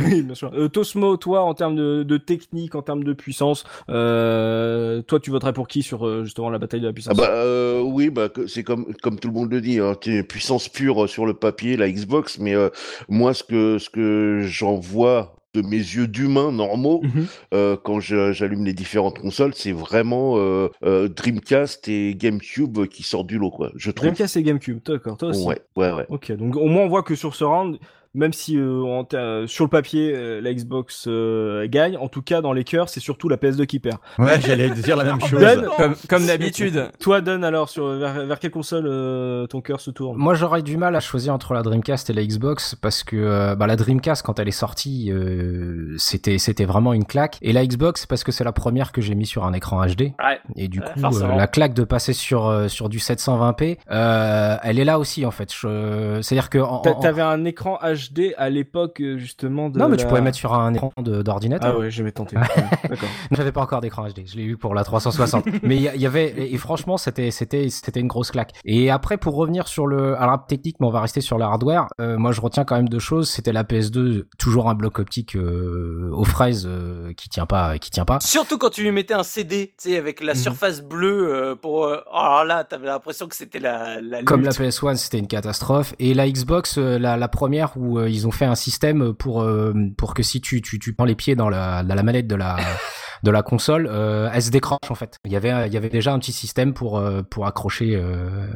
oui, 0.00 0.22
bien 0.22 0.34
sûr. 0.34 0.50
Euh, 0.54 0.68
Tosmo, 0.68 1.18
toi, 1.18 1.42
en 1.42 1.52
termes 1.52 1.76
de, 1.76 2.02
de 2.02 2.16
technique, 2.16 2.74
en 2.74 2.80
termes 2.80 3.04
de 3.04 3.12
puissance, 3.12 3.64
euh, 3.90 5.02
toi, 5.02 5.20
tu 5.20 5.30
voterais 5.30 5.52
pour 5.52 5.68
qui 5.68 5.82
sur 5.82 6.06
euh, 6.06 6.24
justement 6.24 6.48
la 6.48 6.58
bataille 6.58 6.80
de 6.80 6.86
la 6.86 6.90
Ah 6.90 6.94
puissance 6.94 7.16
bah 7.16 7.28
euh, 7.28 7.82
oui, 7.82 8.08
bah 8.08 8.28
c'est 8.46 8.62
comme 8.62 8.94
comme 9.02 9.18
tout 9.18 9.28
le 9.28 9.34
monde 9.34 9.52
le 9.52 9.60
dit, 9.60 9.78
hein, 9.78 9.94
t'es 10.00 10.22
puissance 10.22 10.68
pure 10.70 11.08
sur 11.08 11.26
le 11.26 11.34
papier, 11.34 11.76
la 11.76 11.90
Xbox, 11.90 12.38
mais 12.38 12.54
euh, 12.54 12.70
moi 13.08 13.34
ce 13.34 13.44
que 13.44 13.78
ce 13.78 13.90
que 13.90 14.40
j'en 14.44 14.76
vois 14.76 15.34
de 15.54 15.60
mes 15.62 15.76
yeux 15.76 16.08
d'humain 16.08 16.50
normaux 16.50 17.02
Mhm. 17.02 17.26
euh, 17.54 17.76
quand 17.82 18.00
j'allume 18.00 18.64
les 18.64 18.72
différentes 18.72 19.18
consoles, 19.18 19.52
c'est 19.54 19.72
vraiment 19.72 20.38
euh, 20.38 20.68
euh, 20.84 21.08
Dreamcast 21.08 21.88
et 21.88 22.14
GameCube 22.14 22.86
qui 22.86 23.02
sortent 23.02 23.26
du 23.26 23.38
lot 23.38 23.50
quoi. 23.50 23.70
Je 23.76 23.90
trouve. 23.90 24.08
Dreamcast 24.08 24.36
et 24.38 24.42
GameCube, 24.42 24.78
d'accord. 24.84 25.16
Toi 25.18 25.28
aussi. 25.28 25.46
Ouais, 25.46 25.58
ouais, 25.76 25.92
ouais. 25.92 26.06
Ok, 26.08 26.32
donc 26.32 26.56
au 26.56 26.66
moins 26.66 26.84
on 26.84 26.88
voit 26.88 27.02
que 27.02 27.14
sur 27.14 27.34
ce 27.34 27.44
round, 27.44 27.78
même 28.14 28.32
si 28.32 28.56
euh, 28.58 28.82
en 28.82 29.06
euh, 29.14 29.46
sur 29.46 29.64
le 29.64 29.70
papier 29.70 30.12
euh, 30.14 30.40
la 30.40 30.52
Xbox 30.52 31.04
euh, 31.08 31.66
gagne, 31.68 31.96
en 31.96 32.08
tout 32.08 32.22
cas 32.22 32.40
dans 32.40 32.52
les 32.52 32.64
cœurs, 32.64 32.88
c'est 32.88 33.00
surtout 33.00 33.28
la 33.28 33.36
PS2 33.36 33.66
qui 33.66 33.78
perd. 33.78 33.98
Ouais, 34.18 34.40
j'allais 34.40 34.70
dire 34.70 34.96
la 34.96 35.04
même 35.04 35.20
chose. 35.26 35.40
Dan, 35.40 35.66
Comme, 35.76 35.94
comme 36.08 36.26
d'habitude. 36.26 36.90
toi, 37.00 37.20
Don, 37.20 37.42
alors 37.42 37.68
sur 37.68 37.86
vers, 37.88 38.26
vers 38.26 38.38
quelle 38.38 38.50
console 38.50 38.84
euh, 38.86 39.46
ton 39.46 39.60
cœur 39.60 39.80
se 39.80 39.90
tourne? 39.90 40.16
Moi, 40.18 40.34
j'aurais 40.34 40.62
du 40.62 40.76
mal 40.76 40.94
à 40.96 41.00
choisir 41.00 41.32
entre 41.34 41.54
la 41.54 41.62
Dreamcast 41.62 42.10
et 42.10 42.12
la 42.12 42.24
Xbox 42.24 42.74
parce 42.74 43.02
que 43.02 43.16
euh, 43.16 43.54
bah, 43.56 43.66
la 43.66 43.76
Dreamcast, 43.76 44.22
quand 44.24 44.38
elle 44.38 44.48
est 44.48 44.50
sortie, 44.50 45.10
euh, 45.10 45.94
c'était 45.98 46.38
c'était 46.38 46.64
vraiment 46.64 46.92
une 46.92 47.04
claque. 47.04 47.38
Et 47.42 47.52
la 47.52 47.64
Xbox, 47.66 48.06
parce 48.06 48.24
que 48.24 48.32
c'est 48.32 48.44
la 48.44 48.52
première 48.52 48.92
que 48.92 49.00
j'ai 49.00 49.14
mis 49.14 49.26
sur 49.26 49.44
un 49.44 49.52
écran 49.52 49.84
HD. 49.86 50.12
Ouais. 50.22 50.38
Et 50.56 50.68
du 50.68 50.80
coup, 50.80 50.86
euh, 51.02 51.34
la 51.36 51.46
claque 51.46 51.74
de 51.74 51.84
passer 51.84 52.12
sur 52.12 52.46
euh, 52.46 52.68
sur 52.68 52.88
du 52.88 52.98
720p, 52.98 53.78
euh, 53.90 54.56
elle 54.62 54.78
est 54.78 54.84
là 54.84 54.98
aussi 54.98 55.24
en 55.26 55.30
fait. 55.30 55.52
Je- 55.52 56.18
C'est-à-dire 56.22 56.50
que 56.50 56.58
en- 56.58 56.78
T'a- 56.80 56.90
en- 56.96 57.00
T'avais 57.00 57.22
un 57.22 57.44
écran 57.44 57.78
HD 57.82 58.01
à 58.36 58.50
l'époque 58.50 59.00
euh, 59.00 59.18
justement 59.18 59.68
de. 59.70 59.78
non, 59.78 59.88
mais 59.88 59.96
tu 59.96 60.04
la- 60.04 60.08
pouvais 60.08 60.20
mettre 60.20 60.36
sur 60.38 60.54
un 60.54 60.72
écran 60.74 60.92
de- 60.98 61.22
d'ordinateur. 61.22 61.74
Ah 61.76 61.78
ouais, 61.78 61.90
je 61.90 62.02
vais 62.02 62.12
tenter. 62.12 62.36
D'accord. 62.88 63.08
J'avais 63.30 63.52
pas 63.52 63.60
encore 63.62 63.80
d'écran 63.80 64.06
HD, 64.08 64.22
je 64.26 64.36
l'ai 64.36 64.44
eu 64.44 64.56
pour 64.56 64.74
la 64.74 64.84
360. 64.84 65.44
Mais 65.62 65.76
il 65.76 65.82
y, 65.82 66.06
avait 66.06 66.34
et, 66.52 66.56
franchement 66.58 66.96
c'était 66.96 67.30
c'était 67.30 67.68
c'était 67.70 68.00
une 68.00 68.08
grosse 68.08 68.30
claque. 68.30 68.52
Et 68.64 68.90
après 68.90 69.16
pour 69.16 69.34
revenir 69.36 69.68
sur 69.68 69.86
le 69.86 70.16
alors 70.20 70.44
techniquement 70.46 70.88
on 70.88 70.90
va 70.90 71.00
rester 71.00 71.20
sur 71.20 71.38
le 71.38 71.44
hardware. 71.44 71.86
Euh, 72.00 72.16
moi 72.18 72.32
je 72.32 72.40
retiens 72.40 72.64
quand 72.64 72.76
même 72.76 72.88
deux 72.88 72.98
choses. 72.98 73.28
C'était 73.30 73.52
la 73.52 73.64
PS2 73.64 74.24
toujours 74.38 74.68
un 74.68 74.74
bloc 74.74 74.98
optique 74.98 75.36
euh, 75.36 76.10
aux 76.12 76.24
fraises 76.24 76.66
euh, 76.68 77.12
qui 77.14 77.28
tient 77.28 77.46
pas 77.46 77.78
qui 77.78 77.90
tient 77.90 78.04
pas. 78.04 78.20
Surtout 78.20 78.58
quand 78.58 78.70
tu 78.70 78.82
lui 78.82 78.90
mettais 78.92 79.14
un 79.14 79.22
CD, 79.22 79.74
tu 79.78 79.90
sais, 79.90 79.96
avec 79.96 80.22
la 80.22 80.32
Mhm. 80.34 80.38
surface 80.38 80.82
bleue 80.82 81.32
euh, 81.34 81.54
pour. 81.54 81.84
euh, 81.86 81.98
oh, 82.12 82.16
alors 82.16 82.44
là, 82.44 82.64
t'avais 82.64 82.86
l'impression 82.86 83.26
que 83.28 83.36
c'était 83.36 83.58
la. 83.60 84.00
la 84.00 84.22
Comme 84.22 84.42
la 84.42 84.50
lutte. 84.50 84.60
PS1 84.60 84.96
c'était 84.96 85.18
une 85.18 85.26
catastrophe 85.26 85.94
et 85.98 86.14
la 86.14 86.28
Xbox 86.28 86.78
la, 86.78 87.16
la 87.16 87.28
première 87.28 87.76
où 87.76 87.91
euh, 87.98 88.08
ils 88.08 88.26
ont 88.26 88.30
fait 88.30 88.44
un 88.44 88.54
système 88.54 89.14
pour 89.14 89.42
euh, 89.42 89.72
pour 89.96 90.14
que 90.14 90.22
si 90.22 90.40
tu 90.40 90.62
tu 90.62 90.78
tu 90.78 90.92
prends 90.92 91.04
les 91.04 91.14
pieds 91.14 91.34
dans 91.34 91.48
la 91.48 91.82
dans 91.82 91.94
la 91.94 92.02
manette 92.02 92.26
de 92.26 92.34
la 92.34 92.56
de 93.22 93.30
la 93.30 93.42
console, 93.42 93.88
euh, 93.90 94.28
elle 94.32 94.42
se 94.42 94.50
décroche 94.50 94.90
en 94.90 94.94
fait. 94.94 95.18
Il 95.24 95.32
y 95.32 95.36
avait 95.36 95.88
déjà 95.88 96.12
un 96.12 96.18
petit 96.18 96.32
système 96.32 96.74
pour 96.74 96.98
euh, 96.98 97.22
accrocher 97.44 97.94
euh, 97.94 98.46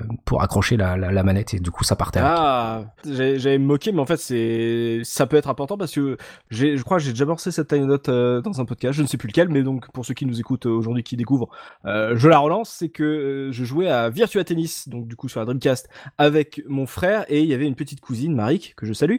la, 0.77 1.23
manette 1.23 1.55
et 1.55 1.61
du 1.61 1.71
coup 1.71 1.85
ça 1.85 1.95
partait. 1.95 2.21
Ah, 2.23 2.85
me 3.05 3.59
moquer, 3.59 3.93
mais 3.93 4.01
en 4.01 4.07
fait, 4.07 4.17
c'est, 4.17 5.01
ça 5.05 5.27
peut 5.27 5.37
être 5.37 5.49
important 5.49 5.79
parce 5.79 5.93
que 5.93 6.17
je 6.51 6.83
crois 6.83 6.99
que 6.99 7.05
j'ai 7.05 7.13
déjà 7.13 7.25
amorcé 7.25 7.51
cette 7.51 7.73
anecdote 7.73 8.11
dans 8.11 8.61
un 8.61 8.65
podcast, 8.65 8.95
je 8.95 9.03
ne 9.03 9.07
sais 9.07 9.17
plus 9.17 9.29
lequel, 9.29 9.49
mais 9.49 9.63
donc 9.63 9.91
pour 9.93 10.05
ceux 10.05 10.15
qui 10.15 10.27
nous 10.27 10.41
écoutent 10.41 10.67
aujourd'hui, 10.67 11.05
qui 11.05 11.17
découvrent, 11.17 11.49
je 11.85 12.29
la 12.29 12.39
relance, 12.39 12.71
c'est 12.71 12.89
que 12.89 13.51
je 13.53 13.65
jouais 13.65 13.89
à 13.89 14.11
Virtua 14.11 14.45
Tennis, 14.45 14.89
donc 14.89 15.07
du 15.07 15.15
coup 15.17 15.29
sur 15.29 15.41
la 15.41 15.47
Dreamcast, 15.47 15.89
avec 16.19 16.63
mon 16.69 16.87
frère 16.87 17.25
et 17.29 17.41
il 17.41 17.47
y 17.47 17.55
avait 17.55 17.67
une 17.67 17.77
petite 17.77 18.01
cousine, 18.01 18.35
Marik, 18.35 18.75
que 18.77 18.87
je 18.87 18.93
salue, 18.93 19.17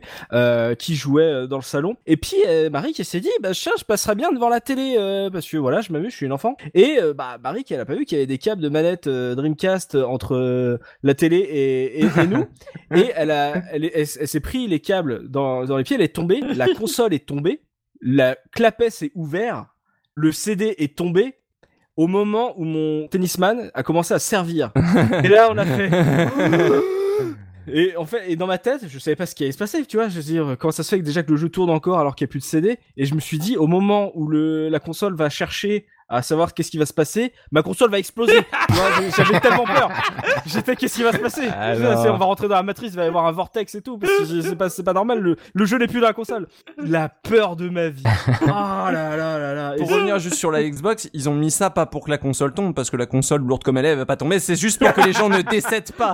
qui 0.78 0.96
jouait 0.96 1.48
dans 1.48 1.58
le 1.58 1.64
salon. 1.64 1.96
Et 2.06 2.18
puis 2.18 2.38
Marik, 2.72 3.00
elle 3.00 3.06
s'est 3.06 3.22
dit, 3.22 3.30
bah 3.42 3.52
tiens, 3.54 3.74
je 3.78 3.86
passerai 3.86 4.16
bien 4.16 4.32
devant 4.32 4.50
la 4.50 4.60
télé 4.60 4.98
parce 5.38 5.48
que 5.48 5.58
voilà, 5.58 5.82
je 5.82 5.94
m'amuse, 5.94 6.14
je 6.14 6.16
suis 6.16 6.26
une 6.26 6.32
enfant. 6.32 6.58
Et 6.74 6.98
euh, 7.00 7.14
bah 7.14 7.38
Marik, 7.44 7.72
elle 7.72 7.80
a 7.80 7.86
pas 7.86 7.94
vu 7.94 8.06
qu'il 8.06 8.18
y 8.18 8.20
avait 8.22 8.26
des 8.26 8.40
câbles 8.40 8.60
de 8.60 8.70
manette 8.70 9.06
euh, 9.06 9.36
Dreamcast 9.36 9.94
euh, 9.94 10.04
entre 10.04 10.80
la 11.04 11.14
télé 11.14 11.38
et, 11.38 12.02
et, 12.02 12.06
et 12.06 12.28
nous. 12.28 12.48
Et 12.96 13.12
elle 13.16 13.30
a, 13.30 13.62
elle, 13.72 13.86
elle, 13.86 13.92
elle 13.94 14.08
s'est 14.08 14.40
pris 14.40 14.68
les 14.68 14.80
câbles 14.80 15.30
dans, 15.30 15.66
dans 15.66 15.78
les 15.78 15.84
pieds, 15.84 15.96
elle 15.96 16.02
est 16.02 16.16
tombée, 16.16 16.42
la 16.42 16.74
console 16.74 17.14
est 17.14 17.28
tombée, 17.28 17.62
la 18.02 18.36
clapet 18.52 18.90
s'est 18.90 19.12
ouvert, 19.14 19.68
le 20.16 20.32
CD 20.32 20.74
est 20.80 20.98
tombé. 20.98 21.36
au 21.98 22.08
moment 22.08 22.54
où 22.60 22.64
mon 22.64 23.08
tennisman 23.08 23.70
a 23.76 23.84
commencé 23.84 24.16
à 24.16 24.20
servir. 24.20 24.72
et 25.24 25.28
là, 25.28 25.50
on 25.52 25.58
a 25.60 25.66
fait. 25.66 25.90
Et 27.72 27.96
en 27.98 28.06
fait, 28.06 28.30
et 28.32 28.36
dans 28.36 28.48
ma 28.48 28.58
tête, 28.58 28.88
je 28.88 29.00
savais 29.00 29.16
pas 29.16 29.26
ce 29.26 29.36
qui 29.36 29.44
allait 29.44 29.52
se 29.52 29.58
passer, 29.58 29.86
tu 29.86 29.98
vois. 29.98 30.10
Je 30.10 30.16
veux 30.16 30.24
dire, 30.24 30.56
comment 30.60 30.72
ça 30.72 30.84
se 30.84 30.90
fait 30.90 31.00
que 31.00 31.06
déjà 31.06 31.24
que 31.24 31.32
le 31.32 31.38
jeu 31.38 31.50
tourne 31.50 31.70
encore 31.70 32.00
alors 32.00 32.16
qu'il 32.16 32.26
n'y 32.26 32.30
a 32.30 32.32
plus 32.32 32.40
de 32.40 32.46
CD. 32.46 32.80
Et 32.96 33.06
je 33.06 33.14
me 33.16 33.20
suis 33.20 33.40
dit, 33.40 33.58
au 33.58 33.68
moment 33.68 34.12
où 34.16 34.28
le, 34.28 34.70
la 34.70 34.80
console 34.80 35.16
va 35.16 35.30
chercher 35.30 35.86
à 36.10 36.22
savoir 36.22 36.54
qu'est-ce 36.54 36.72
qui 36.72 36.78
va 36.78 36.86
se 36.86 36.94
passer, 36.94 37.34
ma 37.52 37.62
console 37.62 37.92
va 37.92 38.00
exploser. 38.00 38.40
J'avais 39.18 39.40
tellement 39.40 39.66
peur. 39.66 39.90
J'étais, 40.46 40.76
qu'est-ce 40.76 40.96
qui 40.96 41.04
va 41.04 41.12
se 41.12 41.18
passer? 41.18 41.48
Ah 41.52 41.74
On 41.76 42.18
va 42.18 42.26
rentrer 42.26 42.48
dans 42.48 42.56
la 42.56 42.64
matrice, 42.64 42.94
il 42.94 42.98
va 42.98 43.06
y 43.06 43.08
avoir 43.08 43.26
un 43.26 43.32
vortex 43.32 43.76
et 43.76 43.82
tout. 43.82 44.00
C'est 44.26 44.56
pas, 44.56 44.70
pas 44.70 44.94
normal. 44.94 45.20
Le, 45.20 45.38
le 45.54 45.66
jeu 45.66 45.78
n'est 45.78 45.88
plus 45.88 46.00
dans 46.00 46.08
la 46.08 46.14
console. 46.14 46.48
La 46.78 47.10
peur 47.10 47.56
de 47.56 47.70
ma 47.70 47.90
vie. 47.90 48.04
Oh 48.44 48.46
là 48.48 48.92
là 48.92 49.38
là 49.38 49.54
là. 49.54 49.74
Pour 49.78 49.90
revenir 49.90 50.20
juste 50.20 50.36
sur 50.36 50.52
la 50.52 50.64
Xbox, 50.64 51.10
ils 51.14 51.28
ont 51.30 51.36
mis 51.36 51.52
ça 51.52 51.70
pas 51.70 51.86
pour 51.86 52.06
que 52.06 52.10
la 52.10 52.18
console 52.18 52.54
tombe, 52.54 52.74
parce 52.74 52.90
que 52.90 52.98
la 52.98 53.06
console 53.06 53.42
lourde 53.42 53.64
comme 53.64 53.78
elle 53.78 53.86
est, 53.86 53.90
elle 53.90 53.98
va 53.98 54.06
pas 54.06 54.18
tomber. 54.18 54.40
C'est 54.40 54.56
juste 54.56 54.80
pour 54.80 54.94
que 54.94 55.02
les 55.02 55.14
gens 55.14 55.30
ne 55.30 55.42
décèdent 55.50 55.92
pas 55.92 56.14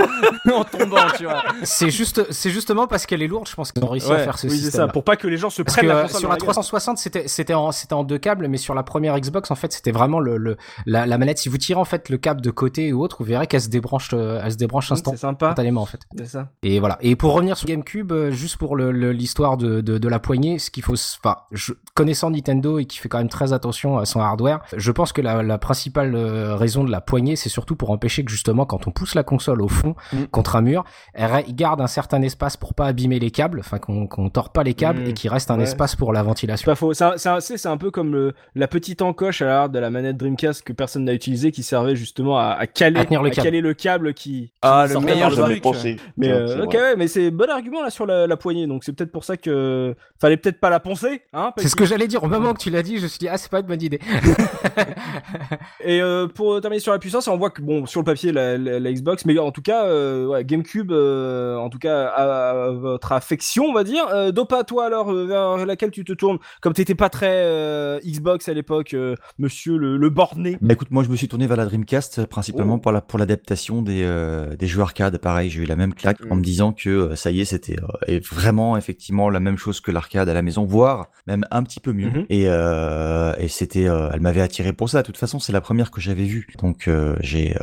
en 0.51 0.63
tombant, 0.63 1.07
tu 1.17 1.25
vois. 1.25 1.43
C'est 1.63 1.91
juste, 1.91 2.31
c'est 2.31 2.49
justement 2.49 2.87
parce 2.87 3.05
qu'elle 3.05 3.21
est 3.21 3.27
lourde, 3.27 3.47
je 3.47 3.55
pense 3.55 3.71
qu'ils 3.71 3.83
ont 3.83 3.87
réussi 3.89 4.11
à 4.11 4.19
faire 4.19 4.39
ce 4.39 4.47
oui, 4.47 4.57
système. 4.57 4.87
ça. 4.87 4.87
Pour 4.87 5.03
pas 5.03 5.15
que 5.15 5.27
les 5.27 5.37
gens 5.37 5.49
se 5.49 5.61
Parce 5.61 5.75
prennent 5.77 5.89
que 5.89 5.93
la 5.93 5.99
euh, 5.99 6.03
console 6.03 6.19
sur 6.19 6.29
la 6.29 6.35
gueule. 6.35 6.43
360, 6.43 6.97
c'était 6.97 7.27
c'était 7.27 7.53
en 7.53 7.71
c'était 7.71 7.93
en 7.93 8.03
deux 8.03 8.17
câbles, 8.17 8.47
mais 8.47 8.57
sur 8.57 8.73
la 8.73 8.83
première 8.83 9.19
Xbox, 9.19 9.51
en 9.51 9.55
fait, 9.55 9.71
c'était 9.83 9.97
vraiment 9.97 10.19
le, 10.21 10.37
le 10.37 10.55
la, 10.85 11.05
la 11.05 11.17
manette. 11.17 11.37
Si 11.39 11.49
vous 11.49 11.57
tirez 11.57 11.79
en 11.79 11.83
fait 11.85 12.09
le 12.09 12.17
câble 12.17 12.39
de 12.41 12.51
côté 12.51 12.93
ou 12.93 13.01
autre, 13.03 13.17
vous 13.19 13.25
verrez 13.25 13.47
qu'elle 13.47 13.61
se 13.61 13.67
débranche, 13.69 14.09
euh, 14.13 14.39
elle 14.43 14.51
se 14.53 14.57
débranche 14.57 14.91
instant- 14.91 15.11
C'est 15.11 15.17
sympa. 15.17 15.47
instantanément 15.47 15.81
en 15.81 15.85
fait. 15.85 15.99
C'est 16.17 16.25
ça. 16.25 16.49
Et 16.63 16.79
voilà. 16.79 16.97
Et 17.01 17.15
pour 17.17 17.33
revenir 17.33 17.57
sur 17.57 17.67
GameCube, 17.67 18.11
euh, 18.13 18.31
juste 18.31 18.57
pour 18.57 18.77
l'histoire 18.77 19.57
de, 19.57 19.81
de, 19.81 19.97
de 19.97 20.07
la 20.07 20.19
poignée, 20.19 20.57
ce 20.59 20.71
qu'il 20.71 20.83
faut, 20.83 20.93
enfin, 20.93 21.37
je, 21.51 21.73
connaissant 21.95 22.29
Nintendo 22.31 22.79
et 22.79 22.85
qui 22.85 22.97
fait 22.97 23.09
quand 23.09 23.17
même 23.17 23.27
très 23.29 23.51
attention 23.53 23.97
à 23.97 24.05
son 24.05 24.21
hardware, 24.21 24.61
je 24.75 24.91
pense 24.91 25.11
que 25.11 25.21
la, 25.21 25.43
la 25.43 25.57
principale 25.57 26.15
euh, 26.15 26.55
raison 26.55 26.83
de 26.85 26.91
la 26.91 27.01
poignée, 27.01 27.35
c'est 27.35 27.49
surtout 27.49 27.75
pour 27.75 27.89
empêcher 27.91 28.23
que 28.23 28.31
justement, 28.31 28.65
quand 28.65 28.87
on 28.87 28.91
pousse 28.91 29.15
la 29.15 29.23
console 29.23 29.61
au 29.61 29.67
fond 29.67 29.95
Mm. 30.13 30.23
contre 30.31 30.55
un 30.55 30.61
mur, 30.61 30.83
elle 31.13 31.31
garde 31.55 31.81
un 31.81 31.87
certain 31.87 32.21
espace 32.21 32.55
pour 32.57 32.73
pas 32.73 32.85
abîmer 32.85 33.19
les 33.19 33.31
câbles, 33.31 33.59
enfin 33.59 33.79
qu'on 33.79 34.07
qu'on 34.07 34.29
tord 34.29 34.51
pas 34.51 34.63
les 34.63 34.73
câbles 34.73 35.01
Mm. 35.01 35.07
et 35.07 35.13
qu'il 35.13 35.29
reste 35.29 35.51
un 35.51 35.57
Ouais. 35.57 35.63
espace 35.63 35.95
pour 35.95 36.13
la 36.13 36.23
ventilation. 36.23 36.65
pas 36.71 36.75
faux. 36.75 36.93
C'est 36.93 37.65
un, 37.65 37.77
peu 37.77 37.91
comme 37.91 38.11
le, 38.13 38.33
la 38.55 38.67
petite 38.67 39.01
encoche 39.01 39.41
à 39.41 39.45
l'arrière 39.45 39.69
de 39.73 39.79
la 39.79 39.89
manette 39.89 40.15
Dreamcast 40.15 40.61
que 40.63 40.71
personne 40.71 41.03
n'a 41.03 41.13
utilisé 41.13 41.51
qui 41.51 41.63
servait 41.63 41.95
justement 41.97 42.37
à, 42.37 42.51
à 42.57 42.65
caler, 42.67 42.99
À 43.01 43.05
tenir 43.05 43.21
le 43.21 43.27
à 43.27 43.31
câble. 43.31 43.45
caler 43.45 43.59
le 43.61 43.73
câble 43.73 44.13
qui. 44.13 44.53
Ah, 44.61 44.85
le 44.89 44.99
meilleur 45.01 45.31
J'avais 45.31 45.59
pensé. 45.59 45.97
Mais 46.15 46.31
euh, 46.31 46.47
c'est 46.47 46.61
ok, 46.61 46.73
ouais, 46.73 46.95
mais 46.95 47.07
c'est 47.07 47.29
bon 47.31 47.49
argument 47.49 47.81
là 47.81 47.89
sur 47.89 48.05
la, 48.05 48.25
la 48.27 48.37
poignée. 48.37 48.67
Donc 48.67 48.83
c'est 48.85 48.93
peut-être 48.93 49.11
pour 49.11 49.25
ça 49.25 49.35
que 49.35 49.95
fallait 50.21 50.37
peut-être 50.37 50.59
pas 50.61 50.69
la 50.69 50.79
poncer, 50.79 51.21
hein. 51.33 51.51
C'est 51.57 51.67
ce 51.67 51.75
que 51.75 51.85
j'allais 51.85 52.07
dire. 52.07 52.23
Au 52.23 52.27
moment 52.27 52.53
que 52.53 52.59
tu 52.59 52.69
l'as 52.69 52.83
dit, 52.83 52.97
je 52.97 53.03
me 53.03 53.07
suis 53.07 53.19
dit, 53.19 53.27
ah, 53.27 53.37
c'est 53.37 53.51
pas 53.51 53.59
une 53.59 53.65
bonne 53.65 53.81
idée. 53.81 53.99
Et 55.83 56.01
euh, 56.01 56.27
pour 56.27 56.59
terminer 56.61 56.79
sur 56.79 56.91
la 56.91 56.99
puissance, 56.99 57.27
on 57.27 57.37
voit 57.37 57.49
que 57.49 57.61
bon 57.61 57.85
sur 57.85 57.99
le 58.01 58.05
papier 58.05 58.31
la, 58.31 58.57
la- 58.57 58.79
la 58.79 58.91
Xbox, 58.93 59.25
mais 59.25 59.37
en 59.37 59.51
tout 59.51 59.61
cas 59.61 59.85
euh, 59.85 60.25
ouais, 60.27 60.43
GameCube, 60.45 60.91
euh, 60.91 61.57
en 61.57 61.69
tout 61.69 61.79
cas 61.79 62.05
à, 62.07 62.49
à 62.67 62.71
votre 62.71 63.11
affection, 63.11 63.65
on 63.65 63.73
va 63.73 63.83
dire. 63.83 64.05
Euh, 64.13 64.31
Dopa, 64.31 64.63
toi 64.63 64.85
alors 64.85 65.11
vers 65.13 65.65
laquelle 65.65 65.91
tu 65.91 66.03
te 66.03 66.13
tournes, 66.13 66.37
comme 66.61 66.73
t'étais 66.73 66.95
pas 66.95 67.09
très 67.09 67.43
euh, 67.45 67.99
Xbox 68.05 68.47
à 68.49 68.53
l'époque, 68.53 68.93
euh, 68.93 69.15
Monsieur 69.65 69.77
le, 69.79 69.95
le 69.95 70.09
borné. 70.09 70.57
Bah 70.59 70.73
écoute, 70.73 70.91
moi 70.91 71.03
je 71.05 71.09
me 71.09 71.15
suis 71.15 71.29
tourné 71.29 71.47
vers 71.47 71.55
la 71.55 71.63
Dreamcast 71.65 72.19
euh, 72.19 72.25
principalement 72.25 72.73
Oh. 72.75 72.79
pour 72.79 72.91
la 72.91 72.99
pour 72.99 73.17
l'adaptation 73.17 73.81
des 73.81 74.01
euh, 74.03 74.57
des 74.57 74.67
jeux 74.67 74.81
arcade. 74.81 75.17
Pareil, 75.19 75.49
j'ai 75.49 75.61
eu 75.61 75.65
la 75.65 75.77
même 75.77 75.93
claque 75.93 76.17
en 76.29 76.35
Mm. 76.35 76.39
me 76.39 76.43
disant 76.43 76.73
que 76.73 76.89
euh, 76.89 77.15
ça 77.15 77.31
y 77.31 77.39
est, 77.39 77.45
c'était 77.45 77.77
euh, 78.09 78.19
vraiment 78.29 78.75
effectivement 78.75 79.29
la 79.29 79.39
même 79.39 79.57
chose 79.57 79.79
que 79.79 79.89
l'arcade 79.91 80.27
à 80.27 80.33
la 80.33 80.41
maison, 80.41 80.65
voire 80.65 81.11
même 81.27 81.45
un 81.49 81.63
petit 81.63 81.79
peu 81.79 81.93
mieux. 81.93 82.09
Mhm. 82.09 82.25
Et 82.29 82.43
euh, 82.47 83.33
et 83.37 83.47
c'était, 83.47 83.83
elle 83.83 84.19
m'avait 84.19 84.41
attiré 84.41 84.73
pour 84.73 84.89
ça. 84.89 85.01
De 85.01 85.05
toute 85.05 85.17
façon, 85.17 85.39
c'est 85.39 85.53
la 85.53 85.61
première 85.61 85.91
que 85.91 86.01
j'avais 86.01 86.25
vue. 86.25 86.45
Donc 86.61 86.89
j'ai 87.21 87.55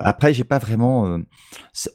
après 0.00 0.34
j'ai 0.34 0.44
pas 0.44 0.58
vraiment 0.58 1.18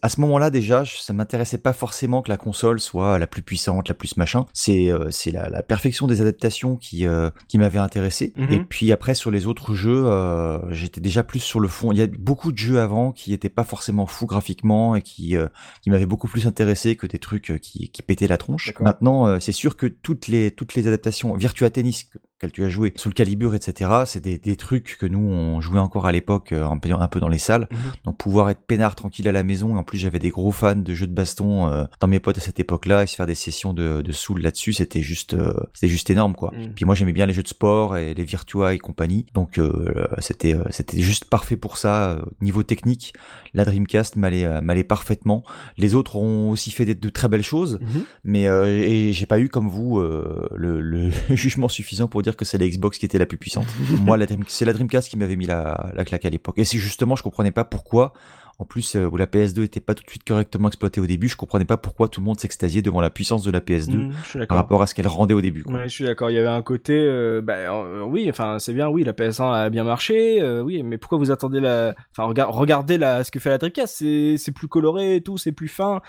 à 0.01 0.09
ce 0.09 0.19
moment-là 0.21 0.49
déjà, 0.49 0.84
ça 0.85 1.13
m'intéressait 1.13 1.59
pas 1.59 1.73
forcément 1.73 2.23
que 2.23 2.31
la 2.31 2.38
console 2.38 2.80
soit 2.80 3.19
la 3.19 3.27
plus 3.27 3.43
puissante, 3.43 3.88
la 3.88 3.93
plus 3.93 4.17
machin. 4.17 4.45
C'est 4.53 4.89
c'est 5.11 5.30
la, 5.31 5.47
la 5.49 5.61
perfection 5.61 6.07
des 6.07 6.21
adaptations 6.21 6.75
qui 6.75 7.05
qui 7.47 7.57
m'avait 7.59 7.77
intéressé. 7.80 8.34
Mhm. 8.35 8.51
Et 8.51 8.59
puis 8.61 8.91
après 8.91 9.13
sur 9.13 9.30
les 9.30 9.43
autres 9.48 9.74
jeux, 9.74 10.06
euh, 10.06 10.60
j'étais 10.72 11.02
déjà 11.02 11.24
plus 11.24 11.40
sur 11.40 11.60
le 11.60 11.68
fond. 11.68 11.91
Il 11.91 11.98
y 11.98 12.02
a 12.02 12.07
beaucoup 12.07 12.52
de 12.52 12.57
jeux 12.57 12.80
avant 12.80 13.11
qui 13.11 13.34
étaient 13.34 13.49
pas 13.49 13.64
forcément 13.64 14.06
fous 14.06 14.26
graphiquement 14.26 14.95
et 14.95 15.02
qui 15.02 15.38
euh, 15.38 15.48
qui 15.82 15.90
m'avaient 15.90 16.06
beaucoup 16.06 16.28
plus 16.28 16.48
intéressé 16.48 16.95
que 16.95 17.07
des 17.07 17.20
trucs 17.20 17.52
euh, 17.52 17.57
qui 17.57 17.90
qui 17.90 18.02
pétaient 18.02 18.28
la 18.28 18.38
tronche. 18.38 18.74
Maintenant, 18.80 19.40
c'est 19.40 19.52
sûr 19.52 19.78
que 19.78 19.88
toutes 19.88 20.28
les 20.28 20.52
toutes 20.52 20.76
les 20.76 20.88
adaptations 20.88 21.36
Virtua 21.36 21.70
Tennis 21.70 22.10
tu 22.52 22.64
as 22.64 22.70
joué, 22.70 22.94
sous 22.95 23.10
le 23.10 23.14
calibre, 23.14 23.53
etc. 23.56 23.90
C'est 24.06 24.22
des, 24.24 24.38
des 24.38 24.56
trucs 24.56 24.98
que 24.99 25.06
nous 25.06 25.20
on 25.20 25.61
jouait 25.61 25.80
encore 25.80 26.06
à 26.06 26.11
l'époque 26.11 26.52
euh, 26.52 26.65
un 26.65 26.78
peu 26.78 26.91
un 26.94 27.07
peu 27.07 27.20
dans 27.20 27.30
les 27.30 27.38
salles. 27.38 27.68
Mhm. 27.72 27.78
Donc 28.06 28.18
pouvoir 28.18 28.49
être 28.49 28.61
peinard 28.65 28.95
tranquille 28.95 29.28
à 29.28 29.32
la 29.32 29.44
maison. 29.44 29.76
Et 29.76 29.80
en 29.80 29.84
plus 29.84 29.98
j'avais 29.98 30.20
des 30.20 30.30
gros 30.30 30.52
fans 30.52 30.76
de 30.76 30.94
jeux 30.94 31.07
de 31.07 31.14
baston 31.14 31.68
euh, 31.68 31.86
dans 31.99 32.07
mes 32.07 32.20
potes 32.20 32.38
à 32.38 32.41
cette 32.41 32.60
époque-là 32.60 33.03
et 33.03 33.07
se 33.07 33.15
faire 33.15 33.26
des 33.26 33.36
sessions 33.36 33.74
de 33.74 34.02
de 34.02 34.11
soul 34.11 34.41
là-dessus, 34.41 34.74
c'était 34.74 35.02
juste 35.02 35.34
euh, 35.34 35.53
c'était 35.74 35.88
juste 35.88 36.10
énorme 36.10 36.36
quoi. 36.36 36.52
Mhm. 36.57 36.74
Puis 36.76 36.86
moi 36.86 36.95
j'aimais 36.95 37.14
bien 37.14 37.26
les 37.26 37.34
jeux 37.34 37.44
de 37.44 37.48
sport 37.48 37.98
et 37.98 38.14
les 38.14 38.24
Virtua 38.24 38.74
et 38.74 38.80
compagnie. 38.80 39.26
Donc 39.34 39.57
euh, 39.57 40.06
c'était 40.20 40.56
c'était 40.70 41.02
juste 41.02 41.26
parfait 41.26 41.57
pour 41.57 41.78
ça 41.78 42.20
niveau 42.41 42.64
technique. 42.64 43.14
La 43.53 43.65
Dreamcast 43.65 44.15
m'allait 44.15 44.61
m'allait 44.61 44.84
parfaitement. 44.84 45.44
Les 45.78 45.94
autres 45.95 46.15
ont 46.15 46.49
aussi 46.49 46.72
fait 46.72 46.86
de 46.86 47.10
très 47.10 47.28
belles 47.28 47.44
choses, 47.44 47.80
Mhm. 47.82 48.03
mais 48.24 49.14
j'ai 49.14 49.26
pas 49.26 49.40
eu 49.40 49.49
comme 49.49 49.68
vous 49.70 49.99
le, 50.02 50.82
le 50.82 51.10
jugement 51.36 51.68
suffisant 51.68 52.07
pour 52.07 52.22
dire 52.22 52.32
que 52.35 52.45
c'est 52.45 52.57
la 52.57 52.68
Xbox 52.68 52.97
qui 52.97 53.05
était 53.05 53.18
la 53.18 53.26
plus 53.26 53.38
puissante. 53.38 53.68
Moi, 54.01 54.18
c'est 54.47 54.65
la 54.65 54.73
Dreamcast 54.73 55.10
qui 55.10 55.18
m'avait 55.18 55.35
mis 55.35 55.45
la, 55.45 55.91
la 55.93 56.05
claque 56.05 56.26
à 56.26 56.30
l'époque. 56.30 56.55
Et 56.57 56.65
c'est 56.65 56.77
justement, 56.77 57.15
je 57.15 57.23
comprenais 57.23 57.51
pas 57.51 57.65
pourquoi. 57.65 58.14
En 58.59 58.65
plus, 58.65 58.95
euh, 58.95 59.05
où 59.07 59.17
la 59.17 59.25
PS2 59.25 59.63
était 59.63 59.80
pas 59.80 59.95
tout 59.95 60.03
de 60.03 60.09
suite 60.09 60.23
correctement 60.23 60.67
exploitée 60.67 61.01
au 61.01 61.07
début, 61.07 61.27
je 61.27 61.35
comprenais 61.35 61.65
pas 61.65 61.75
pourquoi 61.77 62.07
tout 62.07 62.21
le 62.21 62.25
monde 62.25 62.39
s'extasiait 62.39 62.81
devant 62.84 63.01
la 63.01 63.09
puissance 63.09 63.43
de 63.43 63.51
la 63.51 63.59
PS2 63.61 63.97
Mhm, 63.97 64.13
je 64.23 64.30
suis 64.30 64.45
par 64.47 64.57
rapport 64.57 64.81
à 64.84 64.88
ce 64.88 64.93
qu'elle 64.95 65.07
rendait 65.07 65.34
au 65.34 65.41
début. 65.41 65.63
Quoi. 65.63 65.73
Ouais, 65.73 65.84
je 65.85 65.89
suis 65.89 66.05
d'accord. 66.05 66.30
Il 66.30 66.35
y 66.35 66.38
avait 66.39 66.47
un 66.47 66.61
côté, 66.61 66.93
euh, 66.93 67.41
bah, 67.41 67.53
euh, 67.55 68.03
oui, 68.03 68.27
enfin, 68.30 68.59
c'est 68.59 68.73
bien, 68.73 68.88
oui, 68.89 69.03
la 69.03 69.13
PS1 69.13 69.51
a 69.51 69.69
bien 69.69 69.84
marché, 69.84 70.39
euh, 70.41 70.61
oui, 70.61 70.84
mais 70.84 70.97
pourquoi 70.97 71.17
vous 71.17 71.31
attendez 71.31 71.59
la, 71.59 71.95
enfin, 72.11 72.25
rega- 72.31 72.45
regardez 72.45 72.97
la, 72.97 73.23
ce 73.23 73.31
que 73.31 73.39
fait 73.39 73.49
la 73.49 73.57
Dreamcast, 73.57 73.97
c'est, 74.38 74.51
plus 74.53 74.67
coloré 74.67 75.15
et 75.15 75.21
tout, 75.21 75.38
c'est 75.38 75.51
plus 75.51 75.67
fin, 75.67 76.01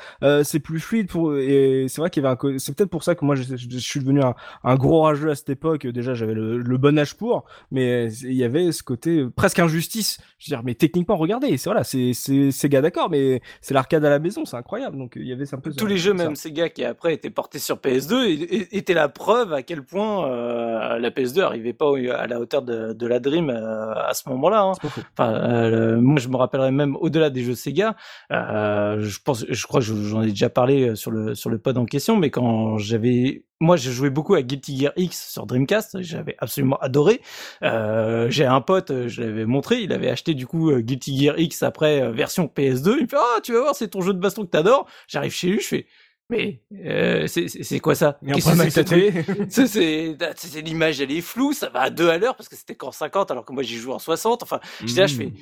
c'est 0.42 0.60
plus 0.60 0.80
fluide 0.80 1.08
pour, 1.08 1.34
et 1.36 1.86
c'est 1.88 2.00
vrai 2.00 2.10
qu'il 2.10 2.22
y 2.22 2.26
avait 2.26 2.36
un, 2.38 2.58
c'est 2.58 2.76
peut-être 2.76 2.90
pour 2.90 3.04
ça 3.04 3.14
que 3.14 3.24
moi, 3.24 3.34
je, 3.36 3.42
je- 3.44 3.56
je 3.70 3.78
suis 3.78 4.00
devenu 4.00 4.20
un, 4.22 4.34
un 4.64 4.74
gros 4.76 5.02
rageux 5.02 5.30
à 5.30 5.34
cette 5.34 5.48
époque. 5.50 5.86
Déjà, 5.86 6.12
j'avais 6.14 6.34
le, 6.34 6.58
le 6.58 6.78
bon 6.78 6.98
âge 6.98 7.16
pour, 7.16 7.44
mais 7.70 8.12
il 8.22 8.34
y 8.34 8.44
avait 8.44 8.70
ce 8.72 8.82
côté 8.82 9.24
presque 9.34 9.58
injustice. 9.58 10.18
Je 10.38 10.50
veux 10.50 10.56
dire, 10.56 10.62
mais 10.64 10.74
techniquement, 10.74 11.16
regardez, 11.16 11.56
c'est 11.56 11.70
voilà, 11.70 11.84
c'est, 11.84 12.12
c'est, 12.50 12.68
gars 12.68 12.80
d'accord, 12.80 13.10
mais 13.10 13.40
c'est 13.60 13.74
l'arcade 13.74 14.04
à 14.04 14.10
la 14.10 14.18
maison, 14.18 14.44
c'est 14.44 14.56
incroyable. 14.56 14.96
Donc, 14.98 15.12
il 15.16 15.26
y 15.26 15.32
avait 15.32 15.52
un 15.54 15.58
peu 15.58 15.72
Tous 15.72 15.86
les 15.86 15.96
jeux, 15.98 16.16
ça. 16.16 16.24
même 16.24 16.36
Sega, 16.36 16.68
qui 16.68 16.84
après 16.84 17.14
étaient 17.14 17.30
portés 17.30 17.58
sur 17.58 17.76
PS2, 17.78 18.24
et- 18.26 18.32
et- 18.32 18.76
étaient 18.76 18.94
la 18.94 19.08
preuve 19.08 19.52
à 19.52 19.62
quel 19.62 19.82
point 19.82 20.28
euh, 20.30 20.98
la 20.98 21.10
PS2 21.10 21.40
arrivait 21.42 21.72
pas 21.72 21.92
à 22.16 22.26
la 22.26 22.40
hauteur 22.40 22.62
de, 22.62 22.92
de 22.92 23.06
la 23.06 23.20
Dream 23.20 23.50
euh, 23.50 23.92
à 23.94 24.14
ce 24.14 24.28
moment-là. 24.28 24.62
hein. 24.62 24.72
Enfin, 25.18 25.34
euh, 25.34 26.00
moi, 26.00 26.18
je 26.20 26.28
me 26.28 26.36
rappellerai 26.36 26.70
même 26.70 26.96
au-delà 26.96 27.30
des 27.30 27.42
jeux 27.42 27.54
Sega. 27.54 27.96
euh, 28.32 28.98
je 29.00 29.18
pense, 29.24 29.44
je 29.48 29.66
crois 29.66 29.80
j'en 29.80 30.22
ai 30.22 30.28
déjà 30.28 30.48
parlé 30.50 30.88
euh, 30.90 30.94
sur 30.94 31.10
le 31.10 31.34
sur 31.34 31.50
le 31.50 31.58
pod 31.58 31.76
en 31.78 31.84
question, 31.86 32.16
mais 32.16 32.30
quand 32.30 32.78
j'avais 32.78 33.44
moi, 33.60 33.76
j'ai 33.76 33.92
joué 33.92 34.10
beaucoup 34.10 34.34
à 34.34 34.42
Guilty 34.42 34.78
Gear 34.78 34.92
X 34.96 35.30
sur 35.32 35.46
Dreamcast. 35.46 36.02
J'avais 36.02 36.36
absolument 36.38 36.76
adoré. 36.78 37.20
Euh, 37.62 38.28
j'ai 38.28 38.44
un 38.44 38.60
pote, 38.60 38.90
euh, 38.90 39.08
je 39.08 39.22
l'avais 39.22 39.46
montré, 39.46 39.80
il 39.80 39.92
avait 39.92 40.10
acheté 40.10 40.34
du 40.34 40.46
coup 40.46 40.70
euh, 40.70 40.80
Guilty 40.80 41.24
Gear 41.24 41.38
X 41.38 41.62
après 41.62 42.10
version 42.12 42.50
PS2. 42.54 42.96
Il 42.98 43.02
me 43.02 43.06
fait 43.06 43.16
ah 43.16 43.40
tu 43.42 43.52
vas 43.52 43.60
voir, 43.60 43.74
c'est 43.76 43.88
ton 43.88 44.00
jeu 44.00 44.12
de 44.12 44.18
baston 44.18 44.42
que 44.44 44.50
t'adores. 44.50 44.86
J'arrive 45.08 45.32
chez 45.32 45.48
lui, 45.48 45.60
je 45.60 45.66
fais 45.66 45.86
mais 46.30 46.62
euh, 46.84 47.26
c'est 47.26 47.80
quoi 47.80 47.94
ça? 47.94 48.18
Il 48.22 48.28
y 48.28 48.30
a 48.30 48.32
un 48.32 48.36
Qu'est-ce 48.36 48.46
que 48.46 48.54
problème 48.54 50.36
c'est 50.36 50.62
l'image 50.62 51.00
elle 51.00 51.12
est 51.12 51.20
floue, 51.20 51.52
ça 51.52 51.68
va 51.68 51.82
à 51.82 51.90
deux 51.90 52.08
à 52.08 52.16
l'heure 52.16 52.34
parce 52.34 52.48
que 52.48 52.56
c'était 52.56 52.74
qu'en 52.74 52.92
50 52.92 53.30
alors 53.30 53.44
que 53.44 53.52
moi 53.52 53.62
j'y 53.62 53.76
joue 53.76 53.92
en 53.92 53.98
60. 53.98 54.42
Enfin, 54.42 54.60
j'étais 54.84 55.02
là, 55.02 55.06
je 55.06 55.16
fais 55.16 55.32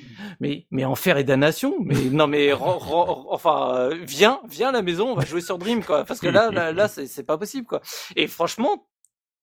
mais 0.41 0.65
mais 0.71 0.83
enfer 0.83 1.17
et 1.17 1.23
damnation, 1.23 1.75
mais 1.79 1.95
non 2.11 2.27
mais 2.27 2.51
enfin 2.53 3.75
euh, 3.75 3.97
viens 4.01 4.41
viens 4.49 4.69
à 4.69 4.71
la 4.73 4.81
maison, 4.81 5.09
on 5.11 5.15
va 5.15 5.25
jouer 5.25 5.41
sur 5.41 5.57
Dream 5.57 5.83
quoi 5.83 6.03
parce 6.03 6.19
que 6.19 6.27
là 6.27 6.51
là, 6.51 6.73
là 6.73 6.87
c'est 6.87 7.25
pas 7.25 7.37
possible 7.37 7.65
quoi. 7.65 7.81
Et 8.15 8.27
franchement 8.27 8.87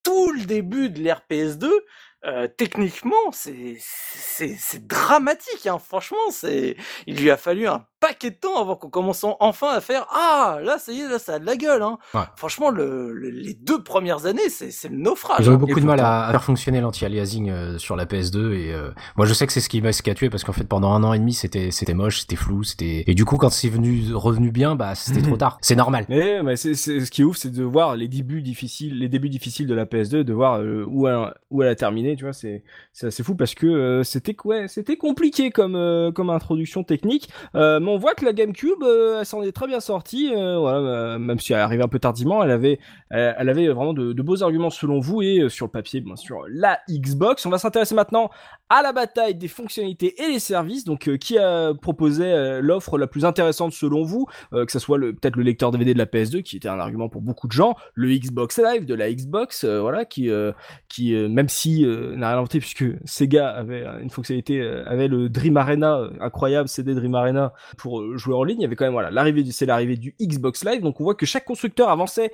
tout 0.03 0.33
le 0.33 0.45
début 0.45 0.91
de 0.91 1.01
l'ère 1.01 1.23
PS2 1.31 1.71
euh, 2.27 2.49
techniquement 2.49 3.33
c'est 3.33 3.77
c'est 3.81 4.55
c'est 4.59 4.87
dramatique 4.87 5.67
hein. 5.67 5.79
franchement 5.79 6.19
c'est 6.31 6.77
il 7.07 7.17
lui 7.17 7.31
a 7.31 7.39
fallu 7.39 7.67
un 7.67 7.87
paquet 8.01 8.31
de 8.31 8.37
temps 8.37 8.61
avant 8.61 8.77
qu'on 8.77 8.89
commence 8.89 9.25
enfin 9.41 9.69
à 9.75 9.81
faire 9.81 10.07
ah 10.11 10.59
là 10.63 10.79
ça 10.79 10.91
y 10.93 11.01
est 11.01 11.09
là 11.09 11.19
ça 11.19 11.35
a 11.35 11.39
de 11.39 11.45
la 11.47 11.57
gueule 11.57 11.83
hein. 11.83 11.99
Ouais. 12.15 12.21
Franchement 12.37 12.71
le, 12.71 13.13
le- 13.13 13.31
les 13.31 13.55
deux 13.55 13.83
premières 13.83 14.27
années 14.27 14.49
c'est 14.49 14.71
c'est 14.71 14.89
le 14.89 14.97
naufrage. 14.97 15.41
Ils 15.41 15.51
ont 15.51 15.55
eu 15.55 15.59
beaucoup 15.59 15.81
de 15.81 15.85
mal 15.85 16.01
à, 16.01 16.27
à 16.27 16.31
faire 16.31 16.43
fonctionner 16.45 16.81
l'anti-aliasing 16.81 17.51
euh, 17.51 17.79
sur 17.79 17.97
la 17.97 18.07
PS2 18.07 18.53
et 18.53 18.73
euh, 18.73 18.91
moi 19.17 19.27
je 19.27 19.35
sais 19.35 19.47
que 19.47 19.53
c'est 19.53 19.61
ce 19.61 19.69
qui 19.69 19.83
m'a 19.83 19.93
ce 19.93 20.03
qui 20.03 20.11
a 20.11 20.15
tué 20.15 20.31
parce 20.31 20.45
qu'en 20.45 20.53
fait 20.53 20.65
pendant 20.65 20.93
un 20.93 21.05
an 21.05 21.13
et 21.13 21.19
demi 21.19 21.35
c'était 21.35 21.71
c'était 21.71 21.95
moche, 21.95 22.21
c'était 22.21 22.37
flou, 22.37 22.65
c'était 22.65 23.05
et 23.07 23.15
du 23.15 23.25
coup 23.25 23.37
quand 23.37 23.51
c'est 23.51 23.69
venu 23.69 24.03
revenu 24.15 24.51
bien 24.51 24.75
bah 24.77 24.95
c'était 24.95 25.23
trop 25.23 25.37
tard. 25.37 25.59
C'est 25.61 25.77
normal. 25.77 26.07
Mais, 26.09 26.43
mais 26.43 26.57
c'est, 26.57 26.75
c'est- 26.75 27.01
ce 27.05 27.11
qui 27.11 27.21
est 27.23 27.25
ouf, 27.25 27.37
c'est 27.37 27.51
de 27.53 27.63
voir 27.65 27.97
les 27.97 28.09
débuts 28.09 28.43
difficiles, 28.43 28.99
les 28.99 29.09
débuts 29.09 29.29
difficiles 29.29 29.67
de 29.67 29.75
la 29.75 29.85
PS2, 29.85 30.23
de 30.23 30.33
voir 30.33 30.61
euh, 30.61 30.85
où 30.89 31.07
elle, 31.07 31.33
où 31.51 31.63
elle 31.63 31.69
a 31.69 31.75
terminé, 31.75 32.17
tu 32.17 32.25
vois, 32.25 32.33
c'est, 32.33 32.63
c'est 32.93 33.07
assez 33.09 33.23
fou 33.23 33.35
parce 33.35 33.55
que 33.55 33.67
euh, 33.67 34.03
c'était 34.05 34.35
ouais, 34.45 34.69
c'était 34.69 34.97
compliqué 34.97 35.51
comme 35.51 35.77
euh, 35.77 36.11
comme 36.13 36.31
introduction 36.31 36.83
technique. 36.85 37.29
Euh, 37.55 37.79
on 37.91 37.99
voit 37.99 38.15
que 38.15 38.25
la 38.25 38.33
GameCube, 38.33 38.83
euh, 38.83 39.21
elle 39.21 39.27
s'en 39.27 39.43
est 39.43 39.53
très 39.53 39.67
bien 39.67 39.81
sortie. 39.81 40.33
euh, 40.35 40.59
euh, 40.67 41.19
même 41.19 41.39
si 41.39 41.53
elle 41.53 41.61
arrivait 41.61 41.83
un 41.83 41.89
peu 41.89 41.99
tardivement, 41.99 42.43
elle 42.43 42.51
avait, 42.51 42.79
elle, 43.11 43.35
elle 43.39 43.49
avait 43.49 43.69
vraiment 43.69 43.93
de, 43.93 44.13
beaux 44.23 44.43
arguments 44.43 44.71
selon 44.71 45.01
vous 45.01 45.23
et 45.23 45.41
euh, 45.41 45.49
sur 45.49 45.67
le 45.67 45.71
papier, 45.71 46.01
bien 46.01 46.17
sûr, 46.17 46.45
la 46.49 46.81
Xbox. 46.89 47.45
On 47.47 47.51
va 47.51 47.59
s'intéresser 47.59 47.95
maintenant 47.95 48.31
à 48.69 48.83
la 48.83 48.93
bataille 48.93 49.35
des 49.35 49.49
fonctionnalités 49.49 50.23
et 50.23 50.29
les 50.29 50.39
services. 50.39 50.85
Donc, 50.85 51.09
euh, 51.09 51.17
qui 51.17 51.39
a 51.39 51.75
proposé 51.75 52.25
euh, 52.25 52.61
l'offre 52.61 52.99
la 52.99 53.07
plus 53.07 53.25
intéressante 53.25 53.73
selon 53.73 54.05
vous 54.05 54.27
euh, 54.53 54.65
que 54.65 54.73
ce 54.73 54.79
soit 54.79 54.99
peut-être 54.99 55.37
le 55.37 55.43
lecteur 55.43 55.71
DVD 55.71 55.95
de 55.95 55.99
la 55.99 56.07
PS2 56.07 56.43
qui 56.43 56.57
était 56.57 56.69
un 56.69 56.79
argument 56.79 57.09
pour 57.09 57.23
beaucoup 57.23 57.47
de 57.47 57.53
gens, 57.53 57.77
le 57.95 58.09
Xbox 58.09 58.59
Live 58.59 58.87
de 58.87 58.95
la 58.95 59.13
Xbox, 59.13 59.65
euh, 59.65 59.81
voilà, 59.81 60.05
qui 60.05 60.31
euh, 60.31 60.53
qui 60.89 61.15
euh, 61.15 61.29
même 61.29 61.49
si 61.49 61.85
euh, 61.85 62.15
n'a 62.17 62.29
rien 62.29 62.39
inventé 62.39 62.59
puisque 62.59 62.85
Sega 63.05 63.49
avait 63.49 63.83
euh, 63.83 64.01
une 64.01 64.11
fonctionnalité, 64.11 64.61
euh, 64.61 64.85
avait 64.87 65.09
le 65.09 65.29
Dream 65.29 65.57
Arena 65.57 65.99
euh, 65.99 66.11
incroyable 66.21 66.69
CD 66.69 66.95
Dream 66.95 67.15
Arena 67.15 67.53
pour 67.79 68.01
euh, 68.01 68.17
jouer 68.17 68.35
en 68.35 68.45
ligne, 68.45 68.59
il 68.61 68.63
y 68.63 68.67
avait 68.67 68.77
quand 68.77 68.85
même 68.85 68.93
voilà 68.93 69.11
l'arrivée 69.11 69.45
c'est 69.51 69.67
l'arrivée 69.67 69.97
du 69.97 70.15
Xbox 70.21 70.65
Live, 70.65 70.83
donc 70.83 71.01
on 71.01 71.05
voit 71.05 71.15
que 71.15 71.27
chaque 71.27 71.45
constructeur 71.45 71.89
avançait 71.89 72.33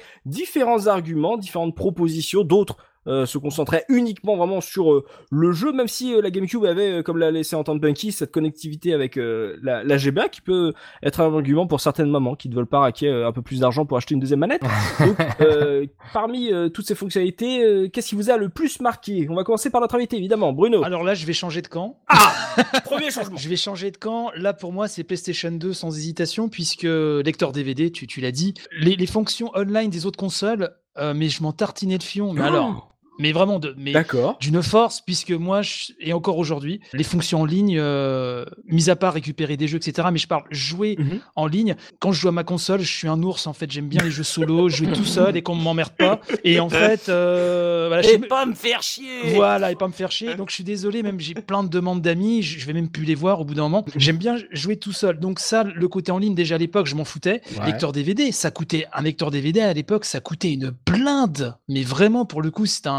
différents 0.67 0.87
arguments, 0.89 1.37
différentes 1.37 1.77
propositions, 1.77 2.43
d'autres 2.43 2.77
se 3.07 3.39
concentraient 3.39 3.85
uniquement 3.89 4.37
vraiment 4.37 4.61
sur 4.61 4.93
euh, 4.93 5.05
le 5.31 5.53
jeu, 5.53 5.73
même 5.73 5.89
si 5.89 6.15
euh, 6.15 6.21
la 6.21 6.31
GameCube 6.31 6.65
avait, 6.65 6.99
euh, 6.99 7.03
comme 7.03 7.19
l'a 7.19 7.31
laissé 7.31 7.57
entendre 7.57 7.81
Punky, 7.81 8.13
cette 8.13 8.33
connectivité 8.33 8.93
avec 8.93 9.17
euh, 9.17 9.57
la, 9.63 9.85
la 9.85 9.97
GBA 9.97 10.29
qui 10.29 10.41
peut 10.41 10.73
être 11.03 11.21
un 11.21 11.33
argument 11.35 11.67
pour 11.67 11.81
certaines 11.81 12.11
mamans 12.11 12.35
qui 12.35 12.49
ne 12.49 12.55
veulent 12.55 12.67
pas 12.67 12.81
raquer 12.81 13.09
euh, 13.09 13.29
un 13.29 13.33
peu 13.33 13.43
plus 13.43 13.61
d'argent 13.61 13.87
pour 13.87 13.97
acheter 13.97 14.15
une 14.15 14.21
deuxième 14.21 14.41
manette. 14.41 14.63
Donc, 15.01 15.17
euh, 15.41 15.87
parmi 16.13 16.53
euh, 16.53 16.69
toutes 16.69 16.87
ces 16.87 16.95
fonctionnalités, 16.95 17.65
euh, 17.65 17.89
qu'est-ce 17.89 18.09
qui 18.09 18.15
vous 18.15 18.31
a 18.31 18.37
le 18.37 18.49
plus 18.49 18.81
marqué? 18.81 19.27
On 19.31 19.35
va 19.35 19.45
commencer 19.45 19.71
par 19.71 19.81
notre 19.81 19.95
invité, 19.95 20.17
évidemment, 20.17 20.53
Bruno. 20.53 20.83
Alors 20.85 21.05
là, 21.05 21.15
je 21.15 21.27
vais 21.27 21.33
changer 21.33 21.63
de 21.63 21.69
camp. 21.69 22.01
Premier 22.85 23.11
changement. 23.11 23.37
Je 23.37 23.49
vais 23.49 23.57
changer 23.57 23.91
de 23.91 23.97
camp. 23.97 24.31
Là, 24.35 24.53
pour 24.53 24.73
moi, 24.73 24.89
c'est 24.89 25.05
PlayStation 25.05 25.51
2 25.53 25.73
sans 25.73 25.97
hésitation, 25.97 26.49
puisque 26.49 26.85
lecteur 26.85 27.53
DVD, 27.53 27.91
tu, 27.91 28.07
tu 28.07 28.21
l'as 28.21 28.33
dit, 28.33 28.55
les, 28.79 28.97
les 28.97 29.07
fonctions 29.07 29.51
online 29.55 29.91
des 29.91 30.07
autres 30.07 30.19
consoles, 30.19 30.71
euh, 30.99 31.15
mais 31.15 31.29
je 31.29 31.43
m'en 31.43 31.53
tartinais 31.53 31.99
de 31.99 32.03
fion. 32.03 32.33
Mais 32.33 32.43
alors, 32.43 32.96
mais 33.19 33.33
vraiment, 33.33 33.59
de, 33.59 33.75
mais 33.79 33.93
D'accord. 33.93 34.37
d'une 34.41 34.63
force, 34.63 35.01
puisque 35.01 35.31
moi, 35.31 35.63
je- 35.63 35.93
et 36.01 36.13
encore 36.13 36.39
aujourd'hui, 36.39 36.81
les 36.93 37.05
fonctions 37.05 37.43
en 37.43 37.45
ligne, 37.45 37.77
euh, 37.79 38.45
mis 38.67 38.91
à 38.91 38.97
part 38.97 39.15
récupérer 39.15 39.57
des 39.57 39.69
jeux, 39.69 39.77
etc., 39.79 40.09
mais 40.13 40.19
je 40.19 40.27
parle 40.27 40.45
jouer 40.51 40.97
Mhm. 40.99 41.21
en 41.37 41.47
ligne. 41.47 41.77
Quand 42.01 42.13
je 42.13 42.21
joue 42.21 42.29
à 42.29 42.33
ma 42.33 42.45
console, 42.45 42.81
je 42.81 42.93
suis 42.93 43.09
un 43.09 43.23
ours, 43.23 43.47
en 43.47 43.53
fait, 43.53 43.71
j'aime 43.71 43.89
bien 43.89 44.03
les 44.03 44.11
jeux 44.11 44.23
solo, 44.23 44.69
jouer 44.69 44.89
tout 44.93 45.05
seul 45.05 45.37
et 45.37 45.43
qu'on 45.43 45.57
ne 45.57 45.63
m'emmerde 45.63 45.93
pas. 45.97 46.21
Et 46.45 46.61
en 46.61 46.69
fait, 46.69 47.09
euh, 47.09 47.87
voilà, 47.89 48.03
je 48.03 48.09
Et 48.11 48.19
pas 48.19 48.45
me 48.47 48.55
faire 48.55 48.83
chier. 48.83 49.35
voilà, 49.35 49.73
et 49.73 49.77
pas 49.77 49.87
me 49.89 49.93
faire 49.93 50.11
chier. 50.13 50.35
Donc 50.35 50.51
je 50.51 50.55
suis 50.55 50.65
désolé, 50.65 51.03
même 51.03 51.21
j'ai 51.21 51.35
plein 51.35 51.63
de 51.65 51.69
demandes 51.69 52.03
d'amis, 52.03 52.43
je 52.43 52.57
je 52.67 52.67
vais 52.67 52.73
même 52.73 52.89
plus 52.89 53.05
les 53.05 53.15
voir 53.15 53.41
au 53.41 53.45
bout 53.45 53.55
d'un 53.55 53.63
moment. 53.63 53.85
J'aime 53.97 54.17
bien 54.17 54.37
jouer 54.51 54.77
tout 54.77 54.93
seul. 54.93 55.21
Donc 55.21 55.39
ça, 55.39 55.63
le 55.63 55.87
côté 55.89 56.11
en 56.11 56.19
ligne, 56.19 56.35
déjà 56.35 56.57
à 56.57 56.59
l'époque, 56.59 56.87
je 56.87 56.97
m'en 56.97 57.05
foutais. 57.05 57.41
Ouais. 57.61 57.67
Lecteur 57.67 57.93
DVD, 57.93 58.33
ça 58.33 58.51
coûtait 58.51 58.87
un 58.93 59.03
lecteur 59.03 59.31
DVD 59.31 59.61
à 59.61 59.73
l'époque, 59.73 60.05
ça 60.05 60.19
coûtait 60.21 60.53
une 60.53 60.73
blinde. 60.85 61.55
Mais 61.69 61.83
vraiment, 61.83 62.25
pour 62.25 62.43
le 62.43 62.51
coup, 62.51 62.67
c'est 62.67 62.87
un, 62.89 62.93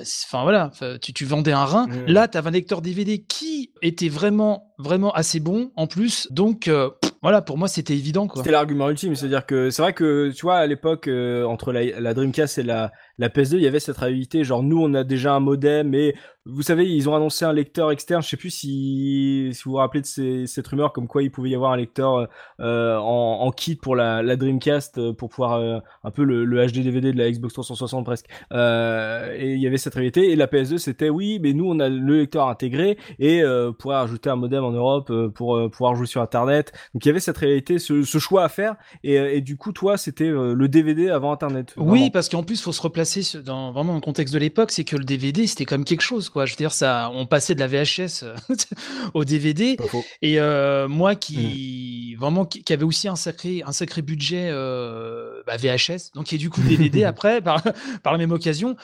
enfin 0.00 0.42
voilà, 0.42 0.70
tu, 1.00 1.12
tu 1.12 1.24
vendais 1.24 1.52
un 1.52 1.64
rein. 1.64 1.86
Là, 2.06 2.28
tu 2.28 2.38
avais 2.38 2.48
un 2.48 2.52
lecteur 2.52 2.82
DVD 2.82 3.22
qui 3.22 3.70
était 3.82 4.08
vraiment, 4.08 4.74
vraiment 4.78 5.12
assez 5.12 5.40
bon 5.40 5.70
en 5.76 5.86
plus. 5.86 6.28
Donc 6.30 6.68
euh, 6.68 6.90
pff, 7.00 7.12
voilà, 7.26 7.42
pour 7.42 7.58
moi, 7.58 7.66
c'était 7.66 7.94
évident. 7.94 8.28
C'était 8.36 8.52
l'argument 8.52 8.88
ultime, 8.88 9.16
c'est-à-dire 9.16 9.44
que 9.46 9.68
c'est 9.70 9.82
vrai 9.82 9.92
que 9.92 10.30
tu 10.30 10.42
vois 10.42 10.58
à 10.58 10.66
l'époque 10.68 11.08
euh, 11.08 11.42
entre 11.44 11.72
la, 11.72 12.14
Dreamcast 12.14 12.58
et 12.58 12.62
la, 12.62 12.92
la 13.18 13.28
PS2, 13.30 13.56
il 13.56 13.62
y 13.62 13.66
avait 13.66 13.80
cette 13.80 13.96
réalité 13.96 14.44
genre 14.44 14.62
nous 14.62 14.80
on 14.80 14.94
a 14.94 15.02
déjà 15.02 15.34
un 15.34 15.40
modem 15.40 15.88
mais 15.88 16.14
vous 16.44 16.62
savez 16.62 16.86
ils 16.86 17.08
ont 17.08 17.16
annoncé 17.16 17.44
un 17.44 17.52
lecteur 17.52 17.90
externe, 17.90 18.22
je 18.22 18.28
sais 18.28 18.36
plus 18.36 18.50
si 18.50 19.50
si 19.52 19.62
vous 19.64 19.72
vous 19.72 19.76
rappelez 19.78 20.02
de 20.02 20.46
cette 20.46 20.66
rumeur 20.68 20.92
comme 20.92 21.08
quoi 21.08 21.24
il 21.24 21.32
pouvait 21.32 21.50
y 21.50 21.56
avoir 21.56 21.72
un 21.72 21.76
lecteur 21.76 22.28
euh, 22.60 22.96
en, 22.96 23.50
kit 23.50 23.74
pour 23.74 23.96
la, 23.96 24.22
la 24.22 24.36
Dreamcast 24.36 24.98
euh, 24.98 25.12
pour 25.12 25.28
pouvoir 25.30 25.82
un 26.04 26.10
peu 26.12 26.22
le, 26.22 26.44
HD 26.44 26.84
DVD 26.84 27.10
de 27.12 27.18
la 27.18 27.28
Xbox 27.28 27.54
360 27.54 28.04
presque. 28.04 28.26
Et 28.52 29.52
il 29.54 29.60
y 29.60 29.66
avait 29.66 29.78
cette 29.78 29.94
réalité 29.94 30.30
et 30.30 30.36
la 30.36 30.46
PS2 30.46 30.78
c'était 30.78 31.10
oui 31.10 31.40
mais 31.42 31.54
nous 31.54 31.68
on 31.68 31.80
a 31.80 31.88
le 31.88 32.18
lecteur 32.18 32.48
intégré 32.48 32.96
et 33.18 33.42
pourrait 33.80 33.96
rajouter 33.96 34.30
un 34.30 34.36
modem 34.36 34.62
en 34.62 34.70
Europe 34.70 35.10
pour 35.34 35.68
pouvoir 35.70 35.96
jouer 35.96 36.06
sur 36.06 36.22
internet. 36.22 36.72
Donc 36.94 37.04
il 37.04 37.08
y 37.08 37.10
avait 37.10 37.15
cette 37.20 37.38
réalité, 37.38 37.78
ce, 37.78 38.02
ce 38.02 38.18
choix 38.18 38.44
à 38.44 38.48
faire 38.48 38.76
et, 39.04 39.18
euh, 39.18 39.34
et 39.34 39.40
du 39.40 39.56
coup 39.56 39.72
toi 39.72 39.96
c'était 39.96 40.24
euh, 40.24 40.54
le 40.54 40.68
DVD 40.68 41.10
avant 41.10 41.32
internet. 41.32 41.74
Oui, 41.76 42.10
parce 42.10 42.28
qu'en 42.28 42.42
plus, 42.42 42.60
faut 42.60 42.72
se 42.72 42.82
replacer 42.82 43.22
dans 43.42 43.72
vraiment 43.72 43.94
le 43.94 44.00
contexte 44.00 44.32
de 44.34 44.38
l'époque, 44.38 44.70
c'est 44.70 44.84
que 44.84 44.96
le 44.96 45.04
DVD, 45.04 45.46
c'était 45.46 45.64
quand 45.64 45.76
même 45.76 45.84
quelque 45.84 46.02
chose, 46.02 46.28
quoi. 46.28 46.46
Je 46.46 46.52
veux 46.52 46.56
dire, 46.56 46.72
ça, 46.72 47.10
on 47.14 47.26
passait 47.26 47.54
de 47.54 47.60
la 47.60 47.66
VHS 47.66 48.22
euh, 48.22 48.36
au 49.14 49.24
DVD. 49.24 49.76
Et 50.22 50.40
euh, 50.40 50.88
moi, 50.88 51.14
qui 51.14 52.14
vraiment 52.16 52.44
qui, 52.44 52.62
qui 52.62 52.72
avait 52.72 52.84
aussi 52.84 53.08
un 53.08 53.16
sacré, 53.16 53.62
un 53.66 53.72
sacré 53.72 54.02
budget 54.02 54.48
euh, 54.50 55.35
bah, 55.46 55.56
VHS, 55.56 56.10
donc 56.14 56.32
et 56.32 56.38
du 56.38 56.50
coup 56.50 56.60
DVD 56.68 57.04
après, 57.04 57.40
par, 57.40 57.62
par 58.02 58.12
la 58.12 58.18
même 58.18 58.32
occasion, 58.32 58.76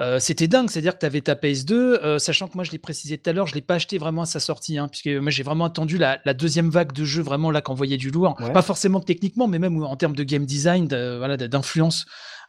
euh, 0.00 0.18
c'était 0.18 0.48
dingue. 0.48 0.68
C'est-à-dire 0.68 0.94
que 0.94 0.98
tu 1.00 1.06
avais 1.06 1.20
ta 1.20 1.34
PS2, 1.34 1.72
euh, 1.72 2.18
sachant 2.18 2.48
que 2.48 2.54
moi, 2.54 2.64
je 2.64 2.70
l'ai 2.72 2.78
précisé 2.78 3.18
tout 3.18 3.30
à 3.30 3.32
l'heure, 3.32 3.46
je 3.46 3.54
l'ai 3.54 3.60
pas 3.60 3.74
acheté 3.76 3.98
vraiment 3.98 4.22
à 4.22 4.26
sa 4.26 4.40
sortie, 4.40 4.78
hein, 4.78 4.88
puisque 4.88 5.08
moi, 5.08 5.30
j'ai 5.30 5.42
vraiment 5.42 5.64
attendu 5.64 5.98
la, 5.98 6.18
la 6.24 6.34
deuxième 6.34 6.70
vague 6.70 6.92
de 6.92 7.04
jeux 7.04 7.22
vraiment 7.22 7.50
là 7.50 7.60
qu'envoyait 7.60 7.96
du 7.96 8.10
lourd. 8.10 8.36
Ouais. 8.40 8.52
Pas 8.52 8.62
forcément 8.62 9.00
techniquement, 9.00 9.46
mais 9.48 9.58
même 9.58 9.82
en 9.82 9.96
termes 9.96 10.16
de 10.16 10.24
game 10.24 10.44
design, 10.44 10.88
de- 10.88 11.16
voilà, 11.18 11.36
d'influence 11.36 12.04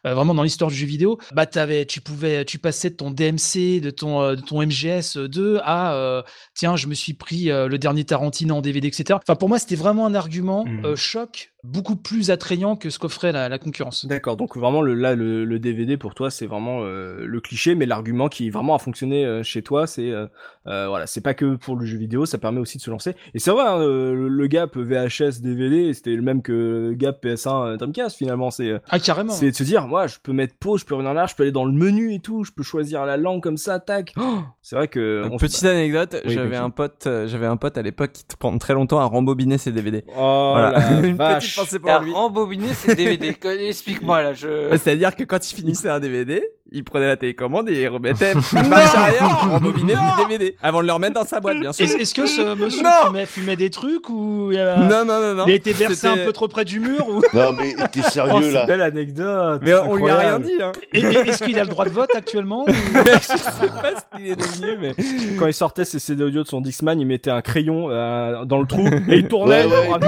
euh, 0.06 0.14
vraiment 0.14 0.34
dans 0.34 0.42
l'histoire 0.42 0.70
du 0.70 0.76
jeu 0.76 0.86
vidéo, 0.86 1.18
bah 1.32 1.44
tu 1.46 2.00
pouvais, 2.00 2.46
tu 2.46 2.58
passais 2.58 2.88
de 2.88 2.94
ton 2.94 3.10
DMC, 3.10 3.80
de 3.80 3.90
ton, 3.90 4.22
euh, 4.22 4.34
de 4.34 4.40
ton 4.40 4.62
MGS 4.62 5.18
2 5.18 5.58
à, 5.62 5.92
euh, 5.94 6.22
tiens, 6.54 6.74
je 6.76 6.86
me 6.86 6.94
suis 6.94 7.12
pris 7.12 7.44
le 7.44 7.76
dernier 7.76 8.04
Tarantino 8.04 8.56
en 8.56 8.60
DVD, 8.62 8.88
etc. 8.88 9.18
Enfin, 9.22 9.36
pour 9.36 9.48
moi, 9.50 9.58
c'était 9.58 9.76
vraiment 9.76 10.06
un 10.06 10.14
argument 10.14 10.64
euh, 10.84 10.96
choc 10.96 11.52
beaucoup 11.62 11.96
plus 11.96 12.30
attrayant 12.30 12.76
que 12.76 12.88
ce 12.90 12.98
qu'offrait 12.98 13.32
la, 13.32 13.48
la 13.48 13.58
concurrence. 13.58 14.06
D'accord, 14.06 14.36
donc 14.36 14.56
vraiment 14.56 14.80
le, 14.82 14.94
là 14.94 15.14
le, 15.14 15.44
le 15.44 15.58
DVD 15.58 15.96
pour 15.96 16.14
toi 16.14 16.30
c'est 16.30 16.46
vraiment 16.46 16.80
euh, 16.82 17.24
le 17.26 17.40
cliché, 17.40 17.74
mais 17.74 17.86
l'argument 17.86 18.28
qui 18.28 18.48
vraiment 18.50 18.74
a 18.74 18.78
fonctionné 18.78 19.24
euh, 19.26 19.42
chez 19.42 19.62
toi 19.62 19.86
c'est 19.86 20.10
euh, 20.10 20.26
euh, 20.66 20.86
voilà 20.88 21.06
c'est 21.06 21.20
pas 21.20 21.34
que 21.34 21.56
pour 21.56 21.76
le 21.76 21.84
jeu 21.84 21.98
vidéo, 21.98 22.24
ça 22.26 22.38
permet 22.38 22.60
aussi 22.60 22.78
de 22.78 22.82
se 22.82 22.90
lancer. 22.90 23.14
Et 23.34 23.38
c'est 23.38 23.50
vrai 23.50 23.64
hein, 23.66 23.78
le, 23.78 24.28
le 24.28 24.46
gap 24.46 24.76
VHS 24.76 25.40
DVD 25.42 25.92
c'était 25.92 26.14
le 26.16 26.22
même 26.22 26.42
que 26.42 26.88
le 26.90 26.94
gap 26.94 27.22
PS1 27.24 27.66
euh, 27.72 27.76
Dreamcast 27.76 28.16
finalement 28.16 28.50
c'est 28.50 28.72
Ah, 28.88 28.98
carrément. 28.98 29.32
c'est 29.32 29.50
de 29.50 29.56
se 29.56 29.62
dire 29.64 29.86
moi 29.86 30.06
je 30.06 30.16
peux 30.22 30.32
mettre 30.32 30.54
pause, 30.58 30.80
je 30.80 30.86
peux 30.86 30.94
revenir 30.94 31.12
en 31.12 31.16
arrière, 31.16 31.28
je 31.28 31.34
peux 31.36 31.42
aller 31.42 31.52
dans 31.52 31.64
le 31.66 31.72
menu 31.72 32.14
et 32.14 32.20
tout, 32.20 32.44
je 32.44 32.52
peux 32.52 32.62
choisir 32.62 33.04
la 33.04 33.16
langue 33.16 33.42
comme 33.42 33.56
ça, 33.58 33.80
tac. 33.80 34.12
Oh, 34.18 34.38
c'est 34.62 34.76
vrai 34.76 34.88
que 34.88 35.24
on 35.30 35.38
se- 35.38 35.44
Petite 35.44 35.64
anecdote, 35.64 36.16
Oui, 36.24 36.32
j'avais 36.32 36.56
un 36.56 36.70
pote, 36.70 37.06
j'avais 37.26 37.46
un 37.46 37.56
pote 37.56 37.76
à 37.76 37.82
l'époque 37.82 38.12
qui 38.12 38.24
pendant 38.38 38.58
très 38.58 38.74
longtemps 38.74 38.98
a 39.00 39.04
rembobiner 39.04 39.58
ses 39.58 39.72
DVD. 39.72 40.04
Oh 40.16 40.52
voilà, 40.54 40.72
la 40.72 41.12
vache. 41.14 41.49
Pensée 41.54 41.78
pour 41.78 41.98
lui. 42.00 42.12
rembobiné 42.12 42.68
DVD. 42.94 43.36
Explique-moi 43.68 44.22
là, 44.22 44.34
je. 44.34 44.70
C'est-à-dire 44.72 45.14
que 45.14 45.24
quand 45.24 45.50
il 45.50 45.54
finissait 45.54 45.88
un 45.88 46.00
DVD, 46.00 46.46
il 46.72 46.84
prenait 46.84 47.06
la 47.08 47.16
télécommande 47.16 47.68
et 47.68 47.82
il 47.82 47.88
remettait 47.88 48.32
une 48.32 48.68
marche 48.68 48.94
arrière, 48.94 49.48
rembobinait 49.50 49.94
le 49.94 50.22
DVD 50.28 50.56
avant 50.62 50.82
de 50.82 50.86
le 50.86 50.92
remettre 50.92 51.14
dans 51.14 51.24
sa 51.26 51.40
boîte, 51.40 51.58
bien 51.58 51.72
sûr. 51.72 51.84
Est-ce 51.84 51.96
est-ce 51.98 52.14
que 52.14 52.26
ce 52.26 52.54
monsieur 52.54 52.82
Non 52.82 52.90
fumait, 53.06 53.26
fumait 53.26 53.56
des 53.56 53.70
trucs 53.70 54.08
ou 54.08 54.50
il, 54.52 54.58
a- 54.60 54.76
Non, 54.78 55.04
non, 55.04 55.20
non, 55.20 55.34
non. 55.34 55.44
il 55.46 55.52
a 55.52 55.54
été 55.54 55.72
versé 55.72 56.06
un 56.06 56.16
peu 56.18 56.32
trop 56.32 56.48
près 56.48 56.64
du 56.64 56.80
mur 56.80 57.08
ou... 57.08 57.22
Non, 57.34 57.52
mais 57.58 57.74
t'es 57.92 58.00
Oh, 58.04 58.08
sérieux 58.10 58.42
c'est 58.42 58.52
là 58.52 58.66
belle 58.66 58.82
anecdote. 58.82 59.60
Mais 59.62 59.74
on 59.74 59.94
lui 59.96 60.08
a 60.10 60.16
rien 60.18 60.38
dit, 60.38 60.52
hein. 60.62 60.72
Et- 60.92 61.00
et 61.00 61.04
Est-ce 61.28 61.44
qu'il 61.44 61.58
a 61.58 61.64
le 61.64 61.70
droit 61.70 61.84
de 61.84 61.90
vote 61.90 62.10
actuellement 62.14 62.64
ou- 62.68 62.70
je 62.72 63.18
sais 63.20 63.68
pas 63.68 63.92
ce 63.96 64.16
qu'il 64.16 64.26
est 64.28 64.36
devenu, 64.36 64.76
mais. 64.80 64.94
Quand 65.38 65.46
il 65.46 65.54
sortait 65.54 65.84
ses 65.84 65.98
CD 65.98 66.22
audio 66.24 66.42
de 66.42 66.48
son 66.48 66.60
Dixman, 66.60 66.98
il 67.00 67.06
mettait 67.06 67.30
un 67.30 67.42
crayon 67.42 67.88
euh, 67.90 68.44
dans 68.44 68.58
le 68.60 68.66
trou 68.66 68.86
et 69.08 69.16
il 69.16 69.28
tournait 69.28 69.64
Ouais, 69.64 69.88
ouais. 69.88 69.98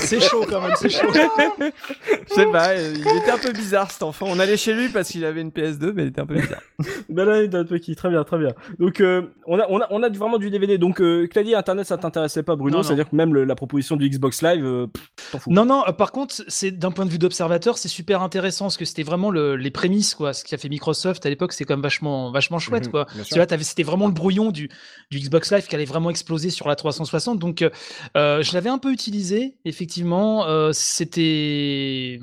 C'est 0.00 0.20
chaud 0.20 0.44
quand 0.48 0.60
même, 0.60 0.72
c'est 0.76 0.88
chaud. 0.90 1.06
Je 1.12 2.34
sais 2.34 2.46
pas, 2.46 2.74
il 2.76 3.00
était 3.00 3.30
un 3.30 3.38
peu 3.38 3.52
bizarre 3.52 3.90
cet 3.90 4.02
enfant. 4.02 4.26
On 4.28 4.38
allait 4.38 4.56
chez 4.56 4.72
lui 4.72 4.88
parce 4.88 5.08
qu'il 5.08 5.24
avait 5.24 5.40
une 5.40 5.52
PS2, 5.60 5.92
mais 5.92 6.02
elle 6.02 6.08
était 6.08 6.20
un 6.20 6.26
peu 6.26 6.34
bizarre. 6.34 6.62
Belle 7.08 7.28
anecdote, 7.30 7.68
Peki, 7.68 7.94
très 7.96 8.08
bien, 8.08 8.22
très 8.24 8.38
bien. 8.38 8.52
Donc, 8.78 9.00
euh, 9.00 9.22
on, 9.46 9.58
a, 9.58 9.66
on, 9.68 9.80
a, 9.80 9.86
on 9.90 10.02
a 10.02 10.08
vraiment 10.08 10.38
du 10.38 10.50
DVD. 10.50 10.78
Donc, 10.78 11.00
euh, 11.00 11.26
Claudie, 11.26 11.54
Internet, 11.54 11.86
ça 11.86 11.98
t'intéressait 11.98 12.42
pas, 12.42 12.56
Bruno. 12.56 12.82
C'est-à-dire 12.82 13.08
que 13.10 13.16
même 13.16 13.34
le- 13.34 13.44
la 13.44 13.54
proposition 13.54 13.96
du 13.96 14.08
Xbox 14.08 14.42
Live, 14.42 14.64
euh, 14.64 14.86
t'en 15.32 15.38
fous. 15.38 15.50
Non, 15.52 15.64
non, 15.64 15.82
euh, 15.88 15.92
par 15.92 16.12
contre, 16.12 16.34
c'est 16.48 16.70
d'un 16.70 16.90
point 16.90 17.04
de 17.06 17.10
vue 17.10 17.18
d'observateur, 17.18 17.78
c'est 17.78 17.88
super 17.88 18.22
intéressant 18.22 18.66
parce 18.66 18.76
que 18.76 18.84
c'était 18.84 19.02
vraiment 19.02 19.30
le- 19.30 19.56
les 19.56 19.70
prémices, 19.70 20.14
quoi. 20.14 20.32
Ce 20.32 20.44
qu'a 20.44 20.56
fait 20.58 20.68
Microsoft 20.68 21.24
à 21.26 21.28
l'époque, 21.28 21.52
c'est 21.52 21.64
quand 21.64 21.74
même 21.74 21.82
vachement, 21.82 22.30
vachement 22.32 22.58
chouette, 22.58 22.86
Mhm, 22.86 22.90
quoi. 22.90 23.06
Tu 23.26 23.34
vois, 23.34 23.46
c'était 23.60 23.82
vraiment 23.82 24.06
le 24.06 24.12
brouillon 24.12 24.50
du, 24.52 24.68
du 25.10 25.18
Xbox 25.18 25.52
Live 25.52 25.66
qui 25.66 25.74
allait 25.74 25.84
vraiment 25.84 26.10
exploser 26.10 26.50
sur 26.50 26.68
la 26.68 26.76
360. 26.76 27.38
Donc, 27.38 27.64
je 28.14 28.54
l'avais 28.54 28.70
un 28.70 28.78
peu 28.78 28.92
utilisé, 28.92 29.54
effectivement. 29.64 30.46
Euh, 30.46 30.70
c'était 30.72 32.20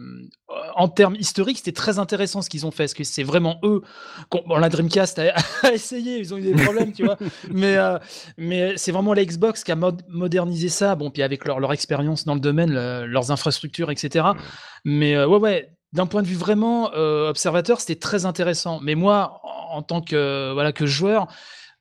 en 0.75 0.87
termes 0.87 1.15
historiques, 1.15 1.57
c'était 1.57 1.73
très 1.73 1.99
intéressant 1.99 2.41
ce 2.41 2.49
qu'ils 2.49 2.65
ont 2.65 2.71
fait, 2.71 2.83
parce 2.83 2.93
que 2.93 3.03
c'est 3.03 3.23
vraiment 3.23 3.59
eux. 3.63 3.81
Bon, 4.31 4.57
la 4.57 4.69
Dreamcast 4.69 5.19
a, 5.19 5.33
a 5.63 5.71
essayé, 5.73 6.19
ils 6.19 6.33
ont 6.33 6.37
eu 6.37 6.41
des 6.41 6.63
problèmes, 6.63 6.93
tu 6.93 7.03
vois. 7.03 7.17
Mais, 7.51 7.77
euh, 7.77 7.97
mais 8.37 8.77
c'est 8.77 8.91
vraiment 8.91 9.13
la 9.13 9.25
Xbox 9.25 9.63
qui 9.63 9.71
a 9.71 9.75
mod- 9.75 10.03
modernisé 10.07 10.69
ça. 10.69 10.95
Bon, 10.95 11.09
puis 11.11 11.21
avec 11.23 11.45
leur, 11.45 11.59
leur 11.59 11.73
expérience 11.73 12.23
dans 12.25 12.33
le 12.33 12.39
domaine, 12.39 12.71
le- 12.71 13.05
leurs 13.07 13.31
infrastructures, 13.31 13.91
etc. 13.91 14.25
Mais 14.85 15.15
euh, 15.15 15.27
ouais, 15.27 15.37
ouais. 15.39 15.69
D'un 15.93 16.05
point 16.05 16.21
de 16.21 16.27
vue 16.27 16.35
vraiment 16.35 16.91
euh, 16.93 17.29
observateur, 17.29 17.79
c'était 17.79 17.95
très 17.99 18.25
intéressant. 18.25 18.79
Mais 18.81 18.93
moi, 18.95 19.39
en, 19.43 19.77
en 19.77 19.81
tant 19.81 20.01
que 20.01 20.51
voilà 20.53 20.71
que 20.73 20.85
joueur, 20.85 21.27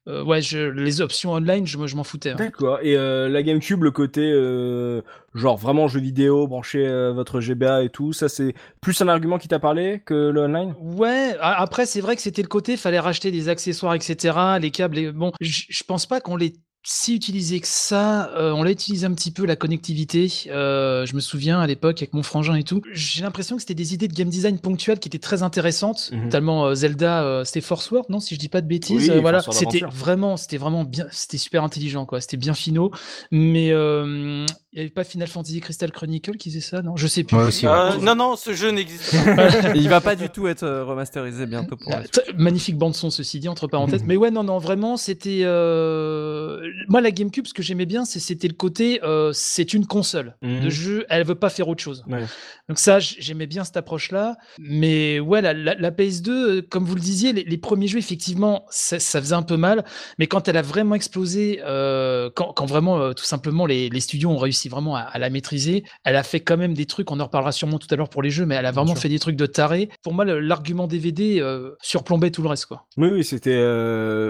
euh, 0.09 0.23
ouais, 0.25 0.41
je, 0.41 0.59
les 0.59 1.01
options 1.01 1.33
online, 1.33 1.67
je, 1.67 1.79
je 1.87 1.97
m'en 1.97 2.05
foutais. 2.05 2.31
hein. 2.31 2.37
D'accord. 2.37 2.79
Et 2.83 2.97
euh, 2.97 3.29
la 3.29 3.43
GameCube, 3.43 3.83
le 3.83 3.91
côté 3.91 4.21
euh, 4.23 5.03
genre 5.35 5.57
vraiment 5.57 5.89
jeu 5.89 6.01
vidéo, 6.01 6.47
brancher 6.47 6.87
euh, 6.87 7.13
votre 7.13 7.41
GBA 7.41 7.83
et 7.85 7.89
tout, 7.89 8.13
ça 8.13 8.29
c'est 8.29 8.55
plus 8.81 9.01
un 9.01 9.09
argument 9.09 9.39
qui 9.39 9.49
t'a 9.49 9.59
parlé 9.59 10.03
que 10.05 10.15
le 10.31 10.41
online? 10.43 10.75
Ouais, 10.81 11.37
après 11.41 11.87
c'est 11.87 12.01
vrai 12.01 12.17
que 12.17 12.23
c'était 12.23 12.43
le 12.43 12.49
côté, 12.49 12.77
fallait 12.77 13.01
racheter 13.01 13.31
des 13.31 13.49
accessoires, 13.49 13.95
etc. 13.95 14.37
Les 14.61 14.71
câbles, 14.71 14.97
les... 14.97 15.13
bon, 15.13 15.33
je 15.41 15.83
pense 15.87 16.07
pas 16.07 16.21
qu'on 16.21 16.37
les 16.37 16.55
si 16.89 17.17
utilisé 17.17 17.59
que 17.59 17.67
ça. 17.67 18.31
Euh, 18.37 18.53
on 18.53 18.63
l'a 18.63 18.71
utilisé 18.71 19.07
un 19.07 19.13
petit 19.13 19.33
peu 19.33 19.45
la 19.45 19.57
connectivité. 19.57 20.31
Euh, 20.47 21.05
je 21.05 21.17
me 21.17 21.21
souviens 21.21 21.59
à 21.59 21.67
l'époque 21.67 21.97
avec 21.99 22.15
mon 22.15 22.23
frangin 22.23 22.55
et 22.55 22.63
tout. 22.63 22.81
J'ai 22.93 23.23
l'impression 23.23 23.57
que 23.57 23.63
c'était 23.63 23.75
des 23.75 23.93
idées 23.93 24.07
de 24.07 24.15
game 24.15 24.29
design 24.29 24.61
ponctuelles 24.61 25.01
qui 25.01 25.09
étaient 25.09 25.19
très 25.19 25.43
intéressantes. 25.43 26.11
Mhm. 26.13 26.29
Tellement 26.29 26.67
euh, 26.67 26.75
Zelda, 26.75 27.25
euh, 27.25 27.45
c'était 27.45 27.61
Force 27.61 27.91
World, 27.91 28.09
non 28.09 28.21
Si 28.21 28.37
je 28.37 28.39
dis 28.39 28.49
pas 28.49 28.61
de 28.61 28.69
bêtises, 28.69 29.11
Oui, 29.11 29.17
euh, 29.17 29.21
voilà. 29.21 29.43
C'était 29.51 29.81
vraiment, 29.81 30.37
c'était 30.37 30.59
vraiment 30.59 30.85
bien, 30.85 31.07
c'était 31.11 31.39
super 31.39 31.65
intelligent 31.65 32.07
quoi. 32.07 32.21
C'était 32.21 32.37
bien 32.37 32.55
finaux. 32.55 32.93
Mais 33.33 33.73
euh, 33.73 34.47
il 34.73 34.79
y 34.79 34.81
avait 34.81 34.91
pas 34.91 35.03
Final 35.03 35.27
Fantasy 35.27 35.59
Crystal 35.61 35.91
Chronicle 35.91 36.37
qui 36.37 36.51
faisait 36.51 36.61
ça, 36.61 36.83
non? 36.83 36.97
Je 36.97 37.09
sais 37.09 37.25
plus. 37.25 37.37
Ouais, 37.37 37.45
aussi, 37.45 37.67
ouais. 37.67 37.73
Euh, 37.73 37.97
non, 37.99 38.15
non, 38.15 38.37
ce 38.37 38.53
jeu 38.55 38.71
n'existe 38.71 39.11
pas. 39.35 39.49
Il 39.75 39.89
va 39.89 40.01
pas 40.01 40.15
du 40.15 40.29
tout 40.29 40.47
être 40.47 40.63
euh, 40.63 40.85
remasterisé 40.85 41.47
bientôt 41.47 41.77
pour 41.77 41.93
Ah, 41.93 42.03
t- 42.05 42.21
Magnifique 42.37 42.79
bande 42.79 42.95
son, 42.95 43.11
ceci 43.11 43.41
dit, 43.41 43.49
entre 43.49 43.67
parenthèses. 43.67 44.05
Mais 44.05 44.17
ouais, 44.17 44.31
non, 44.31 44.45
non, 44.45 44.59
vraiment, 44.59 44.97
c'était. 44.97 45.43
Moi, 46.89 47.01
la 47.01 47.11
GameCube, 47.11 47.47
ce 47.47 47.55
que 47.55 47.63
j'aimais 47.63 47.87
bien, 47.87 48.05
c'était 48.05 48.49
le 48.49 48.55
côté. 48.55 49.01
euh, 49.03 49.31
c'est 49.33 49.73
une 49.75 49.87
console 49.87 50.37
Mhm. 50.43 50.61
de 50.61 50.71
jeu, 50.71 51.07
elle 51.09 51.25
veut 51.25 51.35
pas 51.35 51.49
faire 51.51 51.69
autre 51.69 51.83
chose. 51.83 52.05
Ouais. 52.09 52.25
Donc, 52.69 52.79
ça, 52.79 52.99
j'aimais 52.99 53.47
bien 53.47 53.65
cette 53.65 53.77
approche-là. 53.77 54.37
Mais 54.59 55.21
ouais, 55.21 55.41
la, 55.43 55.53
la- 55.53 55.75
la 55.75 55.91
PS2, 55.91 56.31
euh, 56.31 56.63
comme 56.69 56.85
vous 56.85 56.95
le 56.95 57.01
disiez, 57.01 57.33
les, 57.33 57.45
les 57.45 57.57
premiers 57.59 57.87
jeux, 57.89 57.99
effectivement, 57.99 58.65
ça, 58.71 58.99
ça 58.99 59.21
faisait 59.21 59.35
un 59.35 59.43
peu 59.43 59.57
mal. 59.57 59.85
Mais 60.19 60.27
quand 60.27 60.49
elle 60.49 60.57
a 60.57 60.63
vraiment 60.63 60.95
explosé, 60.95 61.61
euh, 61.65 62.31
quand, 62.35 62.53
quand 62.53 62.67
vraiment, 62.67 62.99
euh, 63.01 63.13
tout 63.13 63.25
simplement, 63.25 63.67
les, 63.67 63.89
les 63.89 64.01
studios 64.01 64.31
ont 64.31 64.37
réussi 64.39 64.69
vraiment 64.69 64.97
à, 64.97 65.01
à 65.01 65.19
la 65.19 65.31
maîtriser, 65.31 65.85
elle 66.05 66.17
a 66.17 66.23
fait 66.23 66.41
quand 66.41 66.57
même 66.57 66.75
des 66.75 66.87
trucs, 66.87 67.11
on 67.11 67.21
en 67.21 67.25
reparlera 67.25 67.53
sûrement 67.53 67.79
tout 67.79 67.89
à 67.91 67.97
l'heure 67.97 68.09
pour 68.09 68.23
les 68.23 68.31
jeux, 68.31 68.47
mais 68.47 68.55
elle 68.57 68.67
a 68.67 68.73
vraiment 68.73 68.95
fait 68.97 69.09
des 69.09 69.19
trucs 69.19 69.37
de 69.37 69.47
taré. 69.47 69.89
Pour 70.03 70.15
moi, 70.15 70.25
l'argument 70.25 70.87
DVD 70.87 71.43
surplombait 71.81 72.31
tout 72.31 72.43
le 72.43 72.49
reste, 72.49 72.67
quoi. 72.67 72.87
Oui, 72.97 73.09
oui, 73.13 73.25
c'était 73.25 73.57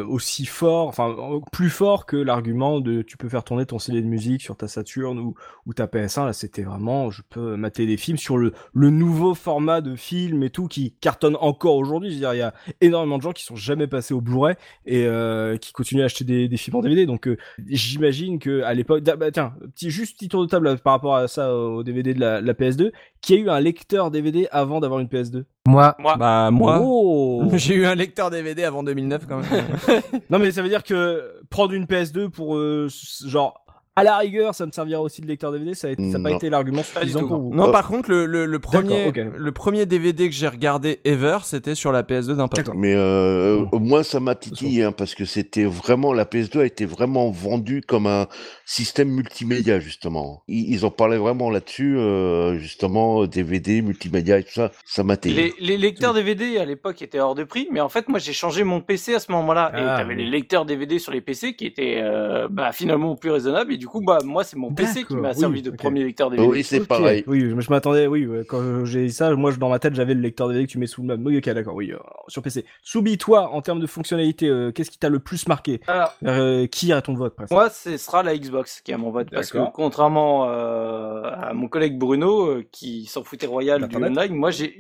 aussi 0.06 0.47
fort, 0.47 0.89
enfin 0.89 1.14
plus 1.52 1.70
fort 1.70 2.06
que 2.06 2.16
l'argument 2.37 2.81
de 2.81 3.01
tu 3.01 3.17
peux 3.17 3.29
faire 3.29 3.45
tourner 3.45 3.65
ton 3.65 3.79
CD 3.79 4.03
de 4.03 4.07
musique 4.07 4.43
sur 4.43 4.57
ta 4.57 4.69
Saturn 4.69 5.19
ou, 5.19 5.75
ta 5.75 5.87
PS1. 5.87 6.27
Là, 6.27 6.33
c'était 6.33 6.63
vraiment, 6.63 7.11
je 7.11 7.23
peux 7.29 7.57
mater 7.57 7.87
des 7.87 7.97
films 7.97 8.19
sur 8.19 8.37
le, 8.37 8.53
nouveau 8.75 9.35
format 9.35 9.81
de 9.81 9.97
film 9.97 10.43
et 10.43 10.51
tout 10.51 10.69
qui 10.69 10.93
cartonne 11.01 11.37
encore 11.41 11.77
aujourd'hui. 11.77 12.11
Je 12.11 12.15
veux 12.15 12.21
dire, 12.21 12.35
il 12.35 12.39
y 12.39 12.43
a 12.43 12.55
énormément 12.81 13.17
de 13.17 13.23
gens 13.23 13.33
qui 13.33 13.45
sont 13.45 13.57
jamais 13.57 13.87
passés 13.87 14.15
au 14.15 14.21
Blu-ray 14.21 14.55
et 14.85 15.07
euh, 15.07 15.57
qui 15.57 15.73
continuent 15.73 16.03
à 16.03 16.07
acheter 16.07 16.25
des, 16.25 16.57
films 16.57 16.77
en 16.77 16.83
DVD. 16.83 17.07
Donc, 17.07 17.27
euh, 17.27 17.37
j'imagine 17.67 18.39
que 18.39 18.63
à 18.63 18.75
l'époque, 18.75 19.03
bah, 19.03 19.31
tiens, 19.31 19.55
petit 19.75 19.91
juste 19.91 20.17
petit 20.19 20.29
tour 20.29 20.43
de 20.43 20.49
table 20.49 20.67
euh, 20.67 20.77
par 20.77 20.93
rapport 20.93 21.17
à 21.17 21.29
ça 21.29 21.55
au 21.55 21.83
DVD 21.83 22.13
de 22.13 22.21
la, 22.21 22.41
la 22.41 22.53
PS2, 22.53 22.93
qui 23.23 23.35
a 23.35 23.37
eu 23.39 23.49
un 23.49 23.61
lecteur 23.61 24.11
DVD 24.11 24.47
avant 24.51 24.81
d'avoir 24.81 25.01
une 25.01 25.09
PS2. 25.09 25.45
Moi, 25.66 25.94
Moi, 25.98 26.16
Bah 26.16 26.51
moi, 26.51 26.78
Oh. 26.82 27.44
J'ai 27.55 27.74
eu 27.74 27.86
un 27.86 27.94
lecteur 27.94 28.30
DVD 28.30 28.64
avant 28.64 28.82
2009 28.82 29.26
quand 29.28 29.38
même. 29.38 29.64
Non 30.30 30.38
mais 30.38 30.51
ça 30.52 30.62
veut 30.62 30.68
dire 30.68 30.82
que 30.82 31.40
prendre 31.51 31.72
une 31.72 31.84
PS2 31.84 32.28
pour 32.28 32.56
euh, 32.56 32.88
genre 33.26 33.65
à 33.97 34.05
la 34.05 34.16
rigueur 34.18 34.55
ça 34.55 34.64
me 34.66 34.70
servira 34.70 35.01
aussi 35.02 35.20
de 35.20 35.27
lecteur 35.27 35.52
DVD 35.52 35.74
ça 35.74 35.89
n'a 35.98 36.18
pas 36.20 36.31
été 36.32 36.48
l'argument 36.51 36.82
Pas 36.94 37.01
du 37.01 37.06
suffisant 37.10 37.20
tout. 37.20 37.28
pour 37.28 37.40
vous. 37.40 37.55
non, 37.55 37.66
Oh. 37.68 37.73
par 37.73 37.89
contre, 37.89 38.10
le, 38.10 38.27
le, 38.27 38.47
le 38.47 38.59
premier, 38.59 39.12
le 39.36 39.52
premier 39.52 39.86
DVD 39.86 40.28
que 40.28 40.35
j'ai 40.35 40.48
regardé 40.48 41.01
ever, 41.05 41.39
c'était 41.43 41.74
sur 41.74 41.90
la 41.93 42.02
PS2 42.02 42.36
d'un. 42.36 42.47
D'accord. 42.47 42.74
Mais 42.77 42.94
euh, 42.94 43.64
moi, 43.73 44.05
ça 44.05 44.20
m'a 44.20 44.35
titillé 44.35 44.85
hein, 44.85 44.93
parce 44.93 45.14
que 45.14 45.24
c'était 45.24 45.64
vraiment 45.64 46.12
la 46.12 46.24
PS2 46.24 46.60
a 46.60 46.64
été 46.66 46.85
vraiment 46.86 47.31
vendue 47.31 47.81
comme 47.82 48.06
un 48.06 48.27
système 48.64 49.09
multimédia 49.09 49.81
justement. 49.81 50.43
Ils, 50.47 50.73
ils 50.73 50.85
en 50.86 50.90
parlaient 50.90 51.16
vraiment 51.18 51.51
là-dessus, 51.51 51.97
euh, 51.98 52.59
justement 52.59 53.27
DVD, 53.27 53.82
multimédia 53.82 54.39
et 54.39 54.44
tout 54.44 54.52
ça. 54.52 54.70
Ça 54.85 55.02
m'a 55.02 55.16
les, 55.24 55.55
les 55.59 55.77
lecteurs 55.78 56.12
DVD 56.14 56.59
à 56.59 56.64
l'époque 56.64 57.01
étaient 57.02 57.18
hors 57.18 57.35
de 57.35 57.43
prix, 57.43 57.68
mais 57.73 57.81
en 57.81 57.89
fait, 57.89 58.09
moi, 58.09 58.18
j'ai 58.18 58.32
changé 58.35 58.62
mon 58.64 58.81
PC 58.81 59.14
à 59.14 59.18
ce 59.18 59.32
moment-là. 59.32 59.73
et 59.74 59.81
Ah, 59.81 59.97
t'avais 59.98 60.14
oui. 60.14 60.24
les 60.24 60.31
lecteurs 60.31 60.64
DVD 60.66 60.98
sur 60.98 61.10
les 61.12 61.20
PC 61.20 61.55
qui 61.56 61.66
étaient 61.66 62.01
euh, 62.02 62.47
bah, 62.51 62.70
finalement 62.73 63.16
plus 63.16 63.31
raisonnables. 63.31 63.73
Et 63.73 63.77
du 63.78 63.86
coup, 63.87 64.01
bah, 64.01 64.19
moi, 64.25 64.45
c'est 64.45 64.57
mon 64.57 64.73
PC 64.73 65.05
qui 65.05 65.15
m'a 65.17 65.31
oui, 65.31 65.37
servi 65.39 65.63
de 65.63 65.71
premier 65.71 66.05
lecteur 66.05 66.31
DVD. 66.31 66.49
Oui, 66.49 66.63
c'est 66.63 66.81
Ok. 66.81 66.89
pareil. 66.89 67.25
Oui, 67.27 67.41
je 67.59 67.71
m'attendais, 67.71 68.07
oui, 68.07 68.29
quand 68.49 68.85
j'ai 68.85 69.07
dit 69.07 69.13
ça, 69.13 69.35
moi 69.35 69.53
dans 69.53 69.69
ma 69.69 69.79
tête 69.79 69.95
j'avais 69.95 70.15
le 70.15 70.21
lecteur 70.21 70.49
DVD 70.49 70.67
que 70.67 70.71
tu 70.73 70.79
mets 70.79 70.87
sous 70.87 71.01
le 71.03 71.07
même. 71.09 71.25
Oui, 71.27 71.37
ok, 71.39 71.49
d'accord, 71.51 71.75
oui, 71.75 71.93
euh, 71.93 71.99
sur 72.29 72.43
PC. 72.43 72.65
Soubi, 72.83 73.19
toi, 73.19 73.51
en 73.53 73.63
termes 73.63 73.81
de 73.81 73.87
fonctionnalité, 73.87 74.49
euh, 74.49 74.73
qu'est-ce 74.73 74.91
qui 74.91 74.99
t'a 74.99 75.09
le 75.09 75.19
plus 75.21 75.47
marqué? 75.49 75.81
Alors, 75.87 76.13
Euh, 76.25 76.67
Qui 76.67 76.93
a 76.93 77.01
ton 77.03 77.15
vote 77.15 77.35
presque 77.35 77.53
Moi, 77.53 77.71
ce 77.71 77.97
sera 77.97 78.23
la 78.23 78.37
Xbox 78.37 78.81
qui 78.81 78.93
a 78.93 78.99
mon 78.99 79.11
vote. 79.11 79.29
Parce 79.31 79.51
que 79.51 79.59
contrairement 79.73 80.47
euh, 80.49 81.23
à 81.25 81.53
mon 81.55 81.69
collègue 81.69 81.99
Bruno, 81.99 82.47
euh, 82.51 82.65
qui 82.73 83.07
s'en 83.07 83.23
foutait 83.25 83.47
royal 83.47 83.81
du 83.83 83.87
D'Internet. 83.89 84.11
online, 84.31 84.35
moi, 84.35 84.51
j'ai- 84.51 84.77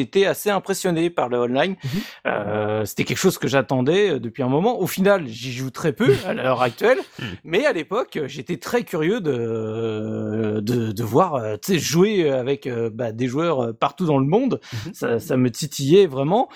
été 0.00 0.26
assez 0.26 0.50
impressionné 0.50 1.10
par 1.10 1.28
le 1.28 1.38
online. 1.38 1.76
Mhm. 1.82 1.90
Euh, 2.26 2.84
C'était 2.84 3.04
quelque 3.04 3.18
chose 3.18 3.38
que 3.38 3.48
j'attendais 3.48 4.20
depuis 4.20 4.42
un 4.42 4.48
moment. 4.48 4.80
Au 4.80 4.86
final, 4.86 5.26
j'y 5.26 5.52
joue 5.52 5.70
très 5.70 5.92
peu 5.92 6.14
à 6.26 6.34
l'heure 6.34 6.62
actuelle. 6.62 6.98
Mais 7.44 7.64
à 7.66 7.72
l'époque, 7.72 8.18
j'étais 8.36 8.58
très 8.58 8.84
curieux 8.84 9.20
de, 9.20 10.60
de, 10.60 10.92
de 10.92 11.02
voir 11.02 11.36
euh, 11.36 11.56
tu 11.56 11.72
sais, 11.72 11.78
jouer 11.78 12.30
avec 12.30 12.66
euh, 12.66 12.90
bah, 12.92 13.10
des 13.10 13.28
joueurs 13.28 13.60
euh, 13.60 13.72
partout 13.72 14.04
dans 14.04 14.18
le 14.18 14.26
monde. 14.26 14.60
Ça, 14.92 15.18
ça 15.18 15.36
me 15.36 15.50
titillait 15.50 16.06
vraiment. 16.06 16.48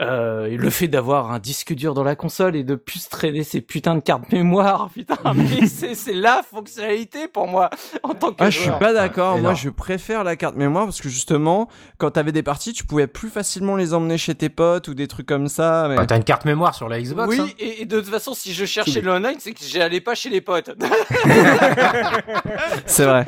Euh, 0.00 0.46
et 0.46 0.56
le 0.56 0.70
fait 0.70 0.86
d'avoir 0.86 1.32
un 1.32 1.40
disque 1.40 1.74
dur 1.74 1.92
dans 1.92 2.04
la 2.04 2.14
console 2.14 2.54
et 2.54 2.62
de 2.62 2.76
plus 2.76 3.08
traîner 3.08 3.42
ces 3.42 3.60
putains 3.60 3.96
de 3.96 4.00
cartes 4.00 4.30
mémoire, 4.32 4.90
putain, 4.94 5.16
mais 5.34 5.66
c'est 5.66 5.94
c'est 5.94 6.14
la 6.14 6.42
fonctionnalité 6.48 7.26
pour 7.26 7.48
moi 7.48 7.70
en 8.04 8.14
tant 8.14 8.30
que 8.30 8.36
Ah, 8.38 8.50
je 8.50 8.60
suis 8.60 8.70
pas 8.70 8.92
d'accord. 8.92 9.38
Moi, 9.38 9.54
je 9.54 9.70
préfère 9.70 10.22
la 10.22 10.36
carte 10.36 10.56
mémoire 10.56 10.84
parce 10.84 11.00
que 11.00 11.08
justement, 11.08 11.68
quand 11.98 12.12
t'avais 12.12 12.32
des 12.32 12.42
parties, 12.44 12.72
tu 12.72 12.84
pouvais 12.84 13.06
plus 13.08 13.28
facilement 13.28 13.74
les 13.76 13.92
emmener 13.92 14.18
chez 14.18 14.34
tes 14.34 14.48
potes 14.48 14.88
ou 14.88 14.94
des 14.94 15.08
trucs 15.08 15.26
comme 15.26 15.48
ça. 15.48 15.86
Mais... 15.88 15.96
bah, 15.96 16.06
t'as 16.06 16.16
une 16.16 16.24
carte 16.24 16.44
mémoire 16.44 16.74
sur 16.74 16.88
la 16.88 17.00
Xbox. 17.00 17.28
Oui, 17.28 17.40
hein. 17.40 17.48
et, 17.58 17.82
et 17.82 17.84
de 17.84 17.98
toute 18.00 18.10
façon, 18.10 18.34
si 18.34 18.52
je 18.52 18.64
cherchais 18.64 19.00
le 19.00 19.10
online, 19.10 19.36
c'est 19.38 19.52
que 19.52 19.64
j'allais 19.64 20.00
pas 20.00 20.14
chez 20.14 20.28
les 20.30 20.40
potes. 20.40 20.70
C'est 22.86 23.04
vrai. 23.04 23.26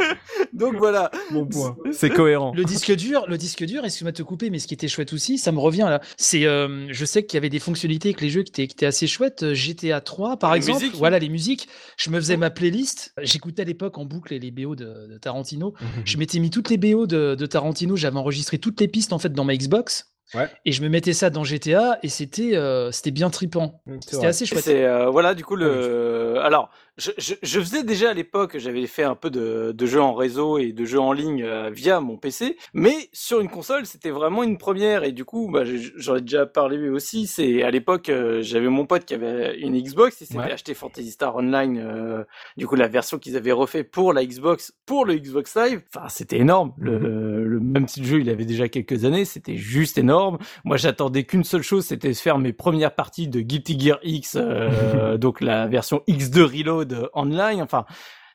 Donc 0.53 0.77
voilà. 0.77 1.11
Bon 1.31 1.47
point. 1.47 1.77
C'est 1.93 2.11
cohérent. 2.11 2.53
Le 2.55 2.65
disque 2.65 2.95
dur, 2.95 3.25
le 3.29 3.39
disque 3.39 3.65
dur, 3.65 3.85
excuse-moi 3.85 4.13
de 4.13 4.17
te 4.17 4.23
couper, 4.23 4.51
mais 4.51 4.59
ce 4.59 4.67
qui 4.67 4.75
était 4.75 4.89
chouette 4.89 5.13
aussi, 5.13 5.39
ça 5.39 5.53
me 5.53 5.59
revient 5.59 5.87
là. 5.89 6.01
C'est, 6.17 6.45
euh, 6.47 6.60
je 6.89 7.05
sais 7.05 7.24
qu'il 7.24 7.37
y 7.37 7.39
avait 7.39 7.49
des 7.49 7.59
fonctionnalités 7.59 8.09
avec 8.09 8.20
les 8.20 8.31
jeux 8.31 8.43
qui 8.43 8.51
étaient, 8.51 8.66
qui 8.66 8.74
étaient 8.74 8.87
assez 8.87 9.07
chouettes. 9.07 9.43
Euh, 9.43 9.55
GTA 9.55 10.01
3, 10.01 10.39
par 10.39 10.53
Les 10.53 10.59
exemple. 10.59 10.82
musiques. 10.82 10.97
Voilà 10.97 11.19
les 11.19 11.28
musiques. 11.28 11.69
Je 11.97 12.11
me 12.11 12.19
faisais 12.19 12.37
ma 12.37 12.51
playlist. 12.51 13.12
J'écoutais 13.23 13.62
à 13.62 13.65
l'époque 13.65 13.99
en 13.99 14.05
boucle 14.05 14.35
les 14.35 14.51
BO 14.51 14.74
de, 14.74 15.07
de 15.07 15.19
Tarantino. 15.19 15.74
Je 16.05 16.16
m'étais 16.16 16.39
mis 16.39 16.51
toutes 16.51 16.70
les 16.70 16.77
BO 16.77 17.07
de, 17.07 17.35
de 17.35 17.47
Tarantino. 17.47 17.97
J'avais 17.97 18.19
enregistré 18.19 18.59
toutes 18.59 18.81
les 18.81 18.89
pistes 18.89 19.12
en 19.12 19.19
fait 19.19 19.32
dans 19.32 19.45
ma 19.45 19.57
Xbox. 19.57 20.07
Ouais. 20.35 20.49
Et 20.65 20.73
je 20.73 20.82
me 20.82 20.89
mettais 20.89 21.12
ça 21.12 21.28
dans 21.28 21.43
GTA 21.43 21.99
et 22.03 22.09
c'était, 22.09 22.57
euh, 22.57 22.93
c'était 22.93 23.11
bien 23.11 23.31
tripant. 23.31 23.82
C'était 24.01 24.27
assez 24.27 24.47
chouette. 24.47 24.69
Euh, 24.69 25.11
voilà 25.11 25.35
du 25.35 25.45
coup 25.45 25.57
le 25.57 26.39
alors 26.41 26.70
je, 27.01 27.10
je, 27.16 27.35
je, 27.43 27.60
faisais 27.60 27.82
déjà 27.82 28.10
à 28.10 28.14
l'époque, 28.14 28.59
j'avais 28.59 28.86
fait 28.86 29.02
un 29.02 29.14
peu 29.14 29.31
de, 29.31 29.72
de 29.72 29.86
jeux 29.86 30.02
en 30.02 30.12
réseau 30.12 30.59
et 30.59 30.72
de 30.72 30.85
jeux 30.85 31.01
en 31.01 31.12
ligne 31.12 31.43
euh, 31.43 31.70
via 31.70 32.01
mon 32.01 32.16
PC, 32.16 32.56
mais 32.74 33.09
sur 33.12 33.40
une 33.40 33.48
console, 33.48 33.86
c'était 33.86 34.10
vraiment 34.10 34.43
une 34.43 34.59
première. 34.59 35.05
Et 35.05 35.12
du 35.12 35.24
coup, 35.24 35.51
bah, 35.51 35.62
j'en 35.64 36.16
ai 36.16 36.20
déjà 36.20 36.47
parlé 36.47 36.89
aussi. 36.89 37.27
C'est 37.27 37.62
à 37.62 37.70
l'époque, 37.70 38.09
euh, 38.10 38.43
j'avais 38.43 38.68
mon 38.68 38.86
pote 38.86 39.05
qui 39.05 39.14
avait 39.14 39.59
une 39.59 39.81
Xbox, 39.81 40.20
il 40.20 40.27
s'était 40.27 40.52
acheté 40.52 40.74
Fantasy 40.74 41.10
Star 41.10 41.36
Online, 41.36 41.78
euh, 41.78 42.24
du 42.56 42.66
coup 42.66 42.77
la 42.77 42.89
version 42.89 43.18
qu'ils 43.18 43.36
avaient 43.36 43.52
refait 43.52 43.85
pour 43.85 44.12
la 44.12 44.24
Xbox, 44.24 44.74
pour 44.85 45.06
le 45.06 45.16
Xbox 45.16 45.56
Live. 45.56 45.82
Enfin, 45.94 46.09
c'était 46.09 46.39
énorme. 46.39 46.74
Le, 46.78 46.98
le, 46.98 47.60
même 47.60 47.86
petit 47.86 48.05
jeu, 48.05 48.20
il 48.20 48.28
avait 48.28 48.44
déjà 48.44 48.68
quelques 48.68 49.05
années, 49.05 49.24
c'était 49.24 49.56
juste 49.56 49.97
énorme. 49.97 50.39
Moi, 50.64 50.77
j'attendais 50.77 51.24
qu'une 51.24 51.44
seule 51.44 51.62
chose, 51.62 51.86
c'était 51.86 52.09
de 52.09 52.14
faire 52.14 52.39
mes 52.39 52.52
premières 52.52 52.94
parties 52.94 53.28
de 53.28 53.40
Guilty 53.40 53.78
Gear 53.78 53.98
X, 54.02 54.36
donc 55.18 55.40
la 55.40 55.66
version 55.66 56.02
X2 56.09 56.43
Reload 56.43 56.90
online. 57.12 57.62
Enfin, 57.62 57.87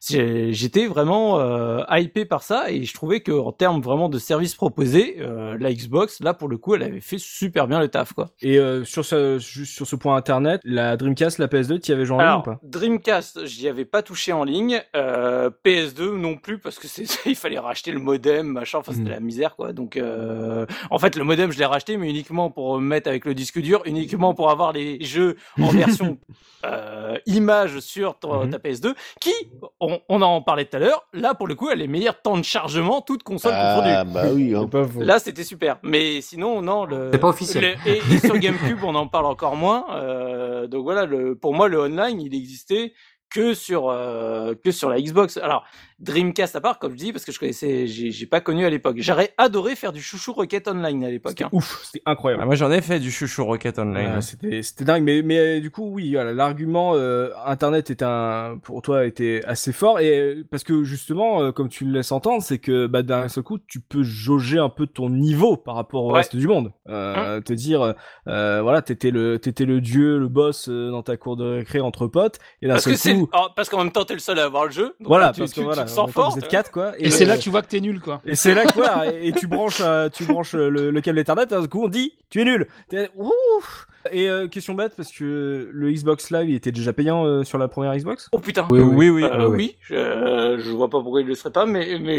j'étais 0.10 0.88
vraiment 0.88 1.40
euh, 1.40 1.84
hypé 1.90 2.26
par 2.26 2.44
ça 2.44 2.70
et 2.70 2.84
je 2.84 2.94
trouvais 2.94 3.22
que 3.22 3.32
en 3.32 3.52
termes 3.52 3.82
vraiment 3.82 4.10
de 4.10 4.20
services 4.20 4.56
proposés, 4.56 5.18
euh, 5.20 5.58
la 5.60 5.74
Xbox 5.74 6.22
là 6.22 6.34
pour 6.34 6.48
le 6.48 6.58
coup 6.58 6.76
elle 6.76 6.84
avait 6.84 7.02
fait 7.02 7.18
super 7.18 7.68
bien 7.68 7.80
le 7.80 7.88
taf 7.88 8.14
quoi. 8.14 8.30
Et 8.42 8.60
euh, 8.60 8.84
sur 8.84 9.06
ce 9.06 9.40
sur 9.40 9.88
ce 9.88 9.96
point 9.96 10.16
internet, 10.16 10.62
la 10.64 10.98
Dreamcast, 10.98 11.40
la 11.40 11.48
PS2, 11.48 11.80
tu 11.80 11.92
y 11.92 11.94
avais 11.94 12.06
joué 12.06 12.18
en 12.18 12.20
ligne 12.20 12.40
ou 12.40 12.44
pas? 12.44 12.60
Dreamcast, 12.64 13.46
j'y 13.46 13.68
avais 13.68 13.86
pas 13.86 14.02
touché 14.02 14.34
en 14.34 14.44
ligne, 14.44 14.82
euh, 14.96 15.50
PS2 15.66 16.16
non 16.16 16.36
plus 16.38 16.60
parce 16.60 16.80
que 16.80 16.88
c'est 16.88 17.06
il 17.26 17.36
fallait 17.36 17.60
racheter 17.60 17.92
le 17.92 18.00
modem 18.00 18.48
machin, 18.48 18.80
enfin 18.80 18.92
c'était 18.92 19.10
hmm. 19.10 19.14
la 19.14 19.20
misère 19.20 19.56
quoi. 19.56 19.74
Donc 19.74 19.98
euh, 19.98 20.66
en 20.92 21.00
fait 21.00 21.16
le 21.16 21.24
modem 21.24 21.52
je 21.52 21.58
l'ai 21.58 21.66
racheté 21.66 21.98
mais 21.98 22.10
uniquement 22.10 22.50
pour 22.50 22.80
mettre 22.80 23.10
avec 23.10 23.26
le 23.26 23.34
disque 23.34 23.60
dur, 23.60 23.82
uniquement 23.86 24.34
pour 24.34 24.50
avoir 24.50 24.72
les 24.72 25.04
jeux 25.04 25.36
en 25.60 25.68
version 25.68 26.18
image 27.26 27.80
sur 27.80 28.18
ta, 28.20 28.28
hmm. 28.28 28.50
ta 28.50 28.58
PS2 28.58 28.94
qui 29.20 29.34
ont 29.80 29.95
on, 30.10 30.22
en 30.22 30.42
parlait 30.42 30.66
tout 30.66 30.78
à 30.78 30.80
l'heure. 30.80 31.08
Là, 31.14 31.34
pour 31.34 31.48
le 31.48 31.56
coup, 31.56 31.70
elle 31.70 31.82
est 31.82 31.88
meilleure 31.88 32.22
temps 32.22 32.38
de 32.38 32.44
chargement, 32.44 33.02
toute 33.02 33.24
console 33.24 33.54
ah, 33.56 34.04
bah 34.06 34.24
oui. 34.34 34.56
Hein. 34.56 34.70
Là, 35.00 35.20
c'était 35.20 35.44
super. 35.44 35.78
Mais 35.84 36.22
sinon, 36.22 36.62
non. 36.62 36.86
Le, 36.86 37.10
c'est 37.12 37.20
pas 37.20 37.30
officiel. 37.30 37.78
et, 37.86 38.20
sur 38.20 38.38
GameCube, 38.38 38.80
on 38.84 38.96
en 38.96 39.08
parle 39.08 39.26
encore 39.26 39.56
moins. 39.56 39.86
Euh, 39.92 40.68
donc 40.68 40.84
voilà, 40.84 41.06
le, 41.06 41.36
pour 41.36 41.54
moi, 41.54 41.68
le 41.68 41.80
online, 41.80 42.22
il 42.22 42.34
existait 42.36 42.94
que 43.30 43.54
sur 43.54 43.90
euh, 43.90 44.54
que 44.64 44.72
sur 44.72 44.90
la 44.90 45.02
Xbox. 45.02 45.38
Alors 45.38 45.66
Dreamcast 46.00 46.56
à 46.56 46.62
part, 46.62 46.78
comme 46.78 46.92
je 46.92 46.98
dis, 46.98 47.12
parce 47.14 47.24
que 47.24 47.32
je 47.32 47.40
connaissais, 47.40 47.88
j'ai 47.88 48.26
pas 48.26 48.42
connu 48.42 48.66
à 48.66 48.70
l'époque. 48.70 48.98
J'aurais 49.00 49.34
adoré 49.38 49.76
faire 49.76 49.94
du 49.94 50.02
chouchou 50.02 50.34
Rocket 50.34 50.68
Online 50.68 51.06
à 51.06 51.10
l'époque. 51.10 51.42
Hein. 51.42 51.50
Ouf, 51.54 51.84
c'était 51.86 52.04
incroyable. 52.06 52.44
Ah, 52.44 52.46
moi 52.46 52.56
j'en 52.56 52.72
ai 52.72 52.82
fait 52.82 53.00
du 53.00 53.12
chouchou 53.12 53.46
Rocket 53.46 53.80
Online. 53.80 54.22
c'était 54.22 54.62
c'était 54.62 54.84
dingue, 54.84 55.04
mais 55.04 55.22
mais 55.22 55.62
du 55.62 55.72
coup 55.72 55.90
oui, 55.90 56.12
l'argument 56.12 56.94
euh, 56.96 57.30
Internet 57.46 57.90
était 57.90 58.04
un 58.04 58.58
pour 58.62 58.82
toi 58.82 59.06
était 59.06 59.42
assez 59.46 59.72
fort 59.72 60.00
et 60.00 60.44
parce 60.50 60.64
que 60.64 60.84
justement, 60.84 61.42
euh, 61.42 61.52
comme 61.52 61.70
tu 61.70 61.86
le 61.86 61.92
laisses 61.92 62.12
entendre, 62.12 62.42
c'est 62.42 62.60
que 62.60 62.88
bah 62.88 63.04
d'un 63.04 63.28
seul 63.28 63.44
coup 63.44 63.58
tu 63.60 63.80
peux 63.80 64.04
jauger 64.04 64.60
un 64.60 64.70
peu 64.70 64.88
ton 64.88 65.10
niveau 65.10 65.58
par 65.58 65.76
rapport 65.76 66.04
au 66.04 66.12
reste 66.12 66.36
du 66.36 66.48
monde. 66.48 66.72
Euh, 66.90 67.38
hein 67.38 67.42
te 67.42 67.54
dire, 67.54 67.96
euh, 68.28 68.62
voilà, 68.62 68.82
t'étais 68.82 69.12
le 69.12 69.40
t'étais 69.40 69.66
le 69.66 69.82
dieu, 69.82 70.18
le 70.20 70.28
boss 70.28 70.70
dans 70.70 71.04
ta 71.04 71.18
cour 71.18 71.38
de 71.38 71.58
récré 71.58 71.80
entre 71.80 72.08
potes 72.08 72.40
et 72.62 72.68
d'un 72.68 72.78
seul 72.78 72.96
coup. 72.96 73.15
Oh, 73.16 73.48
parce 73.56 73.70
qu'en 73.70 73.80
même 73.80 73.92
temps 73.92 74.06
t'es 74.06 74.14
le 74.14 74.20
seul 74.20 74.40
à 74.40 74.44
avoir 74.46 74.66
le 74.66 74.72
jeu. 74.72 74.96
voilà, 75.00 75.34
parce 75.34 75.54
que 75.54 75.62
voilà 75.62 75.86
vous 75.86 76.38
êtes 76.38 76.48
quatre 76.48 76.72
quoi. 76.72 76.94
Et, 77.00 77.10
c'est 77.10 77.26
là 77.26 77.38
que 77.38 77.42
tu 77.42 77.50
vois 77.50 77.62
que 77.62 77.68
t'es 77.68 77.80
nul 77.82 78.00
quoi. 78.00 78.22
Et 78.26 78.36
c'est 78.36 78.54
là 78.54 78.66
que 78.66 78.74
quoi 78.74 79.08
et, 79.22 79.32
tu 79.32 79.48
branches, 79.48 79.82
euh, 79.82 80.10
tu 80.10 80.26
branches 80.26 80.54
le, 80.54 80.70
le 80.70 81.02
câble 81.02 81.20
Ethernet, 81.20 81.48
et 81.52 81.62
du 81.62 81.68
coup 81.68 81.84
on 81.84 81.88
dit 81.88 82.14
tu 82.30 82.42
es 82.42 82.46
nul. 82.46 82.68
Ouf 83.16 83.88
et 84.12 84.30
euh, 84.30 84.48
question 84.48 84.76
bête 84.76 84.94
parce 84.96 85.12
que 85.12 85.70
le 85.72 85.92
Xbox 85.92 86.30
Live 86.32 86.50
il 86.50 86.56
était 86.56 86.72
déjà 86.72 86.94
payant 86.94 87.26
euh, 87.26 87.44
sur 87.44 87.58
la 87.58 87.68
première 87.68 87.96
Xbox? 87.96 88.30
Oh 88.32 88.40
putain. 88.40 88.68
Oui 88.70 88.80
oui 88.80 89.10
oui. 89.10 89.24
Euh, 89.24 89.48
oui. 89.48 89.78
Je, 89.82 90.58
je, 90.60 90.72
vois 90.72 90.90
pas 90.90 91.02
pourquoi 91.02 91.22
il 91.22 91.28
le 91.28 91.36
serait 91.36 91.52
pas, 91.52 91.66
mais 91.66 91.98
mais 92.00 92.14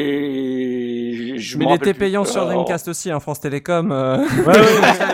je. 1.38 1.58
Mais 1.58 1.66
il 1.68 1.74
était 1.74 1.94
payant 1.94 2.24
sur 2.24 2.44
Dreamcast 2.44 2.88
aussi, 2.88 3.10
hein, 3.10 3.20
France 3.20 3.40
Télécom. 3.40 3.86
Ouais, 4.46 4.52
ouais, 4.52 4.64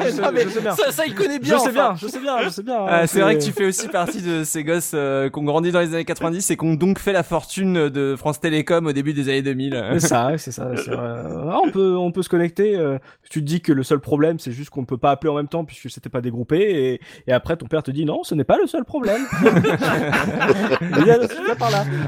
je, 0.05 0.11
sais, 0.51 0.61
bien. 0.61 0.75
Ça, 0.77 0.91
ça 0.91 1.07
il 1.07 1.15
connaît 1.15 1.39
bien. 1.39 1.57
Je 1.57 1.63
sais 1.63 1.73
bien, 1.73 1.95
je 1.97 2.07
sais 2.07 2.21
bien, 2.21 2.43
je 2.43 2.49
sais 2.49 2.63
bien. 2.63 2.85
Ah, 2.87 3.07
c'est 3.07 3.21
vrai 3.21 3.39
que 3.39 3.43
tu 3.43 3.53
fais 3.53 3.65
aussi 3.65 3.89
partie 3.89 4.21
de 4.21 4.45
ces 4.45 4.65
gosses 4.65 4.91
qui 4.91 5.39
ont 5.39 5.45
grandi 5.45 5.71
dans 5.73 5.81
les 5.81 5.95
années 5.95 6.05
90 6.05 6.51
et 6.51 6.57
qui 6.57 6.65
ont 6.65 6.75
donc 6.75 6.99
fait 6.99 7.13
la 7.13 7.23
fortune 7.23 7.89
de 7.89 8.15
France 8.17 8.41
Télécom 8.41 8.87
au 8.87 8.93
début 8.93 9.13
des 9.13 9.29
années 9.29 9.43
2000. 9.43 9.85
C'est 9.93 10.01
ça, 10.01 10.33
c'est 10.37 10.53
ça. 10.53 10.71
Ah, 10.93 11.59
on 11.65 11.71
peut 11.71 11.97
on 11.97 12.13
peut 12.13 12.23
se 12.23 12.29
connecter. 12.29 12.79
tu 13.31 13.41
te 13.41 13.45
dis 13.45 13.61
que 13.61 13.73
le 13.73 13.83
seul 13.83 14.01
problème 14.01 14.39
c'est 14.39 14.53
juste 14.53 14.71
qu'on 14.71 14.85
peut 14.85 14.99
pas 14.99 15.11
appeler 15.11 15.31
en 15.31 15.37
même 15.37 15.49
temps 15.49 15.65
puisque 15.65 15.91
c'était 15.91 16.09
pas 16.09 16.21
dégroupé 16.21 17.01
et, 17.27 17.33
après 17.33 17.57
ton 17.57 17.67
père 17.67 17.83
te 17.83 17.91
dit 17.91 18.05
non, 18.05 18.23
ce 18.25 18.35
n'est 18.35 18.45
pas 18.45 18.59
le 18.59 18.67
seul 18.67 18.85
problème. 18.85 19.23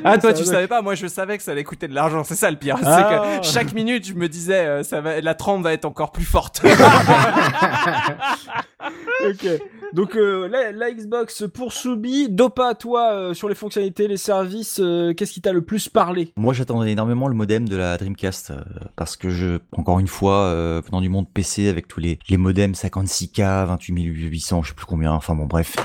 Ah 0.04 0.18
toi 0.18 0.32
tu 0.32 0.44
savais 0.44 0.66
pas, 0.66 0.82
moi 0.82 0.94
je 0.94 1.06
savais 1.06 1.36
que 1.36 1.42
ça 1.42 1.52
allait 1.52 1.64
coûter 1.64 1.88
de 1.88 1.94
l'argent, 1.94 2.24
c'est 2.24 2.34
ça 2.34 2.50
le 2.50 2.56
pire. 2.56 2.76
C'est 2.78 2.84
que 2.84 2.88
ah. 2.90 3.42
chaque 3.42 3.72
minute 3.72 3.83
je 3.86 4.14
me 4.14 4.28
disais 4.28 4.66
euh, 4.66 4.82
ça 4.82 5.00
va, 5.00 5.20
la 5.20 5.34
trempe 5.34 5.62
va 5.62 5.72
être 5.72 5.84
encore 5.84 6.12
plus 6.12 6.24
forte. 6.24 6.62
ok. 9.24 9.46
Donc 9.92 10.16
euh, 10.16 10.48
la, 10.48 10.92
Xbox 10.92 11.44
pour 11.52 11.72
Soubi, 11.72 12.28
Dopa 12.28 12.74
toi 12.74 13.12
euh, 13.12 13.34
sur 13.34 13.48
les 13.48 13.54
fonctionnalités, 13.54 14.08
les 14.08 14.16
services, 14.16 14.80
qu'est-ce 15.16 15.32
qui 15.32 15.40
t'a 15.40 15.52
le 15.52 15.62
plus 15.62 15.88
parlé? 15.88 16.32
Moi 16.36 16.52
j'attendais 16.52 16.90
énormément 16.90 17.28
le 17.28 17.34
modem 17.34 17.68
de 17.68 17.76
la 17.76 17.96
Dreamcast 17.96 18.52
parce 18.96 19.16
que 19.16 19.30
je 19.30 19.58
encore 19.72 20.00
une 20.00 20.08
fois 20.08 20.52
venant 20.84 21.00
du 21.00 21.08
monde 21.08 21.28
PC 21.32 21.68
avec 21.68 21.86
tous 21.86 22.00
les 22.00 22.18
les 22.28 22.36
modems 22.36 22.72
56K, 22.72 23.66
28800 23.66 24.62
je 24.62 24.68
sais 24.68 24.74
plus 24.74 24.86
combien, 24.86 25.12
enfin 25.12 25.36
bon 25.36 25.46
bref. 25.46 25.76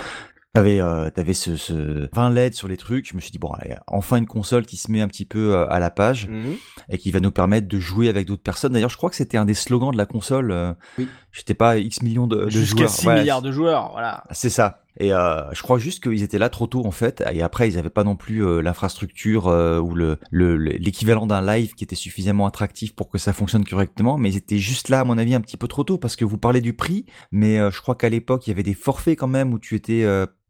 T'avais 0.54 0.82
euh, 0.82 1.12
t'avais 1.12 1.36
ce, 1.36 1.56
ce 1.56 2.10
20 2.12 2.32
LED 2.32 2.56
sur 2.56 2.68
les 2.68 2.78
trucs. 2.78 3.08
Je 3.08 3.16
me 3.16 3.22
suis 3.22 3.30
dit 3.30 3.38
bon, 3.38 3.52
allez, 3.52 3.76
enfin 3.86 4.18
une 4.18 4.26
console 4.26 4.66
qui 4.66 4.78
se 4.78 4.92
met 4.92 5.00
un 5.00 5.08
petit 5.08 5.26
peu 5.26 5.54
euh, 5.54 5.70
à 5.70 5.78
la 5.80 5.92
page 5.92 6.28
mhm. 6.28 6.56
et 6.90 6.98
qui 6.98 7.12
va 7.12 7.20
nous 7.20 7.32
permettre 7.32 7.68
de 7.68 7.80
jouer 7.80 8.10
avec 8.10 8.26
d'autres 8.26 8.42
personnes. 8.42 8.74
D'ailleurs, 8.74 8.90
je 8.90 8.98
crois 8.98 9.12
que 9.12 9.16
c'était 9.16 9.38
un 9.38 9.46
des 9.46 9.54
slogans 9.54 9.92
de 9.92 9.98
la 9.98 10.08
console. 10.08 10.52
Euh, 10.52 10.74
oui. 10.98 11.08
J'étais 11.32 11.54
pas 11.54 11.78
X 11.78 12.02
millions 12.02 12.26
de, 12.26 12.46
de 12.46 12.50
Jusqu'à 12.50 12.88
6 12.88 13.08
milliards 13.08 13.44
de 13.44 13.52
joueurs, 13.52 13.92
voilà. 13.92 14.24
C'est 14.32 14.50
ça. 14.50 14.82
Et 15.00 15.14
euh, 15.14 15.44
je 15.54 15.62
crois 15.62 15.78
juste 15.78 16.04
qu'ils 16.04 16.24
étaient 16.24 16.40
là 16.40 16.50
trop 16.50 16.68
tôt 16.68 16.86
en 16.86 16.92
fait. 16.92 17.24
Et 17.32 17.42
après, 17.42 17.70
ils 17.70 17.76
n'avaient 17.76 17.90
pas 17.90 18.04
non 18.04 18.16
plus 18.16 18.46
euh, 18.46 18.62
l'infrastructure 18.62 19.48
euh, 19.48 19.80
ou 19.80 19.94
le 19.94 20.18
l'équivalent 20.32 21.26
d'un 21.26 21.42
live 21.42 21.74
qui 21.74 21.84
était 21.84 21.96
suffisamment 21.96 22.48
attractif 22.48 22.96
pour 22.96 23.10
que 23.10 23.18
ça 23.18 23.32
fonctionne 23.32 23.64
correctement. 23.64 24.18
Mais 24.18 24.32
ils 24.32 24.38
étaient 24.38 24.58
juste 24.58 24.90
là, 24.90 25.02
à 25.02 25.04
mon 25.06 25.18
avis, 25.18 25.36
un 25.36 25.42
petit 25.42 25.58
peu 25.58 25.68
trop 25.68 25.84
tôt 25.84 25.98
parce 25.98 26.16
que 26.16 26.26
vous 26.26 26.38
parlez 26.38 26.60
du 26.60 26.74
prix, 26.74 27.06
mais 27.32 27.58
je 27.72 27.82
crois 27.82 27.96
qu'à 27.96 28.10
l'époque, 28.10 28.48
il 28.48 28.50
y 28.50 28.54
avait 28.54 28.64
des 28.64 28.74
forfaits 28.74 29.18
quand 29.18 29.28
même 29.28 29.54
où 29.54 29.60
tu 29.60 29.76
étais 29.76 30.06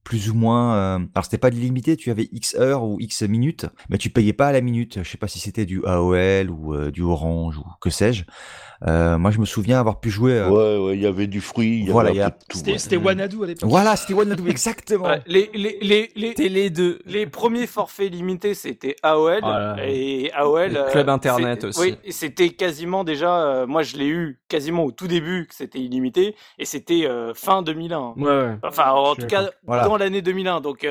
plus 0.10 0.32
ou 0.32 0.34
moins. 0.34 0.76
Euh... 0.76 1.00
Alors 1.14 1.24
c'était 1.24 1.38
pas 1.38 1.52
limité, 1.52 1.96
tu 1.96 2.10
avais 2.10 2.28
X 2.32 2.56
heures 2.56 2.84
ou 2.84 2.98
X 3.00 3.22
minutes, 3.22 3.68
mais 3.90 4.00
tu 4.00 4.10
payais 4.10 4.34
pas 4.34 4.48
à 4.48 4.52
la 4.52 4.62
minute. 4.62 5.04
Je 5.04 5.08
sais 5.08 5.20
pas 5.20 5.28
si 5.28 5.40
c'était 5.40 5.68
du 5.68 5.86
AOL 5.86 6.50
ou 6.50 6.90
du 6.90 7.04
Orange 7.04 7.60
ou 7.60 7.66
que 7.80 7.92
sais-je. 7.92 8.24
Euh, 8.88 9.18
moi, 9.18 9.32
je 9.32 9.40
me 9.40 9.46
souviens 9.46 9.80
avoir 9.80 10.00
pu 10.00 10.10
jouer. 10.10 10.34
Euh... 10.34 10.50
Ouais, 10.50 10.86
ouais, 10.86 10.96
il 10.96 11.02
y 11.02 11.06
avait 11.06 11.28
du 11.28 11.42
fruit. 11.42 11.84
Y 11.84 11.90
voilà, 11.90 12.12
il 12.12 12.18
y 12.18 12.22
a 12.22 12.32
tout. 12.32 12.58
C'était 12.78 12.96
ouais. 12.96 13.06
Wanadu 13.06 13.44
à 13.44 13.48
l'époque. 13.48 13.70
Voilà, 13.70 13.96
c'était 13.96 14.14
Wanadu, 14.14 14.50
exactement. 14.50 15.06
Ouais, 15.06 15.22
les 15.28 15.50
les 15.54 15.80
les 15.82 16.12
les 16.16 16.34
télé 16.34 16.72
les 17.06 17.26
premiers 17.26 17.68
forfaits 17.68 18.12
limités, 18.12 18.54
c'était 18.54 18.96
AOL 19.04 19.42
et 19.84 20.32
AOL. 20.34 20.78
Euh, 20.78 20.90
club 20.92 21.10
internet 21.10 21.66
aussi. 21.66 21.80
Oui, 21.80 21.98
c'était 22.10 22.50
quasiment 22.50 23.04
déjà. 23.04 23.42
Euh, 23.42 23.68
moi, 23.68 23.84
je 23.84 23.98
l'ai 23.98 24.08
eu 24.08 24.40
quasiment 24.48 24.86
au 24.86 24.92
tout 24.92 25.08
début 25.08 25.48
que 25.48 25.56
c'était 25.56 25.80
illimité 25.80 26.36
et 26.58 26.66
c'était 26.66 27.06
euh, 27.06 27.34
fin 27.34 27.62
2001. 27.62 28.14
Ouais. 28.16 28.24
ouais. 28.24 28.56
Enfin, 28.64 28.92
en 28.92 29.16
tout 29.16 29.28
cas, 29.28 29.50
voilà. 29.66 29.84
dans 29.84 29.98
l'année 29.98 30.22
2001. 30.22 30.62
Donc. 30.62 30.88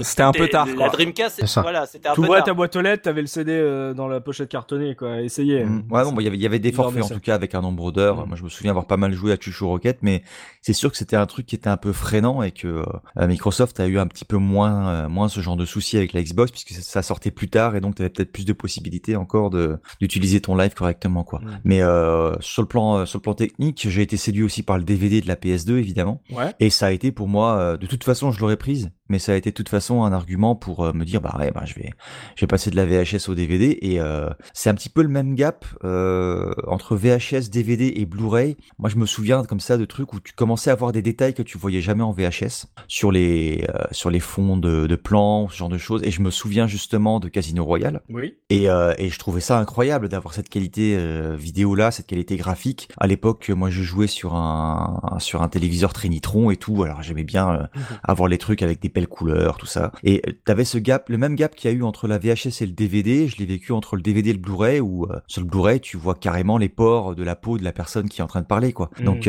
c'était 0.00 0.22
un 0.22 0.32
peu 0.32 0.48
tard. 0.48 0.68
La 0.76 0.90
Dreamcast, 0.90 1.42
voilà, 1.60 1.86
c'était 1.86 2.08
un 2.08 2.14
peu 2.14 2.26
tard. 2.26 2.44
ta 2.44 2.52
boîte 2.52 2.76
aux 2.76 2.82
lettres, 2.82 3.04
t'avais 3.04 3.22
le 3.22 3.26
CD 3.26 3.92
dans 3.96 4.06
la 4.06 4.20
pochette 4.20 4.50
cartonnée, 4.50 4.94
quoi. 4.94 5.22
Essayez. 5.22 5.64
Mmh. 5.64 5.84
Ouais, 5.90 6.04
non, 6.04 6.14
il 6.18 6.24
y 6.24 6.26
avait 6.26 6.36
il 6.36 6.42
y 6.42 6.46
avait 6.46 6.58
des 6.58 6.72
forfaits 6.72 6.89
en 6.98 7.08
tout 7.08 7.20
cas 7.20 7.34
avec 7.34 7.54
un 7.54 7.62
nombre 7.62 7.92
d'heures. 7.92 8.24
Mm. 8.24 8.28
Moi, 8.28 8.36
je 8.36 8.44
me 8.44 8.48
souviens 8.48 8.70
avoir 8.70 8.86
pas 8.86 8.96
mal 8.96 9.12
joué 9.12 9.32
à 9.32 9.36
Chuchu 9.36 9.64
Rocket, 9.64 9.98
mais 10.02 10.22
c'est 10.62 10.72
sûr 10.72 10.90
que 10.90 10.96
c'était 10.96 11.16
un 11.16 11.26
truc 11.26 11.46
qui 11.46 11.54
était 11.54 11.68
un 11.68 11.76
peu 11.76 11.92
freinant 11.92 12.42
et 12.42 12.50
que 12.50 12.84
euh, 13.18 13.26
Microsoft 13.26 13.80
a 13.80 13.86
eu 13.86 13.98
un 13.98 14.06
petit 14.06 14.24
peu 14.24 14.36
moins 14.36 14.88
euh, 14.88 15.08
moins 15.08 15.28
ce 15.28 15.40
genre 15.40 15.56
de 15.56 15.64
soucis 15.64 15.96
avec 15.96 16.12
la 16.12 16.22
Xbox 16.22 16.50
puisque 16.50 16.72
ça 16.72 17.02
sortait 17.02 17.30
plus 17.30 17.48
tard 17.48 17.76
et 17.76 17.80
donc 17.80 17.96
tu 17.96 18.02
avais 18.02 18.10
peut-être 18.10 18.32
plus 18.32 18.44
de 18.44 18.52
possibilités 18.52 19.16
encore 19.16 19.50
de 19.50 19.78
d'utiliser 20.00 20.40
ton 20.40 20.56
live 20.56 20.74
correctement 20.74 21.24
quoi. 21.24 21.40
Mm. 21.40 21.60
Mais 21.64 21.82
euh, 21.82 22.34
sur 22.40 22.62
le 22.62 22.68
plan 22.68 23.06
sur 23.06 23.18
le 23.18 23.22
plan 23.22 23.34
technique, 23.34 23.86
j'ai 23.88 24.02
été 24.02 24.16
séduit 24.16 24.42
aussi 24.42 24.62
par 24.62 24.78
le 24.78 24.84
DVD 24.84 25.20
de 25.20 25.28
la 25.28 25.36
PS2 25.36 25.76
évidemment. 25.78 26.22
Ouais. 26.30 26.52
Et 26.60 26.70
ça 26.70 26.86
a 26.86 26.90
été 26.90 27.12
pour 27.12 27.28
moi 27.28 27.76
de 27.76 27.86
toute 27.86 28.04
façon, 28.04 28.30
je 28.30 28.40
l'aurais 28.40 28.56
prise 28.56 28.90
mais 29.10 29.18
ça 29.18 29.32
a 29.32 29.34
été 29.34 29.50
de 29.50 29.54
toute 29.54 29.68
façon 29.68 30.04
un 30.04 30.12
argument 30.12 30.54
pour 30.54 30.84
euh, 30.84 30.92
me 30.92 31.04
dire 31.04 31.20
bah 31.20 31.34
ouais 31.38 31.50
bah 31.50 31.64
je 31.66 31.74
vais 31.74 31.90
je 32.36 32.40
vais 32.42 32.46
passer 32.46 32.70
de 32.70 32.76
la 32.76 32.86
VHS 32.86 33.28
au 33.28 33.34
DVD 33.34 33.76
et 33.82 34.00
euh, 34.00 34.30
c'est 34.54 34.70
un 34.70 34.74
petit 34.74 34.88
peu 34.88 35.02
le 35.02 35.08
même 35.08 35.34
gap 35.34 35.66
euh, 35.84 36.52
entre 36.66 36.96
VHS, 36.96 37.50
DVD 37.50 37.92
et 37.96 38.06
Blu-ray. 38.06 38.56
Moi 38.78 38.88
je 38.88 38.96
me 38.96 39.06
souviens 39.06 39.44
comme 39.44 39.60
ça 39.60 39.76
de 39.76 39.84
trucs 39.84 40.14
où 40.14 40.20
tu 40.20 40.32
commençais 40.32 40.70
à 40.70 40.74
voir 40.76 40.92
des 40.92 41.02
détails 41.02 41.34
que 41.34 41.42
tu 41.42 41.58
voyais 41.58 41.80
jamais 41.80 42.04
en 42.04 42.12
VHS 42.12 42.66
sur 42.86 43.10
les 43.10 43.66
sur 43.90 44.10
les 44.10 44.20
fonds 44.20 44.56
de, 44.56 44.86
de 44.86 44.96
plans, 44.96 45.48
ce 45.48 45.56
genre 45.56 45.68
de 45.68 45.78
choses 45.78 46.02
et 46.04 46.10
je 46.10 46.22
me 46.22 46.30
souviens 46.30 46.68
justement 46.68 47.18
de 47.18 47.28
Casino 47.28 47.64
Royale. 47.64 48.02
Oui. 48.08 48.36
Et 48.48 48.66
et 48.66 49.08
je 49.08 49.18
trouvais 49.18 49.40
ça 49.40 49.58
incroyable 49.58 50.08
d'avoir 50.08 50.34
cette 50.34 50.48
qualité 50.48 50.96
vidéo 51.36 51.74
là, 51.74 51.90
cette 51.90 52.06
qualité 52.06 52.36
graphique. 52.36 52.88
À 52.98 53.08
l'époque, 53.08 53.50
moi 53.50 53.70
je 53.70 53.82
jouais 53.82 54.06
sur 54.06 54.34
un 54.34 55.00
sur 55.18 55.42
un 55.42 55.48
téléviseur 55.48 55.92
Trinitron 55.92 56.50
et 56.50 56.56
tout, 56.56 56.84
alors 56.84 57.02
j'aimais 57.02 57.24
bien 57.24 57.68
mhm. 57.74 57.82
avoir 58.04 58.28
les 58.28 58.38
trucs 58.38 58.62
avec 58.62 58.80
des 58.80 58.88
belle 59.00 59.08
couleur, 59.08 59.56
tout 59.56 59.66
ça. 59.66 59.92
Et 60.04 60.22
t'avais 60.44 60.64
ce 60.64 60.78
gap, 60.78 61.08
le 61.08 61.18
même 61.18 61.34
gap 61.34 61.54
qu'il 61.54 61.70
y 61.70 61.74
a 61.74 61.76
eu 61.76 61.82
entre 61.82 62.08
la 62.08 62.18
VHS 62.18 62.62
et 62.62 62.66
le 62.66 62.72
DVD. 62.72 63.28
Je 63.28 63.36
l'ai 63.38 63.46
vécu 63.46 63.72
entre 63.72 63.96
le 63.96 64.02
DVD 64.02 64.30
et 64.30 64.32
le 64.32 64.38
Blu-ray, 64.38 64.80
où 64.80 65.06
sur 65.26 65.40
le 65.40 65.46
Blu-ray, 65.46 65.80
tu 65.80 65.96
vois 65.96 66.14
carrément 66.14 66.58
les 66.58 66.68
pores 66.68 67.14
de 67.14 67.22
la 67.22 67.36
peau 67.36 67.58
de 67.58 67.64
la 67.64 67.72
personne 67.72 68.08
qui 68.08 68.20
est 68.20 68.24
en 68.24 68.28
train 68.28 68.42
de 68.42 68.46
parler, 68.46 68.72
quoi. 68.72 68.90
Mhm. 68.98 69.04
Donc 69.04 69.28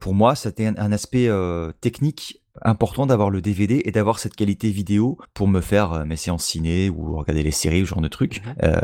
pour 0.00 0.14
moi, 0.14 0.34
c'était 0.34 0.66
un, 0.66 0.76
un 0.76 0.92
aspect 0.92 1.28
technique 1.80 2.41
important 2.62 3.06
d'avoir 3.06 3.30
le 3.30 3.40
DVD 3.40 3.80
et 3.84 3.90
d'avoir 3.92 4.18
cette 4.18 4.34
qualité 4.36 4.70
vidéo 4.70 5.16
pour 5.34 5.48
me 5.48 5.60
faire 5.60 5.92
euh, 5.92 6.04
mes 6.04 6.16
séances 6.16 6.44
ciné 6.44 6.90
ou 6.90 7.16
regarder 7.16 7.42
les 7.42 7.50
séries 7.50 7.82
ou 7.82 7.86
ce 7.86 7.90
genre 7.90 8.02
de 8.02 8.08
trucs. 8.08 8.44
Mhm. 8.44 8.54
Euh, 8.64 8.80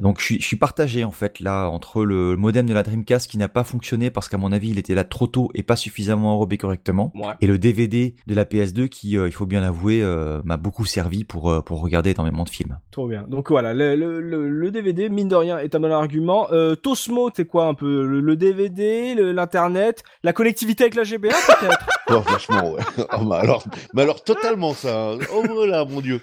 donc 0.00 0.20
je 0.20 0.24
suis, 0.24 0.40
je 0.40 0.46
suis 0.46 0.56
partagé 0.56 1.04
en 1.04 1.10
fait 1.10 1.40
là 1.40 1.68
entre 1.68 2.04
le 2.04 2.36
modem 2.36 2.66
de 2.66 2.74
la 2.74 2.82
Dreamcast 2.82 3.28
qui 3.30 3.38
n'a 3.38 3.48
pas 3.48 3.64
fonctionné 3.64 4.10
parce 4.10 4.28
qu'à 4.28 4.38
mon 4.38 4.52
avis 4.52 4.70
il 4.70 4.78
était 4.78 4.94
là 4.94 5.04
trop 5.04 5.26
tôt 5.26 5.50
et 5.54 5.62
pas 5.62 5.76
suffisamment 5.76 6.32
enrobé 6.34 6.58
correctement 6.58 7.10
Ouais. 7.14 7.34
et 7.40 7.46
le 7.46 7.58
DVD 7.58 8.14
de 8.26 8.34
la 8.34 8.44
PS2 8.44 8.88
qui, 8.88 9.18
euh, 9.18 9.26
il 9.26 9.32
faut 9.32 9.46
bien 9.46 9.60
l'avouer, 9.60 10.00
euh, 10.02 10.40
m'a 10.44 10.56
beaucoup 10.56 10.84
servi 10.84 11.24
pour, 11.24 11.64
pour 11.64 11.80
regarder 11.80 12.10
énormément 12.10 12.44
de 12.44 12.48
films. 12.50 12.78
Trop 12.90 13.08
bien. 13.08 13.24
Donc 13.28 13.50
voilà, 13.50 13.74
le, 13.74 13.96
le, 13.96 14.20
le, 14.20 14.70
DVD, 14.70 15.08
mine 15.08 15.28
de 15.28 15.34
rien, 15.34 15.58
est 15.58 15.74
un 15.74 15.80
bon 15.80 15.90
argument. 15.90 16.46
Euh, 16.52 16.76
Tosmo, 16.76 17.30
c'est 17.34 17.46
quoi 17.46 17.66
un 17.66 17.74
peu? 17.74 18.06
Le, 18.06 18.20
le 18.20 18.36
DVD, 18.36 19.14
l'internet, 19.16 20.02
la 20.22 20.32
connectivité 20.32 20.84
avec 20.84 20.94
la 20.94 21.02
GBA 21.04 21.28
peut-être? 21.30 21.86
Oh, 22.10 22.22
franchement, 22.22 22.72
ouais. 22.72 22.82
Oh, 23.20 23.32
alors, 23.32 23.64
mais 23.92 24.02
alors 24.02 24.22
totalement 24.24 24.72
ça. 24.74 25.10
hein. 25.12 25.18
Oh 25.32 25.44
voilà, 25.52 25.84
mon 25.84 26.00
Dieu. 26.00 26.22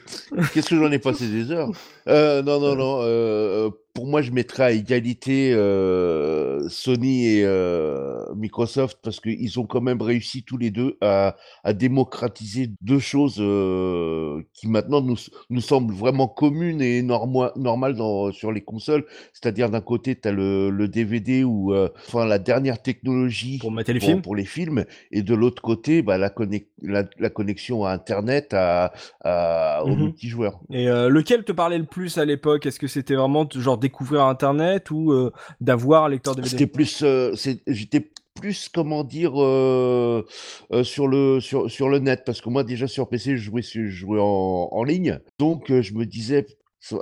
Qu'est-ce 0.53 0.69
que 0.69 0.75
j'en 0.77 0.91
ai 0.91 0.99
passé 0.99 1.27
des 1.27 1.51
heures? 1.51 1.69
Euh, 2.07 2.41
non, 2.41 2.59
non, 2.59 2.75
non. 2.75 2.99
euh, 3.03 3.69
pour 3.95 4.07
moi, 4.07 4.21
je 4.21 4.31
mettrais 4.31 4.63
à 4.63 4.71
égalité 4.71 5.53
euh, 5.53 6.67
Sony 6.67 7.27
et 7.27 7.45
euh, 7.45 8.25
Microsoft 8.35 8.99
parce 9.01 9.21
qu'ils 9.21 9.57
ont 9.57 9.65
quand 9.65 9.79
même 9.79 10.01
réussi 10.01 10.43
tous 10.43 10.57
les 10.57 10.69
deux 10.69 10.97
à, 10.99 11.37
à 11.63 11.71
démocratiser 11.71 12.71
deux 12.81 12.99
choses 12.99 13.37
euh, 13.39 14.41
qui 14.53 14.67
maintenant 14.67 14.99
nous, 14.99 15.15
nous 15.49 15.61
semblent 15.61 15.93
vraiment 15.93 16.27
communes 16.27 16.81
et 16.81 17.01
normo- 17.03 17.57
normales 17.57 17.95
dans, 17.95 18.33
sur 18.33 18.51
les 18.51 18.59
consoles. 18.59 19.05
C'est-à-dire 19.31 19.69
d'un 19.69 19.79
côté, 19.79 20.19
tu 20.19 20.27
as 20.27 20.33
le, 20.33 20.69
le 20.71 20.87
DVD 20.89 21.45
ou 21.45 21.73
enfin 21.73 22.25
la 22.25 22.37
dernière 22.37 22.81
technologie 22.81 23.59
Pour 23.59 23.71
mater 23.71 23.93
les 23.93 24.01
films? 24.01 24.21
pour 24.21 24.35
les 24.35 24.45
films, 24.45 24.83
et 25.11 25.21
de 25.21 25.33
l'autre 25.33 25.61
côté, 25.61 26.01
bah, 26.01 26.17
la, 26.17 26.33
la, 26.81 27.03
la 27.17 27.29
connexion 27.29 27.85
à 27.85 27.91
Internet, 27.91 28.53
à, 28.53 28.91
à, 29.23 29.83
au 29.85 29.95
Mhm. 29.95 30.03
multijoueur. 30.03 30.59
Et 30.71 30.85
lequel 30.85 31.43
te 31.45 31.51
parlait 31.51 31.77
le 31.77 31.85
plus 31.85 32.17
à 32.17 32.25
l'époque? 32.25 32.65
Est-ce 32.65 32.79
que 32.79 32.87
c'était 32.87 33.15
vraiment 33.15 33.47
genre 33.55 33.77
découvrir 33.85 34.23
Internet 34.23 34.89
ou 34.91 35.11
euh, 35.11 35.31
d'avoir 35.61 36.09
lecteur 36.09 36.35
DVD 36.35 36.49
C'était 36.49 36.67
plus, 36.67 37.03
euh, 37.03 37.33
j'étais 37.67 38.09
plus, 38.33 38.67
comment 38.67 39.03
dire, 39.03 39.41
euh, 39.41 40.25
euh, 40.73 40.83
sur 40.83 41.07
le 41.07 41.39
sur 41.39 41.69
sur 41.69 41.87
le 41.87 41.99
net, 41.99 42.23
parce 42.25 42.41
que 42.41 42.49
moi 42.49 42.63
déjà 42.63 42.87
sur 42.87 43.07
PC, 43.07 43.37
je 43.37 43.43
jouais 43.43 43.61
je 43.61 43.87
jouais 43.87 44.19
en, 44.19 44.69
en 44.71 44.83
ligne, 44.83 45.19
donc 45.39 45.71
je 45.81 45.93
me 45.93 46.05
disais. 46.05 46.45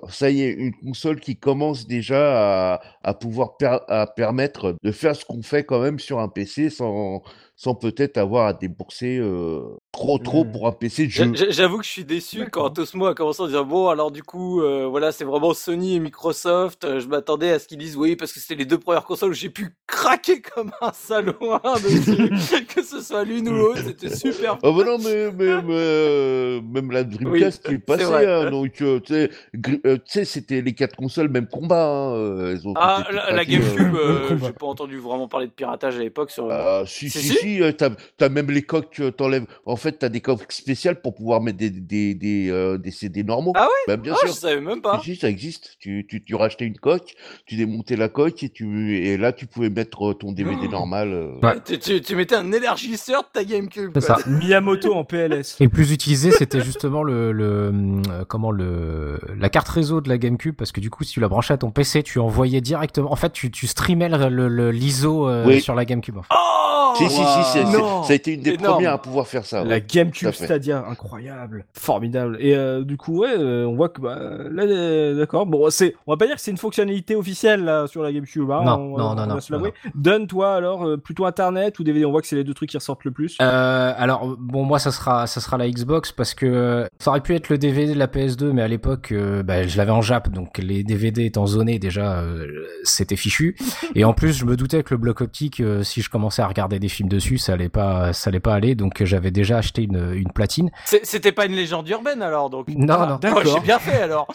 Ça 0.07 0.29
y 0.29 0.43
est, 0.43 0.53
une 0.53 0.73
console 0.73 1.19
qui 1.19 1.35
commence 1.35 1.87
déjà 1.87 2.79
à, 3.03 3.13
pouvoir 3.15 3.57
à 3.89 4.07
permettre 4.07 4.77
de 4.81 4.91
faire 4.93 5.13
ce 5.13 5.25
qu'on 5.25 5.41
fait 5.41 5.65
quand 5.65 5.81
même 5.81 5.99
sur 5.99 6.19
un 6.19 6.29
PC 6.29 6.69
sans, 6.69 7.21
sans 7.63 7.75
peut-être 7.75 8.17
avoir 8.17 8.47
à 8.47 8.53
débourser 8.53 9.17
euh, 9.19 9.61
trop 9.93 10.17
trop 10.17 10.43
Mhm. 10.43 10.51
pour 10.51 10.67
un 10.67 10.73
PC 10.73 11.05
de 11.05 11.11
jeu. 11.11 11.31
j'a- 11.33 11.49
J'avoue 11.49 11.77
que 11.77 11.85
je 11.85 11.89
suis 11.89 12.03
déçu 12.03 12.45
quand 12.51 12.69
Tosmo 12.71 13.05
a 13.05 13.15
commencé 13.15 13.41
en 13.41 13.47
disant 13.47 13.63
bon 13.63 13.87
alors 13.87 14.11
du 14.11 14.21
coup 14.21 14.61
euh, 14.61 14.85
voilà 14.85 15.13
c'est 15.13 15.23
vraiment 15.23 15.53
Sony 15.53 15.95
et 15.95 15.99
Microsoft. 15.99 16.83
Euh, 16.83 16.99
Je 16.99 17.07
m'attendais 17.07 17.51
à 17.51 17.59
ce 17.59 17.67
qu'ils 17.69 17.77
disent 17.77 17.95
oui 17.95 18.17
parce 18.17 18.33
que 18.33 18.39
c'était 18.41 18.55
les 18.55 18.65
deux 18.65 18.77
premières 18.77 19.05
consoles 19.05 19.29
où 19.31 19.33
j'ai 19.33 19.49
pu 19.49 19.69
craquer 19.87 20.41
comme 20.55 20.71
un 20.81 20.91
salaud 20.91 21.33
hein, 21.63 21.75
dessus. 21.81 22.65
que 22.75 22.83
ce 22.83 22.99
soit 23.01 23.23
l'une 23.23 23.47
ou 23.47 23.53
l'autre 23.53 23.81
c'était 23.85 24.13
super. 24.13 24.57
Ah 24.61 24.71
bah 24.71 24.83
non, 24.85 24.97
mais, 24.97 25.31
mais, 25.31 25.61
mais, 25.61 25.73
euh, 25.73 26.61
même 26.61 26.91
la 26.91 27.03
Dreamcast 27.05 27.65
Oui, 27.69 27.75
est 27.75 27.77
passée, 27.77 28.03
hein, 28.25 28.49
donc 28.51 28.81
euh, 28.81 28.99
tu 28.99 29.13
sais, 29.13 29.29
gr- 29.55 29.79
euh, 29.85 29.95
tu 29.97 30.01
sais, 30.07 30.25
c'était 30.25 30.61
les 30.61 30.73
quatre 30.73 30.95
consoles, 30.95 31.29
même 31.29 31.47
combat, 31.47 31.85
hein, 31.87 32.49
elles 32.51 32.67
ont 32.67 32.73
Ah 32.75 33.05
la, 33.11 33.31
la 33.31 33.41
euh. 33.41 33.45
GameCube 33.45 33.95
euh, 33.95 34.37
j'ai 34.43 34.53
pas 34.53 34.65
entendu 34.65 34.97
vraiment 34.97 35.27
parler 35.27 35.47
de 35.47 35.51
piratage 35.51 35.95
à 35.95 35.99
l'époque 35.99 36.31
sur. 36.31 36.49
Ah, 36.51 36.83
si, 36.85 37.09
Si, 37.09 37.19
si, 37.21 37.33
si. 37.35 37.52
Euh, 37.61 37.71
t'as, 37.71 38.29
même 38.29 38.49
les 38.51 38.61
coques, 38.63 39.01
t'enlèves. 39.17 39.45
En 39.65 39.75
fait, 39.75 39.93
t'as 39.99 40.09
des 40.09 40.21
coques 40.21 40.51
spéciales 40.51 41.01
pour 41.01 41.13
pouvoir 41.13 41.41
mettre 41.41 41.57
des, 41.57 41.69
des, 41.69 42.15
des, 42.15 42.49
euh, 42.49 42.77
des 42.77 42.91
CD 42.91 43.23
normaux. 43.23 43.53
Ah 43.55 43.67
Bah, 43.87 43.97
bien 43.97 44.13
Ah, 44.15 44.19
sûr. 44.19 44.27
je 44.29 44.33
savais 44.33 44.61
même 44.61 44.81
pas. 44.81 44.99
Si, 45.03 45.15
ça 45.15 45.29
existe. 45.29 45.75
Tu, 45.79 46.05
tu, 46.09 46.23
tu 46.23 46.35
rachetais 46.35 46.65
une 46.65 46.77
coque, 46.77 47.13
tu 47.45 47.55
démontais 47.55 47.95
la 47.95 48.09
coque 48.09 48.41
et 48.43 48.49
tu, 48.49 48.97
et 48.97 49.17
là, 49.17 49.33
tu 49.33 49.45
pouvais 49.45 49.69
mettre 49.69 50.11
euh, 50.11 50.13
ton 50.13 50.31
DVD 50.31 50.57
Oh. 50.65 50.71
normal. 50.71 51.09
euh. 51.13 51.39
Ouais. 51.43 51.55
Tu, 51.65 51.77
tu- 51.79 52.01
tu 52.01 52.15
mettais 52.15 52.35
un 52.35 52.51
élargisseur 52.51 53.21
de 53.23 53.27
ta 53.33 53.43
GameCube. 53.43 53.97
Ça. 53.99 54.17
Miyamoto 54.27 54.93
en 54.93 55.03
PLS. 55.03 55.57
Et 55.59 55.65
le 55.65 55.69
plus 55.69 55.91
utilisé, 55.91 56.31
c'était 56.31 56.61
justement 56.61 57.03
le, 57.03 57.31
le 57.31 57.71
euh, 58.09 58.25
comment 58.27 58.51
le 58.51 59.19
la 59.37 59.49
carte 59.49 59.67
réseau 59.67 60.01
de 60.01 60.09
la 60.09 60.17
GameCube 60.17 60.55
parce 60.55 60.71
que 60.71 60.79
du 60.81 60.89
coup, 60.89 61.03
si 61.03 61.13
tu 61.13 61.19
la 61.19 61.27
branchais 61.27 61.53
à 61.53 61.57
ton 61.57 61.71
PC, 61.71 62.03
tu 62.03 62.19
envoyais 62.19 62.61
directement. 62.61 63.11
En 63.11 63.15
fait, 63.15 63.31
tu, 63.33 63.51
tu 63.51 63.67
streamais 63.67 64.09
le, 64.09 64.29
le, 64.29 64.47
le- 64.47 64.71
l'ISO 64.71 65.27
euh, 65.27 65.45
Oui. 65.45 65.61
sur 65.61 65.75
la 65.75 65.85
GameCube. 65.85 66.17
en 66.17 66.21
fait. 66.23 66.29
Oh 66.31 66.62
Si, 66.97 67.09
si, 67.09 67.15
si, 67.15 67.23
c'est- 67.53 67.65
c'est- 67.65 67.77
non. 67.77 68.03
ça 68.03 68.13
a 68.13 68.15
été 68.15 68.33
une 68.33 68.41
des 68.41 68.51
Énorme. 68.51 68.73
premières 68.75 68.93
à 68.93 69.01
pouvoir 69.01 69.27
faire 69.27 69.45
ça. 69.45 69.63
ouais. 69.63 69.69
La 69.69 69.79
GameCube. 69.79 70.31
Stadia, 70.31 70.83
incroyable, 70.89 71.65
formidable. 71.73 72.37
Et 72.39 72.55
euh, 72.55 72.83
du 72.83 72.97
coup, 72.97 73.19
ouais, 73.21 73.33
euh, 73.37 73.65
on 73.65 73.75
voit 73.75 73.89
que 73.89 74.01
bah, 74.01 74.17
là, 74.51 74.63
euh, 74.63 75.17
d'accord. 75.17 75.45
Bon, 75.45 75.69
c'est, 75.69 75.95
on 76.07 76.13
va 76.13 76.17
pas 76.17 76.25
dire 76.25 76.35
que 76.35 76.41
c'est 76.41 76.51
une 76.51 76.57
fonctionnalité 76.57 77.15
officielle 77.15 77.63
là 77.63 77.87
sur 77.87 78.01
la 78.03 78.11
GameCube. 78.11 78.49
Hein, 78.51 78.61
Non, 78.65 78.73
on, 78.73 78.77
non, 78.77 78.93
on 78.95 78.97
non, 78.97 79.15
va 79.15 79.25
non, 79.27 79.59
non, 79.59 79.71
Donne 79.95 80.27
toi 80.27 80.55
alors 80.55 80.85
euh, 80.87 80.97
plutôt 80.97 81.25
Internet 81.25 81.79
ou 81.79 81.83
DVD. 81.83 82.05
On 82.05 82.11
voit 82.11 82.21
que 82.21 82.27
c'est 82.27 82.35
les 82.35 82.43
deux 82.43 82.53
trucs 82.53 82.69
qui 82.69 82.77
ressortent 82.77 83.05
le 83.05 83.11
plus. 83.11 83.37
Euh, 83.41 83.93
alors 83.97 84.35
bon, 84.39 84.63
moi 84.63 84.79
ça 84.79 84.91
sera 84.91 85.27
ça 85.27 85.39
sera 85.41 85.57
la 85.57 85.69
Xbox 85.69 86.11
parce 86.11 86.33
que 86.33 86.45
euh, 86.45 86.85
ça 86.99 87.11
aurait 87.11 87.21
pu 87.21 87.35
être 87.35 87.49
le 87.49 87.57
DVD 87.57 87.93
de 87.93 87.99
la 87.99 88.07
PS2, 88.07 88.51
mais 88.51 88.61
à 88.61 88.67
l'époque, 88.67 89.11
euh, 89.11 89.43
bah, 89.43 89.65
je 89.67 89.77
l'avais 89.77 89.91
en 89.91 90.01
Jap, 90.01 90.29
donc 90.29 90.57
les 90.57 90.83
DVD 90.83 91.25
étant 91.25 91.45
zonés 91.47 91.79
déjà, 91.79 92.19
euh, 92.19 92.47
c'était 92.83 93.15
fichu. 93.15 93.55
Et 93.95 94.03
en 94.05 94.13
plus, 94.13 94.33
je 94.33 94.45
me 94.45 94.55
doutais 94.55 94.83
que 94.83 94.93
le 94.93 94.97
bloc 94.97 95.21
optique, 95.21 95.59
euh, 95.59 95.83
si 95.83 96.01
je 96.01 96.09
commençais 96.09 96.41
à 96.41 96.47
regarder 96.47 96.79
des 96.83 96.89
films 96.89 97.09
dessus, 97.09 97.37
ça 97.37 97.53
allait 97.53 97.69
pas 97.69 98.13
ça 98.13 98.29
allait 98.29 98.39
pas 98.39 98.53
aller. 98.53 98.75
Donc 98.75 99.03
j'avais 99.03 99.31
déjà 99.31 99.57
acheté 99.57 99.83
une 99.83 100.13
une 100.13 100.31
platine. 100.31 100.69
C'était 100.85 101.31
pas 101.31 101.45
une 101.45 101.53
légende 101.53 101.87
urbaine 101.89 102.21
alors 102.21 102.49
donc. 102.49 102.67
Non, 102.67 102.93
Ah, 102.99 103.05
non. 103.07 103.15
oh, 103.15 103.19
D'accord. 103.21 103.43
J'ai 103.45 103.59
bien 103.61 103.79
fait 103.79 104.01
alors. 104.01 104.27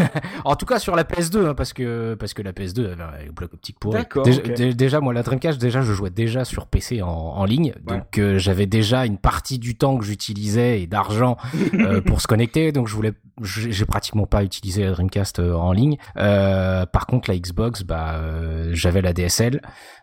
en 0.44 0.56
tout 0.56 0.66
cas 0.66 0.78
sur 0.78 0.94
la 0.96 1.04
PS2 1.04 1.48
hein, 1.48 1.54
parce 1.54 1.72
que 1.72 2.14
parce 2.14 2.32
que 2.34 2.42
la 2.42 2.52
PS2 2.52 2.92
avait 2.92 3.02
un 3.28 3.32
bloc 3.34 3.52
optique 3.54 3.78
pour 3.80 3.92
D'accord, 3.92 4.24
déjà, 4.24 5.00
moi 5.00 5.12
la 5.12 5.22
Dreamcast 5.22 5.60
déjà 5.60 5.80
je 5.82 5.92
jouais 5.92 6.10
déjà 6.10 6.44
sur 6.44 6.66
PC 6.66 7.02
en, 7.02 7.08
en 7.08 7.44
ligne 7.44 7.72
donc 7.84 8.18
euh, 8.18 8.38
j'avais 8.38 8.66
déjà 8.66 9.04
une 9.06 9.18
partie 9.18 9.58
du 9.58 9.76
temps 9.76 9.96
que 9.98 10.04
j'utilisais 10.04 10.80
et 10.82 10.86
d'argent 10.86 11.36
euh, 11.74 12.00
pour 12.00 12.20
se 12.20 12.26
connecter 12.26 12.72
donc 12.72 12.88
je 12.88 12.94
voulais 12.94 13.12
j'ai 13.42 13.84
pratiquement 13.84 14.26
pas 14.26 14.42
utilisé 14.44 14.84
la 14.84 14.92
Dreamcast 14.92 15.40
euh, 15.40 15.52
en 15.54 15.72
ligne 15.72 15.96
Euh, 16.16 16.86
par 16.86 17.06
contre 17.06 17.30
la 17.30 17.36
Xbox 17.38 17.82
bah 17.82 18.14
euh, 18.14 18.70
j'avais 18.72 19.02
la 19.02 19.12
DSL 19.12 19.60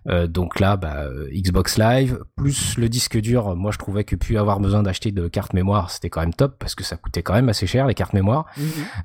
euh, 0.10 0.28
donc 0.28 0.60
là 0.60 0.78
bah 0.78 1.06
Xbox 1.34 1.78
Live 1.78 1.93
plus 2.36 2.78
le 2.78 2.90
disque 2.90 3.18
dur 3.18 3.56
moi 3.56 3.72
je 3.72 3.78
trouvais 3.78 4.04
que 4.04 4.16
plus 4.16 4.38
avoir 4.38 4.60
besoin 4.60 4.84
d'acheter 4.84 5.12
de 5.12 5.28
carte 5.28 5.54
mémoire 5.54 5.92
c'était 5.92 6.10
quand 6.10 6.22
même 6.22 6.34
top 6.34 6.58
parce 6.60 6.76
que 6.76 6.84
ça 6.84 6.98
coûtait 6.98 7.24
quand 7.24 7.34
même 7.34 7.50
assez 7.50 7.68
cher 7.68 7.88
les 7.88 7.94
cartes 7.94 8.14
mémoire 8.14 8.46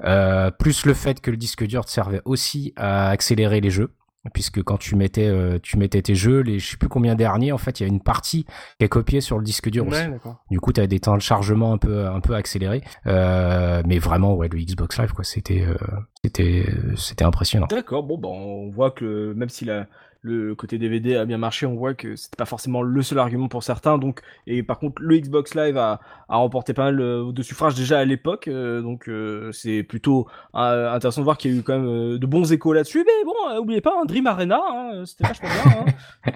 euh, 0.04 0.50
plus 0.50 0.86
le 0.86 0.94
fait 0.94 1.20
que 1.20 1.30
le 1.30 1.36
disque 1.36 1.64
dur 1.64 1.84
te 1.84 1.90
servait 1.90 2.22
aussi 2.24 2.72
à 2.76 3.10
accélérer 3.10 3.60
les 3.60 3.70
jeux 3.70 3.90
puisque 4.32 4.62
quand 4.62 4.76
tu 4.76 4.96
mettais 4.96 5.26
euh, 5.26 5.58
tu 5.62 5.78
mettais 5.78 6.02
tes 6.02 6.14
jeux 6.14 6.40
les 6.40 6.58
je 6.58 6.72
sais 6.72 6.76
plus 6.76 6.88
combien 6.88 7.14
derniers 7.14 7.52
en 7.52 7.58
fait 7.58 7.80
il 7.80 7.84
y 7.84 7.86
a 7.86 7.88
une 7.88 8.00
partie 8.00 8.44
qui 8.78 8.84
est 8.84 8.88
copiée 8.88 9.20
sur 9.20 9.38
le 9.38 9.44
disque 9.44 9.70
dur 9.70 9.86
aussi 9.86 10.08
d'accord. 10.08 10.44
du 10.50 10.60
coup 10.60 10.72
tu 10.72 10.80
as 10.80 10.86
des 10.86 11.00
temps 11.00 11.16
de 11.16 11.22
chargement 11.22 11.72
un 11.72 11.78
peu 11.78 12.06
un 12.06 12.20
peu 12.20 12.34
accélérés 12.34 12.82
euh, 13.06 13.82
mais 13.86 13.98
vraiment 13.98 14.34
ouais 14.34 14.48
le 14.48 14.58
Xbox 14.58 14.98
Live 14.98 15.12
quoi 15.12 15.24
c'était 15.24 15.64
euh, 15.66 15.76
c'était 16.24 16.66
c'était 16.96 17.24
impressionnant 17.24 17.66
D'accord. 17.70 18.02
Bon, 18.02 18.18
bah, 18.18 18.28
on 18.28 18.70
voit 18.70 18.90
que 18.90 19.32
même 19.34 19.48
si 19.48 19.64
la, 19.64 19.86
le 20.20 20.54
côté 20.54 20.78
DVD 20.78 21.16
a 21.16 21.24
bien 21.24 21.38
marché, 21.38 21.64
on 21.64 21.74
voit 21.76 21.94
que 21.94 22.16
c'était 22.16 22.36
pas 22.36 22.44
forcément 22.44 22.82
le 22.82 23.02
seul 23.02 23.18
argument 23.18 23.48
pour 23.48 23.62
certains. 23.62 23.98
Donc, 23.98 24.20
et 24.46 24.62
par 24.62 24.78
contre, 24.80 25.00
le 25.00 25.16
Xbox 25.18 25.54
Live 25.54 25.76
a, 25.78 26.00
a 26.28 26.36
remporté 26.36 26.74
pas 26.74 26.84
mal 26.86 27.00
euh, 27.00 27.30
de 27.32 27.42
suffrages 27.42 27.74
déjà 27.76 27.98
à 28.00 28.04
l'époque. 28.04 28.48
euh, 28.48 28.82
donc, 28.82 29.08
euh, 29.08 29.50
c'est 29.52 29.82
plutôt 29.84 30.26
euh, 30.56 30.92
intéressant 30.92 31.20
de 31.20 31.24
voir 31.24 31.38
qu'il 31.38 31.52
y 31.52 31.54
a 31.54 31.58
eu 31.58 31.62
quand 31.62 31.78
même 31.78 31.86
euh, 31.88 32.18
de 32.18 32.26
bons 32.26 32.52
échos 32.52 32.72
là-dessus. 32.72 33.04
Mais 33.06 33.24
bon, 33.24 33.32
euh, 33.52 33.60
oubliez 33.60 33.80
pas, 33.80 33.92
hein, 33.96 34.04
Dream 34.06 34.26
Arena, 34.26 34.60
hein, 34.68 35.04
c'était 35.06 35.24
vachement 35.28 35.48
bien. 35.48 35.72
Hein. 35.80 35.84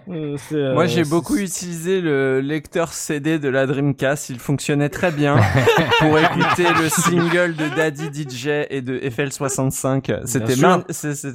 Euh, 0.09 0.37
c'est, 0.37 0.57
euh, 0.57 0.75
Moi, 0.75 0.87
j'ai 0.87 1.05
beaucoup 1.05 1.37
utilisé 1.37 2.01
le 2.01 2.41
lecteur 2.41 2.93
CD 2.93 3.39
de 3.39 3.49
la 3.49 3.67
Dreamcast. 3.67 4.31
Il 4.31 4.39
fonctionnait 4.39 4.89
très 4.89 5.11
bien 5.11 5.37
pour 6.01 6.19
écouter 6.19 6.65
le 6.81 6.89
single 6.89 7.55
de 7.57 7.75
Daddy 7.77 8.11
DJ 8.29 8.49
et 8.71 8.81
de 8.83 8.99
FL65. 8.99 10.27
C'était 10.27 10.57
ma- 10.57 10.85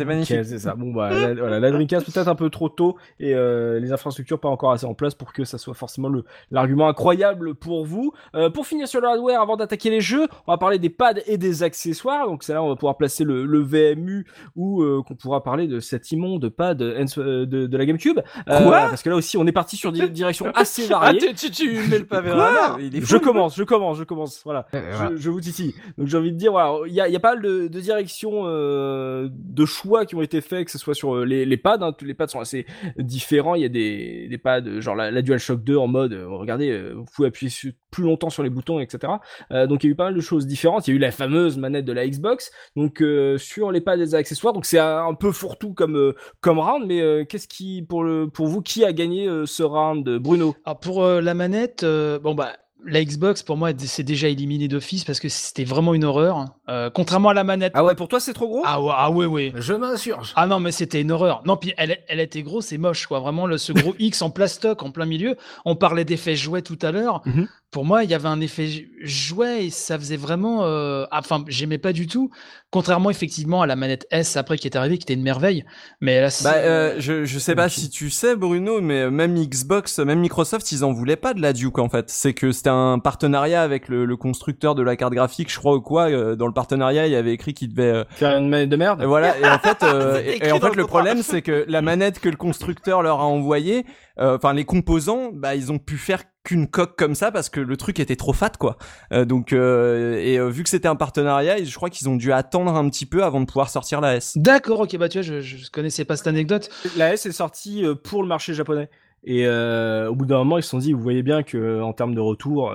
magnifique. 0.05 0.45
C'est 0.45 0.59
ça. 0.59 0.75
Bon, 0.75 0.91
bah, 0.93 1.09
la, 1.11 1.33
voilà, 1.33 1.59
la 1.59 1.71
Dreamcast 1.71 2.11
peut-être 2.11 2.27
un 2.27 2.35
peu 2.37 2.49
trop 2.49 2.69
tôt 2.69 2.95
et 3.19 3.35
euh, 3.35 3.79
les 3.79 3.91
infrastructures 3.91 4.39
pas 4.39 4.47
encore 4.49 4.71
assez 4.71 4.85
en 4.85 4.93
place 4.93 5.15
pour 5.15 5.33
que 5.33 5.43
ça 5.43 5.57
soit 5.57 5.73
forcément 5.73 6.07
le 6.07 6.23
l'argument 6.51 6.87
incroyable 6.87 7.55
pour 7.55 7.85
vous. 7.85 8.13
Euh, 8.35 8.49
pour 8.49 8.65
finir 8.65 8.87
sur 8.87 9.01
le 9.01 9.07
hardware, 9.07 9.41
avant 9.41 9.57
d'attaquer 9.57 9.89
les 9.89 10.01
jeux, 10.01 10.27
on 10.47 10.53
va 10.53 10.57
parler 10.57 10.79
des 10.79 10.89
pads 10.89 11.19
et 11.25 11.37
des 11.37 11.63
accessoires. 11.63 12.27
Donc 12.27 12.43
c'est 12.43 12.53
là 12.53 12.63
on 12.63 12.69
va 12.69 12.75
pouvoir 12.75 12.97
placer 12.97 13.23
le, 13.23 13.45
le 13.45 13.59
VMU 13.59 14.25
ou 14.55 14.81
euh, 14.81 15.01
qu'on 15.05 15.15
pourra 15.15 15.43
parler 15.43 15.67
de 15.67 15.79
cet 15.79 16.11
immonde 16.11 16.47
pad 16.49 16.77
de, 16.77 17.45
de, 17.45 17.67
de 17.67 17.77
la 17.77 17.85
GameCube. 17.85 18.19
Quoi 18.45 18.87
Parce 18.89 19.01
que 19.01 19.09
là 19.09 19.15
aussi 19.15 19.37
on 19.37 19.45
est 19.45 19.51
parti 19.51 19.75
sur 19.75 19.91
des 19.91 20.07
directions 20.07 20.51
assez 20.55 20.87
variées. 20.87 21.07
Ah, 21.27 21.33
tu, 21.35 21.51
tu, 21.51 21.69
mets 21.89 21.99
le 21.99 22.05
pavé 22.05 22.31
il 22.79 22.95
est 22.95 23.05
je 23.05 23.17
commence, 23.17 23.55
je 23.55 23.63
commence, 23.63 23.97
je 23.97 24.03
commence. 24.03 24.41
Voilà, 24.43 24.67
je, 24.73 25.15
je 25.15 25.29
vous 25.29 25.41
titille. 25.41 25.73
Donc 25.97 26.07
j'ai 26.07 26.17
envie 26.17 26.31
de 26.31 26.37
dire, 26.37 26.51
voilà, 26.51 26.79
il 26.85 26.93
y 26.93 27.01
a, 27.01 27.07
il 27.07 27.13
y 27.13 27.15
a 27.15 27.19
pas 27.19 27.33
mal 27.33 27.43
de, 27.43 27.67
de 27.67 27.79
directions, 27.79 28.43
de 28.45 29.65
choix 29.65 30.05
qui 30.05 30.15
ont 30.15 30.21
été 30.21 30.41
faits, 30.41 30.65
que 30.65 30.71
ce 30.71 30.77
soit 30.77 30.93
sur 30.93 31.25
les, 31.25 31.45
les 31.45 31.57
pads. 31.57 31.77
Hein, 31.81 31.93
les 32.01 32.13
pads 32.13 32.26
sont 32.29 32.39
assez 32.39 32.65
différents. 32.97 33.55
Il 33.55 33.61
y 33.61 33.65
a 33.65 33.69
des, 33.69 34.27
des 34.29 34.37
pads, 34.37 34.79
genre 34.79 34.95
la, 34.95 35.21
DualShock 35.21 35.63
2 35.63 35.77
en 35.77 35.87
mode, 35.87 36.13
euh, 36.13 36.27
regardez, 36.27 36.69
euh, 36.69 36.93
vous 36.93 37.05
pouvez 37.15 37.27
appuyer 37.27 37.51
plus 37.91 38.03
longtemps 38.03 38.29
sur 38.29 38.43
les 38.43 38.49
boutons, 38.49 38.79
etc. 38.79 39.13
Euh, 39.51 39.67
donc 39.67 39.83
il 39.83 39.87
y 39.87 39.89
a 39.89 39.91
eu 39.93 39.95
pas 39.95 40.05
mal 40.05 40.15
de 40.15 40.21
choses 40.21 40.47
différentes. 40.47 40.87
Il 40.87 40.91
y 40.91 40.93
a 40.93 40.97
eu 40.97 40.99
la 40.99 41.11
fameuse 41.11 41.57
manette 41.57 41.85
de 41.85 41.93
la 41.93 42.07
Xbox. 42.07 42.51
Donc 42.75 43.03
sur 43.37 43.71
les 43.71 43.81
pads 43.81 43.95
les 43.95 44.15
accessoires. 44.15 44.53
Donc 44.53 44.65
c'est 44.65 44.79
un, 44.79 45.13
peu 45.13 45.31
fourre-tout 45.31 45.73
comme 45.73 46.13
comme 46.41 46.59
round. 46.59 46.85
Mais 46.85 47.25
qu'est-ce 47.25 47.47
qui 47.47 47.81
pour 47.81 48.03
le 48.03 48.29
pour 48.29 48.47
vous 48.47 48.61
qui 48.61 48.83
a 48.83 48.93
gagné 48.93 49.27
ce 49.45 49.63
round, 49.63 50.07
Bruno? 50.17 50.55
Alors 50.65 50.79
pour 50.79 51.03
la 51.05 51.33
manette, 51.33 51.85
bon 51.85 52.35
bah 52.35 52.53
la 52.85 53.03
Xbox 53.03 53.43
pour 53.43 53.57
moi 53.57 53.71
c'est 53.77 54.03
déjà 54.03 54.27
éliminé 54.27 54.67
d'office 54.67 55.03
parce 55.03 55.19
que 55.19 55.29
c'était 55.29 55.63
vraiment 55.63 55.93
une 55.93 56.03
horreur. 56.03 56.45
Euh, 56.69 56.89
contrairement 56.89 57.29
à 57.29 57.33
la 57.33 57.43
manette. 57.43 57.73
Ah 57.75 57.83
ouais, 57.83 57.95
pour 57.95 58.07
toi 58.07 58.19
c'est 58.19 58.33
trop 58.33 58.47
gros? 58.47 58.61
Ah 58.65 58.81
ouais, 58.81 58.93
ah 58.95 59.11
ouais, 59.11 59.25
ouais. 59.25 59.53
Je 59.55 59.73
m'insurge. 59.73 60.33
Ah 60.35 60.47
non, 60.47 60.59
mais 60.59 60.71
c'était 60.71 61.01
une 61.01 61.11
horreur. 61.11 61.41
Non, 61.45 61.57
puis 61.57 61.73
elle, 61.77 61.99
elle 62.07 62.19
était 62.19 62.43
grosse 62.43 62.71
et 62.71 62.77
moche, 62.77 63.07
quoi. 63.07 63.19
Vraiment, 63.19 63.47
le, 63.47 63.57
ce 63.57 63.73
gros 63.73 63.95
X 63.99 64.21
en 64.21 64.29
plastoc 64.29 64.83
en 64.83 64.91
plein 64.91 65.05
milieu. 65.05 65.37
On 65.65 65.75
parlait 65.75 66.05
d'effet 66.05 66.35
jouet 66.35 66.61
tout 66.61 66.79
à 66.81 66.91
l'heure. 66.91 67.21
Mhm. 67.25 67.47
Pour 67.69 67.83
moi, 67.83 68.05
il 68.05 68.09
y 68.09 68.13
avait 68.13 68.29
un 68.29 68.39
effet 68.39 68.87
jouet 69.03 69.65
et 69.65 69.69
ça 69.69 69.99
faisait 69.99 70.15
vraiment. 70.17 70.63
euh, 70.63 71.05
ah, 71.11 71.19
Enfin, 71.19 71.43
j'aimais 71.47 71.77
pas 71.77 71.91
du 71.91 72.07
tout. 72.07 72.29
Contrairement, 72.71 73.09
effectivement, 73.09 73.61
à 73.61 73.67
la 73.67 73.75
manette 73.75 74.07
S 74.09 74.37
après 74.37 74.57
qui 74.57 74.67
est 74.67 74.75
arrivée, 74.77 74.97
qui 74.97 75.03
était 75.03 75.13
une 75.15 75.21
merveille. 75.21 75.65
Mais 76.01 76.21
là, 76.21 76.29
c'est- 76.29 76.45
Bah, 76.45 76.55
euh, 76.57 76.95
je, 76.99 77.25
je 77.25 77.39
sais 77.39 77.55
pas 77.55 77.67
si 77.69 77.89
tu 77.89 78.09
sais, 78.09 78.35
Bruno, 78.37 78.79
mais 78.81 79.01
euh, 79.01 79.11
même 79.11 79.35
Xbox, 79.35 79.99
même 79.99 80.19
Microsoft, 80.19 80.71
ils 80.71 80.83
en 80.85 80.93
voulaient 80.93 81.15
pas 81.17 81.33
de 81.33 81.41
la 81.41 81.51
Duke 81.53 81.79
en 81.79 81.89
fait. 81.89 82.09
C'est 82.09 82.33
que 82.33 82.51
c'était 82.53 82.69
un 82.69 82.99
partenariat 82.99 83.61
avec 83.63 83.89
le, 83.89 84.05
le 84.05 84.17
constructeur 84.17 84.73
de 84.73 84.81
la 84.81 84.95
carte 84.95 85.13
graphique, 85.13 85.51
je 85.51 85.57
crois 85.59 85.75
ou 85.75 85.81
quoi. 85.81 86.09
euh, 86.09 86.35
Dans 86.37 86.47
le 86.47 86.53
partenariat, 86.53 87.05
il 87.05 87.11
y 87.11 87.15
avait 87.17 87.33
écrit 87.33 87.53
qu'il 87.53 87.69
devait. 87.73 87.91
euh, 87.91 88.03
Faire 88.11 88.37
une 88.37 88.47
manette 88.49 88.69
de 88.69 88.75
merde 88.77 89.01
et 89.01 89.05
voilà. 89.05 89.37
Et 89.39 89.45
en 89.49 89.59
fait, 89.59 89.77
euh, 89.83 90.21
et, 90.25 90.47
et 90.47 90.51
en 90.53 90.59
fait, 90.59 90.69
le 90.69 90.75
le 90.77 90.85
problème, 90.87 91.21
c'est 91.21 91.41
que 91.41 91.65
la 91.67 91.81
manette 91.81 92.19
que 92.19 92.29
le 92.29 92.37
constructeur 92.37 93.01
leur 93.01 93.19
a 93.19 93.25
envoyée, 93.25 93.85
euh, 94.19 94.37
enfin 94.37 94.53
les 94.53 94.63
composants, 94.65 95.31
bah 95.33 95.55
ils 95.55 95.71
ont 95.71 95.79
pu 95.79 95.97
faire 95.97 96.23
qu'une 96.47 96.67
coque 96.67 96.95
comme 96.95 97.13
ça 97.13 97.29
parce 97.29 97.49
que 97.49 97.59
le 97.59 97.75
truc 97.75 97.99
était 97.99 98.15
trop 98.15 98.31
fat 98.31 98.51
quoi. 98.57 98.77
Euh, 99.11 99.25
donc 99.25 99.51
euh, 99.51 100.17
et 100.17 100.39
euh, 100.39 100.47
vu 100.47 100.63
que 100.63 100.69
c'était 100.69 100.87
un 100.87 100.95
partenariat, 100.95 101.61
je 101.61 101.75
crois 101.75 101.89
qu'ils 101.89 102.07
ont 102.07 102.15
dû 102.15 102.31
attendre 102.31 102.73
un 102.73 102.89
petit 102.89 103.05
peu 103.05 103.23
avant 103.25 103.41
de 103.41 103.45
pouvoir 103.45 103.69
sortir 103.69 103.99
la 103.99 104.15
S. 104.15 104.37
D'accord, 104.37 104.79
ok, 104.79 104.97
bah 104.97 105.09
tu 105.09 105.17
vois, 105.17 105.23
je, 105.23 105.41
je 105.41 105.69
connaissais 105.69 106.05
pas 106.05 106.15
cette 106.15 106.27
anecdote. 106.27 106.69
La 106.95 107.13
S 107.13 107.25
est 107.25 107.33
sortie 107.33 107.85
euh, 107.85 107.95
pour 107.95 108.21
le 108.21 108.29
marché 108.29 108.53
japonais. 108.53 108.89
Et 109.25 109.45
euh, 109.45 110.09
au 110.09 110.15
bout 110.15 110.25
d'un 110.25 110.37
moment, 110.37 110.57
ils 110.57 110.63
se 110.63 110.69
sont 110.69 110.77
dit, 110.77 110.93
vous 110.93 111.01
voyez 111.01 111.21
bien 111.21 111.43
que 111.43 111.81
en 111.81 111.91
termes 111.91 112.15
de 112.15 112.21
retour, 112.21 112.73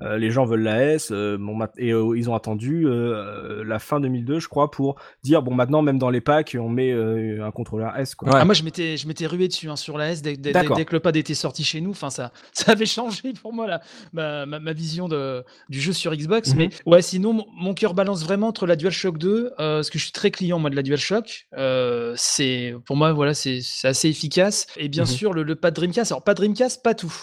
euh, 0.00 0.18
les 0.18 0.30
gens 0.30 0.44
veulent 0.44 0.62
la 0.62 0.82
S. 0.92 1.10
euh, 1.12 1.36
bon, 1.38 1.58
et 1.78 1.92
euh, 1.92 2.16
ils 2.16 2.28
ont 2.30 2.34
attendu 2.34 2.86
euh, 2.86 3.64
la 3.64 3.78
fin 3.78 4.00
2002, 4.00 4.38
je 4.40 4.48
crois, 4.48 4.70
pour 4.70 4.96
dire 5.22 5.42
bon, 5.42 5.54
maintenant 5.54 5.82
même 5.82 5.98
dans 5.98 6.10
les 6.10 6.20
packs, 6.20 6.56
on 6.60 6.68
met 6.68 6.92
euh, 6.92 7.44
un 7.46 7.50
contrôleur 7.50 7.96
S. 7.96 8.14
Quoi. 8.14 8.28
Ouais. 8.28 8.38
Ah, 8.40 8.44
moi, 8.44 8.54
je 8.54 8.62
m'étais, 8.62 8.96
je 8.96 9.06
m'étais 9.08 9.26
rué 9.26 9.48
dessus 9.48 9.68
hein, 9.70 9.76
sur 9.76 9.96
la 9.98 10.10
S 10.10 10.22
dès, 10.22 10.32
dès- 10.36 10.42
dès- 10.42 10.52
D'accord. 10.52 10.76
dès 10.76 10.84
que 10.84 10.92
le 10.94 11.00
pad 11.00 11.16
était 11.16 11.34
sorti 11.34 11.64
chez 11.64 11.80
nous. 11.80 11.90
Enfin, 11.90 12.10
ça, 12.10 12.32
ça 12.52 12.72
avait 12.72 12.86
changé 12.86 13.32
pour 13.40 13.52
moi 13.52 13.66
là, 13.66 13.80
ma, 14.12 14.44
ma, 14.46 14.58
ma 14.58 14.72
vision 14.72 15.08
de, 15.08 15.42
du 15.68 15.80
jeu 15.80 15.92
sur 15.92 16.14
Xbox. 16.14 16.50
Mhm. 16.52 16.56
Mais 16.58 16.68
ouais, 16.86 17.02
sinon, 17.02 17.46
mon, 17.56 17.74
cœur 17.74 17.94
balance 17.94 18.24
vraiment 18.24 18.48
entre 18.48 18.66
la 18.66 18.76
DualShock 18.76 19.18
2, 19.18 19.28
euh, 19.28 19.50
parce 19.78 19.90
que 19.90 19.98
je 19.98 20.04
suis 20.04 20.12
très 20.12 20.30
client 20.30 20.58
moi 20.58 20.70
de 20.70 20.76
la 20.76 20.82
DualShock. 20.82 21.46
Euh, 21.56 22.12
c'est, 22.16 22.74
pour 22.86 22.96
moi, 22.96 23.12
voilà, 23.12 23.34
c'est, 23.34 23.60
c'est 23.62 23.88
assez 23.88 24.08
efficace. 24.08 24.66
Et 24.76 24.88
bien 24.88 25.02
Mhm. 25.04 25.08
sûr, 25.08 25.32
le, 25.32 25.42
le 25.42 25.54
pad 25.56 25.74
Dreamcast. 25.74 26.12
Alors, 26.12 26.22
pas 26.24 26.34
Dreamcast, 26.34 26.82
pas 26.82 26.94
tout. 26.94 27.14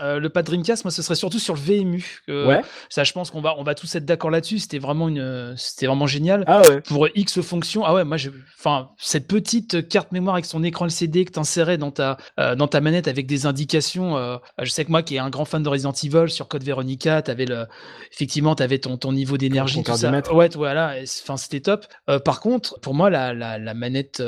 Euh, 0.00 0.18
le 0.18 0.28
pad 0.28 0.44
Dreamcast, 0.46 0.84
moi, 0.84 0.90
ce 0.90 1.02
serait 1.02 1.14
surtout 1.14 1.38
sur 1.38 1.54
le 1.54 1.60
VMU. 1.60 2.13
Euh, 2.28 2.46
Ouais. 2.46 2.60
Ça, 2.88 3.04
je 3.04 3.12
pense 3.12 3.30
qu'on 3.30 3.40
va, 3.40 3.54
on 3.58 3.62
va 3.64 3.74
tous 3.74 3.94
être 3.94 4.04
d'accord 4.04 4.30
là-dessus. 4.30 4.58
C'était 4.58 4.78
vraiment 4.78 5.08
une, 5.08 5.54
c'était 5.56 5.86
vraiment 5.86 6.06
génial 6.06 6.44
Ah 6.46 6.62
ouais. 6.68 6.80
pour 6.82 7.08
X 7.14 7.40
fonctions. 7.40 7.84
Ah 7.84 7.94
ouais, 7.94 8.04
moi, 8.04 8.16
enfin, 8.58 8.90
cette 8.98 9.26
petite 9.26 9.88
carte 9.88 10.12
mémoire 10.12 10.34
avec 10.36 10.44
son 10.44 10.62
écran 10.62 10.86
LCD 10.86 11.24
que 11.24 11.32
t'insérais 11.32 11.78
dans 11.78 11.90
ta, 11.90 12.16
euh, 12.38 12.54
dans 12.54 12.68
ta 12.68 12.80
manette 12.80 13.08
avec 13.08 13.26
des 13.26 13.46
indications. 13.46 14.16
euh, 14.16 14.36
je 14.62 14.70
sais 14.70 14.84
que 14.84 14.90
moi, 14.90 15.02
qui 15.02 15.16
est 15.16 15.18
un 15.18 15.30
grand 15.30 15.44
fan 15.44 15.62
de 15.62 15.68
Resident 15.68 15.92
Evil, 15.92 16.30
sur 16.30 16.48
Code 16.48 16.62
Veronica, 16.64 17.22
t'avais 17.22 17.46
le, 17.46 17.66
effectivement, 18.12 18.54
t'avais 18.54 18.78
ton, 18.78 18.96
ton 18.96 19.12
niveau 19.12 19.36
d'énergie, 19.38 19.82
tout 19.82 19.90
ça. 19.96 20.10
Ouais, 20.32 20.48
voilà. 20.54 20.94
Enfin, 21.22 21.36
c'était 21.36 21.60
top. 21.60 21.86
Euh, 22.10 22.18
par 22.18 22.40
contre, 22.40 22.78
pour 22.80 22.94
moi, 22.94 23.10
la, 23.10 23.32
la, 23.34 23.58
la 23.58 23.74
manette, 23.74 24.20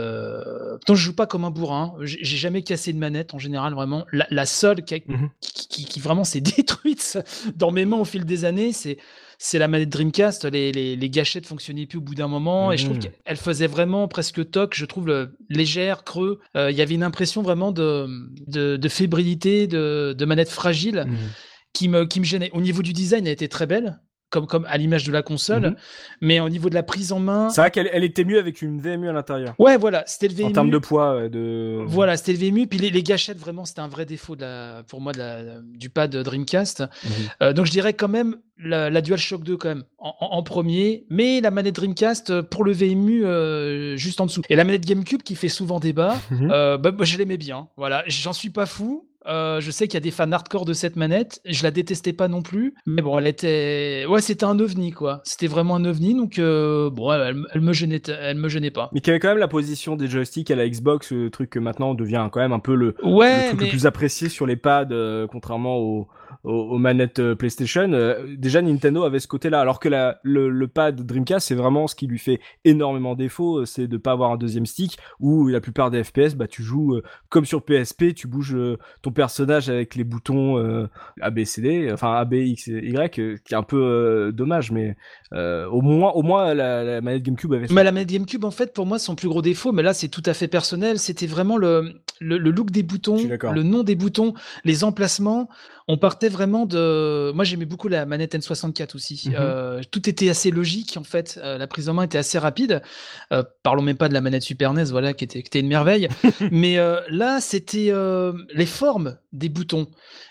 pourtant, 0.76 0.94
je 0.94 1.02
joue 1.02 1.14
pas 1.14 1.26
comme 1.26 1.44
un 1.44 1.50
bourrin. 1.50 1.94
J'ai 2.02 2.18
j'ai 2.22 2.36
jamais 2.36 2.62
cassé 2.62 2.92
de 2.92 2.98
manette 2.98 3.34
en 3.34 3.38
général, 3.38 3.74
vraiment. 3.74 4.04
La, 4.12 4.26
la 4.30 4.46
seule 4.46 4.82
qui, 4.82 4.94
a- 4.94 4.98
Mhm. 5.06 5.30
qui, 5.40 5.68
qui, 5.68 5.84
qui 5.84 6.00
vraiment 6.00 6.24
s'est 6.24 6.40
détruite 6.56 7.18
dans 7.54 7.70
au 7.85 8.05
fil 8.05 8.24
des 8.24 8.44
années, 8.44 8.73
c'est 8.73 8.97
c'est 9.39 9.59
la 9.59 9.69
manette 9.69 9.90
Dreamcast. 9.90 10.47
Les, 10.47 10.73
les, 10.73 10.97
les 10.97 11.11
gâchettes 11.11 11.47
fonctionnaient 11.47 11.85
plus 11.86 11.98
au 11.98 12.01
bout 12.01 12.15
d'un 12.15 12.27
moment 12.28 12.73
et 12.73 12.78
je 12.78 12.85
trouve 12.86 12.97
Mhm. 12.97 13.03
qu'elle 13.24 13.36
faisait 13.36 13.66
vraiment 13.66 14.09
presque 14.09 14.51
toc. 14.51 14.74
Je 14.74 14.86
trouve 14.86 15.07
le, 15.07 15.36
légère, 15.51 16.05
creux. 16.05 16.40
Euh, 16.57 16.70
Il 16.70 16.77
y 16.77 16.81
avait 16.81 16.94
une 16.94 17.03
impression 17.03 17.43
vraiment 17.43 17.70
de, 17.70 18.07
de, 18.47 18.77
de 18.78 18.89
fébrilité, 18.89 19.66
de, 19.66 20.15
de 20.16 20.24
manette 20.24 20.48
fragile 20.48 21.05
Mhm. 21.07 21.16
qui 21.74 21.89
me, 21.90 22.07
qui 22.07 22.20
me 22.20 22.24
gênait. 22.24 22.51
Au 22.55 22.62
niveau 22.62 22.81
du 22.81 22.94
design, 22.94 23.27
elle 23.27 23.32
était 23.35 23.48
très 23.48 23.66
belle. 23.66 23.98
Comme, 24.36 24.46
comme 24.46 24.66
à 24.68 24.76
l'image 24.76 25.04
de 25.04 25.12
la 25.12 25.22
console, 25.22 25.62
Mhm. 25.70 25.76
mais 26.20 26.40
au 26.40 26.50
niveau 26.50 26.68
de 26.68 26.74
la 26.74 26.82
prise 26.82 27.10
en 27.10 27.20
main, 27.20 27.48
C'est 27.48 27.62
vrai 27.62 27.70
qu'elle 27.70 27.88
elle 27.90 28.04
était 28.04 28.24
mieux 28.24 28.38
avec 28.38 28.60
une 28.60 28.80
VMU 28.82 29.08
à 29.08 29.12
l'intérieur. 29.14 29.54
ouais, 29.58 29.78
voilà, 29.78 30.04
c'était 30.06 30.28
le 30.28 30.34
VMU. 30.34 30.44
En 30.48 30.52
termes 30.52 30.70
de 30.70 30.76
poids, 30.78 31.28
de. 31.30 31.82
Voilà, 31.86 32.18
c'était 32.18 32.32
le 32.32 32.38
VMU. 32.38 32.66
Puis 32.66 32.78
les, 32.78 32.90
les 32.90 33.02
gâchettes, 33.02 33.38
vraiment, 33.38 33.64
c'était 33.64 33.80
un 33.80 33.88
vrai 33.88 34.04
défaut 34.04 34.36
de 34.36 34.42
la, 34.42 34.82
pour 34.88 35.00
moi 35.00 35.12
de 35.12 35.18
la, 35.18 35.38
du 35.62 35.88
pad 35.88 36.14
Dreamcast. 36.14 36.80
Mhm. 36.80 37.10
Euh, 37.42 37.52
donc 37.54 37.64
je 37.64 37.70
dirais 37.70 37.94
quand 37.94 38.08
même 38.08 38.36
la, 38.58 38.90
la 38.90 39.00
DualShock 39.00 39.42
2 39.42 39.56
quand 39.56 39.68
même 39.68 39.84
en, 39.98 40.42
premier, 40.42 41.04
mais 41.10 41.40
la 41.40 41.50
manette 41.50 41.74
Dreamcast 41.76 42.30
euh, 42.30 42.42
pour 42.42 42.62
le 42.64 42.72
VMU 42.72 43.24
euh, 43.24 43.96
juste 43.96 44.20
en 44.20 44.26
dessous. 44.26 44.42
Et 44.50 44.56
la 44.56 44.64
manette 44.64 44.84
GameCube 44.86 45.22
qui 45.22 45.34
fait 45.34 45.48
souvent 45.48 45.80
débat, 45.80 46.16
Mhm. 46.30 46.50
euh, 46.52 46.76
bah, 46.78 46.92
moi, 46.92 47.04
je 47.06 47.16
l'aimais 47.18 47.36
bien. 47.38 47.68
Voilà, 47.76 48.02
j'en 48.06 48.32
suis 48.32 48.50
pas 48.50 48.66
fou. 48.66 49.06
Euh, 49.28 49.61
je 49.61 49.70
sais 49.70 49.86
qu'il 49.89 49.94
y 49.94 49.97
a 49.98 50.01
des 50.01 50.11
fans 50.11 50.31
hardcore 50.31 50.65
de 50.65 50.73
cette 50.73 50.97
manette. 50.97 51.40
Je 51.44 51.62
la 51.62 51.70
détestais 51.70 52.12
pas 52.12 52.28
non 52.28 52.43
plus, 52.43 52.74
mais 52.86 53.03
bon, 53.03 53.19
elle 53.19 53.27
était, 53.27 54.05
ouais, 54.09 54.20
c'était 54.20 54.44
un 54.44 54.59
ovni 54.59 54.93
quoi. 54.93 55.20
C'était 55.24 55.47
vraiment 55.47 55.77
un 55.77 55.85
ovni, 55.85 56.15
donc 56.15 56.39
euh, 56.39 56.90
bon, 56.90 57.12
elle, 57.12 57.44
elle 57.53 57.61
me 57.61 57.73
gênait, 57.73 58.03
elle 58.09 58.36
me 58.36 58.48
gênait 58.48 58.70
pas. 58.70 58.90
Mais 58.93 59.01
qui 59.01 59.11
avait 59.11 59.19
quand 59.19 59.28
même 59.28 59.39
la 59.39 59.48
position 59.48 59.97
des 59.97 60.09
joysticks 60.09 60.51
à 60.51 60.57
la 60.57 60.69
Xbox, 60.69 61.12
le 61.12 61.31
truc 61.31 61.51
que 61.51 61.59
maintenant 61.59 61.94
devient 61.94 62.28
quand 62.31 62.40
même 62.40 62.53
un 62.53 62.61
peu 62.61 62.74
le, 62.74 62.94
Ouais, 63.03 63.36
le 63.36 63.48
truc 63.48 63.61
mais 63.61 63.66
le 63.66 63.70
plus 63.70 63.86
apprécié 63.86 64.28
sur 64.28 64.47
les 64.47 64.57
pads, 64.57 64.89
euh, 64.90 65.27
contrairement 65.27 65.77
aux, 65.78 66.09
aux, 66.44 66.52
aux 66.52 66.78
manettes 66.78 67.18
euh, 67.18 67.34
PlayStation. 67.34 67.92
Euh, 67.92 68.34
déjà, 68.36 68.62
Nintendo 68.62 69.04
avait 69.04 69.20
ce 69.20 69.28
côté-là, 69.28 69.60
alors 69.60 69.80
que 69.80 69.88
la, 69.88 70.18
le, 70.22 70.48
le 70.48 70.68
pad 70.68 71.00
Dreamcast, 71.00 71.48
c'est 71.48 71.54
vraiment 71.54 71.86
ce 71.86 71.94
qui 71.94 72.06
lui 72.06 72.18
fait 72.18 72.40
énormément 72.64 73.14
défaut, 73.14 73.58
euh, 73.58 73.64
c'est 73.64 73.86
de 73.86 73.96
pas 73.96 74.12
avoir 74.12 74.32
un 74.32 74.36
deuxième 74.36 74.66
stick, 74.66 74.98
où 75.20 75.48
la 75.48 75.60
plupart 75.60 75.90
des 75.90 76.04
FPS, 76.04 76.34
bah, 76.34 76.46
tu 76.46 76.62
joues 76.62 77.00
comme 77.28 77.44
sur 77.44 77.64
PSP, 77.64 78.14
tu 78.14 78.28
bouges 78.28 78.56
ton 79.02 79.12
personnage 79.12 79.68
avec 79.68 79.94
les 79.94 80.04
boutons 80.04 80.58
euh, 80.58 80.88
A, 81.20 81.30
B, 81.30 81.44
C, 81.44 81.62
D, 81.62 81.90
enfin 81.92 82.14
A, 82.14 82.24
B, 82.24 82.34
X, 82.34 82.66
Y, 82.68 83.10
qui 83.10 83.20
est 83.20 83.54
un 83.54 83.62
peu 83.62 83.82
euh, 83.82 84.32
dommage, 84.32 84.70
mais 84.70 84.96
euh, 85.32 85.66
au 85.66 85.80
moins, 85.80 86.12
au 86.12 86.22
moins 86.22 86.54
la, 86.54 86.84
la 86.84 87.00
manette 87.00 87.22
GameCube 87.22 87.52
avait. 87.52 87.66
Mais 87.70 87.84
la 87.84 87.92
manette 87.92 88.08
GameCube, 88.08 88.44
en 88.44 88.50
fait, 88.50 88.72
pour 88.72 88.86
moi, 88.86 88.98
son 88.98 89.14
plus 89.14 89.28
gros 89.28 89.42
défaut, 89.42 89.72
mais 89.72 89.82
là, 89.82 89.94
c'est 89.94 90.08
tout 90.08 90.22
à 90.26 90.34
fait 90.34 90.48
personnel, 90.48 90.98
c'était 90.98 91.26
vraiment 91.26 91.56
le, 91.56 92.00
le, 92.20 92.38
le 92.38 92.50
look 92.50 92.70
des 92.70 92.82
boutons, 92.82 93.16
le 93.16 93.62
nom 93.62 93.82
des 93.82 93.94
boutons, 93.94 94.34
les 94.64 94.84
emplacements. 94.84 95.48
On 95.88 95.98
partait 95.98 96.28
vraiment 96.28 96.66
de. 96.66 97.30
Moi, 97.32 97.44
j'aimais 97.44 97.64
beaucoup 97.64 97.86
la 97.86 98.06
manette 98.06 98.34
N64 98.34 98.96
aussi. 98.96 99.28
Mhm. 99.28 99.34
Euh, 99.38 99.82
tout 99.90 100.08
était 100.08 100.28
assez 100.28 100.50
logique, 100.50 100.96
en 100.96 101.04
fait. 101.04 101.38
Euh, 101.42 101.58
la 101.58 101.66
prise 101.68 101.88
en 101.88 101.94
main 101.94 102.02
était 102.02 102.18
assez 102.18 102.38
rapide. 102.38 102.82
Euh, 103.32 103.44
parlons 103.62 103.82
même 103.82 103.96
pas 103.96 104.08
de 104.08 104.14
la 104.14 104.20
manette 104.20 104.42
Super 104.42 104.72
NES, 104.74 104.86
voilà, 104.86 105.14
qui 105.14 105.24
était, 105.24 105.42
qui 105.42 105.46
était 105.46 105.60
une 105.60 105.68
merveille. 105.68 106.08
mais 106.50 106.76
là, 107.08 107.40
c'était 107.40 107.92
les 108.54 108.66
formes 108.66 109.16
des 109.32 109.48
boutons. 109.48 109.86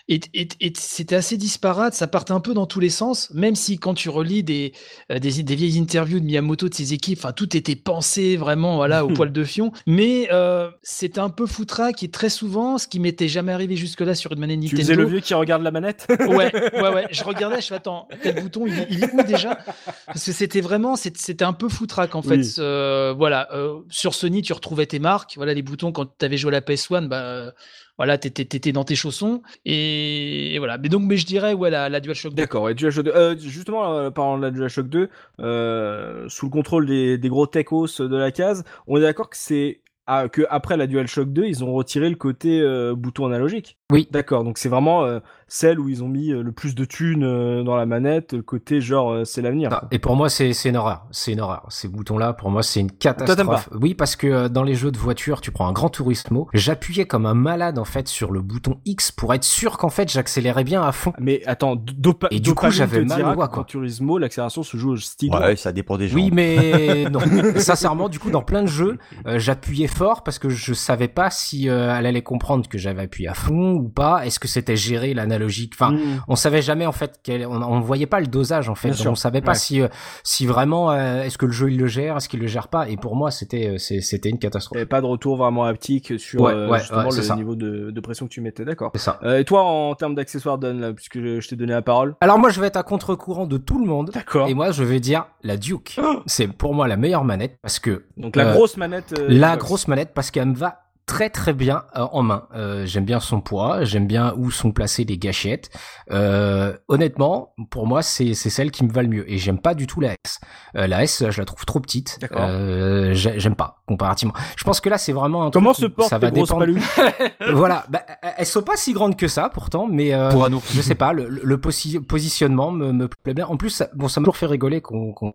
Et, 0.07 0.19
et- 0.36 0.48
et 0.61 0.72
c'était 0.77 1.15
assez 1.15 1.36
disparate, 1.36 1.95
ça 1.95 2.06
partait 2.06 2.32
un 2.34 2.40
peu 2.40 2.53
dans 2.53 2.68
tous 2.68 2.80
les 2.80 2.91
sens, 2.91 3.32
même 3.34 3.56
si 3.56 3.80
quand 3.80 3.95
tu 3.95 4.10
relis 4.10 4.44
des, 4.44 4.72
euh, 5.11 5.18
des, 5.18 5.41
des 5.41 5.56
vieilles 5.56 5.80
interviews 5.80 6.19
de 6.19 6.26
Miyamoto, 6.26 6.69
de 6.69 6.76
ses 6.76 6.94
équipes, 6.94 7.18
enfin 7.19 7.32
tout 7.32 7.57
était 7.57 7.76
pensé 7.76 8.38
vraiment 8.38 8.76
voilà 8.76 9.03
au 9.03 9.07
poil 9.14 9.32
de 9.32 9.44
fion. 9.44 9.72
Mais 9.88 10.27
euh, 10.32 10.69
c'était 10.84 11.19
un 11.22 11.32
peu 11.32 11.48
foutraque 11.48 12.03
et 12.03 12.10
très 12.11 12.30
souvent, 12.30 12.77
ce 12.77 12.88
qui 12.88 12.99
m'était 12.99 13.27
jamais 13.27 13.52
arrivé 13.52 13.76
jusque-là 13.76 14.14
sur 14.14 14.32
une 14.32 14.40
manette 14.40 14.60
Tu 14.60 14.65
Nintendo. 14.65 14.82
faisais 14.84 14.95
le 14.95 15.06
vieux 15.06 15.19
qui 15.22 15.34
regarde 15.34 15.64
la 15.64 15.72
manette? 15.72 16.06
Ouais, 16.10 16.52
ouais, 16.53 16.90
ouais. 16.94 17.07
Je 17.10 17.23
regardais, 17.23 17.60
je 17.61 17.68
fais 17.68 17.76
attends, 17.76 18.07
quel 18.22 18.36
bouton 18.44 18.68
il, 18.68 18.77
est- 18.77 18.88
il 18.91 19.03
est 19.03 19.11
où 19.11 19.23
déjà? 19.23 19.57
Parce 20.06 20.23
que 20.23 20.32
c'était 20.34 20.61
vraiment, 20.61 20.95
c'était 20.95 21.44
un 21.44 21.53
peu 21.53 21.68
foutraque 21.68 22.14
en 22.14 22.22
fait. 22.22 22.38
Oui. 22.38 22.53
Euh, 22.60 23.11
voilà, 23.18 23.48
euh, 23.56 23.80
sur 23.90 24.14
Sony, 24.14 24.44
tu 24.44 24.53
retrouvais 24.53 24.86
tes 24.86 24.99
marques. 24.99 25.34
Voilà, 25.36 25.56
les 25.56 25.64
boutons 25.64 25.91
quand 25.91 26.06
tu 26.19 26.26
avais 26.26 26.38
joué 26.38 26.49
à 26.49 26.52
la 26.52 26.61
PS1, 26.61 27.07
bah 27.07 27.53
voilà, 27.98 28.18
t'étais 28.18 28.46
t'étais 28.46 28.72
dans 28.72 28.84
tes 28.84 28.96
chaussons 28.96 29.42
et, 29.66 30.56
et 30.56 30.60
voilà. 30.60 30.78
Mais 30.78 30.90
donc, 30.90 31.04
mais 31.04 31.18
je 31.18 31.26
dirais 31.26 31.54
ouais 31.54 31.70
la, 31.70 31.90
la 31.90 32.00
DualShock 32.00 32.34
2. 32.34 32.36
D'accord, 32.36 32.64
ouais, 32.64 32.74
DualShock 32.74 33.06
2. 33.06 33.12
Euh, 33.12 33.38
justement, 33.38 33.98
euh, 33.98 34.10
parlant 34.12 34.38
de 34.38 34.44
la 34.44 34.52
DualShock 34.52 34.88
2, 34.88 35.10
euh, 35.40 36.26
sous 36.28 36.46
le 36.46 36.52
contrôle 36.52 36.86
des, 36.86 37.18
des 37.18 37.30
gros 37.30 37.48
techos 37.48 37.88
de 38.00 38.16
la 38.16 38.32
case, 38.32 38.64
on 38.88 38.98
est 38.98 39.02
d'accord 39.02 39.30
que 39.30 39.38
c'est 39.38 39.82
ah, 40.08 40.30
que 40.30 40.44
après 40.50 40.78
la 40.78 40.86
DualShock 40.86 41.34
2, 41.34 41.46
ils 41.46 41.64
ont 41.64 41.74
retiré 41.74 42.10
le 42.10 42.16
côté 42.16 42.62
euh, 42.62 42.94
bouton 42.96 43.26
analogique. 43.26 43.78
Oui. 43.92 44.08
D'accord, 44.12 44.44
donc 44.44 44.60
c'est 44.60 44.70
vraiment 44.70 45.04
euh, 45.04 45.20
celle 45.48 45.80
où 45.80 45.90
ils 45.90 46.04
ont 46.04 46.08
mis 46.08 46.32
euh, 46.32 46.42
le 46.42 46.52
plus 46.52 46.76
de 46.76 46.86
thunes 46.86 47.24
euh, 47.24 47.64
dans 47.64 47.76
la 47.76 47.86
manette, 47.86 48.42
côté 48.42 48.82
genre 48.82 49.12
euh, 49.12 49.26
c'est 49.26 49.42
l'avenir. 49.42 49.70
Ah, 49.72 49.88
Et 49.92 50.00
pour 50.00 50.16
moi, 50.16 50.30
c'est 50.30 50.54
c'est 50.54 50.70
une 50.70 50.78
horreur. 50.78 51.06
C'est 51.12 51.34
une 51.34 51.42
horreur. 51.42 51.66
Ces 51.70 51.88
boutons-là, 51.88 52.34
pour 52.34 52.50
moi, 52.50 52.64
c'est 52.64 52.80
une 52.80 52.90
Toi, 52.90 53.14
catastrophe. 53.14 53.70
Oui, 53.80 53.94
parce 53.94 54.16
que 54.16 54.48
dans 54.48 54.64
les 54.64 54.76
jeux 54.76 54.92
de 54.92 54.98
voiture, 54.98 55.42
tu 55.42 55.52
prends 55.52 55.68
un 55.68 55.74
Grand 55.74 55.90
Turismo, 55.90 56.48
j'appuyais 56.54 57.06
comme 57.06 57.26
un 57.26 57.34
malade 57.34 57.78
en 57.78 57.86
fait 57.86 58.08
sur 58.08 58.32
le 58.32 58.42
bouton 58.42 58.80
X 58.86 59.12
pour 59.12 59.34
être 59.34 59.44
sûr 59.44 59.78
qu'en 59.78 59.90
fait 59.90 60.12
j'accélérais 60.12 60.64
bien 60.64 60.82
à 60.82 60.92
fond. 60.92 61.14
Mais 61.20 61.42
attends, 61.46 61.76
dopa 61.76 62.28
Et 62.32 62.40
du 62.40 62.54
coup, 62.54 62.70
j'avais 62.70 63.04
mal 63.04 63.26
au 63.26 63.48
quoi. 63.48 63.66
Turismo, 63.66 64.18
l'accélération 64.18 64.64
se 64.64 64.78
joue 64.78 64.92
au 64.92 64.98
stick. 64.98 65.34
Ouais, 65.34 65.56
ça 65.56 65.72
dépend 65.72 65.98
des 65.98 66.08
gens. 66.08 66.16
Oui, 66.16 66.30
mais 66.32 67.10
non. 67.12 67.20
Sincèrement, 67.58 68.10
du 68.10 68.20
coup, 68.20 68.32
dans 68.32 68.42
plein 68.42 68.64
de 68.64 68.68
jeux, 68.68 68.98
euh, 69.28 69.40
j'appuyais 69.40 69.88
fort 69.88 70.24
parce 70.24 70.40
que 70.40 70.50
je 70.50 70.74
savais 70.74 71.08
pas 71.08 71.30
si 71.30 71.70
euh, 71.70 71.96
elle 71.98 72.06
allait 72.06 72.22
comprendre 72.22 72.68
que 72.68 72.78
j'avais 72.78 73.04
appuyé 73.04 73.30
à 73.30 73.34
fond 73.34 73.74
ou 73.74 73.90
pas. 73.90 74.26
Est-ce 74.26 74.40
que 74.40 74.48
c'était 74.48 74.76
géré 74.76 75.14
l'analogique 75.36 75.74
Enfin, 75.76 75.91
Mm. 75.91 76.22
on 76.28 76.36
savait 76.36 76.62
jamais 76.62 76.86
en 76.86 76.91
fait 76.91 77.20
qu'elle, 77.24 77.45
on, 77.45 77.62
on 77.62 77.80
voyait 77.82 78.06
pas 78.06 78.20
le 78.20 78.28
dosage 78.28 78.70
en 78.70 78.76
fait. 78.76 78.90
Donc, 78.91 79.07
on 79.07 79.16
savait 79.16 79.41
pas 79.41 79.52
Ouais. 79.52 79.57
si 79.57 79.82
euh, 79.82 79.88
si 80.24 80.45
vraiment 80.45 80.91
euh, 80.91 81.24
est-ce 81.24 81.38
que 81.38 81.45
le 81.45 81.52
jeu 81.52 81.70
il 81.72 81.78
le 81.78 81.88
gère, 81.88 82.18
est-ce 82.18 82.30
qu'il 82.30 82.40
le 82.40 82.48
gère 82.48 82.68
pas. 82.68 82.88
Et 82.90 82.98
pour 82.98 83.16
moi, 83.16 83.32
c'était 83.32 83.68
euh, 83.76 83.78
c'était 83.78 84.30
une 84.30 84.40
catastrophe. 84.40 84.84
pas 84.86 85.02
de 85.02 85.06
retour 85.06 85.36
vraiment 85.38 85.64
haptique 85.66 86.20
sur 86.20 86.41
Ouais, 86.41 86.53
euh, 86.53 86.78
justement 86.78 87.03
le 87.06 87.12
ça. 87.12 87.36
niveau 87.36 87.56
de, 87.56 87.91
de 87.91 87.99
pression 87.99 88.26
que 88.28 88.32
tu 88.32 88.41
mettais, 88.41 88.66
d'accord. 88.66 88.91
C'est 88.95 89.02
ça. 89.02 89.20
Euh, 89.24 89.40
et 89.40 89.45
toi, 89.45 89.64
en 89.64 89.94
termes 89.95 90.16
d'accessoires, 90.16 90.57
Don, 90.57 90.74
là, 90.80 90.94
puisque 90.94 91.20
je, 91.20 91.40
je 91.40 91.48
t'ai 91.48 91.56
donné 91.56 91.74
la 91.74 91.82
parole. 91.82 92.16
Alors 92.22 92.40
moi, 92.40 92.49
je 92.49 92.60
vais 92.62 92.68
être 92.68 92.78
à 92.78 92.84
contre-courant 92.84 93.45
de 93.45 93.57
tout 93.57 93.80
le 93.80 93.86
monde. 93.86 94.12
D'accord. 94.14 94.48
Et 94.48 94.53
moi, 94.53 94.72
je 94.72 94.84
vais 94.84 94.99
dire 94.99 95.26
la 95.44 95.57
Duke. 95.57 95.99
C'est 96.26 96.48
pour 96.48 96.74
moi 96.74 96.88
la 96.88 96.98
meilleure 96.98 97.24
manette 97.24 97.57
parce 97.62 97.80
que 97.80 98.06
Donc 98.18 98.36
la 98.36 98.52
grosse 98.53 98.78
manette. 98.78 99.14
la 99.28 99.57
grosse 99.57 99.88
manette 99.88 100.12
parce 100.14 100.32
qu'elle 100.32 100.45
me 100.48 100.56
va 100.56 100.85
très 101.06 101.30
très 101.30 101.53
bien 101.53 101.84
euh, 101.95 102.02
en 102.11 102.23
main. 102.23 102.48
Euh, 102.56 102.86
j'aime 102.86 103.06
bien 103.06 103.19
son 103.19 103.41
poids, 103.41 103.84
j'aime 103.84 104.07
bien 104.07 104.34
où 104.38 104.52
sont 104.52 104.72
placées 104.72 105.03
les 105.03 105.18
gâchettes. 105.18 105.69
Euh, 106.11 106.76
honnêtement, 106.88 107.53
pour 107.69 107.88
moi, 107.88 108.02
c'est 108.02 108.34
c'est 108.34 108.49
celle 108.49 108.72
qui 108.72 108.84
me 108.84 108.91
va 108.91 109.02
le 109.02 109.07
mieux. 109.10 109.32
Et 109.32 109.38
j'aime 109.38 109.60
pas 109.60 109.73
du 109.76 109.88
tout 109.88 110.02
la 110.02 110.14
S. 110.26 110.40
Euh, 110.76 110.88
la 110.88 111.03
S, 111.03 111.23
je 111.30 111.40
la 111.40 111.45
trouve 111.45 111.65
trop 111.65 111.80
petite. 111.80 112.18
D'accord. 112.19 112.41
Euh, 112.49 113.14
j'ai- 113.14 113.40
j'aime 113.40 113.56
pas 113.56 113.82
comparativement. 113.88 114.34
Je 114.57 114.64
pense 114.64 114.82
que 114.82 114.90
là, 114.90 114.98
c'est 114.98 115.14
vraiment 115.14 115.44
un 115.45 115.52
Comment 115.52 115.73
se 115.73 115.86
où 115.86 115.90
portent 115.90 116.10
ça 116.10 116.18
va 116.18 116.32
dépendre. 116.32 116.65
voilà, 117.53 117.86
bah, 117.90 118.02
elles 118.38 118.45
sont 118.45 118.64
pas 118.64 118.76
si 118.77 118.94
grandes 118.94 119.15
que 119.18 119.27
ça 119.27 119.49
pourtant, 119.49 119.88
mais 119.90 120.14
euh, 120.14 120.30
Pour 120.32 120.48
je 120.49 120.82
sais 120.82 120.95
pas, 120.95 121.14
le, 121.14 121.27
le 121.30 121.57
posi- 121.57 121.99
positionnement 121.99 122.72
me, 122.72 122.91
me 122.91 123.07
plaît 123.07 123.34
bien. 123.34 123.45
En 123.48 123.57
plus, 123.57 123.69
ça, 123.69 123.90
bon, 123.95 124.07
ça 124.07 124.19
m'a 124.19 124.26
toujours 124.26 124.38
fait 124.38 124.45
rigoler 124.48 124.82
qu'on 124.82 125.14
qu'on- 125.14 125.34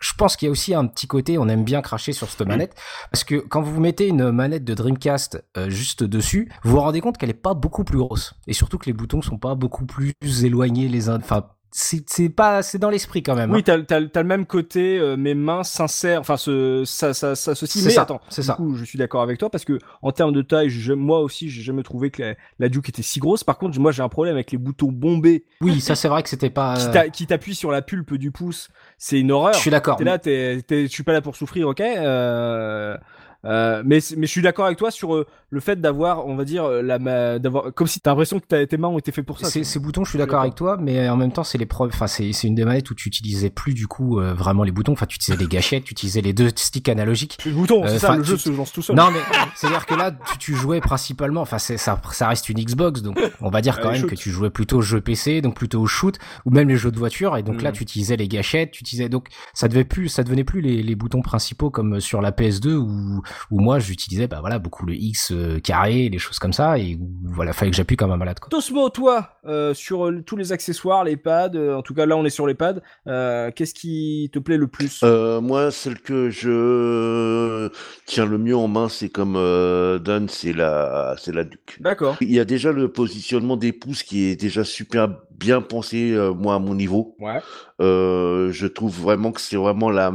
je 0.00 0.12
pense 0.14 0.36
qu'il 0.36 0.46
y 0.46 0.48
a 0.48 0.52
aussi 0.52 0.74
un 0.74 0.86
petit 0.86 1.06
côté, 1.06 1.38
on 1.38 1.48
aime 1.48 1.64
bien 1.64 1.82
cracher 1.82 2.12
sur 2.12 2.28
cette 2.28 2.46
manette, 2.46 2.74
parce 3.12 3.22
que 3.24 3.36
quand 3.36 3.60
vous 3.60 3.80
mettez 3.80 4.08
une 4.08 4.30
manette 4.30 4.64
de 4.64 4.74
Dreamcast 4.74 5.44
euh, 5.56 5.70
juste 5.70 6.02
dessus, 6.02 6.50
vous 6.64 6.72
vous 6.72 6.80
rendez 6.80 7.00
compte 7.00 7.18
qu'elle 7.18 7.30
est 7.30 7.34
pas 7.34 7.54
beaucoup 7.54 7.84
plus 7.84 7.98
grosse, 7.98 8.34
et 8.46 8.52
surtout 8.52 8.78
que 8.78 8.86
les 8.86 8.92
boutons 8.92 9.22
sont 9.22 9.38
pas 9.38 9.54
beaucoup 9.54 9.86
plus 9.86 10.14
éloignés 10.42 10.88
les 10.88 11.08
uns. 11.08 11.18
Enfin, 11.18 11.46
c'est 11.72 12.28
pas, 12.28 12.62
c'est 12.62 12.78
dans 12.78 12.90
l'esprit 12.90 13.22
quand 13.22 13.34
même. 13.36 13.50
Oui, 13.52 13.60
hein. 13.60 13.62
t'as, 13.64 13.80
t'as, 13.82 14.06
t'as 14.06 14.22
le 14.22 14.28
même 14.28 14.44
côté, 14.46 14.98
euh, 14.98 15.16
mes 15.16 15.34
mains 15.34 15.62
sincères, 15.62 16.20
enfin, 16.20 16.36
ce, 16.36 16.82
ça, 16.84 17.14
ça, 17.14 17.34
ça, 17.34 17.54
ceci. 17.54 17.78
C'est 17.78 17.84
Mais 17.86 17.90
ça, 17.92 18.02
attends, 18.02 18.20
c'est 18.28 18.40
du 18.42 18.46
ça. 18.48 18.54
coup, 18.54 18.74
je 18.74 18.84
suis 18.84 18.98
d'accord 18.98 19.22
avec 19.22 19.38
toi 19.38 19.50
parce 19.50 19.64
que 19.64 19.78
en 20.02 20.10
termes 20.12 20.32
de 20.32 20.42
taille, 20.42 20.68
j'ai- 20.70 20.94
moi 20.94 21.20
aussi, 21.20 21.48
j'ai 21.48 21.62
jamais 21.62 21.82
trouvé 21.82 22.10
que 22.10 22.22
la, 22.22 22.34
la 22.58 22.68
Duke 22.68 22.88
était 22.88 23.02
si 23.02 23.20
grosse. 23.20 23.44
Par 23.44 23.56
contre, 23.58 23.78
moi, 23.78 23.92
j'ai 23.92 24.02
un 24.02 24.08
problème 24.08 24.34
avec 24.34 24.50
les 24.52 24.58
boutons 24.58 24.90
bombés 24.90 25.44
Oui, 25.60 25.80
ça 25.80 25.94
c'est 25.94 26.08
vrai 26.08 26.22
que 26.22 26.28
c'était 26.28 26.50
pas. 26.50 26.74
qui, 26.76 26.98
euh, 26.98 27.08
qui 27.10 27.26
t'appuient 27.26 27.54
sur 27.54 27.70
la 27.70 27.82
pulpe 27.82 28.14
du 28.14 28.30
pouce. 28.32 28.68
C'est 28.98 29.20
une 29.20 29.30
horreur. 29.30 29.54
Je 29.54 29.60
suis 29.60 29.70
d'accord. 29.70 29.96
T'es 29.96 30.04
là, 30.04 30.18
t'es, 30.18 30.62
t'es, 30.66 30.82
je 30.82 30.88
suis 30.90 31.04
pas 31.04 31.12
là 31.12 31.20
pour 31.20 31.36
souffrir, 31.36 31.68
ok. 31.68 31.80
Euh, 31.80 32.96
euh, 33.44 33.82
mais 33.86 33.98
mais 34.16 34.26
je 34.26 34.30
suis 34.30 34.42
d'accord 34.42 34.66
avec 34.66 34.76
toi 34.78 34.90
sur 34.90 35.14
euh, 35.14 35.26
le 35.48 35.60
fait 35.60 35.80
d'avoir, 35.80 36.26
on 36.26 36.36
va 36.36 36.44
dire, 36.44 36.64
euh, 36.64 36.82
la 36.82 37.38
d'avoir 37.38 37.72
comme 37.72 37.86
si 37.86 38.00
t'as 38.00 38.10
l'impression 38.10 38.38
que 38.40 38.64
tes 38.64 38.76
mains 38.76 38.88
ont 38.88 38.98
été 38.98 39.12
faites 39.12 39.24
pour 39.24 39.38
ça. 39.38 39.48
Ces, 39.48 39.78
boutons, 39.78 40.04
je 40.04 40.10
suis 40.10 40.18
d'accord 40.18 40.40
avec 40.40 40.54
toi, 40.54 40.76
mais 40.80 41.08
en 41.08 41.16
même 41.16 41.32
temps, 41.32 41.44
c'est 41.44 41.58
les 41.58 41.66
preuves. 41.66 41.90
Enfin, 41.92 42.06
c'est 42.06 42.32
c'est 42.32 42.48
une 42.48 42.54
des 42.54 42.64
manettes 42.64 42.90
où 42.90 42.94
tu 42.94 43.08
utilisais 43.08 43.50
plus 43.50 43.72
du 43.74 43.86
coup 43.86 44.20
euh, 44.20 44.34
vraiment 44.34 44.62
les 44.62 44.72
boutons. 44.72 44.92
Enfin, 44.92 45.06
tu 45.06 45.16
utilisais 45.16 45.42
les 45.42 45.48
gâchettes, 45.48 45.84
tu 45.84 45.92
utilisais 45.92 46.20
les 46.20 46.32
deux 46.32 46.50
sticks 46.54 46.88
analogiques. 46.88 47.38
Le 47.46 47.52
bouton, 47.52 47.82
c'est 47.86 47.98
ça, 47.98 48.16
le 48.16 48.22
jeu 48.24 48.36
se 48.36 48.50
lance 48.50 48.72
tout 48.72 48.82
seul. 48.82 48.96
Non, 48.96 49.10
mais 49.10 49.20
c'est 49.54 49.66
à 49.68 49.70
dire 49.70 49.86
que 49.86 49.94
là, 49.94 50.10
tu, 50.12 50.38
tu 50.38 50.54
jouais 50.54 50.80
principalement. 50.80 51.40
Enfin, 51.40 51.58
c'est 51.58 51.78
ça, 51.78 52.00
ça 52.12 52.28
reste 52.28 52.48
une 52.48 52.58
Xbox, 52.62 53.02
donc 53.02 53.18
on 53.40 53.50
va 53.50 53.60
dire 53.62 53.76
quand 53.80 53.88
Allez, 53.88 53.98
même 54.00 54.00
shoot. 54.02 54.10
que 54.10 54.14
tu 54.22 54.30
jouais 54.30 54.50
plutôt 54.50 54.78
aux 54.78 54.82
jeux 54.82 55.00
PC, 55.00 55.40
donc 55.40 55.56
plutôt 55.56 55.80
au 55.80 55.86
shoot 55.86 56.18
ou 56.44 56.50
même 56.50 56.68
les 56.68 56.76
jeux 56.76 56.90
de 56.90 56.98
voiture. 56.98 57.36
Et 57.36 57.42
donc 57.42 57.60
Mm. 57.60 57.64
là, 57.64 57.72
tu 57.72 57.82
utilisais 57.82 58.16
les 58.16 58.28
gâchettes, 58.28 58.70
tu 58.72 58.80
utilisais 58.82 59.08
donc 59.08 59.28
ça 59.54 59.68
devait 59.68 59.84
plus, 59.84 60.08
ça 60.08 60.22
devenait 60.22 60.44
plus 60.44 60.60
les, 60.60 60.82
les 60.82 60.94
boutons 60.94 61.22
principaux 61.22 61.70
comme 61.70 62.00
sur 62.00 62.20
la 62.20 62.30
PS2 62.32 62.74
où 62.74 63.22
où 63.50 63.60
moi 63.60 63.78
j'utilisais 63.78 64.26
bah 64.26 64.38
voilà 64.40 64.58
beaucoup 64.58 64.86
le 64.86 64.94
X 64.94 65.32
euh, 65.32 65.60
carré, 65.60 66.08
les 66.08 66.18
choses 66.18 66.38
comme 66.38 66.52
ça 66.52 66.78
et 66.78 66.96
où, 66.96 67.10
voilà, 67.24 67.52
fallait 67.52 67.70
que 67.70 67.76
j'appuie 67.76 67.96
comme 67.96 68.10
un 68.12 68.16
malade 68.16 68.40
quoi. 68.40 68.48
Tosmo, 68.48 68.88
toi, 68.90 69.38
euh, 69.44 69.74
sur 69.74 70.06
euh, 70.06 70.22
tous 70.22 70.36
les 70.36 70.52
accessoires, 70.52 71.04
les 71.04 71.16
pads, 71.16 71.50
euh, 71.54 71.74
en 71.76 71.82
tout 71.82 71.94
cas 71.94 72.06
là 72.06 72.16
on 72.16 72.24
est 72.24 72.30
sur 72.30 72.46
les 72.46 72.54
pads, 72.54 72.80
euh, 73.06 73.50
qu'est-ce 73.54 73.74
qui 73.74 74.30
te 74.32 74.38
plaît 74.38 74.56
le 74.56 74.66
plus? 74.66 75.00
Euh, 75.02 75.40
moi, 75.40 75.70
celle 75.70 76.00
que 76.00 76.30
je 76.30 77.70
tiens 78.06 78.26
le 78.26 78.38
mieux 78.38 78.56
en 78.56 78.68
main, 78.68 78.88
c'est 78.88 79.08
comme 79.08 79.34
euh, 79.36 79.98
Dan, 79.98 80.28
c'est 80.28 80.52
la, 80.52 81.14
c'est 81.18 81.34
la 81.34 81.44
Duke. 81.44 81.78
D'accord. 81.80 82.16
Il 82.20 82.32
y 82.32 82.40
a 82.40 82.44
déjà 82.44 82.72
le 82.72 82.90
positionnement 82.92 83.56
des 83.56 83.72
pouces 83.72 84.02
qui 84.02 84.24
est 84.24 84.36
déjà 84.36 84.64
super 84.64 85.08
bien 85.40 85.62
pensé, 85.62 86.12
euh, 86.12 86.32
moi 86.34 86.54
à 86.54 86.58
mon 86.58 86.74
niveau. 86.74 87.16
Ouais. 87.18 87.40
Euh, 87.80 88.52
je 88.52 88.66
trouve 88.66 88.94
vraiment 89.00 89.32
que 89.32 89.40
c'est 89.40 89.56
vraiment 89.56 89.90
la, 89.90 90.12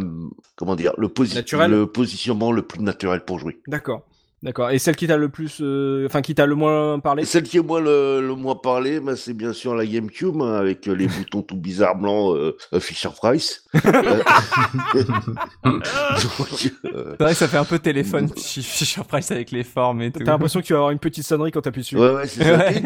comment 0.55 0.75
dire, 0.75 0.93
le, 0.97 1.07
posi- 1.07 1.35
Naturel. 1.35 1.71
le 1.71 1.87
positionnement 1.87 2.51
le 2.51 2.61
plus 2.61 2.79
naturel 2.81 3.21
pour 3.25 3.39
jouer. 3.39 3.59
D'accord. 3.67 4.03
D'accord. 4.45 4.69
Et 4.69 4.77
celle 4.77 4.95
qui 4.95 5.07
t'a 5.07 5.17
le 5.17 5.29
plus, 5.29 5.57
euh, 5.61 6.05
enfin 6.05 6.21
qui 6.21 6.35
t'a 6.35 6.45
le 6.45 6.53
moins 6.53 6.99
parlé? 6.99 7.25
Celle 7.25 7.41
qui 7.43 7.57
est 7.57 7.63
moi 7.63 7.81
le, 7.81 8.21
le 8.21 8.35
moins 8.35 8.53
parlé, 8.53 8.99
bah, 8.99 9.15
c'est 9.15 9.33
bien 9.33 9.53
sûr 9.53 9.73
la 9.73 9.87
GameCube 9.87 10.39
hein, 10.39 10.53
avec 10.53 10.87
euh, 10.87 10.93
les 10.93 11.07
boutons 11.17 11.41
tout 11.41 11.57
bizarres 11.57 11.95
blancs 11.95 12.35
euh, 12.35 12.55
euh, 12.71 12.79
Fisher 12.79 13.09
Price. 13.17 13.63
C'est 13.73 13.89
vrai 17.19 17.31
que 17.31 17.33
ça 17.33 17.47
fait 17.47 17.57
un 17.57 17.65
peu 17.65 17.79
téléphone 17.79 18.29
Fisher 18.37 19.01
Price 19.07 19.31
avec 19.31 19.49
les 19.49 19.63
formes 19.63 20.03
et 20.03 20.11
tout. 20.11 20.19
T'as 20.19 20.33
l'impression 20.33 20.61
que 20.61 20.65
tu 20.65 20.73
vas 20.73 20.79
avoir 20.79 20.91
une 20.91 20.99
petite 20.99 21.25
sonnerie 21.25 21.51
quand 21.51 21.61
t'appuies 21.61 21.81
dessus. 21.81 21.97
Ouais, 21.97 22.13
ouais, 22.13 22.27
c'est 22.27 22.43
ça. 22.43 22.57
Ouais. 22.57 22.83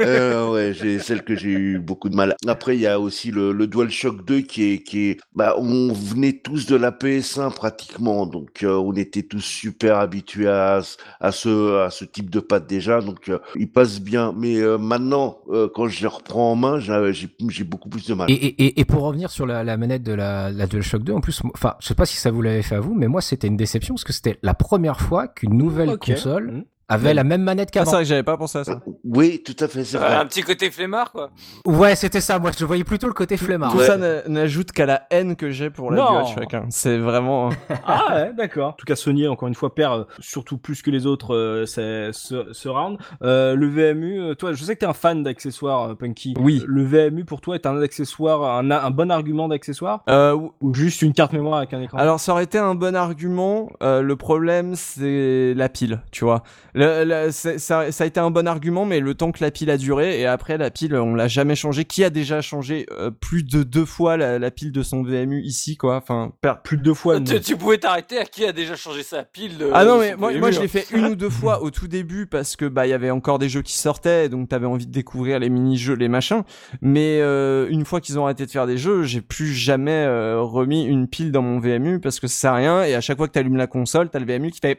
Euh, 0.00 0.50
ouais, 0.50 0.74
j'ai 0.74 0.98
celle 0.98 1.22
que 1.22 1.36
j'ai 1.36 1.50
eu 1.50 1.78
beaucoup 1.78 2.08
de 2.08 2.16
mal. 2.16 2.34
Après, 2.48 2.76
il 2.76 2.80
y 2.80 2.88
a 2.88 2.98
aussi 2.98 3.30
le, 3.30 3.52
le 3.52 3.68
DualShock 3.68 4.26
2 4.26 4.40
qui 4.40 4.72
est, 4.72 4.82
qui 4.82 5.10
est, 5.10 5.20
bah, 5.34 5.54
on 5.58 5.92
venait 5.92 6.32
tous 6.32 6.66
de 6.66 6.74
la 6.74 6.90
PS1 6.90 7.54
pratiquement, 7.54 8.26
donc 8.26 8.64
euh, 8.64 8.74
on 8.74 8.94
était 8.94 9.22
tous 9.22 9.40
super 9.40 9.98
habitués 9.98 10.15
à, 10.46 10.80
à 11.20 11.32
ce, 11.32 11.84
à 11.84 11.90
ce 11.90 12.04
type 12.04 12.30
de 12.30 12.40
pad 12.40 12.66
déjà, 12.66 13.00
donc 13.00 13.28
euh, 13.28 13.38
il 13.56 13.70
passe 13.70 14.00
bien. 14.00 14.32
Mais 14.36 14.58
euh, 14.60 14.78
maintenant, 14.78 15.38
euh, 15.48 15.68
quand 15.72 15.88
je 15.88 16.00
les 16.00 16.06
reprends 16.06 16.52
en 16.52 16.56
main, 16.56 16.78
j'ai 16.78 17.64
beaucoup 17.64 17.88
plus 17.88 18.06
de 18.06 18.14
mal. 18.14 18.30
Et, 18.30 18.80
et, 18.80 18.84
pour 18.84 19.02
revenir 19.02 19.30
sur 19.30 19.46
la, 19.46 19.64
la 19.64 19.76
manette 19.76 20.02
de 20.02 20.12
la, 20.12 20.50
la 20.50 20.66
DualShock 20.66 21.02
2, 21.02 21.12
en 21.12 21.20
plus, 21.20 21.40
enfin, 21.54 21.74
je 21.80 21.88
sais 21.88 21.94
pas 21.94 22.06
si 22.06 22.16
ça 22.16 22.30
vous 22.30 22.42
l'avait 22.42 22.62
fait 22.62 22.76
à 22.76 22.80
vous, 22.80 22.94
mais 22.94 23.08
moi, 23.08 23.20
c'était 23.20 23.46
une 23.46 23.56
déception 23.56 23.94
parce 23.94 24.04
que 24.04 24.12
c'était 24.12 24.38
la 24.42 24.54
première 24.54 25.00
fois 25.00 25.28
qu'une 25.28 25.56
nouvelle 25.56 25.96
console 25.98 26.64
Avait 26.88 27.14
la 27.14 27.24
même 27.24 27.42
manette 27.42 27.70
Ah, 27.70 27.72
c'est 27.72 27.78
qu'avant. 27.80 27.90
vrai 27.92 28.02
que 28.02 28.08
j'avais 28.08 28.22
pas 28.22 28.36
pensé 28.36 28.58
à 28.58 28.64
ça. 28.64 28.80
Oui, 29.02 29.42
tout 29.44 29.56
à 29.58 29.66
fait, 29.66 29.82
c'est 29.84 29.98
vrai. 29.98 30.14
un 30.14 30.24
petit 30.24 30.42
côté 30.42 30.70
flemmard, 30.70 31.10
quoi. 31.10 31.30
ouais, 31.66 31.96
c'était 31.96 32.20
ça. 32.20 32.38
Moi, 32.38 32.52
je 32.56 32.64
voyais 32.64 32.84
plutôt 32.84 33.08
le 33.08 33.12
côté 33.12 33.36
flemmard. 33.36 33.72
Tout 33.72 33.78
Ouais. 33.78 33.86
ça 33.86 33.96
n'a- 33.96 34.22
n'ajoute 34.28 34.70
qu'à 34.70 34.86
la 34.86 35.02
haine 35.10 35.34
que 35.34 35.50
j'ai 35.50 35.68
pour 35.70 35.90
la 35.90 35.96
Non. 35.96 36.12
DualShock. 36.12 36.54
hein. 36.54 36.66
C'est 36.70 36.96
vraiment. 36.98 37.50
Ah 37.88 38.14
ouais, 38.14 38.32
d'accord. 38.36 38.68
En 38.68 38.72
tout 38.72 38.84
cas, 38.86 38.94
Sony, 38.94 39.26
encore 39.26 39.48
une 39.48 39.54
fois, 39.56 39.74
perd 39.74 40.00
euh, 40.00 40.04
surtout 40.20 40.58
plus 40.58 40.82
que 40.82 40.90
les 40.92 41.06
autres 41.06 41.34
euh, 41.34 41.66
ce, 41.66 42.10
ce 42.52 42.68
round. 42.68 42.98
Euh, 43.22 43.54
le 43.56 43.66
VMU, 43.68 44.20
euh, 44.20 44.34
toi, 44.34 44.52
je 44.52 44.62
sais 44.62 44.74
que 44.74 44.80
t'es 44.80 44.86
un 44.86 44.92
fan 44.92 45.22
d'accessoires, 45.24 45.90
euh, 45.90 45.94
Punky. 45.94 46.34
Oui. 46.38 46.62
Le 46.68 46.84
VMU, 46.84 47.24
pour 47.24 47.40
toi, 47.40 47.56
est 47.56 47.66
un 47.66 47.80
accessoire, 47.82 48.44
un, 48.58 48.70
un 48.70 48.90
bon 48.90 49.10
argument 49.10 49.48
d'accessoire? 49.48 50.02
Euh, 50.08 50.38
ou 50.60 50.72
juste 50.74 51.02
une 51.02 51.12
carte 51.14 51.32
mémoire 51.32 51.58
avec 51.58 51.74
un 51.74 51.80
écran? 51.80 51.98
Alors 51.98 52.20
ça 52.20 52.30
aurait 52.32 52.44
été 52.44 52.58
un 52.58 52.74
bon 52.76 52.94
argument. 52.94 53.70
Euh, 53.82 54.02
le 54.02 54.14
problème 54.16 54.74
c'est 54.76 55.52
la 55.56 55.68
pile, 55.68 56.00
tu 56.12 56.24
vois. 56.24 56.42
Le, 56.76 57.30
ça, 57.30 57.58
ça, 57.58 58.04
a 58.04 58.06
été 58.06 58.20
un 58.20 58.30
bon 58.30 58.46
argument, 58.46 58.84
mais 58.84 59.00
le 59.00 59.14
temps 59.14 59.32
que 59.32 59.42
la 59.42 59.50
pile 59.50 59.70
a 59.70 59.78
duré 59.78 60.20
et 60.20 60.26
après 60.26 60.58
la 60.58 60.70
pile, 60.70 60.94
on 60.94 61.14
l'a 61.14 61.28
jamais 61.28 61.56
changé. 61.56 61.86
Qui 61.86 62.04
a 62.04 62.10
déjà 62.10 62.42
changé 62.42 62.86
euh, 62.92 63.10
plus 63.10 63.42
de 63.44 63.62
deux 63.62 63.86
fois 63.86 64.16
la, 64.16 64.38
la, 64.38 64.50
pile 64.50 64.72
de 64.72 64.82
son 64.82 65.02
VMU 65.02 65.40
ici, 65.42 65.76
quoi? 65.76 65.96
Enfin, 65.96 66.32
plus 66.62 66.76
de 66.76 66.82
deux 66.82 66.94
fois. 66.94 67.18
Tu, 67.20 67.40
tu, 67.40 67.56
pouvais 67.56 67.78
t'arrêter 67.78 68.18
à 68.18 68.24
qui 68.24 68.44
a 68.44 68.52
déjà 68.52 68.76
changé 68.76 69.02
sa 69.02 69.24
pile 69.24 69.56
de, 69.56 69.70
Ah 69.72 69.84
non, 69.84 69.98
mais 69.98 70.16
moi, 70.16 70.32
moi 70.36 70.50
je 70.50 70.60
l'ai 70.60 70.68
fait 70.68 70.86
une 70.92 71.06
ou 71.06 71.14
deux 71.14 71.30
fois 71.30 71.62
au 71.62 71.70
tout 71.70 71.88
début 71.88 72.26
parce 72.26 72.56
que 72.56 72.66
bah 72.66 72.86
il 72.86 72.90
y 72.90 72.94
avait 72.94 73.10
encore 73.10 73.38
des 73.38 73.48
jeux 73.48 73.62
qui 73.62 73.78
sortaient, 73.78 74.28
donc 74.28 74.48
t'avais 74.48 74.66
envie 74.66 74.86
de 74.86 74.92
découvrir 74.92 75.38
les 75.38 75.48
mini-jeux, 75.48 75.94
les 75.94 76.08
machins. 76.08 76.42
Mais 76.82 77.20
euh, 77.20 77.68
une 77.70 77.84
fois 77.84 78.00
qu'ils 78.00 78.18
ont 78.18 78.24
arrêté 78.24 78.44
de 78.44 78.50
faire 78.50 78.66
des 78.66 78.76
jeux, 78.78 79.02
j'ai 79.04 79.22
plus 79.22 79.52
jamais 79.54 80.04
euh, 80.04 80.42
remis 80.42 80.84
une 80.84 81.08
pile 81.08 81.32
dans 81.32 81.42
mon 81.42 81.58
VMU 81.58 82.00
parce 82.00 82.20
que 82.20 82.26
ça 82.26 82.36
sert 82.36 82.52
à 82.52 82.56
rien. 82.56 82.84
Et 82.84 82.94
à 82.94 83.00
chaque 83.00 83.16
fois 83.16 83.28
que 83.28 83.32
t'allumes 83.32 83.56
la 83.56 83.66
console, 83.66 84.10
t'as 84.10 84.18
le 84.18 84.26
VMU 84.26 84.50
qui 84.50 84.60
fait 84.60 84.78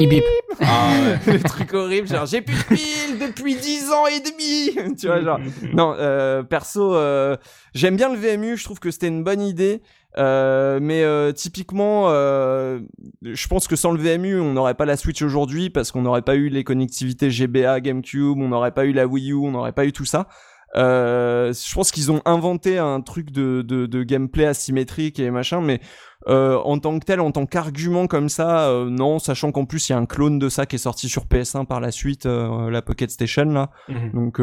bip 0.00 0.10
bip. 0.10 0.24
Ah 0.60 0.90
ouais. 1.26 1.37
Le 1.38 1.48
truc 1.48 1.74
horrible, 1.74 2.08
genre 2.08 2.26
j'ai 2.26 2.40
plus 2.40 2.56
de 2.56 2.74
pile 2.74 3.18
depuis 3.18 3.56
10 3.56 3.90
ans 3.92 4.06
et 4.06 4.20
demi. 4.20 4.94
tu 5.00 5.06
vois 5.06 5.22
genre 5.22 5.40
non, 5.72 5.94
euh, 5.98 6.42
perso 6.42 6.94
euh, 6.94 7.36
j'aime 7.74 7.96
bien 7.96 8.12
le 8.12 8.18
VMU, 8.18 8.56
je 8.56 8.64
trouve 8.64 8.78
que 8.78 8.90
c'était 8.90 9.08
une 9.08 9.24
bonne 9.24 9.42
idée. 9.42 9.82
Euh, 10.16 10.78
mais 10.80 11.04
euh, 11.04 11.32
typiquement, 11.32 12.06
euh, 12.08 12.80
je 13.22 13.46
pense 13.46 13.68
que 13.68 13.76
sans 13.76 13.92
le 13.92 13.98
VMU, 13.98 14.40
on 14.40 14.52
n'aurait 14.52 14.74
pas 14.74 14.86
la 14.86 14.96
Switch 14.96 15.22
aujourd'hui 15.22 15.70
parce 15.70 15.92
qu'on 15.92 16.02
n'aurait 16.02 16.22
pas 16.22 16.34
eu 16.34 16.48
les 16.48 16.64
connectivités 16.64 17.30
GBA, 17.30 17.80
GameCube, 17.80 18.38
on 18.38 18.48
n'aurait 18.48 18.72
pas 18.72 18.86
eu 18.86 18.92
la 18.92 19.06
Wii 19.06 19.32
U, 19.32 19.34
on 19.34 19.50
n'aurait 19.52 19.72
pas 19.72 19.84
eu 19.84 19.92
tout 19.92 20.06
ça. 20.06 20.26
Euh, 20.76 21.52
je 21.52 21.74
pense 21.74 21.90
qu'ils 21.90 22.12
ont 22.12 22.20
inventé 22.26 22.78
un 22.78 23.00
truc 23.00 23.30
de, 23.30 23.62
de, 23.62 23.86
de, 23.86 24.02
gameplay 24.02 24.44
asymétrique 24.44 25.18
et 25.18 25.30
machin, 25.30 25.62
mais 25.62 25.80
euh, 26.28 26.56
en 26.64 26.78
tant 26.78 26.98
que 26.98 27.04
tel, 27.04 27.20
en 27.20 27.30
tant 27.30 27.46
qu'argument 27.46 28.06
comme 28.06 28.28
ça, 28.28 28.68
euh, 28.68 28.90
non, 28.90 29.18
sachant 29.18 29.50
qu'en 29.50 29.64
plus 29.64 29.88
il 29.88 29.92
y 29.92 29.94
a 29.94 29.98
un 29.98 30.06
clone 30.06 30.38
de 30.38 30.48
ça 30.48 30.66
qui 30.66 30.76
est 30.76 30.80
sorti 30.80 31.08
sur 31.08 31.24
PS1 31.24 31.64
par 31.64 31.80
la 31.80 31.90
suite, 31.90 32.26
euh, 32.26 32.70
la 32.70 32.82
Pocket 32.82 33.10
Station 33.10 33.46
là. 33.46 33.70
Mhm. 33.88 34.10
Donc 34.12 34.38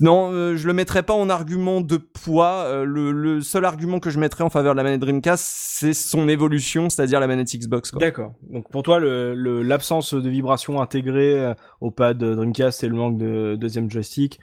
non, 0.00 0.56
je 0.56 0.66
le 0.66 0.72
mettrais 0.72 1.02
pas 1.02 1.14
en 1.14 1.28
argument 1.28 1.80
de 1.80 1.96
poids. 1.96 2.84
Le, 2.84 3.12
le, 3.12 3.40
seul 3.40 3.64
argument 3.64 4.00
que 4.00 4.10
je 4.10 4.18
mettrais 4.18 4.44
en 4.44 4.50
faveur 4.50 4.72
de 4.74 4.76
la 4.78 4.82
manette 4.82 5.00
Dreamcast, 5.00 5.44
c'est 5.44 5.92
son 5.92 6.28
évolution, 6.28 6.88
c'est-à-dire 6.88 7.20
la 7.20 7.26
manette 7.26 7.54
Xbox. 7.54 7.92
D'accord. 7.94 8.32
Donc 8.50 8.68
pour 8.70 8.82
toi, 8.82 8.98
l'absence 9.00 10.14
le, 10.14 10.22
de 10.22 10.30
vibration 10.30 10.80
intégrée 10.80 11.52
au 11.80 11.90
pad 11.90 12.18
Dreamcast 12.18 12.84
et 12.84 12.88
le 12.88 12.94
manque 12.94 13.18
de 13.18 13.56
deuxième 13.56 13.90
joystick, 13.90 14.40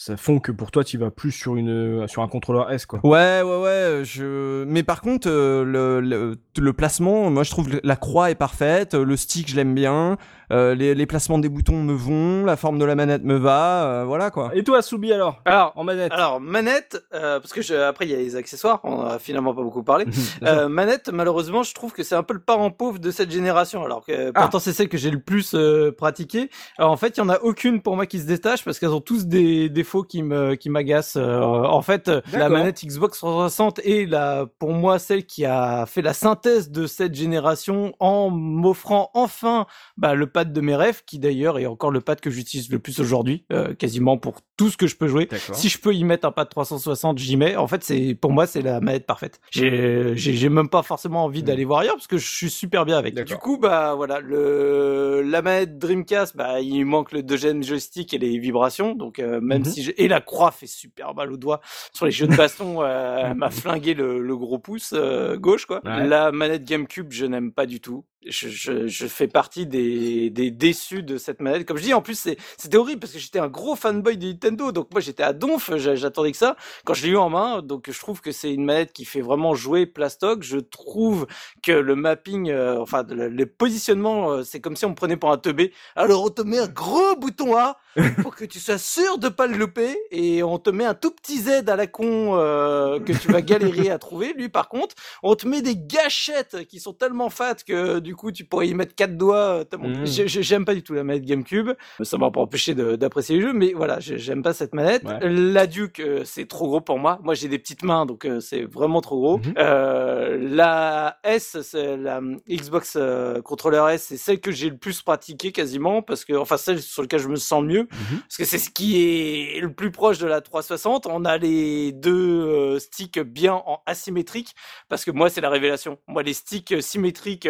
ça 0.00 0.16
font 0.16 0.38
que 0.38 0.52
pour 0.52 0.70
toi 0.70 0.84
tu 0.84 0.96
vas 0.96 1.10
plus 1.10 1.32
sur 1.32 1.56
une 1.56 2.06
sur 2.06 2.22
un 2.22 2.28
contrôleur 2.28 2.70
S 2.70 2.86
quoi. 2.86 3.00
Ouais 3.02 3.42
ouais 3.42 3.60
ouais, 3.60 4.02
je 4.04 4.62
mais 4.62 4.84
par 4.84 5.00
contre 5.00 5.28
euh, 5.28 5.64
le, 5.64 6.00
le, 6.00 6.36
le 6.56 6.72
placement, 6.72 7.30
moi 7.30 7.42
je 7.42 7.50
trouve 7.50 7.68
la 7.82 7.96
croix 7.96 8.30
est 8.30 8.36
parfaite, 8.36 8.94
le 8.94 9.16
stick 9.16 9.50
je 9.50 9.56
l'aime 9.56 9.74
bien, 9.74 10.16
euh, 10.50 10.74
les, 10.74 10.94
les, 10.94 11.06
placements 11.06 11.38
des 11.38 11.48
boutons 11.48 11.82
me 11.82 11.92
vont, 11.92 12.44
la 12.44 12.56
forme 12.56 12.78
de 12.78 12.84
la 12.84 12.94
manette 12.94 13.22
me 13.24 13.36
va, 13.36 13.84
euh, 13.84 14.04
voilà 14.04 14.30
quoi. 14.30 14.50
Et 14.54 14.64
toi, 14.64 14.82
Soubi 14.82 15.12
alors 15.12 15.40
Alors 15.44 15.72
en 15.76 15.84
manette. 15.84 16.12
Alors 16.12 16.40
manette, 16.40 17.02
euh, 17.14 17.38
parce 17.40 17.52
que 17.52 17.62
je, 17.62 17.74
après 17.74 18.06
il 18.06 18.10
y 18.10 18.14
a 18.14 18.18
les 18.18 18.36
accessoires, 18.36 18.80
on 18.84 19.02
a 19.02 19.18
finalement 19.18 19.54
pas 19.54 19.62
beaucoup 19.62 19.82
parlé. 19.82 20.06
euh, 20.44 20.68
manette, 20.68 21.10
malheureusement, 21.12 21.62
je 21.62 21.74
trouve 21.74 21.92
que 21.92 22.02
c'est 22.02 22.14
un 22.14 22.22
peu 22.22 22.34
le 22.34 22.40
parent 22.40 22.70
pauvre 22.70 22.98
de 22.98 23.10
cette 23.10 23.30
génération, 23.30 23.84
alors 23.84 24.04
que 24.04 24.30
ah. 24.34 24.40
pourtant 24.40 24.58
c'est 24.58 24.72
celle 24.72 24.88
que 24.88 24.98
j'ai 24.98 25.10
le 25.10 25.20
plus 25.20 25.54
pratiqué. 25.96 26.50
Alors 26.78 26.92
en 26.92 26.96
fait, 26.96 27.16
il 27.16 27.20
y 27.20 27.22
en 27.22 27.28
a 27.28 27.38
aucune 27.40 27.82
pour 27.82 27.96
moi 27.96 28.06
qui 28.06 28.18
se 28.18 28.26
détache 28.26 28.64
parce 28.64 28.78
qu'elles 28.78 28.94
ont 28.94 29.00
tous 29.00 29.26
des 29.26 29.68
défauts 29.68 30.02
qui 30.02 30.22
me 30.22 30.54
qui 30.54 30.70
m'agacent. 30.70 31.16
en 31.16 31.82
fait, 31.82 32.10
la 32.32 32.48
manette 32.48 32.84
Xbox 32.84 33.18
360 33.18 33.80
est 33.80 34.06
la 34.08 34.46
pour 34.58 34.72
moi 34.72 34.98
celle 34.98 35.26
qui 35.26 35.44
a 35.44 35.86
fait 35.86 36.02
la 36.02 36.14
synthèse 36.14 36.70
de 36.70 36.86
cette 36.86 37.14
génération 37.14 37.92
en 38.00 38.30
m'offrant 38.30 39.10
enfin 39.14 39.66
bah, 39.96 40.14
le 40.14 40.26
pad 40.38 40.52
de 40.52 40.60
mes 40.60 40.76
rêves, 40.76 41.02
qui 41.04 41.18
d'ailleurs 41.18 41.58
est 41.58 41.66
encore 41.66 41.90
le 41.90 42.00
pad 42.00 42.20
que 42.20 42.30
j'utilise 42.30 42.70
le 42.70 42.78
plus 42.78 43.00
aujourd'hui, 43.00 43.44
euh, 43.52 43.74
quasiment 43.74 44.18
pour 44.18 44.36
tout 44.56 44.70
ce 44.70 44.76
que 44.76 44.86
je 44.86 44.94
peux 44.94 45.08
jouer. 45.08 45.28
Si 45.52 45.68
je 45.68 45.80
peux 45.80 45.92
y 45.92 46.04
mettre 46.04 46.28
un 46.28 46.30
pad 46.30 46.48
360, 46.48 47.18
j'y 47.18 47.36
mets. 47.36 47.56
En 47.56 47.66
fait, 47.66 47.82
c'est 47.82 48.14
pour 48.14 48.30
moi 48.30 48.46
c'est 48.46 48.62
la 48.62 48.80
manette 48.80 49.04
parfaite. 49.04 49.40
J'ai 49.50 50.48
même 50.48 50.68
pas 50.68 50.84
forcément 50.84 51.24
envie 51.24 51.42
d'aller 51.42 51.64
voir 51.64 51.80
ailleurs 51.80 51.96
parce 51.96 52.06
que 52.06 52.18
je 52.18 52.30
suis 52.30 52.50
super 52.50 52.84
bien 52.84 52.96
avec. 52.96 53.16
Du 53.16 53.34
coup, 53.34 53.58
bah 53.58 53.94
voilà, 53.96 54.20
le 54.20 55.22
la 55.24 55.42
manette 55.42 55.76
Dreamcast, 55.76 56.36
bah 56.36 56.60
il 56.60 56.84
manque 56.84 57.10
le 57.10 57.24
deuxième 57.24 57.64
joystick 57.64 58.14
et 58.14 58.18
les 58.18 58.38
vibrations. 58.38 58.94
Donc 58.94 59.18
euh, 59.18 59.40
même 59.40 59.62
mhm. 59.62 59.64
si 59.64 59.82
je... 59.82 59.90
et 59.96 60.06
la 60.06 60.20
croix 60.20 60.52
fait 60.52 60.68
super 60.68 61.16
mal 61.16 61.32
au 61.32 61.36
doigt 61.36 61.60
sur 61.92 62.06
les 62.06 62.12
jeux 62.12 62.28
de 62.28 62.36
baston, 62.36 62.84
euh, 62.84 63.34
m'a 63.34 63.50
flingué 63.50 63.94
le, 63.94 64.20
le, 64.20 64.36
gros 64.36 64.60
pouce 64.60 64.94
gauche 65.34 65.66
quoi. 65.66 65.80
La 65.82 66.30
manette 66.30 66.62
GameCube, 66.62 67.10
je 67.10 67.26
n'aime 67.26 67.50
pas 67.50 67.66
du 67.66 67.80
tout 67.80 68.04
je, 68.26 69.06
fais 69.06 69.28
partie 69.28 69.66
des, 69.66 70.30
des 70.30 70.50
déçus 70.50 71.02
de 71.02 71.16
cette 71.16 71.40
manette. 71.40 71.66
Comme 71.66 71.76
je 71.76 71.84
dis, 71.84 71.94
en 71.94 72.02
plus, 72.02 72.28
c'était 72.56 72.76
horrible 72.76 73.00
parce 73.00 73.12
que 73.12 73.18
j'étais 73.18 73.38
un 73.38 73.48
gros 73.48 73.76
fanboy 73.76 74.16
de 74.16 74.26
Nintendo. 74.26 74.72
Donc 74.72 74.88
moi, 74.92 75.00
j'étais 75.00 75.22
à 75.22 75.32
donf, 75.32 75.70
j'attendais 75.76 76.32
que 76.32 76.38
ça. 76.38 76.56
Quand 76.84 76.94
je 76.94 77.04
l'ai 77.04 77.12
eu 77.12 77.16
en 77.16 77.30
main, 77.30 77.62
donc 77.62 77.90
je 77.90 77.98
trouve 77.98 78.20
que 78.20 78.32
c'est 78.32 78.52
une 78.52 78.64
manette 78.64 78.92
qui 78.92 79.04
fait 79.04 79.20
vraiment 79.20 79.54
jouer 79.54 79.86
plastoc. 79.86 80.42
Je 80.42 80.58
trouve 80.58 81.26
que 81.62 81.72
le 81.72 81.94
mapping, 81.94 82.50
euh, 82.50 82.80
enfin, 82.80 83.04
le, 83.08 83.46
positionnement, 83.46 84.30
euh, 84.30 84.42
c'est 84.42 84.60
comme 84.60 84.76
si 84.76 84.84
on 84.84 84.90
me 84.90 84.94
prenait 84.94 85.16
pour 85.16 85.32
un 85.32 85.38
teubé. 85.38 85.72
Alors 85.96 86.24
on 86.24 86.28
te 86.28 86.42
met 86.42 86.58
un 86.58 86.68
gros 86.68 87.16
bouton 87.16 87.56
A 87.56 87.78
pour 88.22 88.34
que 88.34 88.44
tu 88.44 88.60
sois 88.60 88.78
sûr 88.78 89.18
de 89.18 89.28
pas 89.28 89.46
le 89.46 89.56
louper 89.56 89.96
et 90.10 90.42
on 90.42 90.58
te 90.58 90.70
met 90.70 90.84
un 90.84 90.94
tout 90.94 91.10
petit 91.10 91.40
Z 91.40 91.68
à 91.68 91.76
la 91.76 91.86
con 91.86 92.36
euh, 92.36 93.00
que 93.00 93.12
tu 93.12 93.32
vas 93.32 93.42
galérer 93.42 93.90
à 93.90 93.98
trouver. 93.98 94.32
Lui, 94.34 94.48
par 94.48 94.68
contre, 94.68 94.94
on 95.22 95.34
te 95.34 95.46
met 95.46 95.62
des 95.62 95.76
gâchettes 95.76 96.66
qui 96.66 96.80
sont 96.80 96.92
tellement 96.92 97.30
fat 97.30 97.56
que 97.66 97.98
du 98.08 98.16
coup, 98.16 98.32
tu 98.32 98.46
pourrais 98.46 98.68
y 98.68 98.74
mettre 98.74 98.94
quatre 98.94 99.18
doigts. 99.18 99.62
Euh, 99.70 99.76
mmh. 99.76 100.06
J'aime 100.06 100.64
pas 100.64 100.74
du 100.74 100.82
tout 100.82 100.94
la 100.94 101.04
manette 101.04 101.26
GameCube. 101.26 101.72
Ça 102.00 102.16
m'a 102.16 102.30
pas 102.30 102.40
empêché 102.40 102.74
d'apprécier 102.74 103.36
les 103.36 103.42
jeux, 103.42 103.52
mais 103.52 103.74
voilà, 103.74 104.00
j'aime 104.00 104.42
pas 104.42 104.54
cette 104.54 104.74
manette. 104.74 105.02
La 105.20 105.66
Duke, 105.66 106.00
euh, 106.00 106.22
c'est 106.24 106.48
trop 106.48 106.68
gros 106.68 106.80
pour 106.80 106.98
moi. 106.98 107.18
Moi, 107.22 107.34
j'ai 107.34 107.48
des 107.48 107.58
petites 107.58 107.82
mains, 107.82 108.06
donc 108.06 108.24
euh, 108.24 108.40
c'est 108.40 108.62
vraiment 108.62 109.02
trop 109.02 109.20
gros. 109.20 109.38
Mmh. 109.38 109.52
la 109.58 111.18
S, 111.22 111.74
la 111.74 112.22
Xbox 112.48 112.96
controller 113.44 113.84
S, 113.92 114.04
c'est 114.04 114.16
celle 114.16 114.40
que 114.40 114.52
j'ai 114.52 114.70
le 114.70 114.78
plus 114.78 115.02
pratiquée 115.02 115.52
quasiment, 115.52 116.00
parce 116.00 116.24
que, 116.24 116.32
enfin, 116.32 116.56
celle 116.56 116.80
sur 116.80 117.02
laquelle 117.02 117.20
je 117.20 117.28
me 117.28 117.36
sens 117.36 117.60
le 117.60 117.68
mieux, 117.68 117.82
mmh. 117.82 118.20
parce 118.20 118.38
que 118.38 118.44
c'est 118.46 118.58
ce 118.58 118.70
qui 118.70 119.02
est 119.02 119.60
le 119.60 119.70
plus 119.70 119.90
proche 119.90 120.16
de 120.16 120.26
la 120.26 120.40
360. 120.40 121.06
On 121.06 121.26
a 121.26 121.36
les 121.36 121.92
deux 121.92 122.78
sticks 122.78 123.20
bien 123.20 123.52
en 123.66 123.82
asymétrique, 123.84 124.54
parce 124.88 125.04
que 125.04 125.10
moi, 125.10 125.28
c'est 125.28 125.42
la 125.42 125.50
révélation. 125.50 125.98
Moi, 126.06 126.22
les 126.22 126.32
sticks 126.32 126.74
symétriques 126.80 127.46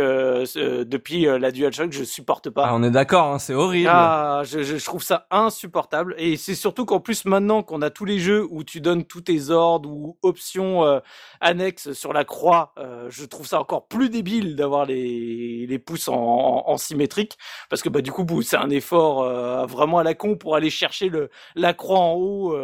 euh, 0.56 0.84
depuis 0.84 1.26
euh, 1.26 1.38
la 1.38 1.50
DualShock, 1.50 1.92
je 1.92 2.04
supporte 2.04 2.50
pas. 2.50 2.66
Ah, 2.66 2.74
on 2.74 2.82
est 2.82 2.90
d'accord, 2.90 3.26
hein, 3.26 3.38
c'est 3.38 3.54
horrible. 3.54 3.88
Ah, 3.90 4.42
je, 4.44 4.62
je, 4.62 4.84
trouve 4.84 5.02
ça 5.02 5.26
insupportable. 5.30 6.14
Et 6.18 6.36
c'est 6.36 6.54
surtout 6.54 6.84
qu'en 6.84 7.00
plus 7.00 7.24
maintenant 7.24 7.62
qu'on 7.62 7.82
a 7.82 7.90
tous 7.90 8.04
les 8.04 8.18
jeux 8.18 8.46
où 8.50 8.64
tu 8.64 8.80
donnes 8.80 9.04
tous 9.04 9.22
tes 9.22 9.50
ordres 9.50 9.88
ou 9.90 10.18
options 10.22 10.84
euh, 10.84 11.00
annexes 11.40 11.92
sur 11.92 12.12
la 12.12 12.24
croix, 12.24 12.74
je 13.08 13.24
trouve 13.24 13.46
ça 13.46 13.60
encore 13.60 13.86
plus 13.86 14.10
débile 14.10 14.56
d'avoir 14.56 14.84
les, 14.86 15.66
les 15.66 15.78
pouces 15.78 16.08
en, 16.08 16.64
en, 16.66 16.76
symétrique 16.76 17.36
parce 17.68 17.82
que 17.82 17.88
bah 17.88 18.00
du 18.00 18.12
coup 18.12 18.24
c'est 18.42 18.56
un 18.56 18.70
effort 18.70 19.24
vraiment 19.66 19.98
à 19.98 20.02
la 20.02 20.14
con 20.14 20.36
pour 20.36 20.56
aller 20.56 20.70
chercher 20.70 21.08
le 21.08 21.30
la 21.54 21.74
croix 21.74 21.98
en 21.98 22.14
haut. 22.14 22.56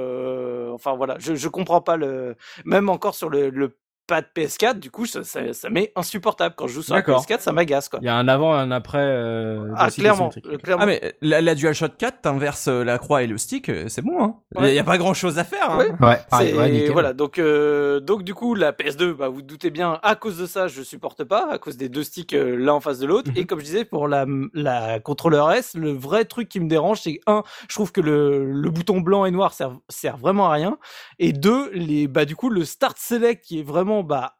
enfin 0.73 0.95
voilà, 0.95 1.17
je 1.19 1.35
je 1.35 1.49
comprends 1.49 1.81
pas 1.81 1.97
le 1.97 2.37
même 2.65 2.89
encore 2.89 3.15
sur 3.15 3.29
le, 3.29 3.51
le 3.51 3.77
pas 4.07 4.21
de 4.21 4.27
PS4, 4.35 4.79
du 4.79 4.91
coup, 4.91 5.07
ça, 5.07 5.25
ça, 5.25 5.53
ça 5.53 5.71
m'est 5.71 5.93
insupportable. 5.97 6.55
Quand 6.57 6.67
je 6.67 6.75
joue 6.75 6.83
sur 6.83 6.95
la 6.95 7.03
PS4, 7.03 7.41
ça 7.41 7.53
m'agace, 7.53 7.89
quoi. 7.89 7.99
Il 8.03 8.07
y 8.07 8.09
a 8.09 8.17
un 8.17 8.29
avant 8.29 8.55
et 8.57 8.61
un 8.61 8.71
après. 8.71 8.99
Euh, 8.99 9.73
ah, 9.77 9.91
clairement, 9.91 10.31
clairement, 10.63 10.83
Ah, 10.83 10.87
mais 10.87 11.15
la, 11.21 11.41
la 11.41 11.55
DualShock 11.55 11.97
4, 11.97 12.21
t'inverses 12.23 12.69
euh, 12.69 12.85
la 12.85 12.99
croix 12.99 13.23
et 13.23 13.27
le 13.27 13.39
stick, 13.39 13.69
euh, 13.69 13.87
c'est 13.89 14.03
bon, 14.03 14.23
hein. 14.23 14.37
Il 14.61 14.73
y, 14.73 14.79
a 14.79 14.85
pas 14.85 14.99
grand 14.99 15.15
chose 15.15 15.39
à 15.39 15.45
faire, 15.45 15.71
hein. 15.71 15.79
Ouais, 15.79 16.19
ouais, 16.33 16.89
voilà. 16.91 17.13
Donc, 17.13 17.39
euh, 17.39 18.01
donc, 18.01 18.23
du 18.23 18.35
coup, 18.35 18.55
la 18.55 18.73
PS2, 18.73 19.15
bah, 19.15 19.29
vous, 19.29 19.43
doutez 19.43 19.71
bien, 19.71 19.99
à 20.03 20.15
cause 20.15 20.39
de 20.39 20.47
ça, 20.47 20.69
je 20.69 20.83
supporte 20.83 21.25
pas, 21.25 21.49
à 21.51 21.59
cause 21.59 21.77
des 21.77 21.89
deux 21.89 22.05
sticks 22.05 22.35
euh, 22.35 22.57
l'un 22.57 22.75
en 22.75 22.81
face 22.81 22.99
de 22.99 23.07
l'autre. 23.07 23.31
Mhm. 23.31 23.37
Et 23.39 23.47
comme 23.47 23.59
je 23.61 23.65
disais, 23.65 23.85
pour 23.85 24.09
la, 24.09 24.27
la 24.53 25.01
contrôleur 25.01 25.51
S, 25.53 25.75
le 25.75 25.93
vrai 25.93 26.25
truc 26.25 26.49
qui 26.49 26.61
me 26.61 26.69
dérange, 26.69 27.01
c'est 27.03 27.21
un, 27.27 27.43
je 27.69 27.75
trouve 27.75 27.93
que 27.93 28.01
le, 28.01 28.51
le 28.51 28.71
bouton 28.71 29.01
blanc 29.01 29.25
et 29.25 29.31
noir 29.31 29.53
sert, 29.53 29.77
sert 29.89 30.17
vraiment 30.17 30.49
à 30.51 30.53
rien. 30.53 30.79
Et 31.19 31.33
deux, 31.33 31.71
les, 31.73 32.09
bah, 32.09 32.25
du 32.25 32.37
coup, 32.37 32.51
le 32.51 32.65
Start 32.65 32.97
Select 32.99 33.45
qui 33.45 33.61
est 33.61 33.65
vraiment, 33.65 33.94
bah, 34.03 34.37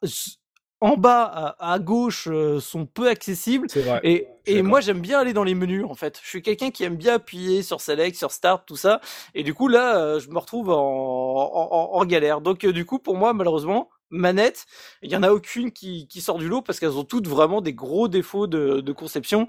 en 0.81 0.97
bas 0.99 1.57
à, 1.59 1.79
gauche 1.79 2.29
euh, 2.31 2.61
sont 2.61 2.85
peu 2.85 3.09
accessibles. 3.09 3.69
Vrai. 3.75 4.01
Et, 4.03 4.27
et 4.45 4.63
moi 4.63 4.81
j'aime 4.81 5.01
bien 5.01 5.19
aller 5.19 5.33
dans 5.33 5.45
les 5.45 5.55
menus 5.55 5.85
en 5.89 5.95
fait. 5.95 6.21
Je 6.23 6.29
suis 6.29 6.43
quelqu'un 6.43 6.71
qui 6.71 6.85
aime 6.85 6.97
bien 6.97 7.15
appuyer 7.15 7.63
sur 7.63 7.81
Select, 7.81 8.17
sur 8.17 8.33
Start, 8.33 8.65
tout 8.67 8.77
ça. 8.77 9.01
Et 9.35 9.43
du 9.43 9.55
coup 9.55 9.69
là, 9.69 9.97
euh, 9.99 10.21
je 10.21 10.29
me 10.29 10.39
retrouve 10.39 10.69
en, 10.69 10.77
en, 10.77 11.91
en 11.95 12.05
galère. 12.05 12.43
Donc 12.43 12.65
euh, 12.65 12.73
du 12.73 12.85
coup 12.85 12.99
pour 12.99 13.17
moi 13.17 13.33
malheureusement 13.33 13.89
manette, 14.11 14.67
il 15.03 15.11
y 15.11 15.17
en 15.17 15.23
a 15.23 15.31
aucune 15.31 15.73
qui, 15.73 16.07
qui 16.07 16.21
sort 16.21 16.39
du 16.39 16.49
lot 16.49 16.61
parce 16.61 16.79
qu'elles 16.79 16.99
ont 16.99 17.05
toutes 17.05 17.29
vraiment 17.29 17.63
des 17.63 17.73
gros 17.73 18.07
défauts 18.07 18.47
de, 18.47 18.81
de 18.81 18.93
conception 18.93 19.49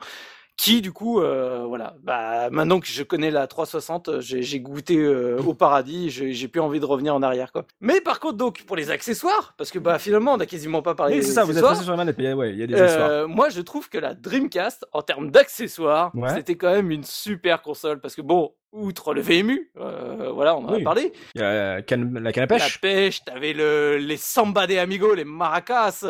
qui 0.58 0.82
du 0.82 0.92
coup, 0.92 1.20
euh, 1.20 1.66
voilà, 1.68 1.96
bah 2.04 2.50
maintenant 2.50 2.80
que 2.80 2.88
je 2.88 3.04
connais 3.04 3.30
la 3.30 3.48
360, 3.48 4.22
j'ai 4.22 4.60
goûté 4.60 4.98
euh, 4.98 5.38
au 5.46 5.54
paradis, 5.54 6.10
j'ai 6.10 6.48
plus 6.48 6.62
envie 6.62 6.80
de 6.80 6.86
revenir 6.86 7.14
en 7.14 7.22
arrière 7.22 7.52
quoi. 7.52 7.66
Mais 7.82 8.00
par 8.02 8.20
contre 8.20 8.38
donc 8.38 8.64
pour 8.64 8.76
les 8.76 8.90
accessoires, 8.90 9.54
parce 9.58 9.72
que 9.72 9.80
bah 9.80 10.00
finalement 10.00 10.34
on 10.34 10.40
a 10.40 10.46
quasiment 10.46 10.82
pas 10.82 10.96
parlé. 10.96 11.18
Oui, 11.18 11.24
c'est 11.24 11.34
ça, 11.34 11.44
vous 11.44 11.58
êtes 11.58 11.64
passé 11.64 11.84
sur 11.84 11.96
la 11.96 12.06
mais 12.06 12.34
ouais, 12.34 12.52
il 12.52 12.60
y 12.60 12.64
a 12.64 12.68
des 12.68 12.76
accessoires. 12.76 13.10
Euh, 13.10 13.28
moi 13.28 13.50
je 13.50 13.62
trouve 13.62 13.90
que 13.90 13.98
la 13.98 14.14
Dreamcast 14.14 14.86
en 14.94 15.02
termes 15.02 15.30
d'accessoires, 15.30 16.12
c'était 16.34 16.56
quand 16.56 16.72
même 16.72 16.92
une 16.92 17.04
super 17.04 17.62
console 17.62 18.00
parce 18.00 18.16
que 18.16 18.22
bon, 18.22 18.54
outre 18.76 19.14
le 19.14 19.22
VMU, 19.22 19.70
euh, 19.80 20.32
voilà, 20.34 20.56
on 20.56 20.66
en 20.66 20.74
a 20.74 20.80
parlé. 20.82 21.14
Il 21.36 21.42
y 21.42 21.44
a 21.44 21.76
la 21.76 21.82
canne 21.82 22.18
à 22.26 22.48
pêche. 22.48 22.62
La 22.62 22.90
pêche, 22.90 23.24
t'avais 23.24 23.54
le, 23.54 23.98
les 23.98 24.18
samba 24.18 24.68
des 24.68 24.78
amigos, 24.78 25.14
les 25.16 25.24
maracas, 25.24 26.06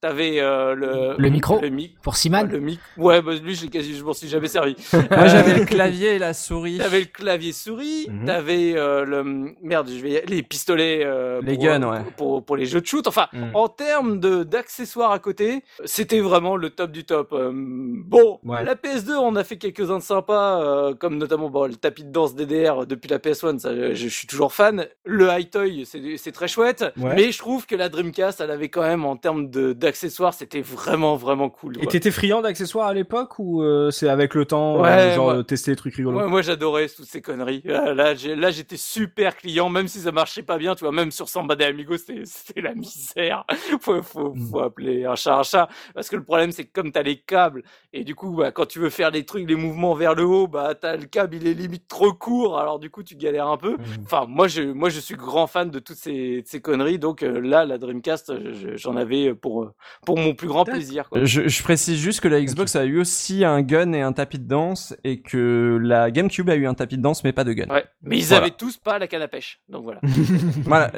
t'avais 0.00 0.40
euh, 0.40 0.74
le... 0.74 1.14
Le 1.18 1.30
micro 1.30 1.60
le 1.60 1.70
mi 1.70 1.94
Pour 2.02 2.16
Siman 2.16 2.48
Le 2.50 2.60
mic. 2.60 2.80
Ouais, 2.96 3.22
bah, 3.22 3.32
lui, 3.42 3.54
je, 3.54 3.66
quasi, 3.66 3.96
je 3.96 4.04
m'en 4.04 4.12
suis 4.12 4.28
jamais 4.28 4.48
servi. 4.48 4.76
Moi, 4.92 5.26
j'avais 5.26 5.58
le 5.58 5.64
clavier 5.64 6.14
et 6.14 6.18
la 6.18 6.34
souris. 6.34 6.78
T'avais 6.78 7.00
le 7.00 7.06
clavier 7.06 7.52
souris, 7.52 8.06
mm 8.08 8.22
-hmm. 8.22 8.26
t'avais 8.26 8.74
euh, 8.76 9.04
le... 9.04 9.54
Merde, 9.62 9.88
je 9.88 10.00
vais... 10.00 10.24
les 10.26 10.42
pistolets... 10.42 11.04
Euh, 11.04 11.40
les 11.42 11.54
pour, 11.54 11.64
guns, 11.64 11.90
ouais. 11.90 12.04
Pour, 12.16 12.44
pour, 12.44 12.56
les 12.56 12.66
jeux 12.66 12.80
de 12.80 12.86
shoot. 12.86 13.06
Enfin, 13.06 13.28
mm. 13.32 13.54
en 13.54 13.68
termes 13.68 14.20
d'accessoires 14.44 15.12
à 15.12 15.18
côté, 15.18 15.62
c'était 15.84 16.20
vraiment 16.20 16.56
le 16.56 16.70
top 16.70 16.90
du 16.90 17.04
top. 17.04 17.32
Euh, 17.32 17.50
bon, 17.54 18.38
ouais. 18.44 18.64
la 18.64 18.74
PS2, 18.74 19.14
on 19.16 19.36
a 19.36 19.44
fait 19.44 19.56
quelques-uns 19.56 19.98
de 19.98 20.02
sympas, 20.02 20.62
euh, 20.62 20.94
comme 20.94 21.16
notamment 21.16 21.50
bon, 21.50 21.66
le 21.66 21.76
tapis 21.76 22.04
de 22.04 22.09
danse 22.10 22.34
DDR 22.34 22.86
depuis 22.86 23.08
la 23.08 23.18
PS1, 23.18 23.58
ça, 23.58 23.74
je, 23.74 23.94
je, 23.94 24.08
suis 24.08 24.26
toujours 24.26 24.52
fan. 24.52 24.86
Le 25.04 25.28
High 25.28 25.50
Toy, 25.50 25.86
c'est 25.86 26.32
très 26.32 26.48
chouette, 26.48 26.84
ouais. 26.96 27.14
mais 27.14 27.32
je 27.32 27.38
trouve 27.38 27.66
que 27.66 27.76
la 27.76 27.88
Dreamcast, 27.88 28.40
elle 28.40 28.50
avait 28.50 28.68
quand 28.68 28.82
même 28.82 29.04
en 29.04 29.16
termes 29.16 29.50
d'accessoires, 29.50 30.34
c'était 30.34 30.62
vraiment 30.62 31.16
vraiment 31.16 31.50
cool. 31.50 31.76
Et 31.82 31.86
t'étais 31.86 32.10
friand 32.10 32.42
d'accessoires 32.42 32.86
à 32.86 32.94
l'époque 32.94 33.38
ou 33.38 33.62
euh, 33.62 33.90
c'est 33.90 34.08
avec 34.08 34.34
le 34.34 34.44
temps, 34.46 34.80
ouais, 34.80 35.14
genre 35.14 35.34
moi, 35.34 35.44
tester 35.44 35.72
des 35.72 35.76
trucs 35.76 35.94
rigolos? 35.94 36.28
Moi, 36.28 36.42
j'adorais 36.42 36.88
toutes 36.88 37.06
ces 37.06 37.20
conneries. 37.20 37.62
Là, 37.64 38.14
là 38.14 38.50
j'étais 38.50 38.76
super 38.76 39.36
client, 39.36 39.68
même 39.68 39.88
si 39.88 40.00
ça 40.00 40.12
marchait 40.12 40.42
pas 40.42 40.58
bien, 40.58 40.74
tu 40.74 40.84
vois, 40.84 40.92
même 40.92 41.10
sur 41.10 41.28
Samba 41.28 41.56
de 41.56 41.64
Amigo, 41.64 41.96
c'était 42.24 42.60
la 42.60 42.74
misère. 42.74 43.44
faut, 43.80 44.02
faut, 44.02 44.30
Mm. 44.34 44.50
faut 44.50 44.60
appeler 44.60 45.04
un 45.04 45.14
chat 45.14 45.36
un 45.38 45.42
chat, 45.42 45.68
parce 45.94 46.08
que 46.08 46.16
le 46.16 46.24
problème, 46.24 46.52
c'est 46.52 46.64
que 46.64 46.72
comme 46.72 46.92
t'as 46.92 47.02
les 47.02 47.18
câbles, 47.18 47.62
et 47.92 48.04
du 48.04 48.14
coup, 48.14 48.30
bah, 48.32 48.50
quand 48.52 48.66
tu 48.66 48.78
veux 48.78 48.90
faire 48.90 49.10
les 49.10 49.24
trucs, 49.24 49.48
les 49.48 49.54
mouvements 49.54 49.94
vers 49.94 50.14
le 50.14 50.24
haut, 50.24 50.46
bah, 50.46 50.74
t'as 50.74 50.96
le 50.96 51.06
câble, 51.06 51.36
il 51.36 51.46
est 51.46 51.54
limite 51.54 51.88
trop 51.88 51.99
court, 52.08 52.58
alors 52.58 52.78
du 52.78 52.90
coup, 52.90 53.02
tu 53.02 53.16
galères 53.16 53.46
un 53.46 53.56
peu. 53.56 53.76
Enfin, 54.04 54.26
moi, 54.28 54.48
je, 54.48 54.62
moi, 54.62 54.88
je 54.88 55.00
suis 55.00 55.14
grand 55.14 55.46
fan 55.46 55.70
de 55.70 55.78
toutes 55.78 55.96
ces, 55.96 56.42
ces 56.46 56.60
conneries, 56.60 56.98
donc 56.98 57.22
euh, 57.22 57.40
là, 57.40 57.64
la 57.64 57.78
Dreamcast, 57.78 58.32
j'en 58.76 58.96
avais 58.96 59.34
pour, 59.34 59.72
pour 60.04 60.18
mon 60.18 60.34
plus 60.34 60.48
grand 60.48 60.64
plaisir. 60.64 61.08
Quoi. 61.08 61.24
Je, 61.24 61.48
je, 61.48 61.62
précise 61.62 61.98
juste 61.98 62.20
que 62.20 62.28
la 62.28 62.40
Xbox 62.40 62.76
a 62.76 62.84
eu 62.84 62.98
aussi 62.98 63.44
un 63.44 63.62
gun 63.62 63.92
et 63.92 64.02
un 64.02 64.12
tapis 64.12 64.38
de 64.38 64.48
danse, 64.48 64.94
et 65.04 65.20
que 65.20 65.78
la 65.82 66.10
GameCube 66.10 66.48
a 66.50 66.56
eu 66.56 66.66
un 66.66 66.74
tapis 66.74 66.96
de 66.96 67.02
danse, 67.02 67.24
mais 67.24 67.32
pas 67.32 67.44
de 67.44 67.52
gun. 67.52 67.68
Ouais, 67.68 67.84
mais 68.02 68.18
ils 68.18 68.24
voilà. 68.24 68.44
avaient 68.44 68.54
tous 68.54 68.76
pas 68.76 68.98
la 68.98 69.06
canne 69.06 69.22
à 69.22 69.28
pêche, 69.28 69.60
donc 69.68 69.84
voilà. 69.84 70.00
voilà, 70.64 70.92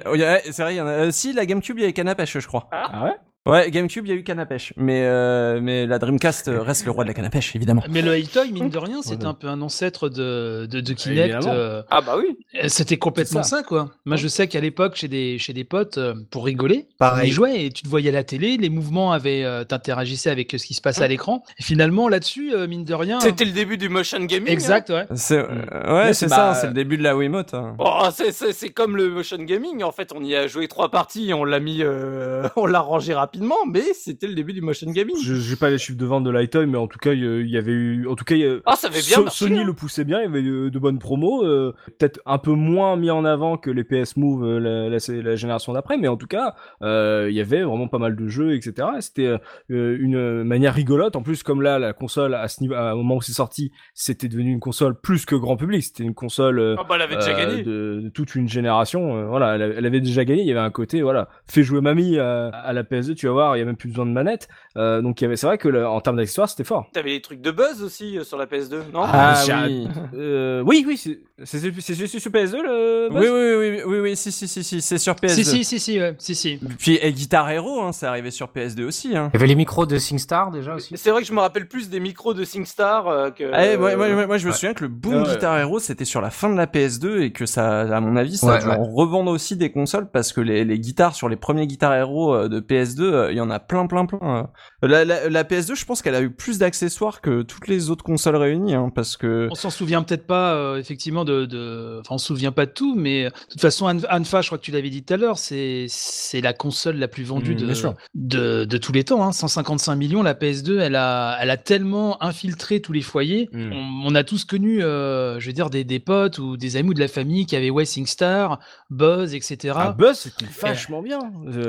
c'est 0.44 0.62
vrai, 0.62 0.74
il 0.74 0.78
y 0.78 0.80
en 0.80 0.86
a. 0.86 1.10
Si, 1.10 1.32
la 1.32 1.46
GameCube, 1.46 1.78
il 1.78 1.82
y 1.82 1.84
avait 1.84 1.92
canne 1.92 2.08
à 2.08 2.14
pêche, 2.14 2.38
je 2.38 2.46
crois. 2.46 2.68
Ah 2.70 3.04
ouais? 3.04 3.16
Ouais, 3.44 3.70
GameCube, 3.70 4.06
il 4.06 4.10
y 4.10 4.12
a 4.12 4.14
eu 4.14 4.22
canne 4.22 4.38
à 4.38 4.46
pêche, 4.46 4.72
mais 4.76 5.02
euh, 5.04 5.60
mais 5.60 5.86
la 5.86 5.98
Dreamcast 5.98 6.48
reste 6.52 6.84
le 6.84 6.92
roi 6.92 7.02
de 7.02 7.08
la 7.08 7.14
canne 7.14 7.24
à 7.24 7.30
pêche, 7.30 7.56
évidemment. 7.56 7.82
Mais 7.90 8.00
le 8.00 8.16
High 8.16 8.52
mine 8.52 8.68
de 8.70 8.78
rien, 8.78 9.02
c'était 9.02 9.26
un 9.26 9.34
peu 9.34 9.48
un 9.48 9.60
ancêtre 9.62 10.08
de 10.08 10.66
de, 10.70 10.80
de 10.80 10.92
Kinect. 10.92 11.44
Euh, 11.46 11.82
ah 11.90 12.00
bah 12.00 12.16
oui. 12.16 12.36
C'était 12.68 12.98
complètement 12.98 13.42
ça. 13.42 13.58
ça. 13.58 13.62
quoi. 13.62 13.90
Moi, 14.04 14.16
je 14.16 14.28
sais 14.28 14.46
qu'à 14.46 14.60
l'époque, 14.60 14.94
chez 14.94 15.08
des 15.08 15.38
chez 15.38 15.52
des 15.52 15.64
potes, 15.64 15.98
euh, 15.98 16.14
pour 16.30 16.44
rigoler, 16.44 16.86
Pareil. 16.98 17.24
on 17.24 17.28
y 17.28 17.32
jouait 17.32 17.64
et 17.64 17.70
tu 17.70 17.82
te 17.82 17.88
voyais 17.88 18.10
à 18.10 18.12
la 18.12 18.24
télé, 18.24 18.56
les 18.56 18.68
mouvements 18.68 19.12
avaient, 19.12 19.44
euh, 19.44 19.64
t'interagissais 19.64 20.30
avec 20.30 20.52
ce 20.52 20.64
qui 20.64 20.74
se 20.74 20.80
passait 20.80 21.02
à 21.02 21.08
l'écran. 21.08 21.42
Et 21.58 21.62
finalement, 21.62 22.08
là-dessus, 22.08 22.52
euh, 22.54 22.66
mine 22.66 22.84
de 22.84 22.94
rien. 22.94 23.20
C'était 23.20 23.44
le 23.44 23.52
début 23.52 23.78
du 23.78 23.88
motion 23.88 24.20
gaming. 24.24 24.52
Exact, 24.52 24.90
hein. 24.90 25.06
ouais. 25.10 25.16
C'est 25.16 25.40
ouais, 25.40 26.14
c'est 26.14 26.28
ça, 26.28 26.54
c'est 26.54 26.68
le 26.68 26.74
début 26.74 26.96
de 26.96 27.02
la 27.02 27.16
Wiimote. 27.16 27.54
Hein. 27.54 27.74
Oh, 27.78 28.08
c'est 28.12 28.70
comme 28.70 28.96
le 28.96 29.08
motion 29.08 29.38
gaming. 29.38 29.82
En 29.82 29.92
fait, 29.92 30.12
on 30.14 30.22
y 30.22 30.36
a 30.36 30.46
joué 30.46 30.68
trois 30.68 30.90
parties, 30.90 31.32
on 31.34 31.44
l'a 31.44 31.58
mis, 31.60 31.82
on 32.56 32.66
l'a 32.66 32.80
rangé 32.80 33.14
rapidement, 33.14 33.31
mais 33.66 33.92
c'était 33.94 34.26
le 34.26 34.34
début 34.34 34.52
du 34.52 34.60
motion 34.60 34.90
gaming. 34.90 35.16
Je 35.22 35.34
j'ai 35.34 35.56
pas 35.56 35.70
les 35.70 35.78
chiffres 35.78 35.98
de 35.98 36.06
vente 36.06 36.24
de 36.24 36.30
Lightoy, 36.30 36.66
mais 36.66 36.78
en 36.78 36.86
tout 36.86 36.98
cas, 36.98 37.12
il 37.12 37.48
y 37.48 37.56
avait 37.56 37.72
eu, 37.72 38.06
en 38.08 38.14
tout 38.14 38.24
cas, 38.24 38.34
ah, 38.66 38.76
ça 38.76 38.88
avait 38.88 39.00
bien 39.00 39.16
so 39.16 39.24
marché, 39.24 39.44
Sony 39.46 39.60
hein. 39.60 39.64
le 39.64 39.72
poussait 39.72 40.04
bien, 40.04 40.20
il 40.20 40.24
y 40.24 40.26
avait 40.26 40.42
de, 40.42 40.68
de 40.68 40.78
bonnes 40.78 40.98
promos, 40.98 41.44
euh, 41.44 41.74
peut-être 41.98 42.20
un 42.26 42.38
peu 42.38 42.52
moins 42.52 42.96
mis 42.96 43.10
en 43.10 43.24
avant 43.24 43.56
que 43.56 43.70
les 43.70 43.84
PS 43.84 44.16
Move 44.16 44.44
euh, 44.44 44.60
la, 44.60 44.88
la, 44.88 45.22
la, 45.22 45.36
génération 45.36 45.72
d'après, 45.72 45.96
mais 45.96 46.08
en 46.08 46.16
tout 46.16 46.26
cas, 46.26 46.54
euh, 46.82 47.28
il 47.30 47.34
y 47.34 47.40
avait 47.40 47.62
vraiment 47.62 47.88
pas 47.88 47.98
mal 47.98 48.16
de 48.16 48.28
jeux, 48.28 48.54
etc. 48.54 48.88
C'était 49.00 49.26
euh, 49.70 49.96
une 50.00 50.44
manière 50.44 50.74
rigolote. 50.74 51.16
En 51.16 51.22
plus, 51.22 51.42
comme 51.42 51.62
là, 51.62 51.78
la 51.78 51.92
console 51.92 52.34
à 52.34 52.48
ce 52.48 52.60
niveau, 52.60 52.74
à 52.74 52.90
un 52.90 52.94
moment 52.94 53.16
où 53.16 53.22
c'est 53.22 53.32
sorti, 53.32 53.72
c'était 53.94 54.28
devenu 54.28 54.52
une 54.52 54.60
console 54.60 55.00
plus 55.00 55.24
que 55.26 55.34
grand 55.34 55.56
public. 55.56 55.82
C'était 55.82 56.04
une 56.04 56.14
console 56.14 56.76
ah 56.78 56.84
bah, 56.88 56.96
elle 56.96 57.02
avait 57.02 57.16
déjà 57.16 57.32
gagné. 57.32 57.62
De, 57.62 58.00
de, 58.04 58.08
toute 58.08 58.34
une 58.34 58.48
génération. 58.48 59.28
voilà, 59.28 59.54
elle, 59.54 59.74
elle, 59.76 59.86
avait 59.86 60.00
déjà 60.00 60.24
gagné. 60.24 60.42
Il 60.42 60.48
y 60.48 60.52
avait 60.52 60.60
un 60.60 60.70
côté, 60.70 61.02
voilà, 61.02 61.28
fais 61.46 61.62
jouer 61.62 61.80
mamie 61.80 62.18
à, 62.18 62.48
à 62.48 62.72
la 62.72 62.82
PS2, 62.82 63.14
tu 63.22 63.28
vas 63.28 63.34
voir, 63.34 63.56
il 63.56 63.60
y 63.60 63.62
a 63.62 63.64
même 63.64 63.76
plus 63.76 63.88
besoin 63.88 64.04
de 64.04 64.10
manette. 64.10 64.48
Euh, 64.76 65.00
donc 65.00 65.18
c'est 65.20 65.42
vrai 65.44 65.56
que 65.56 65.68
le, 65.68 65.86
en 65.86 66.00
termes 66.00 66.16
d'accessoires, 66.16 66.48
c'était 66.48 66.64
fort. 66.64 66.88
T'avais 66.92 67.12
des 67.12 67.20
trucs 67.20 67.40
de 67.40 67.52
buzz 67.52 67.80
aussi 67.80 68.18
euh, 68.18 68.24
sur 68.24 68.36
la 68.36 68.46
PS2, 68.46 68.90
non? 68.92 69.02
Ah, 69.04 69.40
oui. 69.64 69.86
Euh, 70.14 70.60
oui, 70.66 70.84
oui, 70.84 70.96
c'est 70.96 71.20
sur 71.44 71.70
PS2 71.70 72.62
le 72.62 73.08
buzz? 73.10 73.20
Oui, 73.22 73.28
oui, 73.28 73.54
oui, 73.54 73.70
oui, 73.70 73.82
oui, 73.86 73.98
oui, 74.00 74.16
si, 74.16 74.32
si, 74.32 74.48
si, 74.48 74.64
si, 74.64 74.80
c'est 74.80 74.98
sur 74.98 75.14
PS2. 75.14 75.28
Si, 75.28 75.44
si, 75.44 75.64
si, 75.64 75.78
si, 75.78 76.00
ouais, 76.00 76.16
si, 76.18 76.34
si. 76.34 76.58
Puis 76.78 76.98
et 77.00 77.12
Guitar 77.12 77.48
Hero, 77.48 77.80
hein, 77.82 77.92
c'est 77.92 78.06
arrivé 78.06 78.32
sur 78.32 78.48
PS2 78.48 78.84
aussi. 78.84 79.16
Hein. 79.16 79.30
Il 79.32 79.36
y 79.36 79.38
avait 79.38 79.46
les 79.46 79.54
micros 79.54 79.86
de 79.86 79.98
SingStar 79.98 80.50
déjà 80.50 80.74
aussi. 80.74 80.94
C'est 80.96 81.10
vrai 81.12 81.22
que 81.22 81.28
je 81.28 81.32
me 81.32 81.40
rappelle 81.40 81.68
plus 81.68 81.90
des 81.90 82.00
micros 82.00 82.34
de 82.34 82.42
SingStar 82.42 83.06
euh, 83.06 83.30
que. 83.30 83.44
Eh, 83.44 83.76
ouais, 83.76 83.94
ouais, 83.94 84.14
ouais, 84.14 84.26
moi, 84.26 84.36
je 84.36 84.46
me 84.46 84.50
ouais. 84.50 84.56
souviens 84.56 84.74
que 84.74 84.82
le 84.82 84.88
boom 84.88 85.22
Guitar 85.22 85.56
Hero, 85.58 85.78
c'était 85.78 86.04
sur 86.04 86.20
la 86.20 86.30
fin 86.30 86.50
de 86.50 86.56
la 86.56 86.66
PS2 86.66 87.20
et 87.20 87.30
que 87.30 87.46
ça, 87.46 87.82
à 87.82 88.00
mon 88.00 88.16
avis, 88.16 88.36
ça 88.36 88.58
ouais, 88.58 88.76
revendre 88.78 89.30
aussi 89.30 89.56
des 89.56 89.70
consoles 89.70 90.10
parce 90.10 90.32
que 90.32 90.40
les, 90.40 90.64
les 90.64 90.80
guitares 90.80 91.14
sur 91.14 91.28
les 91.28 91.36
premiers 91.36 91.68
Guitar 91.68 91.94
Hero 91.94 92.34
euh, 92.34 92.48
de 92.48 92.60
PS2, 92.60 93.11
il 93.30 93.36
y 93.36 93.40
en 93.40 93.50
a 93.50 93.58
plein, 93.60 93.86
plein, 93.86 94.06
plein. 94.06 94.48
La, 94.82 95.04
la, 95.04 95.28
la 95.28 95.44
PS2, 95.44 95.74
je 95.74 95.84
pense 95.84 96.02
qu'elle 96.02 96.14
a 96.14 96.22
eu 96.22 96.30
plus 96.30 96.58
d'accessoires 96.58 97.20
que 97.20 97.42
toutes 97.42 97.68
les 97.68 97.90
autres 97.90 98.04
consoles 98.04 98.36
réunies, 98.36 98.74
hein, 98.74 98.90
parce 98.94 99.16
que. 99.16 99.48
On 99.50 99.54
s'en 99.54 99.70
souvient 99.70 100.02
peut-être 100.02 100.26
pas 100.26 100.54
euh, 100.54 100.78
effectivement 100.78 101.24
de, 101.24 101.46
de, 101.46 101.98
enfin 102.00 102.14
on 102.14 102.18
se 102.18 102.26
souvient 102.26 102.52
pas 102.52 102.66
de 102.66 102.72
tout, 102.72 102.94
mais 102.94 103.24
de 103.24 103.30
toute 103.50 103.60
façon 103.60 103.86
Anfa, 103.86 104.40
je 104.40 104.48
crois 104.48 104.58
que 104.58 104.64
tu 104.64 104.70
l'avais 104.70 104.90
dit 104.90 105.02
tout 105.04 105.14
à 105.14 105.16
l'heure, 105.16 105.38
c'est 105.38 105.86
c'est 105.88 106.40
la 106.40 106.52
console 106.52 106.96
la 106.96 107.08
plus 107.08 107.24
vendue 107.24 107.54
mmh, 107.54 107.58
de, 107.58 107.94
de, 108.14 108.64
de 108.64 108.76
tous 108.78 108.92
les 108.92 109.04
temps, 109.04 109.24
hein, 109.24 109.32
155 109.32 109.94
millions. 109.96 110.22
La 110.22 110.34
PS2, 110.34 110.78
elle 110.78 110.96
a 110.96 111.36
elle 111.40 111.50
a 111.50 111.56
tellement 111.56 112.22
infiltré 112.22 112.80
tous 112.80 112.92
les 112.92 113.02
foyers. 113.02 113.48
Mmh. 113.52 113.72
On, 113.72 114.12
on, 114.12 114.14
a 114.14 114.24
tous 114.24 114.44
connu, 114.44 114.82
euh, 114.82 115.38
je 115.40 115.46
veux 115.46 115.52
dire 115.52 115.70
des, 115.70 115.84
des 115.84 116.00
potes 116.00 116.38
ou 116.38 116.56
des 116.56 116.76
amis 116.76 116.90
ou 116.90 116.94
de 116.94 117.00
la 117.00 117.08
famille 117.08 117.46
qui 117.46 117.56
avaient 117.56 117.70
ouais 117.70 117.84
SingStar, 117.84 118.58
Buzz, 118.90 119.34
etc. 119.34 119.74
Ah, 119.76 119.92
Buzz, 119.92 120.18
c'était 120.18 120.46
vachement 120.60 121.02
bien. 121.02 121.18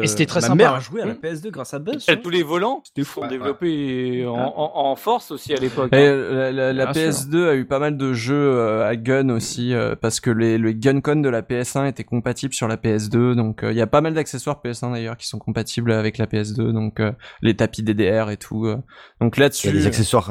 Et 0.01 0.07
c'était 0.07 0.25
très 0.25 0.41
Ma 0.41 0.47
sympa. 0.47 0.55
mère 0.55 0.73
a 0.75 0.79
joué 0.79 1.01
à 1.01 1.05
la 1.05 1.13
PS2 1.13 1.32
grâce 1.51 1.73
à 1.73 1.79
Buzz. 1.79 2.05
Et 2.09 2.19
tous 2.19 2.29
les 2.29 2.43
volants, 2.43 2.81
c'était 2.85 3.03
fou. 3.03 3.21
Ouais, 3.21 3.27
développé 3.27 4.25
en, 4.25 4.33
en, 4.35 4.71
en, 4.91 4.95
force 4.95 5.31
aussi 5.31 5.53
à 5.53 5.57
l'époque. 5.57 5.89
Hein. 5.93 5.99
La, 5.99 6.51
la, 6.51 6.73
la 6.73 6.91
PS2 6.91 7.31
sûr. 7.31 7.47
a 7.47 7.55
eu 7.55 7.65
pas 7.65 7.79
mal 7.79 7.97
de 7.97 8.13
jeux 8.13 8.35
euh, 8.35 8.87
à 8.87 8.95
gun 8.95 9.29
aussi 9.29 9.73
euh, 9.73 9.95
parce 9.95 10.19
que 10.19 10.29
les, 10.29 10.57
les 10.57 10.75
GunCon 10.75 11.17
de 11.17 11.29
la 11.29 11.41
PS1 11.41 11.87
étaient 11.87 12.03
compatibles 12.03 12.53
sur 12.53 12.67
la 12.67 12.77
PS2, 12.77 13.35
donc 13.35 13.59
il 13.63 13.69
euh, 13.69 13.73
y 13.73 13.81
a 13.81 13.87
pas 13.87 14.01
mal 14.01 14.13
d'accessoires 14.13 14.61
PS1 14.63 14.91
d'ailleurs 14.93 15.17
qui 15.17 15.27
sont 15.27 15.39
compatibles 15.39 15.91
avec 15.91 16.17
la 16.17 16.25
PS2, 16.25 16.71
donc 16.71 16.99
euh, 16.99 17.11
les 17.41 17.55
tapis 17.55 17.83
DDR 17.83 18.29
et 18.29 18.37
tout. 18.37 18.65
euh. 18.65 18.77
donc 19.19 19.37
là-dessus. 19.37 19.67
Il 19.67 19.73
y 19.73 19.77
a 19.77 19.79
des 19.81 19.87
accessoires 19.87 20.27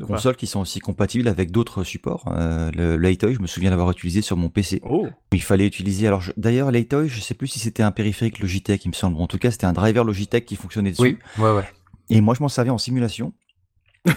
consoles 0.00 0.06
voilà. 0.08 0.34
qui 0.34 0.46
sont 0.46 0.60
aussi 0.60 0.80
compatibles 0.80 1.28
avec 1.28 1.50
d'autres 1.50 1.84
supports. 1.84 2.24
le 2.28 2.96
Laytoy, 2.96 3.34
je 3.34 3.40
me 3.40 3.46
souviens 3.46 3.70
l'avoir 3.70 3.90
utilisé 3.90 4.22
sur 4.22 4.36
mon 4.36 4.48
PC. 4.48 4.80
Oh. 4.84 5.06
Il 5.32 5.42
fallait 5.42 5.66
utiliser. 5.66 6.06
Alors 6.06 6.22
d'ailleurs, 6.36 6.70
Laytoy, 6.70 7.08
je 7.08 7.20
sais 7.20 7.34
plus 7.34 7.48
si 7.48 7.58
c'était 7.58 7.82
un 7.82 7.90
périphérique 7.90 8.38
Logitech, 8.38 8.84
il 8.84 8.88
me 8.88 8.94
semble. 8.94 9.20
En 9.20 9.26
tout 9.26 9.38
cas, 9.38 9.50
c'était 9.50 9.66
un 9.66 9.72
driver 9.72 10.04
Logitech 10.04 10.43
qui 10.44 10.56
fonctionnait 10.56 10.90
dessus. 10.90 11.02
Oui, 11.02 11.18
ouais, 11.38 11.52
ouais. 11.52 11.64
Et 12.10 12.20
moi, 12.20 12.34
je 12.34 12.42
m'en 12.42 12.48
servais 12.48 12.70
en 12.70 12.78
simulation 12.78 13.32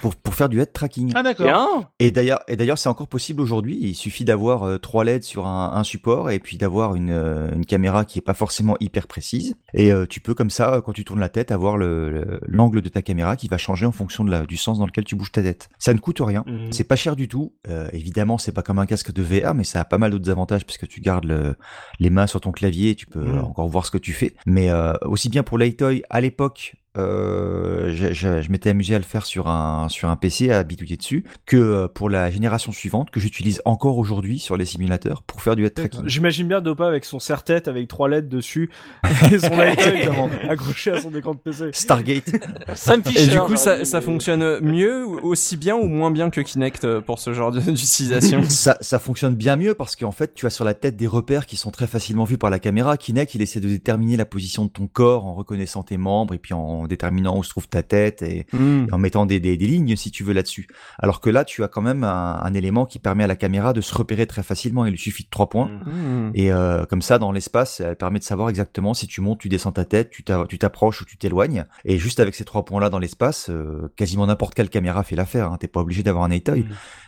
pour, 0.01 0.15
pour 0.15 0.35
faire 0.35 0.49
du 0.49 0.59
head 0.59 0.73
tracking. 0.73 1.13
Ah 1.15 1.23
d'accord. 1.23 1.89
Et 1.99 2.11
d'ailleurs, 2.11 2.41
et 2.47 2.55
d'ailleurs, 2.57 2.77
c'est 2.77 2.89
encore 2.89 3.07
possible 3.07 3.41
aujourd'hui. 3.41 3.77
Il 3.81 3.95
suffit 3.95 4.25
d'avoir 4.25 4.63
euh, 4.63 4.77
trois 4.77 5.05
LED 5.05 5.23
sur 5.23 5.47
un, 5.47 5.71
un, 5.73 5.83
support 5.83 6.29
et 6.29 6.39
puis 6.39 6.57
d'avoir 6.57 6.95
une, 6.95 7.11
euh, 7.11 7.49
une 7.53 7.65
caméra 7.65 8.03
qui 8.03 8.19
est 8.19 8.21
pas 8.21 8.33
forcément 8.33 8.75
hyper 8.79 9.07
précise. 9.07 9.55
Et 9.73 9.93
euh, 9.93 10.05
tu 10.05 10.19
peux 10.19 10.33
comme 10.33 10.49
ça, 10.49 10.81
quand 10.85 10.91
tu 10.91 11.05
tournes 11.05 11.21
la 11.21 11.29
tête, 11.29 11.51
avoir 11.51 11.77
l'angle 11.77 12.75
le, 12.75 12.81
de 12.81 12.89
ta 12.89 13.01
caméra 13.01 13.37
qui 13.37 13.47
va 13.47 13.57
changer 13.57 13.85
en 13.85 13.91
fonction 13.91 14.25
de 14.25 14.31
la, 14.31 14.45
du 14.45 14.57
sens 14.57 14.77
dans 14.77 14.85
lequel 14.85 15.05
tu 15.05 15.15
bouges 15.15 15.31
ta 15.31 15.41
tête. 15.41 15.69
Ça 15.79 15.93
ne 15.93 15.99
coûte 15.99 16.19
rien. 16.19 16.43
Mhm. 16.45 16.67
Mmh. 16.67 16.71
C'est 16.71 16.83
pas 16.83 16.95
cher 16.95 17.15
du 17.15 17.27
tout. 17.27 17.53
évidemment, 17.93 18.37
c'est 18.37 18.51
pas 18.51 18.63
comme 18.63 18.79
un 18.79 18.85
casque 18.85 19.13
de 19.13 19.21
VR, 19.21 19.53
mais 19.53 19.63
ça 19.63 19.79
a 19.79 19.85
pas 19.85 19.97
mal 19.97 20.11
d'autres 20.11 20.29
avantages 20.29 20.65
parce 20.65 20.77
que 20.77 20.85
tu 20.85 20.99
gardes 21.01 21.25
le, 21.25 21.55
les 21.99 22.09
mains 22.09 22.27
sur 22.27 22.41
ton 22.41 22.51
clavier, 22.51 22.91
et 22.91 22.95
tu 22.95 23.05
peux 23.05 23.23
mmh. 23.23 23.39
encore 23.39 23.67
voir 23.67 23.85
ce 23.85 23.91
que 23.91 23.97
tu 23.97 24.11
fais. 24.11 24.33
Mais 24.45 24.69
aussi 25.03 25.29
bien 25.29 25.43
pour 25.43 25.57
Laytoy 25.57 26.03
à 26.09 26.19
l'époque 26.19 26.75
euh, 26.97 27.93
je, 27.95 28.13
je, 28.13 28.41
je 28.41 28.51
m'étais 28.51 28.69
amusé 28.71 28.95
à 28.95 28.97
le 28.97 29.03
faire 29.03 29.25
sur 29.25 29.47
un 29.47 29.87
sur 29.89 30.09
un 30.09 30.15
PC 30.15 30.51
à 30.51 30.63
bidouiller 30.63 30.97
dessus 30.97 31.23
que 31.45 31.57
euh, 31.57 31.87
pour 31.87 32.09
la 32.09 32.29
génération 32.31 32.71
suivante 32.71 33.11
que 33.11 33.19
j'utilise 33.19 33.61
encore 33.65 33.97
aujourd'hui 33.97 34.39
sur 34.39 34.57
les 34.57 34.65
simulateurs 34.65 35.23
pour 35.23 35.41
faire 35.41 35.55
du 35.55 35.65
head 35.65 35.73
tracking. 35.73 36.01
J'imagine 36.05 36.47
bien 36.47 36.61
Dopa 36.61 36.87
avec 36.87 37.05
son 37.05 37.19
serre-tête 37.19 37.67
avec 37.67 37.87
trois 37.87 38.09
lettres 38.09 38.29
dessus 38.29 38.69
et 39.31 39.39
son 39.39 39.59
iPhone 39.59 40.29
accroché 40.49 40.91
à 40.91 41.01
son 41.01 41.13
écran 41.13 41.33
de 41.33 41.39
PC. 41.39 41.69
Stargate. 41.73 42.29
Sam 42.75 43.03
Fisher, 43.05 43.23
Et 43.23 43.27
du 43.27 43.39
coup, 43.39 43.55
ça, 43.55 43.85
ça 43.85 44.01
fonctionne 44.01 44.59
mieux, 44.61 45.05
ou 45.05 45.19
aussi 45.27 45.57
bien 45.57 45.75
ou 45.75 45.87
moins 45.87 46.11
bien 46.11 46.29
que 46.29 46.41
Kinect 46.41 46.83
euh, 46.85 47.01
pour 47.01 47.19
ce 47.19 47.33
genre 47.33 47.51
de- 47.51 47.59
d'utilisation? 47.59 48.43
Ça, 48.49 48.77
ça 48.81 48.99
fonctionne 48.99 49.35
bien 49.35 49.55
mieux 49.55 49.73
parce 49.73 49.95
qu'en 49.95 50.11
fait, 50.11 50.33
tu 50.33 50.45
as 50.45 50.49
sur 50.49 50.65
la 50.65 50.73
tête 50.73 50.95
des 50.95 51.07
repères 51.07 51.45
qui 51.45 51.57
sont 51.57 51.71
très 51.71 51.87
facilement 51.87 52.23
vus 52.23 52.37
par 52.37 52.49
la 52.49 52.59
caméra. 52.59 52.97
Kinect, 52.97 53.35
il 53.35 53.41
essaie 53.41 53.59
de 53.59 53.67
déterminer 53.67 54.17
la 54.17 54.25
position 54.25 54.65
de 54.65 54.69
ton 54.69 54.87
corps 54.87 55.25
en 55.25 55.33
reconnaissant 55.33 55.83
tes 55.83 55.97
membres 55.97 56.33
et 56.33 56.37
puis 56.37 56.53
en 56.53 56.86
déterminant 56.87 57.37
où 57.37 57.43
se 57.43 57.49
trouve 57.49 57.67
ta 57.67 57.83
tête 57.83 58.21
et, 58.21 58.45
et 58.53 58.91
en 58.91 58.97
mettant 58.97 59.25
des, 59.25 59.39
des, 59.39 59.57
des 59.57 59.67
lignes 59.67 59.95
si 59.95 60.11
tu 60.11 60.23
veux 60.23 60.33
là-dessus. 60.33 60.67
Alors 60.97 61.21
que 61.21 61.29
là, 61.29 61.45
tu 61.45 61.63
as 61.63 61.67
quand 61.67 61.81
même 61.81 62.03
un, 62.03 62.39
un 62.41 62.53
élément 62.53 62.85
qui 62.85 62.99
permet 62.99 63.23
à 63.23 63.27
la 63.27 63.35
caméra 63.35 63.73
de 63.73 63.81
se 63.81 63.93
repérer 63.95 64.25
très 64.27 64.43
facilement. 64.43 64.85
Il 64.85 64.91
lui 64.91 64.97
suffit 64.97 65.23
de 65.23 65.29
trois 65.29 65.49
points. 65.49 65.69
Hmm. 65.85 66.31
Et 66.33 66.51
euh, 66.51 66.85
comme 66.85 67.01
ça, 67.01 67.19
dans 67.19 67.31
l'espace, 67.31 67.79
elle 67.79 67.95
permet 67.95 68.19
de 68.19 68.23
savoir 68.23 68.49
exactement 68.49 68.93
si 68.93 69.07
tu 69.07 69.21
montes, 69.21 69.39
tu 69.39 69.49
descends 69.49 69.71
ta 69.71 69.85
tête, 69.85 70.09
tu 70.09 70.23
t'a- 70.23 70.45
tu 70.47 70.57
t'approches 70.57 71.01
ou 71.01 71.05
tu 71.05 71.17
t'éloignes. 71.17 71.65
Et 71.85 71.97
juste 71.97 72.19
avec 72.19 72.35
ces 72.35 72.45
trois 72.45 72.65
points-là 72.65 72.89
dans 72.89 72.99
l'espace, 72.99 73.49
euh, 73.49 73.91
quasiment 73.95 74.27
n'importe 74.27 74.55
quelle 74.55 74.69
caméra 74.69 75.03
fait 75.03 75.15
l'affaire. 75.15 75.51
Hein. 75.51 75.57
T'es 75.59 75.67
pas 75.67 75.81
obligé 75.81 76.03
d'avoir 76.03 76.23
un 76.23 76.29
night 76.29 76.49
eye. 76.49 76.65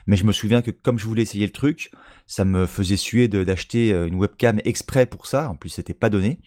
Mais 0.10 0.16
je 0.16 0.26
me 0.26 0.32
souviens 0.32 0.64
que 0.64 0.72
comme 0.72 0.98
je 0.98 1.06
voulais 1.06 1.22
essayer 1.22 1.46
le 1.46 1.52
truc, 1.52 1.92
ça 2.26 2.44
me 2.44 2.66
faisait 2.66 2.96
suer 2.98 3.28
d'acheter 3.28 3.94
euh, 3.94 4.08
une 4.08 4.16
webcam 4.16 4.60
exprès 4.66 5.06
pour 5.06 5.28
ça. 5.28 5.48
En 5.50 5.56
plus, 5.56 5.70
c'était 5.70 5.94
pas 5.94 6.10
donné. 6.10 6.40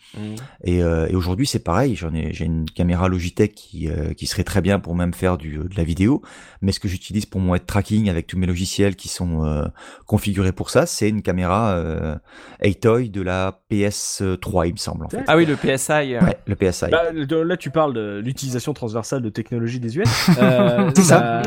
Et, 0.64 0.82
euh, 0.82 1.06
et 1.08 1.14
aujourd'hui, 1.14 1.46
c'est 1.46 1.60
pareil. 1.62 1.94
J'en 1.94 2.12
ai, 2.12 2.32
j'ai 2.32 2.44
une 2.44 2.68
caméra 2.68 3.08
Logitech 3.08 3.52
qui, 3.54 3.88
euh, 3.88 4.14
qui 4.14 4.26
serait 4.26 4.42
très 4.42 4.62
bien 4.62 4.80
pour 4.80 4.96
même 4.96 5.14
faire 5.14 5.38
du, 5.38 5.58
de 5.58 5.76
la 5.76 5.84
vidéo. 5.84 6.22
Mais 6.60 6.70
ce 6.72 6.80
que 6.80 6.88
j'utilise 6.88 7.26
pour 7.26 7.40
mon 7.40 7.54
head 7.54 7.66
tracking 7.66 8.08
avec 8.08 8.26
tous 8.28 8.38
mes 8.38 8.46
logiciels 8.46 8.94
qui 8.96 9.08
sont 9.08 9.44
euh, 9.44 9.64
configurés 10.06 10.52
pour 10.52 10.70
ça, 10.70 10.86
c'est 10.86 11.08
une 11.08 11.22
caméra 11.22 11.72
euh, 11.72 12.16
Atoy 12.60 13.10
de 13.10 13.20
la 13.22 13.60
PS3, 13.70 14.68
il 14.68 14.72
me 14.72 14.76
semble 14.76 15.04
en 15.06 15.08
fait. 15.08 15.24
Ah 15.26 15.36
oui, 15.36 15.46
le 15.46 15.56
PSI. 15.56 16.14
euh. 16.14 16.20
Ouais, 16.20 16.38
le 16.46 16.54
PSI. 16.54 16.86
Bah, 16.90 17.12
là, 17.12 17.56
tu 17.56 17.70
parles 17.70 17.94
de 17.94 18.20
l'utilisation 18.24 18.72
transversale 18.72 19.22
de 19.22 19.30
technologies 19.30 19.80
des 19.80 19.98
US. 19.98 20.08
Euh, 20.38 20.90
C'est 20.96 21.02
ça. 21.02 21.42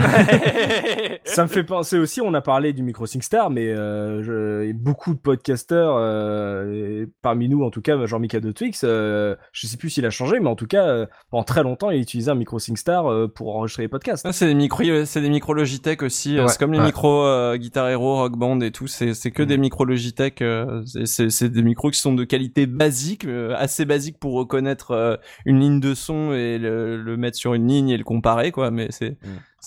ça 1.23 1.43
me 1.43 1.47
fait 1.47 1.63
penser 1.63 1.97
aussi, 1.97 2.04
on 2.21 2.33
a 2.33 2.41
parlé 2.41 2.73
du 2.73 2.83
micro 2.83 3.05
SingStar, 3.05 3.49
mais 3.49 3.67
euh, 3.69 4.23
je, 4.23 4.71
beaucoup 4.73 5.13
de 5.13 5.19
podcasteurs, 5.19 5.95
euh, 5.97 7.05
parmi 7.21 7.49
nous 7.49 7.63
en 7.63 7.69
tout 7.69 7.81
cas, 7.81 8.05
Jean-Michel 8.05 8.41
de 8.41 8.51
Twix, 8.51 8.81
euh, 8.83 9.35
je 9.51 9.67
sais 9.67 9.77
plus 9.77 9.89
s'il 9.89 10.05
a 10.05 10.09
changé, 10.09 10.39
mais 10.39 10.49
en 10.49 10.55
tout 10.55 10.67
cas, 10.67 10.87
euh, 10.87 11.05
pendant 11.31 11.43
très 11.43 11.63
longtemps, 11.63 11.89
il 11.91 12.01
utilisait 12.01 12.31
un 12.31 12.35
micro 12.35 12.59
SingStar 12.59 13.07
euh, 13.11 13.27
pour 13.27 13.55
enregistrer 13.55 13.83
les 13.83 13.87
podcasts. 13.89 14.25
Ah, 14.25 14.33
c'est 14.33 14.47
des 14.47 14.53
micros, 14.55 14.83
c'est 15.05 15.21
des 15.21 15.29
micros 15.29 15.53
Logitech 15.53 16.01
aussi. 16.03 16.39
Ouais, 16.39 16.47
c'est 16.47 16.57
comme 16.59 16.73
les 16.73 16.79
ouais. 16.79 16.85
micros 16.85 17.23
euh, 17.25 17.57
Guitar 17.57 17.87
Hero, 17.89 18.15
Rock 18.17 18.37
Band 18.37 18.59
et 18.61 18.71
tout. 18.71 18.87
C'est 18.87 19.13
c'est 19.13 19.31
que 19.31 19.43
des 19.43 19.57
micros 19.57 19.85
Logitech. 19.85 20.41
euh, 20.41 20.83
c'est- 21.05 21.45
des 21.45 21.61
micros 21.63 21.91
qui 21.91 21.99
sont 21.99 22.13
de 22.13 22.23
qualité 22.23 22.65
basique, 22.65 23.25
euh, 23.25 23.53
assez 23.57 23.85
basique 23.85 24.17
pour 24.19 24.33
reconnaître 24.33 24.91
euh, 24.91 25.15
une 25.45 25.59
ligne 25.59 25.79
de 25.79 25.93
son 25.93 26.33
et 26.33 26.57
le, 26.57 26.97
le 27.01 27.17
mettre 27.17 27.37
sur 27.37 27.53
une 27.53 27.67
ligne 27.67 27.89
et 27.89 27.97
le 27.97 28.03
comparer 28.03 28.51
quoi. 28.51 28.71
Mais 28.71 28.87
c'est 28.89 29.17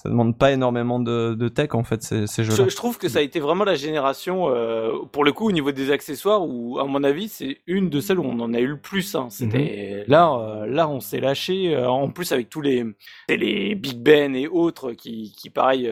ça 0.03 0.09
demande 0.09 0.39
pas 0.39 0.53
énormément 0.53 1.01
de, 1.01 1.35
de 1.35 1.49
tech 1.49 1.71
en 1.75 1.83
fait 1.83 2.03
ces, 2.03 2.27
ces 2.27 2.45
jeux-là. 2.45 2.65
Je, 2.65 2.71
je 2.71 2.77
trouve 2.77 2.99
que 2.99 3.09
ça 3.09 3.19
a 3.19 3.23
été 3.23 3.41
vraiment 3.41 3.65
la 3.65 3.75
génération, 3.75 4.49
euh, 4.49 4.93
pour 5.11 5.25
le 5.25 5.33
coup, 5.33 5.49
au 5.49 5.53
niveau 5.53 5.73
des 5.73 5.91
accessoires, 5.91 6.47
où, 6.47 6.79
à 6.79 6.85
mon 6.85 7.03
avis, 7.03 7.29
c'est 7.29 7.59
une 7.67 7.91
de 7.91 8.01
celles 8.01 8.19
où 8.19 8.25
on 8.25 8.39
en 8.41 8.55
a 8.55 8.61
eu 8.61 8.69
le 8.69 8.81
plus. 8.81 9.15
Hein. 9.15 9.27
C'était 9.31 10.05
là, 10.07 10.33
euh, 10.33 10.67
là, 10.67 10.89
on 10.89 11.01
s'est 11.01 11.21
lâché. 11.21 11.75
euh, 11.75 11.89
en 11.89 12.11
plus, 12.11 12.31
avec 12.33 12.49
tous 12.49 12.61
les, 12.61 12.85
les 13.29 13.75
Big 13.75 13.99
Ben 13.99 14.37
et 14.37 14.47
autres 14.47 14.93
qui, 14.93 15.33
qui 15.37 15.51
pareil, 15.51 15.91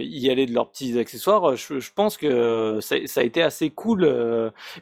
y 0.00 0.30
allaient 0.30 0.46
de 0.46 0.52
leurs 0.52 0.70
petits 0.70 0.98
accessoires. 0.98 1.56
Je, 1.56 1.78
je 1.78 1.90
pense 1.94 2.16
que 2.16 2.78
ça, 2.80 2.96
ça 3.06 3.20
a 3.20 3.24
été 3.24 3.42
assez 3.42 3.70
cool. 3.70 4.04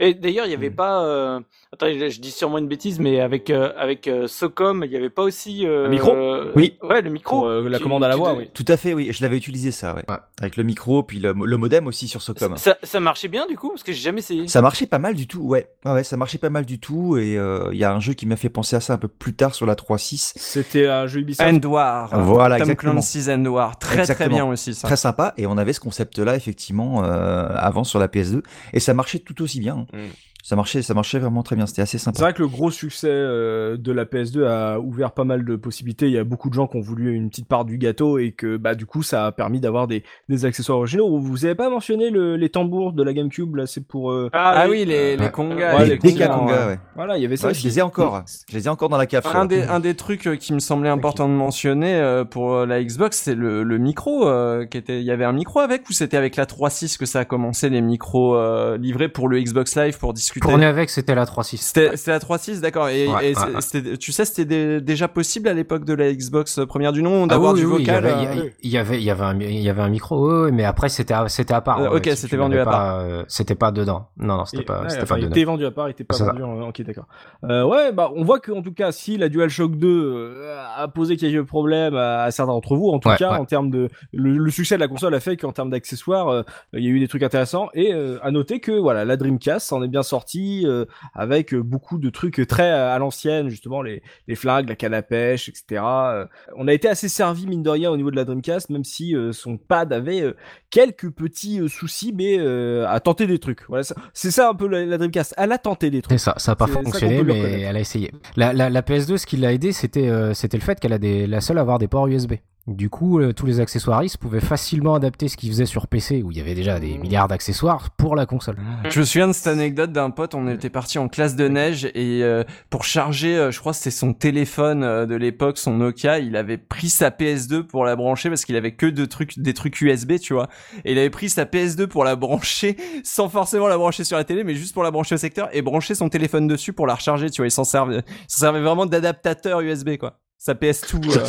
Et 0.00 0.14
d'ailleurs, 0.14 0.46
il 0.46 0.50
y 0.50 0.54
avait 0.54 0.70
pas. 0.70 1.40
Attends, 1.74 1.88
je, 1.88 2.08
je 2.08 2.20
dis 2.20 2.30
sûrement 2.30 2.58
une 2.58 2.68
bêtise, 2.68 3.00
mais 3.00 3.18
avec 3.18 3.50
euh, 3.50 3.72
avec 3.76 4.06
euh, 4.06 4.28
Socom, 4.28 4.84
il 4.84 4.92
y 4.92 4.96
avait 4.96 5.10
pas 5.10 5.22
aussi 5.22 5.66
euh, 5.66 5.86
Un 5.86 5.88
micro 5.88 6.12
euh, 6.12 6.52
Oui. 6.54 6.78
Ouais, 6.82 7.02
le 7.02 7.10
micro. 7.10 7.40
Pour, 7.40 7.48
euh, 7.48 7.68
la 7.68 7.80
commande 7.80 8.04
à 8.04 8.08
la 8.08 8.14
voix, 8.14 8.34
oui. 8.34 8.48
Tout 8.54 8.64
à 8.68 8.76
fait, 8.76 8.94
oui. 8.94 9.08
Je 9.10 9.20
l'avais 9.24 9.36
utilisé 9.36 9.72
ça, 9.72 9.92
ouais. 9.92 10.04
Ouais. 10.08 10.14
Avec 10.40 10.56
le 10.56 10.62
micro, 10.62 11.02
puis 11.02 11.18
le, 11.18 11.32
le 11.32 11.56
modem 11.56 11.88
aussi 11.88 12.06
sur 12.06 12.22
Socom. 12.22 12.56
Ça, 12.58 12.76
ça 12.84 13.00
marchait 13.00 13.26
bien 13.26 13.48
du 13.48 13.56
coup 13.56 13.70
parce 13.70 13.82
que 13.82 13.90
j'ai 13.90 14.02
jamais 14.02 14.20
essayé. 14.20 14.46
Ça 14.46 14.62
marchait 14.62 14.86
pas 14.86 15.00
mal 15.00 15.16
du 15.16 15.26
tout, 15.26 15.40
ouais. 15.40 15.68
Ouais, 15.84 15.94
ouais, 15.94 16.04
ça 16.04 16.16
marchait 16.16 16.38
pas 16.38 16.48
mal 16.48 16.64
du 16.64 16.78
tout. 16.78 17.16
Et 17.16 17.36
euh, 17.36 17.70
il 17.72 17.78
y 17.78 17.84
a 17.84 17.92
un 17.92 17.98
jeu 17.98 18.12
qui 18.12 18.26
m'a 18.26 18.36
fait 18.36 18.50
penser 18.50 18.76
à 18.76 18.80
ça 18.80 18.92
un 18.92 18.98
peu 18.98 19.08
plus 19.08 19.34
tard 19.34 19.52
sur 19.52 19.66
la 19.66 19.74
3.6. 19.74 20.34
C'était 20.36 20.86
un 20.86 21.08
jeu 21.08 21.22
Ubisoft. 21.22 21.50
End 21.50 21.68
War. 21.68 22.10
Voilà, 22.22 22.58
Tom 22.58 22.62
exactement. 22.62 22.92
Clancy's 22.92 23.28
End 23.28 23.46
War. 23.46 23.80
Très 23.80 24.06
très 24.06 24.28
bien 24.28 24.44
aussi 24.44 24.74
ça. 24.74 24.86
Très 24.86 24.96
sympa. 24.96 25.34
Et 25.38 25.48
on 25.48 25.58
avait 25.58 25.72
ce 25.72 25.80
concept-là, 25.80 26.36
effectivement, 26.36 27.02
euh, 27.02 27.48
avant 27.56 27.82
sur 27.82 27.98
la 27.98 28.06
PS2. 28.06 28.42
Et 28.72 28.78
ça 28.78 28.94
marchait 28.94 29.18
tout 29.18 29.42
aussi 29.42 29.58
bien. 29.58 29.88
Mm. 29.92 29.98
Ça 30.46 30.56
marchait, 30.56 30.82
ça 30.82 30.92
marchait 30.92 31.18
vraiment 31.18 31.42
très 31.42 31.56
bien. 31.56 31.64
C'était 31.64 31.80
assez 31.80 31.96
C'est 31.96 32.04
sympa. 32.04 32.20
vrai 32.20 32.34
que 32.34 32.42
le 32.42 32.48
gros 32.48 32.70
succès 32.70 33.08
euh, 33.08 33.78
de 33.78 33.92
la 33.92 34.04
PS2 34.04 34.44
a 34.46 34.78
ouvert 34.78 35.12
pas 35.12 35.24
mal 35.24 35.42
de 35.42 35.56
possibilités. 35.56 36.04
Il 36.04 36.12
y 36.12 36.18
a 36.18 36.24
beaucoup 36.24 36.50
de 36.50 36.54
gens 36.54 36.66
qui 36.66 36.76
ont 36.76 36.82
voulu 36.82 37.14
une 37.14 37.30
petite 37.30 37.48
part 37.48 37.64
du 37.64 37.78
gâteau 37.78 38.18
et 38.18 38.32
que 38.32 38.58
bah 38.58 38.74
du 38.74 38.84
coup 38.84 39.02
ça 39.02 39.24
a 39.24 39.32
permis 39.32 39.58
d'avoir 39.58 39.86
des, 39.86 40.02
des 40.28 40.44
accessoires 40.44 40.76
originaux. 40.76 41.18
Vous 41.18 41.46
avez 41.46 41.54
pas 41.54 41.70
mentionné 41.70 42.10
le, 42.10 42.36
les 42.36 42.50
tambours 42.50 42.92
de 42.92 43.02
la 43.02 43.14
GameCube 43.14 43.56
là, 43.56 43.66
c'est 43.66 43.80
pour 43.86 44.12
euh, 44.12 44.28
Ah, 44.34 44.66
oui, 44.68 44.84
les, 44.84 45.16
les 45.16 45.30
congas. 45.30 45.78
Ouais, 45.78 45.86
les, 45.86 45.96
les 45.96 46.26
congas, 46.28 46.66
ouais. 46.68 46.78
voilà, 46.94 47.16
il 47.16 47.22
y 47.22 47.24
avait 47.24 47.38
ça 47.38 47.48
Ouais, 47.48 47.54
je 47.54 47.64
les 47.64 47.78
ai 47.78 47.82
encore. 47.82 48.22
Je 48.50 48.54
les 48.54 48.66
ai 48.66 48.68
encore 48.68 48.90
dans 48.90 48.98
la 48.98 49.06
cave. 49.06 49.26
Un 49.34 49.46
des, 49.46 49.62
un 49.62 49.80
des 49.80 49.94
trucs 49.94 50.26
euh, 50.26 50.36
qui 50.36 50.52
me 50.52 50.58
semblait 50.58 50.90
important 50.90 51.26
de 51.26 51.32
mentionner 51.32 51.94
euh, 51.94 52.26
pour 52.26 52.66
la 52.66 52.84
Xbox, 52.84 53.18
c'est 53.18 53.34
le, 53.34 53.62
le 53.62 53.78
micro 53.78 54.28
euh, 54.28 54.66
qui 54.66 54.76
était. 54.76 55.00
Il 55.00 55.06
y 55.06 55.10
avait 55.10 55.24
un 55.24 55.32
micro 55.32 55.60
avec 55.60 55.88
ou 55.88 55.94
c'était 55.94 56.18
avec 56.18 56.36
la 56.36 56.44
3.6 56.44 56.98
que 56.98 57.06
ça 57.06 57.20
a 57.20 57.24
commencé 57.24 57.70
les 57.70 57.80
micros 57.80 58.36
euh, 58.36 58.76
livrés 58.76 59.08
pour 59.08 59.26
le 59.28 59.40
Xbox 59.40 59.74
Live 59.76 59.98
pour 59.98 60.12
discuter. 60.12 60.33
Tourner 60.40 60.66
avec, 60.66 60.90
c'était 60.90 61.14
la 61.14 61.24
3.6. 61.24 61.56
C'était 61.58 61.96
c'était 61.96 62.10
la 62.12 62.18
3.6, 62.18 62.60
d'accord. 62.60 62.88
Et, 62.88 63.06
Ouais, 63.08 63.34
ouais, 63.34 63.34
ouais. 63.36 63.96
tu 63.98 64.12
sais, 64.12 64.24
c'était 64.24 64.44
dé- 64.44 64.80
déjà 64.80 65.08
possible 65.08 65.48
à 65.48 65.54
l'époque 65.54 65.84
de 65.84 65.94
la 65.94 66.12
Xbox 66.12 66.60
première 66.68 66.92
du 66.92 67.02
nom 67.02 67.24
Ah 67.24 67.26
d'avoir 67.28 67.52
oui, 67.54 67.60
du 67.60 67.66
oui, 67.66 67.78
vocal. 67.84 68.04
Il 68.04 68.08
y 68.08 68.12
euh, 68.12 68.30
avait, 68.40 68.54
il 68.62 68.70
y 68.70 68.78
avait, 68.78 68.98
il 68.98 69.04
y 69.04 69.10
avait 69.10 69.24
un, 69.24 69.40
il 69.40 69.60
y 69.60 69.68
avait 69.68 69.82
un 69.82 69.88
micro, 69.88 70.50
mais 70.50 70.64
après 70.64 70.88
c'était, 70.88 71.14
à- 71.14 71.28
c'était 71.28 71.54
à 71.54 71.60
part. 71.60 71.80
Euh, 71.80 71.90
ouais, 71.90 71.96
ok, 71.98 72.06
si 72.10 72.16
c'était 72.16 72.36
vendu 72.36 72.58
à 72.58 72.64
pas, 72.64 73.00
euh, 73.00 73.24
c'était 73.28 73.54
pas 73.54 73.70
dedans. 73.70 74.08
Non, 74.18 74.38
non, 74.38 74.44
c'était 74.44 74.64
pas, 74.64 74.82
ouais, 74.82 74.90
c'était 74.90 75.02
enfin, 75.02 75.14
pas 75.14 75.18
il 75.20 75.22
dedans. 75.24 75.34
était 75.36 75.44
vendu 75.44 75.66
à 75.66 75.70
part, 75.70 75.88
il 75.88 75.92
était 75.92 76.04
pas 76.04 76.16
vendu. 76.16 76.42
En... 76.42 76.68
Ok, 76.68 76.82
d'accord. 76.82 77.06
Euh, 77.44 77.64
ouais, 77.64 77.92
bah 77.92 78.10
on 78.14 78.24
voit 78.24 78.40
que 78.40 78.52
en 78.52 78.62
tout 78.62 78.72
cas, 78.72 78.92
si 78.92 79.16
la 79.16 79.28
DualShock 79.28 79.76
2 79.76 79.88
euh, 79.88 80.56
a 80.76 80.88
posé 80.88 81.16
quelques 81.16 81.46
problèmes 81.46 81.94
à, 81.96 82.22
à 82.24 82.30
certains 82.30 82.52
d'entre 82.52 82.76
vous, 82.76 82.88
en 82.90 82.98
tout 82.98 83.08
Ouais, 83.08 83.16
cas 83.16 83.32
ouais. 83.32 83.38
en 83.38 83.44
termes 83.44 83.70
de 83.70 83.88
le, 84.12 84.36
le 84.38 84.50
succès 84.50 84.74
de 84.76 84.80
la 84.80 84.88
console 84.88 85.14
a 85.14 85.20
fait 85.20 85.36
qu'en 85.36 85.52
termes 85.52 85.70
d'accessoires, 85.70 86.28
euh, 86.28 86.42
il 86.72 86.82
y 86.82 86.86
a 86.86 86.90
eu 86.90 87.00
des 87.00 87.08
trucs 87.08 87.22
intéressants 87.22 87.68
et 87.74 87.92
euh, 87.92 88.18
à 88.22 88.30
noter 88.30 88.60
que 88.60 88.72
voilà, 88.72 89.04
la 89.04 89.16
Dreamcast 89.16 89.72
en 89.72 89.82
est 89.82 89.88
bien 89.88 90.02
sortie 90.02 90.23
euh, 90.32 90.84
avec 91.14 91.52
euh, 91.54 91.62
beaucoup 91.62 91.98
de 91.98 92.10
trucs 92.10 92.46
très 92.46 92.68
à 92.70 92.98
l'ancienne, 92.98 93.48
justement 93.48 93.82
les 93.82 94.02
les 94.28 94.34
flingues, 94.34 94.68
la 94.68 94.76
canne 94.76 94.94
à 94.94 95.02
pêche, 95.02 95.48
etc. 95.48 95.82
Euh, 95.84 96.26
on 96.56 96.68
a 96.68 96.72
été 96.72 96.88
assez 96.88 97.08
servi 97.08 97.46
mine 97.46 97.62
de 97.62 97.70
rien 97.70 97.90
au 97.90 97.96
niveau 97.96 98.10
de 98.10 98.16
la 98.16 98.24
Dreamcast, 98.24 98.70
même 98.70 98.84
si 98.84 99.14
euh, 99.14 99.32
son 99.32 99.56
pad 99.56 99.92
avait 99.92 100.22
euh, 100.22 100.34
quelques 100.70 101.10
petits 101.10 101.60
euh, 101.60 101.68
soucis, 101.68 102.12
mais 102.16 102.36
euh, 102.38 102.86
a 102.88 103.00
tenté 103.00 103.26
des 103.26 103.38
trucs. 103.38 103.62
Voilà, 103.68 103.84
c'est 104.12 104.30
ça 104.30 104.48
un 104.48 104.54
peu 104.54 104.66
la, 104.68 104.84
la 104.84 104.98
Dreamcast. 104.98 105.34
Elle 105.36 105.52
a 105.52 105.58
tenté 105.58 105.90
des 105.90 105.98
C'est 105.98 106.02
trucs. 106.02 106.20
ça, 106.20 106.34
ça 106.38 106.52
a 106.52 106.56
pas 106.56 106.66
C'est 106.66 106.72
fonctionné, 106.72 107.22
mais 107.22 107.60
elle 107.62 107.76
a 107.76 107.80
essayé. 107.80 108.10
La, 108.36 108.52
la, 108.52 108.70
la 108.70 108.82
PS2, 108.82 109.16
ce 109.18 109.26
qui 109.26 109.36
l'a 109.36 109.52
aidé, 109.52 109.72
c'était 109.72 110.08
euh, 110.08 110.34
c'était 110.34 110.56
le 110.56 110.62
fait 110.62 110.80
qu'elle 110.80 110.92
a 110.92 110.98
des, 110.98 111.26
la 111.26 111.40
seule 111.40 111.58
à 111.58 111.60
avoir 111.60 111.78
des 111.78 111.88
ports 111.88 112.06
USB. 112.06 112.34
Du 112.66 112.88
coup, 112.88 113.20
euh, 113.20 113.32
tous 113.32 113.44
les 113.44 113.60
accessoiristes 113.60 114.16
pouvaient 114.16 114.40
facilement 114.40 114.94
adapter 114.94 115.28
ce 115.28 115.36
qu'ils 115.36 115.50
faisaient 115.50 115.66
sur 115.66 115.86
PC, 115.86 116.22
où 116.22 116.30
il 116.30 116.38
y 116.38 116.40
avait 116.40 116.54
déjà 116.54 116.80
des 116.80 116.96
milliards 116.96 117.28
d'accessoires, 117.28 117.90
pour 117.90 118.16
la 118.16 118.24
console. 118.24 118.56
Je 118.88 119.00
me 119.00 119.04
souviens 119.04 119.28
de 119.28 119.32
cette 119.32 119.48
anecdote 119.48 119.92
d'un 119.92 120.10
pote, 120.10 120.34
on 120.34 120.48
était 120.48 120.70
parti 120.70 120.98
en 120.98 121.08
classe 121.08 121.36
de 121.36 121.46
neige 121.48 121.84
et 121.94 122.22
euh, 122.22 122.42
pour 122.70 122.84
charger, 122.84 123.36
euh, 123.36 123.50
je 123.50 123.60
crois 123.60 123.72
que 123.72 123.78
c'était 123.78 123.90
son 123.90 124.14
téléphone 124.14 124.82
euh, 124.82 125.04
de 125.06 125.14
l'époque, 125.14 125.58
son 125.58 125.74
Nokia, 125.74 126.20
il 126.20 126.36
avait 126.36 126.56
pris 126.56 126.88
sa 126.88 127.10
PS2 127.10 127.62
pour 127.64 127.84
la 127.84 127.96
brancher 127.96 128.28
parce 128.30 128.44
qu'il 128.44 128.56
avait 128.56 128.72
que 128.72 128.86
de 128.86 129.04
trucs, 129.04 129.38
des 129.38 129.52
trucs 129.52 129.80
USB, 129.80 130.18
tu 130.18 130.32
vois. 130.32 130.48
Et 130.84 130.92
il 130.92 130.98
avait 130.98 131.10
pris 131.10 131.28
sa 131.28 131.44
PS2 131.44 131.86
pour 131.86 132.04
la 132.04 132.16
brancher 132.16 132.76
sans 133.04 133.28
forcément 133.28 133.68
la 133.68 133.76
brancher 133.76 134.04
sur 134.04 134.16
la 134.16 134.24
télé, 134.24 134.42
mais 134.42 134.54
juste 134.54 134.72
pour 134.72 134.82
la 134.82 134.90
brancher 134.90 135.14
au 135.14 135.18
secteur 135.18 135.48
et 135.52 135.60
brancher 135.60 135.94
son 135.94 136.08
téléphone 136.08 136.46
dessus 136.46 136.72
pour 136.72 136.86
la 136.86 136.94
recharger, 136.94 137.28
tu 137.28 137.42
vois. 137.42 137.46
Il 137.46 137.50
s'en 137.50 137.64
servait, 137.64 137.98
il 137.98 138.24
s'en 138.28 138.40
servait 138.40 138.62
vraiment 138.62 138.86
d'adaptateur 138.86 139.60
USB, 139.60 139.96
quoi. 139.98 140.18
Sa 140.36 140.52
PS2. 140.54 141.16
euh. 141.16 141.24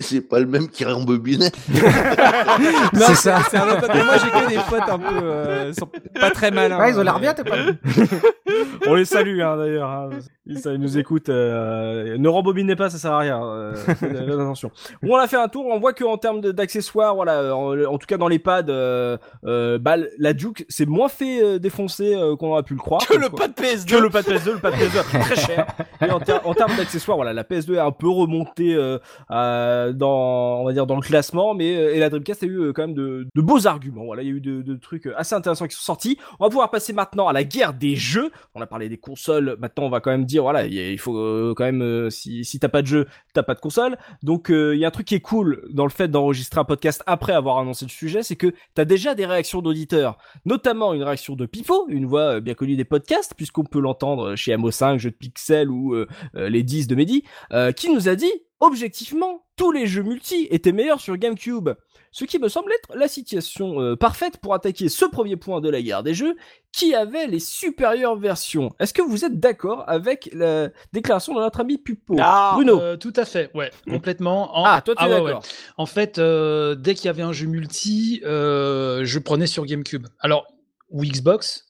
C'est- 0.00 0.20
pas 0.28 0.40
le 0.40 0.46
même 0.46 0.68
qui 0.68 0.84
rembobinait. 0.84 1.52
Non, 2.92 3.06
C'est 3.08 3.14
ça. 3.14 3.36
Un 3.52 3.68
autre 3.68 3.86
moi, 4.04 4.16
j'ai 4.18 4.30
que 4.30 4.48
des 4.48 4.60
potes 4.68 4.88
un 4.88 4.98
peu, 4.98 5.24
euh, 5.24 5.72
sont 5.72 5.88
pas 6.18 6.30
très 6.30 6.50
malins. 6.50 6.78
Ouais, 6.78 6.90
ils 6.90 6.98
ont 6.98 7.02
l'air 7.02 7.20
bien, 7.20 7.32
t'es 7.32 7.44
pas. 7.44 7.56
On 8.86 8.94
les 8.94 9.04
salue 9.04 9.40
hein, 9.40 9.56
d'ailleurs. 9.56 9.88
Hein. 9.88 10.10
Ils, 10.46 10.58
nous 10.78 10.98
écoutent. 10.98 11.28
euh, 11.28 12.16
ne 12.18 12.28
rembobinez 12.28 12.74
pas, 12.74 12.90
ça 12.90 12.98
sert 12.98 13.12
à 13.12 13.18
rien. 13.20 13.40
Euh, 13.44 13.74
attention. 14.32 14.70
Bon, 15.02 15.14
on 15.14 15.18
a 15.18 15.28
fait 15.28 15.36
un 15.36 15.46
tour. 15.48 15.66
On 15.66 15.78
voit 15.78 15.92
que 15.92 16.02
en 16.04 16.16
termes 16.18 16.40
d'accessoires, 16.40 17.14
voilà, 17.14 17.54
en, 17.54 17.78
en 17.84 17.98
tout 17.98 18.06
cas 18.06 18.16
dans 18.16 18.26
les 18.28 18.40
pads, 18.40 18.62
bah, 18.64 19.96
la 20.18 20.32
Duke 20.32 20.64
c'est 20.68 20.86
moins 20.86 21.08
fait 21.08 21.42
euh, 21.42 21.58
défoncer 21.60 22.14
euh, 22.16 22.34
qu'on 22.36 22.48
aurait 22.52 22.64
pu 22.64 22.74
le 22.74 22.80
croire. 22.80 23.06
Que 23.06 23.16
le 23.16 23.30
pas 23.30 23.46
de 23.48 23.52
PS2. 23.54 23.86
que 23.90 23.96
le 23.96 24.10
pad 24.10 24.24
PS2, 24.24 24.52
le 24.54 24.58
pad 24.58 24.74
PS2 24.74 25.20
très 25.22 25.36
cher. 25.36 25.66
Et 26.04 26.10
en, 26.10 26.18
ter- 26.18 26.40
en 26.44 26.54
termes 26.54 26.76
d'accessoires, 26.76 27.16
voilà, 27.16 27.32
la 27.32 27.44
PS2 27.44 27.74
est 27.74 27.78
un 27.78 27.92
peu 27.92 28.08
remontée 28.08 28.29
remonter 28.30 28.76
dans, 29.28 30.60
on 30.60 30.64
va 30.64 30.72
dire, 30.72 30.86
dans 30.86 30.96
le 30.96 31.02
classement, 31.02 31.54
mais 31.54 31.70
et 31.70 31.98
la 31.98 32.10
Dreamcast 32.10 32.42
a 32.42 32.46
eu 32.46 32.72
quand 32.72 32.82
même 32.82 32.94
de, 32.94 33.26
beaux 33.36 33.66
arguments. 33.66 34.04
Voilà, 34.04 34.22
il 34.22 34.28
y 34.28 34.32
a 34.32 34.34
eu 34.34 34.40
de, 34.40 34.62
de, 34.62 34.74
trucs 34.76 35.08
assez 35.16 35.34
intéressants 35.34 35.66
qui 35.66 35.76
sont 35.76 35.82
sortis. 35.82 36.18
On 36.38 36.44
va 36.44 36.50
pouvoir 36.50 36.70
passer 36.70 36.92
maintenant 36.92 37.28
à 37.28 37.32
la 37.32 37.44
guerre 37.44 37.74
des 37.74 37.96
jeux. 37.96 38.30
On 38.54 38.60
a 38.60 38.66
parlé 38.66 38.88
des 38.88 38.98
consoles. 38.98 39.56
Maintenant, 39.60 39.84
on 39.84 39.90
va 39.90 40.00
quand 40.00 40.10
même 40.10 40.24
dire, 40.24 40.42
voilà, 40.42 40.66
il 40.66 40.98
faut 40.98 41.54
quand 41.56 41.64
même, 41.64 42.10
si, 42.10 42.44
si 42.44 42.58
t'as 42.58 42.68
pas 42.68 42.82
de 42.82 42.86
jeu, 42.86 43.06
t'as 43.34 43.42
pas 43.42 43.54
de 43.54 43.60
console. 43.60 43.96
Donc, 44.22 44.46
il 44.50 44.76
y 44.76 44.84
a 44.84 44.88
un 44.88 44.92
truc 44.92 45.06
qui 45.06 45.14
est 45.14 45.20
cool 45.20 45.66
dans 45.70 45.84
le 45.84 45.90
fait 45.90 46.08
d'enregistrer 46.08 46.60
un 46.60 46.64
podcast 46.64 47.02
après 47.06 47.32
avoir 47.32 47.58
annoncé 47.58 47.84
le 47.84 47.90
sujet, 47.90 48.22
c'est 48.22 48.36
que 48.36 48.52
t'as 48.74 48.84
déjà 48.84 49.14
des 49.14 49.26
réactions 49.26 49.62
d'auditeurs, 49.62 50.18
notamment 50.44 50.94
une 50.94 51.02
réaction 51.02 51.36
de 51.36 51.46
Pipo, 51.46 51.86
une 51.88 52.06
voix 52.06 52.40
bien 52.40 52.54
connue 52.54 52.76
des 52.76 52.84
podcasts, 52.84 53.34
puisqu'on 53.34 53.64
peut 53.64 53.80
l'entendre 53.80 54.36
chez 54.36 54.56
MO5, 54.56 54.98
Jeux 54.98 55.10
de 55.10 55.16
Pixel 55.16 55.70
ou 55.70 55.94
les 56.34 56.62
10 56.62 56.86
de 56.86 56.94
Mehdi, 56.94 57.24
qui 57.76 57.92
nous 57.92 58.08
a 58.08 58.14
dit 58.14 58.19
objectivement, 58.60 59.46
tous 59.56 59.72
les 59.72 59.86
jeux 59.86 60.02
multi 60.02 60.46
étaient 60.50 60.72
meilleurs 60.72 61.00
sur 61.00 61.16
GameCube. 61.16 61.70
Ce 62.12 62.24
qui 62.24 62.38
me 62.38 62.48
semble 62.48 62.72
être 62.72 62.96
la 62.96 63.08
situation 63.08 63.80
euh, 63.80 63.96
parfaite 63.96 64.38
pour 64.38 64.52
attaquer 64.52 64.88
ce 64.88 65.04
premier 65.04 65.36
point 65.36 65.60
de 65.60 65.68
la 65.68 65.80
guerre 65.80 66.02
des 66.02 66.12
jeux, 66.12 66.34
qui 66.72 66.94
avait 66.94 67.26
les 67.26 67.38
supérieures 67.38 68.16
versions. 68.16 68.70
Est-ce 68.80 68.92
que 68.92 69.02
vous 69.02 69.24
êtes 69.24 69.38
d'accord 69.38 69.84
avec 69.88 70.28
la 70.32 70.70
déclaration 70.92 71.34
de 71.34 71.40
notre 71.40 71.60
ami 71.60 71.78
Pupo 71.78 72.16
ah, 72.18 72.52
Bruno 72.54 72.80
euh, 72.80 72.96
Tout 72.96 73.12
à 73.16 73.24
fait, 73.24 73.50
ouais, 73.54 73.70
complètement. 73.88 74.50
Ah, 74.64 74.82
toi 74.84 74.94
tu 74.96 75.04
es 75.04 75.06
ah, 75.06 75.08
d'accord. 75.08 75.42
En 75.76 75.86
fait, 75.86 76.18
euh, 76.18 76.74
dès 76.74 76.94
qu'il 76.94 77.06
y 77.06 77.08
avait 77.08 77.22
un 77.22 77.32
jeu 77.32 77.46
multi, 77.46 78.20
je 78.24 79.18
prenais 79.18 79.46
sur 79.46 79.64
GameCube. 79.64 80.06
Alors, 80.18 80.46
ou 80.90 81.04
Xbox, 81.04 81.66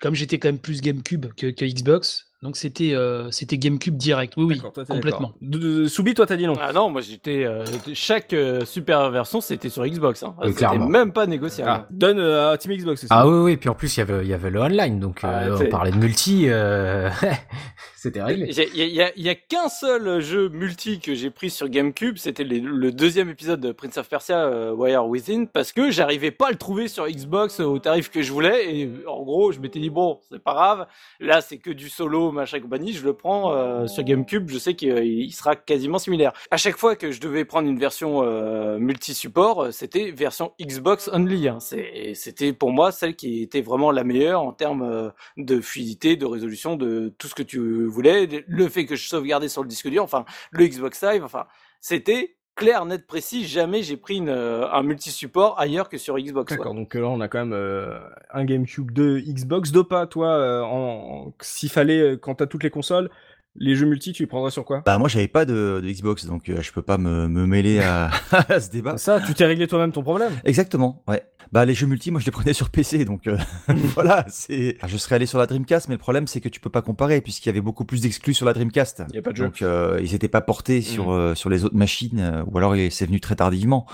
comme 0.00 0.14
j'étais 0.14 0.38
quand 0.38 0.48
même 0.48 0.58
plus 0.58 0.80
GameCube 0.80 1.26
que 1.34 1.46
Xbox, 1.46 2.26
donc 2.44 2.58
c'était 2.58 2.92
euh, 2.92 3.30
c'était 3.30 3.56
GameCube 3.56 3.96
direct. 3.96 4.34
Oui, 4.36 4.44
oui, 4.44 4.62
complètement. 4.86 5.32
De, 5.40 5.86
Soubi, 5.86 6.12
toi, 6.12 6.26
t'as 6.26 6.36
dit 6.36 6.46
non. 6.46 6.52
Ah 6.60 6.74
non, 6.74 6.90
moi 6.90 7.00
j'étais 7.00 7.42
euh, 7.46 7.64
chaque 7.94 8.34
euh, 8.34 8.66
super 8.66 9.10
version, 9.10 9.40
c'était 9.40 9.70
sur 9.70 9.86
Xbox. 9.86 10.22
Hein. 10.22 10.34
C'était 10.48 10.76
même 10.76 11.14
pas 11.14 11.26
négociable. 11.26 11.70
Ah, 11.70 11.86
donne 11.90 12.20
à 12.20 12.54
Team 12.58 12.74
Xbox. 12.74 13.06
Ça. 13.06 13.06
Ah 13.08 13.26
oui, 13.26 13.38
oui. 13.38 13.56
Puis 13.56 13.70
en 13.70 13.74
plus, 13.74 13.96
il 13.96 14.00
y 14.00 14.02
avait 14.02 14.22
il 14.24 14.28
y 14.28 14.34
avait 14.34 14.50
le 14.50 14.60
online, 14.60 15.00
donc 15.00 15.20
ah, 15.22 15.44
on 15.58 15.70
parlait 15.70 15.90
de 15.90 15.96
multi. 15.96 16.46
c'était 17.96 18.22
réglé. 18.22 18.50
Il 18.74 18.92
y 18.92 19.00
a, 19.00 19.10
y 19.16 19.28
a, 19.30 19.34
qu'un 19.34 19.70
seul 19.70 20.20
jeu 20.20 20.50
multi 20.50 21.00
que 21.00 21.14
j'ai 21.14 21.30
pris 21.30 21.48
sur 21.48 21.70
GameCube, 21.70 22.18
c'était 22.18 22.44
le 22.44 22.92
deuxième 22.92 23.30
épisode 23.30 23.60
de 23.60 23.72
Prince 23.72 23.96
of 23.96 24.06
Persia 24.06 24.74
Wire 24.74 25.06
Within, 25.06 25.46
parce 25.46 25.72
que 25.72 25.90
j'arrivais 25.90 26.30
pas 26.30 26.48
à 26.48 26.50
le 26.50 26.58
trouver 26.58 26.88
sur 26.88 27.08
Xbox 27.08 27.60
au 27.60 27.78
tarif 27.78 28.10
que 28.10 28.20
je 28.20 28.30
voulais, 28.30 28.76
et 28.76 28.90
en 29.08 29.22
gros, 29.22 29.50
je 29.50 29.60
m'étais 29.60 29.80
dit 29.80 29.88
bon, 29.88 30.20
c'est 30.30 30.44
pas 30.44 30.52
grave. 30.52 30.86
Là, 31.20 31.40
c'est 31.40 31.56
que 31.56 31.70
du 31.70 31.88
solo 31.88 32.33
machin 32.34 32.60
compagnie, 32.60 32.92
je 32.92 33.04
le 33.04 33.14
prends 33.14 33.52
euh, 33.52 33.86
sur 33.86 34.02
GameCube, 34.02 34.48
je 34.48 34.58
sais 34.58 34.74
qu'il 34.74 35.32
sera 35.32 35.56
quasiment 35.56 35.98
similaire. 35.98 36.32
À 36.50 36.56
chaque 36.56 36.76
fois 36.76 36.96
que 36.96 37.10
je 37.10 37.20
devais 37.20 37.44
prendre 37.44 37.68
une 37.68 37.78
version 37.78 38.22
euh, 38.22 38.78
multi-support, 38.78 39.64
euh, 39.64 39.70
c'était 39.70 40.10
version 40.10 40.52
Xbox 40.60 41.08
only. 41.12 41.48
Hein. 41.48 41.58
C'était 41.60 42.52
pour 42.52 42.72
moi 42.72 42.92
celle 42.92 43.16
qui 43.16 43.42
était 43.42 43.62
vraiment 43.62 43.90
la 43.90 44.04
meilleure 44.04 44.42
en 44.42 44.52
termes 44.52 45.12
de 45.36 45.60
fluidité, 45.60 46.16
de 46.16 46.26
résolution, 46.26 46.76
de 46.76 47.14
tout 47.18 47.28
ce 47.28 47.34
que 47.34 47.42
tu 47.42 47.86
voulais. 47.86 48.44
Le 48.46 48.68
fait 48.68 48.86
que 48.86 48.96
je 48.96 49.08
sauvegardais 49.08 49.48
sur 49.48 49.62
le 49.62 49.68
disque 49.68 49.88
dur, 49.88 50.02
enfin 50.02 50.24
le 50.50 50.66
Xbox 50.66 51.02
Live, 51.02 51.24
enfin 51.24 51.46
c'était 51.80 52.36
clair, 52.54 52.84
net, 52.84 53.06
précis. 53.06 53.44
Jamais 53.46 53.82
j'ai 53.82 53.96
pris 53.96 54.22
euh, 54.26 54.68
un 54.70 54.82
multi-support 54.82 55.58
ailleurs 55.58 55.88
que 55.88 55.98
sur 55.98 56.18
Xbox. 56.18 56.52
D'accord, 56.52 56.74
donc 56.74 56.94
euh, 56.94 57.00
là 57.00 57.08
on 57.08 57.20
a 57.20 57.28
quand 57.28 57.38
même 57.38 57.52
euh, 57.52 57.98
un 58.32 58.44
GameCube 58.44 58.90
de 58.92 59.18
Xbox. 59.20 59.72
Dopa, 59.72 60.06
toi, 60.06 60.64
en, 60.64 61.32
s'il 61.40 61.70
fallait, 61.70 62.18
quand 62.20 62.36
t'as 62.36 62.46
toutes 62.46 62.62
les 62.62 62.70
consoles, 62.70 63.10
les 63.56 63.76
jeux 63.76 63.86
multi, 63.86 64.12
tu 64.12 64.22
les 64.22 64.26
prendrais 64.26 64.50
sur 64.50 64.64
quoi? 64.64 64.82
Bah 64.84 64.98
moi 64.98 65.08
j'avais 65.08 65.28
pas 65.28 65.44
de, 65.44 65.80
de, 65.82 65.90
Xbox 65.90 66.26
donc 66.26 66.44
je 66.46 66.72
peux 66.72 66.82
pas 66.82 66.98
me, 66.98 67.28
me 67.28 67.46
mêler 67.46 67.80
à, 67.80 68.10
à, 68.32 68.60
ce 68.60 68.70
débat. 68.70 68.98
Ça, 68.98 69.20
tu 69.20 69.34
t'es 69.34 69.46
réglé 69.46 69.66
toi-même 69.66 69.92
ton 69.92 70.02
problème 70.02 70.32
Exactement, 70.44 71.02
ouais. 71.08 71.22
Bah 71.52 71.64
les 71.64 71.74
jeux 71.74 71.86
multi, 71.86 72.10
moi 72.10 72.20
je 72.20 72.26
les 72.26 72.32
prenais 72.32 72.52
sur 72.52 72.70
PC, 72.70 73.04
donc 73.04 73.28
euh, 73.28 73.36
voilà, 73.94 74.24
c'est. 74.28 74.76
je 74.86 74.96
serais 74.96 75.16
allé 75.16 75.26
sur 75.26 75.38
la 75.38 75.46
Dreamcast, 75.46 75.88
mais 75.88 75.94
le 75.94 76.00
problème 76.00 76.26
c'est 76.26 76.40
que 76.40 76.48
tu 76.48 76.58
peux 76.58 76.70
pas 76.70 76.82
comparer 76.82 77.20
puisqu'il 77.20 77.48
y 77.48 77.50
avait 77.50 77.60
beaucoup 77.60 77.84
plus 77.84 78.00
d'exclus 78.00 78.34
sur 78.34 78.44
la 78.44 78.52
Dreamcast. 78.54 79.04
Il 79.10 79.14
y 79.14 79.18
a 79.18 79.22
pas 79.22 79.30
de 79.30 79.36
jeu. 79.36 79.44
Donc 79.44 79.62
euh, 79.62 80.00
ils 80.02 80.16
étaient 80.16 80.28
pas 80.28 80.40
portés 80.40 80.80
sur 80.80 81.10
mm. 81.10 81.12
euh, 81.12 81.34
sur 81.36 81.50
les 81.50 81.64
autres 81.64 81.76
machines, 81.76 82.44
ou 82.50 82.58
alors 82.58 82.74
c'est 82.90 83.06
venu 83.06 83.20
très 83.20 83.36
tardivement, 83.36 83.86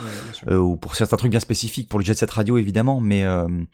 ou 0.51 0.77
pour 0.77 0.95
certains 0.97 1.17
trucs 1.17 1.31
bien 1.31 1.41
spécifiques, 1.41 1.89
pour 1.89 1.99
le 1.99 2.05
Jet 2.05 2.15
Set 2.15 2.31
Radio 2.31 2.57
évidemment, 2.57 3.01
mais. 3.01 3.27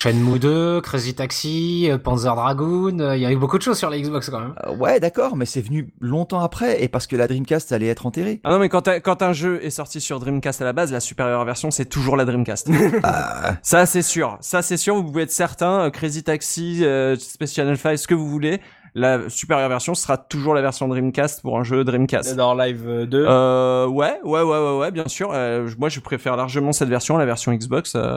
Shenmue 0.03 0.39
2, 0.41 0.81
Crazy 0.81 1.15
Taxi, 1.15 1.89
Panzer 2.03 2.35
Dragoon, 2.35 3.15
il 3.15 3.21
y 3.21 3.27
avait 3.27 3.37
beaucoup 3.37 3.59
de 3.59 3.63
choses 3.63 3.79
sur 3.79 3.91
la 3.91 3.99
Xbox 3.99 4.31
quand 4.31 4.41
même. 4.41 4.81
ouais, 4.81 4.99
d'accord, 5.01 5.37
mais 5.37 5.47
c'est 5.47 5.61
venu 5.61 5.76
longtemps 6.01 6.41
après 6.41 6.83
et 6.83 6.89
parce 6.89 7.07
que 7.07 7.17
la 7.17 7.27
Dreamcast 7.27 7.73
allait 7.73 7.89
être 7.89 8.07
enterrée. 8.07 8.41
Ah 8.45 8.51
non, 8.51 8.59
mais 8.59 8.69
quand 8.69 8.89
quand 9.03 9.23
un 9.23 9.33
jeu 9.33 9.65
est 9.65 9.71
sorti 9.71 10.01
sur 10.01 10.21
Dreamcast 10.21 10.63
à 10.63 10.65
la 10.65 10.73
base, 10.73 10.93
la 10.93 11.01
supérieure 11.01 11.45
version 11.45 11.71
c'est 11.71 11.87
toujours 11.87 12.17
la 12.17 12.25
Dreamcast. 12.25 12.71
Ah. 13.03 13.57
Ça 13.63 13.87
c'est 13.87 14.03
sûr. 14.03 14.39
Ça, 14.41 14.63
c'est 14.63 14.77
sûr, 14.77 14.95
vous 14.95 15.05
pouvez 15.05 15.23
être 15.23 15.31
certain. 15.31 15.87
Euh, 15.87 15.91
Crazy 15.91 16.23
Taxi, 16.25 16.85
euh, 16.85 17.17
Space 17.17 17.55
Channel 17.55 17.77
5, 17.77 17.97
ce 17.97 18.07
que 18.07 18.15
vous 18.15 18.29
voulez. 18.29 18.61
La 18.97 19.29
supérieure 19.29 19.69
version 19.69 19.95
sera 19.95 20.17
toujours 20.17 20.55
la 20.55 20.63
version 20.63 20.89
Dreamcast 20.89 21.43
pour 21.43 21.59
un 21.59 21.63
jeu 21.63 21.85
Dreamcast. 21.85 22.35
Dans 22.35 22.55
Live 22.55 23.07
2 23.07 23.27
euh, 23.29 23.87
ouais, 23.87 24.19
ouais, 24.25 24.41
ouais, 24.41 24.59
ouais, 24.59 24.79
ouais, 24.79 24.91
bien 24.91 25.07
sûr. 25.07 25.33
Euh, 25.35 25.69
moi, 25.79 25.91
je 25.91 26.01
préfère 26.01 26.35
largement 26.35 26.73
cette 26.73 26.89
version, 26.89 27.19
la 27.19 27.27
version 27.27 27.53
Xbox. 27.53 27.95
Euh, 27.95 28.17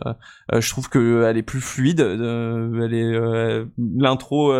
je 0.57 0.69
trouve 0.69 0.87
que 0.87 1.25
elle 1.25 1.35
est 1.35 1.43
plus 1.43 1.59
fluide. 1.59 1.99
elle 1.99 2.93
est 2.93 3.65
l'intro 3.77 4.53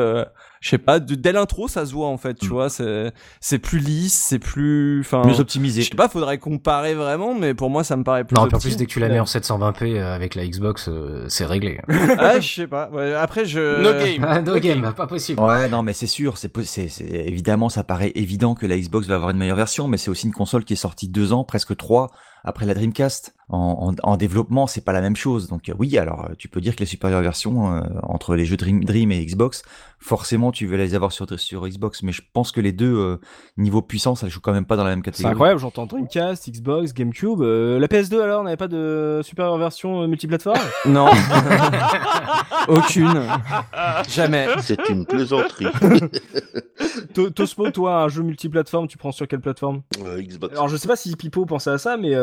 je 0.62 0.70
sais 0.70 0.78
pas, 0.78 1.00
dès 1.00 1.32
l'intro 1.32 1.68
ça 1.68 1.86
se 1.86 1.94
voit 1.94 2.08
en 2.08 2.18
fait, 2.18 2.36
tu 2.36 2.48
mm. 2.48 2.50
vois, 2.50 2.70
c'est 2.70 3.14
c'est 3.40 3.60
plus 3.60 3.80
lisse, 3.80 4.14
c'est 4.14 4.40
plus 4.40 5.02
enfin 5.02 5.24
mieux 5.26 5.40
optimisé. 5.40 5.82
Je 5.82 5.90
sais 5.90 5.96
pas, 5.96 6.10
faudrait 6.10 6.38
comparer 6.38 6.96
vraiment, 6.96 7.34
mais 7.34 7.54
pour 7.54 7.70
moi 7.70 7.84
ça 7.84 7.96
me 7.96 8.04
paraît 8.04 8.26
plus. 8.26 8.36
Non, 8.36 8.44
en 8.44 8.60
plus 8.60 8.76
dès 8.78 8.86
que 8.86 8.92
tu 8.92 9.00
la 9.00 9.10
mets 9.10 9.20
en 9.20 9.26
720p 9.26 9.96
euh, 9.96 10.14
avec 10.16 10.36
la 10.36 10.46
Xbox, 10.46 10.90
euh, 10.90 11.26
c'est 11.30 11.46
réglé. 11.46 11.80
ah, 12.18 12.40
je 12.40 12.48
sais 12.48 12.68
pas. 12.68 12.90
Ouais, 12.92 13.14
après 13.14 13.46
je 13.46 13.82
no 13.82 13.94
game, 13.94 14.26
ah, 14.28 14.42
no, 14.42 14.60
game, 14.60 14.94
pas 14.96 15.08
possible. 15.08 15.40
Ouais, 15.42 15.70
non, 15.70 15.84
mais 15.84 15.94
c'est 15.94 16.08
sûr, 16.08 16.38
c'est 16.38 16.52
c'est 16.64 16.90
évidemment 17.00 17.70
ça 17.70 17.84
paraît 17.84 18.12
évident 18.16 18.56
que 18.56 18.66
la 18.66 18.78
Xbox 18.78 19.08
va 19.08 19.16
avoir 19.16 19.32
une 19.32 19.38
meilleure 19.38 19.58
version, 19.58 19.88
mais 19.88 19.98
c'est 19.98 20.10
aussi 20.10 20.28
une 20.28 20.34
console 20.34 20.66
qui 20.66 20.74
est 20.74 20.78
sortie 20.78 21.08
deux 21.08 21.34
ans, 21.34 21.44
presque 21.44 21.76
trois 21.78 22.12
après 22.44 22.66
la 22.66 22.74
Dreamcast. 22.74 23.34
En, 23.52 23.96
en, 24.04 24.12
en 24.12 24.16
développement, 24.16 24.68
c'est 24.68 24.82
pas 24.86 24.94
la 24.94 25.02
même 25.02 25.16
chose. 25.16 25.48
Donc 25.48 25.70
euh, 25.70 25.74
oui, 25.80 25.98
alors 25.98 26.26
euh, 26.26 26.34
tu 26.38 26.48
peux 26.48 26.62
dire 26.62 26.76
que 26.76 26.82
les 26.82 26.86
supérieures 26.86 27.22
versions 27.22 27.74
euh, 27.74 27.82
entre 28.04 28.36
les 28.36 28.46
jeux 28.46 28.58
Dream, 28.58 28.84
Dream 28.84 29.12
et 29.12 29.26
Xbox, 29.26 29.64
forcément 29.98 30.52
tu 30.52 30.68
veux 30.68 30.78
les 30.78 30.94
avoir 30.94 31.12
sur, 31.12 31.28
sur 31.40 31.68
Xbox, 31.68 32.04
mais 32.04 32.12
je 32.12 32.22
pense 32.32 32.52
que 32.52 32.62
les 32.62 32.72
deux 32.72 33.20
niveau 33.58 33.82
puissance, 33.82 34.22
elles 34.22 34.30
jouent 34.30 34.40
quand 34.40 34.54
même 34.54 34.66
pas 34.66 34.76
dans 34.76 34.84
la 34.84 34.92
même 34.92 35.02
catégorie. 35.02 35.24
C'est 35.24 35.34
incroyable, 35.34 35.60
j'entends 35.60 35.88
Dreamcast, 35.88 36.48
Xbox, 36.48 36.94
GameCube. 36.94 37.42
la 37.42 37.88
PS2 37.88 38.22
alors, 38.22 38.44
n'avait 38.44 38.56
pas 38.56 38.68
de 38.68 39.22
supérieure 39.24 39.58
version 39.58 40.08
multiplateforme? 40.08 40.60
Non, 40.86 41.08
aucune, 42.68 43.22
jamais. 44.10 44.48
C'est 44.62 44.90
une 44.90 45.06
plaisanterie. 45.06 45.68
Tosmo, 47.36 47.70
toi, 47.72 48.04
un 48.04 48.08
jeu 48.08 48.24
multiplateforme, 48.24 48.88
tu 48.88 48.98
prends 48.98 49.12
sur 49.12 49.28
quelle 49.28 49.42
plateforme? 49.42 49.82
Xbox. 50.18 50.54
Alors 50.54 50.68
je 50.68 50.78
sais 50.78 50.88
pas 50.88 50.96
si 50.96 51.16
Pipo 51.16 51.46
pensait 51.46 51.72
à 51.72 51.78
ça, 51.78 51.98
mais 51.98 52.14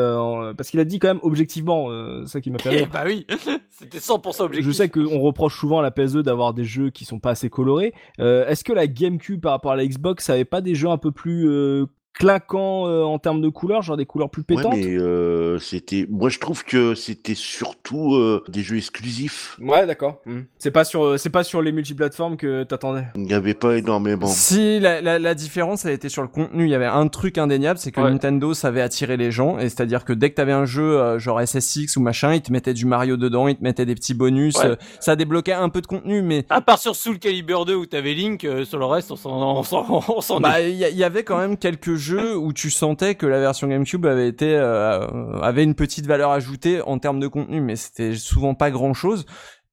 parce 0.57 0.69
qu'il 0.69 0.79
a 0.79 0.85
dit 0.85 0.99
quand 0.99 1.09
même 1.09 1.16
objectivement, 1.21 1.89
euh, 1.89 2.25
ça 2.25 2.41
qui 2.41 2.51
m'a 2.51 2.59
fait 2.59 2.83
Eh 2.83 2.85
bah 2.85 3.03
oui, 3.05 3.25
c'était 3.69 3.99
100% 3.99 4.43
objectif. 4.43 4.65
Je 4.65 4.71
sais 4.71 4.89
qu'on 4.89 5.19
reproche 5.19 5.57
souvent 5.57 5.79
à 5.79 5.81
la 5.81 5.91
PS2 5.91 6.21
d'avoir 6.21 6.53
des 6.53 6.65
jeux 6.65 6.89
qui 6.89 7.05
sont 7.05 7.19
pas 7.19 7.31
assez 7.31 7.49
colorés. 7.49 7.93
Euh, 8.19 8.47
est-ce 8.47 8.63
que 8.63 8.73
la 8.73 8.87
GameCube 8.87 9.41
par 9.41 9.51
rapport 9.51 9.71
à 9.71 9.75
la 9.75 9.85
Xbox, 9.85 10.29
avait 10.29 10.45
pas 10.45 10.61
des 10.61 10.75
jeux 10.75 10.89
un 10.89 10.97
peu 10.97 11.11
plus 11.11 11.49
euh, 11.49 11.85
claquant 12.17 12.87
euh, 12.87 13.03
en 13.03 13.19
termes 13.19 13.41
de 13.41 13.49
couleurs, 13.49 13.83
genre 13.83 13.95
des 13.95 14.05
couleurs 14.05 14.29
plus 14.29 14.43
pétantes. 14.43 14.73
Ouais, 14.73 14.81
mais 14.83 14.97
euh, 14.97 15.59
c'était, 15.59 16.07
moi 16.09 16.29
je 16.29 16.39
trouve 16.39 16.63
que 16.63 16.95
c'était 16.95 17.35
surtout 17.35 18.15
euh, 18.15 18.43
des 18.49 18.63
jeux 18.63 18.77
exclusifs. 18.77 19.55
Ouais, 19.61 19.85
d'accord. 19.85 20.21
Hmm. 20.25 20.41
C'est 20.57 20.71
pas 20.71 20.83
sur, 20.83 21.19
c'est 21.19 21.29
pas 21.29 21.43
sur 21.43 21.61
les 21.61 21.71
multiplateformes 21.71 22.35
que 22.35 22.63
t'attendais. 22.63 23.05
Il 23.15 23.21
n'y 23.21 23.33
avait 23.33 23.53
pas 23.53 23.77
énormément. 23.77 24.25
Si 24.25 24.79
la, 24.79 24.99
la, 25.01 25.19
la, 25.19 25.35
différence, 25.35 25.85
elle 25.85 25.93
était 25.93 26.09
sur 26.09 26.23
le 26.23 26.27
contenu. 26.27 26.63
Il 26.63 26.69
y 26.69 26.75
avait 26.75 26.85
un 26.85 27.07
truc 27.07 27.37
indéniable, 27.37 27.77
c'est 27.77 27.91
que 27.91 28.01
Nintendo 28.01 28.53
savait 28.53 28.81
attirer 28.81 29.17
les 29.17 29.31
gens, 29.31 29.59
et 29.59 29.69
c'est-à-dire 29.69 30.03
que 30.03 30.13
dès 30.13 30.31
que 30.31 30.35
t'avais 30.35 30.53
un 30.53 30.65
jeu 30.65 31.19
genre 31.19 31.39
SSX 31.45 31.95
ou 31.97 32.01
machin, 32.01 32.33
ils 32.33 32.41
te 32.41 32.51
mettaient 32.51 32.73
du 32.73 32.85
Mario 32.85 33.17
dedans, 33.17 33.47
ils 33.47 33.55
te 33.55 33.63
mettaient 33.63 33.85
des 33.85 33.95
petits 33.95 34.15
bonus, 34.15 34.57
ça 34.99 35.15
débloquait 35.15 35.53
un 35.53 35.69
peu 35.69 35.81
de 35.81 35.87
contenu, 35.87 36.21
mais 36.23 36.45
à 36.49 36.61
part 36.61 36.79
sur 36.79 36.95
Soul 36.95 37.19
Calibur 37.19 37.65
2 37.65 37.75
où 37.75 37.85
t'avais 37.85 38.13
Link, 38.13 38.47
sur 38.63 38.79
le 38.79 38.85
reste, 38.85 39.11
on 39.11 39.15
s'en, 39.15 39.63
on 40.09 40.21
s'en, 40.21 40.39
Bah, 40.47 40.61
il 40.61 40.75
y, 40.75 40.95
y, 40.95 41.03
avait 41.03 41.23
quand 41.23 41.37
même 41.37 41.57
quelques 41.57 41.95
jeux 41.95 42.06
où 42.15 42.53
tu 42.53 42.69
sentais 42.69 43.15
que 43.15 43.25
la 43.25 43.39
version 43.39 43.67
GameCube 43.67 44.05
avait 44.05 44.27
été 44.27 44.55
euh, 44.55 45.07
avait 45.41 45.63
une 45.63 45.75
petite 45.75 46.05
valeur 46.05 46.31
ajoutée 46.31 46.81
en 46.81 46.99
termes 46.99 47.19
de 47.19 47.27
contenu, 47.27 47.61
mais 47.61 47.75
c'était 47.75 48.15
souvent 48.15 48.53
pas 48.53 48.71
grand 48.71 48.93
chose. 48.93 49.25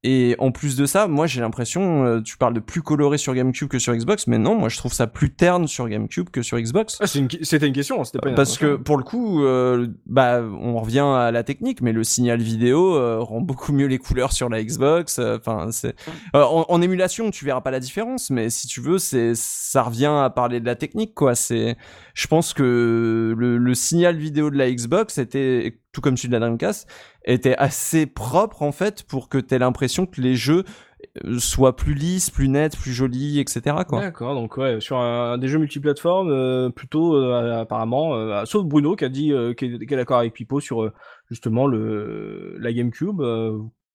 Et 0.06 0.36
en 0.39 0.52
plus 0.52 0.76
de 0.76 0.85
ça, 0.85 1.09
moi 1.09 1.26
j'ai 1.26 1.40
l'impression, 1.40 2.05
euh, 2.05 2.20
tu 2.20 2.36
parles 2.36 2.52
de 2.52 2.60
plus 2.60 2.82
coloré 2.82 3.16
sur 3.16 3.35
GameCube 3.35 3.68
que 3.68 3.78
sur 3.78 3.94
Xbox, 3.94 4.26
mais 4.26 4.36
non, 4.36 4.55
moi 4.55 4.68
je 4.68 4.76
trouve 4.76 4.93
ça 4.93 5.06
plus 5.06 5.32
terne 5.32 5.66
sur 5.66 5.89
GameCube 5.89 6.28
que 6.28 6.43
sur 6.43 6.60
Xbox. 6.60 6.98
Ah, 7.01 7.06
c'était 7.06 7.66
une, 7.66 7.72
question, 7.72 8.05
c'était 8.05 8.18
pas 8.18 8.28
une 8.28 8.35
Parce 8.35 8.59
que 8.59 8.76
pour 8.76 8.98
le 8.98 9.02
coup, 9.02 9.43
euh, 9.43 9.89
bah 10.05 10.43
on 10.43 10.78
revient 10.78 11.06
à 11.16 11.31
la 11.31 11.43
technique, 11.43 11.81
mais 11.81 11.93
le 11.93 12.05
signal 12.05 12.43
vidéo 12.43 12.94
euh, 12.94 13.20
rend 13.20 13.40
beaucoup 13.40 13.72
mieux 13.72 13.86
les 13.86 13.98
couleurs 13.98 14.35
sur 14.35 14.51
la 14.51 14.62
Xbox. 14.62 15.18
Enfin, 15.18 15.68
c'est 15.72 15.94
en, 16.35 16.66
en, 16.68 16.82
émulation, 16.82 17.31
tu 17.31 17.47
verras 17.47 17.62
pas 17.62 17.70
la 17.70 17.81
différence, 17.81 18.28
mais 18.28 18.51
si 18.51 18.66
tu 18.66 18.82
veux, 18.82 18.98
c'est 18.98 19.32
ça 19.35 19.82
revient 19.82 20.12
à 20.22 20.28
parler 20.28 20.60
de 20.60 20.66
la 20.66 20.76
technique, 20.76 21.14
quoi. 21.14 21.35
C'est, 21.35 21.78
je 22.12 22.26
pense 22.26 22.52
que 22.52 23.35
le, 23.35 23.56
le 23.56 23.74
signal 23.74 24.18
vidéo 24.18 24.51
de 24.51 24.59
la 24.59 24.70
Xbox 24.70 25.16
était 25.16 25.78
tout 25.94 26.01
comme 26.01 26.16
celui 26.16 26.28
de 26.28 26.35
la 26.35 26.40
Dreamcast, 26.40 26.89
était 27.24 27.56
assez 27.56 28.06
propre 28.06 28.62
en 28.62 28.72
fait 28.72 29.02
pour 29.05 29.28
que 29.28 29.38
tu 29.38 29.55
aies 29.55 29.59
l'impression 29.59 30.06
que 30.06 30.20
les 30.20 30.36
jeux 30.36 30.64
euh, 31.24 31.38
soient 31.38 31.76
plus 31.76 31.94
lisses, 31.94 32.30
plus 32.30 32.48
nets, 32.48 32.76
plus 32.76 32.92
jolis, 32.92 33.38
etc. 33.40 33.76
D'accord, 33.90 34.34
donc 34.34 34.56
ouais, 34.56 34.80
sur 34.80 34.98
un, 34.98 35.38
des 35.38 35.48
jeux 35.48 35.59
multiplateformes, 35.59 36.30
euh, 36.30 36.70
plutôt 36.70 37.16
euh, 37.16 37.60
apparemment, 37.60 38.44
sauf 38.44 38.64
Bruno 38.64 38.96
qui 38.96 39.05
a 39.05 39.09
dit 39.09 39.32
qu'il 39.56 39.82
est, 39.82 39.96
d'accord 39.96 40.18
avec 40.18 40.34
Pipo 40.34 40.60
sur 40.60 40.90
justement 41.30 41.66
le 41.66 42.56
la 42.59 42.72
GameCube 42.72 43.22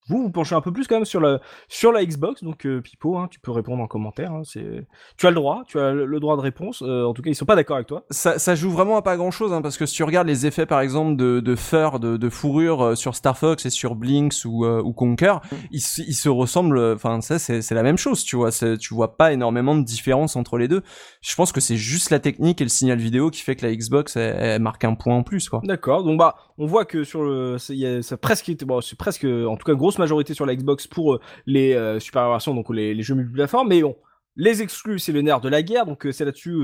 vous 0.10 0.24
vous 0.24 0.30
penchez 0.32 0.56
un 0.56 0.62
peu 0.62 0.72
plus 0.72 0.88
quand 0.88 0.96
même 0.96 1.06
sur 1.06 1.22
la 1.22 1.40
sur 1.68 1.92
la 1.92 2.04
Xbox 2.04 2.44
donc 2.44 2.66
euh, 2.66 2.82
Pipo 2.82 3.18
hein, 3.18 3.28
tu 3.30 3.40
peux 3.40 3.52
répondre 3.52 3.82
en 3.82 3.88
commentaire 3.88 4.32
hein, 4.32 4.42
c'est 4.44 4.86
tu 5.18 5.28
as 5.28 5.30
le 5.30 5.36
droit 5.36 5.64
tu 5.68 5.80
as 5.80 5.94
le 5.94 6.20
droit 6.20 6.36
de 6.36 6.42
réponse 6.42 6.82
euh, 6.82 7.06
en 7.06 7.14
tout 7.14 7.22
cas 7.22 7.30
ils 7.30 7.36
sont 7.36 7.46
pas 7.46 7.56
d'accord 7.56 7.78
avec 7.78 7.88
toi 7.88 8.04
ça, 8.10 8.40
ça 8.40 8.56
joue 8.56 8.72
vraiment 8.72 8.98
à 8.98 9.02
pas 9.02 9.16
grand 9.18 9.32
chose 9.32 9.54
hein, 9.54 9.62
parce 9.62 9.78
que 9.78 9.86
si 9.86 9.96
tu 9.96 10.04
regardes 10.04 10.28
les 10.28 10.46
effets 10.46 10.66
par 10.66 10.82
exemple 10.82 11.16
de, 11.16 11.40
de 11.40 11.56
fur 11.56 12.00
de, 12.00 12.18
de 12.18 12.30
fourrure 12.30 12.84
euh, 12.84 12.96
sur 12.96 13.16
Star 13.16 13.38
Fox 13.38 13.66
et 13.66 13.70
sur 13.70 13.96
Blinks 13.96 14.46
ou, 14.46 14.66
ou 14.66 14.94
Conker 14.94 15.42
mm. 15.52 15.56
ils, 15.72 15.82
ils, 16.08 16.14
se 16.14 16.30
ressemblent 16.30 16.80
enfin 16.96 17.22
ça 17.22 17.40
c'est 17.40 17.62
c'est 17.62 17.76
la 17.76 17.84
même 17.84 17.98
chose 17.98 18.24
tu 18.24 18.36
vois 18.36 18.50
tu 18.52 18.94
vois 18.94 19.16
pas 19.16 19.32
énormément 19.32 19.76
de 19.76 19.84
différence 19.84 20.36
entre 20.36 20.58
les 20.58 20.68
deux 20.68 20.82
je 21.22 21.36
pense 21.36 21.52
que 21.52 21.62
c'est 21.62 21.78
juste 21.78 22.10
la 22.10 22.20
technique 22.20 22.62
et 22.62 22.66
le 22.66 22.70
signal 22.70 22.98
vidéo 22.98 23.30
qui 23.30 23.42
fait 23.42 23.56
que 23.56 23.66
la 23.66 23.76
Xbox 23.76 24.16
elle, 24.18 24.62
marque 24.62 24.84
un 24.84 24.96
point 24.96 25.16
en 25.16 25.24
plus 25.24 25.50
quoi 25.50 25.62
d'accord 25.64 26.04
donc 26.04 26.18
bah 26.18 26.36
on 26.58 26.66
voit 26.66 26.86
que 26.86 27.04
sur 27.04 27.24
le 27.24 27.58
ça 27.58 28.18
presque 28.18 28.50
bon, 28.66 28.82
c'est 28.82 28.98
presque 28.98 29.26
en 29.26 29.56
tout 29.56 29.66
cas 29.66 29.74
grosse 29.74 29.99
majorité 30.00 30.34
sur 30.34 30.46
la 30.46 30.56
Xbox 30.56 30.88
pour 30.88 31.14
euh, 31.14 31.22
les 31.46 31.74
euh, 31.74 32.00
supérieures 32.00 32.32
versions, 32.32 32.56
donc 32.56 32.74
les, 32.74 32.94
les 32.94 33.04
jeux 33.04 33.16
multiplateformes, 33.16 33.68
mais 33.68 33.82
bon, 33.82 33.96
les 34.36 34.62
exclus, 34.62 35.00
c'est 35.00 35.12
le 35.12 35.22
nerf 35.22 35.42
de 35.42 35.50
la 35.50 35.62
guerre, 35.62 35.86
donc 35.86 36.06
euh, 36.06 36.12
c'est 36.12 36.24
là-dessus 36.24 36.58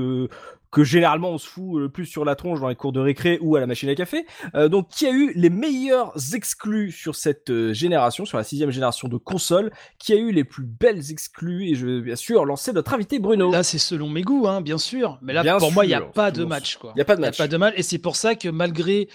que 0.72 0.82
généralement 0.82 1.30
on 1.30 1.38
se 1.38 1.46
fout 1.46 1.80
le 1.80 1.88
plus 1.88 2.06
sur 2.06 2.24
la 2.24 2.34
tronche 2.34 2.60
dans 2.60 2.68
les 2.68 2.74
cours 2.74 2.92
de 2.92 3.00
récré 3.00 3.38
ou 3.40 3.56
à 3.56 3.60
la 3.60 3.66
machine 3.66 3.88
à 3.88 3.94
café. 3.94 4.26
donc 4.68 4.88
qui 4.88 5.06
a 5.06 5.10
eu 5.10 5.32
les 5.34 5.48
meilleurs 5.48 6.12
exclus 6.34 6.90
sur 6.90 7.14
cette 7.14 7.72
génération, 7.72 8.24
sur 8.24 8.36
la 8.36 8.44
sixième 8.44 8.70
génération 8.70 9.08
de 9.08 9.16
consoles, 9.16 9.70
qui 9.98 10.12
a 10.12 10.16
eu 10.16 10.32
les 10.32 10.44
plus 10.44 10.64
belles 10.64 11.10
exclus, 11.10 11.68
et 11.68 11.74
je 11.74 11.86
vais 11.86 12.00
bien 12.00 12.16
sûr 12.16 12.44
lancer 12.44 12.72
notre 12.72 12.92
invité 12.94 13.18
Bruno. 13.18 13.50
Là 13.50 13.62
c'est 13.62 13.78
selon 13.78 14.08
mes 14.08 14.22
goûts, 14.22 14.48
hein, 14.48 14.60
bien 14.60 14.78
sûr, 14.78 15.18
mais 15.22 15.32
là 15.32 15.58
pour 15.58 15.72
moi 15.72 15.84
il 15.84 15.88
n'y 15.88 15.94
a 15.94 16.00
pas 16.00 16.30
de 16.30 16.44
match. 16.44 16.78
Il 16.82 16.96
n'y 16.96 17.02
a 17.02 17.04
pas 17.04 17.16
de 17.16 17.20
match. 17.20 17.38
Y 17.38 17.42
a 17.42 17.44
pas 17.44 17.48
de 17.48 17.56
match, 17.56 17.74
et 17.76 17.82
c'est 17.82 17.98
pour 17.98 18.16
ça 18.16 18.34
que 18.34 18.48
malgré 18.48 19.08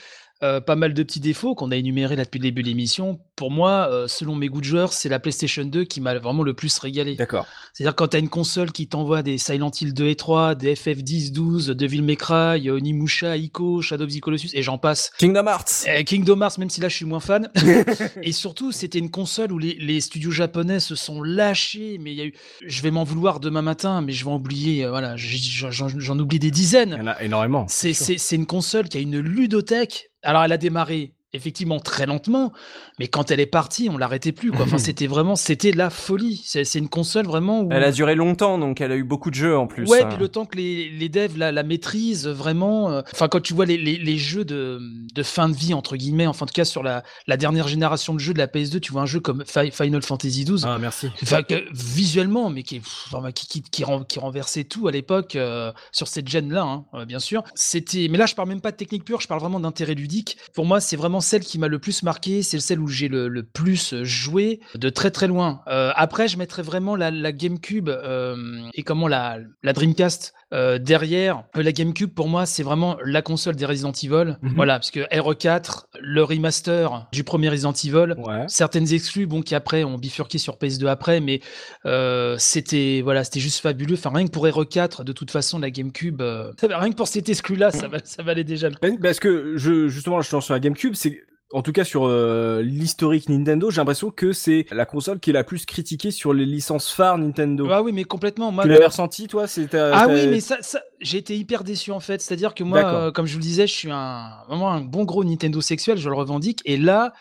euh, 0.44 0.60
pas 0.60 0.76
mal 0.76 0.94
de 0.94 1.04
petits 1.04 1.20
défauts 1.20 1.54
qu'on 1.54 1.70
a 1.72 1.76
énumérés 1.76 2.16
là 2.16 2.24
depuis 2.24 2.40
le 2.40 2.44
début 2.44 2.64
de 2.64 2.68
l'émission. 2.68 3.20
Pour 3.36 3.52
moi, 3.52 3.90
euh, 3.92 4.08
selon 4.08 4.36
mes 4.36 4.48
goûts 4.48 4.60
de 4.60 4.66
joueur, 4.66 4.92
c'est 4.94 5.10
la 5.10 5.20
PlayStation 5.20 5.64
2 5.64 5.84
qui 5.84 6.02
m'a 6.02 6.18
vraiment 6.18 6.44
le 6.44 6.54
plus 6.54 6.78
régalé. 6.80 7.16
D'accord. 7.16 7.46
C'est-à-dire 7.74 7.96
quand 7.96 8.10
tu 8.10 8.18
as 8.18 8.20
une 8.20 8.30
console 8.30 8.72
qui 8.72 8.88
t'envoie 8.88 9.22
des 9.24 9.38
Silent 9.38 9.70
Hill 9.70 9.94
2 9.94 10.08
et 10.08 10.16
3, 10.16 10.56
des 10.56 10.74
FF10, 10.74 11.32
12, 11.32 11.68
Devil 11.68 12.02
May 12.02 12.16
Cry, 12.16 12.70
Onimusha, 12.70 13.38
Ico, 13.38 13.82
Shadow 13.82 14.06
of 14.06 14.12
the 14.12 14.20
Colossus 14.20 14.50
et 14.54 14.64
j'en 14.64 14.78
passe. 14.78 15.12
Kingdom 15.18 15.46
Hearts. 15.46 15.86
Eh, 15.88 16.04
Kingdom 16.04 16.42
Hearts, 16.42 16.58
même 16.58 16.70
si 16.70 16.82
là 16.82 16.90
je 16.90 16.96
suis 16.96 17.06
moins 17.06 17.20
fan. 17.20 17.50
et 18.24 18.32
surtout, 18.32 18.72
c'était 18.72 19.00
une 19.00 19.12
console 19.12 19.52
où 19.52 19.60
les, 19.60 19.76
les, 19.76 20.02
studios 20.02 20.32
japonais 20.32 20.80
se 20.80 20.96
sont 20.96 21.22
lâchés. 21.22 21.98
Mais 22.00 22.12
il 22.12 22.18
y 22.18 22.22
a 22.22 22.26
eu, 22.26 22.34
je 22.66 22.82
vais 22.82 22.92
m'en 22.92 23.04
vouloir 23.04 23.40
demain 23.40 23.62
matin, 23.62 24.02
mais 24.02 24.12
je 24.12 24.26
vais 24.26 24.32
en 24.32 24.36
oublier. 24.36 24.86
Euh, 24.86 24.90
voilà, 24.90 25.16
j'en 25.18 26.20
oublie 26.20 26.40
des 26.40 26.52
dizaines. 26.52 26.96
Il 26.98 27.06
y 27.06 27.08
en 27.08 27.12
a 27.12 27.22
énormément. 27.22 27.66
C'est 27.68 28.36
une 28.36 28.46
console 28.46 28.90
qui 28.90 28.98
a 28.98 29.02
une 29.02 29.20
ludothèque 29.20 30.11
alors, 30.24 30.44
elle 30.44 30.52
a 30.52 30.58
démarré 30.58 31.16
effectivement 31.34 31.80
très 31.80 32.06
lentement, 32.06 32.52
mais 33.00 33.08
quand 33.08 33.32
elle 33.32 33.40
est 33.40 33.46
partie, 33.46 33.90
on 33.90 33.98
l'arrêtait 33.98 34.32
plus. 34.32 34.52
Quoi. 34.52 34.66
Enfin, 34.66 34.78
c'était 34.80 35.08
vraiment, 35.08 35.36
c'était 35.36 35.72
la 35.72 35.90
folie. 35.90 36.42
C'est 36.46 36.76
une 36.76 36.90
console 36.90 37.26
vraiment. 37.26 37.62
Où... 37.62 37.70
Elle 37.72 37.84
a 37.84 37.92
duré 37.92 38.16
longtemps, 38.16 38.58
donc 38.58 38.82
elle 38.82 38.92
a 38.92 38.96
eu 38.96 39.04
beaucoup 39.04 39.30
de 39.30 39.36
jeux 39.36 39.58
en 39.58 39.68
plus. 39.68 39.88
Ouais, 39.90 40.06
puis 40.08 40.18
le 40.18 40.28
temps 40.28 40.46
que 40.46 40.58
les, 40.58 40.90
les 40.90 41.10
devs 41.10 41.38
la, 41.38 41.52
la 41.52 41.64
maîtrisent 41.64 42.28
vraiment. 42.28 42.92
Euh, 42.92 43.02
enfin, 43.14 43.28
quand 43.28 43.42
tu 43.42 43.54
vois 43.54 43.66
les, 43.66 43.78
les, 43.78 43.98
les, 43.98 44.18
jeux 44.18 44.46
de, 44.46 44.80
de 45.14 45.24
fin 45.24 45.50
de 45.50 45.56
vie 45.56 45.74
entre 45.74 45.96
guillemets, 45.96 46.28
enfin 46.28 46.44
en 46.44 46.48
tout 46.48 46.54
cas 46.54 46.66
sur 46.66 46.84
la, 46.84 47.04
la 47.28 47.38
dernière 47.38 47.68
génération 47.68 48.14
de 48.14 48.20
jeux 48.20 48.34
de 48.34 48.40
la 48.40 48.48
PS2, 48.48 48.80
tu 48.80 48.92
vois 48.92 49.02
un 49.02 49.06
jeu 49.06 49.20
comme 49.20 49.44
Final 49.46 50.02
Fantasy 50.02 50.46
XII. 50.46 50.64
Ah 50.66 50.78
merci. 50.80 51.10
Enfin, 51.24 51.42
visuellement, 51.72 52.50
mais 52.50 52.64
qui, 52.64 52.82
enfin, 53.12 53.32
qui, 53.32 53.48
qui, 53.48 53.62
qui, 53.62 53.84
qui, 54.08 54.20
renversait 54.20 54.64
tout 54.64 54.88
à 54.88 54.92
l'époque 54.92 55.36
euh, 55.36 55.72
sur 55.92 56.08
cette 56.08 56.28
gêne-là, 56.28 56.64
hein, 56.64 56.86
euh, 56.94 57.06
bien 57.06 57.20
sûr. 57.20 57.44
C'était, 57.56 58.08
mais 58.10 58.18
là 58.18 58.26
je 58.26 58.36
parle 58.36 58.50
même 58.50 58.62
pas 58.62 58.72
de 58.72 58.78
technique 58.78 59.06
pure, 59.06 59.22
je 59.22 59.28
parle 59.28 59.40
vraiment 59.40 59.60
d'intérêt 59.60 59.96
ludique. 59.96 60.38
Pour 60.54 60.66
moi, 60.66 60.80
c'est 60.80 60.98
vraiment 60.98 61.21
celle 61.22 61.42
qui 61.42 61.60
m'a 61.60 61.68
le 61.68 61.80
plus 61.80 62.04
marqué, 62.04 62.44
c'est 62.44 62.60
celle 62.60 62.80
où 62.80 62.88
j'ai 62.88 63.08
le, 63.08 63.44
plus 63.44 64.04
joué 64.04 64.60
de 64.76 64.90
très 64.90 65.12
très 65.12 65.28
loin. 65.28 65.62
Euh, 65.68 65.92
après, 65.96 66.28
je 66.28 66.38
mettrais 66.38 66.62
vraiment 66.62 66.96
la, 66.96 67.12
la 67.12 67.32
GameCube 67.32 67.90
euh, 67.90 68.36
et 68.74 68.84
comment 68.84 69.08
la, 69.08 69.40
la 69.64 69.74
Dreamcast 69.74 70.34
euh, 70.54 70.78
derrière, 70.78 71.44
euh, 71.56 71.64
la 71.64 71.72
GameCube, 71.72 72.14
pour 72.14 72.28
moi, 72.28 72.46
c'est 72.46 72.64
vraiment 72.64 72.98
la 73.06 73.22
console 73.22 73.56
des 73.56 73.66
Resident 73.66 73.92
Evil. 73.92 74.38
Mhm. 74.42 74.54
Voilà, 74.56 74.80
parce 74.80 74.92
que 74.92 75.00
RE4, 75.00 75.86
le 76.00 76.24
remaster 76.24 77.08
du 77.12 77.24
premier 77.24 77.50
Resident 77.50 77.74
Evil, 77.74 78.16
certaines 78.48 78.92
exclus, 78.94 79.28
bon, 79.28 79.42
qui 79.42 79.56
après 79.56 79.84
ont 79.84 79.98
bifurqué 79.98 80.38
sur 80.38 80.58
PS2 80.58 80.88
après, 80.88 81.20
mais 81.20 81.42
euh, 81.86 82.36
c'était 82.38 83.02
voilà, 83.04 83.24
c'était 83.24 83.40
juste 83.40 83.62
fabuleux. 83.62 83.96
Enfin, 83.96 84.12
rien 84.14 84.26
que 84.26 84.32
pour 84.32 84.46
RE4, 84.46 85.04
de 85.04 85.14
toute 85.14 85.32
façon, 85.32 85.60
la 85.60 85.72
GameCube, 85.72 86.22
rien 86.62 86.90
que 86.90 86.96
pour 86.96 87.08
cet 87.08 87.30
exclu-là, 87.30 87.72
ça, 87.72 87.88
ça 88.04 88.24
valait 88.24 88.44
déjà 88.44 88.70
le 88.70 88.76
coup. 88.76 89.00
Parce 89.02 89.20
que 89.20 89.58
je, 89.58 89.88
justement, 89.88 90.22
je 90.22 90.32
lance 90.36 90.46
sur 90.46 90.54
la 90.54 90.60
GameCube, 90.60 90.94
c'est 90.96 91.22
en 91.54 91.62
tout 91.62 91.72
cas 91.72 91.84
sur 91.84 92.06
euh, 92.06 92.62
l'historique 92.62 93.30
Nintendo, 93.30 93.70
j'ai 93.70 93.78
l'impression 93.78 94.12
que 94.12 94.34
c'est 94.34 94.66
la 94.72 94.86
console 94.86 95.20
qui 95.20 95.30
est 95.30 95.34
la 95.34 95.44
plus 95.44 95.66
critiquée 95.66 96.12
sur 96.12 96.34
les 96.34 96.46
licences 96.46 96.92
phares 96.92 97.18
Nintendo. 97.18 97.68
Ah 97.70 97.82
oui, 97.82 97.92
mais 97.92 98.04
complètement. 98.04 98.52
Moi, 98.52 98.64
tu 98.64 98.70
l'avais 98.70 98.86
ressenti, 98.86 99.28
toi 99.28 99.46
Ah 99.74 100.08
oui, 100.10 100.28
mais 100.28 100.40
ça, 100.40 100.58
ça 100.62 100.82
j'ai 101.00 101.18
été 101.18 101.36
hyper 101.36 101.64
déçu 101.64 101.92
en 101.92 102.00
fait. 102.00 102.22
C'est-à-dire 102.22 102.54
que 102.54 102.64
moi, 102.64 102.80
euh, 102.80 103.12
comme 103.12 103.26
je 103.26 103.34
vous 103.34 103.40
le 103.40 103.44
disais, 103.44 103.68
je 103.68 103.74
suis 103.74 103.92
un 103.92 104.30
vraiment 104.48 104.72
un 104.72 104.82
bon 104.82 105.04
gros 105.04 105.24
Nintendo 105.24 105.62
sexuel, 105.62 105.98
je 105.98 106.10
le 106.10 106.16
revendique. 106.16 106.62
Et 106.66 106.78
là, 106.78 107.14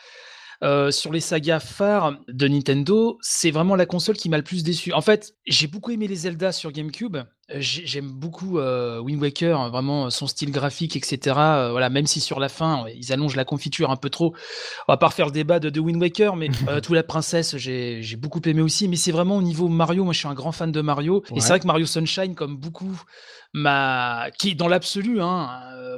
euh, 0.62 0.90
sur 0.90 1.11
les 1.11 1.20
sagas 1.20 1.61
phares 1.61 2.19
de 2.28 2.48
Nintendo, 2.48 3.19
c'est 3.23 3.51
vraiment 3.51 3.77
la 3.77 3.86
console 3.86 4.16
qui 4.16 4.28
m'a 4.28 4.36
le 4.36 4.43
plus 4.43 4.62
déçu. 4.62 4.93
En 4.93 5.01
fait, 5.01 5.35
j'ai 5.47 5.66
beaucoup 5.66 5.90
aimé 5.90 6.07
les 6.07 6.16
Zelda 6.16 6.52
sur 6.52 6.70
GameCube. 6.70 7.16
Euh, 7.52 7.56
j'aime 7.60 8.10
beaucoup 8.10 8.59
euh, 8.59 9.01
Wind 9.01 9.20
Waker, 9.20 9.59
hein, 9.59 9.68
vraiment 9.70 10.10
son 10.10 10.27
style 10.27 10.51
graphique, 10.51 10.97
etc. 10.97 11.18
voilà, 11.70 11.89
même 11.90 12.06
si 12.06 12.20
sur 12.20 12.40
la 12.40 12.48
fin 12.48 12.85
ils 12.94 13.12
allongent 13.12 13.36
la 13.36 13.44
confiture 13.44 13.90
un 13.90 13.97
peu 13.97 14.10
trop. 14.10 14.35
On 14.89 14.93
va 14.93 14.97
pas 14.97 15.09
refaire 15.09 15.27
le 15.27 15.32
débat 15.32 15.59
de, 15.59 15.70
de 15.70 15.81
Wind 15.81 16.01
Waker, 16.01 16.36
mais 16.36 16.48
tout 16.82 16.94
la 16.94 17.02
princesse, 17.02 17.56
j'ai 17.56 18.16
beaucoup 18.16 18.40
aimé 18.44 18.62
aussi. 18.62 18.89
Mais 18.89 18.97
c'est 18.97 19.12
vraiment 19.12 19.36
au 19.36 19.43
niveau 19.43 19.68
Mario. 19.68 20.05
Moi, 20.05 20.12
je 20.12 20.18
suis 20.18 20.28
un 20.28 20.35
grand 20.35 20.52
fan 20.52 20.72
de 20.72 20.81
Mario, 20.81 21.22
et 21.35 21.40
c'est 21.40 21.48
vrai 21.48 21.60
que 21.60 21.66
Mario 21.66 21.86
Sunshine, 21.86 22.35
comme 22.35 22.56
beaucoup, 22.56 23.01
m'a 23.52 24.31
qui 24.39 24.55
dans 24.55 24.68
l'absolu, 24.68 25.20
hein, 25.20 25.48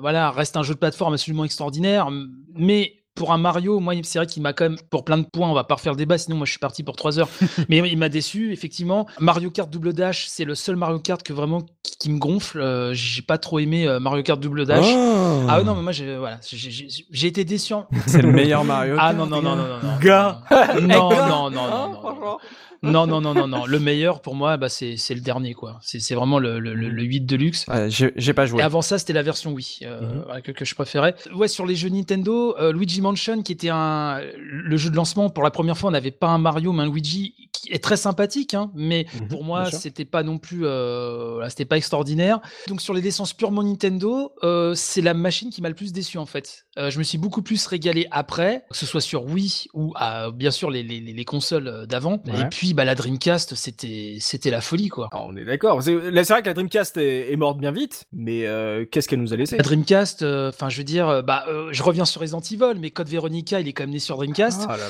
voilà, 0.00 0.30
reste 0.30 0.56
un 0.56 0.62
jeu 0.62 0.74
de 0.74 0.78
plateforme 0.78 1.14
absolument 1.14 1.44
extraordinaire, 1.44 2.08
mais 2.54 3.01
pour 3.14 3.32
un 3.32 3.38
Mario, 3.38 3.78
moi, 3.80 3.94
c'est 4.02 4.18
vrai 4.18 4.26
qu'il 4.26 4.42
m'a 4.42 4.52
quand 4.52 4.64
même, 4.64 4.78
pour 4.90 5.04
plein 5.04 5.18
de 5.18 5.26
points, 5.26 5.48
on 5.48 5.54
va 5.54 5.64
pas 5.64 5.74
refaire 5.74 5.92
le 5.92 5.98
débat, 5.98 6.18
sinon 6.18 6.36
moi 6.36 6.46
je 6.46 6.52
suis 6.52 6.58
parti 6.58 6.82
pour 6.82 6.96
trois 6.96 7.18
heures. 7.18 7.28
mais 7.68 7.78
il 7.78 7.98
m'a 7.98 8.08
déçu, 8.08 8.52
effectivement. 8.52 9.06
Mario 9.20 9.50
Kart 9.50 9.70
Double 9.70 9.92
Dash, 9.92 10.26
c'est 10.28 10.44
le 10.44 10.54
seul 10.54 10.76
Mario 10.76 10.98
Kart 10.98 11.22
que 11.22 11.32
vraiment 11.32 11.62
qui, 11.82 12.10
me 12.10 12.18
gonfle. 12.18 12.60
Euh, 12.60 12.94
j'ai 12.94 13.22
pas 13.22 13.38
trop 13.38 13.58
aimé 13.58 13.86
euh, 13.86 14.00
Mario 14.00 14.22
Kart 14.22 14.40
Double 14.40 14.64
Dash. 14.64 14.86
Oh. 14.88 15.46
Ah 15.48 15.62
non, 15.62 15.74
mais 15.74 15.82
moi, 15.82 15.92
j'ai 15.92 16.16
voilà, 16.16 16.38
j'ai 16.42 17.26
été 17.26 17.44
déçu. 17.44 17.74
C'est 18.06 18.22
le 18.22 18.32
meilleur 18.32 18.64
Mario. 18.64 18.96
Ah 18.98 19.12
non, 19.12 19.26
non, 19.26 19.42
non, 19.42 19.56
non, 19.56 19.66
non, 19.66 19.78
non. 19.82 19.98
Gars. 20.00 20.42
Non, 20.80 21.10
non, 21.10 21.50
non, 21.50 21.50
non, 21.50 21.68
non. 21.68 21.92
Non, 22.02 22.38
non, 22.82 23.06
non, 23.06 23.20
non, 23.20 23.46
non. 23.46 23.66
Le 23.66 23.78
meilleur 23.78 24.20
pour 24.20 24.34
moi, 24.34 24.56
bah, 24.56 24.68
c'est, 24.68 24.96
c'est 24.96 25.14
le 25.14 25.20
dernier, 25.20 25.54
quoi. 25.54 25.78
C'est, 25.82 26.00
c'est 26.00 26.14
vraiment 26.14 26.38
le, 26.38 26.58
le, 26.58 26.74
le, 26.74 27.02
8 27.02 27.20
de 27.22 27.36
luxe. 27.36 27.66
j'ai, 27.88 28.12
j'ai 28.16 28.34
pas 28.34 28.46
joué. 28.46 28.60
Et 28.60 28.64
avant 28.64 28.82
ça, 28.82 28.98
c'était 28.98 29.12
la 29.12 29.22
version 29.22 29.52
Wii 29.52 29.80
euh, 29.82 30.00
mhm. 30.00 30.42
que, 30.42 30.52
que, 30.52 30.64
je 30.64 30.74
préférais. 30.74 31.14
Ouais, 31.34 31.48
sur 31.48 31.66
les 31.66 31.76
jeux 31.76 31.90
Nintendo, 31.90 32.56
euh, 32.58 32.72
Luigi 32.72 33.00
Mansion, 33.00 33.42
qui 33.42 33.52
était 33.52 33.70
un, 33.70 34.20
le 34.38 34.76
jeu 34.76 34.90
de 34.90 34.96
lancement 34.96 35.30
pour 35.30 35.44
la 35.44 35.50
première 35.50 35.76
fois, 35.76 35.90
on 35.90 35.92
n'avait 35.92 36.10
pas 36.10 36.28
un 36.28 36.38
Mario, 36.38 36.72
mais 36.72 36.82
un 36.82 36.90
Luigi. 36.90 37.34
est 37.70 37.82
très 37.82 37.96
sympathique, 37.96 38.54
hein, 38.54 38.70
mais 38.74 39.02
Mhm, 39.20 39.28
pour 39.28 39.44
moi, 39.44 39.70
c'était 39.70 40.04
pas 40.04 40.22
non 40.22 40.38
plus, 40.38 40.66
euh, 40.66 41.48
c'était 41.48 41.64
pas 41.64 41.76
extraordinaire. 41.76 42.40
Donc 42.68 42.80
sur 42.80 42.94
les 42.94 43.00
licences 43.00 43.32
purement 43.32 43.62
Nintendo, 43.62 44.32
euh, 44.42 44.74
c'est 44.74 45.00
la 45.00 45.14
machine 45.14 45.50
qui 45.50 45.62
m'a 45.62 45.68
le 45.68 45.74
plus 45.74 45.92
déçu 45.92 46.18
en 46.18 46.26
fait. 46.26 46.66
Euh, 46.78 46.90
je 46.90 46.98
me 46.98 47.02
suis 47.02 47.18
beaucoup 47.18 47.42
plus 47.42 47.66
régalé 47.66 48.06
après, 48.10 48.64
que 48.70 48.76
ce 48.76 48.86
soit 48.86 49.00
sur 49.00 49.24
Wii 49.26 49.66
ou 49.74 49.92
à, 49.96 50.30
bien 50.30 50.50
sûr 50.50 50.70
les, 50.70 50.82
les, 50.82 51.00
les 51.00 51.24
consoles 51.24 51.86
d'avant. 51.86 52.22
Ouais. 52.26 52.42
Et 52.42 52.44
puis 52.46 52.71
bah 52.74 52.84
la 52.84 52.94
Dreamcast, 52.94 53.54
c'était 53.54 54.16
c'était 54.20 54.50
la 54.50 54.60
folie 54.60 54.88
quoi. 54.88 55.08
Ah, 55.12 55.22
on 55.26 55.36
est 55.36 55.44
d'accord. 55.44 55.82
C'est 55.82 55.96
c'est 56.24 56.32
vrai 56.32 56.42
que 56.42 56.46
la 56.48 56.54
Dreamcast 56.54 56.96
est, 56.96 57.32
est 57.32 57.36
morte 57.36 57.58
bien 57.58 57.72
vite, 57.72 58.04
mais 58.12 58.46
euh, 58.46 58.84
qu'est-ce 58.90 59.08
qu'elle 59.08 59.20
nous 59.20 59.32
a 59.32 59.36
laissé? 59.36 59.56
La 59.56 59.62
Dreamcast, 59.62 60.22
euh, 60.22 60.48
enfin 60.50 60.68
je 60.68 60.78
veux 60.78 60.84
dire, 60.84 61.08
euh, 61.08 61.22
bah 61.22 61.44
euh, 61.48 61.68
je 61.72 61.82
reviens 61.82 62.04
sur 62.04 62.20
Resident 62.20 62.40
Evil, 62.40 62.78
mais 62.80 62.90
Code 62.90 63.08
Veronica, 63.08 63.60
il 63.60 63.68
est 63.68 63.72
quand 63.72 63.82
même 63.84 63.90
né 63.90 63.98
sur 63.98 64.16
Dreamcast. 64.16 64.66
Ah 64.68 64.76
là 64.76 64.84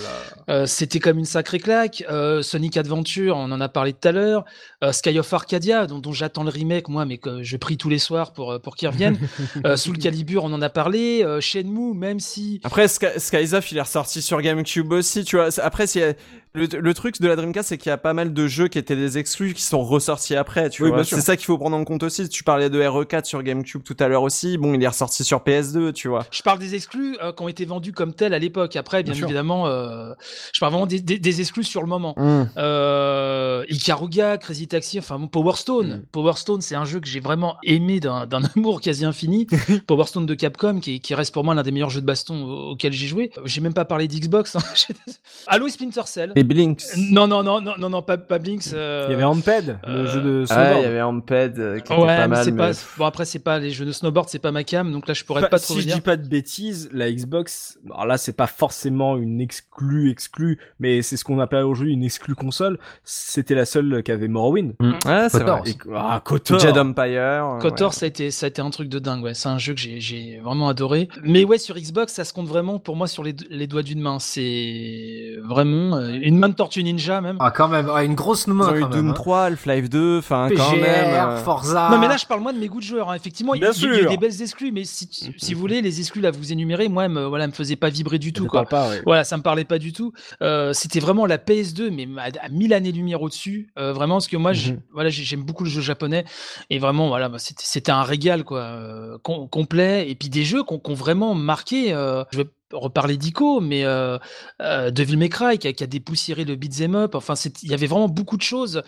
là. 0.49 0.67
C'était 0.67 1.01
comme 1.01 1.19
une 1.19 1.25
sacrée 1.25 1.59
claque. 1.59 2.05
Sonic 2.43 2.77
Adventure, 2.77 3.37
on 3.37 3.51
en 3.53 3.61
a 3.61 3.69
parlé 3.69 3.93
tout 3.93 4.09
à 4.09 4.13
l'heure. 4.13 4.45
Sky 4.93 5.19
of 5.19 5.33
Arcadia, 5.33 5.87
dont, 5.87 5.99
dont 5.99 6.13
j'attends 6.13 6.45
le 6.45 6.51
remake, 6.51 6.89
moi, 6.89 7.05
mais 7.05 7.19
que 7.19 7.43
je 7.43 7.57
prie 7.57 7.77
tous 7.77 7.89
les 7.89 7.99
soirs 7.99 8.33
pour, 8.33 8.61
pour 8.61 8.77
qu'il 8.77 8.89
revienne. 8.89 9.19
Soul 9.77 9.99
Calibur, 9.99 10.45
on 10.45 10.53
en 10.53 10.63
a 10.63 10.69
parlé. 10.71 11.25
Shenmue, 11.41 11.95
même 11.95 12.21
si. 12.21 12.61
Après, 12.65 12.87
Sky- 12.89 13.55
Off, 13.55 13.73
il 13.73 13.79
est 13.79 13.83
ressorti 13.83 14.23
sur 14.23 14.41
GameCube 14.41 14.91
aussi, 14.93 15.25
tu 15.25 15.37
vois. 15.37 15.51
C'est- 15.51 15.61
Après, 15.63 15.85
a- 16.03 16.15
le, 16.55 16.67
le 16.67 16.95
truc 16.95 17.21
de 17.21 17.29
la 17.29 17.37
Dreamcast, 17.37 17.71
c'est 17.71 17.79
qu'il 17.79 17.89
y 17.89 17.93
a 17.93 17.97
pas 17.99 18.13
mal 18.13 18.35
de 18.35 18.47
jeux 18.47 18.69
qui 18.69 18.79
étaient 18.79 18.97
des 18.97 19.17
exclus 19.19 19.55
qui 19.55 19.63
sont 19.63 19.83
ressortis 19.83 20.37
après, 20.37 20.69
tu 20.71 20.83
Oui, 20.83 20.91
vois. 20.91 21.03
C'est 21.05 21.21
ça 21.21 21.37
qu'il 21.37 21.47
faut 21.47 21.57
prendre 21.57 21.77
en 21.77 21.85
compte 21.85 22.03
aussi. 22.03 22.29
Tu 22.29 22.45
parlais 22.45 22.69
de 22.69 22.81
RE4 22.81 23.25
sur 23.25 23.43
GameCube 23.43 23.83
tout 23.83 23.97
à 24.01 24.09
l'heure 24.09 24.23
aussi. 24.23 24.59
Bon, 24.59 24.75
il 24.75 24.83
est 24.83 24.89
ressorti 24.89 25.25
sur 25.25 25.39
PS2, 25.41 25.93
tu 25.93 26.09
vois. 26.09 26.27
Je 26.31 26.43
parle 26.43 26.59
des 26.59 26.75
exclus 26.75 27.17
euh, 27.23 27.33
qui 27.33 27.43
ont 27.43 27.49
été 27.49 27.65
vendus 27.65 27.93
comme 27.93 28.13
tels 28.13 28.35
à 28.35 28.39
l'époque. 28.39 28.77
Après, 28.77 29.03
bien, 29.03 29.13
Bien 29.13 29.19
sûr. 29.21 29.27
évidemment, 29.29 29.67
euh, 29.67 30.13
je 30.53 30.61
parle 30.61 30.73
vraiment 30.73 30.87
des, 30.87 31.01
des, 31.01 31.19
des 31.19 31.41
exclus 31.41 31.65
sur 31.65 31.81
le 31.81 31.87
moment. 31.89 32.15
Mm. 32.19 32.45
Euh, 32.59 33.65
Ikaruga, 33.69 34.39
Crazy 34.39 34.69
Taxi, 34.69 34.99
enfin 34.99 35.19
bon, 35.19 35.29
Power 35.29 35.55
Stone. 35.57 35.97
Mm. 35.97 36.03
Power 36.13 36.35
Stone, 36.37 36.61
c'est 36.61 36.75
un 36.75 36.85
jeu 36.85 37.01
que 37.01 37.07
j'ai 37.09 37.21
vraiment 37.21 37.57
aimé 37.65 38.01
d'un 38.01 38.29
amour 38.57 38.81
quasi 38.81 39.05
infini. 39.05 39.47
Power 39.87 40.05
Stone 40.07 40.27
de 40.27 40.35
Capcom, 40.35 40.81
qui, 40.81 41.01
qui 41.01 41.15
reste 41.15 41.33
pour 41.33 41.45
moi 41.45 41.55
l'un 41.55 41.63
des 41.63 41.71
meilleurs 41.73 41.91
jeux 41.91 42.01
de 42.01 42.07
baston 42.07 42.45
au- 42.45 42.71
auxquels 42.73 42.93
j'ai 42.93 43.07
joué. 43.07 43.31
J'ai 43.45 43.61
même 43.61 43.75
pas 43.75 43.85
parlé 43.85 44.07
d'Xbox. 44.09 44.57
hein. 44.57 44.61
Halo 45.47 45.67
et 45.67 45.71
Splinter 45.71 46.03
Cell. 46.07 46.33
Et 46.37 46.42
Blinks. 46.45 46.85
Non, 46.97 47.27
non, 47.27 47.43
non, 47.43 47.61
non, 47.61 47.75
non, 47.79 47.89
non, 47.91 48.03
pas, 48.03 48.17
pas 48.19 48.39
Blinks. 48.39 48.73
euh, 48.73 49.07
Il 49.09 49.13
y 49.13 49.15
avait 49.15 49.25
Amped, 49.25 49.79
le 49.87 49.93
euh, 49.93 50.07
jeu 50.07 50.21
de 50.21 50.45
Ah, 50.51 50.55
il 50.65 50.67
snowboard. 50.67 50.83
y 50.83 50.87
avait 50.87 51.03
Amped 51.03 51.59
euh, 51.59 51.79
qui 51.81 51.93
était 51.93 52.01
Ouais, 52.01 52.07
pas 52.07 52.29
mais 52.29 52.29
mal. 52.29 52.45
c'est 52.45 52.51
mais- 52.53 52.57
pas. 52.59 52.71
Bon, 52.99 53.05
après, 53.07 53.25
c'est 53.25 53.39
pas 53.39 53.59
les 53.59 53.71
jeux 53.71 53.85
de 53.85 53.93
snowboard, 53.93 54.29
c'est 54.29 54.39
pas 54.39 54.53
ma 54.53 54.65
cam, 54.65 54.91
donc 54.93 55.07
là, 55.09 55.15
je 55.15 55.25
pourrais 55.25 55.43
Pas- 55.43 55.49
pas 55.49 55.59
trop 55.59 55.75
si 55.75 55.81
je 55.81 55.87
dire. 55.87 55.95
dis 55.97 56.01
pas 56.01 56.17
de 56.17 56.27
bêtises, 56.29 56.89
la 56.93 57.11
Xbox, 57.13 57.79
alors 57.91 58.07
là 58.07 58.19
c'est 58.19 58.37
pas 58.37 58.47
forcément 58.47 59.17
une 59.17 59.41
exclue 59.41 60.11
exclue, 60.11 60.59
mais 60.79 61.03
c'est 61.03 61.17
ce 61.17 61.25
qu'on 61.25 61.39
appelle 61.41 61.65
aujourd'hui 61.65 61.93
une 61.93 62.05
exclue 62.05 62.35
console. 62.35 62.79
C'était 63.05 63.55
la 63.55 63.65
seule 63.65 64.03
qui 64.03 64.13
avait 64.13 64.29
Morrowind. 64.29 64.75
Ouais, 64.81 65.29
c'est 65.29 65.39
Kotor 65.39 65.59
vrai. 65.61 65.71
Et- 65.71 65.77
ah, 65.95 66.21
Kotor. 66.25 66.59
Jed 66.61 66.79
Empire. 66.79 67.05
euh, 67.21 67.59
Kotor, 67.59 67.91
ouais. 67.91 67.95
ça 67.97 68.05
a 68.07 68.09
été, 68.09 68.31
ça 68.31 68.47
a 68.47 68.49
été 68.49 68.61
un 68.63 68.71
truc 68.71 68.89
de 68.89 68.99
dingue. 68.99 69.23
Ouais, 69.23 69.35
c'est 69.35 69.49
un 69.49 69.59
jeu 69.59 69.75
que 69.75 69.81
j'ai, 69.81 70.01
j'ai 70.01 70.41
vraiment 70.43 70.69
adoré. 70.69 71.09
Mais 71.23 71.45
ouais, 71.45 71.59
sur 71.59 71.77
Xbox, 71.77 72.13
ça 72.13 72.25
se 72.25 72.33
compte 72.33 72.47
vraiment 72.47 72.79
pour 72.79 72.97
moi 72.97 73.07
sur 73.07 73.23
les, 73.23 73.35
les 73.51 73.67
doigts 73.67 73.83
d'une 73.83 74.01
main. 74.01 74.19
C'est 74.19 75.37
vraiment 75.45 75.97
euh, 75.97 76.11
une 76.33 76.39
main 76.39 76.49
de 76.49 76.55
Tortue 76.55 76.83
Ninja 76.83 77.21
même. 77.21 77.37
Ah, 77.41 77.51
quand 77.51 77.69
même, 77.69 77.91
ah, 77.95 78.03
une 78.05 78.15
grosse 78.15 78.47
Ils 78.47 78.53
main 78.55 78.69
ont 78.73 78.75
eu 78.75 78.81
Doom 78.81 78.91
même. 78.93 79.09
hein. 79.11 79.13
3, 79.13 79.43
Half-Life 79.45 79.89
2, 79.91 80.19
enfin 80.19 80.49
quand 80.57 80.73
même. 80.73 80.83
euh, 80.85 81.37
Forza. 81.39 81.89
Non 81.91 81.99
mais 81.99 82.09
là 82.09 82.17
je 82.17 82.27
parle 82.27 82.41
moins 82.41 82.53
de 82.53 82.59
mes 82.59 82.69
goûts 82.69 82.81
de 82.81 82.85
joueur. 82.85 83.11
hein. 83.11 83.15
Effectivement, 83.15 83.55
il 83.55 83.59
y, 83.59 83.61
Bien 83.61 83.71
a- 83.71 83.75
il 83.77 83.83
y 83.83 83.91
a 83.91 83.95
sûr. 84.01 84.11
des 84.11 84.17
belles 84.17 84.43
exclus, 84.43 84.73
mais 84.73 84.85
si, 84.85 85.09
si 85.37 85.55
vous 85.55 85.61
voulez 85.61 85.83
les 85.83 86.01
exclus 86.01 86.21
là 86.21 86.31
vous 86.31 86.53
énumérez, 86.53 86.89
moi 86.89 87.09
me, 87.09 87.25
voilà 87.27 87.47
me 87.47 87.53
faisait 87.53 87.77
pas 87.77 87.89
vibrer 87.91 88.19
du 88.19 88.33
tout 88.33 88.47
quoi. 88.47 88.65
parle 88.65 88.85
pas, 88.85 88.89
ouais. 88.91 89.03
Voilà, 89.07 89.25
ça 89.25 89.37
me 89.37 89.43
parlait 89.43 89.65
pas 89.65 89.79
du 89.79 89.93
tout. 89.93 90.13
Euh, 90.43 90.73
c'était 90.73 91.01
vraiment 91.01 91.27
la 91.27 91.39
PS2, 91.39 91.91
mais 91.91 92.09
à, 92.21 92.45
à 92.45 92.49
mille 92.49 92.73
années 92.75 92.93
lumière 92.93 93.23
au-dessus. 93.23 93.71
Euh, 93.79 93.93
vraiment, 93.93 94.15
parce 94.17 94.29
que 94.29 94.37
moi, 94.37 94.53
Mhm. 94.53 94.81
voilà, 94.93 95.11
j'ai- 95.11 95.23
j'aime 95.25 95.43
beaucoup 95.43 95.65
le 95.65 95.71
jeu 95.71 95.81
japonais 95.81 96.25
et 96.71 96.79
vraiment, 96.79 97.09
voilà, 97.09 97.29
bah, 97.29 97.39
c'était 97.39 97.93
un 97.93 98.03
régal 98.03 98.45
quoi, 98.45 98.61
euh, 98.61 99.19
com- 99.23 99.49
complet. 99.49 100.09
Et 100.11 100.15
puis 100.15 100.29
des 100.29 100.45
jeux 100.45 100.63
qui 100.65 100.73
ont 100.75 100.79
qui 100.79 100.91
ont 100.91 100.95
vraiment 100.95 101.35
marqué. 101.35 101.93
euh, 101.93 102.25
je 102.33 102.39
vais 102.39 102.47
reparler 102.73 103.17
d'Ico, 103.17 103.61
mais 103.61 103.85
euh, 103.85 104.19
euh, 104.61 104.91
Devil 104.91 105.17
May 105.17 105.29
Cry 105.29 105.59
qui 105.59 105.69
a, 105.69 105.73
qui 105.73 105.85
a 105.85 105.87
dépoussiéré 105.87 106.45
le 106.45 106.57
beat'em 106.57 106.95
up. 106.95 107.15
Enfin, 107.15 107.35
c'est- 107.35 107.63
il 107.63 107.71
y 107.71 107.75
avait 107.75 107.87
vraiment 107.87 108.09
beaucoup 108.09 108.37
de 108.37 108.43
choses. 108.43 108.83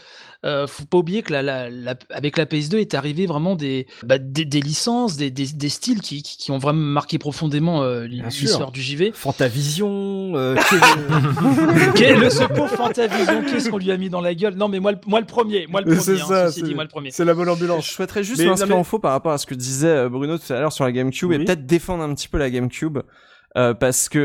Euh, 0.45 0.67
faut 0.67 0.85
pas 0.85 0.99
oublier 0.99 1.23
que 1.23 1.33
la, 1.33 1.43
la, 1.43 1.71
la- 1.71 1.95
avec 2.11 2.37
la 2.37 2.45
PS2 2.45 2.77
est 2.79 2.95
arrivé 2.95 3.27
vraiment 3.27 3.55
des, 3.57 3.87
bah, 4.05 4.19
des, 4.19 4.45
des 4.45 4.61
licences, 4.61 5.17
des, 5.17 5.31
des, 5.31 5.47
des 5.47 5.69
styles 5.71 6.01
qui, 6.03 6.23
qui, 6.23 6.37
qui 6.37 6.51
ont 6.51 6.59
vraiment 6.59 6.81
marqué 6.81 7.19
profondément 7.19 7.83
euh, 7.83 8.05
l'histoire 8.07 8.71
du 8.73 8.83
JV. 8.83 9.13
Fantavision, 9.15 10.33
euh, 10.37 10.55
que- 10.71 11.93
Quel 11.97 12.19
le 12.21 12.31
ce 12.31 12.45
pauvre 12.45 12.69
Fantavision, 12.69 13.43
qu'est-ce 13.45 13.69
qu'on 13.71 13.79
lui 13.79 13.91
a 13.91 13.97
mis 13.97 14.11
dans 14.11 14.21
la 14.21 14.35
gueule? 14.35 14.55
Non, 14.55 14.69
mais 14.69 14.81
moi, 14.81 14.93
le- 14.93 14.99
moi 15.07 15.21
le 15.21 15.27
premier, 15.27 15.67
moi 15.67 15.81
le 15.81 15.87
premier, 15.87 16.01
C'est 16.01 16.21
hein, 16.21 16.27
ça, 16.29 16.47
ceci 16.49 16.61
c'est- 16.61 16.67
dit, 16.67 16.75
moi 16.75 16.85
le 16.85 16.91
premier. 16.91 17.11
c'est 17.11 17.25
la 17.25 17.35
bonne 17.35 17.49
ambulance. 17.49 17.87
Je 17.87 17.93
souhaiterais 17.93 18.23
juste 18.25 18.41
Mais- 18.41 18.47
m'inscrire 18.47 18.69
non, 18.69 18.75
mais- 18.77 18.81
en 18.81 18.85
faux 18.85 18.99
par 18.99 19.13
rapport 19.13 19.33
à 19.33 19.39
ce 19.39 19.47
que 19.47 19.55
disait 19.55 19.89
euh, 19.89 20.09
Bruno 20.09 20.39
tout 20.39 20.53
à 20.53 20.61
l'heure 20.61 20.73
sur 20.73 20.85
la 20.85 20.93
GameCube 20.93 21.33
et 21.33 21.39
peut-être 21.45 21.67
défendre 21.67 22.03
un 22.05 22.15
petit 22.15 22.29
peu 22.29 22.39
la 22.39 22.51
GameCube 22.51 22.99
euh, 23.57 23.73
parce 23.75 24.09
que 24.09 24.19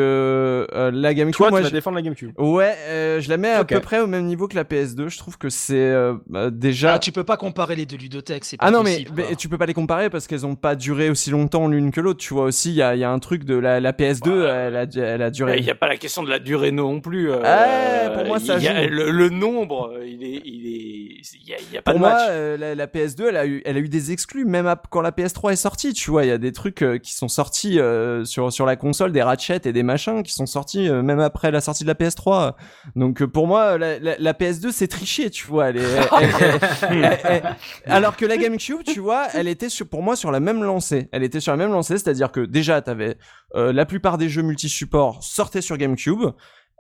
euh, 0.73 0.91
la 0.91 1.13
GameCube, 1.13 1.35
Toi, 1.37 1.49
moi, 1.51 1.59
tu 1.59 1.63
vas 1.63 1.69
je- 1.69 1.73
défendre 1.75 1.95
la 1.95 2.01
GameCube. 2.01 2.31
ouais, 2.39 2.75
euh, 2.87 3.21
je 3.21 3.29
la 3.29 3.37
mets 3.37 3.51
à 3.51 3.63
peu 3.63 3.79
près 3.79 3.99
au 3.99 4.07
même 4.07 4.25
niveau 4.25 4.47
que 4.47 4.55
la 4.55 4.63
PS2. 4.63 5.07
Je 5.09 5.17
trouve 5.19 5.37
que 5.37 5.49
c'est 5.49 5.75
euh, 5.75 6.15
bah, 6.27 6.49
déjà. 6.49 6.93
Ah, 6.95 6.99
tu 6.99 7.11
peux 7.11 7.23
pas 7.23 7.37
comparer 7.37 7.75
les 7.75 7.85
deux 7.85 7.97
ludothèques, 7.97 8.43
c'est 8.45 8.57
pas 8.57 8.65
Ah 8.65 8.71
non 8.71 8.81
mais, 8.83 8.91
possible, 9.03 9.11
quoi. 9.21 9.29
mais 9.29 9.35
tu 9.35 9.47
peux 9.49 9.57
pas 9.57 9.65
les 9.67 9.73
comparer 9.73 10.09
parce 10.09 10.25
qu'elles 10.27 10.45
ont 10.45 10.55
pas 10.55 10.75
duré 10.75 11.09
aussi 11.09 11.29
longtemps 11.29 11.67
l'une 11.67 11.91
que 11.91 12.01
l'autre. 12.01 12.19
Tu 12.19 12.33
vois 12.33 12.45
aussi, 12.45 12.69
il 12.71 12.75
y 12.75 12.81
a, 12.81 12.95
il 12.95 12.99
y 12.99 13.03
a 13.03 13.11
un 13.11 13.19
truc 13.19 13.43
de 13.43 13.55
la, 13.55 13.79
la 13.79 13.91
PS2, 13.93 14.47
elle, 14.47 14.75
a, 14.75 14.83
elle 14.83 15.21
a 15.21 15.29
duré. 15.29 15.57
Il 15.57 15.63
n'y 15.63 15.69
a 15.71 15.75
pas 15.75 15.87
la 15.87 15.97
question 15.97 16.23
de 16.23 16.29
la 16.29 16.39
durée 16.39 16.71
non 16.71 16.99
plus. 16.99 17.31
euh, 17.31 17.39
Ouais, 17.41 18.15
pour 18.15 18.25
moi, 18.25 18.39
ça 18.39 18.57
y 18.57 18.67
a 18.67 18.87
le, 18.87 19.11
le 19.11 19.29
nombre, 19.29 19.93
il 20.05 20.23
est, 20.23 20.41
il 20.43 20.65
est, 20.65 21.21
il 21.43 21.49
y 21.49 21.53
a, 21.53 21.57
il 21.69 21.73
y 21.73 21.77
a 21.77 21.81
pas 21.81 21.91
Pour 21.91 21.99
de 21.99 22.05
moi, 22.05 22.13
match. 22.13 22.27
euh, 22.29 22.57
la, 22.57 22.73
la 22.75 22.87
PS2, 22.87 23.25
elle 23.29 23.37
a 23.37 23.45
eu, 23.45 23.61
elle 23.65 23.77
a 23.77 23.79
eu 23.79 23.89
des 23.89 24.11
exclus 24.11 24.45
même 24.45 24.73
quand 24.89 25.01
la 25.01 25.11
PS3 25.11 25.51
est 25.53 25.55
sortie. 25.55 25.93
Tu 25.93 26.09
vois, 26.09 26.25
il 26.25 26.29
y 26.29 26.31
a 26.31 26.37
des 26.37 26.51
trucs 26.51 26.81
euh, 26.81 26.97
qui 26.97 27.13
sont 27.13 27.27
sortis 27.27 27.79
euh, 27.79 28.25
sur 28.25 28.51
sur 28.51 28.65
la 28.65 28.75
console, 28.75 29.11
des 29.11 29.18
ratchets 29.21 29.61
et 29.65 29.73
des 29.73 29.83
machins 29.83 30.23
qui 30.23 30.33
sont 30.33 30.45
sortis 30.45 30.87
euh, 30.87 31.01
même 31.01 31.19
après 31.19 31.51
la 31.51 31.61
sortie 31.61 31.83
de 31.83 31.87
la 31.89 31.93
PS3. 31.93 32.53
Donc 32.95 33.21
euh, 33.21 33.27
pour 33.27 33.47
moi, 33.47 33.77
la, 33.77 33.99
la, 33.99 34.15
la 34.17 34.33
PS2 34.33 34.71
c'est 34.71 34.87
triché, 34.87 35.29
tu 35.29 35.47
vois. 35.47 35.69
Elle 35.69 35.77
est, 35.77 37.41
alors 37.85 38.15
que 38.15 38.25
la 38.25 38.37
GameCube, 38.37 38.83
tu 38.85 38.99
vois, 38.99 39.27
elle 39.33 39.47
était 39.47 39.69
sur, 39.69 39.87
pour 39.87 40.01
moi 40.01 40.15
sur 40.15 40.31
la 40.31 40.39
même 40.39 40.63
lancée. 40.63 41.09
Elle 41.11 41.23
était 41.23 41.39
sur 41.39 41.51
la 41.51 41.57
même 41.57 41.71
lancée, 41.71 41.97
c'est-à-dire 41.97 42.31
que 42.31 42.41
déjà, 42.41 42.81
t'avais 42.81 43.17
euh, 43.55 43.73
la 43.73 43.85
plupart 43.85 44.17
des 44.17 44.29
jeux 44.29 44.41
multi-supports 44.41 45.23
sortaient 45.23 45.61
sur 45.61 45.77
GameCube. 45.77 46.31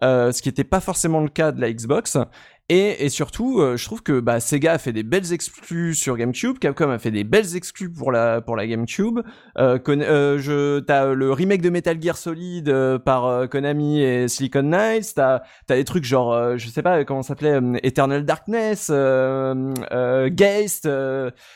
Euh, 0.01 0.31
ce 0.31 0.41
qui 0.41 0.47
n'était 0.47 0.63
pas 0.63 0.79
forcément 0.79 1.19
le 1.19 1.27
cas 1.27 1.51
de 1.51 1.59
la 1.59 1.71
Xbox. 1.71 2.17
Et, 2.71 3.03
et 3.03 3.09
surtout, 3.09 3.61
euh, 3.61 3.77
je 3.77 3.85
trouve 3.85 4.03
que 4.03 4.19
bah, 4.19 4.39
Sega 4.39 4.73
a 4.73 4.77
fait 4.77 4.93
des 4.93 5.01
belles 5.01 5.33
exclus 5.33 5.95
sur 5.95 6.15
GameCube, 6.17 6.59
Capcom 6.59 6.91
a 6.91 6.99
fait 6.99 7.09
des 7.09 7.23
belles 7.23 7.55
exclus 7.55 7.89
pour 7.91 8.11
la 8.11 8.41
pour 8.41 8.55
la 8.55 8.67
GameCube. 8.67 9.21
Euh, 9.57 9.79
euh, 9.87 10.37
je 10.37 10.79
t'as 10.79 11.07
le 11.15 11.33
remake 11.33 11.63
de 11.63 11.71
Metal 11.71 11.99
Gear 11.99 12.15
Solid 12.15 12.69
euh, 12.69 12.99
par 12.99 13.25
euh, 13.25 13.47
Konami 13.47 14.03
et 14.03 14.27
Silicon 14.27 14.61
Knights. 14.61 15.13
T'as 15.15 15.41
t'as 15.65 15.77
des 15.77 15.83
trucs 15.83 16.03
genre 16.03 16.31
euh, 16.31 16.57
je 16.57 16.69
sais 16.69 16.83
pas 16.83 17.03
comment 17.05 17.23
s'appelait 17.23 17.59
Eternal 17.81 18.23
Darkness, 18.23 18.91
Geist. 20.35 20.87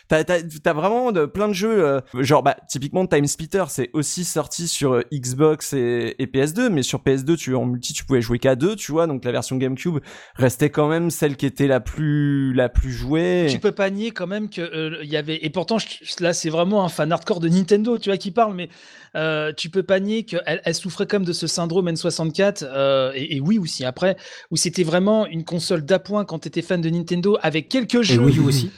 t'as 0.07 0.23
t'as 0.23 0.41
t'as 0.63 0.73
vraiment 0.73 1.11
de, 1.11 1.27
plein 1.27 1.47
de 1.47 1.53
jeux 1.53 2.01
genre 2.15 2.41
bah 2.41 2.57
typiquement 2.67 3.05
Time 3.05 3.27
Splitter 3.27 3.65
c'est 3.67 3.91
aussi 3.93 4.25
sorti 4.25 4.67
sur 4.67 5.03
Xbox 5.13 5.73
et, 5.73 6.15
et 6.17 6.25
PS2, 6.25 6.69
mais 6.69 6.81
sur 6.81 7.01
PS2 7.01 7.37
tu 7.37 7.53
en 7.53 7.65
multi 7.65 7.93
tu 7.93 8.03
pouvais 8.03 8.21
jouer 8.21 8.39
qu'à 8.39 8.55
deux, 8.55 8.75
tu 8.75 8.91
vois. 8.91 9.05
Donc 9.05 9.23
la 9.25 9.31
version 9.31 9.57
GameCube 9.57 9.99
restait 10.35 10.71
quand 10.71 10.87
même 10.89 11.02
celle 11.11 11.35
qui 11.35 11.45
était 11.45 11.67
la 11.67 11.79
plus 11.79 12.53
la 12.53 12.69
plus 12.69 12.91
jouée. 12.91 13.47
Tu 13.49 13.59
peux 13.59 13.71
pas 13.71 13.89
nier 13.89 14.11
quand 14.11 14.27
même 14.27 14.49
que 14.49 14.61
euh, 14.61 14.97
il 15.03 15.09
y 15.09 15.17
avait 15.17 15.39
et 15.45 15.49
pourtant 15.49 15.77
je- 15.77 15.87
là 16.23 16.33
c'est 16.33 16.49
vraiment 16.49 16.83
un 16.85 16.89
fan 16.89 17.11
hardcore 17.11 17.39
de 17.39 17.49
Nintendo 17.49 17.97
tu 17.97 18.09
vois 18.09 18.17
qui 18.17 18.31
parle 18.31 18.53
mais 18.55 18.69
euh, 19.15 19.51
tu 19.55 19.69
peux 19.69 19.83
pas 19.83 19.99
nier 19.99 20.23
qu'elle 20.23 20.61
elle 20.63 20.73
souffrait 20.75 21.05
comme 21.05 21.23
de 21.25 21.33
ce 21.33 21.45
syndrome 21.47 21.87
N64 21.89 22.63
euh, 22.63 23.11
et, 23.15 23.35
et 23.35 23.39
oui 23.39 23.57
aussi 23.59 23.85
après 23.85 24.15
où 24.51 24.57
c'était 24.57 24.83
vraiment 24.83 25.27
une 25.27 25.43
console 25.43 25.83
d'appoint 25.85 26.25
quand 26.25 26.39
t'étais 26.39 26.61
fan 26.61 26.81
de 26.81 26.89
Nintendo 26.89 27.37
avec 27.41 27.69
quelques 27.69 27.95
Et 27.95 28.03
jeux 28.03 28.19
Wii 28.21 28.37
U 28.39 28.41
aussi. 28.41 28.71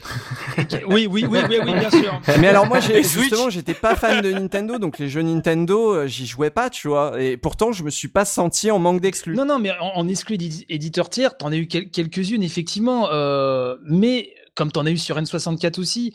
oui 0.90 1.08
oui 1.10 1.26
oui 1.30 1.40
oui, 1.50 1.58
oui 1.66 1.74
bien 1.80 1.90
sûr 1.90 2.22
Mais 2.40 2.48
alors 2.48 2.66
moi 2.68 2.80
Et 2.94 3.04
justement 3.04 3.50
j'étais 3.50 3.74
pas 3.74 3.96
fan 3.96 4.22
de 4.22 4.32
Nintendo 4.32 4.78
donc 4.78 5.00
les 5.00 5.10
jeux 5.10 5.22
Nintendo 5.22 5.94
euh, 5.96 6.08
j'y 6.08 6.26
jouais 6.26 6.50
pas 6.50 6.70
tu 6.70 6.88
vois 6.88 7.22
et 7.22 7.38
pourtant 7.38 7.72
je 7.72 7.84
me 7.84 7.90
suis 7.90 8.08
pas 8.08 8.26
senti 8.26 8.72
en 8.72 8.80
manque 8.80 9.02
d'exclus. 9.02 9.36
Non, 9.36 9.46
non, 9.46 9.60
mais 9.60 9.72
en, 9.80 9.92
en 9.96 10.08
exclu 10.08 10.36
édi- 10.36 10.66
éditeur 10.70 11.10
tiers, 11.10 11.38
t'en 11.38 11.52
as 11.52 11.56
eu 11.58 11.68
quel- 11.68 11.90
quelques-unes, 12.16 12.44
effectivement. 12.44 13.10
euh, 13.12 13.76
mais 13.84 14.34
comme 14.56 14.72
t'en 14.72 14.86
as 14.86 14.92
eu 14.92 14.98
sur 14.98 15.18
N64 15.18 15.80
aussi. 15.80 16.14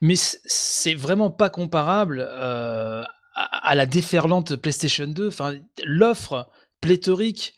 Mais 0.00 0.14
c'est 0.16 0.94
vraiment 0.94 1.30
pas 1.30 1.50
comparable 1.50 2.20
euh, 2.28 3.02
à, 3.34 3.68
à 3.70 3.74
la 3.74 3.86
déferlante 3.86 4.56
PlayStation 4.56 5.06
2. 5.08 5.28
Enfin, 5.28 5.54
l'offre 5.84 6.48
pléthorique. 6.80 7.54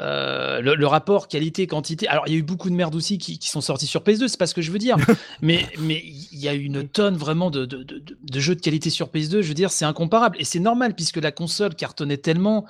euh, 0.00 0.60
le, 0.60 0.74
le 0.74 0.86
rapport 0.86 1.28
qualité-quantité. 1.28 2.08
Alors, 2.08 2.24
il 2.26 2.32
y 2.32 2.36
a 2.36 2.38
eu 2.38 2.42
beaucoup 2.42 2.70
de 2.70 2.74
merde 2.74 2.94
aussi 2.94 3.18
qui, 3.18 3.38
qui 3.38 3.48
sont 3.50 3.60
sortis 3.60 3.86
sur 3.86 4.02
PS2, 4.02 4.26
c'est 4.28 4.38
pas 4.38 4.46
ce 4.46 4.54
que 4.54 4.62
je 4.62 4.72
veux 4.72 4.78
dire. 4.78 4.96
mais 5.42 5.66
mais 5.78 6.02
il 6.04 6.38
y 6.40 6.48
a 6.48 6.54
eu 6.54 6.62
une 6.64 6.88
tonne 6.88 7.16
vraiment 7.16 7.50
de, 7.50 7.66
de, 7.66 7.82
de, 7.84 8.02
de 8.20 8.40
jeux 8.40 8.56
de 8.56 8.60
qualité 8.60 8.90
sur 8.90 9.08
PS2. 9.08 9.42
Je 9.42 9.48
veux 9.48 9.54
dire, 9.54 9.70
c'est 9.70 9.84
incomparable. 9.84 10.36
Et 10.40 10.44
c'est 10.44 10.60
normal 10.60 10.94
puisque 10.94 11.18
la 11.18 11.30
console 11.32 11.74
cartonnait 11.74 12.16
tellement 12.16 12.66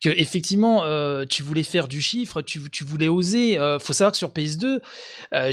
que 0.00 0.08
effectivement, 0.08 0.84
euh, 0.84 1.24
tu 1.28 1.42
voulais 1.42 1.62
faire 1.62 1.88
du 1.88 2.00
chiffre, 2.00 2.42
tu, 2.42 2.70
tu 2.70 2.84
voulais 2.84 3.08
oser. 3.08 3.58
Euh, 3.58 3.78
faut 3.78 3.92
savoir 3.92 4.12
que 4.12 4.18
sur 4.18 4.30
PS2, 4.30 4.80
euh, 5.34 5.52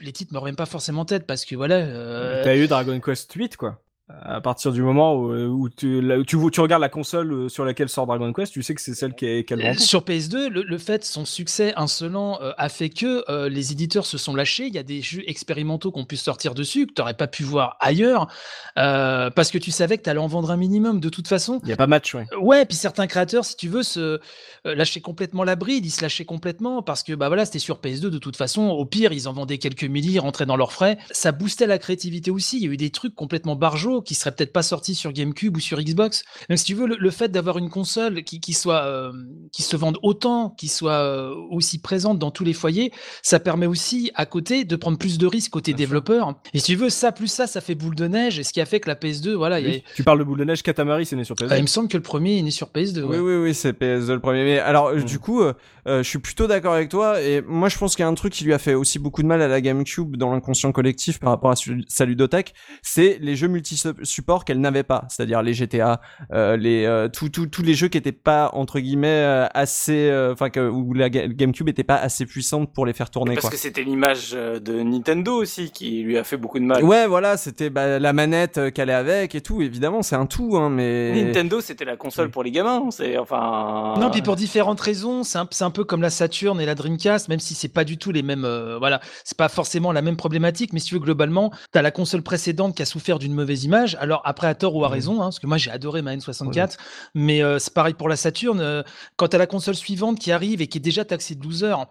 les 0.00 0.12
titres 0.12 0.32
me 0.32 0.38
reviennent 0.38 0.56
pas 0.56 0.66
forcément 0.66 1.02
en 1.02 1.04
tête 1.04 1.26
parce 1.26 1.44
que 1.44 1.54
voilà. 1.54 1.76
Euh... 1.76 2.42
T'as 2.44 2.56
eu 2.56 2.66
Dragon 2.66 2.98
Quest 3.00 3.32
8 3.32 3.56
quoi 3.56 3.80
à 4.08 4.40
partir 4.40 4.70
du 4.70 4.82
moment 4.82 5.16
où, 5.16 5.32
où 5.32 5.68
tu, 5.68 6.00
tu, 6.28 6.36
tu, 6.52 6.60
regardes 6.60 6.80
la 6.80 6.88
console 6.88 7.32
euh, 7.32 7.48
sur 7.48 7.64
laquelle 7.64 7.88
sort 7.88 8.06
Dragon 8.06 8.32
Quest, 8.32 8.52
tu 8.52 8.62
sais 8.62 8.72
que 8.72 8.80
c'est 8.80 8.94
celle 8.94 9.14
qui 9.14 9.26
est, 9.26 9.44
qui 9.44 9.54
Sur 9.80 10.02
PS2, 10.02 10.46
le, 10.46 10.62
le, 10.62 10.78
fait, 10.78 11.04
son 11.04 11.24
succès 11.24 11.72
insolent 11.74 12.38
euh, 12.40 12.52
a 12.56 12.68
fait 12.68 12.88
que 12.88 13.24
euh, 13.28 13.48
les 13.48 13.72
éditeurs 13.72 14.06
se 14.06 14.16
sont 14.16 14.36
lâchés. 14.36 14.66
Il 14.66 14.74
y 14.74 14.78
a 14.78 14.84
des 14.84 15.02
jeux 15.02 15.24
expérimentaux 15.26 15.90
qu'on 15.90 16.04
pu 16.04 16.16
sortir 16.16 16.54
dessus, 16.54 16.86
que 16.86 16.92
tu 16.92 17.00
n'aurais 17.00 17.14
pas 17.14 17.26
pu 17.26 17.42
voir 17.42 17.76
ailleurs, 17.80 18.28
parce 18.76 19.50
que 19.50 19.58
tu 19.58 19.72
savais 19.72 19.98
que 19.98 20.04
tu 20.04 20.10
allais 20.10 20.20
en 20.20 20.28
vendre 20.28 20.52
un 20.52 20.56
minimum 20.56 21.00
de 21.00 21.08
toute 21.08 21.26
façon. 21.26 21.58
Il 21.64 21.66
n'y 21.66 21.72
a 21.72 21.76
pas 21.76 21.88
match, 21.88 22.14
ouais. 22.14 22.26
Ouais, 22.40 22.64
puis 22.64 22.76
certains 22.76 23.08
créateurs, 23.08 23.44
si 23.44 23.56
tu 23.56 23.68
veux, 23.68 23.82
se 23.82 24.20
lâcher 24.64 25.00
complètement 25.00 25.42
la 25.42 25.56
bride, 25.56 25.84
ils 25.84 25.90
se 25.90 26.02
lâchaient 26.02 26.24
complètement, 26.24 26.80
parce 26.80 27.02
que 27.02 27.12
bah 27.12 27.26
voilà, 27.26 27.44
c'était 27.44 27.58
sur 27.58 27.78
PS2 27.80 28.02
de 28.02 28.18
toute 28.18 28.36
façon. 28.36 28.68
Au 28.68 28.84
pire, 28.84 29.12
ils 29.12 29.26
en 29.26 29.32
vendaient 29.32 29.58
quelques 29.58 29.84
milliers, 29.84 30.20
rentraient 30.20 30.46
dans 30.46 30.56
leurs 30.56 30.72
frais. 30.72 30.96
Ça 31.10 31.32
boostait 31.32 31.66
la 31.66 31.78
créativité 31.78 32.30
aussi. 32.30 32.58
Il 32.58 32.64
y 32.64 32.68
a 32.68 32.72
eu 32.72 32.76
des 32.76 32.90
trucs 32.90 33.16
complètement 33.16 33.56
barjots 33.56 33.95
qui 34.00 34.14
seraient 34.14 34.32
peut-être 34.32 34.52
pas 34.52 34.62
sortis 34.62 34.76
sorti 34.76 34.94
sur 34.94 35.12
GameCube 35.12 35.56
ou 35.56 35.60
sur 35.60 35.80
Xbox. 35.80 36.22
Donc, 36.50 36.58
si 36.58 36.64
tu 36.64 36.74
veux, 36.74 36.86
le, 36.86 37.10
fait 37.10 37.28
d'avoir 37.28 37.56
une 37.56 37.70
console 37.70 38.24
qui, 38.24 38.40
qui 38.40 38.52
soit, 38.52 38.84
euh, 38.84 39.10
qui 39.52 39.62
se 39.62 39.74
vende 39.74 39.98
autant, 40.02 40.50
qui 40.50 40.68
soit 40.68 41.00
euh, 41.00 41.34
aussi 41.50 41.78
présente 41.78 42.18
dans 42.18 42.30
tous 42.30 42.44
les 42.44 42.52
foyers, 42.52 42.92
ça 43.22 43.40
permet 43.40 43.66
aussi 43.66 44.10
à 44.14 44.26
côté 44.26 44.64
de 44.64 44.76
prendre 44.76 44.98
plus 44.98 45.16
de 45.16 45.26
risques 45.26 45.52
côté 45.52 45.72
développeur. 45.72 46.34
Et 46.52 46.58
si 46.58 46.66
tu 46.66 46.76
veux, 46.76 46.90
ça 46.90 47.10
plus 47.10 47.28
ça, 47.28 47.46
ça 47.46 47.62
fait 47.62 47.74
boule 47.74 47.94
de 47.94 48.06
neige. 48.06 48.38
Et 48.38 48.44
ce 48.44 48.52
qui 48.52 48.60
a 48.60 48.66
fait 48.66 48.80
que 48.80 48.88
la 48.88 48.96
PS2, 48.96 49.32
voilà. 49.32 49.60
Oui. 49.60 49.82
Tu 49.94 50.04
parles 50.04 50.18
de 50.18 50.24
boule 50.24 50.38
de 50.38 50.44
neige, 50.44 50.62
Katamari, 50.62 51.06
c'est 51.06 51.16
né 51.16 51.24
sur 51.24 51.34
PS2. 51.34 51.48
Ah, 51.50 51.56
il 51.56 51.62
me 51.62 51.68
semble 51.68 51.88
que 51.88 51.96
le 51.96 52.02
premier 52.02 52.38
est 52.38 52.42
né 52.42 52.50
sur 52.50 52.68
PS2. 52.68 53.00
Ouais. 53.02 53.18
Oui, 53.18 53.34
oui, 53.34 53.42
oui, 53.44 53.54
c'est 53.54 53.72
PS2 53.72 54.12
le 54.12 54.20
premier. 54.20 54.44
Mais 54.44 54.58
alors, 54.58 54.94
mmh. 54.94 55.04
du 55.04 55.18
coup, 55.18 55.40
euh, 55.40 55.54
je 55.86 56.02
suis 56.02 56.18
plutôt 56.18 56.46
d'accord 56.46 56.74
avec 56.74 56.90
toi. 56.90 57.22
Et 57.22 57.40
moi, 57.40 57.70
je 57.70 57.78
pense 57.78 57.96
qu'il 57.96 58.02
y 58.02 58.06
a 58.06 58.08
un 58.08 58.14
truc 58.14 58.34
qui 58.34 58.44
lui 58.44 58.52
a 58.52 58.58
fait 58.58 58.74
aussi 58.74 58.98
beaucoup 58.98 59.22
de 59.22 59.26
mal 59.26 59.40
à 59.40 59.48
la 59.48 59.62
GameCube 59.62 60.16
dans 60.16 60.32
l'inconscient 60.32 60.72
collectif 60.72 61.18
par 61.18 61.30
rapport 61.30 61.50
à 61.50 61.54
sa 61.88 62.04
ludothèque, 62.04 62.52
c'est 62.82 63.18
les 63.20 63.36
jeux 63.36 63.48
multi-support 63.92 64.44
qu'elle 64.44 64.60
n'avait 64.60 64.82
pas, 64.82 65.04
c'est-à-dire 65.08 65.42
les 65.42 65.54
GTA, 65.54 66.00
euh, 66.32 66.56
les 66.56 66.84
euh, 66.84 67.08
tous 67.08 67.28
tous 67.28 67.62
les 67.62 67.74
jeux 67.74 67.88
qui 67.88 67.98
étaient 67.98 68.12
pas 68.12 68.50
entre 68.52 68.80
guillemets 68.80 69.08
euh, 69.08 69.46
assez, 69.54 70.10
enfin 70.32 70.50
que 70.50 70.68
où 70.68 70.94
la 70.94 71.10
GameCube 71.10 71.68
était 71.68 71.84
pas 71.84 71.96
assez 71.96 72.26
puissante 72.26 72.72
pour 72.72 72.86
les 72.86 72.92
faire 72.92 73.10
tourner. 73.10 73.34
parce 73.34 73.42
quoi. 73.42 73.50
que 73.50 73.56
c'était 73.56 73.82
l'image 73.82 74.32
de 74.32 74.82
Nintendo 74.82 75.34
aussi 75.34 75.70
qui 75.70 76.02
lui 76.02 76.18
a 76.18 76.24
fait 76.24 76.36
beaucoup 76.36 76.58
de 76.58 76.64
mal. 76.64 76.84
Ouais, 76.84 77.06
voilà, 77.06 77.36
c'était 77.36 77.70
bah, 77.70 77.98
la 77.98 78.12
manette 78.12 78.72
qu'elle 78.72 78.90
est 78.90 78.94
avec 78.94 79.34
et 79.34 79.40
tout. 79.40 79.62
Évidemment, 79.62 80.02
c'est 80.02 80.16
un 80.16 80.26
tout, 80.26 80.56
hein, 80.56 80.70
mais 80.70 81.12
Nintendo 81.22 81.60
c'était 81.60 81.84
la 81.84 81.96
console 81.96 82.30
pour 82.30 82.42
les 82.42 82.50
gamins. 82.50 82.84
C'est 82.90 83.18
enfin. 83.18 83.94
Non, 83.98 84.10
puis 84.10 84.22
pour 84.22 84.36
différentes 84.36 84.80
raisons, 84.80 85.22
c'est 85.24 85.38
un, 85.38 85.48
un 85.60 85.70
peu 85.70 85.84
comme 85.84 86.02
la 86.02 86.10
Saturn 86.10 86.60
et 86.60 86.66
la 86.66 86.74
Dreamcast, 86.74 87.28
même 87.28 87.40
si 87.40 87.54
c'est 87.54 87.68
pas 87.68 87.84
du 87.84 87.98
tout 87.98 88.12
les 88.12 88.22
mêmes. 88.22 88.46
voilà, 88.78 89.00
c'est 89.24 89.36
pas 89.36 89.48
forcément 89.48 89.92
la 89.92 90.02
même 90.02 90.16
problématique, 90.16 90.72
mais 90.72 90.80
si 90.80 90.88
tu 90.88 90.94
veux 90.94 91.00
globalement, 91.00 91.52
t'as 91.72 91.82
la 91.82 91.90
console 91.90 92.22
précédente 92.22 92.74
qui 92.74 92.82
a 92.82 92.86
souffert 92.86 93.18
d'une 93.18 93.34
mauvaise 93.34 93.64
image. 93.64 93.75
Alors 93.98 94.22
après 94.24 94.46
à 94.46 94.54
tort 94.54 94.74
ou 94.74 94.84
à 94.84 94.88
raison, 94.88 95.20
hein, 95.20 95.26
parce 95.26 95.38
que 95.38 95.46
moi 95.46 95.58
j'ai 95.58 95.70
adoré 95.70 96.02
ma 96.02 96.14
N64, 96.16 96.56
ouais. 96.56 96.66
mais 97.14 97.42
euh, 97.42 97.58
c'est 97.58 97.72
pareil 97.72 97.94
pour 97.94 98.08
la 98.08 98.16
Saturn. 98.16 98.60
Euh, 98.60 98.82
quand 99.16 99.28
tu 99.28 99.36
as 99.36 99.38
la 99.38 99.46
console 99.46 99.74
suivante 99.74 100.18
qui 100.18 100.32
arrive 100.32 100.62
et 100.62 100.66
qui 100.66 100.78
est 100.78 100.80
déjà 100.80 101.04
taxée 101.04 101.34
de 101.34 101.40
12 101.40 101.64
heures, 101.64 101.86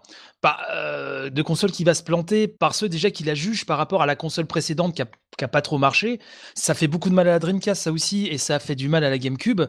euh, 0.72 1.30
de 1.30 1.42
console 1.42 1.72
qui 1.72 1.82
va 1.82 1.94
se 1.94 2.02
planter 2.02 2.46
par 2.46 2.74
ceux 2.74 2.88
déjà 2.88 3.10
qui 3.10 3.24
la 3.24 3.34
jugent 3.34 3.66
par 3.66 3.78
rapport 3.78 4.02
à 4.02 4.06
la 4.06 4.14
console 4.14 4.46
précédente 4.46 4.94
qui 4.94 5.02
a, 5.02 5.06
qui 5.36 5.44
a, 5.44 5.48
pas 5.48 5.60
trop 5.60 5.78
marché, 5.78 6.20
ça 6.54 6.74
fait 6.74 6.86
beaucoup 6.86 7.08
de 7.08 7.14
mal 7.14 7.26
à 7.26 7.32
la 7.32 7.38
Dreamcast, 7.38 7.82
ça 7.82 7.90
aussi, 7.90 8.26
et 8.28 8.38
ça 8.38 8.56
a 8.56 8.58
fait 8.58 8.76
du 8.76 8.88
mal 8.88 9.02
à 9.02 9.10
la 9.10 9.18
GameCube. 9.18 9.62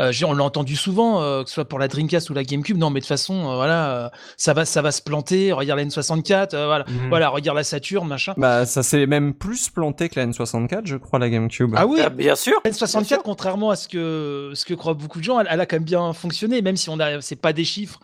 Euh, 0.00 0.12
on 0.26 0.32
l'a 0.32 0.42
entendu 0.42 0.74
souvent, 0.74 1.22
euh, 1.22 1.42
que 1.42 1.48
ce 1.48 1.54
soit 1.54 1.66
pour 1.66 1.78
la 1.78 1.86
Dreamcast 1.86 2.28
ou 2.30 2.34
la 2.34 2.42
GameCube. 2.42 2.76
Non, 2.76 2.90
mais 2.90 3.00
de 3.00 3.04
toute 3.04 3.08
façon, 3.08 3.54
voilà, 3.54 4.10
ça 4.36 4.52
va, 4.52 4.64
ça 4.64 4.82
va 4.82 4.90
se 4.90 5.00
planter. 5.00 5.52
Regarde 5.52 5.78
la 5.78 5.86
N64, 5.86 6.50
voilà, 6.50 6.84
mmh. 6.88 7.08
voilà, 7.08 7.28
regarde 7.28 7.56
la 7.56 7.64
Saturn, 7.64 8.08
machin. 8.08 8.34
Bah, 8.36 8.66
ça 8.66 8.82
s'est 8.82 9.06
même 9.06 9.32
plus 9.32 9.70
planté 9.70 10.08
que 10.08 10.18
la 10.18 10.26
N64, 10.26 10.82
je 10.86 10.96
crois, 10.96 11.18
la 11.18 11.30
GameCube. 11.30 11.72
Ah 11.76 11.86
oui, 11.86 12.00
ah, 12.02 12.10
bien 12.10 12.34
sûr. 12.34 12.60
La 12.64 12.70
N64, 12.70 13.20
contrairement 13.24 13.70
à 13.70 13.76
ce 13.76 13.88
que 13.88 14.52
ce 14.54 14.64
que 14.64 14.74
croient 14.74 14.94
beaucoup 14.94 15.20
de 15.20 15.24
gens, 15.24 15.38
elle, 15.38 15.46
elle, 15.50 15.60
a 15.60 15.66
quand 15.66 15.76
même 15.76 15.84
bien 15.84 16.12
fonctionné, 16.12 16.62
même 16.62 16.76
si 16.76 16.90
on 16.90 16.98
a, 16.98 17.20
c'est 17.20 17.36
pas 17.36 17.52
des 17.52 17.64
chiffres, 17.64 18.00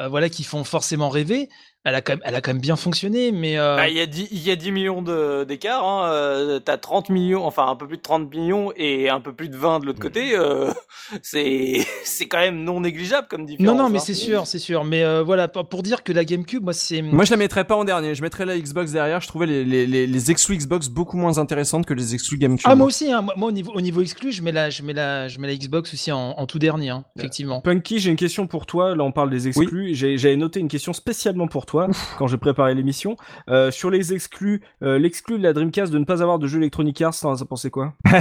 euh, 0.00 0.08
voilà, 0.08 0.28
qui 0.28 0.44
font 0.44 0.64
forcément 0.64 1.08
rêver 1.08 1.48
elle 1.84 1.94
a 1.94 2.00
quand 2.00 2.14
même, 2.14 2.22
elle 2.24 2.34
a 2.34 2.40
quand 2.40 2.52
même 2.52 2.62
bien 2.62 2.76
fonctionné, 2.76 3.30
mais 3.30 3.58
euh... 3.58 3.76
bah, 3.76 3.88
il 3.88 3.96
y 3.96 4.00
a 4.00 4.06
10, 4.06 4.28
il 4.30 4.42
y 4.42 4.50
a 4.50 4.56
10 4.56 4.72
millions 4.72 5.02
d'écart. 5.44 5.86
Hein. 5.86 6.08
Euh, 6.08 6.58
T'as 6.58 6.78
30 6.78 7.10
millions, 7.10 7.44
enfin 7.44 7.66
un 7.68 7.76
peu 7.76 7.86
plus 7.86 7.98
de 7.98 8.02
30 8.02 8.30
millions 8.34 8.72
et 8.74 9.10
un 9.10 9.20
peu 9.20 9.34
plus 9.34 9.50
de 9.50 9.56
20 9.56 9.80
de 9.80 9.86
l'autre 9.86 10.00
côté. 10.00 10.34
Euh, 10.34 10.72
c'est, 11.22 11.86
c'est 12.02 12.26
quand 12.26 12.38
même 12.38 12.64
non 12.64 12.80
négligeable 12.80 13.26
comme 13.28 13.44
différence. 13.44 13.76
Non, 13.76 13.82
non, 13.82 13.90
mais 13.90 13.98
hein. 13.98 14.02
c'est 14.02 14.14
sûr, 14.14 14.46
c'est 14.46 14.58
sûr. 14.58 14.84
Mais 14.84 15.04
euh, 15.04 15.22
voilà, 15.22 15.46
pour 15.46 15.82
dire 15.82 16.02
que 16.02 16.12
la 16.12 16.24
GameCube, 16.24 16.64
moi, 16.64 16.72
c'est. 16.72 17.02
Moi, 17.02 17.24
je 17.24 17.30
la 17.30 17.36
mettrais 17.36 17.64
pas 17.64 17.76
en 17.76 17.84
dernier. 17.84 18.14
Je 18.14 18.22
mettrais 18.22 18.46
la 18.46 18.58
Xbox 18.58 18.92
derrière. 18.92 19.20
Je 19.20 19.28
trouvais 19.28 19.46
les 19.46 19.62
les 19.62 19.86
les, 19.86 20.06
les 20.06 20.30
exclus 20.30 20.56
Xbox 20.56 20.88
beaucoup 20.88 21.18
moins 21.18 21.36
intéressantes 21.36 21.84
que 21.84 21.92
les 21.92 22.14
exclus 22.14 22.38
GameCube. 22.38 22.66
Ah 22.66 22.76
moi 22.76 22.86
aussi. 22.86 23.12
Hein. 23.12 23.20
Moi, 23.36 23.48
au 23.48 23.52
niveau 23.52 23.72
au 23.74 23.82
niveau 23.82 24.00
exclu, 24.00 24.32
je 24.32 24.42
mets 24.42 24.52
la 24.52 24.70
je 24.70 24.82
mets 24.82 24.94
la 24.94 25.28
je 25.28 25.38
mets 25.38 25.48
la 25.48 25.56
Xbox 25.56 25.92
aussi 25.92 26.12
en, 26.12 26.30
en 26.30 26.46
tout 26.46 26.58
dernier, 26.58 26.88
hein, 26.88 27.04
effectivement. 27.18 27.60
Punky, 27.60 27.98
j'ai 27.98 28.10
une 28.10 28.16
question 28.16 28.46
pour 28.46 28.64
toi. 28.64 28.96
Là, 28.96 29.04
on 29.04 29.12
parle 29.12 29.28
des 29.28 29.48
exclus. 29.48 29.88
Oui. 29.90 29.94
J'avais 29.94 30.36
noté 30.36 30.60
une 30.60 30.68
question 30.68 30.94
spécialement 30.94 31.46
pour 31.46 31.66
toi 31.66 31.73
quand 32.18 32.26
j'ai 32.26 32.38
préparé 32.38 32.74
l'émission. 32.74 33.16
Euh, 33.48 33.70
sur 33.70 33.90
les 33.90 34.12
exclus, 34.12 34.62
euh, 34.82 34.98
l'exclu 34.98 35.38
de 35.38 35.42
la 35.42 35.52
Dreamcast 35.52 35.92
de 35.92 35.98
ne 35.98 36.04
pas 36.04 36.22
avoir 36.22 36.38
de 36.38 36.46
jeu 36.46 36.58
Electronic 36.58 37.00
Arts, 37.02 37.14
ça, 37.14 37.36
ça 37.36 37.44
pensait 37.44 37.70
quoi? 37.70 37.94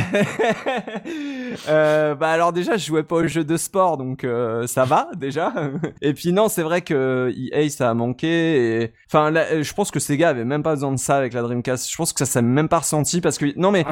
Euh, 1.69 2.15
Bah 2.15 2.29
alors 2.29 2.51
déjà, 2.51 2.77
je 2.77 2.85
jouais 2.85 3.03
pas 3.03 3.17
aux 3.17 3.27
jeux 3.27 3.43
de 3.43 3.57
sport, 3.57 3.97
donc 3.97 4.23
euh, 4.23 4.65
ça 4.65 4.85
va 4.85 5.09
déjà. 5.15 5.53
et 6.01 6.13
puis 6.13 6.33
non, 6.33 6.47
c'est 6.49 6.63
vrai 6.63 6.81
que 6.81 7.31
EA 7.35 7.69
ça 7.69 7.91
a 7.91 7.93
manqué. 7.93 8.81
Et... 8.81 8.93
Enfin, 9.07 9.29
là, 9.29 9.61
je 9.61 9.73
pense 9.73 9.91
que 9.91 9.99
Sega 9.99 10.29
avait 10.29 10.45
même 10.45 10.63
pas 10.63 10.73
besoin 10.73 10.91
de 10.91 10.97
ça 10.97 11.15
avec 11.15 11.33
la 11.33 11.43
Dreamcast. 11.43 11.91
Je 11.91 11.95
pense 11.95 12.11
que 12.11 12.19
ça 12.19 12.25
s'est 12.25 12.41
même 12.41 12.69
pas 12.69 12.79
ressenti 12.79 13.21
parce 13.21 13.37
que 13.37 13.57
non 13.57 13.71
mais 13.71 13.85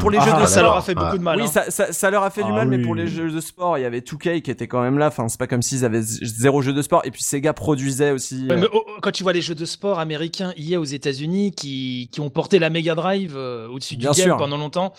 pour 0.00 0.10
les 0.10 0.18
ah, 0.18 0.24
jeux 0.24 0.32
de 0.32 0.46
ça 0.46 0.60
sport, 0.60 0.62
leur 0.62 0.76
a 0.76 0.82
fait 0.82 0.94
beaucoup 0.94 1.18
de 1.18 1.22
mal. 1.22 1.36
Oui, 1.36 1.44
hein. 1.44 1.48
ça, 1.48 1.70
ça, 1.70 1.92
ça, 1.92 2.10
leur 2.10 2.22
a 2.22 2.30
fait 2.30 2.42
ah, 2.42 2.46
du 2.46 2.52
mal, 2.52 2.68
oui. 2.68 2.78
mais 2.78 2.82
pour 2.82 2.94
les 2.94 3.06
jeux 3.06 3.30
de 3.30 3.40
sport, 3.40 3.76
il 3.76 3.82
y 3.82 3.84
avait 3.84 4.00
2K 4.00 4.40
qui 4.40 4.50
était 4.50 4.66
quand 4.66 4.80
même 4.80 4.98
là. 4.98 5.08
Enfin, 5.08 5.28
c'est 5.28 5.38
pas 5.38 5.46
comme 5.46 5.62
s'ils 5.62 5.84
avaient 5.84 6.02
zéro 6.02 6.62
jeu 6.62 6.72
de 6.72 6.82
sport. 6.82 7.02
Et 7.04 7.10
puis 7.10 7.22
Sega 7.22 7.52
produisait 7.52 8.12
aussi. 8.12 8.46
Mais 8.48 8.66
oh, 8.72 8.82
quand 9.02 9.10
tu 9.10 9.22
vois 9.22 9.32
les 9.32 9.40
jeux 9.40 9.54
de 9.54 9.64
sport 9.64 9.98
américains 9.98 10.52
IA 10.56 10.80
aux 10.80 10.84
États-Unis 10.84 11.52
qui, 11.52 12.08
qui 12.12 12.20
ont 12.20 12.30
porté 12.30 12.58
la 12.58 12.70
Mega 12.70 12.94
Drive 12.94 13.34
euh, 13.36 13.68
au-dessus 13.68 13.96
du 13.96 14.06
game 14.06 14.36
pendant 14.36 14.56
longtemps, 14.56 14.92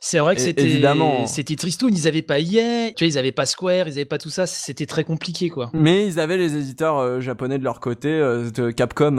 c'est 0.00 0.18
vrai 0.18 0.34
que 0.34 0.40
c'était 0.40 0.80
c'était 1.26 1.56
tristoun. 1.56 1.92
Ils 1.92 2.08
avaient 2.08 2.22
pas 2.22 2.38
IA, 2.40 2.92
tu 2.92 3.04
vois, 3.04 3.12
ils 3.12 3.18
avaient 3.18 3.32
pas 3.32 3.46
Square, 3.46 3.88
ils 3.88 3.92
avaient 3.92 4.04
pas 4.04 4.18
tout 4.18 4.30
ça. 4.30 4.46
C'était 4.46 4.86
très 4.86 5.04
compliqué, 5.04 5.48
quoi. 5.48 5.70
Mais 5.72 6.06
ils 6.06 6.20
avaient 6.20 6.36
les 6.36 6.56
éditeurs 6.56 6.98
euh, 6.98 7.20
japonais 7.20 7.58
de 7.58 7.64
leur 7.64 7.80
côté, 7.80 8.08
euh, 8.08 8.50
de 8.50 8.70
Capcom, 8.70 9.16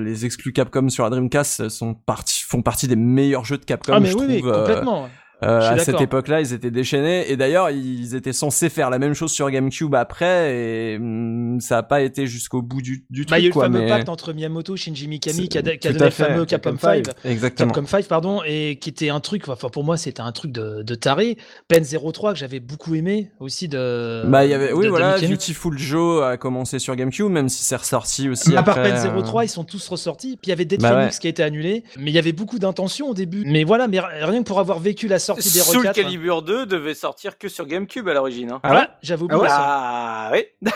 les 0.00 0.26
exclus 0.26 0.52
Capcom 0.52 0.88
sur 0.88 1.04
la 1.04 1.10
Dreamcast 1.10 1.68
sont 1.68 1.94
partis, 1.94 2.42
font 2.42 2.62
partie 2.62 2.88
des 2.88 2.96
meilleurs 2.96 3.44
jeux 3.44 3.58
de 3.58 3.64
Capcom, 3.64 3.92
ah 3.94 4.00
mais 4.00 4.10
je 4.10 4.16
oui, 4.16 4.40
trouve. 4.40 4.52
complètement. 4.52 5.08
Euh, 5.44 5.60
à 5.60 5.78
cette 5.78 6.00
époque-là, 6.00 6.40
ils 6.40 6.52
étaient 6.52 6.70
déchaînés 6.70 7.30
et 7.30 7.36
d'ailleurs, 7.36 7.70
ils 7.70 8.14
étaient 8.14 8.32
censés 8.32 8.68
faire 8.68 8.90
la 8.90 8.98
même 8.98 9.14
chose 9.14 9.32
sur 9.32 9.50
GameCube 9.50 9.94
après 9.94 10.54
et 10.54 10.96
hum, 10.96 11.60
ça 11.60 11.78
a 11.78 11.82
pas 11.82 12.02
été 12.02 12.26
jusqu'au 12.26 12.62
bout 12.62 12.82
du, 12.82 13.04
du 13.10 13.24
Bah, 13.24 13.38
il 13.38 13.42
y 13.42 13.46
a 13.46 13.48
eu 13.48 13.50
truc 13.50 13.62
le 13.62 13.66
fameux 13.72 13.80
mais... 13.84 13.88
pacte 13.88 14.08
entre 14.08 14.32
Miyamoto, 14.32 14.76
Shinji 14.76 15.08
Mikami, 15.08 15.48
qui 15.48 15.58
a, 15.58 15.62
qui 15.62 15.88
a 15.88 15.92
donné 15.92 16.04
le 16.06 16.10
fameux 16.10 16.44
Capcom 16.44 16.72
Capcom 16.76 17.04
5. 17.04 17.06
Exactement. 17.24 17.72
Capcom 17.72 17.86
5, 17.86 18.06
pardon, 18.06 18.42
et 18.46 18.78
qui 18.80 18.88
était 18.90 19.10
un 19.10 19.20
truc, 19.20 19.48
enfin 19.48 19.68
pour 19.68 19.84
moi 19.84 19.96
c'était 19.96 20.22
un 20.22 20.32
truc 20.32 20.52
de, 20.52 20.82
de 20.82 20.94
taré. 20.94 21.36
Pen 21.68 21.84
03 21.84 22.32
que 22.32 22.38
j'avais 22.38 22.60
beaucoup 22.60 22.94
aimé 22.94 23.30
aussi 23.40 23.68
de. 23.68 24.24
Bah, 24.26 24.44
il 24.44 24.50
y 24.50 24.54
avait, 24.54 24.68
de- 24.68 24.74
oui, 24.74 24.84
de 24.84 24.90
voilà, 24.90 25.14
Mikami. 25.14 25.32
Beautiful 25.32 25.78
Joe 25.78 26.22
a 26.24 26.36
commencé 26.36 26.78
sur 26.78 26.94
GameCube, 26.96 27.28
même 27.28 27.48
si 27.48 27.64
c'est 27.64 27.76
ressorti 27.76 28.28
aussi 28.28 28.56
À 28.56 28.62
part 28.62 28.78
après. 28.78 28.92
Pen 28.92 29.16
euh, 29.16 29.22
03, 29.22 29.44
ils 29.44 29.48
sont 29.48 29.64
tous 29.64 29.86
ressortis. 29.88 30.36
Puis 30.36 30.46
il 30.46 30.50
y 30.50 30.52
avait 30.52 30.64
Dead 30.64 30.80
Bah 30.80 30.90
Phoenix 30.90 31.16
ouais. 31.16 31.20
qui 31.20 31.26
a 31.26 31.30
été 31.30 31.42
annulé. 31.42 31.84
Mais 31.98 32.10
il 32.10 32.14
y 32.14 32.18
avait 32.18 32.32
beaucoup 32.32 32.58
d'intentions 32.58 33.08
au 33.10 33.14
début. 33.14 33.44
Mais 33.46 33.64
voilà, 33.64 33.88
mais 33.88 34.00
rien 34.00 34.40
que 34.40 34.46
pour 34.46 34.60
avoir 34.60 34.78
vécu 34.78 35.08
la 35.08 35.18
sortie 35.18 35.33
des 35.36 35.42
Soul 35.42 35.82
4 35.84 35.94
Calibur 35.94 36.42
2 36.42 36.66
devait 36.66 36.94
sortir 36.94 37.38
que 37.38 37.48
sur 37.48 37.66
GameCube 37.66 38.08
à 38.08 38.14
l'origine. 38.14 38.52
Hein. 38.52 38.60
Ah 38.62 38.74
ouais, 38.74 38.86
j'avoue 39.02 39.28
Ah 39.30 39.38
ouais, 39.38 39.48
ça. 39.48 39.56
Ah 39.60 40.30
oui, 40.32 40.44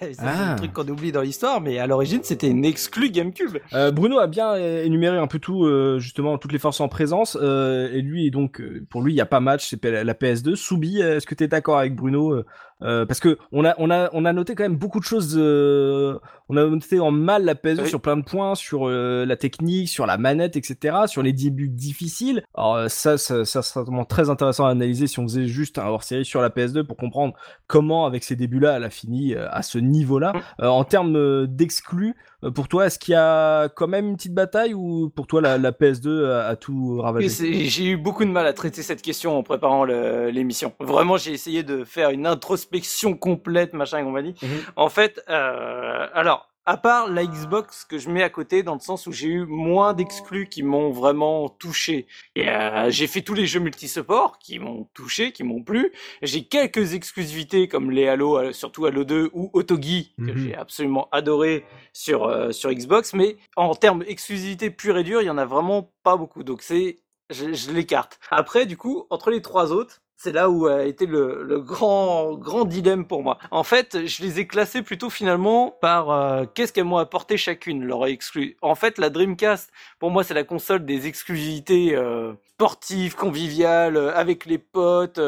c'est 0.00 0.14
Ah. 0.20 0.52
un 0.52 0.56
truc 0.56 0.72
qu'on 0.72 0.86
oublie 0.88 1.12
dans 1.12 1.22
l'histoire, 1.22 1.60
mais 1.60 1.78
à 1.78 1.86
l'origine 1.86 2.20
c'était 2.22 2.48
une 2.48 2.64
exclue 2.64 3.10
GameCube. 3.10 3.58
Euh, 3.72 3.90
Bruno 3.90 4.18
a 4.18 4.26
bien 4.26 4.52
euh, 4.54 4.84
énuméré 4.84 5.18
un 5.18 5.26
peu 5.26 5.38
tout, 5.38 5.64
euh, 5.64 5.98
justement, 5.98 6.38
toutes 6.38 6.52
les 6.52 6.58
forces 6.58 6.80
en 6.80 6.88
présence. 6.88 7.36
euh, 7.40 7.90
et 7.92 8.00
lui, 8.02 8.30
donc, 8.30 8.60
euh, 8.60 8.84
pour 8.90 9.02
lui, 9.02 9.12
il 9.12 9.16
n'y 9.16 9.20
a 9.20 9.26
pas 9.26 9.40
match, 9.40 9.68
c'est 9.68 9.84
la 9.84 10.14
PS2. 10.14 10.54
Soubi, 10.56 11.02
euh, 11.02 11.16
est-ce 11.16 11.26
que 11.26 11.34
tu 11.34 11.44
es 11.44 11.48
d'accord 11.48 11.78
avec 11.78 11.94
Bruno 11.94 12.42
euh, 12.84 13.06
Parce 13.06 13.20
que 13.20 13.38
on 13.52 13.64
a, 13.64 13.74
on, 13.78 13.90
a, 13.90 14.10
on 14.12 14.24
a 14.24 14.32
noté 14.32 14.54
quand 14.54 14.62
même 14.64 14.76
beaucoup 14.76 15.00
de 15.00 15.04
choses. 15.04 15.34
euh, 15.38 16.18
on 16.48 16.56
a 16.58 16.64
noté 16.66 17.00
en 17.00 17.10
mal 17.10 17.44
la 17.44 17.54
PS2 17.54 17.82
Oui. 17.82 17.88
sur 17.88 18.00
plein 18.02 18.16
de 18.18 18.22
points, 18.24 18.54
sur 18.54 18.86
euh, 18.88 19.24
la 19.24 19.36
technique, 19.36 19.88
sur 19.88 20.04
la 20.06 20.18
manette, 20.18 20.56
etc., 20.56 20.96
sur 21.06 21.22
les 21.22 21.32
débuts 21.32 21.68
difficiles. 21.70 22.42
Alors 22.54 22.76
euh, 22.76 22.88
ça, 22.88 23.16
ça, 23.16 23.44
ça 23.46 23.62
serait 23.62 23.84
vraiment 23.84 24.04
très 24.04 24.28
intéressant 24.28 24.66
à 24.66 24.70
analyser 24.70 25.06
si 25.06 25.18
on 25.18 25.22
faisait 25.24 25.46
juste 25.46 25.78
un 25.78 25.86
hors-série 25.86 26.24
sur 26.24 26.42
la 26.42 26.50
PS2 26.50 26.82
pour 26.84 26.96
comprendre 26.96 27.34
comment, 27.66 28.04
avec 28.06 28.24
ces 28.24 28.36
débuts-là, 28.36 28.76
elle 28.76 28.84
a 28.84 28.90
fini 28.90 29.34
euh, 29.34 29.48
à 29.50 29.62
ce 29.62 29.78
niveau-là. 29.78 30.34
Euh, 30.60 30.66
en 30.68 30.84
termes 30.84 31.46
d'exclus, 31.46 32.14
pour 32.50 32.68
toi, 32.68 32.86
est-ce 32.86 32.98
qu'il 32.98 33.12
y 33.12 33.16
a 33.16 33.68
quand 33.68 33.86
même 33.86 34.08
une 34.08 34.16
petite 34.16 34.34
bataille 34.34 34.74
ou 34.74 35.10
pour 35.10 35.26
toi 35.26 35.40
la, 35.40 35.58
PS2 35.58 36.30
a, 36.30 36.56
tout 36.56 37.00
ravagé? 37.00 37.28
J'ai 37.28 37.84
eu 37.84 37.96
beaucoup 37.96 38.24
de 38.24 38.30
mal 38.30 38.46
à 38.46 38.52
traiter 38.52 38.82
cette 38.82 39.02
question 39.02 39.36
en 39.36 39.42
préparant 39.42 39.84
l'émission. 39.84 40.72
Vraiment, 40.80 41.16
j'ai 41.16 41.32
essayé 41.32 41.62
de 41.62 41.84
faire 41.84 42.10
une 42.10 42.26
introspection 42.26 43.14
complète, 43.16 43.72
machin 43.72 43.98
et 43.98 44.04
compagnie. 44.04 44.34
Mhm. 44.42 44.48
En 44.76 44.88
fait, 44.88 45.22
alors 45.28 46.48
à 46.66 46.76
part 46.76 47.08
la 47.08 47.26
Xbox 47.26 47.84
que 47.84 47.98
je 47.98 48.08
mets 48.08 48.22
à 48.22 48.30
côté 48.30 48.62
dans 48.62 48.74
le 48.74 48.80
sens 48.80 49.06
où 49.06 49.12
j'ai 49.12 49.28
eu 49.28 49.44
moins 49.44 49.92
d'exclus 49.92 50.48
qui 50.48 50.62
m'ont 50.62 50.90
vraiment 50.90 51.48
touché. 51.48 52.06
Et 52.36 52.48
euh, 52.48 52.90
j'ai 52.90 53.06
fait 53.06 53.22
tous 53.22 53.34
les 53.34 53.46
jeux 53.46 53.60
multi-support 53.60 54.38
qui 54.38 54.58
m'ont 54.58 54.88
touché, 54.94 55.32
qui 55.32 55.42
m'ont 55.42 55.62
plu. 55.62 55.92
J'ai 56.22 56.44
quelques 56.44 56.94
exclusivités 56.94 57.68
comme 57.68 57.90
les 57.90 58.08
Halo, 58.08 58.38
euh, 58.38 58.52
surtout 58.52 58.86
Halo 58.86 59.04
2 59.04 59.30
ou 59.32 59.50
Otogi 59.52 60.14
que 60.16 60.22
mhm. 60.22 60.36
j'ai 60.36 60.54
absolument 60.54 61.08
adoré 61.12 61.64
sur 61.92 62.24
euh, 62.24 62.50
sur 62.52 62.70
Xbox. 62.70 63.12
Mais 63.12 63.36
en 63.56 63.74
termes 63.74 64.04
d'exclusivité 64.04 64.70
pure 64.70 64.96
et 64.96 65.04
dure, 65.04 65.22
il 65.22 65.26
y 65.26 65.30
en 65.30 65.38
a 65.38 65.44
vraiment 65.44 65.92
pas 66.02 66.16
beaucoup. 66.16 66.44
Donc 66.44 66.62
c'est 66.62 67.00
je, 67.30 67.52
je 67.52 67.72
l'écarte. 67.72 68.18
Après, 68.30 68.66
du 68.66 68.76
coup, 68.76 69.06
entre 69.10 69.30
les 69.30 69.42
trois 69.42 69.72
autres, 69.72 70.02
c'est 70.16 70.32
là 70.32 70.48
où 70.48 70.66
a 70.66 70.84
été 70.84 71.06
le, 71.06 71.60
grand 71.60 72.34
grand 72.34 72.64
dilemme 72.64 73.06
pour 73.06 73.22
moi. 73.22 73.38
En 73.50 73.64
fait, 73.64 74.06
je 74.06 74.22
les 74.22 74.40
ai 74.40 74.46
classés 74.46 74.82
plutôt 74.82 75.10
finalement 75.10 75.70
par 75.80 76.10
euh, 76.10 76.44
qu'est-ce 76.54 76.72
qu'elles 76.72 76.84
m'ont 76.84 76.98
apporté 76.98 77.36
chacune, 77.36 77.84
leur 77.84 78.06
exclu. 78.06 78.56
En 78.62 78.74
fait, 78.74 78.98
la 78.98 79.10
Dreamcast, 79.10 79.70
pour 79.98 80.10
moi, 80.10 80.24
c'est 80.24 80.34
la 80.34 80.44
console 80.44 80.84
des 80.84 81.06
exclusivités 81.06 81.94
euh, 81.94 82.32
sportives, 82.56 83.14
conviviales, 83.16 83.96
euh, 83.96 84.14
avec 84.14 84.46
les 84.46 84.58
potes. 84.58 85.20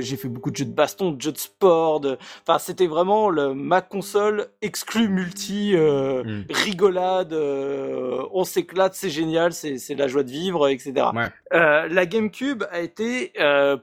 J'ai 0.00 0.16
fait 0.16 0.28
beaucoup 0.28 0.50
de 0.50 0.56
jeux 0.56 0.64
de 0.64 0.72
baston, 0.72 1.12
de 1.12 1.20
jeux 1.20 1.32
de 1.32 1.38
sport. 1.38 2.02
Enfin, 2.46 2.58
c'était 2.58 2.86
vraiment 2.86 3.30
le, 3.30 3.54
ma 3.54 3.80
console 3.80 4.48
exclue 4.60 5.08
multi, 5.08 5.74
mm. 5.74 6.44
rigolade. 6.50 7.32
on 7.34 8.44
s'éclate, 8.44 8.94
c'est 8.94 9.10
génial, 9.10 9.52
c'est 9.52 9.94
la 9.94 10.08
joie 10.08 10.22
de 10.22 10.30
vivre, 10.30 10.68
etc. 10.68 11.06
la 11.50 12.06
GameCube 12.06 12.64
a 12.70 12.80
été 12.80 13.32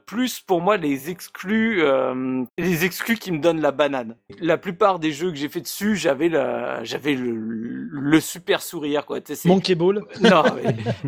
plus 0.06 0.40
pour 0.40 0.60
moi 0.60 0.76
les 0.76 1.10
exclus, 1.10 1.82
euh, 1.82 2.44
les 2.58 2.84
exclus 2.84 3.16
qui 3.16 3.32
me 3.32 3.38
donnent 3.38 3.60
la 3.60 3.72
banane. 3.72 4.16
La 4.40 4.58
plupart 4.58 4.98
des 4.98 5.12
jeux 5.12 5.30
que 5.30 5.36
j'ai 5.36 5.48
fait 5.48 5.60
dessus, 5.60 5.96
j'avais 5.96 6.28
la, 6.28 6.82
j'avais 6.84 7.14
le, 7.14 7.32
le, 7.34 8.20
super 8.20 8.62
sourire 8.62 9.06
quoi. 9.06 9.18
Monkey 9.44 9.74
Ball. 9.74 10.02
Non, 10.20 10.44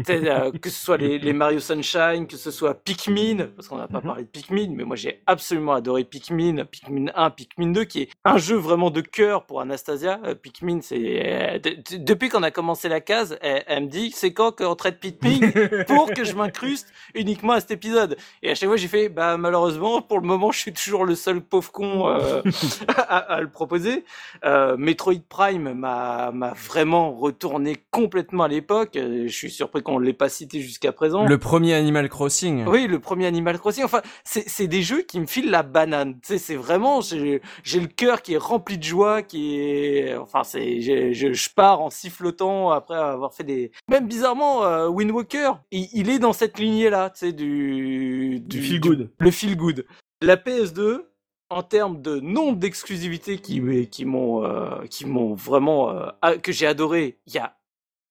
euh, 0.09 0.51
que 0.53 0.71
ce 0.71 0.85
soit 0.85 0.97
les, 0.97 1.19
les, 1.19 1.33
Mario 1.33 1.61
Sunshine, 1.61 1.92
que 2.29 2.37
ce 2.37 2.51
soit 2.51 2.75
Pikmin, 2.75 3.49
parce 3.57 3.69
qu'on 3.69 3.77
n'a 3.77 3.89
pas 3.89 3.99
mhm. 3.99 4.07
parlé 4.07 4.23
de 4.25 4.29
Pikmin, 4.29 4.75
mais 4.75 4.85
moi 4.85 4.97
j'ai 4.97 5.23
absolument 5.27 5.73
adoré 5.73 6.05
Pikmin, 6.05 6.65
Pikmin 6.65 7.11
1, 7.15 7.31
Pikmin 7.31 7.73
2, 7.73 7.85
qui 7.85 8.03
est 8.03 8.09
un 8.25 8.39
jeu 8.39 8.57
vraiment 8.57 8.91
de 8.91 9.01
cœur 9.01 9.45
pour 9.45 9.61
Anastasia. 9.61 10.21
Euh, 10.25 10.35
Pikmin, 10.35 10.81
c'est 10.81 11.61
depuis 11.99 12.29
qu'on 12.29 12.43
a 12.43 12.51
commencé 12.51 12.89
la 12.89 13.01
case, 13.01 13.39
elle, 13.41 13.85
me 13.85 13.89
dit 13.89 14.11
c'est 14.13 14.33
quand 14.33 14.57
qu'on 14.57 14.75
traite 14.75 15.01
Pikmin 15.01 15.51
pour 15.87 16.11
que 16.13 16.25
je 16.25 16.35
m'incruste 16.35 16.93
uniquement 17.15 17.55
à 17.55 17.61
cet 17.61 17.71
épisode. 17.73 18.17
Et 18.43 18.51
à 18.51 18.55
chaque 18.55 18.69
fois 18.69 18.77
j'ai 18.77 18.89
fait 18.89 19.09
bah 19.09 19.37
malheureusement, 19.37 20.03
pour 20.03 20.21
le 20.21 20.27
moment, 20.27 20.51
je 20.53 20.59
suis 20.59 20.73
toujours 20.73 21.05
le 21.05 21.15
seul 21.15 21.41
pauvre 21.41 21.71
con 21.71 22.09
euh, 22.09 22.43
à, 22.89 23.41
le 23.41 23.49
proposer. 23.49 24.05
Euh, 24.45 24.77
Metroid 24.77 25.21
Prime 25.29 25.75
m'a 25.75 26.33
vraiment 26.69 27.13
retourné 27.13 27.77
complètement 27.91 28.45
à 28.45 28.49
l'époque. 28.49 28.97
Euh, 28.97 29.25
je 29.27 29.33
suis 29.33 29.51
surpris 29.51 29.83
qu'on 29.83 30.01
ne 30.01 30.05
l'ait 30.05 30.13
pas 30.13 30.29
cité 30.29 30.61
jusqu'à 30.61 30.93
présent. 30.93 31.25
Le 31.25 31.39
premier 31.39 31.72
Animal 31.75 32.09
Crossing. 32.09 32.65
Oui, 32.67 32.87
le 32.87 32.99
premier 32.99 33.27
Animal 33.27 33.59
Crossing. 33.59 33.85
Enfin, 33.85 34.03
c'est 34.25 34.67
des 34.67 34.83
jeux 34.83 35.03
qui 35.03 35.21
me 35.21 35.27
filent 35.27 35.51
la 35.51 35.63
banane. 35.63 36.15
Tu 36.15 36.21
sais, 36.25 36.39
c'est 36.39 36.57
vraiment, 36.57 37.01
j'ai 37.01 37.41
le 37.81 37.87
cœur 37.87 38.23
qui 38.23 38.35
est 38.35 38.39
rempli 38.39 38.79
de 38.79 38.83
joie, 38.83 39.23
qui 39.23 39.59
est, 39.59 40.17
enfin, 40.17 40.45
c'est, 40.45 40.81
je, 40.81 41.33
je, 41.33 41.49
pars 41.55 41.81
en 41.81 41.91
sifflotant 41.91 42.71
après 42.71 42.97
avoir 42.97 43.35
fait 43.35 43.45
des, 43.45 43.73
même 43.89 44.07
bizarrement, 44.07 44.65
euh, 44.65 44.89
Wind 44.89 45.11
Walker, 45.11 45.53
il, 45.71 45.89
il, 45.93 46.09
est 46.09 46.19
dans 46.19 46.33
cette 46.33 46.59
lignée 46.59 46.89
là, 46.89 47.11
tu 47.11 47.27
sais, 47.27 47.33
du, 47.33 48.41
du, 48.41 48.63
feel 48.63 48.81
good 48.81 49.11
le 49.19 49.31
feel 49.31 49.57
good. 49.57 49.87
La 50.21 50.37
PS2, 50.37 51.05
en 51.51 51.63
termes 51.63 52.01
de 52.01 52.21
nombre 52.21 52.59
d'exclusivités 52.59 53.39
qui, 53.39 53.63
qui 53.89 54.05
m'ont 54.05 54.45
euh, 54.45 54.85
qui 54.89 55.07
m'ont 55.07 55.35
vraiment 55.35 55.91
euh, 55.91 56.37
que 56.43 56.53
j'ai 56.53 56.67
adoré, 56.67 57.19
il 57.27 57.35
y 57.35 57.39
a 57.39 57.57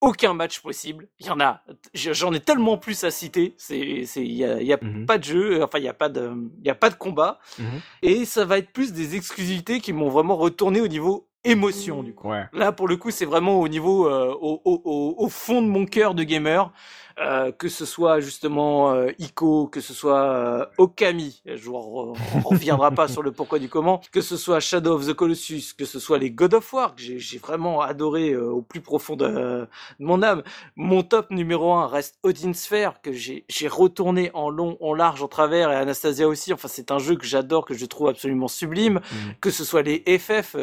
aucun 0.01 0.33
match 0.33 0.59
possible. 0.59 1.07
Il 1.19 1.27
y 1.27 1.29
en 1.29 1.39
a, 1.39 1.61
j'en 1.93 2.33
ai 2.33 2.39
tellement 2.39 2.77
plus 2.77 3.03
à 3.03 3.11
citer. 3.11 3.53
C'est, 3.57 4.03
c'est, 4.05 4.23
il 4.23 4.33
y 4.33 4.43
a, 4.43 4.61
y 4.61 4.73
a 4.73 4.79
mhm. 4.81 5.05
pas 5.05 5.19
de 5.19 5.23
jeu, 5.23 5.63
enfin 5.63 5.77
il 5.77 5.83
y 5.83 5.87
a 5.87 5.93
pas 5.93 6.09
de, 6.09 6.31
il 6.59 6.67
y 6.67 6.71
a 6.71 6.75
pas 6.75 6.89
de 6.89 6.95
combat. 6.95 7.39
Mhm. 7.59 7.81
Et 8.01 8.25
ça 8.25 8.43
va 8.43 8.57
être 8.57 8.71
plus 8.71 8.91
des 8.93 9.15
exclusivités 9.15 9.79
qui 9.79 9.93
m'ont 9.93 10.09
vraiment 10.09 10.35
retourné 10.35 10.81
au 10.81 10.87
niveau 10.87 11.27
émotion 11.43 12.03
du 12.03 12.13
coup. 12.13 12.29
Là 12.53 12.71
pour 12.71 12.87
le 12.87 12.97
coup 12.97 13.09
c'est 13.09 13.25
vraiment 13.25 13.59
au 13.59 13.67
niveau, 13.67 14.07
euh, 14.07 14.35
au, 14.39 14.61
au, 14.65 15.15
au, 15.17 15.29
fond 15.29 15.61
de 15.61 15.67
mon 15.67 15.85
cœur 15.85 16.13
de 16.13 16.23
gamer. 16.23 16.71
Euh, 17.19 17.51
que 17.51 17.69
ce 17.69 17.85
soit 17.85 18.19
justement 18.19 18.93
euh, 18.93 19.11
Ico, 19.19 19.67
que 19.67 19.81
ce 19.81 19.93
soit 19.93 20.23
euh, 20.23 20.65
Okami, 20.77 21.41
je 21.45 21.69
ne 21.69 22.43
reviendra 22.43 22.91
pas 22.91 23.07
sur 23.07 23.21
le 23.21 23.31
pourquoi 23.31 23.59
du 23.59 23.69
comment, 23.69 24.01
que 24.11 24.21
ce 24.21 24.37
soit 24.37 24.59
Shadow 24.59 24.95
of 24.95 25.07
the 25.07 25.13
Colossus, 25.13 25.73
que 25.77 25.85
ce 25.85 25.99
soit 25.99 26.17
les 26.17 26.31
God 26.31 26.53
of 26.53 26.73
War, 26.73 26.95
que 26.95 27.01
j'ai 27.01 27.37
vraiment 27.37 27.81
adoré 27.81 28.35
au 28.35 28.61
plus 28.61 28.81
profond 28.81 29.15
de, 29.15 29.67
mon 29.99 30.23
âme. 30.23 30.43
Mon 30.75 31.03
top 31.03 31.31
numéro 31.31 31.73
un 31.73 31.87
reste 31.87 32.17
Odin 32.23 32.53
Sphere, 32.53 33.01
que 33.01 33.11
j'ai 33.11 33.67
retourné 33.67 34.31
en 34.33 34.49
long, 34.49 34.77
en 34.79 34.93
large, 34.93 35.21
en 35.21 35.27
travers, 35.27 35.71
et 35.71 35.75
Anastasia 35.75 36.27
aussi. 36.27 36.53
Enfin, 36.53 36.67
c'est 36.67 36.91
un 36.91 36.99
jeu 36.99 37.15
que 37.15 37.25
j'adore, 37.25 37.65
que 37.65 37.73
je 37.73 37.85
trouve 37.85 38.07
absolument 38.07 38.47
sublime. 38.47 38.95
Mm. 38.95 39.15
Que 39.41 39.49
ce 39.49 39.63
soit 39.63 39.81
les 39.81 40.03
FF, 40.17 40.55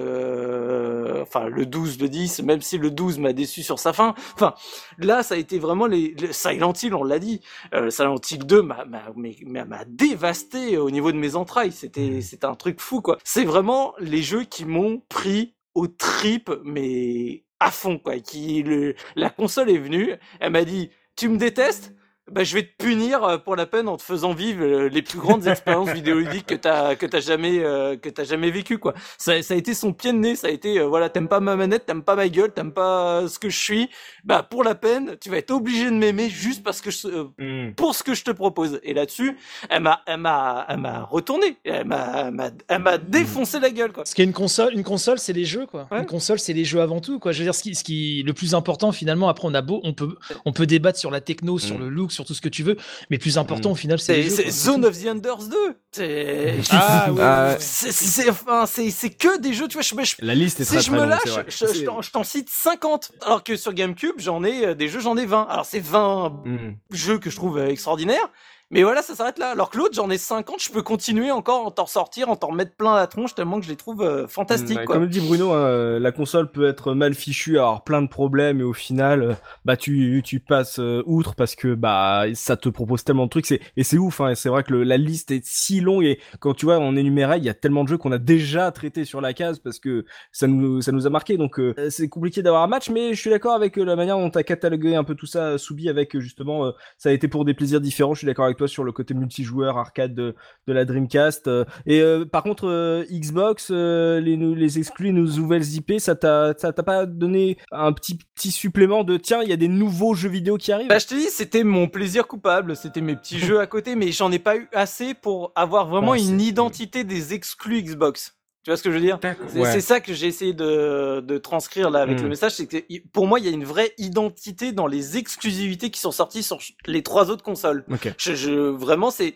enfin 1.22 1.48
le 1.48 1.66
12, 1.66 2.00
le 2.00 2.08
10, 2.08 2.42
même 2.42 2.62
si 2.62 2.78
le 2.78 2.90
12 2.90 3.18
m'a 3.18 3.32
déçu 3.32 3.62
sur 3.62 3.78
sa 3.78 3.92
fin. 3.92 4.14
Enfin, 4.34 4.54
là, 4.98 5.22
ça 5.22 5.34
a 5.34 5.38
été 5.38 5.58
vraiment 5.58 5.86
les 5.86 6.14
Silent 6.38 6.72
Hill, 6.80 6.94
on 6.94 7.04
l'a 7.04 7.18
dit. 7.18 7.40
Euh, 7.74 7.90
Silent 7.90 8.20
Hill 8.30 8.46
2 8.46 8.62
m'a 8.62 9.84
dévasté 9.86 10.78
au 10.78 10.90
niveau 10.90 11.12
de 11.12 11.16
mes 11.16 11.36
entrailles. 11.36 11.72
C'était 11.72 12.08
mmh. 12.08 12.22
c'était 12.22 12.46
un 12.46 12.54
truc 12.54 12.80
fou 12.80 13.00
quoi. 13.00 13.18
C'est 13.24 13.44
vraiment 13.44 13.94
les 13.98 14.22
jeux 14.22 14.44
qui 14.44 14.64
m'ont 14.64 15.02
pris 15.08 15.54
au 15.74 15.86
trip 15.88 16.50
mais 16.64 17.44
à 17.60 17.70
fond 17.70 17.98
quoi. 17.98 18.18
Qui 18.20 18.62
le 18.62 18.94
la 19.16 19.30
console 19.30 19.70
est 19.70 19.78
venue, 19.78 20.14
elle 20.40 20.52
m'a 20.52 20.64
dit 20.64 20.90
tu 21.16 21.28
me 21.28 21.36
détestes? 21.36 21.92
Bah, 22.30 22.44
je 22.44 22.54
vais 22.54 22.62
te 22.62 22.70
punir 22.76 23.24
euh, 23.24 23.38
pour 23.38 23.56
la 23.56 23.66
peine 23.66 23.88
en 23.88 23.96
te 23.96 24.02
faisant 24.02 24.32
vivre 24.32 24.64
euh, 24.64 24.88
les 24.88 25.02
plus 25.02 25.18
grandes 25.18 25.46
expériences 25.46 25.90
vidéoludiques 25.90 26.46
que 26.46 26.54
t'as 26.54 26.94
que 26.94 27.06
t'as 27.06 27.20
jamais 27.20 27.60
euh, 27.60 27.96
que 27.96 28.08
t'as 28.08 28.24
jamais 28.24 28.50
vécu 28.50 28.78
quoi. 28.78 28.94
Ça, 29.16 29.40
ça 29.42 29.54
a 29.54 29.56
été 29.56 29.74
son 29.74 29.92
pied 29.92 30.12
de 30.12 30.18
nez, 30.18 30.36
ça 30.36 30.48
a 30.48 30.50
été 30.50 30.80
voilà 30.80 31.08
t'aimes 31.08 31.28
pas 31.28 31.40
ma 31.40 31.56
manette, 31.56 31.86
t'aimes 31.86 32.02
pas 32.02 32.16
ma 32.16 32.28
gueule, 32.28 32.52
t'aimes 32.52 32.72
pas 32.72 33.26
ce 33.28 33.38
que 33.38 33.48
je 33.48 33.58
suis, 33.58 33.90
bah 34.24 34.42
pour 34.42 34.64
la 34.64 34.74
peine 34.74 35.16
tu 35.20 35.30
vas 35.30 35.38
être 35.38 35.50
obligé 35.50 35.86
de 35.86 35.94
m'aimer 35.94 36.28
juste 36.28 36.62
parce 36.62 36.80
que 36.80 36.90
je, 36.90 37.08
hmm. 37.38 37.74
pour 37.74 37.94
ce 37.94 38.02
que 38.02 38.14
je 38.14 38.24
te 38.24 38.30
propose. 38.30 38.80
Et 38.82 38.94
là-dessus 38.94 39.36
elle 39.70 39.82
m'a 39.82 40.02
elle 40.06 40.20
m'a 40.20 40.66
elle 40.68 40.78
m'a 40.78 41.04
retourné, 41.04 41.56
elle 41.64 41.86
m'a 41.86 42.30
elle 42.68 42.82
m'a 42.82 42.98
défoncé 42.98 43.60
la 43.60 43.70
gueule 43.70 43.92
quoi. 43.92 44.04
Ce 44.04 44.14
qui 44.14 44.22
est 44.22 44.26
une 44.26 44.32
console, 44.32 44.74
une 44.74 44.84
console 44.84 45.18
c'est 45.18 45.32
les 45.32 45.44
jeux 45.44 45.66
quoi. 45.66 45.88
Une 45.92 46.06
console 46.06 46.38
c'est 46.38 46.52
les 46.52 46.64
jeux 46.64 46.80
avant 46.80 47.00
tout 47.00 47.18
quoi. 47.18 47.32
Je 47.32 47.38
veux 47.38 47.44
dire 47.44 47.54
ce 47.54 47.62
qui 47.62 47.74
ce 47.74 47.84
qui 47.84 48.22
le 48.24 48.34
plus 48.34 48.54
important 48.54 48.92
finalement 48.92 49.28
après 49.28 49.46
on 49.48 49.54
a 49.54 49.62
beau 49.62 49.80
on 49.84 49.94
peut 49.94 50.16
on 50.44 50.52
peut 50.52 50.66
débattre 50.66 50.98
sur 50.98 51.10
la 51.10 51.20
techno, 51.20 51.58
sur 51.58 51.76
hmm. 51.76 51.82
le 51.82 51.88
look 51.88 52.12
sur 52.18 52.24
tout 52.24 52.34
ce 52.34 52.40
que 52.40 52.48
tu 52.48 52.64
veux, 52.64 52.76
mais 53.10 53.18
plus 53.18 53.38
important 53.38 53.68
mm. 53.68 53.72
au 53.72 53.76
final, 53.76 53.98
c'est 54.00 54.50
Zone 54.50 54.84
of 54.84 55.00
the 55.00 55.06
Enders 55.06 55.48
2. 55.48 55.56
C'est 55.92 56.56
ah, 56.72 57.12
ouais, 57.12 57.56
c'est 57.60 58.28
enfin, 58.28 58.66
c'est 58.66 59.10
que 59.10 59.38
des 59.38 59.54
jeux, 59.54 59.68
tu 59.68 59.78
vois. 59.78 59.82
Je, 59.82 60.14
la 60.20 60.34
liste 60.34 60.60
est 60.60 60.64
si 60.64 60.74
très, 60.74 60.82
je 60.82 60.90
me 60.90 61.04
lâche, 61.04 61.20
je, 61.48 62.10
t'en 62.10 62.24
cite 62.24 62.50
50, 62.50 63.12
alors 63.22 63.44
que 63.44 63.56
sur 63.56 63.72
GameCube, 63.72 64.16
j'en 64.18 64.42
ai 64.42 64.66
euh, 64.66 64.74
des 64.74 64.88
jeux, 64.88 65.00
j'en 65.00 65.16
ai 65.16 65.26
20. 65.26 65.46
Alors 65.48 65.64
c'est 65.64 65.80
20 65.80 66.42
mm. 66.44 66.58
jeux 66.90 67.18
que 67.18 67.30
je 67.30 67.36
trouve 67.36 67.58
euh, 67.58 67.68
extraordinaires, 67.68 68.28
mais 68.70 68.82
voilà, 68.82 69.00
ça 69.00 69.14
s'arrête 69.14 69.38
là. 69.38 69.48
Alors 69.48 69.70
que 69.70 69.78
l'autre, 69.78 69.94
j'en 69.94 70.10
ai 70.10 70.18
50, 70.18 70.62
je 70.62 70.70
peux 70.70 70.82
continuer 70.82 71.30
encore 71.30 71.64
en 71.64 71.70
t'en 71.70 71.86
sortir, 71.86 72.28
en 72.28 72.36
t'en 72.36 72.48
remettre 72.48 72.72
plein 72.72 72.96
la 72.96 73.06
tronche, 73.06 73.34
tellement 73.34 73.58
que 73.60 73.64
je 73.64 73.70
les 73.70 73.76
trouve 73.76 74.02
euh, 74.02 74.26
fantastiques. 74.26 74.84
Comme 74.84 75.02
le 75.02 75.08
dit 75.08 75.20
Bruno, 75.20 75.52
hein, 75.52 75.64
euh, 75.64 75.98
la 75.98 76.12
console 76.12 76.52
peut 76.52 76.68
être 76.68 76.92
mal 76.92 77.14
fichue, 77.14 77.58
avoir 77.58 77.82
plein 77.82 78.02
de 78.02 78.08
problèmes, 78.08 78.60
et 78.60 78.64
au 78.64 78.74
final, 78.74 79.22
euh, 79.22 79.34
bah 79.64 79.78
tu 79.78 80.20
tu 80.22 80.40
passes 80.40 80.78
outre 81.06 81.34
parce 81.34 81.54
que 81.54 81.74
bah 81.74 82.24
ça 82.34 82.58
te 82.58 82.68
propose 82.68 83.04
tellement 83.04 83.24
de 83.24 83.30
trucs. 83.30 83.46
C'est 83.46 83.60
et 83.78 83.84
c'est 83.84 83.96
ouf. 83.96 84.20
Hein, 84.20 84.34
c'est 84.34 84.50
vrai 84.50 84.62
que 84.64 84.74
la 84.74 84.98
liste 84.98 85.30
est 85.30 85.46
si 85.46 85.80
longue 85.80 86.04
et 86.04 86.20
quand 86.38 86.52
tu 86.52 86.66
vois 86.66 86.78
on 86.78 86.94
énumérait, 86.94 87.38
il 87.38 87.44
y 87.44 87.48
a 87.48 87.54
tellement 87.54 87.84
de 87.84 87.88
jeux 87.88 87.98
qu'on 87.98 88.12
a 88.12 88.18
déjà 88.18 88.70
traités 88.70 89.06
sur 89.06 89.22
la 89.22 89.32
case 89.32 89.60
parce 89.60 89.78
que 89.78 90.04
ça 90.30 90.46
nous 90.46 90.82
ça 90.82 90.92
nous 90.92 91.06
a 91.06 91.10
marqué. 91.10 91.38
Donc 91.38 91.58
c'est 91.88 92.08
compliqué 92.10 92.42
d'avoir 92.42 92.64
un 92.64 92.66
match, 92.66 92.90
mais 92.90 93.14
je 93.14 93.20
suis 93.20 93.30
d'accord 93.30 93.54
avec 93.54 93.76
la 93.78 93.96
manière 93.96 94.18
dont 94.18 94.28
tu 94.28 94.38
as 94.38 94.42
catalogué 94.42 94.94
un 94.94 95.04
peu 95.04 95.14
tout 95.14 95.26
ça, 95.26 95.56
Soubi, 95.56 95.88
avec 95.88 96.18
justement 96.18 96.70
ça 96.98 97.08
a 97.08 97.12
été 97.12 97.28
pour 97.28 97.46
des 97.46 97.54
plaisirs 97.54 97.80
différents. 97.80 98.12
Je 98.12 98.18
suis 98.18 98.26
d'accord 98.26 98.44
avec 98.44 98.57
toi 98.58 98.68
sur 98.68 98.84
le 98.84 98.92
côté 98.92 99.14
multijoueur 99.14 99.78
arcade 99.78 100.14
de, 100.14 100.34
de 100.66 100.72
la 100.72 100.84
Dreamcast. 100.84 101.48
Euh, 101.48 101.64
et 101.86 102.02
euh, 102.02 102.26
par 102.26 102.42
contre, 102.42 102.68
euh, 102.68 103.04
Xbox, 103.10 103.70
les, 103.70 104.36
les 104.36 104.78
exclus, 104.78 105.12
nos 105.12 105.26
nouvelles 105.38 105.74
IP, 105.74 105.94
ça 105.98 106.14
t'a, 106.14 106.54
pas 106.84 107.06
donné 107.06 107.56
un 107.72 107.92
petit 107.92 108.18
petit 108.34 108.50
supplément 108.50 109.04
de 109.04 109.16
tiens, 109.16 109.42
il 109.42 109.48
y 109.48 109.52
a 109.52 109.56
des 109.56 109.68
nouveaux 109.68 110.14
jeux 110.14 110.28
vidéo 110.28 110.58
qui 110.58 110.72
arrivent? 110.72 110.88
Bah, 110.88 110.98
je 110.98 111.06
te 111.06 111.14
dis, 111.14 111.28
c'était 111.30 111.64
mon 111.64 111.88
plaisir 111.88 112.26
coupable, 112.26 112.76
c'était 112.76 113.00
mes 113.00 113.16
petits 113.16 113.38
jeux 113.38 113.60
à 113.60 113.66
côté, 113.66 113.94
mais 113.94 114.12
j'en 114.12 114.30
ai 114.30 114.38
pas 114.38 114.56
eu 114.56 114.68
assez 114.72 115.14
pour 115.14 115.52
avoir 115.54 115.88
vraiment 115.88 116.14
une 116.14 116.40
identité 116.40 117.04
des 117.04 117.34
exclus 117.34 117.82
Xbox. 117.82 118.37
Tu 118.68 118.72
vois 118.72 118.76
ce 118.76 118.82
que 118.82 118.90
je 118.90 118.96
veux 118.96 119.00
dire 119.00 119.18
C'est 119.48 119.80
ça 119.80 119.98
que 120.00 120.12
j'ai 120.12 120.26
essayé 120.26 120.52
de, 120.52 121.20
de 121.20 121.38
transcrire 121.38 121.88
là 121.88 122.00
avec 122.00 122.20
le 122.20 122.26
hmm. 122.26 122.28
message, 122.28 122.52
c'est 122.52 122.66
que 122.66 122.76
pour 123.14 123.26
moi 123.26 123.40
il 123.40 123.46
y 123.46 123.48
a 123.48 123.50
une 123.50 123.64
vraie 123.64 123.94
identité 123.96 124.72
dans 124.72 124.86
les 124.86 125.16
exclusivités 125.16 125.88
qui 125.88 125.98
sont 125.98 126.12
sorties 126.12 126.42
sur 126.42 126.58
les 126.84 127.02
trois 127.02 127.30
autres 127.30 127.42
consoles. 127.42 127.86
Je, 128.18 128.34
je, 128.34 128.50
vraiment 128.50 129.10
c'est 129.10 129.32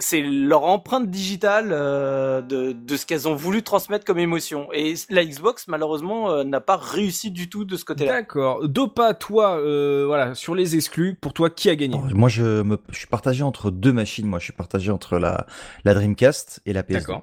c'est 0.00 0.20
leur 0.20 0.64
empreinte 0.64 1.08
digitale 1.08 1.68
euh, 1.70 2.42
de, 2.42 2.72
de 2.72 2.96
ce 2.96 3.06
qu'elles 3.06 3.28
ont 3.28 3.36
voulu 3.36 3.62
transmettre 3.62 4.04
comme 4.04 4.18
émotion. 4.18 4.66
Et 4.72 4.94
la 5.10 5.24
Xbox 5.24 5.68
malheureusement 5.68 6.32
euh, 6.32 6.42
n'a 6.42 6.60
pas 6.60 6.76
réussi 6.76 7.30
du 7.30 7.48
tout 7.48 7.64
de 7.64 7.76
ce 7.76 7.84
côté-là. 7.84 8.12
D'accord. 8.14 8.66
Dopa, 8.68 9.14
toi, 9.14 9.60
euh, 9.60 10.02
voilà, 10.08 10.34
sur 10.34 10.56
les 10.56 10.74
exclus, 10.74 11.14
pour 11.20 11.32
toi, 11.32 11.50
qui 11.50 11.70
a 11.70 11.76
gagné? 11.76 11.96
Moi, 12.12 12.28
je, 12.28 12.62
me, 12.62 12.78
je 12.90 12.98
suis 12.98 13.06
partagé 13.06 13.44
entre 13.44 13.70
deux 13.70 13.92
machines. 13.92 14.26
Moi, 14.26 14.40
je 14.40 14.44
suis 14.44 14.52
partagé 14.52 14.90
entre 14.90 15.18
la, 15.18 15.46
la 15.84 15.94
Dreamcast 15.94 16.62
et 16.66 16.72
la 16.72 16.82
PS2. 16.82 16.92
D'accord. 16.94 17.22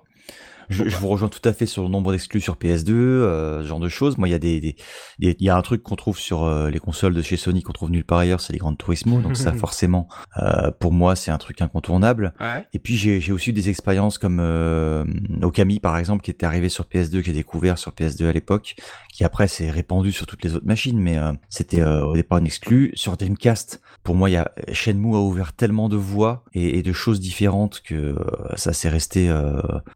Je, 0.69 0.87
je, 0.87 0.95
vous 0.97 1.07
rejoins 1.07 1.29
tout 1.29 1.47
à 1.47 1.53
fait 1.53 1.65
sur 1.65 1.83
le 1.83 1.89
nombre 1.89 2.11
d'exclus 2.11 2.41
sur 2.41 2.55
PS2, 2.55 2.91
euh, 2.91 3.63
ce 3.63 3.67
genre 3.67 3.79
de 3.79 3.89
choses. 3.89 4.17
Moi, 4.17 4.27
il 4.27 4.31
y 4.31 4.35
a 4.35 4.39
des, 4.39 4.75
il 5.19 5.35
y 5.39 5.49
a 5.49 5.57
un 5.57 5.61
truc 5.61 5.83
qu'on 5.83 5.95
trouve 5.95 6.17
sur 6.17 6.43
euh, 6.43 6.69
les 6.69 6.79
consoles 6.79 7.13
de 7.13 7.21
chez 7.21 7.37
Sony 7.37 7.63
qu'on 7.63 7.73
trouve 7.73 7.91
nulle 7.91 8.03
part 8.03 8.19
ailleurs, 8.19 8.41
c'est 8.41 8.53
les 8.53 8.59
grandes 8.59 8.77
Turismo. 8.77 9.19
Donc 9.21 9.37
ça, 9.37 9.51
forcément, 9.53 10.07
euh, 10.37 10.71
pour 10.71 10.91
moi, 10.91 11.15
c'est 11.15 11.31
un 11.31 11.37
truc 11.37 11.61
incontournable. 11.61 12.33
Et 12.73 12.79
puis 12.79 12.97
j'ai 12.97 13.31
aussi 13.31 13.53
des 13.53 13.69
expériences 13.69 14.17
comme 14.17 14.39
euh, 14.39 15.05
Okami, 15.41 15.79
par 15.79 15.97
exemple, 15.97 16.23
qui 16.23 16.31
était 16.31 16.45
arrivé 16.45 16.69
sur 16.69 16.85
PS2, 16.85 17.19
que 17.19 17.23
j'ai 17.23 17.33
découvert 17.33 17.77
sur 17.77 17.91
PS2 17.91 18.27
à 18.27 18.31
l'époque, 18.31 18.75
qui 19.11 19.23
après 19.23 19.47
s'est 19.47 19.69
répandu 19.69 20.11
sur 20.11 20.25
toutes 20.25 20.43
les 20.43 20.55
autres 20.55 20.65
machines, 20.65 20.99
mais 20.99 21.17
euh, 21.17 21.33
c'était 21.49 21.81
euh, 21.81 22.05
au 22.05 22.13
départ 22.13 22.37
une 22.37 22.45
exclu. 22.45 22.91
Sur 22.95 23.17
Dreamcast, 23.17 23.81
pour 24.03 24.15
moi, 24.15 24.29
il 24.29 24.33
y 24.33 24.37
a 24.37 24.51
Shenmue 24.71 25.15
a 25.15 25.19
ouvert 25.19 25.53
tellement 25.53 25.89
de 25.89 25.97
voies 25.97 26.43
et, 26.53 26.77
et 26.79 26.83
de 26.83 26.93
choses 26.93 27.19
différentes 27.19 27.81
que 27.81 28.15
ça 28.55 28.73
s'est 28.73 28.89
resté 28.89 29.31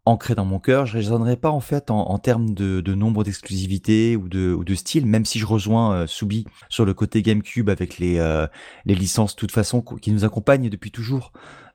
ancré 0.06 0.36
dans 0.36 0.46
mon 0.46 0.60
cœur. 0.60 0.86
Je 0.86 0.94
raisonnerai 0.94 1.38
pas 1.38 1.50
en 1.50 1.60
fait 1.60 1.92
en, 1.92 2.10
en 2.10 2.20
termes 2.20 2.54
de, 2.54 2.82
de 2.82 2.94
nombre 2.96 3.24
d'exclusivités 3.24 4.16
ou 4.16 4.28
de, 4.30 4.54
ou 4.54 4.64
de 4.64 4.76
style, 4.76 5.06
même 5.06 5.26
si 5.26 5.40
je 5.40 5.46
rejoins 5.46 5.94
euh, 5.94 6.08
Soubi 6.08 6.46
sur 6.70 6.86
le 6.86 6.94
côté 6.94 7.22
GameCube 7.22 7.70
avec 7.70 7.98
les, 7.98 8.20
euh, 8.20 8.48
les 8.86 8.96
licences 8.96 9.36
de 9.36 9.40
toute 9.40 9.52
façon 9.52 9.82
qui 9.82 10.12
nous 10.12 10.26
accompagnent 10.26 10.70
depuis 10.70 10.92
toujours. 10.92 11.32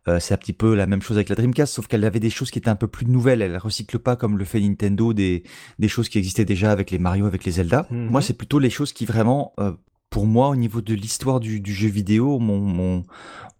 Euh, 0.06 0.20
c'est 0.20 0.32
un 0.32 0.38
petit 0.38 0.52
peu 0.52 0.74
la 0.74 0.86
même 0.86 1.02
chose 1.02 1.16
avec 1.16 1.28
la 1.28 1.34
Dreamcast, 1.34 1.74
sauf 1.74 1.86
qu'elle 1.86 2.04
avait 2.04 2.20
des 2.20 2.30
choses 2.30 2.50
qui 2.50 2.58
étaient 2.58 2.70
un 2.70 2.76
peu 2.76 2.88
plus 2.88 3.06
nouvelles. 3.06 3.42
Elle 3.42 3.56
recycle 3.58 3.98
pas 3.98 4.16
comme 4.16 4.38
le 4.38 4.44
fait 4.44 4.60
Nintendo 4.60 5.12
des, 5.12 5.42
des 5.78 5.88
choses 5.88 6.08
qui 6.08 6.18
existaient 6.18 6.44
déjà 6.44 6.70
avec 6.72 6.90
les 6.90 6.98
Mario, 6.98 7.26
avec 7.26 7.44
les 7.44 7.52
Zelda. 7.52 7.86
Mhm. 7.90 8.08
Moi, 8.10 8.22
c'est 8.22 8.34
plutôt 8.34 8.58
les 8.58 8.70
choses 8.70 8.92
qui 8.92 9.04
vraiment, 9.04 9.52
euh, 9.60 9.72
pour 10.10 10.26
moi, 10.26 10.48
au 10.48 10.56
niveau 10.56 10.80
de 10.80 10.94
l'histoire 10.94 11.40
du, 11.40 11.60
du, 11.60 11.72
jeu 11.72 11.88
vidéo, 11.88 12.38
ont, 12.40 13.04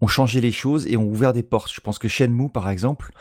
ont 0.01 0.07
changé 0.07 0.41
les 0.41 0.53
choses 0.53 0.87
et 0.87 0.97
ont 0.97 1.07
ouvert 1.07 1.33
des 1.33 1.43
portes. 1.43 1.73
Je 1.73 1.81
pense 1.81 1.99
que 1.99 2.09
Shenmue, 2.09 2.51
par 2.51 2.69
exemple, 2.71 3.13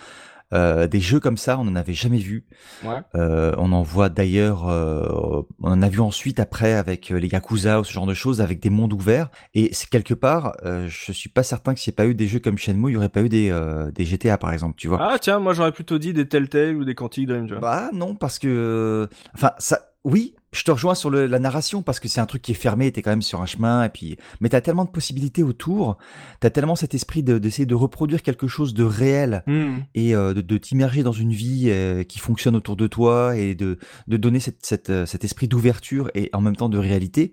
euh, 0.54 0.88
des 0.88 1.02
jeux 1.02 1.20
comme 1.20 1.36
ça, 1.36 1.60
on 1.60 1.66
n'en 1.66 1.76
avait 1.76 1.94
jamais 1.94 2.20
vu. 2.20 2.46
Ouais. 2.84 3.00
Euh, 3.16 3.54
on 3.58 3.74
en 3.74 3.82
voit 3.82 4.08
d'ailleurs, 4.10 4.70
euh, 4.70 5.42
on 5.62 5.72
en 5.72 5.82
a 5.82 5.90
vu 5.90 6.00
ensuite 6.00 6.40
après 6.40 6.74
avec 6.74 7.10
les 7.10 7.28
Yakuza 7.28 7.82
ou 7.82 7.84
ce 7.84 7.92
genre 7.92 8.06
de 8.06 8.14
choses, 8.14 8.40
avec 8.40 8.62
des 8.62 8.70
mondes 8.70 8.94
ouverts. 8.94 9.30
Et 9.54 9.70
c'est 9.74 9.90
quelque 9.90 10.14
part, 10.14 10.56
je 10.64 11.12
suis 11.12 11.30
pas 11.30 11.44
certain 11.44 11.74
que 11.74 11.80
s'il 11.80 11.92
n'y 11.92 11.96
ait 11.96 11.98
pas 12.04 12.06
eu 12.08 12.16
des 12.16 12.28
jeux 12.28 12.40
comme 12.40 12.58
Shenmue, 12.58 12.92
il 12.92 12.94
y 12.94 12.98
aurait 12.98 13.10
pas 13.10 13.22
eu 13.22 13.30
des, 13.30 13.54
des 13.94 14.06
GTA 14.06 14.38
par 14.38 14.54
exemple, 14.54 14.76
tu 14.78 14.88
vois. 14.88 15.00
Ah 15.02 15.20
tiens, 15.20 15.40
moi 15.40 15.54
j'aurais 15.54 15.72
plutôt 15.74 15.98
dit 15.98 16.14
des 16.14 16.28
Telltale 16.28 16.78
ou 16.78 16.86
des 16.86 16.96
Quantic 16.96 17.28
Dream. 17.28 17.48
Bah 17.60 17.90
non, 17.94 18.16
parce 18.16 18.40
que, 18.40 19.10
enfin 19.34 19.52
ça, 19.58 19.92
oui, 20.06 20.36
je 20.54 20.64
te 20.64 20.72
rejoins 20.72 20.96
sur 20.96 21.10
le, 21.10 21.28
la 21.28 21.40
narration 21.40 21.82
parce 21.82 22.00
que 22.00 22.08
c'est 22.08 22.22
un 22.22 22.26
truc 22.26 22.42
qui 22.42 22.52
est 22.54 22.56
fermé, 22.56 22.92
t'es 22.92 23.02
quand 23.02 23.10
même 23.10 23.22
sur 23.22 23.42
un 23.42 23.46
chemin 23.46 23.84
et 23.84 23.90
puis, 23.90 24.18
mais 24.40 24.48
t'as 24.48 24.62
tellement 24.62 24.86
de 24.86 24.90
possibilités 24.90 25.44
autour, 25.44 25.98
t'as 26.40 26.50
tellement 26.50 26.76
cet 26.76 26.94
esprit 26.94 27.22
d'essayer 27.22 27.66
de, 27.66 27.76
reproduire 27.76 28.24
quelque 28.24 28.48
chose 28.48 28.74
de 28.74 28.84
réel 28.84 29.44
hmm. 29.46 29.78
et 29.94 30.16
euh, 30.16 30.34
de, 30.34 30.42
de 30.42 30.58
t'immerger 30.58 31.04
dans 31.04 31.12
une 31.12 31.32
vie 31.32 31.66
euh, 31.68 32.04
qui 32.04 32.20
fonctionne 32.20 32.56
autour 32.56 32.76
de 32.76 32.88
toi 32.88 33.36
et 33.36 33.56
de, 33.56 33.78
de 34.08 34.18
donner 34.18 34.40
cette, 34.40 34.66
cette, 34.66 34.90
euh, 34.90 35.06
cet 35.06 35.24
esprit 35.24 35.48
d'ouverture 35.48 36.10
et 36.16 36.30
en 36.34 36.42
même 36.42 36.56
temps 36.56 36.70
de 36.70 36.78
réalité. 36.78 37.32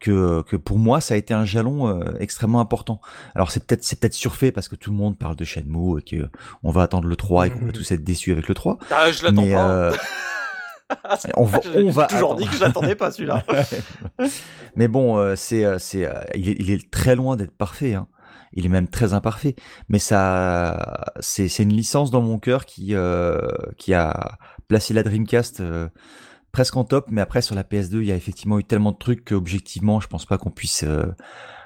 Que, 0.00 0.42
que 0.42 0.56
pour 0.56 0.78
moi 0.78 1.00
ça 1.00 1.14
a 1.14 1.16
été 1.16 1.34
un 1.34 1.44
jalon 1.44 2.02
extrêmement 2.18 2.60
important. 2.60 3.00
Alors 3.34 3.50
c'est 3.50 3.66
peut-être 3.66 3.84
c'est 3.84 3.98
peut-être 3.98 4.14
surfait 4.14 4.52
parce 4.52 4.68
que 4.68 4.76
tout 4.76 4.90
le 4.90 4.96
monde 4.96 5.18
parle 5.18 5.36
de 5.36 5.44
Shenmue 5.44 5.98
et 5.98 6.02
que 6.02 6.28
on 6.62 6.70
va 6.70 6.82
attendre 6.82 7.08
le 7.08 7.16
3 7.16 7.46
et 7.46 7.50
qu'on 7.50 7.66
va 7.66 7.72
tous 7.72 7.90
être 7.92 8.04
déçus 8.04 8.32
avec 8.32 8.48
le 8.48 8.54
3. 8.54 8.78
Ah, 8.90 9.10
je 9.10 9.24
l'attends 9.24 9.48
pas. 9.50 9.92
on 11.36 11.44
va, 11.44 11.60
on 11.76 11.90
va 11.90 12.06
toujours 12.06 12.36
dit 12.36 12.46
que 12.46 12.54
je 12.54 12.60
l'attendais 12.60 12.94
pas 12.94 13.10
celui-là. 13.10 13.44
Mais 14.76 14.88
bon, 14.88 15.18
euh, 15.18 15.36
c'est, 15.36 15.64
euh, 15.64 15.78
c'est, 15.78 16.06
euh, 16.06 16.20
il, 16.34 16.48
est, 16.48 16.56
il 16.58 16.70
est 16.70 16.90
très 16.90 17.16
loin 17.16 17.36
d'être 17.36 17.56
parfait. 17.56 17.94
Hein. 17.94 18.06
Il 18.52 18.66
est 18.66 18.70
même 18.70 18.88
très 18.88 19.12
imparfait. 19.12 19.54
Mais 19.88 19.98
ça, 19.98 21.04
c'est, 21.20 21.48
c'est 21.48 21.62
une 21.62 21.72
licence 21.72 22.10
dans 22.10 22.22
mon 22.22 22.38
cœur 22.38 22.64
qui, 22.64 22.94
qui 23.78 23.94
a 23.94 24.38
placé 24.66 24.92
la 24.92 25.04
Dreamcast 25.04 25.62
presque 26.50 26.76
en 26.76 26.82
top. 26.82 27.06
Mais 27.10 27.20
après 27.20 27.42
sur 27.42 27.54
la 27.54 27.62
PS2, 27.62 27.98
il 28.00 28.06
y 28.06 28.12
a 28.12 28.16
effectivement 28.16 28.58
eu 28.58 28.64
tellement 28.64 28.90
de 28.90 28.98
trucs 28.98 29.24
qu'objectivement, 29.24 30.00
je 30.00 30.08
pense 30.08 30.26
pas 30.26 30.36
qu'on 30.36 30.50
puisse 30.50 30.84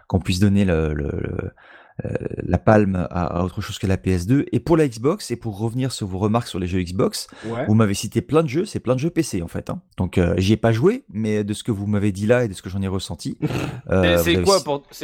qu'on 0.09 0.21
puisse 0.21 0.39
donner 0.39 0.65
le, 0.65 0.95
le 0.95 1.07
euh, 1.07 1.55
la 2.03 2.59
palme 2.59 3.07
à, 3.11 3.45
autre 3.45 3.61
chose 3.61 3.79
que 3.79 3.87
la 3.87 3.97
PS2. 3.97 4.47
Et 4.53 4.61
pour 4.61 4.77
la 4.77 4.89
Xbox, 4.89 5.31
et 5.31 5.37
pour 5.37 5.59
revenir 5.59 5.93
sur 5.93 6.07
vos 6.07 6.19
remarques 6.19 6.49
sur 6.49 6.59
les 6.59 6.67
jeux 6.67 6.83
Xbox, 6.83 7.29
vous 7.67 7.75
m'avez 7.75 7.95
cité 7.95 8.21
plein 8.21 8.43
de 8.43 8.49
jeux, 8.49 8.65
c'est 8.65 8.81
plein 8.81 8.95
de 8.95 9.01
jeux 9.01 9.11
PC 9.11 9.43
en 9.43 9.49
fait. 9.49 9.71
Hein. 9.71 9.81
Donc 9.97 10.19
euh, 10.19 10.35
j'y 10.39 10.53
ai 10.53 10.57
pas 10.57 10.73
joué, 10.73 11.05
mais 11.09 11.45
de 11.45 11.55
ce 11.55 11.63
que 11.63 11.71
vous 11.71 11.87
m'avez 11.87 12.13
dit 12.13 12.27
là 12.27 12.45
et 12.45 12.49
de 12.49 12.55
ce 12.55 12.63
que 12.63 12.71
j'en 12.71 12.83
ai 12.83 12.89
ressenti. 12.89 13.39
euh, 13.91 14.19
c'est 14.19 14.43
quoi 14.43 14.61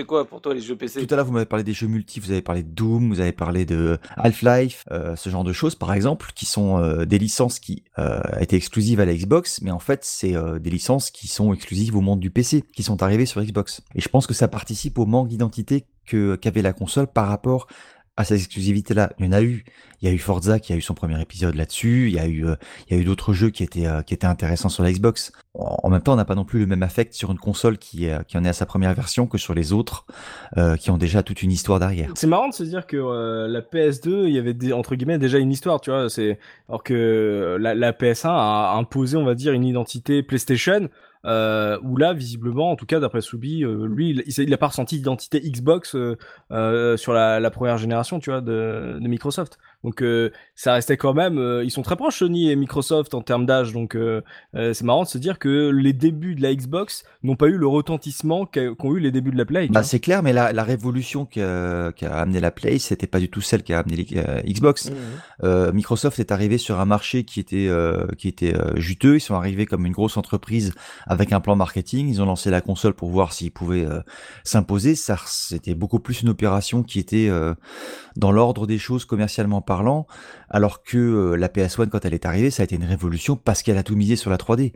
quoi 0.07 0.25
pour 0.27 0.41
toi 0.41 0.55
les 0.55 0.61
jeux 0.61 0.77
PC 0.77 1.05
Tout 1.05 1.13
à 1.13 1.17
l'heure 1.17 1.27
vous 1.27 1.33
m'avez 1.33 1.47
parlé 1.47 1.65
des 1.65 1.73
jeux 1.73 1.87
multi, 1.87 2.21
vous 2.21 2.31
avez 2.31 2.43
parlé 2.43 2.63
de 2.63 2.69
Doom, 2.69 3.09
vous 3.09 3.21
avez 3.21 3.33
parlé 3.33 3.65
de 3.65 3.99
Half-Life, 4.17 4.85
euh, 4.91 5.15
ce 5.17 5.31
genre 5.31 5.45
de 5.45 5.53
choses 5.53 5.75
par 5.75 5.93
exemple, 5.93 6.33
qui 6.35 6.47
sont 6.47 6.81
des 7.05 7.19
licences 7.19 7.59
qui 7.59 7.85
étaient 8.41 8.57
exclusives 8.57 9.01
à 9.01 9.05
la 9.05 9.15
Xbox, 9.15 9.61
mais 9.63 9.71
en 9.71 9.79
fait 9.79 10.05
c'est 10.05 10.35
des 10.61 10.71
licences 10.71 11.11
qui 11.11 11.29
sont 11.29 11.53
exclusives 11.53 11.97
au 11.97 12.01
monde 12.01 12.21
du 12.21 12.31
PC, 12.31 12.65
qui 12.75 12.83
sont 12.83 13.03
arrivées 13.03 13.27
sur 13.27 13.43
Xbox. 13.43 13.83
Et 13.95 14.01
je 14.01 14.09
pense 14.09 14.27
que 14.27 14.35
ça 14.35 14.49
participe 14.49 14.99
au 14.99 15.07
manque 15.07 15.29
d'identité 15.29 15.87
qu'avait 16.07 16.63
la 16.63 16.73
console 16.73 17.07
par 17.07 17.29
rapport 17.29 17.67
à 18.21 18.25
cette 18.25 18.39
exclusivité 18.39 18.95
là. 18.95 19.11
Il 19.19 19.27
y 19.27 19.29
en 19.29 19.33
a 19.33 19.43
eu. 19.43 19.65
Il 20.03 20.09
y 20.09 20.11
a 20.11 20.15
eu 20.15 20.19
Forza 20.19 20.59
qui 20.61 20.73
a 20.73 20.77
eu 20.77 20.81
son 20.81 20.95
premier 20.95 21.21
épisode 21.21 21.55
là-dessus. 21.55 22.09
Il 22.09 22.15
y 22.15 22.19
a 22.19 22.27
eu, 22.27 22.47
euh, 22.47 22.55
il 22.89 22.97
y 22.97 22.99
a 22.99 23.03
eu 23.03 23.05
d'autres 23.05 23.35
jeux 23.35 23.51
qui 23.51 23.63
étaient, 23.63 23.87
euh, 23.87 24.01
qui 24.01 24.15
étaient 24.15 24.27
intéressants 24.27 24.71
sur 24.71 24.83
la 24.83 24.93
Xbox. 24.93 25.31
En, 25.53 25.91
même 25.91 26.01
temps, 26.01 26.15
on 26.15 26.17
n'a 26.17 26.25
pas 26.25 26.35
non 26.35 26.45
plus 26.45 26.61
le 26.61 26.67
même 26.67 26.83
affect 26.83 27.13
sur 27.13 27.31
une 27.31 27.39
console 27.39 27.77
qui, 27.77 28.09
qui 28.29 28.39
en 28.39 28.45
est 28.45 28.49
à 28.49 28.53
sa 28.53 28.67
première 28.67 28.95
version 28.95 29.27
que 29.27 29.37
sur 29.37 29.53
les 29.53 29.73
autres, 29.73 30.07
euh, 30.57 30.77
qui 30.77 30.91
ont 30.91 30.97
déjà 30.97 31.23
toute 31.23 31.43
une 31.43 31.51
histoire 31.51 31.81
derrière. 31.81 32.13
C'est 32.15 32.29
marrant 32.29 32.49
de 32.49 32.55
se 32.55 32.63
dire 32.63 32.87
que 32.87 32.97
la 33.47 33.61
PS2, 33.61 34.27
il 34.27 34.35
y 34.35 34.39
avait 34.39 34.73
entre 34.73 34.95
guillemets 34.95 35.19
déjà 35.19 35.39
une 35.39 35.51
histoire, 35.51 35.81
tu 35.81 35.91
vois. 35.91 36.09
C'est 36.09 36.39
alors 36.69 36.83
que 36.83 37.59
la, 37.61 37.75
la 37.75 37.93
PS1 37.93 38.29
a 38.29 38.75
imposé, 38.77 39.17
on 39.17 39.25
va 39.25 39.35
dire, 39.35 39.53
une 39.53 39.65
identité 39.65 40.23
PlayStation 40.23 40.89
euh, 41.27 41.79
où 41.83 41.97
là 41.97 42.15
visiblement 42.15 42.71
en 42.71 42.77
tout 42.77 42.87
cas 42.87 42.99
d'après 42.99 43.21
Soubi 43.21 43.63
euh, 43.63 43.87
lui 43.87 44.11
il, 44.11 44.25
il, 44.27 44.55
a 44.55 44.57
pas 44.57 44.69
ressenti 44.69 44.97
d'identité 44.97 45.41
Xbox 45.41 45.95
euh, 45.95 46.17
euh, 46.51 46.97
sur 46.97 47.13
la, 47.13 47.41
la, 47.41 47.51
première 47.51 47.77
génération 47.77 48.21
tu 48.21 48.31
vois 48.31 48.41
de, 48.41 48.99
de 49.01 49.09
Microsoft. 49.09 49.59
Donc 49.85 50.03
euh, 50.03 50.31
ça 50.61 50.75
restait 50.75 50.97
quand 50.97 51.15
même 51.15 51.39
euh, 51.39 51.65
ils 51.65 51.71
sont 51.71 51.83
très 51.83 51.97
proches 51.97 52.19
Sony 52.19 52.51
et 52.51 52.57
Microsoft 52.57 53.15
en 53.15 53.23
termes 53.23 53.47
d'âge 53.47 53.73
donc 53.73 53.97
c'est 54.55 54.83
marrant 54.83 55.05
de 55.05 55.09
se 55.09 55.19
dire 55.19 55.39
que 55.39 55.71
les 55.71 55.93
débuts 55.93 56.35
de 56.35 56.43
la 56.43 56.55
Xbox 56.55 57.05
n'ont 57.23 57.37
pas 57.37 57.47
eu 57.47 57.57
le 57.57 57.67
retentissement 57.67 58.47
qu'ont 58.47 58.95
eu 58.95 59.01
les 59.01 59.11
débuts 59.11 59.31
de 59.31 59.39
la 59.39 59.45
Play 59.45 59.69
bah 59.69 59.83
c'est 59.83 60.01
clair 60.01 60.23
mais 60.23 60.33
la, 60.33 60.53
la 60.53 60.65
révolution 60.65 61.25
qui 61.27 61.41
a, 61.41 61.93
amené 62.11 62.41
la 62.41 62.51
Play 62.51 62.79
c'était 62.79 63.07
pas 63.07 63.21
du 63.21 63.29
tout 63.29 63.41
celle 63.41 63.63
qui 63.63 63.73
a 63.73 63.81
amené 63.81 64.07
Xbox 64.47 64.91
mmh. 64.91 65.71
Microsoft 65.73 66.19
est 66.19 66.33
arrivé 66.33 66.59
sur 66.59 66.81
un 66.81 66.85
marché 66.85 67.25
qui 67.25 67.41
était 67.41 67.71
qui 68.19 68.29
était 68.29 68.55
juteux 68.77 69.17
ils 69.17 69.21
sont 69.21 69.35
arrivés 69.35 69.67
comme 69.67 69.87
une 69.87 69.93
grosse 69.93 70.17
entreprise 70.17 70.73
avec 71.07 71.33
un 71.33 71.41
plan 71.41 71.57
marketing. 71.57 72.09
Ils 72.09 72.23
ont 72.23 72.27
lancé 72.27 72.51
la 72.51 72.61
console 72.61 72.95
pour 72.95 73.11
voir 73.11 73.33
s'ils 73.33 73.53
pouvaient 73.53 73.85
euh, 73.85 74.01
s'imposer. 74.45 74.95
Ça, 74.95 75.17
c'était 75.27 75.75
beaucoup 75.75 76.01
plus 76.01 76.23
une 76.23 76.29
opération 76.29 76.83
qui 76.83 76.99
était 76.99 77.29
euh, 77.29 77.55
dans 78.17 78.33
l'ordre 78.33 78.67
des 78.67 78.79
choses 78.79 79.05
commercialement 79.05 79.63
parlant, 79.63 80.07
alors 80.51 80.83
que 80.83 80.99
euh, 80.99 81.37
la 81.37 81.49
PS1 81.49 81.89
quand 81.89 82.05
elle 82.05 82.15
est 82.15 82.27
arrivée, 82.27 82.51
ça 82.51 82.63
a 82.63 82.65
été 82.65 82.77
une 82.77 82.85
révolution 82.85 83.37
parce 83.37 83.63
qu'elle 83.63 83.79
a 83.79 83.83
tout 83.83 83.97
misé 83.97 84.17
sur 84.17 84.31
la 84.31 84.37
3D. 84.37 84.73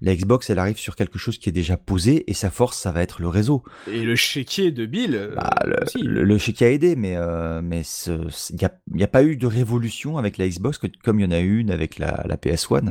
La 0.00 0.14
Xbox, 0.14 0.48
elle 0.50 0.60
arrive 0.60 0.78
sur 0.78 0.94
quelque 0.94 1.18
chose 1.18 1.38
qui 1.38 1.48
est 1.48 1.52
déjà 1.52 1.76
posé 1.76 2.30
et 2.30 2.34
sa 2.34 2.50
force, 2.50 2.78
ça 2.78 2.92
va 2.92 3.02
être 3.02 3.20
le 3.20 3.28
réseau. 3.28 3.64
Et 3.90 4.04
le 4.04 4.14
chéquier 4.14 4.70
de 4.70 4.86
Bill. 4.86 5.32
Bah, 5.34 5.50
le, 5.64 6.22
le, 6.22 6.38
chéquier 6.38 6.66
a 6.66 6.70
aidé, 6.70 6.94
mais 6.94 7.16
mais 7.62 7.82
il 8.06 8.56
n'y 8.56 8.64
a, 8.64 8.72
y 8.94 9.02
a, 9.02 9.08
pas 9.08 9.24
eu 9.24 9.36
de 9.36 9.46
révolution 9.46 10.18
avec 10.18 10.38
la 10.38 10.48
Xbox 10.48 10.78
comme 11.02 11.18
il 11.18 11.24
y 11.24 11.26
en 11.26 11.32
a 11.32 11.40
eu 11.40 11.58
une 11.58 11.72
avec 11.72 11.98
la, 11.98 12.24
la 12.26 12.36
PS1. 12.36 12.84
Mmh. 12.84 12.90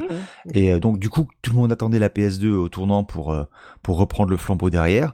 Et 0.53 0.77
donc 0.79 0.99
du 0.99 1.09
coup, 1.09 1.29
tout 1.41 1.51
le 1.51 1.57
monde 1.57 1.71
attendait 1.71 1.99
la 1.99 2.09
PS2 2.09 2.47
autour 2.49 2.87
pour, 3.07 3.33
euh, 3.33 3.43
pour 3.81 3.97
reprendre 3.97 4.29
le 4.29 4.37
flambeau 4.37 4.69
derrière. 4.69 5.13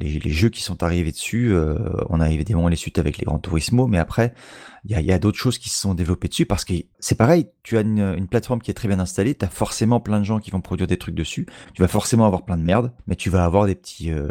Les, 0.00 0.20
jeux 0.30 0.48
qui 0.48 0.62
sont 0.62 0.82
arrivés 0.82 1.12
dessus, 1.12 1.52
euh, 1.52 1.76
on 2.08 2.20
a 2.20 2.30
évidemment 2.30 2.68
les 2.68 2.76
suites 2.76 2.98
avec 2.98 3.18
les 3.18 3.24
grands 3.24 3.38
Turismo, 3.38 3.86
mais 3.86 3.98
après, 3.98 4.34
il 4.84 4.98
y 4.98 5.12
a, 5.12 5.18
d'autres 5.18 5.38
choses 5.38 5.58
qui 5.58 5.68
se 5.68 5.78
sont 5.78 5.94
développées 5.94 6.28
dessus 6.28 6.46
parce 6.46 6.64
que 6.64 6.72
c'est 6.98 7.16
pareil, 7.16 7.48
tu 7.62 7.76
as 7.76 7.82
une, 7.82 8.26
plateforme 8.28 8.60
qui 8.60 8.70
est 8.70 8.74
très 8.74 8.88
bien 8.88 9.00
installée, 9.00 9.34
tu 9.34 9.44
as 9.44 9.48
forcément 9.48 10.00
plein 10.00 10.18
de 10.20 10.24
gens 10.24 10.38
qui 10.38 10.50
vont 10.50 10.60
produire 10.60 10.86
des 10.86 10.96
trucs 10.96 11.14
dessus 11.14 11.28
dessus. 11.28 11.46
Tu 11.74 11.82
vas 11.82 11.88
forcément 11.88 12.26
avoir 12.26 12.44
plein 12.44 12.56
de 12.56 12.62
merde, 12.62 12.92
mais 13.06 13.16
tu 13.16 13.30
vas 13.30 13.44
avoir 13.44 13.66
des 13.66 13.74
petits, 13.74 14.10
euh, 14.10 14.28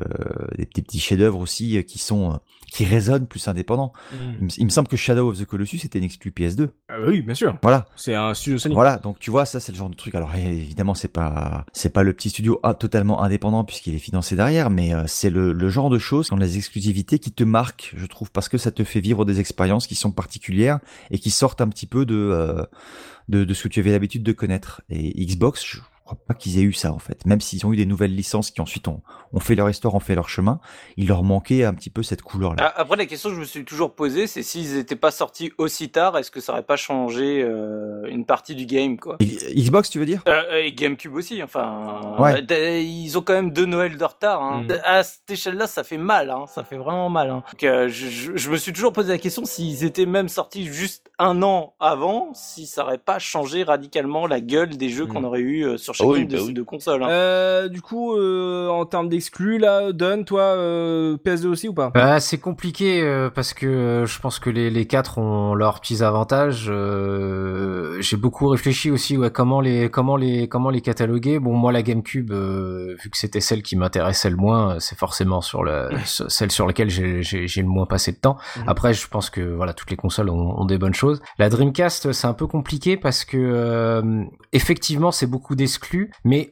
des, 0.57 0.65
petits, 0.65 0.81
petits 0.81 0.99
chefs-d'œuvre 0.99 1.39
aussi 1.39 1.77
euh, 1.77 1.81
qui 1.81 1.99
sont, 1.99 2.33
euh, 2.33 2.37
qui 2.71 2.85
résonnent 2.85 3.27
plus 3.27 3.47
indépendants. 3.47 3.93
Mm. 4.11 4.47
Il, 4.57 4.65
me- 4.65 4.69
semble 4.69 4.87
que 4.87 4.97
Shadow 4.97 5.29
of 5.31 5.39
the 5.39 5.45
Colossus 5.45 5.85
était 5.85 5.97
une 5.99 6.05
exclu 6.05 6.31
PS2. 6.31 6.69
Ah 6.89 6.99
bah 6.99 7.05
oui, 7.07 7.21
bien 7.21 7.33
sûr. 7.33 7.57
Voilà. 7.61 7.85
C'est 7.95 8.13
un 8.13 8.33
studio 8.33 8.57
Sony. 8.59 8.75
Voilà, 8.75 8.97
donc 8.97 9.19
tu 9.19 9.31
vois, 9.31 9.45
ça 9.45 9.59
c'est 9.59 9.71
le 9.71 9.77
genre 9.77 9.89
de 9.89 9.95
truc. 9.95 10.13
Alors 10.15 10.35
é- 10.35 10.43
évidemment, 10.45 10.93
c'est 10.93 11.07
pas 11.07 11.65
c'est 11.73 11.89
pas 11.91 12.03
le 12.03 12.13
petit 12.13 12.29
studio 12.29 12.59
ah, 12.63 12.73
totalement 12.73 13.23
indépendant 13.23 13.63
puisqu'il 13.63 13.95
est 13.95 13.99
financé 13.99 14.35
derrière, 14.35 14.69
mais 14.69 14.93
euh, 14.93 15.03
c'est 15.07 15.29
le, 15.29 15.53
le 15.53 15.69
genre 15.69 15.89
de 15.89 15.97
choses, 15.99 16.29
dans 16.29 16.35
les 16.37 16.57
exclusivités 16.57 17.19
qui 17.19 17.31
te 17.31 17.43
marquent, 17.43 17.93
je 17.95 18.05
trouve, 18.05 18.31
parce 18.31 18.49
que 18.49 18.57
ça 18.57 18.71
te 18.71 18.83
fait 18.83 18.99
vivre 18.99 19.25
des 19.25 19.39
expériences 19.39 19.87
qui 19.87 19.95
sont 19.95 20.11
particulières 20.11 20.79
et 21.11 21.19
qui 21.19 21.29
sortent 21.31 21.61
un 21.61 21.69
petit 21.69 21.85
peu 21.87 22.05
de 22.05 22.15
euh, 22.15 22.63
de, 23.29 23.43
de 23.43 23.53
ce 23.53 23.63
que 23.63 23.67
tu 23.69 23.79
avais 23.79 23.91
l'habitude 23.91 24.23
de 24.23 24.31
connaître. 24.31 24.81
Et 24.89 25.25
Xbox, 25.25 25.63
je 25.65 25.79
crois 26.05 26.17
pas 26.25 26.33
qu'ils 26.33 26.57
aient 26.59 26.63
eu 26.63 26.71
ça 26.73 26.93
en 26.93 26.99
fait. 26.99 27.25
Même 27.25 27.41
s'ils 27.41 27.65
ont 27.65 27.73
eu 27.73 27.75
des 27.75 27.85
nouvelles 27.85 28.15
licences 28.15 28.51
qui 28.51 28.61
ensuite 28.61 28.87
ont, 28.87 29.01
ont 29.33 29.39
fait 29.39 29.55
leur 29.55 29.69
histoire, 29.69 29.95
ont 29.95 29.99
fait 29.99 30.15
leur 30.15 30.29
chemin, 30.29 30.59
il 30.97 31.07
leur 31.07 31.23
manquait 31.23 31.63
un 31.65 31.73
petit 31.73 31.89
peu 31.89 32.03
cette 32.03 32.21
couleur-là. 32.21 32.57
Ah, 32.75 32.81
Après, 32.81 32.95
la 32.97 33.05
question 33.05 33.29
que 33.29 33.35
je 33.35 33.39
me 33.41 33.45
suis 33.45 33.65
toujours 33.65 33.93
posée, 33.93 34.27
c'est 34.27 34.43
s'ils 34.43 34.75
n'étaient 34.75 34.95
pas 34.95 35.11
sortis 35.11 35.51
aussi 35.57 35.89
tard, 35.89 36.17
est-ce 36.17 36.31
que 36.31 36.39
ça 36.39 36.53
aurait 36.53 36.63
pas 36.63 36.75
changé 36.77 37.41
euh, 37.43 38.05
une 38.09 38.25
partie 38.25 38.55
du 38.55 38.65
game, 38.65 38.97
quoi? 38.97 39.17
Xbox, 39.21 39.89
tu 39.89 39.99
veux 39.99 40.05
dire? 40.05 40.21
Euh, 40.27 40.61
et 40.63 40.71
GameCube 40.73 41.13
aussi, 41.15 41.41
enfin, 41.43 42.01
Ouais. 42.19 42.43
euh, 42.51 42.79
ils 42.79 43.17
ont 43.17 43.21
quand 43.21 43.33
même 43.33 43.51
deux 43.51 43.65
Noëls 43.65 43.97
de 43.97 44.03
retard. 44.05 44.41
Hein. 44.41 44.63
Mm. 44.63 44.73
À 44.83 45.03
cette 45.03 45.29
échelle-là, 45.29 45.67
ça 45.67 45.83
fait 45.83 45.97
mal, 45.97 46.29
hein. 46.29 46.45
ça 46.47 46.63
fait 46.63 46.77
vraiment 46.77 47.09
mal. 47.09 47.29
Hein. 47.29 47.43
Donc, 47.51 47.63
euh, 47.63 47.87
je, 47.89 48.07
je- 48.07 48.35
je 48.35 48.49
me 48.49 48.57
suis 48.57 48.73
toujours 48.73 48.93
posé 48.93 49.09
la 49.09 49.17
question 49.17 49.45
s'ils 49.45 49.83
étaient 49.83 50.05
même 50.05 50.29
sortis 50.29 50.65
juste 50.65 51.09
un 51.19 51.41
an 51.43 51.73
avant, 51.79 52.29
si 52.33 52.65
ça 52.67 52.83
aurait 52.83 52.97
pas 52.97 53.19
changé 53.19 53.63
radicalement 53.63 54.27
la 54.27 54.39
gueule 54.41 54.77
des 54.77 54.89
jeux 54.89 55.05
Mm. 55.05 55.13
qu'on 55.13 55.23
aurait 55.23 55.41
eu 55.41 55.77
sur 55.77 55.91
Ah 55.93 55.97
chacune 55.97 56.11
oui, 56.13 56.25
de, 56.27 56.37
bah 56.37 56.43
oui. 56.45 56.53
de 56.53 56.61
consoles. 56.61 57.03
Hein. 57.03 57.09
Euh, 57.09 57.67
du 57.67 57.81
coup, 57.81 58.15
euh, 58.15 58.67
en 58.69 58.85
termes 58.85 59.09
d'exclus, 59.17 59.57
là, 59.57 59.91
Don, 59.93 60.23
toi, 60.23 60.41
euh, 60.41 61.17
PS2 61.25 61.47
aussi 61.47 61.67
ou 61.67 61.73
pas? 61.73 61.89
Bah, 61.89 62.19
c'est 62.19 62.37
compliqué 62.37 63.01
euh, 63.01 63.31
parce 63.31 63.53
que 63.53 63.65
euh, 63.65 64.05
je 64.05 64.19
pense 64.19 64.37
que 64.37 64.51
les, 64.51 64.69
les 64.69 64.85
quatre 64.85 65.17
ont 65.17 65.55
leurs 65.55 65.81
petits 65.81 66.03
avantages. 66.03 66.71
J'ai 67.99 68.17
beaucoup 68.17 68.47
réfléchi 68.47 68.91
aussi 68.91 69.17
ouais, 69.17 69.31
comment 69.31 69.59
les 69.59 69.89
comment 69.89 70.17
les 70.17 70.47
comment 70.47 70.69
les 70.69 70.81
cataloguer. 70.81 71.39
Bon, 71.39 71.53
moi 71.53 71.71
la 71.71 71.81
GameCube, 71.81 72.31
vu 72.31 73.09
que 73.09 73.17
c'était 73.17 73.41
celle 73.41 73.63
qui 73.63 73.75
m'intéressait 73.75 74.29
le 74.29 74.35
moins, 74.35 74.79
c'est 74.79 74.97
forcément 74.97 75.41
sur 75.41 75.63
la 75.63 75.89
celle 76.05 76.51
sur 76.51 76.67
laquelle 76.67 76.89
j'ai 76.89 77.61
le 77.61 77.67
moins 77.67 77.87
passé 77.87 78.11
de 78.11 78.17
temps. 78.17 78.37
Mhm. 78.57 78.63
Après, 78.67 78.93
je 78.93 79.07
pense 79.07 79.31
que 79.31 79.41
voilà, 79.41 79.73
toutes 79.73 79.89
les 79.89 79.97
consoles 79.97 80.29
ont, 80.29 80.59
ont 80.59 80.65
des 80.65 80.77
bonnes 80.77 80.93
choses. 80.93 81.21
La 81.39 81.49
Dreamcast, 81.49 82.11
c'est 82.11 82.27
un 82.27 82.33
peu 82.33 82.45
compliqué 82.45 82.97
parce 82.97 83.25
que 83.25 84.25
effectivement, 84.53 85.11
c'est 85.11 85.27
beaucoup 85.27 85.55
d'exclus, 85.55 86.11
mais 86.23 86.51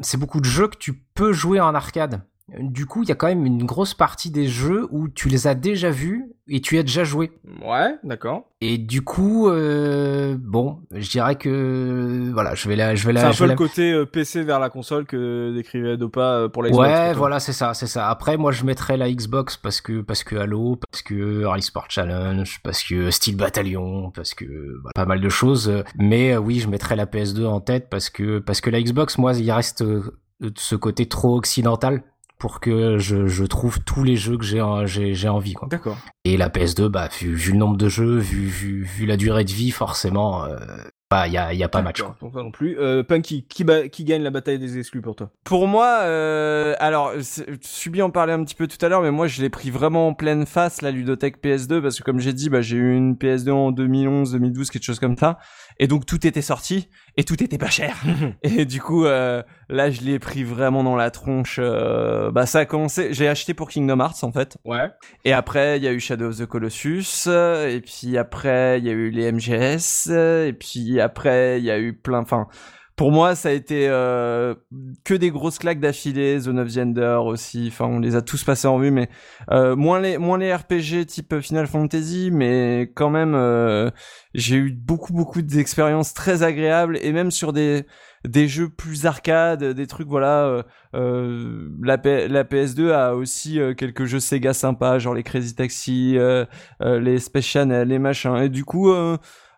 c'est 0.00 0.18
beaucoup 0.18 0.40
de 0.40 0.46
jeux 0.46 0.68
que 0.68 0.78
tu 0.78 0.94
peux 1.16 1.32
jouer 1.32 1.60
en 1.60 1.74
arcade. 1.74 2.05
Du 2.60 2.86
coup, 2.86 3.02
il 3.02 3.08
y 3.08 3.12
a 3.12 3.16
quand 3.16 3.26
même 3.26 3.44
une 3.44 3.64
grosse 3.64 3.92
partie 3.92 4.30
des 4.30 4.46
jeux 4.46 4.86
où 4.92 5.08
tu 5.08 5.28
les 5.28 5.48
as 5.48 5.56
déjà 5.56 5.90
vus 5.90 6.26
et 6.46 6.60
tu 6.60 6.76
y 6.76 6.78
as 6.78 6.84
déjà 6.84 7.02
joué. 7.02 7.32
Ouais, 7.60 7.96
d'accord. 8.04 8.44
Et 8.60 8.78
du 8.78 9.02
coup, 9.02 9.48
euh, 9.48 10.36
bon, 10.38 10.78
je 10.92 11.10
dirais 11.10 11.34
que 11.34 12.30
voilà, 12.32 12.54
je 12.54 12.68
vais 12.68 12.76
la, 12.76 12.94
je 12.94 13.04
vais 13.04 13.12
la, 13.12 13.20
C'est 13.22 13.26
un 13.26 13.32
peu 13.32 13.44
le 13.44 13.48
la- 13.50 13.54
côté 13.56 13.92
euh, 13.92 14.06
PC 14.06 14.44
vers 14.44 14.60
la 14.60 14.70
console 14.70 15.06
que 15.06 15.52
décrivait 15.56 15.96
Dopa 15.96 16.20
euh, 16.20 16.48
pour 16.48 16.62
la 16.62 16.70
Xbox. 16.70 16.88
Ouais, 16.88 17.12
voilà, 17.14 17.40
c'est 17.40 17.52
ça, 17.52 17.74
c'est 17.74 17.88
ça. 17.88 18.08
Après, 18.08 18.36
moi, 18.36 18.52
je 18.52 18.64
mettrais 18.64 18.96
la 18.96 19.10
Xbox 19.10 19.56
parce 19.56 19.80
que 19.80 20.00
parce 20.02 20.22
que 20.22 20.36
Halo, 20.36 20.76
parce 20.76 21.02
que 21.02 21.42
Rally 21.44 21.62
Sport 21.62 21.86
Challenge, 21.88 22.60
parce 22.62 22.84
que 22.84 23.10
Steel 23.10 23.36
Battalion, 23.36 24.12
parce 24.12 24.34
que 24.34 24.76
pas 24.94 25.04
mal 25.04 25.20
de 25.20 25.28
choses. 25.28 25.82
Mais 25.98 26.34
euh, 26.34 26.38
oui, 26.38 26.60
je 26.60 26.68
mettrais 26.68 26.94
la 26.94 27.06
PS2 27.06 27.44
en 27.44 27.60
tête 27.60 27.88
parce 27.90 28.08
que 28.08 28.38
parce 28.38 28.60
que 28.60 28.70
la 28.70 28.80
Xbox, 28.80 29.18
moi, 29.18 29.34
il 29.34 29.50
reste 29.50 29.82
ce 30.54 30.76
côté 30.76 31.06
trop 31.06 31.36
occidental 31.36 32.02
pour 32.38 32.60
que 32.60 32.98
je, 32.98 33.26
je 33.26 33.44
trouve 33.44 33.80
tous 33.84 34.04
les 34.04 34.16
jeux 34.16 34.36
que 34.36 34.44
j'ai 34.44 34.62
j'ai 34.84 35.14
j'ai 35.14 35.28
envie 35.28 35.54
quoi. 35.54 35.68
D'accord. 35.70 35.98
Et 36.24 36.36
la 36.36 36.48
PS2, 36.48 36.88
bah 36.88 37.08
vu, 37.20 37.34
vu 37.34 37.52
le 37.52 37.58
nombre 37.58 37.76
de 37.76 37.88
jeux, 37.88 38.18
vu 38.18 38.46
vu, 38.46 38.82
vu 38.82 39.06
la 39.06 39.16
durée 39.16 39.44
de 39.44 39.52
vie, 39.52 39.70
forcément, 39.70 40.44
euh, 40.44 40.56
bah 41.10 41.28
il 41.28 41.32
y 41.32 41.38
a 41.38 41.54
y 41.54 41.62
a 41.62 41.68
pas 41.68 41.82
match. 41.82 42.02
Quoi. 42.02 42.16
pas 42.32 42.42
non 42.42 42.50
plus. 42.50 42.76
Euh, 42.78 43.02
Punky, 43.04 43.46
qui, 43.48 43.62
ba- 43.64 43.88
qui 43.88 44.04
gagne 44.04 44.22
la 44.22 44.30
bataille 44.30 44.58
des 44.58 44.76
exclus 44.78 45.00
pour 45.02 45.14
toi? 45.16 45.30
Pour 45.44 45.68
moi, 45.68 46.00
euh, 46.02 46.74
alors, 46.80 47.12
Subi 47.62 48.02
en 48.02 48.10
parlait 48.10 48.32
un 48.32 48.42
petit 48.44 48.54
peu 48.56 48.66
tout 48.66 48.84
à 48.84 48.88
l'heure, 48.88 49.02
mais 49.02 49.12
moi 49.12 49.28
je 49.28 49.40
l'ai 49.40 49.48
pris 49.50 49.70
vraiment 49.70 50.08
en 50.08 50.14
pleine 50.14 50.46
face, 50.46 50.82
la 50.82 50.90
ludothèque 50.90 51.40
PS2, 51.42 51.80
parce 51.80 51.98
que 51.98 52.02
comme 52.02 52.18
j'ai 52.20 52.32
dit, 52.32 52.50
bah, 52.50 52.60
j'ai 52.60 52.76
eu 52.76 52.96
une 52.96 53.14
PS2 53.14 53.50
en 53.52 53.70
2011, 53.70 54.32
2012, 54.32 54.70
quelque 54.70 54.82
chose 54.82 54.98
comme 54.98 55.16
ça, 55.16 55.38
et 55.78 55.86
donc 55.88 56.06
tout 56.06 56.26
était 56.26 56.42
sorti, 56.42 56.88
et 57.16 57.24
tout 57.24 57.42
était 57.42 57.58
pas 57.58 57.68
cher. 57.70 57.96
et 58.42 58.64
du 58.64 58.80
coup, 58.80 59.04
euh, 59.04 59.42
là 59.68 59.90
je 59.90 60.00
l'ai 60.02 60.18
pris 60.18 60.42
vraiment 60.44 60.82
dans 60.84 60.96
la 60.96 61.10
tronche. 61.10 61.58
euh, 61.62 62.30
bah 62.30 62.46
ça 62.46 62.60
a 62.60 62.64
commencé, 62.64 63.12
j'ai 63.12 63.28
acheté 63.28 63.54
pour 63.54 63.68
Kingdom 63.68 64.00
Hearts 64.00 64.22
en 64.24 64.32
fait, 64.32 64.56
Ouais. 64.64 64.90
et 65.24 65.32
après 65.32 65.78
il 65.78 65.84
y 65.84 65.88
a 65.88 65.92
eu 65.92 66.00
Shadow 66.00 66.28
of 66.28 66.38
the 66.38 66.46
Colossus, 66.46 67.24
euh, 67.26 67.68
et 67.68 67.80
puis 67.80 68.16
après 68.18 68.78
il 68.78 68.84
y 68.86 68.88
a 68.88 68.92
eu 68.92 69.10
les 69.10 69.30
MGS, 69.32 70.08
euh, 70.10 70.46
et 70.48 70.52
puis 70.52 71.00
après 71.00 71.58
il 71.58 71.64
y 71.64 71.70
a 71.70 71.78
eu 71.78 71.92
plein, 71.94 72.20
enfin 72.20 72.46
pour 72.96 73.12
moi, 73.12 73.34
ça 73.34 73.50
a 73.50 73.52
été 73.52 73.86
euh, 73.88 74.54
que 75.04 75.12
des 75.14 75.30
grosses 75.30 75.58
claques 75.58 75.80
d'affilée. 75.80 76.38
Zone 76.40 76.58
of 76.58 76.72
the 76.72 76.78
Ender 76.78 77.18
aussi. 77.24 77.68
Enfin, 77.70 77.84
on 77.84 77.98
les 78.00 78.16
a 78.16 78.22
tous 78.22 78.42
passés 78.42 78.66
en 78.68 78.78
vue, 78.78 78.90
mais 78.90 79.08
euh, 79.50 79.76
moins 79.76 80.00
les 80.00 80.16
moins 80.16 80.38
les 80.38 80.54
RPG 80.54 81.04
type 81.06 81.38
Final 81.40 81.66
Fantasy, 81.66 82.30
mais 82.32 82.90
quand 82.94 83.10
même, 83.10 83.34
euh, 83.34 83.90
j'ai 84.34 84.56
eu 84.56 84.72
beaucoup 84.72 85.12
beaucoup 85.12 85.42
d'expériences 85.42 86.14
très 86.14 86.42
agréables 86.42 86.98
et 87.02 87.12
même 87.12 87.30
sur 87.30 87.52
des 87.52 87.84
des 88.24 88.48
jeux 88.48 88.68
plus 88.70 89.06
arcade, 89.06 89.62
des 89.62 89.86
trucs 89.86 90.08
voilà. 90.08 90.46
euh, 90.46 90.62
euh, 90.94 91.68
la, 91.82 91.98
P- 91.98 92.28
la 92.28 92.44
PS2 92.44 92.90
a 92.92 93.14
aussi 93.14 93.60
euh, 93.60 93.74
quelques 93.74 94.06
jeux 94.06 94.20
Sega 94.20 94.52
sympas, 94.54 94.98
genre 94.98 95.14
les 95.14 95.22
Crazy 95.22 95.54
Taxi, 95.54 96.16
les 96.80 97.18
Space 97.18 97.44
Channel, 97.44 97.86
les 97.88 97.98
machins. 97.98 98.36
Et 98.38 98.48
du 98.48 98.64
coup. 98.64 98.90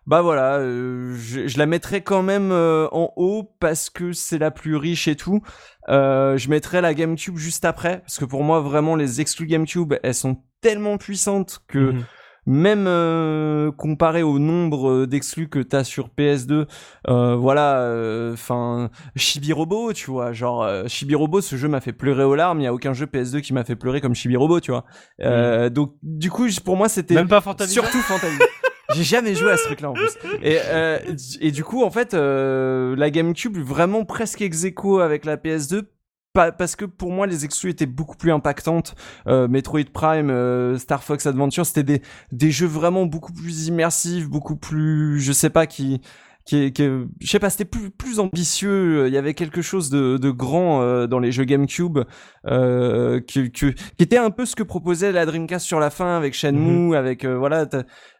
Bah 0.07 0.21
voilà, 0.21 0.57
euh, 0.57 1.13
je, 1.17 1.47
je 1.47 1.57
la 1.57 1.65
mettrais 1.65 2.01
quand 2.01 2.23
même 2.23 2.51
euh, 2.51 2.87
en 2.91 3.11
haut 3.15 3.51
parce 3.59 3.89
que 3.89 4.11
c'est 4.11 4.37
la 4.39 4.49
plus 4.51 4.75
riche 4.75 5.07
et 5.07 5.15
tout. 5.15 5.41
Euh, 5.89 6.37
je 6.37 6.49
mettrais 6.49 6.81
la 6.81 6.93
GameCube 6.93 7.37
juste 7.37 7.65
après 7.65 7.99
parce 7.99 8.17
que 8.19 8.25
pour 8.25 8.43
moi 8.43 8.59
vraiment 8.59 8.95
les 8.95 9.21
exclus 9.21 9.45
GameCube 9.47 9.93
elles 10.03 10.13
sont 10.15 10.37
tellement 10.61 10.97
puissantes 10.97 11.59
que 11.67 11.91
Mhm. 11.91 12.03
même 12.45 12.85
euh, 12.87 13.71
comparé 13.71 14.23
au 14.23 14.39
nombre 14.39 14.89
euh, 14.89 15.07
d'exclus 15.07 15.49
que 15.49 15.59
t'as 15.59 15.83
sur 15.83 16.09
PS2, 16.09 16.65
euh, 17.07 17.35
voilà, 17.35 18.31
enfin 18.33 18.89
Chibi-Robo, 19.15 19.93
tu 19.93 20.09
vois, 20.09 20.31
genre 20.31 20.63
euh, 20.63 20.85
Chibi-Robo, 20.87 21.41
ce 21.41 21.55
jeu 21.57 21.67
m'a 21.67 21.81
fait 21.81 21.93
pleurer 21.93 22.23
aux 22.23 22.35
larmes. 22.35 22.59
Il 22.61 22.63
y 22.63 22.67
a 22.67 22.73
aucun 22.73 22.93
jeu 22.93 23.05
PS2 23.05 23.41
qui 23.41 23.53
m'a 23.53 23.63
fait 23.63 23.75
pleurer 23.75 24.01
comme 24.01 24.15
Chibi-Robo, 24.15 24.59
tu 24.61 24.71
vois. 24.71 24.85
Euh, 25.21 25.69
Donc 25.69 25.93
du 26.01 26.31
coup, 26.31 26.47
pour 26.65 26.75
moi, 26.77 26.89
c'était 26.89 27.13
Même 27.15 27.27
pas 27.27 27.41
Fantasia 27.41 27.81
surtout 27.83 27.99
Fantasia. 28.01 28.45
J'ai 28.95 29.03
jamais 29.03 29.35
joué 29.35 29.51
à 29.51 29.57
ce 29.57 29.63
truc-là 29.65 29.91
en 29.91 29.93
plus. 29.93 30.17
Et, 30.41 30.57
euh, 30.65 30.99
et 31.39 31.51
du 31.51 31.63
coup, 31.63 31.83
en 31.83 31.91
fait, 31.91 32.13
euh, 32.13 32.95
la 32.95 33.09
GameCube 33.09 33.57
vraiment 33.57 34.05
presque 34.05 34.41
ex 34.41 34.63
aequo 34.63 34.99
avec 34.99 35.25
la 35.25 35.37
PS2. 35.37 35.83
Pas, 36.31 36.51
parce 36.51 36.75
que 36.75 36.85
pour 36.85 37.11
moi 37.11 37.25
les 37.25 37.43
exclus 37.43 37.71
étaient 37.71 37.87
beaucoup 37.87 38.15
plus 38.15 38.31
impactantes. 38.31 38.93
Euh, 39.25 39.47
Metroid 39.47 39.85
Prime, 39.91 40.29
euh, 40.29 40.77
Star 40.77 41.03
Fox 41.03 41.25
Adventure, 41.25 41.65
c'était 41.65 41.81
des 41.81 42.01
des 42.31 42.51
jeux 42.51 42.67
vraiment 42.67 43.07
beaucoup 43.07 43.33
plus 43.33 43.65
immersifs, 43.65 44.29
beaucoup 44.29 44.55
plus, 44.55 45.19
je 45.19 45.31
sais 45.31 45.49
pas 45.49 45.65
qui 45.65 46.01
qui, 46.45 46.73
qui 46.73 46.83
je 47.21 47.27
sais 47.29 47.39
pas, 47.39 47.49
c'était 47.49 47.65
plus 47.65 47.91
plus 47.91 48.19
ambitieux. 48.19 49.07
Il 49.07 49.13
y 49.13 49.17
avait 49.17 49.33
quelque 49.33 49.61
chose 49.61 49.89
de 49.89 50.17
de 50.17 50.31
grand 50.31 50.81
euh, 50.81 51.05
dans 51.07 51.19
les 51.19 51.31
jeux 51.31 51.43
GameCube 51.43 51.99
euh, 52.47 53.19
qui, 53.19 53.51
qui 53.51 53.73
qui 53.73 54.03
était 54.03 54.17
un 54.17 54.31
peu 54.31 54.45
ce 54.45 54.55
que 54.55 54.63
proposait 54.63 55.11
la 55.11 55.25
Dreamcast 55.25 55.65
sur 55.65 55.79
la 55.79 55.89
fin 55.89 56.17
avec 56.17 56.33
Shenmue, 56.33 56.95
avec 56.95 57.25
euh, 57.25 57.37
voilà. 57.37 57.67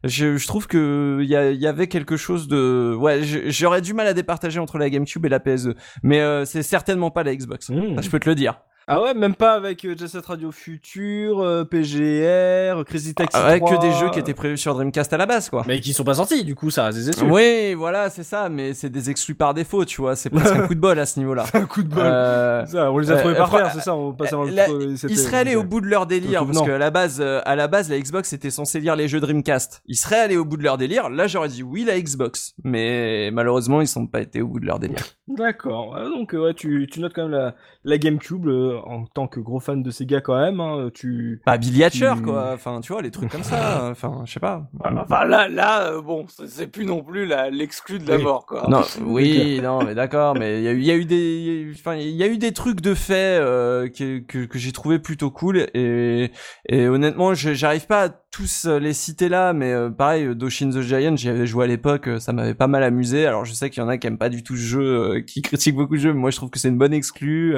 Je, 0.03 0.38
je 0.38 0.48
trouve 0.48 0.67
que 0.67 1.19
il 1.22 1.30
y, 1.30 1.35
a- 1.35 1.51
y 1.51 1.67
avait 1.67 1.88
quelque 1.88 2.17
chose 2.17 2.48
de 2.48 2.95
ouais. 2.95 3.22
J'aurais 3.48 3.81
du 3.81 3.93
mal 3.93 4.07
à 4.07 4.14
départager 4.14 4.59
entre 4.59 4.77
la 4.77 4.89
GameCube 4.89 5.25
et 5.25 5.30
la 5.30 5.39
PS2, 5.39 5.75
mais 6.03 6.19
euh, 6.22 6.45
c'est 6.45 6.64
certainement 6.64 7.11
pas 7.11 7.23
la 7.23 7.35
Xbox. 7.35 7.67
Ça, 7.67 8.01
je 8.01 8.09
peux 8.09 8.19
te 8.19 8.30
le 8.30 8.35
dire. 8.35 8.61
Ah 8.92 9.01
ouais, 9.03 9.14
même 9.14 9.35
pas 9.35 9.53
avec 9.53 9.85
euh, 9.85 9.95
Jet 9.95 10.08
Set 10.08 10.26
Radio 10.26 10.51
Future, 10.51 11.42
euh, 11.42 11.64
PGR, 11.64 12.84
Crazy 12.85 13.14
Taxi 13.14 13.38
Ah 13.40 13.50
ouais, 13.51 13.59
3, 13.59 13.77
que 13.77 13.82
des 13.82 13.92
jeux 13.93 14.09
qui 14.09 14.18
étaient 14.18 14.34
prévus 14.34 14.58
sur 14.58 14.74
Dreamcast 14.74 15.14
à 15.14 15.18
la 15.18 15.27
base, 15.27 15.50
quoi. 15.50 15.64
Mais 15.68 15.80
qui 15.80 15.93
sont 15.93 16.03
pas 16.03 16.16
sortis, 16.16 16.43
du 16.43 16.56
coup, 16.56 16.72
ça 16.72 16.85
reste 16.85 16.98
des 16.98 17.09
exclus. 17.09 17.30
Oui, 17.30 17.76
voilà, 17.76 18.09
c'est 18.09 18.24
ça, 18.24 18.50
mais 18.50 18.74
c'est 18.74 18.90
des 18.90 19.11
exclus 19.11 19.35
par 19.35 19.53
défaut, 19.53 19.85
tu 19.85 20.01
vois. 20.01 20.16
C'est 20.16 20.32
presque 20.32 20.56
un 20.56 20.66
coup 20.68 20.74
de 20.74 20.80
bol 20.80 20.98
à 20.98 21.06
ce 21.06 21.19
niveau-là. 21.19 21.45
Un 21.53 21.66
coup 21.66 21.84
de 21.84 21.90
bol. 21.90 22.03
Euh, 22.03 22.66
Ça, 22.66 22.92
on 22.92 22.98
les 22.98 23.11
a 23.11 23.18
trouvés 23.18 23.35
euh, 23.35 23.38
par 23.38 23.53
euh, 23.53 23.58
terre, 23.59 23.72
c'est 23.74 23.82
ça, 23.82 23.93
on 23.95 24.14
passe 24.14 24.34
avant 24.34 24.45
la- 24.45 24.68
ils 24.69 24.98
seraient 25.18 25.38
allés 25.38 25.56
au 25.56 25.64
bout 25.64 25.82
de 25.82 25.88
leur 25.88 26.06
délire 26.08 26.45
parce 26.45 26.61
qu'à 26.66 26.77
la 26.80 26.90
base, 26.90 27.19
euh, 27.22 27.42
à 27.45 27.56
la 27.56 27.68
base, 27.68 27.90
la 27.90 28.00
Xbox 28.00 28.34
était 28.34 28.50
censée 28.50 28.80
lire 28.80 28.95
les 28.95 29.08
jeux 29.08 29.19
Dreamcast. 29.19 29.82
Ils 29.85 29.95
seraient 29.98 30.19
allés 30.19 30.38
au 30.38 30.45
bout 30.45 30.58
de 30.58 30.64
leur 30.64 30.77
délire. 30.80 31.09
Là, 31.09 31.27
j'aurais 31.27 31.50
dit 31.50 31.61
oui 31.61 31.84
la 31.85 32.00
Xbox, 32.01 32.56
mais 32.64 33.30
malheureusement, 33.32 33.82
ils 33.82 33.88
sont 33.88 34.08
pas 34.08 34.22
été 34.22 34.42
au 34.42 34.48
bout 34.48 34.59
de 34.59 34.66
leur 34.66 34.80
délire. 34.80 35.03
D'accord. 35.27 35.92
Ouais, 35.92 36.03
donc, 36.06 36.34
euh, 36.34 36.45
ouais, 36.45 36.53
tu, 36.56 36.88
tu 36.92 37.00
notes 37.01 37.14
quand 37.14 37.24
même 37.27 37.32
la, 37.32 37.53
la 37.85 37.98
GameCube 37.98 38.48
euh, 38.48 38.77
en 38.85 39.06
tant 39.06 39.27
que 39.27 39.40
gros 39.40 39.59
fan 39.59 39.82
de 39.82 39.90
Sega 39.91 40.19
quand 40.22 40.38
même, 40.38 40.59
hein, 40.59 40.90
tu. 40.93 41.41
Bah 41.45 41.58
Billy 41.58 41.83
Hatcher 41.83 42.14
tu- 42.17 42.24
quoi. 42.24 42.51
Enfin 42.53 42.82
tu 42.82 42.91
vois 42.91 43.01
les 43.01 43.11
trucs 43.11 43.30
comme 43.32 43.43
ça. 43.43 43.88
Enfin 43.91 44.24
je 44.25 44.33
sais 44.33 44.40
pas. 44.40 44.69
Enfin 44.83 45.25
là, 45.25 45.48
là, 45.48 45.91
euh, 45.93 46.01
bon, 46.01 46.25
c'est- 46.45 46.67
plus 46.67 46.85
non 46.85 47.03
plus 47.03 47.25
la- 47.25 47.49
l'exclu 47.49 47.99
de 47.99 48.08
la 48.08 48.17
Oui. 48.17 48.24
mort, 48.24 48.45
quoi. 48.45 48.67
Non, 48.69 48.82
oui, 49.06 49.59
non, 49.61 49.83
mais 49.83 49.95
d'accord, 49.95 50.35
mais 50.35 50.59
il 50.59 50.64
y 50.64 50.67
a 50.67 50.72
eu, 50.74 50.80
il 50.80 50.85
y 50.85 50.91
a 50.91 50.95
eu 50.95 51.06
des, 51.06 51.16
il 51.40 51.45
y 51.45 51.49
a 51.49 51.53
eu- 51.61 51.72
enfin, 51.80 51.95
il 51.95 52.09
y 52.16 52.24
a 52.24 52.27
eu 52.27 52.38
des 52.38 52.51
trucs 52.51 52.82
de 52.82 52.93
fait 52.93 53.38
euh, 53.40 53.88
que, 53.88 54.19
que, 54.19 54.45
que 54.45 54.59
j'ai 54.59 54.72
trouvé 54.72 54.99
plutôt 54.99 55.32
cool 55.32 55.67
et, 55.74 56.32
et 56.67 56.88
honnêtement, 56.88 57.33
j'arrive 57.33 57.88
pas 57.88 58.03
à 58.06 58.09
tous 58.32 58.66
euh, 58.66 58.77
les 58.80 58.93
citer 58.93 59.27
là, 59.30 59.53
mais 59.53 59.72
euh, 59.74 59.90
pareil, 59.90 60.25
euh, 60.25 60.35
Doshin 60.35 60.69
the 60.69 60.82
Giant, 60.82 61.16
j'y 61.16 61.30
avais 61.30 61.48
joué 61.48 61.64
à 61.64 61.67
l'époque, 61.67 62.08
euh, 62.08 62.19
ça 62.19 62.32
m'avait 62.33 62.53
pas 62.53 62.67
mal 62.67 62.83
amusé. 62.83 63.25
Alors 63.25 63.43
je 63.45 63.53
sais 63.53 63.69
qu'il 63.72 63.82
y 63.82 63.85
en 63.85 63.90
a 63.90 63.98
qui 63.98 64.06
aiment 64.06 64.19
pas 64.19 64.30
du 64.30 64.43
tout 64.43 64.56
ce 64.56 64.61
jeu, 64.61 64.82
euh, 65.16 65.22
qui 65.22 65.41
critiquent 65.41 65.75
beaucoup 65.75 65.93
le 65.93 65.99
jeu, 65.99 66.14
mais 66.14 66.19
moi 66.19 66.30
je 66.30 66.35
trouve 66.38 66.49
que 66.51 66.59
c'est 66.59 66.67
une 66.69 66.77
bonne 66.77 66.93
exclue. 66.93 67.56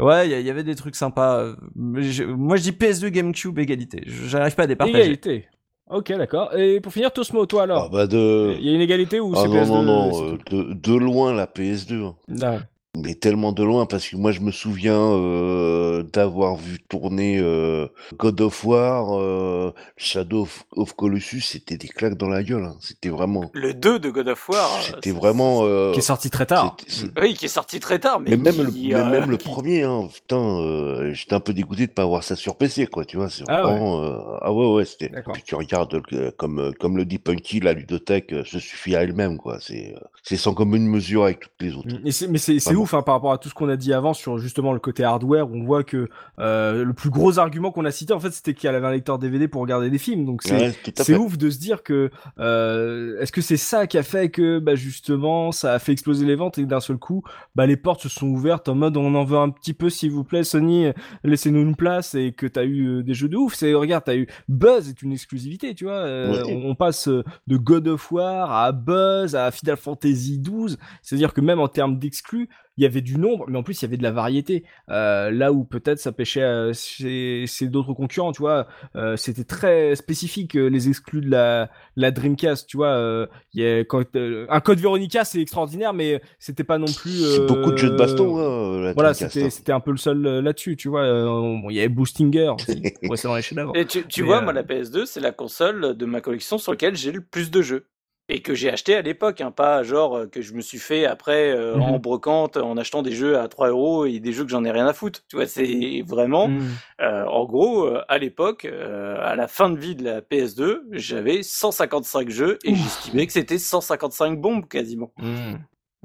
Euh, 0.00 0.04
Ouais, 0.06 0.28
il 0.28 0.44
y, 0.44 0.50
avait 0.50 0.64
des 0.64 0.74
trucs 0.74 0.96
sympas. 0.96 1.38
euh, 1.38 1.54
mais 1.76 2.02
je- 2.02 2.24
moi 2.24 2.56
je 2.56 2.62
dis 2.62 2.72
PS2 2.72 3.10
GameCube 3.10 3.56
égalité. 3.60 4.02
J'arrive 4.06 4.54
pas 4.56 4.64
à 4.64 4.66
départager. 4.66 4.98
Égalité. 4.98 5.46
Ok, 5.88 6.10
d'accord. 6.12 6.56
Et 6.56 6.80
pour 6.80 6.92
finir, 6.92 7.12
Tosmo, 7.12 7.46
toi 7.46 7.62
alors 7.62 7.84
Ah 7.86 7.88
bah 7.92 8.06
de. 8.08 8.56
Il 8.58 8.66
y 8.66 8.70
a 8.70 8.74
une 8.74 8.80
égalité 8.80 9.20
ou 9.20 9.32
Ah 9.36 9.42
c'est 9.42 9.48
non, 9.48 9.54
PS2 9.62 9.68
non, 9.68 9.82
non, 9.84 10.12
c'est 10.12 10.54
euh, 10.54 10.74
de 10.74 10.94
loin 10.94 11.32
la 11.32 11.46
PS2. 11.46 12.02
hein. 12.02 12.16
Ah, 12.42 12.58
Mais 12.96 13.14
tellement 13.14 13.50
de 13.52 13.62
loin, 13.64 13.86
parce 13.86 14.06
que 14.08 14.16
moi 14.16 14.30
je 14.30 14.40
me 14.40 14.52
souviens 14.52 15.00
euh, 15.00 16.04
d'avoir 16.12 16.54
vu 16.56 16.78
tourner 16.88 17.38
euh, 17.40 17.88
God 18.18 18.40
of 18.40 18.64
War, 18.64 19.18
euh, 19.18 19.72
Shadow 19.96 20.42
of, 20.42 20.64
of 20.72 20.92
Colossus, 20.94 21.40
c'était 21.40 21.76
des 21.76 21.88
claques 21.88 22.16
dans 22.16 22.28
la 22.28 22.42
gueule. 22.44 22.64
hein. 22.64 22.76
C'était 22.80 23.08
vraiment. 23.08 23.50
Le 23.52 23.74
2 23.74 23.98
de 23.98 24.10
God 24.10 24.28
of 24.28 24.48
War. 24.48 24.70
C'était 24.82 25.10
vraiment. 25.10 25.62
euh, 25.64 25.92
Qui 25.92 25.98
est 25.98 26.02
sorti 26.02 26.30
très 26.30 26.46
tard. 26.46 26.76
Oui, 27.20 27.34
qui 27.34 27.46
est 27.46 27.48
sorti 27.48 27.80
très 27.80 27.98
tard, 27.98 28.20
mais, 28.20 28.30
Mais 28.30 28.36
même 28.36 28.62
le, 28.62 28.70
mais 28.72 28.94
euh, 28.94 29.10
même 29.10 29.30
le 29.30 29.38
premier, 29.38 29.82
hein, 29.82 30.08
putain, 30.12 30.38
euh, 30.60 31.12
j'étais 31.14 31.34
un 31.34 31.40
peu 31.40 31.52
dégoûté 31.52 31.88
de 31.88 31.92
pas 31.92 32.02
avoir 32.02 32.22
ça 32.22 32.36
sur 32.36 32.56
PC, 32.56 32.86
quoi, 32.86 33.04
tu 33.04 33.16
vois, 33.16 33.28
c'est 33.28 33.42
Ah 33.48 33.64
ouais. 33.64 33.72
vraiment, 33.72 34.02
euh, 34.04 34.18
ah 34.40 34.52
ouais, 34.52 34.72
ouais, 34.72 34.84
c'était, 34.84 35.08
D'accord. 35.08 35.32
puis 35.34 35.42
tu 35.44 35.56
regardes, 35.56 36.00
euh, 36.12 36.30
comme, 36.36 36.72
comme 36.78 36.96
le 36.96 37.04
dit 37.04 37.18
Punky, 37.18 37.58
la 37.58 37.72
ludothèque 37.72 38.32
euh, 38.32 38.44
se 38.44 38.60
suffit 38.60 38.94
à 38.94 39.02
elle-même, 39.02 39.38
quoi, 39.38 39.58
c'est, 39.60 39.94
euh, 39.96 40.00
c'est 40.22 40.36
sans 40.36 40.54
commune 40.54 40.86
mesure 40.86 41.24
avec 41.24 41.40
toutes 41.40 41.52
les 41.60 41.74
autres. 41.74 41.88
Mais 42.04 42.12
c'est, 42.12 42.28
mais 42.28 42.38
c'est, 42.38 42.58
c'est 42.60 42.70
Vraiment. 42.70 42.83
Ouf 42.84 42.94
hein, 42.94 43.02
par 43.02 43.14
rapport 43.16 43.32
à 43.32 43.38
tout 43.38 43.48
ce 43.48 43.54
qu'on 43.54 43.68
a 43.68 43.76
dit 43.76 43.92
avant 43.92 44.14
sur 44.14 44.38
justement 44.38 44.72
le 44.72 44.78
côté 44.78 45.02
hardware. 45.04 45.50
où 45.50 45.54
On 45.56 45.64
voit 45.64 45.82
que 45.84 46.08
euh, 46.38 46.84
le 46.84 46.92
plus 46.92 47.10
gros 47.10 47.38
argument 47.38 47.72
qu'on 47.72 47.84
a 47.84 47.90
cité 47.90 48.12
en 48.12 48.20
fait 48.20 48.30
c'était 48.30 48.54
qu'il 48.54 48.70
y 48.70 48.72
avait 48.74 48.86
un 48.86 48.90
lecteur 48.92 49.18
DVD 49.18 49.48
pour 49.48 49.60
regarder 49.62 49.90
des 49.90 49.98
films. 49.98 50.24
Donc 50.24 50.42
c'est, 50.42 50.54
Ouais, 50.54 51.16
ouf 51.18 51.36
de 51.38 51.50
se 51.50 51.58
dire 51.58 51.82
que 51.82 52.10
euh, 52.38 53.20
est-ce 53.20 53.32
que 53.32 53.40
c'est 53.40 53.56
ça 53.56 53.86
qui 53.86 53.98
a 53.98 54.02
fait 54.02 54.28
que 54.30 54.58
bah 54.58 54.74
justement 54.74 55.52
ça 55.52 55.72
a 55.74 55.78
fait 55.78 55.92
exploser 55.92 56.26
les 56.26 56.34
ventes 56.36 56.58
et 56.58 56.66
d'un 56.66 56.80
seul 56.80 56.98
coup 56.98 57.22
bah 57.54 57.66
les 57.66 57.76
portes 57.76 58.02
se 58.02 58.08
sont 58.08 58.26
ouvertes 58.28 58.68
en 58.68 58.74
mode 58.74 58.96
on 58.96 59.14
en 59.14 59.24
veut 59.24 59.38
un 59.38 59.50
petit 59.50 59.74
peu 59.74 59.90
s'il 59.90 60.10
vous 60.10 60.24
plaît 60.24 60.44
Sony 60.44 60.88
laissez-nous 61.24 61.60
une 61.62 61.76
place 61.76 62.14
et 62.14 62.32
que 62.32 62.46
t'as 62.46 62.64
eu 62.64 62.86
euh, 62.98 63.02
des 63.02 63.14
jeux 63.14 63.28
de 63.28 63.36
ouf 63.36 63.54
c'est 63.54 63.74
regarde 63.74 64.04
t'as 64.04 64.16
eu 64.16 64.26
Buzz 64.48 64.88
est 64.88 65.02
une 65.02 65.12
exclusivité 65.12 65.74
tu 65.74 65.84
vois 65.84 65.94
euh, 65.94 66.24
Ouais. 66.24 66.42
on, 66.64 66.70
on 66.70 66.74
passe 66.74 67.08
euh, 67.08 67.22
de 67.46 67.56
God 67.56 67.86
of 67.88 68.10
War 68.12 68.50
à 68.52 68.72
Buzz 68.72 69.34
à 69.36 69.50
Final 69.50 69.76
Fantasy 69.76 70.38
12 70.38 70.78
c'est 71.02 71.14
à 71.14 71.18
dire 71.18 71.32
que 71.32 71.40
même 71.40 71.60
en 71.60 71.68
termes 71.68 71.98
d'exclus 71.98 72.48
il 72.76 72.82
y 72.82 72.86
avait 72.86 73.00
du 73.00 73.18
nombre, 73.18 73.44
mais 73.48 73.58
en 73.58 73.62
plus 73.62 73.80
il 73.80 73.84
y 73.84 73.88
avait 73.88 73.96
de 73.96 74.02
la 74.02 74.10
variété. 74.10 74.64
Euh, 74.90 75.30
là 75.30 75.52
où 75.52 75.64
peut-être 75.64 75.98
ça 75.98 76.12
pêchait 76.12 76.42
euh, 76.42 76.72
chez, 76.72 77.44
chez 77.46 77.68
d'autres 77.68 77.92
concurrents, 77.94 78.32
tu 78.32 78.42
vois, 78.42 78.66
euh, 78.96 79.16
c'était 79.16 79.44
très 79.44 79.94
spécifique 79.96 80.56
euh, 80.56 80.66
les 80.68 80.88
exclus 80.88 81.20
de 81.20 81.30
la, 81.30 81.70
la 81.96 82.10
Dreamcast, 82.10 82.68
tu 82.68 82.76
vois. 82.76 82.88
euh, 82.96 83.26
il 83.52 83.62
y 83.62 83.66
a, 83.66 83.84
quand, 83.84 84.04
euh, 84.16 84.46
un 84.48 84.60
code 84.60 84.78
Veronica 84.80 85.24
c'est 85.24 85.40
extraordinaire, 85.40 85.92
mais 85.94 86.20
c'était 86.38 86.64
pas 86.64 86.78
non 86.78 86.86
plus. 86.86 87.10
C'est 87.12 87.46
beaucoup 87.46 87.70
de 87.70 87.76
jeux 87.76 87.90
de 87.90 87.96
baston, 87.96 88.36
hein, 88.38 88.80
la 88.82 88.92
Voilà, 88.92 89.14
c'était 89.14 89.44
hein. 89.44 89.50
c'était 89.50 89.72
un 89.72 89.80
peu 89.80 89.90
le 89.92 89.96
seul 89.96 90.26
euh, 90.26 90.42
là-dessus, 90.42 90.76
tu 90.76 90.88
vois. 90.88 91.02
euh, 91.02 91.24
bon, 91.26 91.70
il 91.70 91.76
y 91.76 91.78
avait 91.80 91.88
Boostinger, 91.88 92.50
aussi, 92.50 92.82
dans 93.24 93.34
les. 93.36 93.42
Et 93.74 93.86
tu, 93.86 94.06
tu 94.06 94.22
Mais, 94.22 94.26
vois, 94.26 94.38
euh, 94.38 94.42
moi, 94.42 94.52
la 94.52 94.62
PS2, 94.64 95.06
c'est 95.06 95.20
la 95.20 95.32
console 95.32 95.96
de 95.96 96.06
ma 96.06 96.20
collection 96.20 96.58
sur 96.58 96.72
laquelle 96.72 96.96
j'ai 96.96 97.12
le 97.12 97.20
plus 97.20 97.50
de 97.50 97.62
jeux. 97.62 97.86
Et 98.30 98.40
que 98.40 98.54
j'ai 98.54 98.70
acheté 98.70 98.94
à 98.96 99.02
l'époque, 99.02 99.42
hein, 99.42 99.50
pas 99.50 99.82
genre 99.82 100.16
euh, 100.16 100.26
que 100.26 100.40
je 100.40 100.54
me 100.54 100.62
suis 100.62 100.78
fait 100.78 101.04
après 101.04 101.50
euh, 101.52 101.74
Mhm. 101.76 101.82
en 101.82 101.98
brocante 101.98 102.56
en 102.56 102.76
achetant 102.78 103.02
des 103.02 103.12
jeux 103.12 103.38
à 103.38 103.48
3 103.48 103.68
euros 103.68 104.06
et 104.06 104.18
des 104.18 104.32
jeux 104.32 104.44
que 104.44 104.50
j'en 104.50 104.64
ai 104.64 104.70
rien 104.70 104.86
à 104.86 104.94
foutre. 104.94 105.20
Tu 105.28 105.36
vois, 105.36 105.46
c'est 105.46 106.02
vraiment, 106.06 106.48
Mm. 106.48 106.62
euh, 107.02 107.24
en 107.26 107.44
gros, 107.44 107.84
euh, 107.86 108.00
à 108.08 108.16
l'époque, 108.16 108.64
à 108.64 109.36
la 109.36 109.46
fin 109.46 109.68
de 109.68 109.78
vie 109.78 109.94
de 109.94 110.04
la 110.04 110.22
PS2, 110.22 110.84
j'avais 110.92 111.42
155 111.42 112.30
jeux 112.30 112.58
et 112.64 112.74
j'estimais 112.74 113.26
que 113.26 113.32
c'était 113.34 113.58
155 113.58 114.40
bombes 114.40 114.66
quasiment. 114.68 115.12
Mm. 115.18 115.56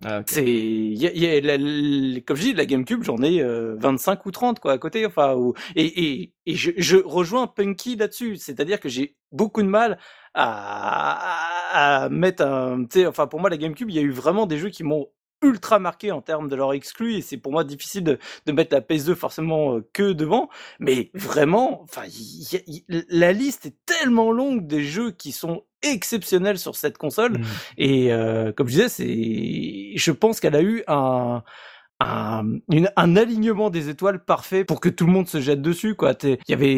Ah. 0.05 0.21
C'est, 0.27 0.45
y 0.45 1.07
a, 1.07 1.11
y 1.13 1.25
a 1.25 1.41
la- 1.41 1.57
la- 1.57 2.21
comme 2.21 2.37
je 2.37 2.41
dis, 2.41 2.53
la 2.53 2.65
GameCube, 2.65 3.03
j'en 3.03 3.21
ai 3.21 3.41
euh, 3.41 3.75
25 3.79 4.25
ou 4.25 4.31
30 4.31 4.59
quoi 4.61 4.71
à 4.73 4.77
côté. 4.77 5.05
Enfin, 5.05 5.35
ou- 5.35 5.53
et 5.75 5.85
et, 5.85 6.33
et 6.45 6.55
je, 6.55 6.71
je 6.77 6.95
rejoins 6.97 7.47
Punky 7.47 7.97
là-dessus, 7.97 8.37
c'est-à-dire 8.37 8.79
que 8.79 8.87
j'ai 8.87 9.15
beaucoup 9.33 9.61
de 9.61 9.67
mal 9.67 9.99
à, 10.33 12.03
à 12.03 12.09
mettre 12.09 12.43
un, 12.43 12.85
enfin 13.07 13.27
pour 13.27 13.39
moi 13.39 13.49
la 13.49 13.57
GameCube, 13.57 13.89
il 13.89 13.95
y 13.95 13.99
a 13.99 14.03
eu 14.03 14.11
vraiment 14.11 14.45
des 14.45 14.57
jeux 14.57 14.69
qui 14.69 14.83
m'ont 14.83 15.07
ultra 15.41 15.79
marqué 15.79 16.11
en 16.11 16.21
termes 16.21 16.49
de 16.49 16.55
leur 16.57 16.73
exclus 16.73 17.15
et 17.15 17.21
c'est 17.21 17.37
pour 17.37 17.53
moi 17.53 17.63
difficile 17.63 18.03
de, 18.03 18.19
de 18.45 18.51
mettre 18.51 18.75
la 18.75 18.81
PS2 18.81 19.15
forcément 19.15 19.77
euh, 19.77 19.89
que 19.93 20.11
devant 20.11 20.49
mais 20.79 21.11
vraiment 21.13 21.81
enfin 21.83 22.01
la 23.07 23.31
liste 23.31 23.65
est 23.65 23.75
tellement 23.85 24.33
longue 24.33 24.67
des 24.67 24.83
jeux 24.83 25.11
qui 25.11 25.31
sont 25.31 25.63
exceptionnels 25.81 26.59
sur 26.59 26.75
cette 26.75 26.97
console 26.97 27.37
Mm. 27.37 27.43
et 27.77 28.11
euh, 28.11 28.51
comme 28.51 28.67
je 28.67 28.73
disais, 28.73 28.89
c'est, 28.89 29.97
je 29.97 30.11
pense 30.11 30.41
qu'elle 30.41 30.55
a 30.55 30.61
eu 30.61 30.83
un 30.87 31.43
un, 32.01 32.43
une- 32.71 32.89
un 32.95 33.15
alignement 33.17 33.69
des 33.69 33.89
étoiles 33.89 34.23
parfait 34.23 34.63
pour 34.63 34.79
que 34.79 34.87
tout 34.89 35.05
le 35.05 35.11
monde 35.11 35.27
se 35.27 35.41
jette 35.41 35.61
dessus 35.61 35.95
quoi. 35.95 36.13
T'es- 36.13 36.39
Il 36.47 36.51
y 36.51 36.53
avait 36.53 36.73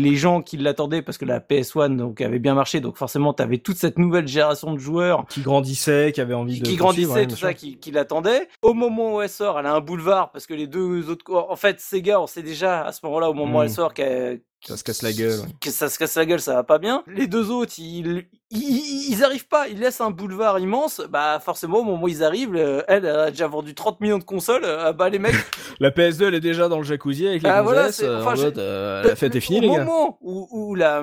les 0.00 0.14
gens 0.16 0.42
qui 0.42 0.56
l'attendaient 0.56 1.02
parce 1.02 1.18
que 1.18 1.24
la 1.24 1.40
PS1 1.40 1.96
donc 1.96 2.20
avait 2.20 2.38
bien 2.38 2.54
marché 2.54 2.80
donc 2.80 2.96
forcément 2.96 3.32
t'avais 3.32 3.58
toute 3.58 3.76
cette 3.76 3.98
nouvelle 3.98 4.28
génération 4.28 4.72
de 4.72 4.78
joueurs 4.78 5.26
Qui 5.28 5.40
grandissait, 5.42 6.12
qui 6.14 6.20
avait 6.20 6.34
envie 6.34 6.60
de. 6.60 6.64
qui 6.68 6.76
grandissait 6.76 7.10
ouais, 7.12 7.26
tout 7.26 7.36
ça 7.36 7.52
qui, 7.54 7.78
qui 7.78 7.90
l'attendait. 7.90 8.48
Au 8.62 8.74
moment 8.74 9.16
où 9.16 9.20
elle 9.22 9.28
sort, 9.28 9.58
elle 9.58 9.66
a 9.66 9.74
un 9.74 9.80
boulevard 9.80 10.30
parce 10.30 10.46
que 10.46 10.54
les 10.54 10.66
deux 10.66 11.10
autres 11.10 11.24
en 11.34 11.56
fait 11.56 11.80
Sega 11.80 12.20
on 12.20 12.26
sait 12.26 12.42
déjà 12.42 12.84
à 12.84 12.92
ce 12.92 13.00
moment-là 13.04 13.30
au 13.30 13.34
moment 13.34 13.58
où 13.58 13.62
Mm. 13.62 13.64
elle 13.64 13.70
sort 13.70 13.92
qu'elle 13.94 14.40
Ça 14.60 14.76
se 14.76 14.84
casse 14.84 15.02
la 15.02 15.12
gueule. 15.12 15.40
ouais. 15.40 15.46
que 15.60 15.70
ça 15.70 15.88
se 15.88 15.98
casse 15.98 16.14
la 16.16 16.26
gueule, 16.26 16.40
ça 16.40 16.54
va 16.54 16.62
pas 16.64 16.78
bien. 16.78 17.02
Les 17.06 17.26
deux 17.26 17.50
autres, 17.50 17.74
ils, 17.78 18.26
ils, 18.50 19.06
ils 19.12 19.24
arrivent 19.24 19.48
pas, 19.48 19.68
ils 19.68 19.78
laissent 19.80 20.00
un 20.00 20.10
boulevard 20.10 20.58
immense. 20.58 21.00
Bah, 21.10 21.40
forcément, 21.44 21.78
au 21.80 21.84
moment 21.84 22.04
où 22.04 22.08
ils 22.08 22.22
arrivent, 22.22 22.54
euh, 22.54 22.82
elle, 22.88 23.04
elle 23.04 23.16
a 23.18 23.30
déjà 23.30 23.46
vendu 23.48 23.74
30 23.74 24.00
millions 24.00 24.18
de 24.18 24.24
consoles. 24.24 24.62
euh, 24.64 24.92
bah, 24.92 25.08
les 25.08 25.18
mecs, 25.18 25.34
La 25.80 25.90
PS2 25.90 26.28
elle 26.28 26.34
est 26.34 26.40
déjà 26.40 26.68
dans 26.68 26.78
le 26.78 26.84
jacuzzi 26.84 27.26
avec 27.26 27.42
les 27.42 27.48
Ah, 27.48 27.62
voilà, 27.62 27.82
gonzesses, 27.82 27.96
c'est- 27.96 28.04
euh, 28.06 28.18
en 28.18 28.22
enfin, 28.22 28.34
je- 28.36 28.42
mode, 28.44 28.58
euh, 28.58 29.02
la 29.02 29.16
fête 29.16 29.34
est 29.34 29.40
finie 29.40 29.58
au 29.58 29.62
les 29.62 29.68
gars. 29.76 29.84
moment 29.84 30.18
où, 30.20 30.46
où 30.52 30.74
la, 30.74 31.02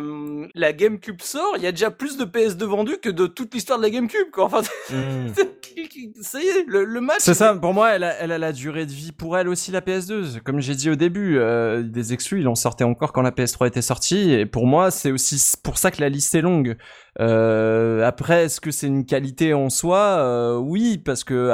la 0.55 0.73
GameCube 0.73 1.21
sort, 1.21 1.53
il 1.57 1.63
y 1.63 1.67
a 1.67 1.71
déjà 1.71 1.91
plus 1.91 2.17
de 2.17 2.23
PS2 2.25 2.63
vendus 2.65 2.97
que 3.01 3.09
de 3.09 3.27
toute 3.27 3.53
l'histoire 3.53 3.79
de 3.79 3.83
la 3.83 3.89
GameCube, 3.89 4.29
quoi. 4.31 4.45
Enfin, 4.45 4.61
Mm. 4.89 5.27
ça 6.21 6.39
y 6.41 6.47
est, 6.47 6.65
le, 6.67 6.83
le 6.83 7.01
match. 7.01 7.19
C'est 7.19 7.33
ça, 7.33 7.53
pour 7.55 7.73
moi, 7.73 7.91
elle 7.91 8.03
a, 8.03 8.13
elle 8.19 8.31
a 8.31 8.37
la 8.37 8.51
durée 8.51 8.85
de 8.85 8.91
vie 8.91 9.11
pour 9.11 9.37
elle 9.37 9.47
aussi, 9.47 9.71
la 9.71 9.81
PS2. 9.81 10.39
Comme 10.41 10.59
j'ai 10.59 10.75
dit 10.75 10.89
au 10.89 10.95
début, 10.95 11.37
euh, 11.37 11.81
des 11.83 12.13
exclus, 12.13 12.41
il 12.41 12.47
en 12.47 12.55
sortait 12.55 12.83
encore 12.83 13.13
quand 13.13 13.21
la 13.21 13.31
PS3 13.31 13.67
était 13.67 13.81
sortie. 13.81 14.31
Et 14.33 14.45
pour 14.45 14.67
moi, 14.67 14.91
c'est 14.91 15.11
aussi 15.11 15.41
pour 15.63 15.77
ça 15.77 15.91
que 15.91 16.01
la 16.01 16.09
liste 16.09 16.35
est 16.35 16.41
longue. 16.41 16.77
Euh, 17.19 18.03
après, 18.05 18.45
est-ce 18.45 18.61
que 18.61 18.71
c'est 18.71 18.87
une 18.87 19.05
qualité 19.05 19.53
en 19.53 19.69
soi? 19.69 19.99
Euh, 20.19 20.57
Oui, 20.57 20.97
parce 20.97 21.23
que 21.23 21.53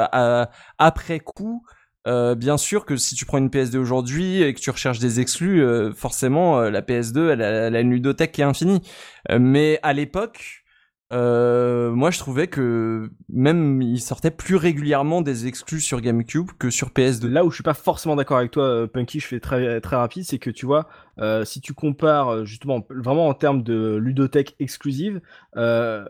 après 0.78 1.20
coup, 1.20 1.64
euh, 2.06 2.34
bien 2.34 2.56
sûr 2.56 2.84
que 2.86 2.96
si 2.96 3.14
tu 3.14 3.26
prends 3.26 3.38
une 3.38 3.50
PS2 3.50 3.76
aujourd'hui 3.78 4.42
et 4.42 4.54
que 4.54 4.60
tu 4.60 4.70
recherches 4.70 4.98
des 4.98 5.20
exclus, 5.20 5.62
euh, 5.62 5.92
forcément, 5.92 6.60
euh, 6.60 6.70
la 6.70 6.80
PS2, 6.82 7.30
elle 7.30 7.42
a, 7.42 7.48
elle 7.66 7.76
a 7.76 7.80
une 7.80 7.90
ludothèque 7.90 8.32
qui 8.32 8.40
est 8.40 8.44
infinie. 8.44 8.80
Euh, 9.30 9.38
mais 9.40 9.78
à 9.82 9.92
l'époque... 9.92 10.57
Euh, 11.12 11.90
moi, 11.90 12.10
je 12.10 12.18
trouvais 12.18 12.48
que 12.48 13.10
même 13.30 13.80
il 13.80 14.00
sortait 14.00 14.30
plus 14.30 14.56
régulièrement 14.56 15.22
des 15.22 15.46
exclus 15.46 15.80
sur 15.80 16.00
GameCube 16.00 16.50
que 16.58 16.70
sur 16.70 16.90
PS2. 16.90 17.28
Là 17.28 17.44
où 17.44 17.50
je 17.50 17.56
suis 17.56 17.62
pas 17.62 17.74
forcément 17.74 18.16
d'accord 18.16 18.36
avec 18.36 18.50
toi, 18.50 18.64
euh, 18.64 18.86
Punky, 18.86 19.20
je 19.20 19.26
fais 19.26 19.40
très 19.40 19.80
très 19.80 19.96
rapide, 19.96 20.24
c'est 20.24 20.38
que 20.38 20.50
tu 20.50 20.66
vois, 20.66 20.88
euh, 21.18 21.44
si 21.44 21.60
tu 21.60 21.72
compares 21.72 22.44
justement 22.44 22.86
vraiment 22.90 23.28
en 23.28 23.34
termes 23.34 23.62
de 23.62 23.96
ludothèque 23.96 24.54
exclusive, 24.58 25.20
euh, 25.56 26.04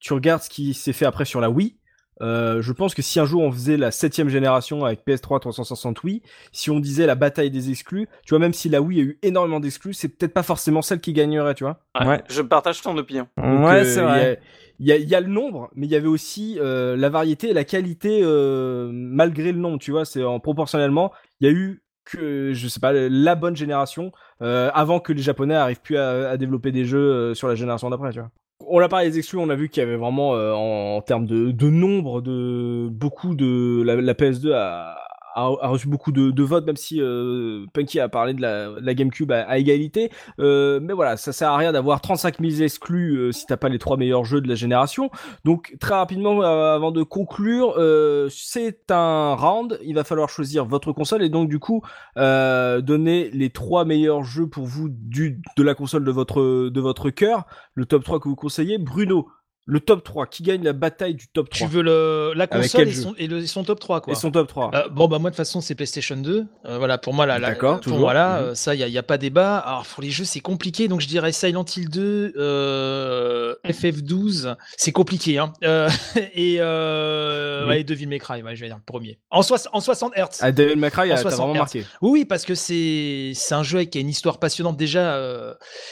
tu 0.00 0.12
regardes 0.12 0.42
ce 0.42 0.50
qui 0.50 0.74
s'est 0.74 0.92
fait 0.92 1.06
après 1.06 1.24
sur 1.24 1.40
la 1.40 1.50
Wii. 1.50 1.76
Euh, 2.22 2.62
je 2.62 2.72
pense 2.72 2.94
que 2.94 3.02
si 3.02 3.18
un 3.20 3.24
jour 3.24 3.42
on 3.42 3.50
faisait 3.50 3.76
la 3.76 3.90
septième 3.90 4.28
génération 4.28 4.84
avec 4.84 5.04
PS3 5.06 5.40
360 5.40 6.02
Wii, 6.04 6.22
si 6.52 6.70
on 6.70 6.78
disait 6.80 7.06
la 7.06 7.14
bataille 7.16 7.50
des 7.50 7.70
exclus, 7.70 8.06
tu 8.24 8.30
vois, 8.30 8.38
même 8.38 8.52
si 8.52 8.68
la 8.68 8.80
Wii 8.80 9.00
a 9.00 9.02
eu 9.02 9.18
énormément 9.22 9.60
d'exclus, 9.60 9.94
c'est 9.94 10.08
peut-être 10.08 10.32
pas 10.34 10.42
forcément 10.42 10.82
celle 10.82 11.00
qui 11.00 11.12
gagnerait, 11.12 11.54
tu 11.54 11.64
vois. 11.64 11.80
Ouais, 12.00 12.06
Ouais. 12.06 12.22
Je 12.28 12.42
partage 12.42 12.80
ton 12.80 12.96
opinion. 12.96 13.26
Donc, 13.36 13.66
ouais, 13.66 13.80
euh, 13.80 13.84
c'est 13.84 14.00
il 14.00 14.04
y 14.04 14.06
a- 14.06 14.06
vrai. 14.08 14.40
Il 14.78 14.86
y 14.88 14.92
a, 14.92 14.96
il 14.96 15.08
y 15.08 15.14
a 15.14 15.20
le 15.20 15.28
nombre, 15.28 15.70
mais 15.76 15.86
il 15.86 15.92
y 15.92 15.96
avait 15.96 16.08
aussi 16.08 16.58
euh, 16.60 16.96
la 16.96 17.08
variété 17.08 17.50
et 17.50 17.52
la 17.52 17.62
qualité 17.64 18.20
euh, 18.22 18.88
malgré 18.92 19.52
le 19.52 19.58
nombre, 19.58 19.78
tu 19.78 19.90
vois. 19.92 20.04
C'est 20.04 20.24
en 20.24 20.40
proportionnellement, 20.40 21.12
il 21.40 21.46
y 21.46 21.50
a 21.50 21.52
eu 21.52 21.82
que 22.04 22.52
je 22.52 22.66
sais 22.66 22.80
pas 22.80 22.92
la 22.92 23.34
bonne 23.36 23.54
génération 23.54 24.10
euh, 24.42 24.70
avant 24.74 24.98
que 24.98 25.12
les 25.12 25.22
Japonais 25.22 25.54
arrivent 25.54 25.80
plus 25.82 25.96
à, 25.98 26.30
à 26.30 26.36
développer 26.36 26.72
des 26.72 26.84
jeux 26.84 26.98
euh, 26.98 27.34
sur 27.34 27.46
la 27.46 27.54
génération 27.54 27.90
d'après, 27.90 28.10
tu 28.10 28.18
vois. 28.18 28.30
On 28.68 28.78
l'a 28.78 28.88
parlé 28.88 29.10
des 29.10 29.18
exclus, 29.18 29.38
on 29.38 29.50
a 29.50 29.54
vu 29.54 29.68
qu'il 29.68 29.82
y 29.82 29.86
avait 29.86 29.96
vraiment 29.96 30.34
euh, 30.34 30.52
en, 30.52 31.00
termes 31.02 31.26
de, 31.26 31.50
de 31.50 31.70
nombre 31.70 32.20
de 32.20 32.88
beaucoup 32.90 33.34
de 33.34 33.82
la, 33.84 33.96
la 33.96 34.14
PS2 34.14 34.52
a, 34.52 34.96
a, 35.34 35.68
reçu 35.68 35.88
beaucoup 35.88 36.12
de, 36.12 36.30
de, 36.30 36.42
votes, 36.42 36.66
même 36.66 36.76
si 36.76 37.00
euh, 37.00 37.66
Punky 37.72 38.00
a 38.00 38.08
parlé 38.08 38.34
de 38.34 38.42
la, 38.42 38.70
la 38.80 38.94
GameCube 38.94 39.32
à, 39.32 39.58
égalité. 39.58 40.10
Euh, 40.38 40.80
mais 40.82 40.92
voilà, 40.92 41.16
ça 41.16 41.32
sert 41.32 41.50
à 41.50 41.56
rien 41.56 41.72
d'avoir 41.72 42.00
35 42.00 42.40
000 42.40 42.62
exclus 42.62 43.16
euh, 43.16 43.32
si 43.32 43.46
t'as 43.46 43.56
pas 43.56 43.68
les 43.68 43.78
trois 43.78 43.96
meilleurs 43.96 44.24
jeux 44.24 44.40
de 44.40 44.48
la 44.48 44.54
génération. 44.54 45.10
Donc 45.44 45.74
très 45.80 45.94
rapidement, 45.94 46.42
euh, 46.42 46.74
avant 46.74 46.92
de 46.92 47.02
conclure, 47.02 47.74
euh, 47.76 48.28
c'est 48.30 48.90
un 48.90 49.34
round. 49.34 49.78
Il 49.84 49.94
va 49.94 50.04
falloir 50.04 50.28
choisir 50.28 50.64
votre 50.64 50.92
console 50.92 51.22
et 51.22 51.28
donc 51.28 51.48
du 51.48 51.58
coup 51.58 51.82
donner 52.16 53.30
les 53.30 53.50
trois 53.50 53.84
meilleurs 53.84 54.22
jeux 54.24 54.46
pour 54.46 54.66
vous 54.66 54.88
du 54.90 55.40
de 55.56 55.62
la 55.62 55.74
console 55.74 56.04
de 56.04 56.10
votre 56.10 56.68
de 56.68 56.80
votre 56.80 57.10
cœur, 57.10 57.46
le 57.74 57.86
top 57.86 58.04
3 58.04 58.20
que 58.20 58.28
vous 58.28 58.36
conseillez. 58.36 58.78
Bruno, 58.78 59.28
le 59.64 59.78
top 59.78 60.02
3, 60.02 60.26
qui 60.26 60.42
gagne 60.42 60.64
la 60.64 60.72
bataille 60.72 61.14
du 61.14 61.28
top 61.28 61.48
3 61.48 61.68
Tu 61.68 61.72
veux 61.72 61.82
le, 61.82 62.32
la 62.34 62.48
console 62.48 62.88
et 62.88 62.92
son, 62.92 63.14
et, 63.16 63.28
le, 63.28 63.46
son, 63.46 63.62
top 63.62 63.78
3, 63.78 64.00
quoi. 64.00 64.12
Et 64.12 64.16
son 64.16 64.32
top 64.32 64.48
3. 64.48 64.70
Euh, 64.74 64.88
bon, 64.88 65.06
bah, 65.06 65.20
moi, 65.20 65.30
de 65.30 65.34
toute 65.34 65.36
façon, 65.36 65.60
c'est 65.60 65.76
PlayStation 65.76 66.16
2. 66.16 66.46
Euh, 66.64 66.78
voilà, 66.78 66.98
pour 66.98 67.14
moi, 67.14 67.26
là, 67.26 67.38
D'accord, 67.38 67.80
toujours. 67.80 68.00
Voilà, 68.00 68.40
mhm. 68.40 68.46
euh, 68.46 68.54
ça, 68.56 68.74
il 68.74 68.84
n'y 68.84 68.96
a, 68.96 69.00
a, 69.00 69.02
pas 69.04 69.18
débat. 69.18 69.58
Alors, 69.58 69.86
pour 69.86 70.02
les 70.02 70.10
jeux, 70.10 70.24
c'est 70.24 70.40
compliqué. 70.40 70.88
Donc, 70.88 71.00
je 71.00 71.06
dirais 71.06 71.30
Silent 71.30 71.64
Hill 71.76 71.88
2, 71.88 72.32
euh, 72.36 73.54
FF12. 73.64 74.56
C'est 74.76 74.90
compliqué, 74.90 75.38
hein. 75.38 75.52
Euh, 75.62 75.88
et, 76.34 76.56
euh, 76.58 77.62
oui. 77.62 77.68
ouais, 77.68 77.84
Devil 77.84 78.08
May 78.08 78.18
Cry, 78.18 78.42
ouais, 78.42 78.56
je 78.56 78.62
vais 78.62 78.66
dire 78.66 78.76
le 78.76 78.82
premier. 78.84 79.20
En, 79.30 79.42
so 79.42 79.54
en 79.72 79.80
60 79.80 80.14
Hz. 80.16 80.38
Ah, 80.40 80.50
Devil 80.50 80.76
May 80.76 80.90
Cry, 80.90 81.08
t'as 81.10 81.22
vraiment 81.22 81.54
marqué. 81.54 81.84
Oui, 82.00 82.10
oui, 82.10 82.24
parce 82.24 82.44
que 82.44 82.56
c'est 82.56 83.32
un 83.52 83.62
jeu 83.62 83.84
qui 83.84 83.98
a 83.98 84.00
une 84.00 84.08
histoire 84.08 84.38
passionnante 84.38 84.76
déjà. 84.76 85.20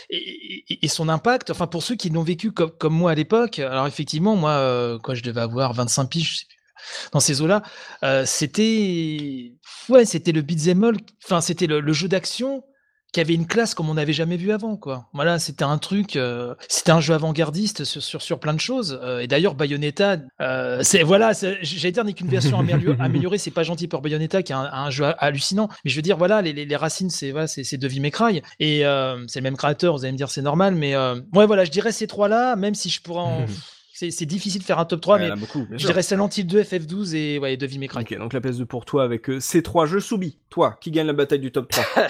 Et, 0.08 0.16
et, 0.16 0.84
et, 0.84 0.88
son 0.88 1.08
impact, 1.08 1.50
enfin, 1.50 1.68
pour 1.68 1.84
ceux 1.84 1.94
qui 1.94 2.10
l'ont 2.10 2.24
vécu 2.24 2.50
comme, 2.50 2.70
comme 2.70 2.94
moi 2.94 3.12
à 3.12 3.14
l'époque, 3.14 3.59
alors 3.60 3.86
effectivement, 3.86 4.36
moi, 4.36 4.52
euh, 4.52 4.98
quand 5.02 5.14
je 5.14 5.22
devais 5.22 5.40
avoir 5.40 5.72
25 5.72 6.06
piges, 6.06 6.46
dans 7.12 7.20
ces 7.20 7.42
eaux-là, 7.42 7.62
euh, 8.04 8.24
c'était 8.26 9.52
ouais, 9.88 10.04
c'était 10.04 10.32
le 10.32 10.42
beat'em 10.42 10.84
all, 10.84 10.96
enfin 11.24 11.40
c'était 11.40 11.66
le, 11.66 11.92
jeu 11.92 12.08
d'action 12.08 12.64
qui 13.12 13.20
avait 13.20 13.34
une 13.34 13.46
classe 13.46 13.74
comme 13.74 13.88
on 13.88 13.94
n'avait 13.94 14.12
jamais 14.12 14.36
vu 14.36 14.52
avant, 14.52 14.76
quoi. 14.76 15.08
Voilà, 15.12 15.38
c'était 15.38 15.64
un 15.64 15.78
truc, 15.78 16.16
euh, 16.16 16.54
c'était 16.68 16.92
un 16.92 17.00
jeu 17.00 17.14
avant-gardiste 17.14 17.84
sur, 17.84 18.02
sur, 18.02 18.22
sur 18.22 18.38
plein 18.38 18.54
de 18.54 18.60
choses. 18.60 18.98
Euh, 19.02 19.20
et 19.20 19.26
d'ailleurs, 19.26 19.54
Bayonetta, 19.54 20.18
euh, 20.40 20.80
c'est 20.82 21.02
voilà, 21.02 21.32
j'allais 21.32 21.92
dire 21.92 22.04
n'est 22.04 22.12
qu'une 22.12 22.28
version 22.28 22.58
améliorée, 23.00 23.38
c'est 23.38 23.50
pas 23.50 23.62
gentil 23.62 23.88
pour 23.88 24.00
Bayonetta 24.00 24.42
qui 24.42 24.52
est 24.52 24.56
un, 24.56 24.70
un, 24.72 24.90
jeu 24.90 25.06
hallucinant, 25.18 25.68
mais 25.84 25.90
je 25.90 25.96
veux 25.96 26.02
dire 26.02 26.16
voilà, 26.16 26.42
les, 26.42 26.52
les, 26.52 26.64
les 26.64 26.76
racines, 26.76 27.10
c'est 27.10 27.30
voilà, 27.30 27.46
c'est 27.46 27.76
Devil 27.76 28.00
May 28.00 28.10
Cry 28.10 28.42
et 28.58 28.80
c'est 29.26 29.40
le 29.40 29.42
même 29.42 29.56
créateur, 29.56 29.96
vous 29.96 30.04
allez 30.04 30.12
me 30.12 30.16
dire 30.16 30.30
c'est 30.30 30.42
normal, 30.42 30.74
mais 30.74 30.96
ouais 30.96 31.46
voilà, 31.46 31.64
je 31.64 31.70
dirais 31.70 31.92
ces 31.92 32.06
trois-là, 32.06 32.56
même 32.56 32.74
si 32.74 32.90
je 32.90 33.00
pourrais 33.00 33.22
en 33.22 33.46
c'est 34.08 34.26
difficile 34.26 34.60
de 34.60 34.66
faire 34.66 34.78
un 34.78 34.86
top 34.86 35.00
3, 35.00 35.18
ouais, 35.18 35.28
mais 35.28 35.36
beaucoup, 35.36 35.66
je 35.70 35.86
dirais 35.86 36.02
Silent 36.02 36.28
Hill 36.34 36.46
2, 36.46 36.62
FF12 36.62 37.14
et 37.14 37.38
ouais, 37.38 37.56
Devil 37.56 37.78
May 37.78 37.88
Cry. 37.88 38.00
Ok, 38.00 38.16
donc 38.16 38.32
la 38.32 38.40
PS2 38.40 38.64
pour 38.64 38.86
toi 38.86 39.04
avec 39.04 39.28
euh, 39.28 39.40
ces 39.40 39.62
trois 39.62 39.84
jeux 39.84 40.00
soumis. 40.00 40.38
Toi, 40.48 40.76
qui 40.80 40.90
gagne 40.90 41.06
la 41.06 41.12
bataille 41.12 41.38
du 41.38 41.52
top 41.52 41.68
3 41.68 41.84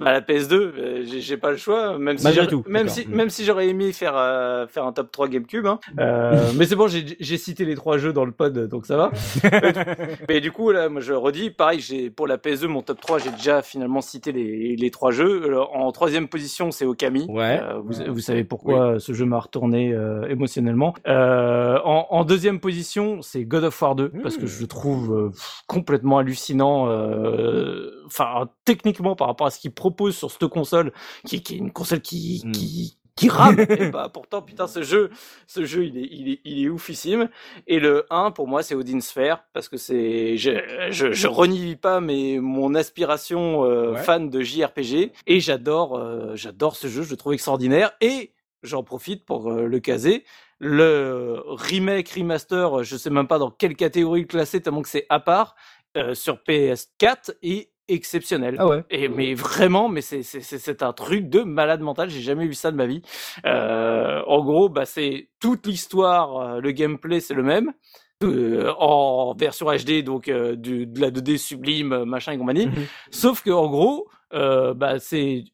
bah, 0.00 0.12
La 0.12 0.20
PS2, 0.20 0.52
euh, 0.52 1.04
j'ai 1.04 1.36
pas 1.36 1.52
le 1.52 1.56
choix, 1.56 1.96
même 1.96 2.18
si 2.18 2.46
tout, 2.48 2.64
même 2.66 2.88
si, 2.88 3.06
même 3.06 3.30
si 3.30 3.44
j'aurais 3.44 3.68
aimé 3.68 3.92
faire, 3.92 4.16
euh, 4.16 4.66
faire 4.66 4.84
un 4.84 4.92
top 4.92 5.12
3 5.12 5.28
GameCube. 5.28 5.66
Hein. 5.66 5.78
Euh, 6.00 6.50
mais 6.56 6.66
c'est 6.66 6.74
bon, 6.74 6.88
j'ai 6.88 7.36
cité 7.36 7.64
les 7.64 7.76
trois 7.76 7.98
jeux 7.98 8.12
dans 8.12 8.24
le 8.24 8.32
pod, 8.32 8.66
donc 8.66 8.84
ça 8.84 8.96
va. 8.96 9.12
mais 10.28 10.40
du 10.40 10.50
coup, 10.50 10.72
là, 10.72 10.88
moi, 10.88 11.00
je 11.00 11.12
redis, 11.12 11.50
pareil, 11.50 11.78
j'ai 11.78 12.10
pour 12.10 12.26
la 12.26 12.36
PS2, 12.36 12.66
mon 12.66 12.82
top 12.82 13.00
3, 13.00 13.18
j'ai 13.18 13.30
déjà 13.30 13.62
finalement 13.62 14.00
cité 14.00 14.32
les, 14.32 14.74
les 14.74 14.90
trois 14.90 15.12
jeux. 15.12 15.56
En 15.72 15.92
troisième 15.92 16.26
position, 16.26 16.72
c'est 16.72 16.84
Okami. 16.84 17.26
Ouais. 17.28 17.60
vous, 17.84 18.12
vous 18.12 18.20
savez 18.20 18.42
pourquoi 18.42 18.94
oui. 18.94 19.00
ce 19.00 19.12
jeu 19.12 19.24
m'a 19.24 19.38
retourné 19.38 19.94
émotionnellement 20.28 20.69
euh, 21.06 21.78
en, 21.84 22.06
en, 22.10 22.24
deuxième 22.24 22.60
position, 22.60 23.22
c'est 23.22 23.44
God 23.44 23.64
of 23.64 23.82
War 23.82 23.94
2 23.94 24.10
mmh. 24.12 24.22
parce 24.22 24.36
que 24.36 24.46
je 24.46 24.60
le 24.60 24.66
trouve 24.66 25.14
euh, 25.14 25.30
complètement 25.66 26.18
hallucinant. 26.18 26.84
Enfin, 28.06 28.42
euh, 28.42 28.46
techniquement 28.64 29.16
par 29.16 29.28
rapport 29.28 29.46
à 29.46 29.50
ce 29.50 29.58
qu'il 29.58 29.72
propose 29.72 30.16
sur 30.16 30.30
cette 30.30 30.46
console, 30.46 30.92
qui, 31.26 31.42
qui 31.42 31.54
est 31.54 31.58
une 31.58 31.72
console 31.72 32.00
qui, 32.00 32.42
mmh. 32.44 32.52
qui 32.52 33.00
qui 33.20 33.28
rame. 33.28 33.60
et 33.68 33.90
bah, 33.90 34.10
pourtant, 34.12 34.42
putain, 34.42 34.66
ce 34.66 34.82
jeu, 34.82 35.10
ce 35.46 35.64
jeu, 35.64 35.84
il 35.84 35.98
est, 35.98 36.08
il 36.10 36.28
est, 36.30 36.40
il 36.44 36.64
est 36.64 36.68
oufissime. 36.68 37.28
Et 37.66 37.78
le 37.78 38.06
1, 38.10 38.30
pour 38.30 38.48
moi, 38.48 38.62
c'est 38.62 38.74
Odin 38.74 39.00
Sphere, 39.00 39.44
parce 39.52 39.68
que 39.68 39.76
c'est, 39.76 40.36
je, 40.36 40.52
je, 40.90 41.12
je 41.12 41.28
renie 41.28 41.76
pas, 41.76 42.00
mais 42.00 42.38
mon 42.40 42.74
aspiration 42.74 43.64
euh, 43.64 43.92
ouais. 43.92 44.02
fan 44.02 44.30
de 44.30 44.40
JRPG. 44.40 45.12
Et 45.26 45.40
j'adore, 45.40 45.96
euh, 45.96 46.34
j'adore 46.34 46.76
ce 46.76 46.88
jeu, 46.88 47.02
je 47.02 47.10
le 47.10 47.16
trouve 47.16 47.34
extraordinaire. 47.34 47.92
Et 48.00 48.32
j'en 48.62 48.82
profite 48.82 49.24
pour 49.24 49.50
euh, 49.50 49.66
le 49.66 49.80
caser 49.80 50.24
le 50.60 51.42
remake, 51.46 52.10
remaster, 52.10 52.84
je 52.84 52.96
sais 52.96 53.10
même 53.10 53.26
pas 53.26 53.38
dans 53.38 53.50
quelle 53.50 53.74
catégorie 53.74 54.20
le 54.20 54.26
classer, 54.26 54.60
tellement 54.60 54.82
que 54.82 54.88
c'est 54.88 55.06
à 55.08 55.18
part, 55.18 55.56
euh, 55.96 56.14
sur 56.14 56.36
PS4 56.46 57.32
est 57.42 57.70
exceptionnel. 57.88 58.56
Ah 58.58 58.68
ouais. 58.68 58.84
Et 58.90 59.08
mais 59.08 59.34
vraiment, 59.34 59.88
mais 59.88 60.02
c'est 60.02 60.22
c'est 60.22 60.82
un 60.82 60.92
truc 60.92 61.28
de 61.28 61.40
malade 61.40 61.80
mental. 61.80 62.08
J'ai 62.08 62.20
jamais 62.20 62.46
vu 62.46 62.54
ça 62.54 62.70
de 62.70 62.76
ma 62.76 62.86
vie. 62.86 63.02
Euh, 63.46 64.22
en 64.26 64.44
gros, 64.44 64.68
bah 64.68 64.84
c'est 64.86 65.30
toute 65.40 65.66
l'histoire, 65.66 66.36
euh, 66.36 66.60
le 66.60 66.70
gameplay 66.72 67.20
c'est 67.20 67.34
le 67.34 67.42
même. 67.42 67.72
Euh, 68.22 68.70
en 68.78 69.34
version 69.34 69.66
HD, 69.66 70.04
donc 70.04 70.28
euh, 70.28 70.54
du, 70.54 70.86
de 70.86 71.00
la 71.00 71.10
2D 71.10 71.38
sublime, 71.38 72.04
machin 72.04 72.32
et 72.32 72.38
compagnie. 72.38 72.66
-hmm. 72.66 72.86
Sauf 73.10 73.42
que 73.42 73.50
en 73.50 73.68
gros, 73.68 74.08
bah 74.30 74.98
c'est 74.98 75.44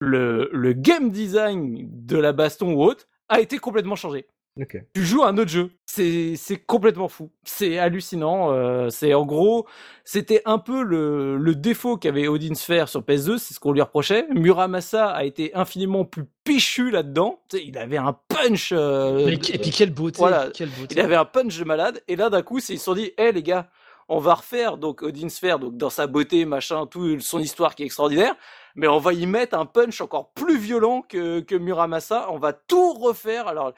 le, 0.00 0.48
le 0.52 0.72
game 0.72 1.10
design 1.10 1.86
de 2.06 2.16
la 2.16 2.32
baston 2.32 2.72
ou 2.72 2.82
autre 2.82 3.04
a 3.28 3.40
été 3.40 3.58
complètement 3.58 3.96
changé. 3.96 4.26
Okay. 4.60 4.82
Tu 4.94 5.04
joues 5.04 5.22
à 5.22 5.28
un 5.28 5.38
autre 5.38 5.50
jeu. 5.50 5.70
C'est 5.86 6.34
c'est 6.36 6.56
complètement 6.56 7.08
fou. 7.08 7.30
C'est 7.44 7.78
hallucinant. 7.78 8.52
Euh, 8.52 8.90
c'est 8.90 9.14
en 9.14 9.24
gros, 9.24 9.66
c'était 10.04 10.42
un 10.44 10.58
peu 10.58 10.82
le, 10.82 11.36
le 11.36 11.54
défaut 11.54 11.96
qu'avait 11.96 12.28
Odin 12.28 12.54
Sphere 12.54 12.88
sur 12.88 13.02
PS2, 13.02 13.38
c'est 13.38 13.54
ce 13.54 13.60
qu'on 13.60 13.72
lui 13.72 13.80
reprochait. 13.80 14.26
Muramasa 14.34 15.08
a 15.10 15.24
été 15.24 15.54
infiniment 15.54 16.04
plus 16.04 16.24
péchu 16.44 16.90
là-dedans. 16.90 17.40
Il 17.52 17.78
avait 17.78 17.98
un 17.98 18.16
punch. 18.28 18.70
Euh, 18.72 19.28
et 19.28 19.36
puis 19.36 19.70
quelle 19.70 19.90
beauté, 19.90 20.18
voilà. 20.18 20.48
quelle 20.52 20.70
beauté. 20.70 20.94
Il 20.96 21.00
avait 21.00 21.16
un 21.16 21.24
punch 21.24 21.58
de 21.58 21.64
malade. 21.64 22.02
Et 22.08 22.16
là, 22.16 22.30
d'un 22.30 22.42
coup, 22.42 22.58
ils 22.58 22.62
se 22.62 22.76
sont 22.76 22.94
dit, 22.94 23.12
hé 23.18 23.26
hey, 23.26 23.32
les 23.32 23.42
gars, 23.42 23.68
on 24.08 24.18
va 24.18 24.34
refaire 24.34 24.78
donc 24.78 25.02
Odin 25.02 25.28
Sphere, 25.28 25.58
donc 25.58 25.76
dans 25.76 25.90
sa 25.90 26.06
beauté, 26.06 26.44
machin, 26.44 26.86
tout 26.86 27.20
son 27.20 27.38
histoire 27.38 27.74
qui 27.74 27.82
est 27.82 27.86
extraordinaire 27.86 28.34
mais 28.78 28.86
on 28.86 28.98
va 29.00 29.12
y 29.12 29.26
mettre 29.26 29.58
un 29.58 29.66
punch 29.66 30.00
encore 30.00 30.30
plus 30.30 30.56
violent 30.56 31.02
que, 31.02 31.40
que 31.40 31.56
Muramasa. 31.56 32.28
On 32.30 32.38
va 32.38 32.52
tout 32.52 32.92
refaire. 32.92 33.48
Alors, 33.48 33.72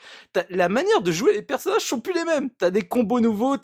la 0.50 0.68
manière 0.68 1.00
de 1.00 1.10
jouer, 1.10 1.32
les 1.32 1.42
personnages 1.42 1.86
sont 1.86 2.00
plus 2.00 2.12
les 2.12 2.24
mêmes. 2.24 2.50
T'as 2.50 2.68
des 2.68 2.82
combos 2.82 3.18
nouveaux, 3.18 3.56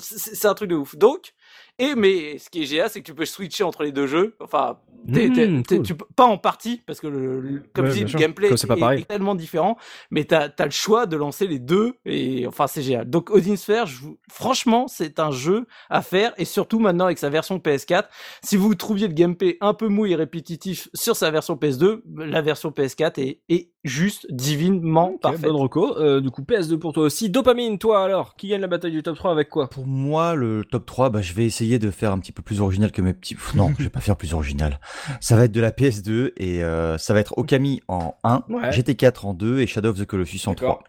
c'est 0.00 0.46
un 0.46 0.54
truc 0.54 0.70
de 0.70 0.76
ouf. 0.76 0.94
Donc, 0.96 1.32
et 1.78 1.94
mais 1.94 2.38
ce 2.38 2.50
qui 2.50 2.62
est 2.62 2.66
génial, 2.66 2.90
c'est 2.90 3.00
que 3.00 3.06
tu 3.06 3.14
peux 3.14 3.24
switcher 3.24 3.64
entre 3.64 3.82
les 3.82 3.92
deux 3.92 4.06
jeux. 4.06 4.34
Enfin, 4.40 4.78
t'es, 5.12 5.30
t'es, 5.30 5.46
mmh, 5.46 5.62
cool. 5.64 5.82
tu, 5.82 5.94
pas 5.94 6.24
en 6.24 6.38
partie 6.38 6.82
parce 6.86 7.00
que 7.00 7.06
le, 7.06 7.40
le 7.40 7.62
comme 7.72 7.86
ouais, 7.86 7.92
je 7.92 8.04
dis, 8.04 8.12
le 8.12 8.18
gameplay 8.18 8.48
est, 8.48 8.64
est, 8.64 9.00
est, 9.00 9.08
tellement 9.08 9.34
différent, 9.34 9.76
mais 10.10 10.24
t'as 10.24 10.48
as 10.58 10.64
le 10.64 10.70
choix 10.70 11.06
de 11.06 11.16
lancer 11.16 11.46
les 11.46 11.58
deux 11.58 11.94
et 12.04 12.46
enfin 12.46 12.66
c'est 12.66 12.82
génial. 12.82 13.08
Donc 13.08 13.30
Odin 13.30 13.56
Sphere, 13.56 13.86
je 13.86 14.06
franchement, 14.30 14.86
c'est 14.88 15.20
un 15.20 15.30
jeu 15.30 15.66
à 15.88 16.02
faire 16.02 16.32
et 16.36 16.44
surtout 16.44 16.78
maintenant 16.80 17.06
avec 17.06 17.18
sa 17.18 17.30
version 17.30 17.58
PS4. 17.58 18.04
Si 18.42 18.56
vous 18.56 18.74
trouviez 18.74 19.08
le 19.08 19.14
gameplay 19.14 19.56
un 19.60 19.74
peu 19.74 19.88
mou 19.88 20.06
et 20.06 20.14
répétitif 20.14 20.88
sur 20.94 21.16
sa 21.16 21.30
version 21.30 21.54
PS2, 21.54 22.00
la 22.16 22.42
version 22.42 22.70
PS4 22.70 23.20
est, 23.20 23.40
est 23.48 23.70
juste 23.84 24.26
divinement 24.30 25.10
okay, 25.10 25.18
parfaite. 25.18 25.42
Bonne 25.42 25.56
reco. 25.56 25.98
Euh, 25.98 26.20
du 26.20 26.30
coup 26.30 26.42
PS2 26.42 26.78
pour 26.78 26.92
toi 26.92 27.04
aussi. 27.04 27.30
Dopamine, 27.30 27.78
toi 27.78 28.02
alors, 28.02 28.34
qui 28.36 28.48
gagne 28.48 28.60
la 28.60 28.66
bataille 28.66 28.92
du 28.92 29.02
top 29.02 29.16
3 29.16 29.30
avec 29.30 29.48
quoi? 29.48 29.68
Pour 29.68 29.86
moi, 29.86 30.34
le 30.34 30.64
top 30.64 30.86
3, 30.86 31.10
bah 31.10 31.22
je 31.22 31.32
vais 31.32 31.44
essayer 31.44 31.67
de 31.78 31.90
faire 31.90 32.12
un 32.12 32.18
petit 32.18 32.32
peu 32.32 32.40
plus 32.42 32.62
original 32.62 32.90
que 32.90 33.02
mes 33.02 33.12
petits. 33.12 33.36
Non, 33.54 33.72
je 33.78 33.84
vais 33.84 33.90
pas 33.90 34.00
faire 34.00 34.16
plus 34.16 34.32
original. 34.32 34.80
Ça 35.20 35.36
va 35.36 35.44
être 35.44 35.52
de 35.52 35.60
la 35.60 35.70
PS2 35.70 36.32
et 36.36 36.64
euh, 36.64 36.96
ça 36.96 37.12
va 37.12 37.20
être 37.20 37.36
Okami 37.36 37.82
en 37.88 38.14
1, 38.24 38.44
ouais. 38.48 38.70
GT4 38.70 39.26
en 39.26 39.34
2 39.34 39.60
et 39.60 39.66
Shadow 39.66 39.90
of 39.90 39.98
the 39.98 40.06
Colossus 40.06 40.46
en 40.46 40.54
3. 40.54 40.82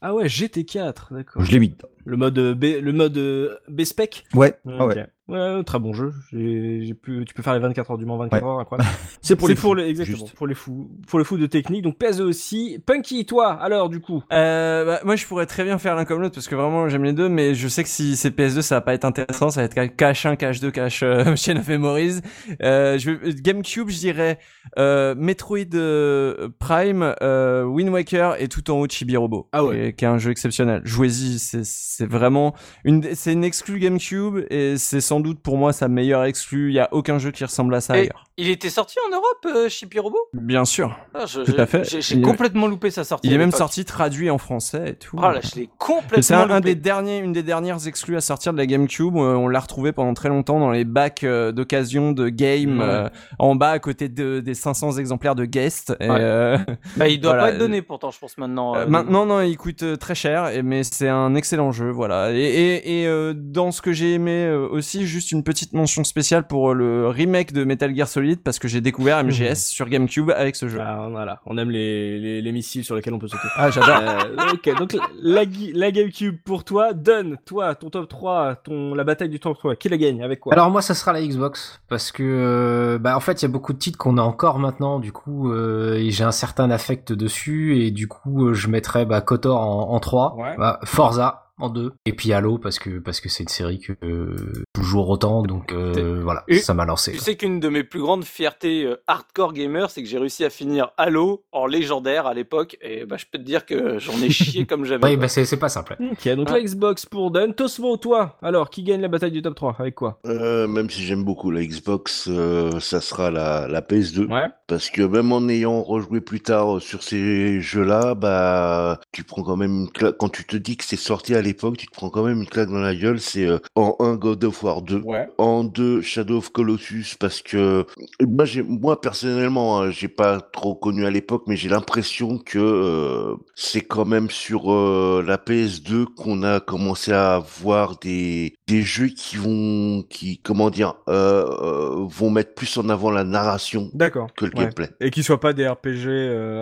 Ah 0.00 0.14
ouais, 0.14 0.26
GT4, 0.26 1.12
d'accord. 1.14 1.42
Je 1.42 1.50
l'ai 1.50 1.58
mis 1.58 1.70
dedans. 1.70 1.88
Le 2.08 2.16
mode 2.16 2.54
B, 2.54 2.64
le 2.80 2.92
mode 2.92 3.60
B-spec 3.68 4.24
Ouais, 4.32 4.54
ah 4.66 4.86
ouais. 4.86 5.06
Ouais, 5.28 5.62
très 5.62 5.78
bon 5.78 5.92
jeu. 5.92 6.14
J'ai 6.32 6.94
pu, 6.94 7.22
tu 7.26 7.34
peux 7.34 7.42
faire 7.42 7.52
les 7.52 7.60
24 7.60 7.90
heures 7.90 7.98
du 7.98 8.06
Mans, 8.06 8.16
24 8.16 8.42
ouais. 8.42 8.48
heures, 8.48 8.60
incroyable. 8.60 8.88
C'est 9.20 9.36
pour 9.36 9.46
les 9.46 9.54
pour 9.54 9.62
fous. 9.62 9.74
Les, 9.74 9.86
exactement. 9.86 10.24
Juste. 10.24 10.34
Pour 10.34 10.46
les 10.46 10.54
fous, 10.54 10.90
pour 11.06 11.18
les 11.18 11.24
fous 11.26 11.36
de 11.36 11.44
technique. 11.44 11.82
Donc 11.82 11.98
PS2 11.98 12.22
aussi. 12.22 12.82
Punky, 12.86 13.26
toi, 13.26 13.52
alors, 13.52 13.90
du 13.90 14.00
coup? 14.00 14.22
Euh, 14.32 14.86
bah, 14.86 15.00
moi, 15.04 15.16
je 15.16 15.26
pourrais 15.26 15.44
très 15.44 15.64
bien 15.64 15.76
faire 15.76 15.96
l'un 15.96 16.06
comme 16.06 16.22
l'autre 16.22 16.34
parce 16.34 16.48
que 16.48 16.54
vraiment, 16.54 16.88
j'aime 16.88 17.04
les 17.04 17.12
deux, 17.12 17.28
mais 17.28 17.54
je 17.54 17.68
sais 17.68 17.82
que 17.82 17.90
si 17.90 18.16
c'est 18.16 18.34
PS2, 18.34 18.62
ça 18.62 18.76
va 18.76 18.80
pas 18.80 18.94
être 18.94 19.04
intéressant. 19.04 19.50
Ça 19.50 19.60
va 19.60 19.66
être 19.66 19.96
cache 19.96 20.24
1, 20.24 20.36
cache 20.36 20.60
2, 20.60 20.70
cache 20.70 21.02
euh, 21.02 21.36
Chain 21.36 21.58
of 21.58 21.68
Memories. 21.68 22.20
Euh, 22.62 22.96
je 22.96 23.10
vais, 23.10 23.34
GameCube, 23.34 23.90
je 23.90 23.98
dirais, 23.98 24.38
euh, 24.78 25.14
Metroid 25.14 25.74
euh, 25.74 26.48
Prime, 26.58 27.14
euh, 27.20 27.64
Wind 27.64 27.90
Waker 27.90 28.40
et 28.40 28.48
tout 28.48 28.70
en 28.70 28.78
haut 28.78 28.88
Chibi 28.88 29.18
Robo. 29.18 29.50
Ah 29.52 29.62
ouais. 29.62 29.74
Qui 29.74 29.82
est, 29.82 29.92
qui 29.92 30.04
est 30.06 30.08
un 30.08 30.18
jeu 30.18 30.30
exceptionnel. 30.30 30.80
Jouez-y, 30.84 31.38
c'est 31.38 31.97
vraiment 32.06 32.54
une, 32.84 33.14
c'est 33.14 33.32
une 33.32 33.44
exclue 33.44 33.78
GameCube 33.78 34.44
et 34.50 34.76
c'est 34.76 35.00
sans 35.00 35.20
doute 35.20 35.40
pour 35.40 35.58
moi 35.58 35.72
sa 35.72 35.88
meilleure 35.88 36.24
exclue. 36.24 36.70
Il 36.70 36.74
y 36.74 36.80
a 36.80 36.88
aucun 36.92 37.18
jeu 37.18 37.30
qui 37.30 37.44
ressemble 37.44 37.74
à 37.74 37.80
ça 37.80 37.96
et, 37.96 38.02
ailleurs. 38.02 38.27
Il 38.40 38.48
était 38.50 38.70
sorti 38.70 38.96
en 39.04 39.10
Europe, 39.12 39.46
euh, 39.46 39.68
Chippy 39.68 39.98
Robot? 39.98 40.16
Bien 40.32 40.64
sûr. 40.64 40.96
Ah, 41.12 41.26
je- 41.26 41.40
Tout 41.40 41.60
à 41.60 41.66
fait. 41.66 41.82
J'ai 42.00 42.16
est- 42.18 42.20
complètement 42.20 42.68
loupé 42.68 42.88
sa 42.92 43.02
sortie. 43.02 43.26
Il 43.26 43.32
est 43.34 43.38
même 43.38 43.50
sorti 43.50 43.84
traduit 43.84 44.30
en 44.30 44.38
français 44.38 44.90
et 44.90 44.94
tout. 44.94 45.18
Ah 45.20 45.32
là, 45.32 45.40
je 45.42 45.58
l'ai 45.58 45.68
complètement 45.76 46.22
C'est 46.22 46.34
un, 46.34 46.60
des 46.60 46.76
derniers, 46.76 47.18
une 47.18 47.32
des 47.32 47.42
dernières 47.42 47.88
exclus 47.88 48.16
à 48.16 48.20
sortir 48.20 48.52
de 48.52 48.58
la 48.58 48.66
GameCube. 48.66 49.16
Euh, 49.16 49.34
on 49.34 49.48
l'a 49.48 49.58
retrouvé 49.58 49.90
pendant 49.90 50.14
très 50.14 50.28
longtemps 50.28 50.60
dans 50.60 50.70
les 50.70 50.84
bacs 50.84 51.24
euh, 51.24 51.50
d'occasion 51.50 52.12
de 52.12 52.28
game 52.28 52.78
Ouais. 52.78 52.84
euh, 52.88 53.08
en 53.40 53.56
bas 53.56 53.70
à 53.72 53.78
côté 53.80 54.08
de, 54.08 54.38
des 54.38 54.54
500 54.54 54.98
exemplaires 54.98 55.34
de 55.34 55.44
Guest. 55.44 55.96
Et, 55.98 56.08
Ouais. 56.08 56.58
Bah, 56.96 57.08
il 57.08 57.20
doit 57.20 57.32
voilà. 57.32 57.42
pas 57.42 57.50
être 57.50 57.58
donné 57.58 57.82
pourtant, 57.82 58.12
je 58.12 58.20
pense 58.20 58.38
maintenant. 58.38 58.86
Maintenant, 58.86 59.26
non, 59.26 59.40
il 59.40 59.56
coûte 59.56 59.98
très 59.98 60.14
cher, 60.14 60.48
et, 60.50 60.62
mais 60.62 60.84
c'est 60.84 61.08
un 61.08 61.34
excellent 61.34 61.72
jeu, 61.72 61.90
voilà. 61.90 62.30
Et, 62.32 62.38
et, 62.38 63.02
et 63.02 63.32
dans 63.34 63.72
ce 63.72 63.82
que 63.82 63.92
j'ai 63.92 64.14
aimé 64.14 64.48
aussi, 64.70 65.06
juste 65.08 65.32
une 65.32 65.42
petite 65.42 65.72
mention 65.72 66.04
spéciale 66.04 66.46
pour 66.46 66.72
le 66.72 67.08
remake 67.08 67.52
de 67.52 67.64
Metal 67.64 67.92
Gear 67.96 68.06
Solid, 68.06 68.27
parce 68.36 68.58
que 68.58 68.68
j'ai 68.68 68.80
découvert 68.80 69.22
MGS 69.24 69.54
sur 69.56 69.88
GameCube 69.88 70.30
avec 70.30 70.56
ce 70.56 70.68
jeu. 70.68 70.78
Ah, 70.80 71.08
voilà, 71.10 71.40
on 71.46 71.56
aime 71.58 71.70
les, 71.70 72.18
les, 72.18 72.42
les 72.42 72.52
missiles 72.52 72.84
sur 72.84 72.94
lesquels 72.94 73.14
on 73.14 73.18
peut 73.18 73.28
sauter. 73.28 73.48
Ah, 73.56 73.70
j'adore. 73.70 73.96
Euh, 73.98 74.52
ok, 74.54 74.78
donc 74.78 74.96
la, 75.22 75.90
GameCube 75.90 76.36
pour 76.44 76.64
toi, 76.64 76.92
donne 76.92 77.36
toi 77.44 77.74
ton 77.74 77.90
top 77.90 78.08
3, 78.08 78.56
ton, 78.56 78.94
la 78.94 79.04
bataille 79.04 79.28
du 79.28 79.40
top 79.40 79.58
3, 79.58 79.76
qui 79.76 79.88
la 79.88 79.96
gagne 79.96 80.22
avec 80.22 80.40
quoi? 80.40 80.52
Alors 80.52 80.70
moi, 80.70 80.82
ça 80.82 80.94
sera 80.94 81.12
la 81.12 81.20
Xbox 81.22 81.80
parce 81.88 82.12
que 82.12 82.22
euh, 82.22 82.98
bah 82.98 83.16
en 83.16 83.20
fait, 83.20 83.40
il 83.40 83.44
y 83.44 83.46
a 83.46 83.48
beaucoup 83.52 83.72
de 83.72 83.78
titres 83.78 83.98
qu'on 83.98 84.18
a 84.18 84.22
encore 84.22 84.58
maintenant. 84.58 84.98
Du 84.98 85.12
coup, 85.12 85.50
euh, 85.52 85.94
et 85.94 86.10
j'ai 86.10 86.24
un 86.24 86.32
certain 86.32 86.70
affect 86.70 87.12
dessus 87.12 87.80
et 87.82 87.90
du 87.90 88.08
coup, 88.08 88.46
euh, 88.48 88.54
je 88.54 88.68
mettrais 88.68 89.06
bah, 89.06 89.20
Kotor 89.20 89.60
en, 89.60 89.90
en 89.94 90.00
3, 90.00 90.36
Ouais. 90.36 90.54
bah, 90.58 90.80
Forza 90.84 91.47
en 91.58 91.70
2 91.70 91.92
et 92.06 92.12
puis 92.12 92.32
Halo 92.32 92.58
parce 92.58 92.78
que 92.78 92.98
parce 92.98 93.20
que 93.20 93.28
c'est 93.28 93.42
une 93.42 93.48
série 93.48 93.78
que 93.80 93.92
euh, 94.04 94.64
toujours 94.74 95.08
autant. 95.08 95.42
Donc 95.42 95.72
euh, 95.72 96.20
voilà, 96.22 96.44
Et- 96.48 96.58
ça 96.58 96.74
m'a 96.74 96.84
lancé. 96.84 97.12
Tu 97.12 97.18
sais 97.18 97.36
qu'une 97.36 97.60
de 97.60 97.68
mes 97.68 97.84
plus 97.84 98.00
grandes 98.00 98.24
fiertés 98.24 98.84
euh, 98.84 98.96
hardcore 99.06 99.52
gamer, 99.52 99.90
c'est 99.90 100.02
que 100.02 100.08
j'ai 100.08 100.18
réussi 100.18 100.44
à 100.44 100.50
finir 100.50 100.90
Halo 100.96 101.44
en 101.52 101.66
légendaire 101.66 102.26
à 102.26 102.34
l'époque, 102.34 102.76
et 102.80 103.04
bah 103.04 103.16
je 103.18 103.24
peux 103.30 103.38
te 103.38 103.44
dire 103.44 103.66
que 103.66 103.98
j'en 103.98 104.20
ai 104.22 104.30
chié 104.30 104.66
comme 104.66 104.84
jamais. 104.84 105.04
Oui, 105.04 105.16
bah 105.16 105.28
c'est 105.28 105.44
c'est 105.44 105.56
pas 105.56 105.68
simple. 105.68 105.96
Ok, 106.00 106.28
donc 106.34 106.50
la 106.50 106.60
Xbox 106.60 107.06
pour 107.06 107.30
Don. 107.30 107.52
Tosmo, 107.52 107.96
toi, 107.96 108.36
alors, 108.42 108.70
qui 108.70 108.82
gagne 108.82 109.00
la 109.00 109.08
bataille 109.08 109.32
du 109.32 109.42
top 109.42 109.54
3 109.54 109.76
avec 109.78 109.94
quoi? 109.94 110.20
Euh, 110.26 110.66
même 110.68 110.88
si 110.90 111.02
j'aime 111.02 111.24
beaucoup 111.24 111.50
la 111.50 111.64
Xbox, 111.64 112.28
euh, 112.30 112.78
ça 112.80 113.00
sera 113.00 113.30
la, 113.30 113.66
la 113.68 113.80
PS2. 113.80 114.26
Ouais. 114.32 114.46
Parce 114.66 114.90
que 114.90 115.02
même 115.02 115.32
en 115.32 115.48
ayant 115.48 115.82
rejoué 115.82 116.20
plus 116.20 116.40
tard 116.40 116.80
sur 116.80 117.02
ces 117.02 117.60
jeux-là, 117.60 118.14
bah, 118.14 119.00
tu 119.12 119.24
prends 119.24 119.42
quand 119.42 119.56
même 119.56 119.88
une. 119.98 120.12
Quand 120.12 120.28
tu 120.28 120.44
te 120.44 120.56
dis 120.56 120.76
que 120.76 120.84
c'est 120.84 120.96
sorti 120.96 121.34
à 121.34 121.42
l'époque, 121.48 121.76
tu 121.78 121.86
te 121.86 121.92
prends 121.92 122.10
quand 122.10 122.24
même 122.24 122.38
une 122.40 122.46
claque 122.46 122.68
dans 122.70 122.78
la 122.80 122.94
gueule. 122.94 123.20
C'est 123.20 123.46
euh, 123.46 123.58
en 123.74 123.96
1 123.98 124.14
God 124.16 124.44
of 124.44 124.62
War 124.62 124.82
2. 124.82 125.00
Ouais. 125.04 125.28
En 125.38 125.64
2 125.64 126.00
Shadow 126.02 126.38
of 126.38 126.50
Colossus 126.50 127.16
parce 127.18 127.42
que 127.42 127.84
moi, 128.26 128.44
j'ai, 128.44 128.62
moi 128.62 129.00
personnellement, 129.00 129.80
hein, 129.80 129.90
j'ai 129.90 130.08
pas 130.08 130.40
trop 130.40 130.74
connu 130.74 131.04
à 131.06 131.10
l'époque, 131.10 131.44
mais 131.46 131.56
j'ai 131.56 131.68
l'impression 131.68 132.38
que 132.38 132.58
euh, 132.58 133.34
c'est 133.54 133.80
quand 133.80 134.04
même 134.04 134.30
sur 134.30 134.72
euh, 134.72 135.24
la 135.26 135.36
PS2 135.38 136.04
qu'on 136.04 136.42
a 136.42 136.60
commencé 136.60 137.12
à 137.12 137.42
voir 137.60 137.98
des 137.98 138.54
des 138.66 138.82
jeux 138.82 139.08
qui 139.08 139.36
vont, 139.36 140.02
qui 140.10 140.38
comment 140.38 140.68
dire, 140.70 140.94
vont 141.06 142.30
mettre 142.30 142.54
plus 142.54 142.76
en 142.76 142.88
avant 142.90 143.10
la 143.10 143.24
narration 143.24 143.90
D'accord. 143.94 144.28
que 144.36 144.44
le 144.44 144.50
Ouais. 144.54 144.64
gameplay. 144.64 144.90
Et 145.00 145.10
qui 145.10 145.22
soit 145.22 145.40
pas 145.40 145.52
des 145.52 145.66
RPG 145.66 146.06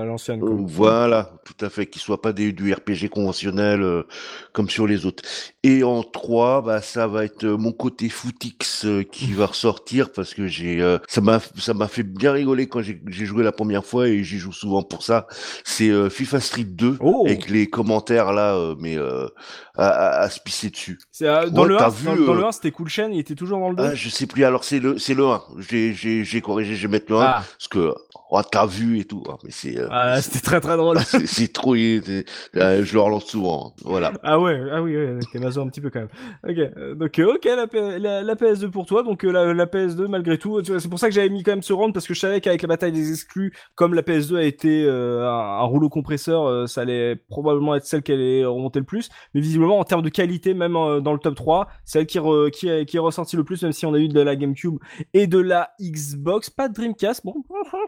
à 0.00 0.04
l'ancienne. 0.04 0.40
Voilà, 0.42 1.32
tout 1.44 1.64
à 1.64 1.68
fait, 1.68 1.86
qui 1.86 1.98
soit 1.98 2.20
pas 2.22 2.32
des, 2.32 2.52
du 2.52 2.72
RPG 2.72 3.08
conventionnel 3.10 4.04
comme 4.52 4.68
sur 4.68 4.75
les 4.84 5.06
autres. 5.06 5.22
Et 5.62 5.82
en 5.84 6.02
3, 6.02 6.62
bah 6.62 6.82
ça 6.82 7.06
va 7.06 7.24
être 7.24 7.44
euh, 7.44 7.56
mon 7.56 7.72
côté 7.72 8.08
footix 8.08 8.84
euh, 8.84 9.02
qui 9.02 9.32
va 9.32 9.46
ressortir 9.46 10.12
parce 10.12 10.34
que 10.34 10.46
j'ai 10.46 10.82
euh, 10.82 10.98
ça 11.08 11.20
m'a 11.20 11.40
ça 11.56 11.72
m'a 11.74 11.88
fait 11.88 12.02
bien 12.02 12.32
rigoler 12.32 12.66
quand 12.68 12.82
j'ai 12.82 13.00
joué 13.24 13.42
la 13.42 13.52
première 13.52 13.84
fois 13.86 14.08
et 14.08 14.22
j'y 14.24 14.38
joue 14.38 14.52
souvent 14.52 14.82
pour 14.82 15.02
ça. 15.02 15.26
C'est 15.64 15.88
euh, 15.90 16.10
FIFA 16.10 16.40
Street 16.40 16.64
2 16.64 16.96
Oh. 17.00 17.24
avec 17.26 17.48
les 17.48 17.68
commentaires 17.68 18.32
là 18.32 18.54
euh, 18.56 18.74
mais 18.78 18.96
à, 18.98 19.88
à, 19.88 20.20
à 20.22 20.30
se 20.30 20.40
pisser 20.40 20.70
dessus. 20.70 20.98
C'est, 21.10 21.26
euh, 21.28 21.48
dans, 21.50 21.62
Ouais, 21.62 21.68
le 21.68 21.76
t'as 21.76 21.86
1, 21.86 21.90
vu, 21.90 22.06
dans, 22.06 22.26
dans 22.26 22.34
le 22.34 22.44
1, 22.46 22.52
c'était 22.52 22.70
Cool 22.70 22.88
Chain, 22.88 23.10
il 23.12 23.18
était 23.20 23.34
toujours 23.34 23.58
dans 23.60 23.70
le 23.70 23.76
2 23.76 23.82
Ah, 23.82 23.94
je 23.94 24.08
sais 24.08 24.26
plus 24.26 24.44
alors 24.44 24.64
c'est 24.64 24.80
le 24.80 24.98
c'est 24.98 25.14
le 25.14 25.24
1. 25.26 25.42
J'ai 25.68 25.92
j'ai 25.94 26.24
j'ai 26.24 26.40
corrigé, 26.40 26.74
je 26.74 26.82
vais 26.86 26.92
mettre 26.92 27.10
le 27.12 27.18
1 27.18 27.22
Ah. 27.22 27.44
parce 27.58 27.68
que 27.68 27.94
oh, 28.30 28.40
t'as 28.50 28.66
vu 28.66 28.98
et 29.00 29.04
tout. 29.04 29.22
Ah, 29.28 29.34
mais 29.44 29.50
c'est 29.50 29.76
Ah, 29.90 30.20
c'était 30.22 30.40
très 30.40 30.60
très 30.60 30.76
drôle. 30.76 30.98
c'est 31.26 31.52
trop 31.52 31.74
je 31.76 32.92
le 32.92 33.00
relance 33.00 33.26
souvent. 33.26 33.74
Voilà. 33.84 34.12
Ah 34.22 34.40
ouais, 34.40 34.60
ah 34.72 34.82
oui, 34.82 34.96
ouais, 34.96 35.18
t'es 35.32 35.38
maso 35.38 35.60
un 35.60 35.68
petit 35.68 35.80
peu 35.80 35.90
quand 35.90 36.00
même. 36.00 36.08
Ok, 36.48 36.58
euh, 36.58 36.94
donc 36.94 37.18
euh, 37.18 37.34
ok, 37.34 37.44
la, 37.44 37.66
P- 37.66 37.98
la, 37.98 38.22
la 38.22 38.34
PS2 38.34 38.70
pour 38.70 38.86
toi, 38.86 39.02
donc 39.02 39.24
euh, 39.24 39.30
la, 39.32 39.52
la 39.54 39.66
PS2 39.66 40.06
malgré 40.08 40.38
tout, 40.38 40.62
c'est 40.64 40.88
pour 40.88 40.98
ça 40.98 41.08
que 41.08 41.14
j'avais 41.14 41.28
mis 41.28 41.42
quand 41.42 41.52
même 41.52 41.62
ce 41.62 41.72
round 41.72 41.92
parce 41.94 42.06
que 42.06 42.14
je 42.14 42.20
savais 42.20 42.40
qu'avec 42.40 42.62
la 42.62 42.68
bataille 42.68 42.92
des 42.92 43.10
exclus, 43.10 43.52
comme 43.74 43.94
la 43.94 44.02
PS2 44.02 44.36
a 44.36 44.42
été 44.44 44.84
euh, 44.84 45.26
un, 45.28 45.62
rouleau 45.64 45.88
compresseur, 45.88 46.44
euh, 46.46 46.66
ça 46.66 46.82
allait 46.82 47.16
probablement 47.28 47.74
être 47.74 47.84
celle 47.84 48.02
qui 48.02 48.12
allait 48.12 48.44
remonter 48.44 48.78
le 48.78 48.84
plus, 48.86 49.08
mais 49.34 49.40
visiblement 49.40 49.78
en 49.78 49.84
termes 49.84 50.02
de 50.02 50.08
qualité, 50.08 50.54
même 50.54 50.76
euh, 50.76 51.00
dans 51.00 51.12
le 51.12 51.18
top 51.18 51.34
3, 51.34 51.68
c'est 51.84 52.00
elle 52.00 52.06
qui, 52.06 52.18
re- 52.18 52.50
est- 52.66 52.98
ressortie 52.98 53.36
le 53.36 53.44
plus, 53.44 53.62
même 53.62 53.72
si 53.72 53.86
on 53.86 53.94
a 53.94 53.98
eu 53.98 54.08
de 54.08 54.20
la 54.20 54.36
GameCube 54.36 54.76
et 55.14 55.26
de 55.26 55.38
la 55.38 55.70
Xbox, 55.80 56.50
pas 56.50 56.68
de 56.68 56.74
Dreamcast, 56.74 57.24
bon, 57.24 57.34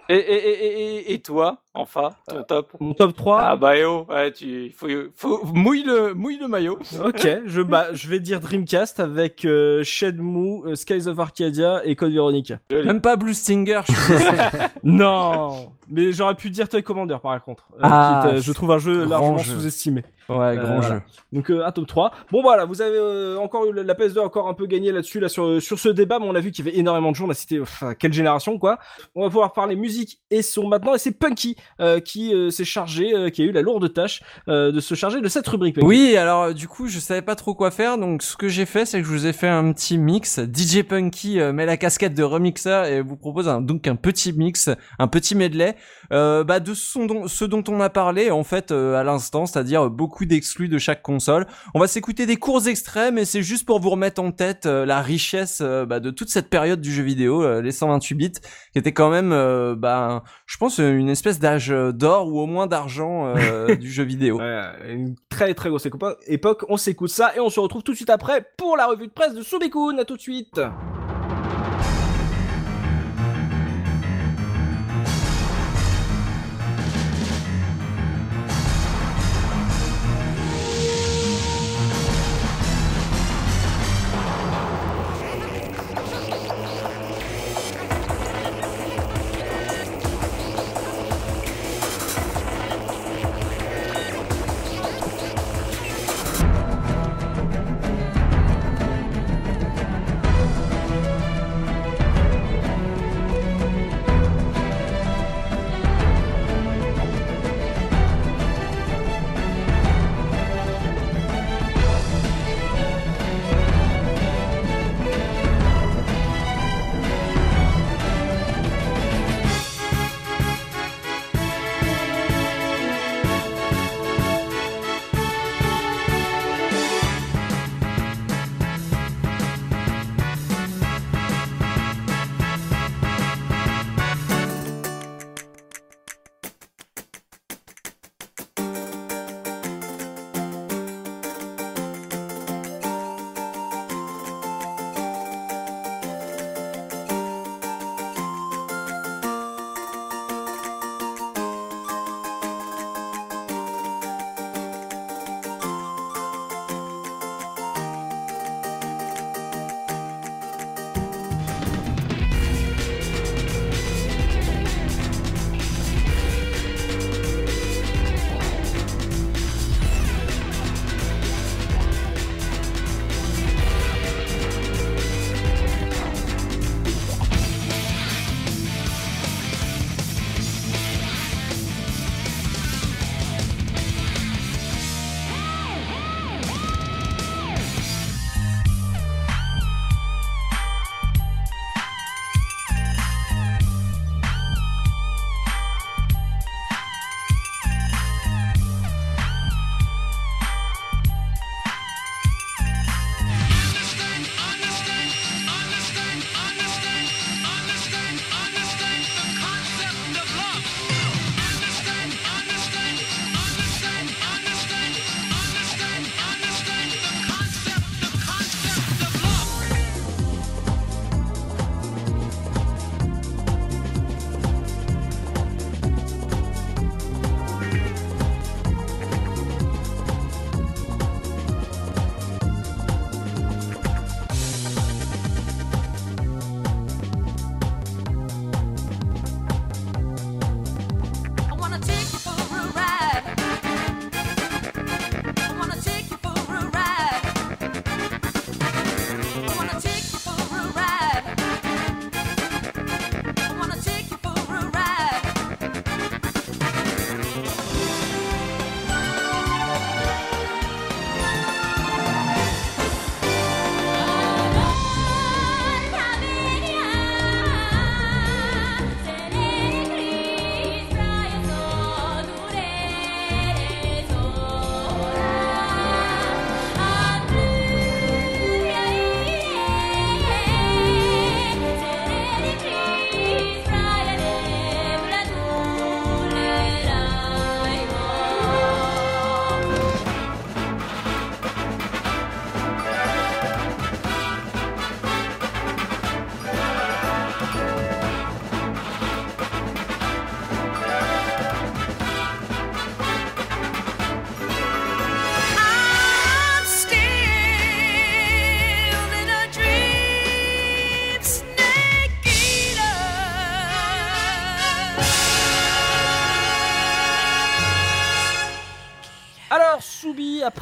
et, 0.09 0.15
et, 0.17 0.97
et, 1.11 1.13
et 1.15 1.19
toi, 1.23 1.63
enfin, 1.79 2.11
ton 2.29 2.43
top 2.43 2.73
mon 2.81 2.93
top 2.95 3.15
3, 3.17 3.41
Ah 3.43 3.57
bah 3.57 3.77
eh 3.77 3.85
oh, 3.85 4.07
ouais, 4.09 4.33
tu 4.33 4.73
faut, 4.77 4.87
faut 5.15 5.45
mouille 5.55 5.85
le 5.85 6.15
mouille 6.15 6.39
le 6.39 6.49
maillot. 6.49 6.79
Ok, 7.05 7.27
je, 7.47 7.63
bah, 7.63 7.89
je 7.93 8.09
vais 8.09 8.21
dire 8.21 8.41
Dreamcast 8.41 9.01
avec 9.01 9.45
euh, 9.45 9.83
Shenmue, 9.85 10.63
euh, 10.67 10.75
Skies 10.75 11.07
of 11.09 11.19
Arcadia 11.19 11.81
et 11.85 11.95
Code 11.97 12.13
Veronica. 12.13 12.59
Même 12.71 13.01
pas 13.01 13.17
Blue 13.17 13.35
Stinger. 13.35 13.81
je. 13.89 14.65
Non, 14.83 15.73
mais 15.91 16.13
j'aurais 16.13 16.35
pu 16.35 16.51
dire 16.51 16.69
Toy 16.69 16.83
Commander 16.83 17.17
par 17.23 17.43
contre. 17.43 17.65
Euh, 17.75 17.81
Ah, 17.83 18.27
euh, 18.27 18.41
je 18.41 18.53
trouve 18.53 18.71
un 18.73 18.79
jeu 18.79 19.05
largement 19.05 19.39
jeu. 19.39 19.55
sous-estimé. 19.55 20.03
Ouais, 20.29 20.57
grand 20.57 20.77
Euh, 20.77 20.81
voilà. 20.81 20.89
jeu. 20.97 21.03
Donc 21.33 21.51
euh, 21.51 21.65
un 21.67 21.73
top 21.73 21.87
3. 21.87 22.13
Bon 22.33 22.43
voilà, 22.43 22.65
vous 22.65 22.83
avez 22.83 22.97
euh, 22.97 23.37
encore 23.39 23.67
eu 23.67 23.73
la- 23.73 23.83
la 23.83 23.95
PS2 23.95 24.21
a 24.21 24.25
encore 24.25 24.49
un 24.49 24.55
peu 24.55 24.67
gagné 24.67 24.93
là-dessus 24.93 25.21
là 25.21 25.29
sur 25.29 25.61
sur 25.63 25.79
ce 25.79 25.89
débat, 25.89 26.19
mais 26.19 26.27
on 26.29 26.35
a 26.35 26.41
vu 26.41 26.51
qu'il 26.51 26.65
y 26.65 26.69
avait 26.69 26.79
énormément 26.79 27.11
de 27.11 27.17
gens, 27.17 27.27
on 27.27 27.31
a 27.31 27.35
cité 27.35 27.61
enfin, 27.61 27.95
quelle 27.95 28.13
génération 28.13 28.59
quoi. 28.59 28.79
On 29.15 29.23
va 29.23 29.29
pouvoir 29.29 29.53
parler 29.53 29.77
musique 29.77 30.21
et 30.31 30.43
son 30.43 30.69
maintenant 30.69 30.95
et 30.95 30.99
c'est 30.99 31.13
Punky 31.13 31.57
euh, 31.81 32.01
qui 32.01 32.35
euh, 32.35 32.51
s'est 32.51 32.65
chargé 32.65 33.15
euh, 33.15 33.31
qui 33.31 33.43
a 33.43 33.45
eu 33.45 33.53
la 33.53 33.63
lourde 33.63 33.93
tâche 33.93 34.23
euh, 34.49 34.73
de 34.73 34.81
se 34.81 34.95
charger 34.95 35.21
de 35.21 35.29
cette 35.29 35.47
rubrique. 35.49 35.75
Punky. 35.77 35.87
Oui, 35.87 36.17
alors 36.17 36.53
du 36.55 36.69
coup, 36.69 36.87
je 36.89 36.99
savais 36.99 37.23
pas 37.23 37.35
trop 37.35 37.55
quoi 37.55 37.71
faire, 37.71 37.99
donc 37.99 38.23
ce 38.23 38.37
que 38.37 38.49
j'ai 38.49 38.67
fait, 38.67 38.85
c'est 38.87 39.01
que 39.01 39.07
je 39.07 39.11
vous 39.13 39.27
ai 39.27 39.33
fait 39.33 39.49
un 39.49 39.73
petit 39.73 39.99
mix. 39.99 40.41
DJ 40.41 40.83
Punky 40.83 41.41
euh, 41.41 41.53
met 41.53 41.67
la 41.67 41.77
casquette 41.77 42.15
de 42.15 42.23
remixer 42.23 42.85
et 42.91 43.01
vous 43.01 43.17
propose 43.17 43.49
un, 43.49 43.61
donc 43.61 43.87
un 43.87 43.97
petit 43.97 44.33
mix, 44.33 44.69
un 44.99 45.09
petit 45.09 45.35
medley 45.35 45.75
euh, 46.13 46.45
bah, 46.45 46.61
de 46.61 46.75
ce 46.75 46.99
dont, 47.07 47.29
ce 47.29 47.45
dont 47.45 47.63
on 47.69 47.81
a 47.81 47.91
parlé 47.91 48.31
en 48.31 48.45
fait 48.45 48.71
euh, 48.73 48.97
à 48.97 49.05
l'instant, 49.05 49.47
c'est-à-dire 49.47 49.89
beaucoup 49.91 50.18
d'exclus 50.27 50.69
de 50.69 50.79
chaque 50.79 51.03
console. 51.03 51.47
On 51.75 51.81
va 51.81 51.87
s'écouter 51.87 52.27
des 52.27 52.37
courts 52.37 52.67
extraits, 52.69 53.13
mais 53.13 53.25
c'est 53.25 53.43
juste 53.43 53.67
pour 53.67 53.81
vous 53.81 53.91
remettre 53.91 54.23
en 54.23 54.33
tête 54.33 54.67
euh, 54.67 54.85
la 54.87 55.01
richesse 55.01 55.61
euh, 55.61 55.87
bah, 55.87 56.01
de 56.01 56.11
toute 56.11 56.29
cette 56.29 56.49
période 56.49 56.81
du 56.81 56.93
jeu 56.93 57.03
vidéo, 57.03 57.43
euh, 57.43 57.63
les 57.63 57.73
128 57.73 58.15
bits, 58.15 58.33
qui 58.73 58.79
était 58.79 58.93
quand 58.93 59.11
même, 59.11 59.33
euh, 59.33 59.75
bah, 59.77 60.23
je 60.47 60.57
pense, 60.57 60.79
une 60.79 61.09
espèce 61.09 61.39
d'âge 61.39 61.69
d'or 61.69 62.29
ou 62.29 62.41
au 62.41 62.47
moins 62.47 62.67
d'argent 62.67 63.33
euh, 63.37 63.75
du 63.77 63.91
jeu 63.91 64.05
vidéo. 64.05 64.39
Ouais, 64.39 64.63
une 64.89 65.15
très 65.29 65.55
très 65.55 65.69
grosse 65.69 65.87
époque. 66.27 66.65
On 66.69 66.77
s'écoute 66.77 67.11
ça 67.11 67.35
et 67.37 67.41
on 67.41 67.51
se 67.51 67.61
retrouve 67.61 67.83
tout 67.83 67.93
de 67.93 67.97
suite 67.97 68.11
après 68.11 68.47
pour 68.57 68.77
la 68.77 68.87
revue 68.87 69.07
de 69.07 69.13
presse 69.13 69.35
de 69.35 69.43
Soubikoun. 69.43 69.99
À 69.99 70.05
tout 70.05 70.17
de 70.17 70.21
suite. 70.21 70.61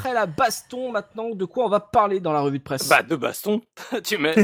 Après 0.07 0.15
la 0.15 0.27
baston 0.27 0.93
maintenant, 0.93 1.31
de 1.35 1.45
quoi 1.45 1.65
on 1.67 1.69
va 1.69 1.81
parler 1.81 2.21
dans 2.21 2.33
la 2.33 2.41
revue 2.41 2.59
de 2.59 2.63
presse? 2.65 2.89
Bah 2.89 3.03
de 3.03 3.17
baston. 3.17 3.61
tu 4.05 4.19
m'as 4.19 4.35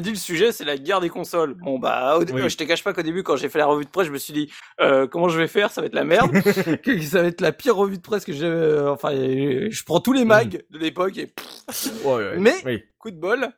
dit 0.00 0.10
le 0.10 0.16
sujet, 0.16 0.52
c'est 0.52 0.64
la 0.64 0.76
guerre 0.78 1.00
des 1.00 1.08
consoles. 1.08 1.54
Bon 1.54 1.78
bah 1.78 2.16
au- 2.18 2.24
Oui. 2.24 2.48
je 2.48 2.56
te 2.56 2.64
cache 2.64 2.84
pas 2.84 2.92
qu'au 2.92 3.02
début 3.02 3.22
quand 3.22 3.36
j'ai 3.36 3.48
fait 3.48 3.58
la 3.58 3.66
revue 3.66 3.84
de 3.84 3.90
presse, 3.90 4.06
je 4.06 4.12
me 4.12 4.18
suis 4.18 4.32
dit 4.32 4.50
euh, 4.80 5.06
comment 5.08 5.28
je 5.28 5.38
vais 5.38 5.48
faire, 5.48 5.70
ça 5.72 5.80
va 5.80 5.88
être 5.88 5.94
la 5.94 6.04
merde, 6.04 6.30
que 6.82 7.00
ça 7.02 7.22
va 7.22 7.28
être 7.28 7.40
la 7.40 7.52
pire 7.52 7.74
revue 7.76 7.96
de 7.96 8.02
presse 8.02 8.24
que 8.24 8.32
j'ai. 8.32 8.44
euh, 8.44 8.90
enfin, 8.92 9.10
je 9.12 9.82
prends 9.84 10.00
tous 10.00 10.12
les 10.12 10.24
mags 10.24 10.64
de 10.70 10.78
l'époque 10.78 11.16
et 11.18 11.32
Ouais, 12.04 12.14
ouais, 12.14 12.36
Mais 12.38 12.54
oui. 12.64 12.82
coup 12.98 13.10
de 13.10 13.18
bol, 13.18 13.48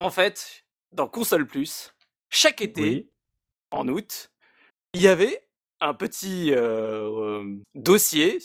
en 0.00 0.10
fait, 0.10 0.64
dans 0.92 1.06
Console 1.06 1.46
Plus, 1.46 1.92
chaque 2.30 2.62
été, 2.62 2.82
Oui. 2.82 3.10
en 3.70 3.88
août, 3.88 4.30
il 4.94 5.02
y 5.02 5.08
avait 5.08 5.42
un 5.82 5.94
petit 5.94 6.52
euh, 6.52 7.40
euh, 7.40 7.56
dossier 7.74 8.38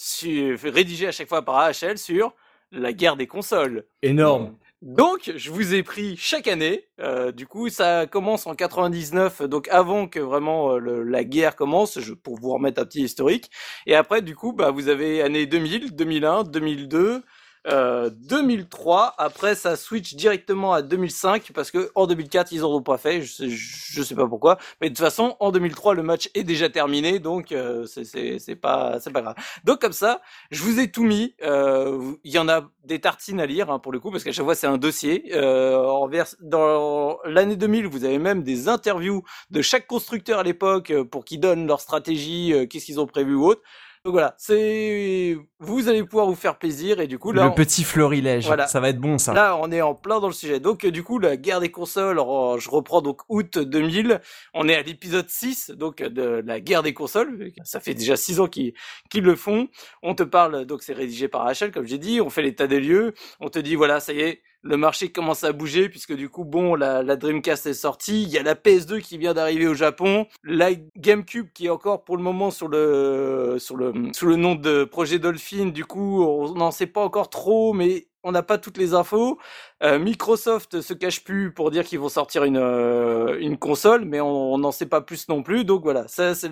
rédigé 0.64 1.08
à 1.08 1.12
chaque 1.12 1.30
fois 1.30 1.44
par 1.44 1.56
AHL 1.58 1.98
sur 1.98 2.34
la 2.72 2.92
guerre 2.94 3.16
des 3.16 3.28
consoles. 3.28 3.86
Énorme. 4.02 4.56
Donc, 4.84 5.32
je 5.36 5.50
vous 5.50 5.74
ai 5.74 5.82
pris 5.82 6.16
chaque 6.18 6.48
année. 6.48 6.86
euh, 7.00 7.32
du 7.32 7.48
coup, 7.48 7.70
ça 7.70 8.06
commence 8.06 8.46
en 8.46 8.54
99, 8.54 9.42
donc 9.44 9.68
avant 9.70 10.08
que 10.08 10.20
vraiment 10.20 10.78
le- 10.78 11.02
la 11.04 11.24
guerre 11.24 11.56
commence, 11.56 12.00
je, 12.00 12.14
pour 12.14 12.38
vous 12.40 12.52
remettre 12.54 12.82
un 12.82 12.86
petit 12.86 13.02
historique. 13.04 13.50
Et 13.88 13.96
après, 13.96 14.22
du 14.22 14.36
coup, 14.36 14.54
bah, 14.54 14.70
vous 14.72 14.88
avez 14.90 15.22
année 15.24 15.46
2000, 15.48 15.96
2001, 15.96 16.44
2002, 16.44 17.24
euh, 17.68 18.10
2003. 18.10 19.14
Après, 19.18 19.56
ça 19.56 19.76
switch 19.76 20.16
directement 20.16 20.74
à 20.74 20.82
2005 20.82 21.52
parce 21.54 21.72
que 21.72 21.92
en 21.96 22.08
2004, 22.08 22.52
ils 22.52 22.64
en 22.64 22.72
ont 22.74 22.82
pas 22.82 22.98
fait. 22.98 23.22
Je 23.22 23.32
sais, 23.34 23.50
je 23.50 24.02
sais 24.04 24.16
pas 24.16 24.28
pourquoi. 24.28 24.58
Mais 24.82 24.90
de 24.90 24.96
toute 24.96 25.04
façon, 25.04 25.36
en 25.40 25.52
2003, 25.52 25.94
le 25.94 26.04
match 26.04 26.30
est 26.34 26.44
déjà 26.44 26.70
terminé, 26.70 27.20
donc 27.20 27.52
euh, 27.52 27.86
c'est- 27.86 28.56
pas 28.56 29.00
c'est 29.00 29.12
pas 29.12 29.22
grave. 29.22 29.36
Donc 29.64 29.80
comme 29.82 29.94
ça, 29.94 30.22
je 30.52 30.64
vous 30.64 30.80
ai 30.80 30.90
tout 30.92 31.04
mis. 31.04 31.36
Euh, 31.44 32.14
Il 32.24 32.32
y 32.32 32.40
en 32.40 32.48
a 32.50 32.70
des 32.86 33.00
tartines 33.00 33.40
à 33.42 33.46
lire 33.46 33.70
hein, 33.70 33.80
pour 33.80 33.92
le 33.92 34.00
coup 34.00 34.12
parce 34.12 34.24
qu'à 34.24 34.32
chaque 34.32 34.46
fois 34.46 34.56
c'est 34.56 34.68
un 34.68 34.78
dossier. 34.78 35.32
Euh, 35.34 35.78
en 35.78 36.08
vers- 36.08 36.28
dans 36.42 37.18
l'année 37.26 37.56
2000, 37.58 37.88
vous 37.88 38.06
avez 38.06 38.18
même 38.20 38.44
des 38.44 38.68
interviews 38.70 39.24
de 39.52 39.62
chaque 39.62 39.88
constructeur 39.88 40.40
à 40.40 40.44
l'époque 40.44 40.92
euh, 40.92 41.04
pour 41.04 41.26
qu'ils 41.26 41.40
donnent 41.40 41.68
leur 41.68 41.82
stratégie, 41.82 42.54
euh, 42.54 42.66
qu'est-ce 42.66 42.86
qu'ils 42.86 43.00
ont 43.00 43.08
prévu 43.08 43.36
ou 43.36 43.46
autre. 43.48 43.62
Donc 44.08 44.14
voilà, 44.14 44.36
c'est 44.38 45.38
vous 45.60 45.90
allez 45.90 46.02
pouvoir 46.06 46.28
vous 46.28 46.36
faire 46.36 46.58
plaisir 46.58 47.02
et 47.02 47.08
du 47.08 47.20
coup 47.20 47.34
là 47.34 47.44
le 47.44 47.50
on- 47.50 47.54
petit 47.54 47.84
florilège. 47.84 48.46
Voilà. 48.46 48.66
Ça 48.66 48.80
va 48.80 48.88
être 48.88 49.00
bon 49.02 49.18
ça. 49.18 49.34
Là, 49.34 49.58
on 49.62 49.70
est 49.70 49.82
en 49.82 49.96
plein 49.96 50.22
dans 50.22 50.28
le 50.28 50.34
sujet. 50.34 50.62
Donc, 50.62 50.86
euh, 50.86 50.92
du 50.92 51.04
coup, 51.04 51.20
la 51.20 51.36
guerre 51.36 51.60
des 51.60 51.72
consoles, 51.72 52.18
en- 52.18 52.58
je 52.58 52.70
reprends 52.70 53.02
donc 53.02 53.24
août 53.28 53.58
2000. 53.58 54.22
On 54.54 54.70
est 54.70 54.76
à 54.76 54.82
l'épisode 54.82 55.28
6, 55.28 55.72
donc, 55.72 56.00
euh, 56.00 56.08
de 56.08 56.42
la 56.46 56.62
guerre 56.62 56.84
des 56.84 56.94
consoles. 56.94 57.52
Ça 57.66 57.82
fait 57.82 57.96
déjà 57.96 58.16
6 58.16 58.40
ans 58.40 58.48
qu'ils 58.48 58.72
qu'ils 59.10 59.26
le 59.26 59.36
font. 59.36 59.68
On 60.04 60.16
te 60.16 60.24
parle, 60.24 60.64
donc 60.64 60.84
c'est 60.84 60.94
rédigé 60.94 61.28
par 61.28 61.46
HL, 61.46 61.72
comme 61.74 61.86
j'ai 61.86 61.98
dit. 61.98 62.22
On 62.22 62.30
fait 62.30 62.44
l'état 62.44 62.68
des 62.68 62.80
lieux. 62.80 63.14
On 63.42 63.50
te 63.50 63.60
dit, 63.60 63.76
voilà, 63.76 64.00
ça 64.00 64.14
y 64.14 64.22
est, 64.22 64.42
le 64.68 64.78
marché 64.78 65.10
commence 65.10 65.44
à 65.46 65.54
bouger 65.54 65.88
puisque 65.88 66.14
du 66.14 66.30
coup, 66.30 66.44
bon, 66.44 66.76
la, 66.76 67.02
la 67.02 67.16
Dreamcast 67.16 67.66
est 67.68 67.74
sortie. 67.74 68.24
Il 68.24 68.30
y 68.30 68.38
a 68.38 68.44
la 68.44 68.54
PS2 68.54 69.00
qui 69.00 69.18
vient 69.18 69.34
d'arriver 69.34 69.66
au 69.66 69.74
Japon. 69.74 70.28
La 70.44 70.72
GameCube 70.98 71.48
qui 71.54 71.68
est 71.68 71.70
encore 71.70 72.04
pour 72.04 72.18
le 72.18 72.24
moment 72.24 72.52
sur 72.52 72.68
le, 72.68 73.56
sur 73.60 73.78
le, 73.78 73.94
sous 74.14 74.26
le 74.26 74.36
nom 74.36 74.56
de 74.56 74.84
projet 74.84 75.20
Dolphin. 75.20 75.68
Du 75.68 75.86
coup, 75.86 76.22
on 76.24 76.54
n'en 76.54 76.72
sait 76.72 76.88
pas 76.88 77.02
encore 77.02 77.30
trop, 77.30 77.72
mais 77.72 78.08
on 78.24 78.34
n'a 78.34 78.44
pas 78.44 78.58
toutes 78.58 78.78
les 78.78 78.94
infos. 78.94 79.38
Euh, 79.84 80.00
Microsoft 80.00 80.82
se 80.82 80.94
cache 80.94 81.24
plus 81.24 81.54
pour 81.54 81.72
dire 81.72 81.86
qu'ils 81.86 82.00
vont 82.00 82.10
sortir 82.10 82.44
une, 82.44 82.58
euh, 82.58 83.38
une 83.40 83.58
console, 83.58 84.04
mais 84.04 84.20
on 84.20 84.58
n'en 84.58 84.72
sait 84.74 84.86
pas 84.88 85.00
plus 85.00 85.30
non 85.30 85.44
plus. 85.44 85.64
Donc 85.64 85.84
voilà, 85.84 86.08
ça 86.10 86.36
c'est 86.36 86.52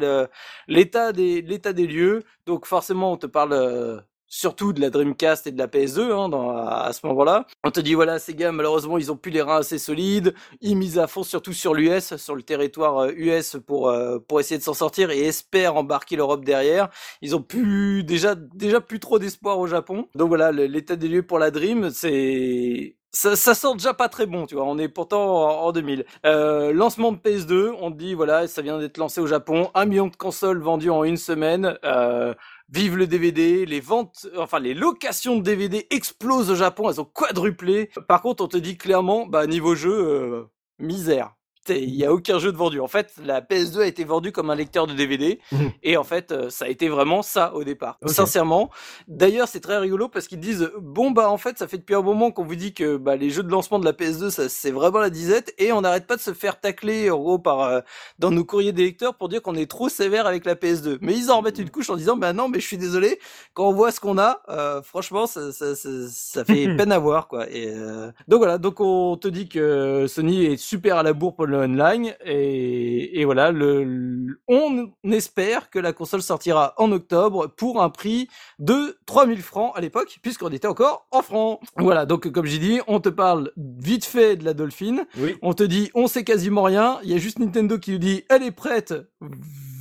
l'état 0.69 1.11
des, 1.11 1.41
l'état 1.41 1.73
des 1.73 1.85
lieux. 1.85 2.23
Donc 2.45 2.65
forcément, 2.65 3.11
on 3.11 3.17
te 3.17 3.27
parle 3.27 3.51
euh, 3.53 3.99
surtout 4.27 4.73
de 4.73 4.81
la 4.81 4.89
Dreamcast 4.89 5.47
et 5.47 5.51
de 5.51 5.57
la 5.57 5.67
PS2 5.67 6.11
hein, 6.11 6.29
dans, 6.29 6.57
à, 6.57 6.91
ce 6.93 7.05
moment-là. 7.07 7.45
On 7.63 7.71
te 7.71 7.79
dit 7.79 7.93
voilà, 7.93 8.19
ces 8.19 8.33
gars, 8.33 8.51
malheureusement, 8.51 8.97
ils 8.97 9.11
ont 9.11 9.17
plus 9.17 9.31
les 9.31 9.41
reins 9.41 9.57
assez 9.57 9.77
solides. 9.77 10.33
Ils 10.61 10.75
misent 10.75 10.99
à 10.99 11.07
fond 11.07 11.23
surtout 11.23 11.53
sur 11.53 11.73
l'US, 11.73 12.15
sur 12.17 12.35
le 12.35 12.43
territoire 12.43 12.97
euh, 13.05 13.13
US 13.15 13.57
pour 13.65 13.89
euh, 13.89 14.19
pour 14.19 14.39
essayer 14.39 14.57
de 14.57 14.63
s'en 14.63 14.73
sortir 14.73 15.11
et 15.11 15.21
espèrent 15.21 15.75
embarquer 15.75 16.15
l'Europe 16.15 16.45
derrière. 16.45 16.89
Ils 17.21 17.35
ont 17.35 17.41
plus 17.41 18.03
déjà 18.03 18.35
déjà 18.35 18.81
plus 18.81 18.99
trop 18.99 19.19
d'espoir 19.19 19.59
au 19.59 19.67
Japon. 19.67 20.07
Donc 20.15 20.29
voilà, 20.29 20.51
l'état 20.51 20.95
des 20.95 21.07
lieux 21.07 21.23
pour 21.23 21.39
la 21.39 21.51
Dream, 21.51 21.89
c'est 21.91 22.95
ça, 23.15 23.35
ça 23.35 23.53
sent 23.53 23.73
déjà 23.77 23.93
pas 23.93 24.09
très 24.09 24.25
bon, 24.25 24.45
tu 24.45 24.55
vois. 24.55 24.65
On 24.65 24.77
est 24.77 24.89
pourtant 24.89 25.63
en, 25.63 25.67
en 25.67 25.71
2000. 25.71 26.05
Euh, 26.25 26.73
lancement 26.73 27.11
de 27.13 27.17
PS2, 27.17 27.73
on 27.79 27.89
dit 27.89 28.13
voilà, 28.13 28.47
ça 28.47 28.61
vient 28.61 28.77
d'être 28.77 28.97
lancé 28.97 29.21
au 29.21 29.27
Japon, 29.27 29.71
un 29.73 29.85
million 29.85 30.07
de 30.07 30.15
consoles 30.15 30.59
vendues 30.61 30.89
en 30.89 31.03
une 31.03 31.17
semaine. 31.17 31.77
Euh, 31.85 32.33
vive 32.69 32.97
le 32.97 33.07
DVD, 33.07 33.65
les 33.65 33.79
ventes, 33.79 34.27
enfin 34.37 34.59
les 34.59 34.73
locations 34.73 35.37
de 35.37 35.41
DVD 35.41 35.87
explosent 35.89 36.49
au 36.49 36.55
Japon, 36.55 36.89
elles 36.89 37.01
ont 37.01 37.05
quadruplé. 37.05 37.89
Par 38.07 38.21
contre, 38.21 38.43
on 38.43 38.47
te 38.47 38.57
dit 38.57 38.77
clairement, 38.77 39.25
bah 39.25 39.47
niveau 39.47 39.75
jeu, 39.75 39.93
euh, 39.93 40.43
misère. 40.79 41.35
Il 41.69 41.95
y 41.95 42.05
a 42.05 42.13
aucun 42.13 42.39
jeu 42.39 42.51
de 42.51 42.57
vendu. 42.57 42.79
En 42.79 42.87
fait, 42.87 43.13
la 43.23 43.41
PS2 43.41 43.81
a 43.81 43.85
été 43.87 44.03
vendue 44.03 44.31
comme 44.31 44.49
un 44.49 44.55
lecteur 44.55 44.87
de 44.87 44.93
DVD, 44.93 45.39
Mhm. 45.51 45.71
et 45.83 45.97
en 45.97 46.03
fait, 46.03 46.31
euh, 46.31 46.49
ça 46.49 46.65
a 46.65 46.67
été 46.67 46.89
vraiment 46.89 47.21
ça 47.21 47.53
au 47.55 47.63
départ. 47.63 47.97
Ok. 48.01 48.09
Sincèrement. 48.11 48.69
D'ailleurs, 49.07 49.47
c'est 49.47 49.59
très 49.59 49.77
rigolo 49.77 50.07
parce 50.09 50.27
qu'ils 50.27 50.39
disent 50.39 50.69
bon 50.79 51.11
bah 51.11 51.29
en 51.29 51.37
fait, 51.37 51.57
ça 51.57 51.67
fait 51.67 51.77
depuis 51.77 51.95
un 51.95 52.01
moment 52.01 52.31
qu'on 52.31 52.43
vous 52.45 52.55
dit 52.55 52.73
que 52.73 52.97
bah, 52.97 53.15
les 53.15 53.29
jeux 53.29 53.43
de 53.43 53.49
lancement 53.51 53.79
de 53.79 53.85
la 53.85 53.93
PS2, 53.93 54.29
ça 54.29 54.49
c'est 54.49 54.71
vraiment 54.71 54.99
la 54.99 55.09
disette, 55.09 55.53
et 55.57 55.71
on 55.71 55.81
n'arrête 55.81 56.07
pas 56.07 56.15
de 56.15 56.21
se 56.21 56.33
faire 56.33 56.59
tacler 56.59 57.09
en 57.09 57.19
gros 57.19 57.39
par 57.39 57.61
euh, 57.61 57.79
dans 58.19 58.31
nos 58.31 58.43
courriers 58.45 58.71
des 58.73 58.83
lecteurs 58.83 59.15
pour 59.15 59.29
dire 59.29 59.41
qu'on 59.41 59.55
est 59.55 59.69
trop 59.69 59.89
sévère 59.89 60.27
avec 60.27 60.45
la 60.45 60.55
PS2. 60.55 60.97
Mais 61.01 61.15
ils 61.15 61.31
en 61.31 61.37
remettent 61.37 61.59
une 61.59 61.69
couche 61.69 61.89
en 61.89 61.95
disant 61.95 62.17
bah 62.17 62.33
non, 62.33 62.47
mais 62.49 62.59
je 62.59 62.67
suis 62.67 62.77
désolé, 62.77 63.19
quand 63.53 63.67
on 63.69 63.73
voit 63.73 63.91
ce 63.91 63.99
qu'on 63.99 64.17
a, 64.17 64.41
euh, 64.49 64.81
franchement, 64.81 65.27
ça, 65.27 65.51
ça, 65.51 65.75
ça, 65.75 65.89
ça 66.09 66.45
fait 66.45 66.67
peine 66.77 66.91
à 66.91 66.99
voir 66.99 67.27
quoi. 67.27 67.49
Et 67.49 67.67
euh, 67.69 68.11
donc 68.27 68.39
voilà, 68.39 68.57
donc 68.57 68.79
on 68.79 69.17
te 69.17 69.27
dit 69.27 69.47
que 69.49 70.05
Sony 70.07 70.45
est 70.45 70.57
super 70.57 70.97
à 70.97 71.03
la 71.03 71.13
bourre 71.13 71.35
pour 71.35 71.45
le 71.45 71.54
online 71.55 72.13
et, 72.25 73.19
et 73.19 73.25
voilà, 73.25 73.51
le, 73.51 73.83
le- 73.83 74.39
on 74.47 74.91
espère 75.11 75.69
que 75.69 75.79
la 75.79 75.93
console 75.93 76.21
sortira 76.21 76.73
en 76.77 76.91
octobre 76.91 77.47
pour 77.47 77.81
un 77.81 77.89
prix 77.89 78.27
de 78.59 78.97
3000 79.05 79.41
francs 79.41 79.71
à 79.75 79.81
l'époque, 79.81 80.17
puisqu'on 80.21 80.49
était 80.49 80.67
encore 80.67 81.07
en 81.11 81.21
francs. 81.21 81.59
Voilà, 81.77 82.05
donc 82.05 82.29
comme 82.31 82.45
j'ai 82.45 82.59
dit, 82.59 82.79
on 82.87 82.99
te 82.99 83.09
parle 83.09 83.51
vite 83.57 84.05
fait 84.05 84.35
de 84.35 84.43
la 84.45 84.53
Dolphin. 84.53 85.05
Oui. 85.17 85.35
On 85.41 85.53
te 85.53 85.63
dit, 85.63 85.89
on 85.93 86.07
sait 86.07 86.23
quasiment 86.23 86.63
rien. 86.63 86.99
Il 87.03 87.09
y 87.09 87.13
a 87.13 87.17
juste 87.17 87.39
Nintendo 87.39 87.77
qui 87.77 87.91
nous 87.91 87.97
dit, 87.97 88.23
elle 88.29 88.43
est 88.43 88.51
prête. 88.51 88.93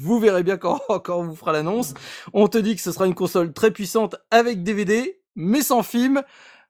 Vous 0.02 0.18
verrez 0.18 0.42
bien 0.42 0.56
quand, 0.56 0.80
quand 1.04 1.18
on 1.20 1.24
vous 1.24 1.36
fera 1.36 1.52
l'annonce. 1.52 1.94
On 2.32 2.48
te 2.48 2.58
dit 2.58 2.76
que 2.76 2.82
ce 2.82 2.92
sera 2.92 3.06
une 3.06 3.14
console 3.14 3.52
très 3.52 3.70
puissante 3.70 4.16
avec 4.30 4.62
DVD, 4.62 5.20
mais 5.36 5.62
sans 5.62 5.82
film. 5.82 6.22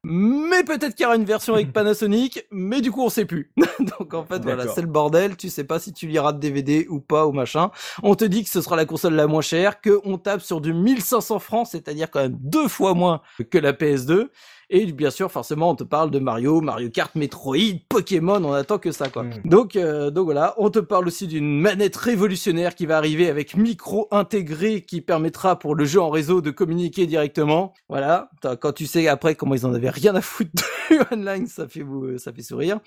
Mais 0.05 0.63
peut-être 0.65 0.95
qu'il 0.95 1.05
y 1.05 1.07
aura 1.07 1.17
une 1.17 1.25
version 1.25 1.55
avec 1.55 1.73
Panasonic, 1.73 2.47
mais 2.51 2.81
du 2.81 2.93
coup 2.93 3.03
on 3.03 3.09
sait 3.09 3.25
plus. 3.25 3.51
Donc 3.99 4.15
en 4.15 4.25
fait 4.25 4.43
voilà, 4.43 4.69
c'est 4.69 4.83
le 4.83 4.87
bordel, 4.87 5.37
tu 5.37 5.49
sais 5.49 5.65
pas 5.65 5.79
si 5.79 5.93
tu 5.93 6.07
liras 6.07 6.33
de 6.33 6.39
DVD 6.39 6.87
ou 6.91 7.01
pas 7.01 7.27
ou 7.27 7.33
machin. 7.33 7.71
On 8.03 8.15
te 8.15 8.25
dit 8.25 8.45
que 8.45 8.51
ce 8.51 8.61
sera 8.61 8.77
la 8.77 8.85
console 8.85 9.15
la 9.15 9.27
moins 9.27 9.41
chère, 9.41 9.81
que 9.81 10.01
on 10.05 10.19
tape 10.19 10.43
sur 10.43 10.61
du 10.61 10.75
1500 10.75 11.39
francs, 11.39 11.69
c'est-à-dire 11.71 12.11
quand 12.11 12.21
même 12.21 12.37
deux 12.39 12.69
fois 12.69 12.95
moins 12.95 13.23
que 13.51 13.59
la 13.59 13.73
PS2. 13.73 14.29
Et 14.77 14.87
bien 14.87 15.11
sûr, 15.11 15.31
forcément, 15.31 15.71
on 15.71 15.77
te 15.77 15.85
parle 15.85 16.11
de 16.11 16.19
Mario, 16.19 16.61
Mario 16.61 16.91
Kart, 16.91 17.15
Metroid, 17.15 17.79
Pokémon, 17.89 18.45
on 18.45 18.53
attend 18.55 18.79
que 18.79 18.91
ça, 18.91 19.09
quoi. 19.09 19.23
Mm. 19.23 19.31
Donc, 19.45 19.77
euh, 19.77 20.11
donc 20.11 20.25
voilà, 20.25 20.53
on 20.59 20.69
te 20.69 20.81
parle 20.81 21.07
aussi 21.07 21.29
d'une 21.29 21.61
manette 21.61 21.95
révolutionnaire 21.95 22.75
qui 22.75 22.85
va 22.85 22.97
arriver 22.97 23.29
avec 23.29 23.57
micro 23.57 24.09
intégré 24.11 24.81
qui 24.81 25.01
permettra 25.01 25.61
pour 25.61 25.77
le 25.77 25.85
jeu 25.85 26.01
en 26.01 26.11
réseau 26.11 26.41
de 26.41 26.51
communiquer 26.51 27.07
directement. 27.07 27.73
Voilà, 27.89 28.31
quand 28.61 28.73
tu 28.73 28.89
sais 28.89 29.07
après 29.07 29.37
comment 29.37 29.55
ils 29.55 29.65
en 29.65 29.73
avaient 29.73 29.91
rien 29.91 30.13
à 30.17 30.21
foutre 30.21 30.51
du 30.91 30.99
online, 31.13 31.47
ça 31.47 31.69
fait 31.69 31.85
ça 32.17 32.33
fait 32.33 32.43
sourire. 32.43 32.81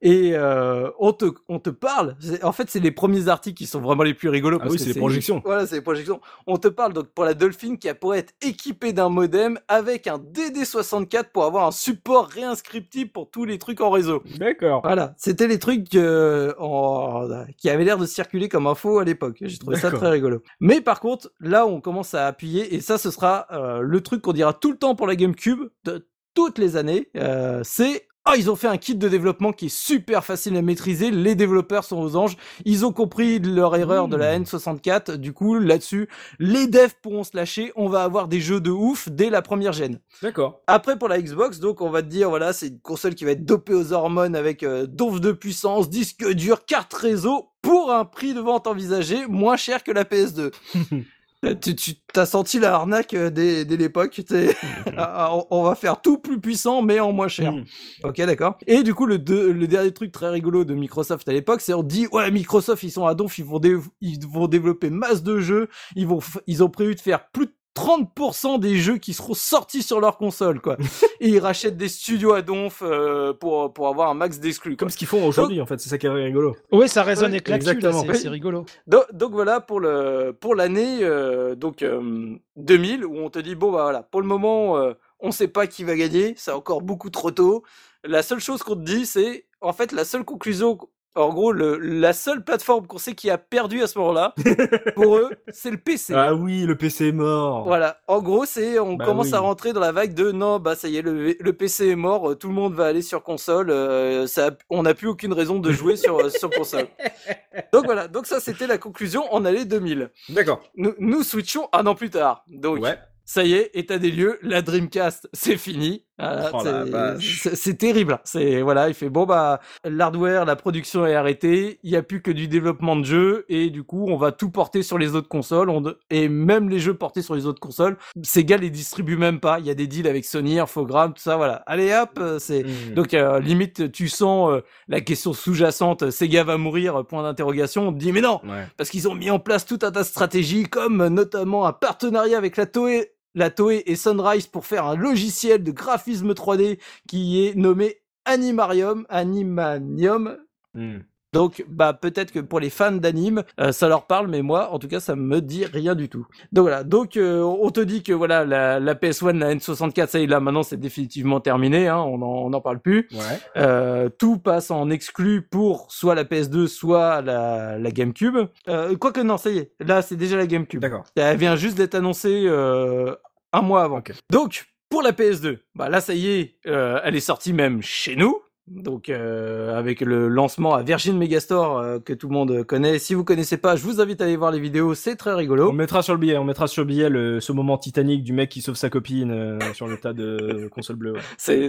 Et 0.00 0.32
euh, 0.34 0.90
on 0.98 1.12
te, 1.12 1.26
on 1.48 1.60
te 1.60 1.70
parle. 1.70 2.16
En 2.42 2.50
fait, 2.50 2.68
c'est 2.68 2.80
les 2.80 2.90
premiers 2.90 3.28
articles 3.28 3.56
qui 3.56 3.66
sont 3.66 3.80
vraiment 3.80 4.02
les 4.02 4.14
plus 4.14 4.28
rigolos. 4.28 4.58
Ah 4.60 4.64
parce 4.64 4.72
oui, 4.72 4.80
c'est 4.80 4.92
les 4.92 4.98
projections. 4.98 5.40
Voilà, 5.44 5.68
c'est 5.68 5.76
les 5.76 5.82
projections. 5.82 6.20
On 6.48 6.56
te 6.56 6.66
parle 6.66 6.92
donc 6.92 7.10
pour 7.10 7.24
la 7.24 7.34
Dolphin 7.34 7.76
qui 7.76 7.88
a 7.88 7.94
pourrait 7.94 8.18
être 8.18 8.34
équipée 8.42 8.92
d'un 8.92 9.08
modem 9.08 9.60
avec 9.68 10.08
un 10.08 10.18
DD64 10.18 11.11
pour 11.32 11.44
avoir 11.44 11.66
un 11.66 11.70
support 11.70 12.26
réinscriptible 12.28 13.10
pour 13.10 13.30
tous 13.30 13.44
les 13.44 13.58
trucs 13.58 13.80
en 13.80 13.90
réseau. 13.90 14.22
D'accord. 14.38 14.80
Voilà, 14.82 15.14
c'était 15.16 15.46
les 15.46 15.58
trucs 15.58 15.94
euh, 15.94 16.52
en- 16.58 17.28
qui 17.56 17.68
avaient 17.70 17.84
l'air 17.84 17.98
de 17.98 18.06
circuler 18.06 18.48
comme 18.48 18.66
info 18.66 18.98
à 18.98 19.04
l'époque. 19.04 19.36
J'ai 19.40 19.58
trouvé 19.58 19.76
ça 19.76 19.90
très 19.90 20.08
rigolo. 20.10 20.42
Mais 20.60 20.80
par 20.80 21.00
contre, 21.00 21.30
là, 21.40 21.66
on 21.66 21.80
commence 21.80 22.14
à 22.14 22.26
appuyer 22.26 22.74
et 22.74 22.80
ça, 22.80 22.98
ce 22.98 23.10
sera 23.10 23.46
euh, 23.52 23.80
le 23.80 24.00
truc 24.00 24.22
qu'on 24.22 24.32
dira 24.32 24.52
tout 24.52 24.70
le 24.72 24.78
temps 24.78 24.94
pour 24.94 25.06
la 25.06 25.16
GameCube 25.16 25.60
de 25.84 26.08
toutes 26.34 26.58
les 26.58 26.76
années. 26.76 27.08
euh, 27.16 27.60
c'est 27.62 28.06
ah, 28.24 28.34
ils 28.36 28.48
ont 28.50 28.56
fait 28.56 28.68
un 28.68 28.76
kit 28.76 28.94
de 28.94 29.08
développement 29.08 29.52
qui 29.52 29.66
est 29.66 29.76
super 29.76 30.24
facile 30.24 30.56
à 30.56 30.62
maîtriser. 30.62 31.10
Les 31.10 31.34
développeurs 31.34 31.82
sont 31.82 31.98
aux 31.98 32.14
anges. 32.14 32.36
Ils 32.64 32.86
ont 32.86 32.92
compris 32.92 33.40
leur 33.40 33.74
erreur 33.74 34.06
de 34.06 34.16
la 34.16 34.38
N64. 34.38 35.16
Du 35.16 35.32
coup, 35.32 35.58
là-dessus, 35.58 36.08
les 36.38 36.68
devs 36.68 36.94
pourront 37.02 37.24
se 37.24 37.36
lâcher. 37.36 37.72
On 37.74 37.88
va 37.88 38.04
avoir 38.04 38.28
des 38.28 38.40
jeux 38.40 38.60
de 38.60 38.70
ouf 38.70 39.08
dès 39.08 39.28
la 39.28 39.42
première 39.42 39.72
gêne. 39.72 39.98
D'accord. 40.22 40.60
Après 40.68 40.96
pour 40.96 41.08
la 41.08 41.20
Xbox, 41.20 41.58
donc 41.58 41.80
on 41.80 41.90
va 41.90 42.00
te 42.02 42.08
dire 42.08 42.28
voilà, 42.28 42.52
c'est 42.52 42.68
une 42.68 42.80
console 42.80 43.16
qui 43.16 43.24
va 43.24 43.32
être 43.32 43.44
dopée 43.44 43.74
aux 43.74 43.92
hormones 43.92 44.36
avec 44.36 44.62
euh, 44.62 44.86
donf 44.86 45.20
de 45.20 45.32
puissance, 45.32 45.90
disque 45.90 46.28
dur, 46.32 46.64
carte 46.64 46.94
réseau 46.94 47.50
pour 47.60 47.92
un 47.92 48.04
prix 48.04 48.34
de 48.34 48.40
vente 48.40 48.68
envisagé 48.68 49.26
moins 49.26 49.56
cher 49.56 49.82
que 49.82 49.90
la 49.90 50.04
PS2. 50.04 50.52
Tu, 51.60 51.74
tu 51.74 51.94
t'as 52.12 52.24
senti 52.24 52.60
la 52.60 52.72
arnaque 52.74 53.14
euh, 53.14 53.28
dès, 53.28 53.64
dès 53.64 53.76
l'époque. 53.76 54.20
t'es- 54.28 54.54
Ah, 54.96 55.34
on- 55.34 55.46
on 55.50 55.62
va 55.64 55.74
faire 55.74 56.00
tout 56.00 56.18
plus 56.18 56.40
puissant, 56.40 56.82
mais 56.82 57.00
en 57.00 57.12
moins 57.12 57.26
cher. 57.26 57.52
Mm. 57.52 57.64
Ok, 58.04 58.16
d'accord. 58.18 58.58
Et 58.68 58.84
du 58.84 58.94
coup, 58.94 59.06
le, 59.06 59.18
deux- 59.18 59.52
le 59.52 59.66
dernier 59.66 59.90
truc 59.92 60.12
très 60.12 60.28
rigolo 60.28 60.64
de 60.64 60.74
Microsoft 60.74 61.28
à 61.28 61.32
l'époque, 61.32 61.60
c'est 61.60 61.74
on 61.74 61.82
dit 61.82 62.06
ouais, 62.12 62.30
Microsoft, 62.30 62.84
ils 62.84 62.92
sont 62.92 63.06
à 63.06 63.14
donf, 63.14 63.38
ils 63.38 63.44
vont, 63.44 63.58
dé- 63.58 63.76
ils 64.00 64.24
vont 64.24 64.46
développer 64.46 64.88
masse 64.90 65.24
de 65.24 65.40
jeux, 65.40 65.68
ils 65.96 66.06
vont, 66.06 66.20
ils 66.46 66.62
ont 66.62 66.70
prévu 66.70 66.94
de 66.94 67.00
faire 67.00 67.28
plus 67.30 67.46
de 67.46 67.51
30% 67.74 68.60
des 68.60 68.76
jeux 68.76 68.98
qui 68.98 69.14
seront 69.14 69.34
sortis 69.34 69.82
sur 69.82 70.00
leur 70.00 70.18
console, 70.18 70.60
quoi. 70.60 70.76
Et 71.20 71.28
ils 71.28 71.38
rachètent 71.38 71.76
des 71.76 71.88
studios 71.88 72.32
à 72.34 72.42
donf 72.42 72.82
euh, 72.82 73.32
pour 73.32 73.72
pour 73.72 73.88
avoir 73.88 74.10
un 74.10 74.14
max 74.14 74.38
d'exclus. 74.38 74.76
Comme 74.76 74.90
ce 74.90 74.96
qu'ils 74.96 75.08
font 75.08 75.24
aujourd'hui, 75.26 75.60
en 75.60 75.66
fait, 75.66 75.80
c'est 75.80 75.88
ça 75.88 75.98
qui 75.98 76.06
est 76.06 76.10
rigolo. 76.10 76.56
Ouais, 76.70 76.88
ça 76.88 77.02
résonne 77.02 77.32
Ouais, 77.32 77.42
là, 77.46 77.56
exactement. 77.56 78.04
c'est 78.06 78.14
c'est 78.14 78.28
rigolo. 78.28 78.64
Donc, 78.86 79.04
donc 79.12 79.32
voilà 79.32 79.60
pour 79.60 79.80
le 79.80 80.36
pour 80.38 80.54
l'année 80.54 80.98
euh, 81.02 81.54
donc 81.54 81.82
euh, 81.82 82.36
2000 82.56 83.04
où 83.04 83.16
on 83.18 83.30
te 83.30 83.38
dit 83.38 83.54
bon 83.54 83.70
bah 83.72 83.82
voilà 83.82 84.02
pour 84.02 84.20
le 84.20 84.26
moment 84.26 84.76
euh, 84.76 84.92
on 85.20 85.30
sait 85.30 85.48
pas 85.48 85.66
qui 85.66 85.84
va 85.84 85.94
gagner 85.96 86.34
c'est 86.36 86.50
encore 86.50 86.82
beaucoup 86.82 87.10
trop 87.10 87.30
tôt 87.30 87.62
la 88.04 88.22
seule 88.22 88.40
chose 88.40 88.62
qu'on 88.62 88.74
te 88.74 88.80
dit 88.84 89.06
c'est 89.06 89.46
en 89.60 89.72
fait 89.72 89.92
la 89.92 90.04
seule 90.04 90.24
conclusion 90.24 90.78
en 91.14 91.32
gros 91.32 91.52
le, 91.52 91.76
la 91.78 92.12
seule 92.12 92.42
plateforme 92.44 92.86
qu'on 92.86 92.98
sait 92.98 93.14
qui 93.14 93.28
a 93.30 93.38
perdu 93.38 93.82
à 93.82 93.86
ce 93.86 93.98
moment-là 93.98 94.34
pour 94.94 95.16
eux 95.16 95.30
c'est 95.52 95.70
le 95.70 95.76
PC 95.76 96.14
Ah 96.16 96.34
oui, 96.34 96.64
le 96.64 96.76
PC 96.76 97.08
est 97.08 97.12
mort. 97.12 97.64
voilà 97.64 97.98
en 98.08 98.20
gros 98.22 98.44
c'est 98.46 98.78
on 98.78 98.94
Bah 98.94 99.04
commence 99.04 99.28
oui. 99.28 99.34
à 99.34 99.38
rentrer 99.40 99.72
dans 99.72 99.80
la 99.80 99.92
vague 99.92 100.14
de 100.14 100.32
non 100.32 100.58
bah 100.58 100.74
ça 100.74 100.88
y 100.88 100.96
est 100.96 101.02
le, 101.02 101.34
le 101.38 101.52
PC 101.52 101.88
est 101.88 101.96
mort 101.96 102.30
euh, 102.30 102.34
tout 102.34 102.48
le 102.48 102.54
monde 102.54 102.74
va 102.74 102.86
aller 102.86 103.02
sur 103.02 103.22
console 103.22 103.70
euh, 103.70 104.26
ça 104.26 104.50
on 104.70 104.82
n'a 104.82 104.94
plus 104.94 105.08
aucune 105.08 105.32
raison 105.32 105.58
de 105.58 105.70
jouer 105.72 105.96
sur 105.96 106.18
euh, 106.20 106.30
sur 106.30 106.50
console 106.50 106.86
donc 107.72 107.84
voilà 107.84 108.08
donc 108.08 108.26
ça 108.26 108.40
c'était 108.40 108.66
la 108.66 108.78
conclusion 108.78 109.24
en 109.32 109.44
année 109.44 109.64
2000 109.64 110.10
D'accord. 110.30 110.62
nous, 110.76 110.94
nous 110.98 111.22
switchons 111.22 111.68
un 111.72 111.86
an 111.86 111.94
plus 111.94 112.10
tard. 112.10 112.44
Donc, 112.48 112.80
Ouais. 112.80 112.98
ça 113.24 113.44
y 113.44 113.54
est, 113.54 113.70
état 113.74 113.98
des 113.98 114.10
lieux, 114.10 114.38
la 114.42 114.62
Dreamcast, 114.62 115.28
c'est 115.32 115.56
fini. 115.56 116.04
Voilà, 116.22 116.50
Oh 116.54 117.18
c'est- 117.20 117.74
terrible. 117.74 118.18
C'est 118.24 118.62
voilà, 118.62 118.88
il 118.88 118.94
fait 118.94 119.08
bon 119.10 119.24
bah 119.26 119.60
l'hardware, 119.84 120.44
la 120.44 120.56
production 120.56 121.04
est 121.06 121.14
arrêtée, 121.14 121.78
il 121.82 121.90
y 121.90 121.96
a 121.96 122.02
plus 122.02 122.22
que 122.22 122.30
du 122.30 122.48
développement 122.48 122.96
de 122.96 123.04
jeux 123.04 123.44
et 123.48 123.70
du 123.70 123.82
coup 123.82 124.06
on 124.08 124.16
va 124.16 124.32
tout 124.32 124.50
porter 124.50 124.82
sur 124.82 124.98
les 124.98 125.14
autres 125.14 125.28
consoles 125.28 125.68
on 125.70 125.80
de- 125.80 125.98
et 126.10 126.28
même 126.28 126.68
les 126.68 126.78
jeux 126.78 126.94
portés 126.94 127.22
sur 127.22 127.34
les 127.34 127.46
autres 127.46 127.60
consoles, 127.60 127.96
Sega 128.22 128.56
les 128.56 128.70
distribue 128.70 129.16
même 129.16 129.40
pas. 129.40 129.58
Il 129.58 129.66
y 129.66 129.70
a 129.70 129.74
des 129.74 129.86
deals 129.86 130.06
avec 130.06 130.24
Sony, 130.24 130.58
Infogrames, 130.58 131.12
tout 131.14 131.22
ça. 131.22 131.36
Voilà, 131.36 131.62
allez 131.66 131.92
hop, 131.92 132.10
euh, 132.18 132.38
c'est 132.38 132.62
Mm. 132.64 132.94
donc 132.94 133.14
euh, 133.14 133.40
limite 133.40 133.90
tu 133.92 134.08
sens 134.08 134.50
euh, 134.52 134.60
la 134.88 135.00
question 135.00 135.32
sous-jacente, 135.32 136.10
Sega 136.10 136.44
va 136.44 136.56
mourir, 136.58 137.04
point 137.06 137.22
d'interrogation. 137.22 137.88
On 137.88 137.92
te 137.92 137.98
dit 137.98 138.12
mais 138.12 138.20
non, 138.20 138.40
Ouais. 138.44 138.66
parce 138.76 138.90
qu'ils 138.90 139.08
ont 139.08 139.14
mis 139.14 139.30
en 139.30 139.38
place 139.38 139.66
tout 139.66 139.78
un 139.82 139.90
tas 139.90 140.02
de 140.02 140.06
stratégies, 140.06 140.64
comme 140.64 141.06
notamment 141.08 141.66
un 141.66 141.72
partenariat 141.72 142.38
avec 142.38 142.56
la 142.56 142.66
Toei, 142.66 143.08
la 143.34 143.50
Toei 143.50 143.82
et 143.86 143.96
Sunrise 143.96 144.46
pour 144.46 144.66
faire 144.66 144.86
un 144.86 144.96
logiciel 144.96 145.62
de 145.62 145.70
graphisme 145.70 146.32
3D 146.32 146.78
qui 147.08 147.46
est 147.46 147.54
nommé 147.54 147.98
Animarium, 148.24 149.06
Animanium. 149.08 150.38
Mm. 150.74 150.98
Donc, 151.32 151.64
bah 151.68 151.92
peut-être 151.94 152.30
que 152.30 152.40
pour 152.40 152.60
les 152.60 152.68
fans 152.70 152.92
d'anime, 152.92 153.42
euh, 153.60 153.72
ça 153.72 153.88
leur 153.88 154.06
parle, 154.06 154.28
mais 154.28 154.42
moi, 154.42 154.70
en 154.70 154.78
tout 154.78 154.88
cas, 154.88 155.00
ça 155.00 155.16
me 155.16 155.40
dit 155.40 155.64
rien 155.64 155.94
du 155.94 156.08
tout. 156.08 156.26
Donc 156.52 156.62
voilà. 156.64 156.84
Donc 156.84 157.16
euh, 157.16 157.40
on 157.42 157.70
te 157.70 157.80
dit 157.80 158.02
que 158.02 158.12
voilà 158.12 158.44
la, 158.44 158.78
la 158.80 158.94
PS1, 158.94 159.38
la 159.38 159.54
N64, 159.54 160.08
ça 160.08 160.18
y 160.18 160.24
est 160.24 160.26
là 160.26 160.40
maintenant, 160.40 160.62
c'est 160.62 160.76
définitivement 160.78 161.40
terminé. 161.40 161.88
Hein, 161.88 161.98
on 161.98 162.20
en, 162.22 162.26
on 162.26 162.52
en 162.52 162.60
parle 162.60 162.80
plus. 162.80 163.08
Ouais. 163.12 163.18
Euh, 163.56 164.08
tout 164.10 164.38
passe 164.38 164.70
en 164.70 164.90
exclu 164.90 165.42
pour 165.42 165.86
soit 165.90 166.14
la 166.14 166.24
PS2, 166.24 166.66
soit 166.66 167.22
la, 167.22 167.78
la 167.78 167.90
GameCube. 167.90 168.36
Euh, 168.68 168.96
Quoique 168.96 169.20
non, 169.20 169.38
ça 169.38 169.50
y 169.50 169.58
est, 169.58 169.72
là 169.80 170.02
c'est 170.02 170.16
déjà 170.16 170.36
la 170.36 170.46
GameCube. 170.46 170.80
D'accord. 170.80 171.04
Elle 171.16 171.38
vient 171.38 171.56
juste 171.56 171.76
d'être 171.76 171.94
annoncée 171.94 172.44
euh, 172.46 173.14
un 173.52 173.62
mois 173.62 173.84
avant. 173.84 173.98
Ok. 173.98 174.12
Donc 174.30 174.66
pour 174.90 175.02
la 175.02 175.12
PS2, 175.12 175.58
bah 175.74 175.88
là 175.88 176.00
ça 176.02 176.12
y 176.14 176.28
est, 176.28 176.56
euh, 176.66 177.00
elle 177.04 177.16
est 177.16 177.20
sortie 177.20 177.52
même 177.54 177.80
chez 177.82 178.16
nous. 178.16 178.38
Donc 178.74 179.08
euh, 179.08 179.76
avec 179.78 180.00
le 180.00 180.28
lancement 180.28 180.74
à 180.74 180.82
Virgin 180.82 181.16
Megastore 181.18 181.78
euh, 181.78 181.98
que 181.98 182.12
tout 182.12 182.28
le 182.28 182.32
monde 182.32 182.62
connaît. 182.64 182.98
Si 182.98 183.14
vous 183.14 183.24
connaissez 183.24 183.56
pas, 183.58 183.76
je 183.76 183.82
vous 183.82 184.00
invite 184.00 184.20
à 184.20 184.24
aller 184.24 184.36
voir 184.36 184.50
les 184.50 184.60
vidéos, 184.60 184.94
c'est 184.94 185.16
très 185.16 185.34
rigolo. 185.34 185.68
On 185.70 185.72
mettra 185.72 186.02
sur 186.02 186.14
le 186.14 186.18
billet, 186.20 186.38
on 186.38 186.44
mettra 186.44 186.66
sur 186.66 186.82
le 186.82 186.86
billet 186.88 187.08
le, 187.08 187.40
ce 187.40 187.52
moment 187.52 187.76
titanique 187.76 188.24
du 188.24 188.32
mec 188.32 188.48
qui 188.50 188.62
sauve 188.62 188.76
sa 188.76 188.88
copine 188.88 189.30
euh, 189.30 189.58
sur 189.74 189.86
le 189.86 189.96
tas 189.98 190.12
de 190.12 190.68
console 190.74 190.96
bleue. 190.96 191.12
ouais. 191.12 191.20
C'est, 191.36 191.66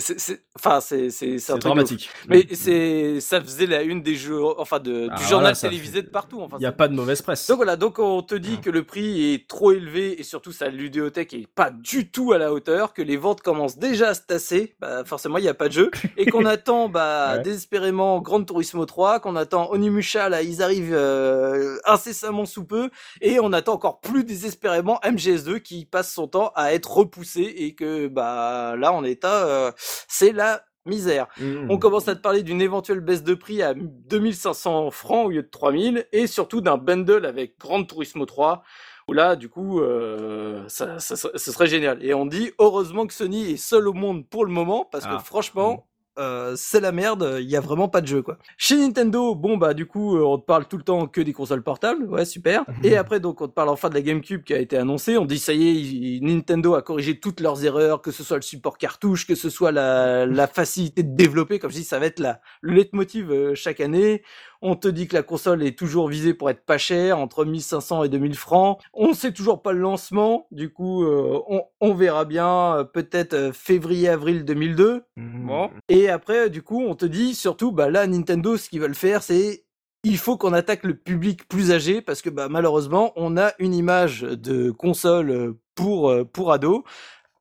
enfin 0.56 0.80
c'est, 0.80 1.10
c'est, 1.10 1.40
c'est 1.40 1.58
dramatique. 1.58 2.10
Mais 2.30 2.46
c'est, 2.54 3.20
ça 3.20 3.42
faisait 3.42 3.66
la 3.66 3.82
une 3.84 4.02
des 4.02 4.16
jeux, 4.16 4.42
enfin 4.58 4.80
de, 4.80 5.08
Ah, 5.12 5.16
du 5.16 5.24
voilà, 5.24 5.30
journal 5.30 5.58
télévisé 5.58 5.98
fait- 5.98 6.04
de 6.04 6.10
partout. 6.10 6.40
Enfin, 6.42 6.58
Il 6.60 6.62
n'y 6.62 6.66
a 6.68 6.72
pas 6.72 6.88
de 6.88 6.94
mauvaise 6.96 7.22
presse. 7.22 7.46
Donc 7.48 7.58
voilà, 7.58 7.76
donc 7.76 8.00
on 8.00 8.22
te 8.22 8.36
dit 8.36 8.60
que 8.62 8.70
le 8.70 8.84
prix 8.84 9.34
est 9.34 9.48
trop 9.48 9.72
élevé 9.74 10.20
et 10.20 10.24
surtout 10.24 10.52
sa 10.52 10.70
ludéothèque 10.70 11.34
est 11.34 11.48
pas 11.54 11.70
du 11.72 12.10
tout 12.10 12.32
à 12.32 12.38
la 12.38 12.54
hauteur, 12.54 12.94
que 12.94 13.02
les 13.02 13.18
ventes 13.18 13.42
commencent 13.42 13.78
déjà 13.78 14.10
à 14.10 14.14
se 14.14 14.22
tasser, 14.22 14.76
bah 14.80 15.04
forcément 15.06 15.38
il 15.38 15.42
n'y 15.42 15.48
a 15.50 15.54
pas 15.54 15.68
de 15.68 15.74
jeu, 15.74 15.92
et 16.18 16.26
qu'on 16.28 16.46
attend 16.46 16.90
bah 16.94 17.34
Ouais. 17.36 17.42
désespérément 17.42 18.22
Gran 18.22 18.44
Turismo 18.44 18.86
3, 18.86 19.20
qu'on 19.20 19.36
attend 19.36 19.70
Onimusha, 19.72 20.30
là 20.30 20.42
ils 20.42 20.62
arrivent 20.64 20.94
euh, 20.94 21.78
incessamment 21.86 22.46
sous 22.46 22.64
peu, 22.66 22.90
et 23.22 23.40
on 23.42 23.52
attend 23.52 23.74
encore 23.74 24.00
plus 24.00 24.24
désespérément 24.24 25.00
MGS2 25.04 25.60
qui 25.62 25.86
passe 25.86 26.14
son 26.14 26.28
temps 26.28 26.52
à 26.56 26.74
être 26.74 26.90
repoussé 26.92 27.42
et 27.42 27.76
que 27.76 28.08
bah 28.08 28.76
là 28.78 28.94
en 28.94 29.04
état 29.04 29.46
euh, 29.46 29.72
c'est 30.08 30.32
la 30.32 30.64
misère. 30.86 31.28
Mm. 31.40 31.68
On 31.70 31.78
commence 31.78 32.08
à 32.10 32.16
te 32.16 32.22
parler 32.22 32.44
d'une 32.44 32.62
éventuelle 32.62 33.00
baisse 33.00 33.24
de 33.24 33.34
prix 33.34 33.62
à 33.64 33.74
2500 33.74 34.92
francs 34.92 35.26
au 35.28 35.30
lieu 35.30 35.42
de 35.44 35.50
3000 35.50 36.06
et 36.12 36.28
surtout 36.28 36.62
d'un 36.62 36.78
bundle 36.78 37.26
avec 37.26 37.58
Gran 37.60 37.84
Turismo 37.84 38.26
3 38.26 38.64
où 39.10 39.14
là, 39.14 39.36
du 39.36 39.50
coup, 39.50 39.82
euh, 39.82 40.64
ça, 40.70 40.98
ça, 41.00 41.16
ce 41.18 41.52
serait 41.52 41.68
génial. 41.68 42.04
Et 42.06 42.14
on 42.14 42.26
dit 42.26 42.52
heureusement 42.58 43.06
que 43.06 43.14
Sony 43.14 43.52
est 43.52 43.58
seul 43.58 43.88
au 43.90 43.94
monde 43.94 44.26
pour 44.30 44.46
le 44.46 44.52
moment 44.52 44.88
parce 44.90 45.04
Ah. 45.08 45.18
que 45.18 45.24
franchement, 45.24 45.88
euh, 46.18 46.54
c'est 46.56 46.80
la 46.80 46.92
merde. 46.92 47.38
Il 47.40 47.50
y 47.50 47.56
a 47.56 47.62
vraiment 47.62 47.88
pas 47.88 48.02
de 48.02 48.08
jeu 48.08 48.22
quoi. 48.22 48.38
Chez 48.58 48.78
Nintendo, 48.78 49.36
bon 49.36 49.58
bah 49.58 49.74
du 49.74 49.86
coup, 49.86 50.18
euh, 50.18 50.24
on 50.24 50.38
te 50.38 50.46
parle 50.46 50.66
tout 50.68 50.78
le 50.78 50.84
temps 50.84 51.08
que 51.08 51.22
des 51.22 51.34
consoles 51.34 51.64
portables, 51.64 52.06
ouais 52.06 52.26
super. 52.26 52.66
Et 52.84 52.96
après 52.98 53.20
donc 53.20 53.42
on 53.42 53.48
te 53.48 53.54
parle 53.54 53.70
enfin 53.70 53.90
de 53.90 53.94
la 53.96 54.02
GameCube 54.02 54.44
qui 54.44 54.54
a 54.54 54.60
été 54.60 54.78
annoncée. 54.78 55.18
On 55.18 55.26
dit 55.26 55.40
ça 55.40 55.54
y 55.54 55.68
est, 55.70 55.74
il- 55.74 56.24
Nintendo 56.26 56.76
a 56.76 56.82
corrigé 56.82 57.20
toutes 57.20 57.40
leurs 57.40 57.64
erreurs, 57.66 58.02
que 58.02 58.12
ce 58.12 58.24
soit 58.24 58.38
le 58.38 58.42
support 58.44 58.78
cartouche, 58.78 59.26
que 59.28 59.36
ce 59.36 59.50
soit 59.50 59.72
la, 59.72 60.26
la 60.26 60.48
facilité 60.48 61.04
de 61.04 61.16
développer. 61.16 61.60
Comme 61.60 61.72
je 61.72 61.78
dis, 61.78 61.84
ça 61.84 62.00
va 62.00 62.06
être 62.06 62.20
la, 62.20 62.40
le 62.62 62.74
leitmotiv 62.74 63.32
euh, 63.32 63.56
chaque 63.56 63.80
année. 63.80 64.24
On 64.66 64.76
te 64.78 64.88
dit 64.88 65.10
que 65.10 65.14
la 65.16 65.24
console 65.24 65.62
est 65.64 65.78
toujours 65.78 66.08
visée 66.08 66.34
pour 66.34 66.50
être 66.50 66.64
pas 66.66 66.78
chère, 66.78 67.20
entre 67.20 67.44
1500 67.44 68.06
et 68.06 68.10
2000 68.10 68.34
francs. 68.36 68.80
On 68.94 69.14
sait 69.14 69.34
toujours 69.34 69.62
pas 69.62 69.74
le 69.74 69.80
lancement, 69.80 70.48
du 70.52 70.72
coup, 70.72 71.04
euh, 71.04 71.42
on, 71.50 71.64
on 71.82 71.94
verra 71.94 72.24
bien, 72.24 72.88
peut-être 72.94 73.52
février-avril 73.54 74.46
2002. 74.46 75.04
Mm. 75.18 75.48
Bon. 75.48 75.70
Et 75.90 76.03
après, 76.10 76.50
du 76.50 76.62
coup, 76.62 76.82
on 76.82 76.96
te 76.96 77.06
dit 77.06 77.36
surtout, 77.36 77.72
bah 77.72 77.90
là, 77.90 78.08
Nintendo, 78.08 78.58
ce 78.58 78.70
qu'ils 78.70 78.82
veulent 78.82 78.96
faire, 78.96 79.24
c'est 79.24 79.64
il 80.06 80.18
faut 80.18 80.36
qu'on 80.38 80.52
attaque 80.54 80.84
le 80.84 80.96
public 80.98 81.48
plus 81.48 81.72
âgé 81.72 82.02
parce 82.02 82.22
que 82.22 82.30
bah, 82.30 82.50
malheureusement, 82.50 83.14
on 83.16 83.38
a 83.38 83.54
une 83.60 83.74
image 83.74 84.22
de 84.22 84.70
console 84.72 85.30
euh, 85.32 85.60
pour 85.76 86.10
euh, 86.10 86.24
pour 86.26 86.52
ados. 86.52 86.82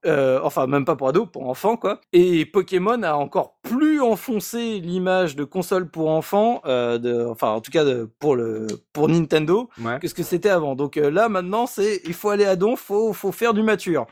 Euh, 0.05 0.41
enfin, 0.42 0.66
même 0.66 0.84
pas 0.84 0.97
pour 0.97 1.08
ados, 1.08 1.28
pour 1.32 1.49
enfants, 1.49 1.76
quoi. 1.76 2.00
Et 2.12 2.44
Pokémon 2.44 3.00
a 3.05 3.15
encore 3.15 3.58
plus 3.62 4.00
enfoncé 4.00 4.81
l'image 4.81 5.36
de 5.36 5.44
console 5.44 5.89
pour 5.89 6.10
enfants, 6.10 6.60
euh, 6.66 6.99
de, 6.99 7.24
enfin, 7.26 7.50
en 7.50 7.60
tout 7.60 7.70
cas, 7.70 7.84
de, 7.84 8.10
pour 8.18 8.34
le, 8.34 8.66
pour 8.92 9.08
Nintendo, 9.08 9.68
Ouais. 9.81 10.00
que 10.00 10.08
ce 10.08 10.15
que 10.15 10.24
c'était 10.24 10.49
avant. 10.49 10.74
Donc 10.74 10.97
euh, 10.97 11.08
là, 11.08 11.28
maintenant, 11.28 11.66
c'est, 11.68 12.00
il 12.05 12.15
faut 12.15 12.31
aller 12.31 12.44
à 12.47 12.57
don, 12.57 12.74
faut, 12.74 13.12
faut 13.12 13.31
faire 13.31 13.55
du 13.55 13.62
mature. 13.62 14.07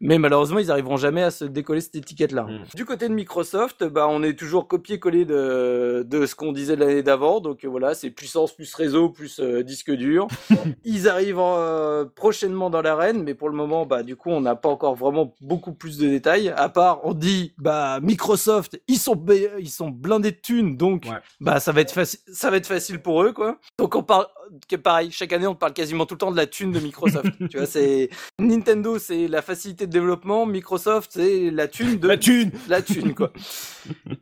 Mais 0.00 0.18
malheureusement, 0.18 0.58
ils 0.58 0.70
arriveront 0.70 0.96
jamais 0.96 1.22
à 1.22 1.30
se 1.30 1.44
décoller 1.44 1.80
cette 1.80 1.96
étiquette-là. 1.96 2.44
Mm. 2.44 2.60
Du 2.74 2.84
côté 2.84 3.08
de 3.08 3.14
Microsoft, 3.14 3.84
bah, 3.84 4.06
on 4.08 4.22
est 4.22 4.32
toujours 4.38 4.66
copié-collé 4.66 5.24
de, 5.26 6.06
de 6.08 6.26
ce 6.26 6.34
qu'on 6.34 6.52
disait 6.52 6.76
l'année 6.76 7.02
d'avant. 7.02 7.40
Donc 7.40 7.64
euh, 7.64 7.68
voilà, 7.68 7.94
c'est 7.94 8.10
puissance 8.10 8.54
plus 8.54 8.72
réseau 8.74 9.10
plus 9.10 9.40
euh, 9.40 9.62
disque 9.62 9.90
dur. 9.90 10.26
ils 10.84 11.08
arrivent 11.08 11.38
euh, 11.38 12.06
prochainement 12.14 12.70
dans 12.70 12.80
l'arène, 12.82 13.22
mais 13.24 13.34
pour 13.34 13.48
le 13.50 13.54
moment, 13.56 13.84
bah, 13.84 14.02
du 14.02 14.16
coup, 14.16 14.30
on 14.30 14.40
n'a 14.40 14.56
pas 14.56 14.68
encore 14.68 14.94
vraiment 14.94 15.34
beaucoup 15.40 15.72
plus 15.72 15.98
de 15.98 16.08
détails. 16.08 16.48
À 16.56 16.68
part, 16.68 17.00
on 17.04 17.12
dit, 17.12 17.52
bah, 17.58 18.00
Microsoft, 18.00 18.80
ils 18.88 18.98
sont, 18.98 19.22
ils 19.58 19.68
sont 19.68 19.90
blindés 19.90 20.30
de 20.32 20.36
thunes, 20.36 20.76
donc, 20.76 21.04
Ouais. 21.10 21.18
bah, 21.40 21.60
ça 21.60 21.72
va 21.72 21.80
être 21.82 21.92
facile, 21.92 22.20
ça 22.32 22.50
va 22.50 22.56
être 22.56 22.66
facile 22.66 23.00
pour 23.02 23.22
eux, 23.22 23.32
quoi. 23.32 23.58
Donc 23.78 23.94
on 23.96 24.02
parle, 24.02 24.26
que 24.68 24.76
pareil, 24.76 25.10
chaque 25.10 25.32
année, 25.32 25.46
on 25.46 25.54
parle 25.54 25.72
quasiment 25.72 26.06
tout 26.06 26.14
le 26.14 26.18
temps 26.18 26.32
de 26.32 26.36
la 26.36 26.46
thune 26.46 26.72
de 26.72 26.80
Microsoft. 26.80 27.26
tu 27.50 27.56
vois, 27.56 27.66
c'est 27.66 28.10
Nintendo, 28.38 28.98
c'est 28.98 29.28
la 29.28 29.42
facilité 29.42 29.86
de 29.86 29.92
développement. 29.92 30.46
Microsoft, 30.46 31.10
c'est 31.14 31.50
la 31.50 31.68
thune 31.68 31.98
de 31.98 32.08
La 32.08 32.16
thune 32.16 32.50
la 32.68 32.82
thune 32.82 33.14
quoi. 33.14 33.32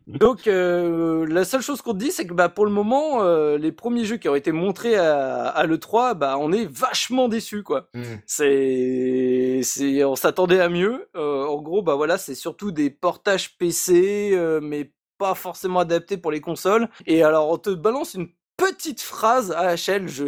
Donc 0.07 0.47
euh, 0.47 1.27
la 1.27 1.45
seule 1.45 1.61
chose 1.61 1.83
qu'on 1.83 1.93
te 1.93 1.99
dit 1.99 2.11
c'est 2.11 2.27
que 2.27 2.35
bah 2.35 2.49
pour 2.49 2.65
le 2.65 2.73
moment 2.73 3.23
euh, 3.23 3.59
les 3.59 3.73
premiers 3.73 4.05
jeux 4.05 4.17
qui 4.17 4.29
ont 4.29 4.35
été 4.35 4.53
montrés 4.53 4.97
à, 4.97 5.47
à 5.47 5.67
le 5.67 5.79
3 5.79 6.15
bah 6.15 6.37
on 6.39 6.53
est 6.53 6.67
vachement 6.71 7.29
déçus 7.29 7.63
quoi. 7.63 7.89
Mm. 7.95 8.03
C'est 8.27 9.61
c'est 9.63 10.05
on 10.05 10.17
s'attendait 10.17 10.61
à 10.61 10.69
mieux. 10.69 11.09
Euh, 11.17 11.45
en 11.45 11.61
gros 11.61 11.83
bah 11.83 11.95
voilà 11.95 12.19
c'est 12.19 12.35
surtout 12.35 12.73
des 12.73 12.91
portages 12.91 13.57
PC 13.59 14.31
euh, 14.33 14.61
mais 14.63 14.93
pas 15.19 15.35
forcément 15.35 15.81
adaptés 15.81 16.17
pour 16.17 16.31
les 16.31 16.41
consoles. 16.41 16.89
Et 17.07 17.23
alors 17.23 17.51
on 17.51 17.59
te 17.59 17.71
balance 17.71 18.15
une 18.15 18.29
petite 18.59 19.01
phrase 19.01 19.53
à 19.53 19.77
HL, 19.77 20.09
je 20.09 20.25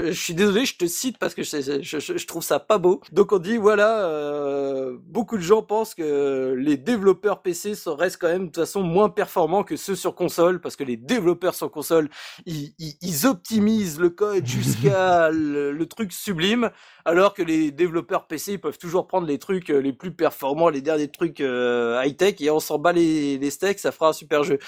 je 0.00 0.12
suis 0.12 0.32
désolé, 0.32 0.64
je 0.64 0.78
te 0.78 0.86
cite 0.86 1.18
parce 1.18 1.34
que 1.34 1.42
je, 1.42 1.82
je, 1.82 1.98
je, 1.98 2.26
trouve 2.26 2.42
ça 2.42 2.58
pas 2.58 2.78
beau. 2.78 3.02
Donc 3.12 3.32
on 3.32 3.38
dit 3.38 3.58
voilà, 3.58 4.06
euh, 4.06 4.96
beaucoup 5.04 5.36
de 5.36 5.42
gens 5.42 5.60
pensent 5.62 5.94
que 5.94 6.54
les 6.56 6.78
développeurs 6.78 7.42
PC 7.42 7.74
restent 7.86 8.16
quand 8.18 8.28
même 8.28 8.42
de 8.42 8.46
toute 8.46 8.56
façon 8.56 8.82
moins 8.82 9.10
performants 9.10 9.64
que 9.64 9.76
ceux 9.76 9.94
sur 9.94 10.14
console 10.14 10.62
parce 10.62 10.76
que 10.76 10.84
les 10.84 10.96
développeurs 10.96 11.54
sur 11.54 11.70
console 11.70 12.08
ils, 12.46 12.72
ils, 12.78 12.94
ils 13.02 13.26
optimisent 13.26 14.00
le 14.00 14.08
code 14.08 14.46
jusqu'à 14.46 15.30
le, 15.30 15.72
le, 15.72 15.86
truc 15.86 16.14
sublime, 16.14 16.70
alors 17.04 17.34
que 17.34 17.42
les 17.42 17.70
développeurs 17.70 18.26
PC 18.26 18.52
ils 18.52 18.60
peuvent 18.60 18.78
toujours 18.78 19.06
prendre 19.06 19.26
les 19.26 19.38
trucs 19.38 19.68
euh, 19.68 19.78
les 19.82 19.92
plus 19.92 20.12
performants, 20.12 20.70
les 20.70 20.80
derniers 20.80 21.08
trucs 21.08 21.42
euh, 21.42 22.00
high 22.02 22.16
tech 22.16 22.36
et 22.40 22.48
on 22.48 22.60
s'en 22.60 22.78
bat 22.78 22.92
les, 22.92 23.36
les 23.36 23.50
steaks, 23.50 23.78
ça 23.78 23.92
fera 23.92 24.08
un 24.08 24.12
super 24.14 24.42
jeu. 24.42 24.58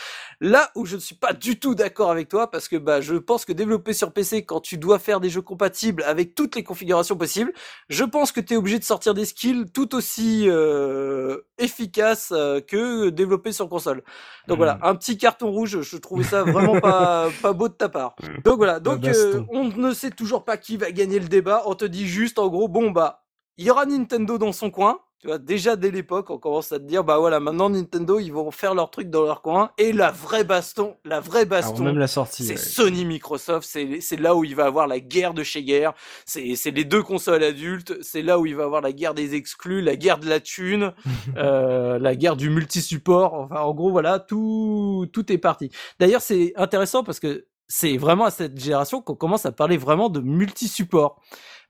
Là 0.42 0.70
où 0.74 0.84
je 0.84 0.96
ne 0.96 1.00
suis 1.00 1.16
pas 1.16 1.32
du 1.32 1.58
tout 1.58 1.74
d'accord 1.74 2.10
avec 2.10 2.28
toi 2.28 2.50
parce 2.50 2.68
que 2.68 2.76
bah 2.76 3.00
je 3.00 3.14
pense 3.14 3.46
que 3.46 3.54
développer 3.54 3.94
sur 3.94 4.12
PC 4.12 4.44
quand 4.44 4.60
tu 4.60 4.76
dois 4.76 4.98
faire 4.98 5.13
des 5.20 5.30
jeux 5.30 5.42
compatibles 5.42 6.02
avec 6.04 6.34
toutes 6.34 6.56
les 6.56 6.62
configurations 6.62 7.16
possibles, 7.16 7.52
je 7.88 8.04
pense 8.04 8.32
que 8.32 8.40
tu 8.40 8.54
es 8.54 8.56
obligé 8.56 8.78
de 8.78 8.84
sortir 8.84 9.14
des 9.14 9.24
skills 9.24 9.66
tout 9.72 9.94
aussi 9.94 10.44
euh, 10.48 11.38
efficaces 11.58 12.32
euh, 12.32 12.60
que 12.60 13.10
développer 13.10 13.52
sur 13.52 13.68
console. 13.68 14.02
Donc 14.48 14.56
mmh. 14.56 14.58
voilà, 14.58 14.78
un 14.82 14.94
petit 14.94 15.16
carton 15.16 15.50
rouge, 15.50 15.80
je 15.82 15.96
trouvais 15.96 16.24
ça 16.24 16.42
vraiment 16.44 16.80
pas, 16.80 17.28
pas 17.42 17.52
beau 17.52 17.68
de 17.68 17.74
ta 17.74 17.88
part. 17.88 18.16
Donc 18.44 18.56
voilà, 18.56 18.80
donc 18.80 19.04
euh, 19.06 19.42
on 19.50 19.64
ne 19.64 19.92
sait 19.92 20.10
toujours 20.10 20.44
pas 20.44 20.56
qui 20.56 20.76
va 20.76 20.90
gagner 20.90 21.18
le 21.18 21.28
débat, 21.28 21.62
on 21.66 21.74
te 21.74 21.84
dit 21.84 22.06
juste 22.06 22.38
en 22.38 22.48
gros, 22.48 22.68
bon 22.68 22.90
bah, 22.90 23.24
il 23.56 23.64
y 23.64 23.70
aura 23.70 23.86
Nintendo 23.86 24.38
dans 24.38 24.52
son 24.52 24.70
coin, 24.70 25.00
tu 25.20 25.28
vois, 25.28 25.38
déjà 25.38 25.76
dès 25.76 25.90
l'époque, 25.90 26.28
on 26.28 26.38
commence 26.38 26.70
à 26.72 26.78
te 26.78 26.84
dire, 26.84 27.02
bah 27.02 27.18
voilà, 27.18 27.40
maintenant 27.40 27.70
Nintendo, 27.70 28.18
ils 28.18 28.32
vont 28.32 28.50
faire 28.50 28.74
leur 28.74 28.90
truc 28.90 29.08
dans 29.08 29.22
leur 29.22 29.40
coin. 29.40 29.70
Et 29.78 29.92
la 29.92 30.10
vraie 30.10 30.44
baston, 30.44 30.96
la 31.04 31.20
vraie 31.20 31.46
baston, 31.46 31.82
même 31.82 31.98
la 31.98 32.06
sortie, 32.06 32.44
c'est 32.44 32.58
Sony 32.58 33.06
Microsoft. 33.06 33.66
C'est 33.66 34.00
c'est 34.00 34.16
là 34.16 34.36
où 34.36 34.44
il 34.44 34.54
va 34.54 34.66
avoir 34.66 34.86
la 34.86 35.00
guerre 35.00 35.32
de 35.32 35.42
chez 35.42 35.64
guerre. 35.64 35.94
C'est 36.26 36.56
c'est 36.56 36.72
les 36.72 36.84
deux 36.84 37.02
consoles 37.02 37.42
adultes. 37.42 37.96
C'est 38.02 38.20
là 38.20 38.38
où 38.38 38.44
il 38.44 38.54
va 38.54 38.64
avoir 38.64 38.82
la 38.82 38.92
guerre 38.92 39.14
des 39.14 39.34
exclus, 39.34 39.80
la 39.80 39.96
guerre 39.96 40.18
de 40.18 40.28
la 40.28 40.40
thune, 40.40 40.92
euh, 41.38 41.98
la 41.98 42.16
guerre 42.16 42.36
du 42.36 42.50
multi-support. 42.50 43.32
Enfin, 43.32 43.60
en 43.60 43.72
gros, 43.72 43.90
voilà, 43.90 44.18
tout 44.18 45.08
tout 45.10 45.32
est 45.32 45.38
parti. 45.38 45.70
D'ailleurs, 45.98 46.22
c'est 46.22 46.52
intéressant 46.56 47.02
parce 47.02 47.18
que 47.18 47.46
c'est 47.66 47.96
vraiment 47.96 48.26
à 48.26 48.30
cette 48.30 48.60
génération 48.60 49.00
qu'on 49.00 49.14
commence 49.14 49.46
à 49.46 49.52
parler 49.52 49.78
vraiment 49.78 50.10
de 50.10 50.20
multi-support. 50.20 51.20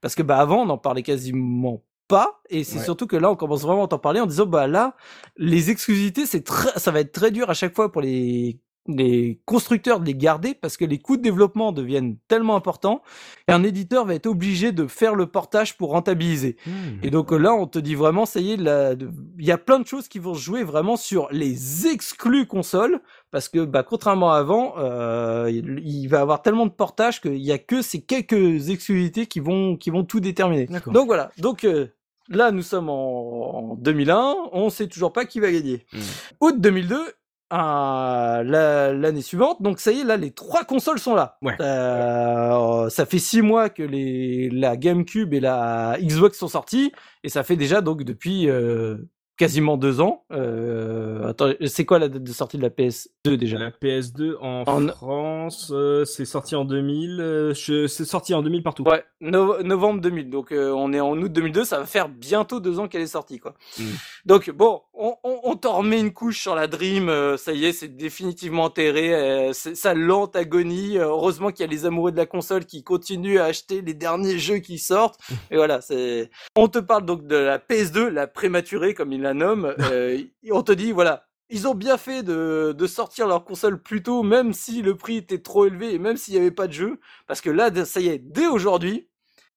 Parce 0.00 0.16
que 0.16 0.22
bah 0.22 0.38
avant, 0.38 0.62
on 0.62 0.68
en 0.70 0.78
parlait 0.78 1.04
quasiment 1.04 1.84
pas 2.08 2.42
et 2.50 2.64
c'est 2.64 2.78
ouais. 2.78 2.84
surtout 2.84 3.06
que 3.06 3.16
là 3.16 3.30
on 3.30 3.36
commence 3.36 3.62
vraiment 3.62 3.84
à 3.84 3.88
t'en 3.88 3.98
parler 3.98 4.20
en 4.20 4.26
disant 4.26 4.46
bah 4.46 4.66
là 4.66 4.96
les 5.36 5.70
exclusivités 5.70 6.26
c'est 6.26 6.42
très 6.44 6.78
ça 6.78 6.90
va 6.90 7.00
être 7.00 7.12
très 7.12 7.30
dur 7.30 7.50
à 7.50 7.54
chaque 7.54 7.74
fois 7.74 7.90
pour 7.92 8.02
les 8.02 8.60
les 8.86 9.40
constructeurs 9.46 10.00
de 10.00 10.04
les 10.04 10.14
garder 10.14 10.54
parce 10.54 10.76
que 10.76 10.84
les 10.84 10.98
coûts 10.98 11.16
de 11.16 11.22
développement 11.22 11.72
deviennent 11.72 12.16
tellement 12.28 12.56
importants 12.56 13.02
et 13.48 13.52
un 13.52 13.62
éditeur 13.62 14.04
va 14.04 14.14
être 14.14 14.26
obligé 14.26 14.72
de 14.72 14.86
faire 14.86 15.14
le 15.14 15.26
portage 15.26 15.76
pour 15.76 15.90
rentabiliser. 15.90 16.56
Mmh. 16.66 16.70
Et 17.02 17.10
donc 17.10 17.32
là, 17.32 17.54
on 17.54 17.66
te 17.66 17.78
dit 17.78 17.94
vraiment, 17.94 18.26
ça 18.26 18.40
y 18.40 18.52
est, 18.52 18.58
il 18.58 19.44
y 19.44 19.50
a 19.50 19.58
plein 19.58 19.78
de 19.78 19.86
choses 19.86 20.08
qui 20.08 20.18
vont 20.18 20.34
jouer 20.34 20.64
vraiment 20.64 20.96
sur 20.96 21.28
les 21.30 21.86
exclus 21.86 22.46
consoles 22.46 23.00
parce 23.30 23.48
que 23.48 23.64
bah, 23.64 23.82
contrairement 23.82 24.32
à 24.32 24.38
avant, 24.38 24.74
euh, 24.78 25.50
il, 25.50 25.80
il 25.82 26.06
va 26.08 26.20
avoir 26.20 26.42
tellement 26.42 26.66
de 26.66 26.72
portage 26.72 27.20
qu'il 27.20 27.36
y 27.36 27.52
a 27.52 27.58
que 27.58 27.80
ces 27.80 28.02
quelques 28.02 28.68
exclusivités 28.68 29.26
qui 29.26 29.40
vont 29.40 29.76
qui 29.76 29.90
vont 29.90 30.04
tout 30.04 30.20
déterminer. 30.20 30.66
Donc 30.86 31.06
voilà. 31.06 31.30
Donc 31.38 31.64
euh, 31.64 31.88
Là, 32.28 32.52
nous 32.52 32.62
sommes 32.62 32.88
en, 32.88 33.72
en 33.72 33.74
2001, 33.74 34.34
on 34.52 34.70
sait 34.70 34.86
toujours 34.86 35.12
pas 35.12 35.26
qui 35.26 35.40
va 35.40 35.52
gagner. 35.52 35.84
Mmh. 35.92 35.98
Août 36.40 36.54
2002, 36.58 37.12
l'année 37.50 39.22
suivante. 39.22 39.62
Donc 39.62 39.80
ça 39.80 39.92
y 39.92 40.00
est, 40.00 40.04
là, 40.04 40.16
les 40.16 40.32
trois 40.32 40.64
consoles 40.64 40.98
sont 40.98 41.14
là. 41.14 41.38
Ouais. 41.42 41.54
Euh, 41.60 42.88
ça 42.90 43.06
fait 43.06 43.18
six 43.18 43.42
mois 43.42 43.68
que 43.68 43.82
les 43.82 44.50
la 44.50 44.76
GameCube 44.76 45.34
et 45.34 45.40
la 45.40 45.96
Xbox 46.00 46.38
sont 46.38 46.48
sorties, 46.48 46.92
et 47.22 47.28
ça 47.28 47.42
fait 47.44 47.56
déjà 47.56 47.80
donc 47.80 48.02
depuis 48.02 48.48
euh, 48.48 48.96
quasiment 49.36 49.76
deux 49.76 50.00
ans. 50.00 50.24
Euh, 50.32 51.28
attends, 51.28 51.50
c'est 51.66 51.84
quoi 51.84 51.98
la 51.98 52.08
date 52.08 52.22
de 52.22 52.32
sortie 52.32 52.56
de 52.56 52.62
la 52.62 52.70
PS2 52.70 53.34
déjà? 53.36 53.58
La 53.58 53.70
PS2 53.70 54.36
en, 54.40 54.64
en... 54.66 54.88
France, 54.88 55.70
euh, 55.72 56.04
c'est 56.04 56.24
sorti 56.24 56.54
en 56.54 56.64
2000. 56.64 57.20
Euh, 57.20 57.54
c'est 57.54 58.04
sorti 58.04 58.34
en 58.34 58.42
2000 58.42 58.62
partout. 58.62 58.84
Ouais, 58.84 59.04
no 59.20 59.62
novembre 59.62 60.00
2000. 60.00 60.30
Donc 60.30 60.52
on 60.52 60.92
est 60.92 61.00
en 61.00 61.16
août 61.16 61.32
2002, 61.32 61.64
ça 61.64 61.78
va 61.78 61.86
faire 61.86 62.08
bientôt 62.08 62.60
deux 62.60 62.78
ans 62.78 62.88
qu'elle 62.88 63.02
est 63.02 63.06
sortie 63.06 63.38
quoi. 63.38 63.54
Mm. 63.78 63.84
Donc 64.26 64.50
bon, 64.50 64.82
on, 64.92 65.16
on, 65.24 65.40
on 65.42 65.56
t'en 65.56 65.78
remet 65.78 66.00
une 66.00 66.12
couche 66.12 66.40
sur 66.40 66.54
la 66.54 66.66
Dream. 66.66 67.10
Ça 67.36 67.52
y 67.52 67.64
est, 67.64 67.72
c'est 67.72 67.88
définitivement 67.88 68.64
enterré. 68.64 69.52
Sa 69.52 69.94
lente 69.94 70.36
agonie. 70.36 70.98
heureusement 70.98 71.50
qu'il 71.50 71.60
y 71.60 71.68
a 71.68 71.70
les 71.70 71.86
amoureux 71.86 72.12
de 72.12 72.16
la 72.16 72.26
console 72.26 72.64
qui 72.64 72.84
continuent 72.84 73.38
à 73.40 73.46
acheter 73.46 73.82
les 73.82 73.94
derniers 73.94 74.38
jeux 74.38 74.58
qui 74.58 74.78
sortent. 74.78 75.18
Et 75.50 75.56
voilà, 75.56 75.80
c'est. 75.80 76.30
On 76.56 76.68
te 76.68 76.78
parle 76.78 77.04
donc 77.04 77.26
de 77.26 77.36
la 77.36 77.58
PS2, 77.58 78.08
la 78.08 78.26
prématurée 78.26 78.94
comme 78.94 79.12
il 79.12 79.23
la 79.24 79.34
nomme. 79.34 79.74
Euh, 79.90 80.22
on 80.52 80.62
te 80.62 80.72
dit 80.72 80.92
voilà, 80.92 81.26
ils 81.50 81.66
ont 81.66 81.74
bien 81.74 81.96
fait 81.98 82.22
de, 82.22 82.74
de 82.76 82.86
sortir 82.86 83.26
leur 83.26 83.44
console 83.44 83.82
plus 83.82 84.02
tôt, 84.02 84.22
même 84.22 84.52
si 84.52 84.82
le 84.82 84.96
prix 84.96 85.16
était 85.16 85.42
trop 85.42 85.66
élevé 85.66 85.94
et 85.94 85.98
même 85.98 86.16
s'il 86.16 86.34
n'y 86.34 86.40
avait 86.40 86.50
pas 86.50 86.68
de 86.68 86.72
jeu, 86.72 87.00
parce 87.26 87.40
que 87.40 87.50
là, 87.50 87.70
ça 87.84 88.00
y 88.00 88.08
est, 88.08 88.18
dès 88.18 88.46
aujourd'hui, 88.46 89.08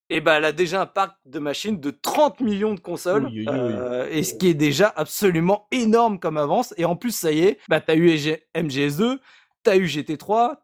et 0.10 0.18
eh 0.18 0.22
ben, 0.22 0.36
elle 0.36 0.46
a 0.46 0.54
déjà 0.54 0.82
un 0.82 0.86
parc 0.86 1.18
de 1.26 1.38
machines 1.38 1.82
de 1.82 1.92
30 1.92 2.40
millions 2.40 2.74
de 2.74 2.80
consoles, 2.80 3.26
oui, 3.26 3.46
oui, 3.46 3.46
oui. 3.46 3.74
Euh, 3.74 4.08
et 4.10 4.24
ce 4.24 4.36
qui 4.36 4.48
est 4.48 4.54
déjà 4.54 4.94
absolument 4.96 5.68
énorme 5.72 6.18
comme 6.18 6.38
avance. 6.38 6.74
Et 6.78 6.86
en 6.86 6.96
plus, 6.96 7.12
ça 7.12 7.34
y 7.34 7.40
est, 7.40 7.60
bah, 7.68 7.82
t'as 7.82 7.96
eu 7.96 8.08
MGS2, 8.56 9.20
t'as 9.64 9.76
eu 9.76 9.84
GT3, 9.84 10.56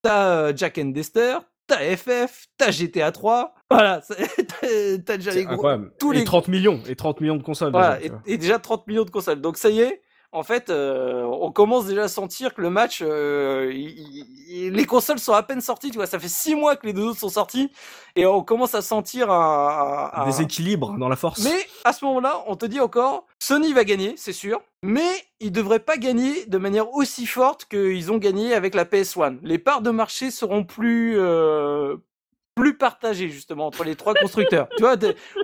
t'as 0.00 0.28
euh, 0.30 0.52
Jack 0.56 0.78
and 0.78 0.86
Dexter, 0.86 1.36
t'as 1.68 1.96
FF, 1.96 2.46
t'as 2.56 2.72
GTA 2.72 3.12
3, 3.12 3.54
voilà, 3.70 4.00
t'as 5.06 5.16
déjà 5.16 5.30
les 5.30 5.44
gros, 5.44 5.68
tous 5.98 6.10
les 6.10 6.22
et 6.22 6.24
30 6.24 6.48
millions 6.48 6.80
et 6.88 6.96
30 6.96 7.20
millions 7.20 7.36
de 7.36 7.42
consoles. 7.42 7.70
Voilà, 7.70 7.98
déjà, 7.98 8.14
et, 8.26 8.32
et, 8.32 8.38
déjà 8.38 8.58
30 8.58 8.86
millions 8.88 9.04
de 9.04 9.10
consoles. 9.10 9.40
Donc 9.40 9.56
ça 9.56 9.68
y 9.68 9.80
est, 9.80 10.02
en 10.32 10.42
fait, 10.42 10.68
euh, 10.68 11.22
on 11.24 11.50
commence 11.50 11.86
déjà 11.86 12.04
à 12.04 12.08
sentir 12.08 12.54
que 12.54 12.60
le 12.60 12.68
match, 12.68 13.02
euh, 13.02 13.72
il, 13.74 14.26
il, 14.48 14.72
les 14.72 14.84
consoles 14.84 15.18
sont 15.18 15.32
à 15.32 15.42
peine 15.42 15.62
sorties, 15.62 15.90
tu 15.90 15.96
vois. 15.96 16.06
Ça 16.06 16.18
fait 16.18 16.28
six 16.28 16.54
mois 16.54 16.76
que 16.76 16.86
les 16.86 16.92
deux 16.92 17.04
autres 17.04 17.20
sont 17.20 17.30
sortis, 17.30 17.70
et 18.14 18.26
on 18.26 18.42
commence 18.42 18.74
à 18.74 18.82
sentir 18.82 19.30
un, 19.30 20.10
un 20.12 20.26
déséquilibre 20.26 20.96
dans 20.98 21.08
la 21.08 21.16
force. 21.16 21.42
Mais 21.44 21.66
à 21.84 21.92
ce 21.92 22.04
moment-là, 22.04 22.44
on 22.46 22.56
te 22.56 22.66
dit 22.66 22.80
encore, 22.80 23.26
Sony 23.38 23.72
va 23.72 23.84
gagner, 23.84 24.14
c'est 24.16 24.34
sûr, 24.34 24.60
mais 24.82 25.08
ils 25.40 25.52
devraient 25.52 25.78
pas 25.78 25.96
gagner 25.96 26.44
de 26.46 26.58
manière 26.58 26.92
aussi 26.92 27.24
forte 27.24 27.64
qu'ils 27.64 28.12
ont 28.12 28.18
gagné 28.18 28.54
avec 28.54 28.74
la 28.74 28.84
PS1. 28.84 29.38
Les 29.42 29.58
parts 29.58 29.82
de 29.82 29.90
marché 29.90 30.30
seront 30.30 30.64
plus 30.64 31.18
euh, 31.18 31.96
plus 32.58 32.76
partagé 32.76 33.28
justement 33.28 33.66
entre 33.66 33.84
les 33.84 33.94
trois 33.94 34.14
constructeurs. 34.14 34.68
tu 34.76 34.82
vois, 34.82 34.96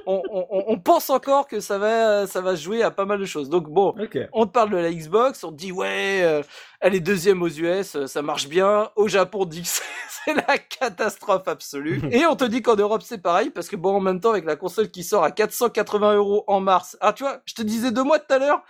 on, 0.06 0.20
on, 0.30 0.64
on, 0.66 0.78
pense 0.78 1.10
encore 1.10 1.46
que 1.46 1.60
ça 1.60 1.78
va, 1.78 2.26
ça 2.26 2.40
va 2.40 2.56
jouer 2.56 2.82
à 2.82 2.90
pas 2.90 3.04
mal 3.04 3.20
de 3.20 3.24
choses. 3.24 3.48
Donc 3.48 3.70
bon, 3.70 3.94
okay. 4.00 4.26
on 4.32 4.46
te 4.46 4.50
parle 4.50 4.70
de 4.70 4.76
la 4.76 4.92
Xbox, 4.92 5.44
on 5.44 5.52
te 5.52 5.56
dit 5.56 5.70
ouais, 5.70 6.22
euh, 6.24 6.42
elle 6.80 6.94
est 6.94 7.00
deuxième 7.00 7.40
aux 7.42 7.48
US, 7.48 8.04
ça 8.06 8.22
marche 8.22 8.48
bien. 8.48 8.90
Au 8.96 9.06
Japon, 9.06 9.42
on 9.42 9.44
dit 9.44 9.62
que 9.62 9.68
c'est 9.68 10.34
la 10.48 10.58
catastrophe 10.58 11.46
absolue. 11.46 12.02
Et 12.10 12.26
on 12.26 12.34
te 12.34 12.44
dit 12.44 12.62
qu'en 12.62 12.76
Europe 12.76 13.02
c'est 13.04 13.22
pareil 13.22 13.50
parce 13.50 13.68
que 13.68 13.76
bon, 13.76 13.94
en 13.94 14.00
même 14.00 14.18
temps 14.18 14.30
avec 14.30 14.44
la 14.44 14.56
console 14.56 14.90
qui 14.90 15.04
sort 15.04 15.22
à 15.22 15.30
480 15.30 16.16
euros 16.16 16.42
en 16.48 16.58
mars. 16.58 16.96
Ah 17.00 17.12
tu 17.12 17.22
vois, 17.22 17.38
je 17.44 17.54
te 17.54 17.62
disais 17.62 17.92
deux 17.92 18.04
mois 18.04 18.18
tout 18.18 18.34
à 18.34 18.38
l'heure. 18.38 18.62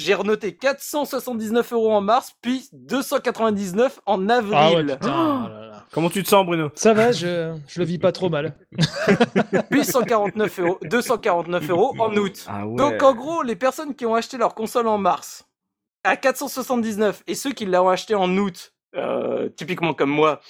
J'ai 0.00 0.14
renoté 0.14 0.56
479 0.56 1.74
euros 1.74 1.92
en 1.92 2.00
mars, 2.00 2.34
puis 2.40 2.70
299 2.72 4.00
en 4.06 4.30
avril. 4.30 4.54
Ah 4.56 4.72
ouais, 4.72 4.82
putain, 4.82 5.44
oh 5.44 5.48
là. 5.48 5.84
Comment 5.92 6.08
tu 6.08 6.22
te 6.22 6.28
sens, 6.28 6.46
Bruno? 6.46 6.70
Ça 6.74 6.94
va, 6.94 7.12
je, 7.12 7.54
je 7.66 7.78
le 7.78 7.84
vis 7.84 7.98
pas 7.98 8.10
trop 8.10 8.30
mal. 8.30 8.56
puis 9.70 9.84
149 9.84 10.60
euros, 10.60 10.78
249 10.84 11.68
euros 11.70 11.94
en 11.98 12.16
août. 12.16 12.46
Ah 12.48 12.66
ouais. 12.66 12.76
Donc 12.76 13.02
en 13.02 13.14
gros, 13.14 13.42
les 13.42 13.56
personnes 13.56 13.94
qui 13.94 14.06
ont 14.06 14.14
acheté 14.14 14.38
leur 14.38 14.54
console 14.54 14.88
en 14.88 14.96
mars 14.96 15.44
à 16.02 16.16
479 16.16 17.22
et 17.26 17.34
ceux 17.34 17.52
qui 17.52 17.66
l'ont 17.66 17.90
acheté 17.90 18.14
en 18.14 18.34
août, 18.38 18.72
euh, 18.96 19.50
typiquement 19.50 19.92
comme 19.92 20.10
moi, 20.10 20.40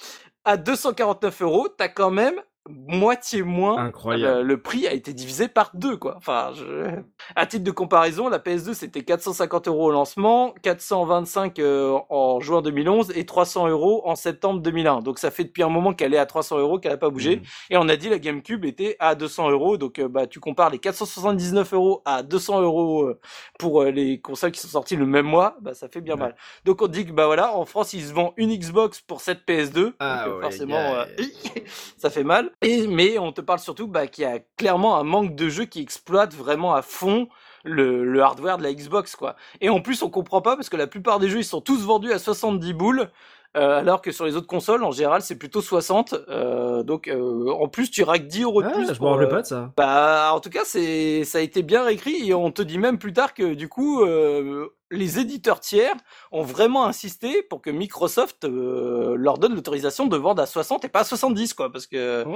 à 0.45 0.55
249 0.55 1.41
euros, 1.41 1.67
t'as 1.67 1.89
quand 1.89 2.11
même 2.11 2.35
moitié 2.69 3.41
moins. 3.41 3.77
Incroyable. 3.77 4.41
Le, 4.41 4.43
le, 4.43 4.61
prix 4.61 4.87
a 4.87 4.93
été 4.93 5.13
divisé 5.13 5.47
par 5.47 5.71
deux, 5.73 5.97
quoi. 5.97 6.15
Enfin, 6.17 6.51
je... 6.53 7.01
à 7.35 7.45
titre 7.45 7.63
de 7.63 7.71
comparaison, 7.71 8.29
la 8.29 8.37
PS2 8.37 8.73
c'était 8.73 9.01
450 9.01 9.67
euros 9.67 9.87
au 9.87 9.91
lancement, 9.91 10.53
425 10.61 11.57
euh, 11.59 11.97
en 12.09 12.39
juin 12.39 12.61
2011 12.61 13.13
et 13.15 13.25
300 13.25 13.67
euros 13.67 14.03
en 14.05 14.15
septembre 14.15 14.61
2001. 14.61 15.01
Donc 15.01 15.17
ça 15.17 15.31
fait 15.31 15.43
depuis 15.43 15.63
un 15.63 15.69
moment 15.69 15.93
qu'elle 15.93 16.13
est 16.13 16.19
à 16.19 16.27
300 16.27 16.59
euros, 16.59 16.79
qu'elle 16.79 16.91
n'a 16.91 16.97
pas 16.97 17.09
bougé. 17.09 17.37
Mmh. 17.37 17.41
Et 17.71 17.77
on 17.77 17.89
a 17.89 17.95
dit 17.95 18.09
la 18.09 18.19
GameCube 18.19 18.63
était 18.65 18.95
à 18.99 19.15
200 19.15 19.49
euros. 19.49 19.77
Donc 19.77 19.97
euh, 19.97 20.07
bah 20.07 20.27
tu 20.27 20.39
compares 20.39 20.69
les 20.69 20.79
479 20.79 21.73
euros 21.73 22.01
à 22.05 22.21
200 22.21 22.61
euros 22.61 23.03
euh, 23.03 23.19
pour 23.57 23.83
les 23.85 24.21
consoles 24.21 24.51
qui 24.51 24.59
sont 24.59 24.67
sorties 24.67 24.95
le 24.95 25.07
même 25.07 25.25
mois, 25.25 25.57
bah 25.61 25.73
ça 25.73 25.87
fait 25.89 26.01
bien 26.01 26.13
ouais. 26.15 26.21
mal. 26.21 26.35
Donc 26.65 26.81
on 26.81 26.87
dit 26.87 27.05
que 27.05 27.11
bah 27.11 27.25
voilà, 27.25 27.55
en 27.55 27.65
France 27.65 27.93
ils 27.93 28.05
se 28.05 28.13
vendent 28.13 28.33
une 28.37 28.55
Xbox 28.55 29.01
pour 29.01 29.21
cette 29.21 29.47
PS2. 29.47 29.93
Ah, 29.99 30.25
donc, 30.25 30.35
ouais, 30.35 30.41
forcément, 30.41 30.75
yeah. 30.75 31.07
ça 31.97 32.09
fait 32.09 32.23
mal. 32.23 32.50
Mais 32.61 33.17
on 33.17 33.31
te 33.31 33.41
parle 33.41 33.59
surtout 33.59 33.87
bah, 33.87 34.07
qu'il 34.07 34.23
y 34.23 34.27
a 34.27 34.39
clairement 34.57 34.97
un 34.97 35.03
manque 35.03 35.35
de 35.35 35.49
jeux 35.49 35.65
qui 35.65 35.81
exploite 35.81 36.33
vraiment 36.33 36.73
à 36.73 36.81
fond 36.81 37.27
le, 37.63 38.03
le, 38.03 38.21
hardware 38.21 38.57
de 38.57 38.63
la 38.63 38.73
Xbox 38.73 39.15
quoi. 39.15 39.35
Et 39.61 39.69
en 39.69 39.81
plus 39.81 40.01
on 40.01 40.09
comprend 40.09 40.41
pas 40.41 40.55
parce 40.55 40.69
que 40.69 40.77
la 40.77 40.87
plupart 40.87 41.19
des 41.19 41.29
jeux 41.29 41.39
ils 41.39 41.45
sont 41.45 41.61
tous 41.61 41.83
vendus 41.85 42.11
à 42.11 42.19
70 42.19 42.73
boules 42.73 43.09
alors 43.53 44.01
que 44.01 44.11
sur 44.11 44.25
les 44.25 44.35
autres 44.35 44.47
consoles, 44.47 44.83
en 44.83 44.91
général, 44.91 45.21
c'est 45.21 45.35
plutôt 45.37 45.61
60. 45.61 46.15
Euh, 46.29 46.83
donc, 46.83 47.07
euh, 47.07 47.49
en 47.51 47.67
plus, 47.67 47.91
tu 47.91 48.03
raques 48.03 48.27
10 48.27 48.43
euros 48.43 48.61
de 48.61 48.67
Ah, 48.67 48.71
plus. 48.71 48.85
je 48.87 48.91
me 48.91 48.97
pour, 48.97 49.13
euh, 49.19 49.27
pas 49.27 49.41
de 49.41 49.47
ça. 49.47 49.73
Bah, 49.77 50.31
en 50.33 50.39
tout 50.39 50.49
cas, 50.49 50.61
c'est 50.63 51.23
ça 51.25 51.39
a 51.39 51.41
été 51.41 51.61
bien 51.63 51.87
écrit 51.87 52.29
et 52.29 52.33
on 52.33 52.51
te 52.51 52.61
dit 52.61 52.77
même 52.77 52.97
plus 52.97 53.13
tard 53.13 53.33
que 53.33 53.53
du 53.53 53.67
coup, 53.67 54.01
euh, 54.03 54.67
les 54.93 55.19
éditeurs 55.19 55.59
tiers 55.61 55.93
ont 56.33 56.43
vraiment 56.43 56.85
insisté 56.85 57.41
pour 57.43 57.61
que 57.61 57.69
Microsoft 57.69 58.43
euh, 58.43 59.15
leur 59.17 59.37
donne 59.37 59.53
l'autorisation 59.55 60.05
de 60.07 60.17
vendre 60.17 60.41
à 60.41 60.45
60 60.45 60.83
et 60.85 60.89
pas 60.89 60.99
à 61.01 61.03
70, 61.05 61.53
quoi, 61.53 61.71
parce 61.71 61.87
que 61.87 62.25
Oh, 62.27 62.35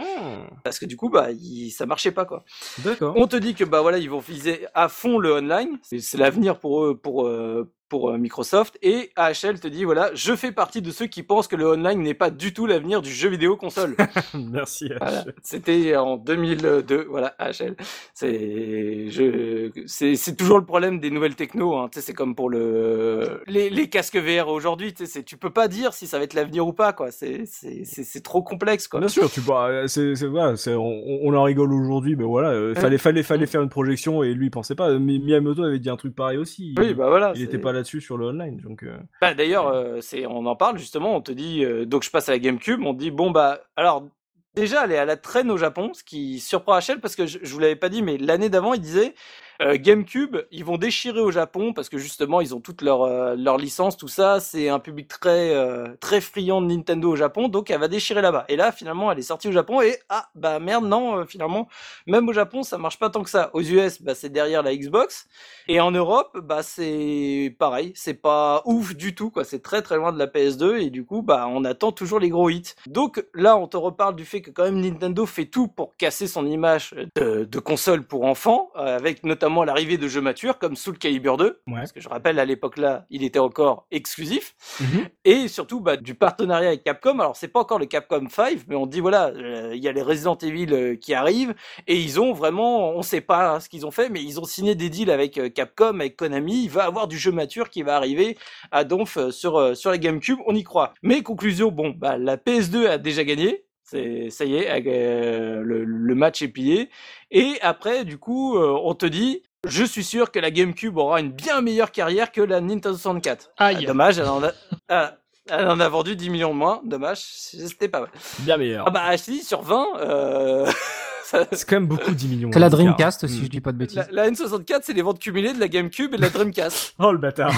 parce 0.63 0.79
que 0.79 0.85
du 0.85 0.95
coup, 0.97 1.09
bah, 1.09 1.31
il- 1.31 1.71
ça 1.71 1.85
marchait 1.85 2.11
pas, 2.11 2.25
quoi. 2.25 2.43
D'accord. 2.79 3.13
On 3.17 3.27
te 3.27 3.35
dit 3.35 3.55
que 3.55 3.63
bah 3.65 3.81
voilà, 3.81 3.97
ils 3.97 4.09
vont 4.09 4.19
viser 4.19 4.67
à 4.73 4.87
fond 4.89 5.17
le 5.17 5.33
online. 5.33 5.77
C'est- 5.81 5.99
C'est 5.99 6.17
l'avenir 6.17 6.59
pour 6.59 6.83
eux, 6.85 6.95
pour 6.97 7.25
euh, 7.27 7.69
pour 7.95 8.09
euh, 8.09 8.17
Microsoft. 8.17 8.77
Et 8.81 9.11
AHL 9.15 9.57
te 9.61 9.69
dit 9.69 9.85
voilà, 9.85 10.11
je 10.15 10.35
fais 10.35 10.51
partie 10.51 10.81
de 10.81 10.91
ceux 10.91 11.05
qui 11.07 11.23
pensent 11.23 11.47
que 11.47 11.55
le 11.55 11.65
online 11.67 12.01
n'est 12.01 12.13
pas 12.13 12.29
du 12.29 12.53
tout 12.53 12.65
l'avenir 12.65 13.01
du 13.01 13.09
jeu 13.09 13.29
vidéo 13.29 13.55
console. 13.55 13.95
Merci. 14.51 14.89
Voilà. 14.99 15.23
C'était 15.43 15.95
en 15.95 16.17
2002. 16.17 17.07
Voilà, 17.09 17.33
AHL. 17.39 17.77
C'est 18.13 19.09
je 19.09 19.69
c'est 19.85 20.15
c'est 20.17 20.35
toujours 20.35 20.57
le 20.59 20.65
problème 20.65 20.99
des 20.99 21.09
nouvelles 21.09 21.35
techno. 21.35 21.75
Hein. 21.77 21.89
C'est 21.93 22.13
comme 22.13 22.35
pour 22.35 22.49
le 22.49 23.41
les, 23.47 23.69
les 23.69 23.87
casques 23.87 24.17
VR 24.17 24.49
aujourd'hui. 24.49 24.93
Tu 24.93 25.05
sais, 25.05 25.11
c'est- 25.11 25.23
tu 25.23 25.37
peux 25.37 25.49
pas 25.51 25.67
dire 25.69 25.93
si 25.93 26.05
ça 26.05 26.17
va 26.17 26.25
être 26.25 26.33
l'avenir 26.33 26.67
ou 26.67 26.73
pas. 26.73 26.91
Quoi. 26.91 27.11
C'est 27.11 27.43
c'est 27.45 27.83
c'est 27.85 28.03
c'est 28.03 28.21
trop 28.23 28.43
complexe. 28.43 28.89
Quoi. 28.89 28.99
Bien 28.99 29.07
sûr, 29.09 29.31
tu 29.31 29.39
bah, 29.39 29.87
c'est, 29.87 30.15
c'est, 30.15 30.27
voilà, 30.27 30.57
c'est, 30.57 30.73
on, 30.73 31.01
on 31.23 31.33
en 31.33 31.43
rigole 31.43 31.71
aujourd'hui, 31.73 32.15
mais 32.17 32.25
voilà, 32.25 32.49
euh, 32.49 32.75
fallait, 32.75 32.97
fallait, 32.97 33.23
fallait 33.23 33.45
faire 33.45 33.61
une 33.61 33.69
projection 33.69 34.21
et 34.23 34.33
lui 34.33 34.47
il 34.47 34.51
pensait 34.51 34.75
pas. 34.75 34.97
Mi- 34.99 35.19
Miyamoto 35.19 35.63
avait 35.63 35.79
dit 35.79 35.89
un 35.89 35.95
truc 35.97 36.13
pareil 36.15 36.37
aussi. 36.37 36.73
Oui, 36.77 36.93
bah 36.93 37.07
voilà. 37.07 37.31
il 37.35 37.39
c'est- 37.39 37.45
était 37.45 37.57
pas 37.59 37.71
là-dessus 37.85 38.01
sur 38.01 38.17
le 38.17 38.27
online, 38.27 38.59
euh, 38.83 38.97
Bah, 39.21 39.33
d'ailleurs, 39.33 39.67
euh, 39.67 39.99
c'est, 40.01 40.25
on 40.25 40.45
en 40.45 40.55
parle 40.55 40.77
justement. 40.77 41.15
On 41.15 41.21
te 41.21 41.31
dit, 41.31 41.63
euh, 41.63 41.85
donc 41.85 42.03
je 42.03 42.09
passe 42.09 42.29
à 42.29 42.31
la 42.31 42.39
GameCube. 42.39 42.81
On 42.83 42.93
dit 42.93 43.11
bon 43.11 43.31
bah, 43.31 43.61
alors 43.75 44.07
déjà 44.55 44.85
elle 44.85 44.91
est 44.91 44.97
à 44.97 45.05
la 45.05 45.17
traîne 45.17 45.51
au 45.51 45.57
Japon, 45.57 45.91
ce 45.93 46.03
qui 46.03 46.39
surprend 46.39 46.79
HL 46.79 46.99
parce 46.99 47.15
que 47.15 47.25
je, 47.25 47.39
je 47.41 47.53
vous 47.53 47.59
l'avais 47.59 47.75
pas 47.75 47.89
dit, 47.89 48.01
mais 48.01 48.17
l'année 48.17 48.49
d'avant 48.49 48.73
il 48.73 48.81
disait 48.81 49.13
euh, 49.61 49.77
GameCube, 49.79 50.37
ils 50.51 50.65
vont 50.65 50.77
déchirer 50.77 51.19
au 51.19 51.31
Japon 51.31 51.73
parce 51.73 51.89
que 51.89 51.97
justement 51.97 52.41
ils 52.41 52.53
ont 52.53 52.59
toutes 52.59 52.81
leurs 52.81 53.03
euh, 53.03 53.35
leurs 53.35 53.57
licences, 53.57 53.97
tout 53.97 54.07
ça. 54.07 54.39
C'est 54.39 54.69
un 54.69 54.79
public 54.79 55.07
très 55.07 55.53
euh, 55.55 55.87
très 55.99 56.21
friand 56.21 56.61
de 56.61 56.67
Nintendo 56.67 57.11
au 57.11 57.15
Japon, 57.15 57.47
donc 57.47 57.69
elle 57.69 57.79
va 57.79 57.87
déchirer 57.87 58.21
là-bas. 58.21 58.45
Et 58.49 58.55
là 58.55 58.71
finalement 58.71 59.11
elle 59.11 59.19
est 59.19 59.23
sortie 59.23 59.47
au 59.47 59.51
Japon 59.51 59.81
et 59.81 59.97
ah 60.09 60.27
bah 60.35 60.59
merde 60.59 60.85
non, 60.85 61.19
euh, 61.19 61.25
finalement 61.25 61.67
même 62.07 62.27
au 62.27 62.33
Japon 62.33 62.63
ça 62.63 62.77
marche 62.77 62.99
pas 62.99 63.09
tant 63.09 63.23
que 63.23 63.29
ça. 63.29 63.49
Aux 63.53 63.61
US 63.61 64.01
bah 64.01 64.15
c'est 64.15 64.29
derrière 64.29 64.63
la 64.63 64.75
Xbox. 64.75 65.27
Et 65.67 65.79
en 65.79 65.91
Europe, 65.91 66.37
bah 66.43 66.61
c'est 66.61 67.55
pareil, 67.57 67.91
c'est 67.95 68.13
pas 68.13 68.61
ouf 68.65 68.95
du 68.95 69.15
tout 69.15 69.31
quoi, 69.31 69.43
c'est 69.43 69.61
très 69.61 69.81
très 69.81 69.97
loin 69.97 70.11
de 70.11 70.19
la 70.19 70.27
PS2 70.27 70.77
et 70.77 70.89
du 70.89 71.05
coup 71.05 71.21
bah 71.21 71.47
on 71.49 71.63
attend 71.65 71.91
toujours 71.91 72.19
les 72.19 72.29
gros 72.29 72.49
hits. 72.49 72.73
Donc 72.87 73.25
là 73.33 73.57
on 73.57 73.67
te 73.67 73.77
reparle 73.77 74.15
du 74.15 74.25
fait 74.25 74.41
que 74.41 74.51
quand 74.51 74.63
même 74.63 74.79
Nintendo 74.79 75.25
fait 75.25 75.45
tout 75.45 75.67
pour 75.67 75.95
casser 75.97 76.27
son 76.27 76.45
image 76.45 76.93
de, 77.15 77.45
de 77.45 77.59
console 77.59 78.03
pour 78.03 78.25
enfants, 78.25 78.69
euh, 78.75 78.95
avec 78.95 79.23
notamment 79.23 79.44
l'arrivée 79.65 79.97
de 79.97 80.07
jeux 80.07 80.21
matures 80.21 80.57
comme 80.59 80.75
Soul 80.75 80.97
Calibur 80.97 81.37
2, 81.37 81.45
Ouais. 81.67 81.73
parce 81.75 81.91
que 81.91 81.99
je 82.01 82.09
rappelle 82.09 82.39
à 82.39 82.45
l'époque 82.45 82.77
là 82.77 83.05
il 83.09 83.23
était 83.23 83.39
encore 83.39 83.85
exclusif, 83.91 84.55
Mhm. 84.81 85.07
et 85.25 85.47
surtout 85.47 85.79
bah, 85.81 85.97
du 85.97 86.15
partenariat 86.15 86.69
avec 86.69 86.83
Capcom. 86.83 87.19
Alors 87.19 87.35
c'est 87.35 87.47
pas 87.47 87.59
encore 87.59 87.79
le 87.79 87.85
Capcom 87.85 88.25
5, 88.29 88.59
mais 88.67 88.75
on 88.75 88.85
dit 88.85 88.99
voilà 88.99 89.27
euh, 89.27 89.71
il 89.75 89.83
y 89.83 89.87
a 89.87 89.91
les 89.91 90.01
Resident 90.01 90.37
Evil 90.37 90.67
euh, 90.73 90.95
qui 90.95 91.13
arrivent 91.13 91.53
et 91.87 91.97
ils 91.99 92.19
ont 92.19 92.33
vraiment, 92.33 92.89
on 92.91 93.01
sait 93.01 93.21
pas 93.21 93.51
hein, 93.55 93.59
ce 93.59 93.69
qu'ils 93.69 93.85
ont 93.85 93.91
fait, 93.91 94.09
mais 94.09 94.21
ils 94.23 94.39
ont 94.39 94.45
signé 94.45 94.75
des 94.75 94.89
deals 94.89 95.11
avec 95.11 95.37
euh, 95.37 95.49
Capcom, 95.49 95.99
avec 95.99 96.15
Konami. 96.15 96.63
Il 96.63 96.69
va 96.69 96.85
avoir 96.85 97.07
du 97.07 97.17
jeu 97.17 97.31
mature 97.31 97.69
qui 97.69 97.83
va 97.83 97.95
arriver 97.95 98.37
à 98.71 98.83
Donf 98.83 99.17
sur 99.31 99.75
sur 99.77 99.91
la 99.91 99.97
GameCube, 99.97 100.39
on 100.47 100.55
y 100.55 100.63
croit. 100.63 100.93
Mais 101.03 101.21
conclusion, 101.21 101.71
bon, 101.71 101.89
bah 101.95 102.17
la 102.17 102.37
PS2 102.37 102.87
a 102.87 102.97
déjà 102.97 103.23
gagné. 103.23 103.64
C'est 103.85 104.31
ça 104.31 104.45
y 104.45 104.55
est, 104.55 104.67
euh, 104.87 105.61
le, 105.63 105.83
le 105.83 106.15
match 106.15 106.41
est 106.41 106.47
plié. 106.47 106.89
Et 107.29 107.53
après, 107.61 108.03
du 108.03 108.17
coup, 108.17 108.57
euh, 108.57 108.77
on 108.83 108.95
te 108.95 109.05
dit. 109.05 109.43
Je 109.67 109.83
suis 109.83 110.03
sûr 110.03 110.31
que 110.31 110.37
la 110.37 110.51
GameCube 110.51 110.95
aura 110.97 111.19
une 111.19 111.31
bien 111.31 111.59
meilleure 111.61 111.91
carrière 111.91 112.31
que 112.31 112.41
la 112.41 112.61
Nintendo 112.61 112.95
64. 112.95 113.51
Aïe. 113.57 113.77
Ah, 113.79 113.85
dommage, 113.85 114.19
elle 114.19 114.27
en 114.27 114.43
a, 114.43 114.51
ah, 114.89 115.15
elle 115.49 115.67
en 115.67 115.79
a 115.79 115.89
vendu 115.89 116.15
10 116.15 116.29
millions 116.29 116.53
de 116.53 116.57
moins. 116.59 116.81
Dommage, 116.83 117.19
c'était 117.19 117.87
pas 117.87 118.01
mal. 118.01 118.09
Bien 118.39 118.57
meilleur. 118.57 118.85
Ah 118.87 118.91
bah, 118.91 119.15
dis, 119.15 119.43
sur 119.43 119.63
20, 119.63 119.87
euh, 120.01 120.65
ça- 121.25 121.45
C'est 121.51 121.67
quand 121.67 121.75
même 121.77 121.87
beaucoup 121.87 122.11
10 122.11 122.27
millions. 122.27 122.49
C'est 122.53 122.59
la 122.59 122.67
hein. 122.67 122.69
Dreamcast, 122.69 123.27
si 123.27 123.39
Hmm. 123.39 123.43
je 123.43 123.49
dis 123.49 123.61
pas 123.61 123.71
de 123.71 123.77
bêtises. 123.77 123.97
la, 124.11 124.23
la 124.25 124.29
N64, 124.31 124.79
c'est 124.83 124.93
les 124.93 125.01
ventes 125.01 125.19
cumulées 125.19 125.53
de 125.53 125.59
la 125.59 125.67
GameCube 125.67 126.13
et 126.13 126.17
de 126.17 126.21
la 126.21 126.29
Dreamcast. 126.29 126.93
Oh 126.99 127.11
le 127.11 127.17
bâtard. 127.17 127.51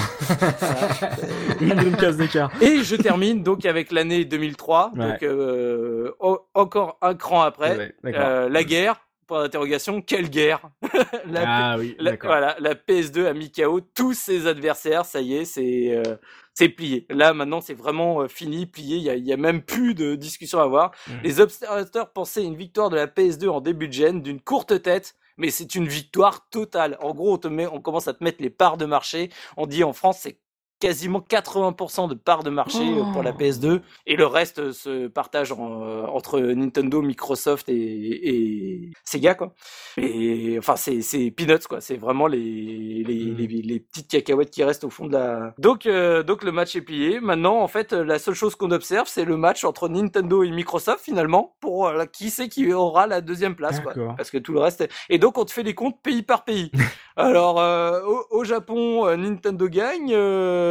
Une 1.62 1.70
Dreamcast 1.74 2.18
d'écart. 2.18 2.52
Et 2.62 2.84
je 2.84 2.96
termine 2.96 3.44
donc 3.44 3.66
avec 3.66 3.92
l'année 3.92 4.26
2003, 4.26 4.92
Ouais. 4.96 5.12
donc 5.12 5.24
euh, 5.24 6.12
o- 6.20 6.40
encore 6.54 6.98
un 7.02 7.16
cran 7.16 7.42
après, 7.42 7.78
Ouais, 8.04 8.14
euh, 8.16 8.50
la 8.50 8.64
guerre. 8.64 8.96
Point 9.28 9.44
d'interrogation, 9.44 10.02
quelle 10.02 10.30
guerre? 10.30 10.62
La, 11.30 11.44
ah 11.74 11.76
oui, 11.78 11.98
la- 12.00 12.12
d'accord. 12.12 12.30
voilà, 12.30 12.56
la 12.62 12.76
PS2 12.76 13.26
a 13.28 13.34
mis 13.34 13.52
KO 13.52 13.82
tous 13.94 14.14
ses 14.14 14.48
adversaires, 14.48 15.04
ça 15.04 15.20
y 15.20 15.36
est, 15.36 15.44
c'est 15.44 15.90
euh, 15.98 16.16
c'est 16.58 16.70
plié. 16.70 17.06
Là 17.12 17.36
maintenant, 17.36 17.62
c'est 17.62 17.76
vraiment 17.76 18.22
euh, 18.22 18.28
fini, 18.28 18.66
plié. 18.66 18.98
Il 18.98 19.04
y 19.04 19.32
a, 19.32 19.36
a 19.36 19.38
même 19.38 19.62
plus 19.62 19.94
de 19.94 20.16
discussion 20.16 20.60
à 20.60 20.64
avoir. 20.64 20.92
Mhm. 21.08 21.20
Les 21.24 21.40
observateurs 21.40 22.12
pensaient 22.12 22.44
une 22.44 22.56
victoire 22.56 22.90
de 22.90 22.96
la 22.96 23.06
PS2 23.06 23.48
en 23.48 23.62
début 23.62 23.88
de 23.88 23.94
gène, 23.94 24.24
d'une 24.24 24.42
courte 24.42 24.82
tête, 24.82 25.14
mais 25.38 25.52
c'est 25.52 25.76
une 25.76 25.88
victoire 25.88 26.50
totale. 26.50 26.98
En 27.00 27.14
gros, 27.14 27.34
on 27.34 27.38
te 27.38 27.48
met, 27.48 27.68
on 27.68 27.80
commence 27.80 28.08
à 28.08 28.16
te 28.16 28.24
mettre 28.24 28.42
les 28.42 28.50
parts 28.50 28.78
de 28.78 28.86
marché. 28.86 29.30
On 29.56 29.68
dit 29.68 29.84
en 29.84 29.94
France, 29.94 30.18
c'est 30.22 30.40
quasiment 30.80 31.20
80% 31.28 32.08
de 32.10 32.14
parts 32.14 32.44
de 32.44 32.50
marché 32.50 32.80
euh, 32.82 33.04
pour 33.14 33.24
la 33.24 33.32
PS2 33.32 33.82
et 34.06 34.16
le 34.16 34.26
reste 34.28 34.60
euh, 34.60 34.72
se 34.74 35.08
partage 35.08 35.52
en, 35.52 35.84
euh, 35.84 36.04
entre 36.06 36.40
Nintendo, 36.40 37.02
Microsoft 37.02 37.68
et, 37.70 37.74
et 37.76 38.92
Sega 39.04 39.34
quoi. 39.36 39.54
Et 39.98 40.56
enfin 40.60 40.76
c'est 40.76 41.02
c'est 41.02 41.32
peanuts 41.32 41.68
quoi, 41.68 41.82
c'est 41.82 41.98
vraiment 41.98 42.28
les 42.28 43.04
les, 43.04 43.18
Mm. 43.28 43.36
les 43.38 43.48
les 43.48 43.80
petites 43.80 44.08
cacahuètes 44.10 44.52
qui 44.52 44.64
restent 44.64 44.84
au 44.84 44.90
fond 44.90 45.08
de 45.08 45.14
la. 45.14 45.54
Donc 45.58 45.86
euh, 45.86 46.22
donc 46.24 46.44
le 46.44 46.52
match 46.52 46.76
est 46.76 46.82
plié. 46.82 47.20
Maintenant 47.20 47.60
en 47.62 47.68
fait 47.68 47.94
la 47.94 48.20
seule 48.20 48.36
chose 48.36 48.56
qu'on 48.56 48.72
observe 48.72 49.08
c'est 49.08 49.26
le 49.26 49.38
match 49.38 49.64
entre 49.64 49.90
Nintendo 49.90 50.44
et 50.44 50.52
Microsoft 50.52 51.04
finalement 51.04 51.56
pour 51.60 51.88
euh, 51.88 52.06
qui 52.06 52.30
c'est 52.30 52.50
qui 52.50 52.72
aura 52.74 53.08
la 53.08 53.22
deuxième 53.22 53.56
place 53.56 53.80
quoi. 53.80 53.94
Parce 54.16 54.30
que 54.32 54.38
tout 54.38 54.54
le 54.54 54.60
reste 54.60 54.82
est- 54.82 54.90
et 55.10 55.18
donc 55.18 55.38
on 55.38 55.46
te 55.46 55.52
fait 55.52 55.64
les 55.64 55.74
comptes 55.74 56.02
pays 56.04 56.22
par 56.24 56.44
pays. 56.44 56.72
Alors 57.16 57.60
euh, 57.60 58.02
au, 58.06 58.24
au 58.30 58.44
Japon 58.44 59.06
Nintendo 59.18 59.68
gagne, 59.68 60.14
euh, 60.14 60.67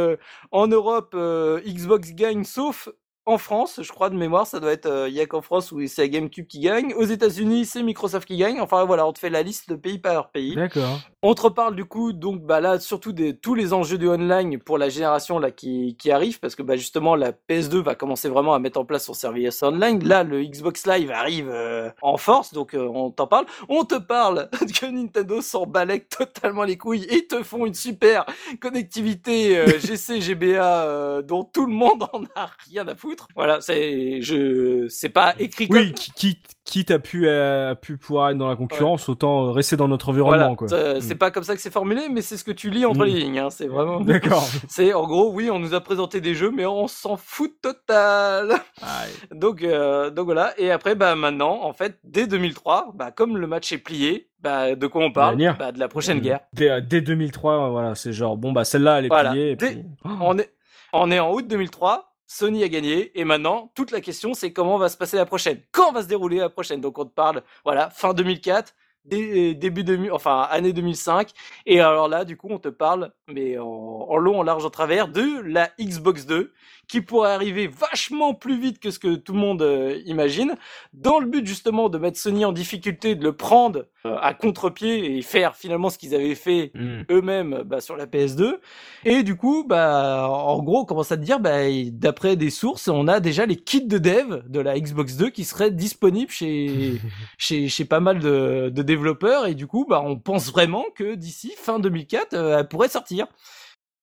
en 0.51 0.67
Europe 0.67 1.13
euh, 1.15 1.59
Xbox 1.61 2.13
gagne 2.13 2.43
sauf 2.43 2.89
en 3.27 3.37
France, 3.37 3.81
je 3.83 3.91
crois 3.91 4.09
de 4.09 4.15
mémoire, 4.15 4.47
ça 4.47 4.61
doit 4.61 4.71
être 4.71 4.85
euh, 4.85 5.09
y 5.09 5.19
a 5.19 5.25
qu'en 5.25 5.41
France 5.41 5.73
où 5.73 5.85
c'est 5.85 6.03
la 6.03 6.07
GameCube 6.07 6.47
qui 6.47 6.61
gagne. 6.61 6.93
Aux 6.93 7.03
États-Unis, 7.03 7.65
c'est 7.65 7.83
Microsoft 7.83 8.25
qui 8.25 8.37
gagne. 8.37 8.61
Enfin 8.61 8.85
voilà, 8.85 9.05
on 9.05 9.11
te 9.11 9.19
fait 9.19 9.29
la 9.29 9.43
liste 9.43 9.69
de 9.69 9.75
pays 9.75 9.99
par 9.99 10.31
pays. 10.31 10.55
D'accord. 10.55 11.01
On 11.23 11.33
te 11.33 11.41
reparle 11.41 11.75
du 11.75 11.83
coup, 11.83 12.13
donc 12.13 12.43
bah 12.43 12.61
là 12.61 12.79
surtout 12.79 13.11
de 13.11 13.31
tous 13.31 13.53
les 13.53 13.73
enjeux 13.73 13.97
du 13.97 14.07
online 14.07 14.59
pour 14.59 14.77
la 14.77 14.87
génération 14.87 15.39
là 15.39 15.51
qui, 15.51 15.97
qui 15.97 16.09
arrive 16.09 16.39
parce 16.39 16.55
que 16.55 16.63
bah 16.63 16.77
justement 16.77 17.15
la 17.15 17.33
PS2 17.33 17.81
va 17.81 17.95
commencer 17.95 18.29
vraiment 18.29 18.53
à 18.53 18.59
mettre 18.59 18.79
en 18.79 18.85
place 18.85 19.03
son 19.03 19.13
service 19.13 19.61
online. 19.61 20.07
Là 20.07 20.23
le 20.23 20.43
Xbox 20.43 20.85
Live 20.87 21.11
arrive 21.11 21.49
euh, 21.49 21.89
en 22.01 22.15
force, 22.15 22.53
donc 22.53 22.75
euh, 22.75 22.87
on 22.87 23.09
t'en 23.09 23.27
parle. 23.27 23.45
On 23.67 23.83
te 23.83 23.95
parle 23.95 24.49
que 24.79 24.85
Nintendo 24.85 25.41
s'en 25.41 25.65
balèque 25.65 26.07
totalement 26.07 26.63
les 26.63 26.77
couilles 26.77 27.07
et 27.09 27.27
te 27.27 27.43
font 27.43 27.65
une 27.65 27.73
super 27.73 28.25
connectivité 28.61 29.57
euh, 29.57 29.79
GC 29.79 30.21
GBA 30.21 31.23
dont 31.23 31.43
tout 31.43 31.65
le 31.65 31.73
monde 31.73 32.03
en 32.13 32.23
a 32.35 32.47
rien 32.69 32.87
à 32.87 32.95
foutre. 32.95 33.16
Voilà, 33.35 33.61
c'est 33.61 34.21
je 34.21 34.87
c'est 34.89 35.09
pas 35.09 35.33
écrit 35.39 35.67
Oui, 35.69 35.85
comme 35.87 35.93
qui- 35.93 36.11
quitte, 36.11 36.45
quitte 36.65 36.91
à 36.91 36.99
pu, 36.99 37.29
à 37.29 37.75
pu 37.75 37.97
pouvoir 37.97 38.29
être 38.31 38.37
dans 38.37 38.49
la 38.49 38.55
concurrence, 38.55 39.07
autant 39.09 39.51
rester 39.51 39.77
dans 39.77 39.87
notre 39.87 40.09
environnement, 40.09 40.55
quoi. 40.55 40.67
ça- 40.67 40.99
C'est 41.01 41.15
pas 41.15 41.31
comme 41.31 41.43
ça 41.43 41.55
que 41.55 41.61
c'est 41.61 41.71
formulé, 41.71 42.03
mais 42.11 42.21
c'est 42.21 42.35
ce 42.37 42.43
que 42.43 42.51
tu 42.51 42.69
lis 42.69 42.85
entre 42.85 43.01
Mm. 43.01 43.05
les 43.05 43.11
lignes. 43.13 43.39
Hein. 43.39 43.49
C'est 43.49 43.67
vraiment. 43.67 43.99
D'accord. 44.01 44.43
C'est 44.67 44.93
en 44.93 45.05
gros, 45.07 45.31
oui, 45.31 45.49
on 45.49 45.59
nous 45.59 45.73
a 45.73 45.81
présenté 45.81 46.19
des 46.21 46.33
jeux, 46.35 46.51
mais 46.51 46.65
on 46.65 46.87
s'en 46.87 47.15
fout 47.17 47.51
total. 47.61 48.55
donc, 49.31 49.63
euh, 49.63 50.09
donc 50.09 50.25
voilà. 50.25 50.53
Et 50.59 50.71
après, 50.71 50.95
bah 50.95 51.15
maintenant, 51.15 51.63
en 51.63 51.73
fait, 51.73 51.97
dès 52.03 52.27
2003, 52.27 52.91
bah 52.95 53.11
comme 53.11 53.37
le 53.37 53.47
match 53.47 53.71
est 53.71 53.77
plié, 53.77 54.29
bah 54.41 54.75
de 54.75 54.87
quoi 54.87 55.03
on 55.03 55.11
parle? 55.11 55.37
Bah 55.57 55.71
de 55.71 55.79
la 55.79 55.87
prochaine 55.87 56.19
guerre. 56.19 56.41
Dès, 56.53 56.81
dès 56.81 57.01
2003, 57.01 57.69
voilà, 57.69 57.95
c'est 57.95 58.13
genre, 58.13 58.37
bon, 58.37 58.51
bah, 58.51 58.63
celle-là, 58.65 58.99
elle 58.99 59.05
est 59.05 59.09
Voilà. 59.09 59.31
pliée. 59.31 59.51
et 59.51 59.55
Dès- 59.55 59.67
puis- 59.67 59.83
On 60.21 60.37
est, 60.37 60.51
on 60.93 61.11
est 61.11 61.19
en 61.19 61.31
août 61.33 61.45
2003. 61.47 62.06
Sony 62.27 62.63
a 62.63 62.67
gagné 62.67 63.17
et 63.19 63.23
maintenant 63.23 63.71
toute 63.73 63.91
la 63.91 64.01
question 64.01 64.33
c'est 64.33 64.53
comment 64.53 64.77
va 64.77 64.89
se 64.89 64.97
passer 64.97 65.17
la 65.17 65.25
prochaine. 65.25 65.61
Quand 65.71 65.91
va 65.91 66.03
se 66.03 66.07
dérouler 66.07 66.37
la 66.37 66.49
prochaine? 66.49 66.81
Donc 66.81 66.99
on 66.99 67.05
te 67.05 67.13
parle 67.13 67.41
voilà 67.63 67.89
fin 67.89 68.13
2004, 68.13 68.75
début 69.07 69.83
de, 69.83 70.11
enfin 70.11 70.41
année 70.49 70.73
2005. 70.73 71.31
Et 71.65 71.79
alors 71.79 72.07
là, 72.07 72.25
du 72.25 72.37
coup, 72.37 72.47
on 72.49 72.59
te 72.59 72.67
parle, 72.67 73.11
mais 73.27 73.57
en 73.57 74.17
long, 74.17 74.39
en 74.39 74.43
large, 74.43 74.65
en 74.65 74.69
travers, 74.69 75.07
de 75.07 75.41
la 75.41 75.71
Xbox 75.79 76.25
2 76.25 76.53
qui 76.87 77.01
pourrait 77.01 77.31
arriver 77.31 77.67
vachement 77.67 78.33
plus 78.33 78.59
vite 78.59 78.79
que 78.79 78.91
ce 78.91 78.99
que 78.99 79.15
tout 79.15 79.33
le 79.33 79.39
monde 79.39 79.61
euh, 79.61 80.01
imagine, 80.05 80.55
dans 80.93 81.19
le 81.19 81.25
but 81.25 81.45
justement 81.45 81.89
de 81.89 81.97
mettre 81.97 82.17
Sony 82.17 82.45
en 82.45 82.51
difficulté, 82.51 83.15
de 83.15 83.23
le 83.23 83.33
prendre 83.33 83.85
euh, 84.05 84.15
à 84.21 84.33
contre-pied 84.33 85.17
et 85.17 85.21
faire 85.21 85.55
finalement 85.55 85.89
ce 85.89 85.97
qu'ils 85.97 86.15
avaient 86.15 86.35
fait 86.35 86.71
mm. 86.73 87.01
eux-mêmes 87.11 87.63
bah, 87.65 87.81
sur 87.81 87.97
la 87.97 88.05
PS2. 88.05 88.55
Et 89.03 89.23
du 89.23 89.35
coup, 89.35 89.65
bah, 89.67 90.27
en 90.29 90.61
gros, 90.63 90.81
on 90.81 90.85
commence 90.85 91.11
à 91.11 91.17
te 91.17 91.23
dire, 91.23 91.39
bah, 91.39 91.69
d'après 91.91 92.35
des 92.35 92.49
sources, 92.49 92.87
on 92.87 93.07
a 93.07 93.19
déjà 93.19 93.45
les 93.45 93.57
kits 93.57 93.85
de 93.85 93.97
dev 93.97 94.43
de 94.47 94.59
la 94.59 94.79
Xbox 94.79 95.17
2 95.17 95.29
qui 95.29 95.43
seraient 95.43 95.71
disponibles 95.71 96.31
chez, 96.31 97.01
chez, 97.37 97.67
chez 97.67 97.85
pas 97.85 97.99
mal 97.99 98.19
de, 98.19 98.71
de 98.73 98.81
développeurs. 98.81 99.45
Et 99.47 99.55
du 99.55 99.67
coup, 99.67 99.85
bah, 99.89 100.01
on 100.05 100.17
pense 100.17 100.49
vraiment 100.51 100.85
que 100.95 101.15
d'ici 101.15 101.53
fin 101.57 101.79
2004, 101.79 102.33
euh, 102.33 102.59
elle 102.59 102.67
pourrait 102.67 102.89
sortir 102.89 103.27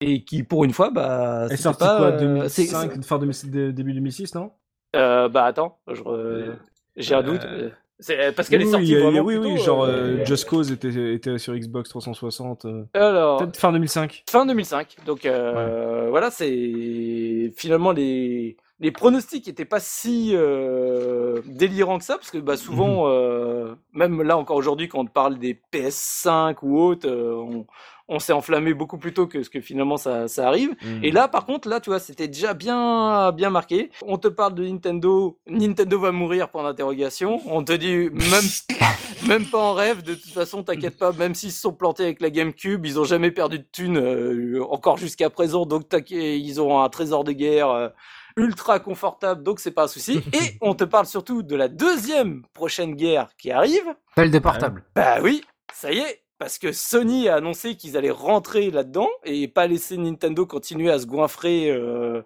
et 0.01 0.23
qui 0.23 0.43
pour 0.43 0.63
une 0.65 0.73
fois 0.73 0.89
bah 0.89 1.47
c'est 1.49 1.57
sorti 1.57 1.83
pas, 1.83 1.97
quoi 1.97 2.11
2005 2.13 2.97
euh, 2.97 3.01
fin 3.01 3.19
début 3.19 3.93
2006 3.93 4.35
non? 4.35 4.51
Euh, 4.95 5.29
bah 5.29 5.45
attends 5.45 5.79
j'ai 6.97 7.15
un 7.15 7.23
doute 7.23 7.45
euh, 7.45 8.31
parce 8.35 8.49
qu'elle 8.49 8.61
est 8.61 8.65
sortie 8.65 8.93
oui, 8.93 9.01
vraiment 9.01 9.21
oui, 9.21 9.37
oui, 9.37 9.57
genre 9.57 9.87
Just 10.25 10.49
Cause 10.49 10.69
était, 10.69 11.13
était 11.13 11.37
sur 11.37 11.55
Xbox 11.55 11.87
360. 11.87 12.67
Alors, 12.93 13.37
peut-être 13.37 13.55
fin 13.55 13.71
2005. 13.71 14.25
Fin 14.29 14.45
2005. 14.45 14.97
Donc 15.05 15.25
voilà, 15.25 16.29
c'est 16.29 17.53
finalement 17.55 17.93
les 17.93 18.57
les 18.81 18.91
pronostics 18.91 19.47
étaient 19.47 19.63
pas 19.63 19.79
si 19.79 20.35
délirants 21.45 21.97
que 21.97 22.03
ça 22.03 22.17
parce 22.17 22.31
que 22.31 22.37
bah 22.37 22.57
souvent, 22.57 23.07
mhm. 23.07 23.77
même 23.93 24.21
là 24.21 24.37
encore 24.37 24.57
aujourd'hui, 24.57 24.89
quand 24.89 24.99
on 24.99 25.05
parle 25.05 25.39
des 25.39 25.57
PS5 25.71 26.57
ou 26.63 26.77
autres, 26.77 27.09
on, 27.09 27.65
on 28.07 28.19
s'est 28.19 28.33
enflammé 28.33 28.73
beaucoup 28.73 28.97
plus 28.97 29.13
tôt 29.13 29.27
que 29.27 29.43
ce 29.43 29.49
que 29.49 29.61
finalement 29.61 29.97
ça, 29.97 30.27
ça 30.27 30.47
arrive. 30.47 30.71
Hmm. 30.81 31.03
Et 31.03 31.11
là, 31.11 31.27
par 31.27 31.45
contre, 31.45 31.67
là, 31.67 31.79
tu 31.79 31.89
vois, 31.89 31.99
c'était 31.99 32.27
déjà 32.27 32.53
bien, 32.53 33.31
bien 33.31 33.49
marqué. 33.49 33.89
On 34.03 34.17
te 34.17 34.27
parle 34.27 34.55
de 34.55 34.65
Nintendo. 34.65 35.37
Nintendo 35.47 35.99
va 35.99 36.11
mourir 36.11 36.49
pour 36.49 36.63
l'interrogation. 36.63 37.41
On 37.47 37.63
te 37.63 37.73
dit 37.73 38.09
même, 38.11 38.45
même 39.27 39.45
pas 39.45 39.59
en 39.59 39.73
rêve. 39.73 40.03
De 40.03 40.13
toute 40.13 40.31
façon, 40.31 40.63
t'inquiète 40.63 40.97
pas. 40.97 41.11
Même 41.13 41.35
s'ils 41.35 41.51
se 41.51 41.61
sont 41.61 41.73
plantés 41.73 42.03
avec 42.03 42.21
la 42.21 42.29
GameCube, 42.29 42.85
ils 42.85 42.99
ont 42.99 43.05
jamais 43.05 43.31
perdu 43.31 43.59
de 43.59 43.65
thunes 43.71 43.97
euh, 43.97 44.63
encore 44.69 44.97
jusqu'à 44.97 45.29
présent. 45.29 45.65
Donc, 45.65 45.85
ils 46.09 46.61
ont 46.61 46.81
un 46.81 46.89
trésor 46.89 47.23
de 47.23 47.31
guerre. 47.31 47.69
Euh, 47.69 47.89
ultra 48.37 48.79
confortable, 48.79 49.43
donc 49.43 49.61
c'est 49.61 49.71
pas 49.71 49.83
un 49.83 49.87
souci. 49.87 50.21
Et 50.33 50.57
on 50.61 50.75
te 50.75 50.83
parle 50.83 51.05
surtout 51.05 51.41
de 51.41 51.55
la 51.55 51.69
deuxième 51.69 52.43
prochaine 52.53 52.95
guerre 52.95 53.29
qui 53.37 53.51
arrive. 53.51 53.85
Celle 54.15 54.31
des 54.31 54.41
portables. 54.41 54.83
Bah 54.93 55.19
oui, 55.21 55.41
ça 55.73 55.91
y 55.91 55.99
est, 55.99 56.24
parce 56.37 56.57
que 56.57 56.71
Sony 56.71 57.29
a 57.29 57.35
annoncé 57.35 57.75
qu'ils 57.75 57.97
allaient 57.97 58.11
rentrer 58.11 58.71
là-dedans 58.71 59.09
et 59.23 59.47
pas 59.47 59.67
laisser 59.67 59.97
Nintendo 59.97 60.45
continuer 60.45 60.91
à 60.91 60.99
se 60.99 61.05
goinfrer 61.05 61.69
euh, 61.69 62.21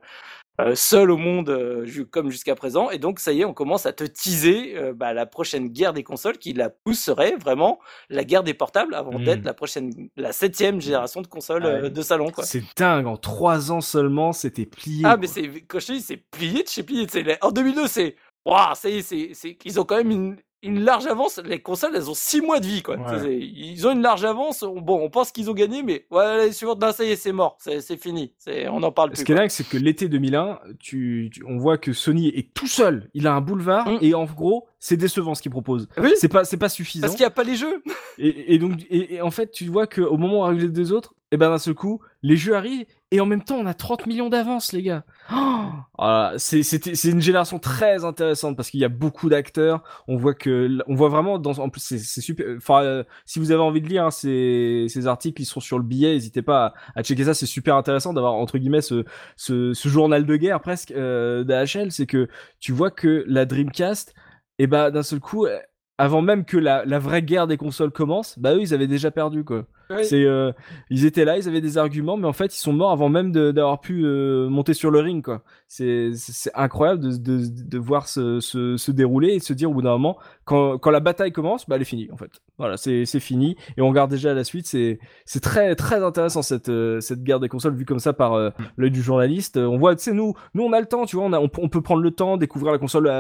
euh, 0.60 0.74
seul 0.76 1.12
au 1.12 1.18
monde 1.18 1.50
euh, 1.50 1.86
comme 2.10 2.32
jusqu'à 2.32 2.56
présent. 2.56 2.90
Et 2.90 2.98
donc 2.98 3.20
ça 3.20 3.32
y 3.34 3.42
est, 3.42 3.46
on 3.46 3.54
commence 3.54 3.86
à 3.86 3.94
te 3.94 4.04
teaser 4.04 4.76
bah, 4.96 5.14
la 5.14 5.26
prochaine 5.26 5.70
guerre 5.70 5.94
des 5.94 6.04
consoles 6.04 6.38
qui 6.38 6.54
la 6.54 6.70
pousserait 6.70 7.36
vraiment 7.38 7.80
la 8.10 8.24
guerre 8.24 8.44
des 8.44 8.56
portables 8.56 8.96
avant 8.96 9.20
d'être 9.20 9.42
hmm. 9.42 9.46
la 9.46 9.54
prochaine, 9.54 10.10
la 10.18 10.32
septième 10.32 10.82
génération 10.82 11.22
de 11.22 11.28
consoles 11.28 11.66
ah 11.66 11.90
de 11.90 12.02
salon. 12.02 12.32
C'est 12.42 12.64
dingue, 12.76 13.06
en 13.06 13.18
trois 13.18 13.72
ans 13.72 13.82
seulement, 13.82 14.34
c'était 14.34 14.66
plié. 14.66 15.04
Ah 15.06 15.18
mais 15.18 15.28
c'est, 15.28 15.48
quand 15.68 15.80
je 15.80 15.88
te 15.88 15.92
dis, 15.94 16.02
c'est 16.02 16.18
plié 16.18 16.64
de 16.64 16.68
chez 16.68 16.84
plié. 16.84 17.08
En 17.42 17.52
2002, 17.52 17.88
c'est, 17.88 18.16
waouh, 18.44 18.74
ça 18.74 18.90
y 18.90 18.98
est, 18.98 19.02
c'est, 19.02 19.32
c'est, 19.34 19.58
ils 19.64 19.80
ont 19.80 19.86
quand 19.86 19.98
même 19.98 20.12
une 20.12 20.38
une 20.64 20.82
large 20.82 21.08
avance. 21.08 21.40
Les 21.44 21.60
consoles, 21.60 21.96
elles 21.96 22.10
ont 22.10 22.16
6 22.16 22.42
mois 22.42 22.60
de 22.60 22.66
vie, 22.66 22.82
quoi. 22.82 22.98
Ils 23.30 23.88
ont 23.88 23.92
une 23.92 24.02
large 24.02 24.26
avance. 24.26 24.64
Bon, 24.64 25.02
on 25.02 25.10
pense 25.10 25.32
qu'ils 25.32 25.50
ont 25.50 25.54
gagné, 25.54 25.84
mais 25.84 26.06
ouais, 26.12 26.48
les 26.48 26.52
suivantes, 26.52 26.84
ça 26.94 27.04
y 27.04 27.12
est, 27.12 27.16
c'est 27.16 27.32
mort. 27.32 27.58
C'est 27.60 27.98
fini. 28.02 28.34
On 28.72 28.84
en 28.84 28.92
parle 28.92 29.12
plus. 29.12 29.20
Ce 29.20 29.26
qui 29.26 29.32
est 29.32 29.36
dingue, 29.36 29.50
c'est 29.50 29.68
que 29.68 29.78
l'été 29.78 30.08
2001, 30.10 30.60
tu, 30.80 31.32
on 31.48 31.58
voit 31.58 31.78
que 31.78 31.94
Sony 31.94 32.28
est 32.30 32.54
tout 32.54 32.68
seul. 32.68 33.10
Il 33.14 33.28
a 33.28 33.34
un 33.34 33.42
boulevard 33.42 33.90
mm. 33.90 33.98
et 34.02 34.14
en 34.14 34.26
gros, 34.26 34.68
c'est 34.80 34.98
décevant 34.98 35.36
ce 35.36 35.42
qu'il 35.42 35.52
propose. 35.52 35.88
Oui. 35.98 36.12
C'est 36.16 36.30
pas, 36.30 36.44
c'est 36.44 36.58
pas 36.58 36.70
suffisant. 36.70 37.02
Parce 37.02 37.16
qu'il 37.16 37.24
n'y 37.24 37.28
a 37.28 37.32
pas 37.32 37.44
les 37.44 37.56
jeux. 37.56 37.84
et, 38.18 38.54
et, 38.54 38.58
donc, 38.60 38.86
et, 38.90 39.22
en 39.22 39.32
fait, 39.32 39.52
tu 39.52 39.66
vois 39.66 39.88
qu'au 39.88 40.18
moment 40.18 40.42
où 40.42 40.44
arrivent 40.44 40.62
les 40.62 40.70
deux 40.70 40.94
autres, 40.94 41.14
et 41.32 41.38
ben 41.38 41.50
d'un 41.50 41.60
seul 41.60 41.76
coup, 41.76 42.02
les 42.24 42.38
jeux 42.38 42.56
arrivent 42.56 42.86
et 43.12 43.20
en 43.20 43.26
même 43.26 43.44
temps, 43.44 43.56
on 43.56 43.66
a 43.66 43.74
30 43.74 44.06
millions 44.06 44.30
d'avance, 44.30 44.72
les 44.72 44.84
gars. 44.84 45.04
Oh 45.32 45.48
c'est 46.38 47.06
une 47.06 47.22
génération 47.22 47.58
très 47.58 48.06
intéressante 48.06 48.56
parce 48.56 48.70
qu'il 48.70 48.80
y 48.80 48.86
a 48.86 48.90
beaucoup 48.90 49.30
d'acteurs. 49.30 49.84
On 50.08 50.16
voit 50.16 50.36
que 50.36 50.78
on 50.88 50.94
voit 50.94 51.10
vraiment 51.10 51.40
dans 51.40 51.58
en 51.60 51.70
plus 51.70 51.82
c'est 51.82 52.22
super. 52.22 52.46
Enfin, 52.58 52.84
euh, 52.84 53.04
si 53.26 53.40
vous 53.40 53.52
avez 53.52 53.62
envie 53.62 53.82
de 53.82 53.88
lire 53.88 54.06
hein, 54.06 54.12
ces, 54.12 54.86
ces 54.90 55.08
articles, 55.08 55.42
ils 55.42 55.46
sont 55.46 55.60
sur 55.60 55.80
le 55.80 55.84
billet. 55.84 56.14
N'hésitez 56.14 56.44
pas 56.44 56.74
à, 56.96 57.04
checker 57.04 57.26
ça. 57.26 57.34
C'est 57.34 57.48
super 57.48 57.76
intéressant 57.76 58.14
d'avoir 58.14 58.34
entre 58.34 58.60
guillemets 58.60 58.82
ce, 58.82 59.04
ce, 59.36 59.74
ce 59.74 59.90
journal 59.90 60.26
de 60.26 60.36
guerre 60.36 60.62
presque 60.62 60.92
euh, 60.92 61.44
d'AHL. 61.44 61.92
C'est 61.92 62.06
que 62.06 62.30
tu 62.60 62.72
vois 62.74 62.92
que 62.92 63.26
la 63.28 63.46
Dreamcast, 63.46 64.14
et 64.60 64.64
eh 64.64 64.68
ben 64.68 64.92
d'un 64.92 65.04
seul 65.04 65.20
coup, 65.20 65.48
avant 65.98 66.22
même 66.22 66.46
que 66.46 66.58
la, 66.58 66.86
la 66.86 67.00
vraie 67.00 67.24
guerre 67.24 67.48
des 67.48 67.58
consoles 67.58 67.92
commence, 67.92 68.38
bah 68.38 68.54
eux 68.56 68.62
ils 68.62 68.74
avaient 68.74 68.88
déjà 68.88 69.10
perdu 69.12 69.44
quoi. 69.44 69.66
C'est, 70.04 70.24
euh, 70.24 70.52
ils 70.92 71.06
étaient 71.06 71.26
là, 71.26 71.38
ils 71.38 71.48
avaient 71.48 71.62
des 71.62 71.80
arguments, 71.80 72.16
mais 72.16 72.28
en 72.28 72.34
fait, 72.34 72.56
ils 72.56 72.60
sont 72.60 72.74
morts 72.74 72.92
avant 72.92 73.10
même 73.10 73.32
d'avoir 73.32 73.80
pu 73.80 74.06
euh, 74.06 74.48
monter 74.48 74.76
sur 74.76 74.92
le 74.92 75.00
ring, 75.00 75.24
quoi. 75.24 75.42
C'est, 75.68 76.12
c'est 76.16 76.52
incroyable 76.56 77.02
de, 77.02 77.18
de, 77.18 77.46
de 77.48 77.78
voir 77.78 78.08
se, 78.08 78.40
se, 78.40 78.76
se, 78.78 78.92
dérouler 78.92 79.34
et 79.34 79.38
de 79.38 79.44
se 79.44 79.54
dire 79.54 79.70
au 79.70 79.74
bout 79.74 79.84
d'un 79.84 79.92
moment, 79.92 80.18
quand, 80.46 80.80
quand 80.80 80.90
la 80.90 81.00
bataille 81.00 81.32
commence, 81.32 81.68
bah, 81.68 81.76
elle 81.76 81.84
est 81.84 81.86
finie, 81.86 82.10
en 82.12 82.18
fait. 82.18 82.32
Voilà, 82.58 82.76
c'est, 82.76 83.06
c'est 83.06 83.20
fini 83.20 83.56
et 83.78 83.82
on 83.82 83.90
regarde 83.90 84.10
déjà 84.10 84.34
la 84.34 84.44
suite. 84.44 84.68
C'est, 84.68 85.00
c'est 85.26 85.42
très, 85.42 85.76
très 85.76 86.04
intéressant 86.04 86.42
cette, 86.42 86.70
euh, 86.70 87.00
cette 87.02 87.24
guerre 87.24 87.40
des 87.40 87.50
consoles 87.50 87.76
vue 87.76 87.86
comme 87.86 88.00
ça 88.00 88.14
par 88.14 88.34
euh, 88.34 88.50
mm. 88.50 88.64
l'œil 88.78 88.92
du 88.92 89.02
journaliste. 89.02 89.58
On 89.58 89.78
voit, 89.78 89.96
tu 89.96 90.04
sais, 90.04 90.14
nous, 90.14 90.34
nous, 90.56 90.64
on 90.64 90.74
a 90.74 90.80
le 90.80 90.88
temps, 90.88 91.06
tu 91.06 91.16
vois, 91.16 91.26
on, 91.26 91.34
a, 91.34 91.40
on, 91.40 91.70
peut 91.70 91.82
prendre 91.82 92.02
le 92.02 92.12
temps, 92.12 92.38
découvrir 92.38 92.72
la 92.72 92.80
console 92.80 93.12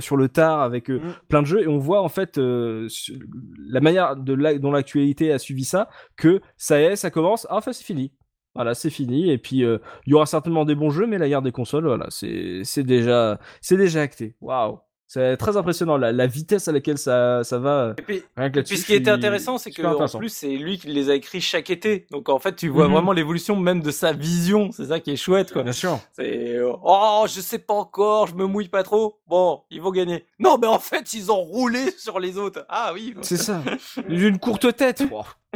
sur 0.00 0.16
le 0.16 0.28
tard 0.28 0.60
avec 0.60 0.88
mm. 0.88 1.00
plein 1.28 1.42
de 1.42 1.46
jeux 1.46 1.62
et 1.62 1.68
on 1.68 1.78
voit 1.78 2.02
en 2.02 2.08
fait 2.08 2.38
la 2.38 3.80
manière 3.80 4.16
de 4.16 4.32
la, 4.32 4.58
dont 4.58 4.70
l'actualité 4.70 5.32
a 5.32 5.38
suivi 5.38 5.64
ça 5.64 5.88
que 6.16 6.40
ça 6.56 6.80
y 6.80 6.84
est, 6.84 6.96
ça 6.96 7.10
commence. 7.10 7.46
Ah, 7.50 7.56
enfin, 7.56 7.72
c'est 7.72 7.84
fini. 7.84 8.12
Voilà, 8.54 8.74
c'est 8.74 8.90
fini. 8.90 9.30
Et 9.30 9.38
puis, 9.38 9.64
euh, 9.64 9.78
il 10.06 10.10
y 10.10 10.14
aura 10.14 10.26
certainement 10.26 10.64
des 10.64 10.74
bons 10.74 10.90
jeux, 10.90 11.06
mais 11.06 11.18
la 11.18 11.28
guerre 11.28 11.42
des 11.42 11.52
consoles, 11.52 11.86
voilà, 11.86 12.06
c'est, 12.08 12.82
déjà, 12.82 13.38
déjà 13.70 14.00
acté. 14.00 14.34
Waouh. 14.40 14.80
C'est 15.08 15.36
très 15.36 15.56
impressionnant 15.56 15.96
la, 15.96 16.10
la, 16.10 16.26
vitesse 16.26 16.66
à 16.66 16.72
laquelle 16.72 16.98
ça, 16.98 17.44
ça 17.44 17.58
va. 17.60 17.94
Et 17.96 18.02
puis, 18.02 18.22
rien 18.36 18.50
que 18.50 18.58
puis 18.58 18.76
ce 18.76 18.84
qui 18.84 18.94
était 18.94 19.10
intéressant, 19.10 19.56
c'est 19.56 19.70
que 19.70 19.82
en 19.82 20.18
plus 20.18 20.30
c'est 20.30 20.56
lui 20.56 20.78
qui 20.78 20.88
les 20.88 21.10
a 21.10 21.14
écrits 21.14 21.40
chaque 21.40 21.70
été. 21.70 22.08
Donc 22.10 22.28
en 22.28 22.40
fait, 22.40 22.56
tu 22.56 22.68
vois 22.68 22.86
mhm. 22.86 22.94
vraiment 22.94 23.12
l'évolution 23.12 23.54
même 23.54 23.82
de 23.82 23.92
sa 23.92 24.12
vision. 24.12 24.72
C'est 24.72 24.86
ça 24.86 24.98
qui 24.98 25.12
est 25.12 25.16
chouette, 25.16 25.52
quoi. 25.52 25.62
Bien 25.62 25.72
sûr. 25.72 26.00
C'est 26.12 26.58
oh, 26.60 27.24
je 27.28 27.40
sais 27.40 27.60
pas 27.60 27.74
encore, 27.74 28.26
je 28.26 28.34
me 28.34 28.46
mouille 28.46 28.68
pas 28.68 28.82
trop. 28.82 29.20
Bon, 29.28 29.62
ils 29.70 29.80
vont 29.80 29.92
gagner. 29.92 30.26
Non, 30.40 30.58
mais 30.58 30.66
en 30.66 30.80
fait, 30.80 31.14
ils 31.14 31.30
ont 31.30 31.40
roulé 31.40 31.92
sur 31.96 32.18
les 32.18 32.36
autres. 32.36 32.66
Ah 32.68 32.90
oui. 32.92 33.14
C'est 33.22 33.36
ça. 33.36 33.62
Une 34.08 34.40
courte 34.40 34.74
tête 34.74 35.04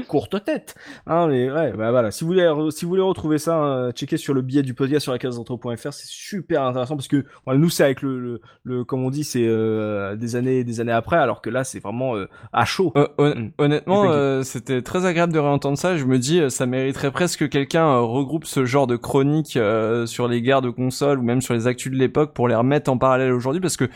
courte 0.02 0.44
tête. 0.44 0.74
Hein, 1.06 1.28
mais 1.28 1.50
ouais, 1.50 1.72
bah 1.72 1.90
voilà. 1.90 2.10
Si 2.10 2.24
vous 2.24 2.30
voulez, 2.30 2.52
si 2.70 2.84
vous 2.84 2.90
voulez 2.90 3.02
retrouver 3.02 3.38
ça, 3.38 3.56
hein, 3.56 3.92
checkez 3.92 4.16
sur 4.16 4.34
le 4.34 4.42
billet 4.42 4.62
du 4.62 4.74
podcast 4.74 5.04
sur 5.04 5.12
la 5.12 5.18
case 5.18 5.38
c'est 5.92 6.06
super 6.06 6.62
intéressant 6.62 6.96
parce 6.96 7.08
que 7.08 7.24
voilà, 7.44 7.58
nous 7.58 7.70
c'est 7.70 7.84
avec 7.84 8.02
le, 8.02 8.40
le, 8.64 8.84
comme 8.84 9.04
on 9.04 9.10
dit, 9.10 9.24
c'est 9.24 9.44
euh, 9.46 10.16
des 10.16 10.36
années, 10.36 10.64
des 10.64 10.80
années 10.80 10.92
après, 10.92 11.16
alors 11.16 11.40
que 11.40 11.50
là 11.50 11.64
c'est 11.64 11.80
vraiment 11.80 12.16
euh, 12.16 12.28
à 12.52 12.64
chaud. 12.64 12.92
Euh, 12.96 13.34
mm. 13.34 13.50
honnêtement, 13.58 14.42
c'était 14.42 14.82
très 14.82 15.06
agréable 15.06 15.32
de 15.32 15.38
réentendre 15.38 15.78
ça. 15.78 15.96
Je 15.96 16.04
me 16.04 16.18
dis, 16.18 16.42
ça 16.50 16.66
mériterait 16.66 17.10
presque 17.10 17.40
que 17.40 17.44
quelqu'un 17.44 17.98
regroupe 17.98 18.44
ce 18.44 18.64
genre 18.64 18.86
de 18.86 18.96
chronique 18.96 19.58
sur 20.06 20.28
les 20.28 20.42
guerres 20.42 20.62
de 20.62 20.70
consoles 20.70 21.18
ou 21.18 21.22
même 21.22 21.40
sur 21.40 21.54
les 21.54 21.66
actus 21.66 21.92
de 21.92 21.96
l'époque 21.96 22.34
pour 22.34 22.48
les 22.48 22.54
remettre 22.54 22.90
en 22.90 22.98
parallèle 22.98 23.32
aujourd'hui 23.32 23.60
parce 23.60 23.76
que 23.76 23.88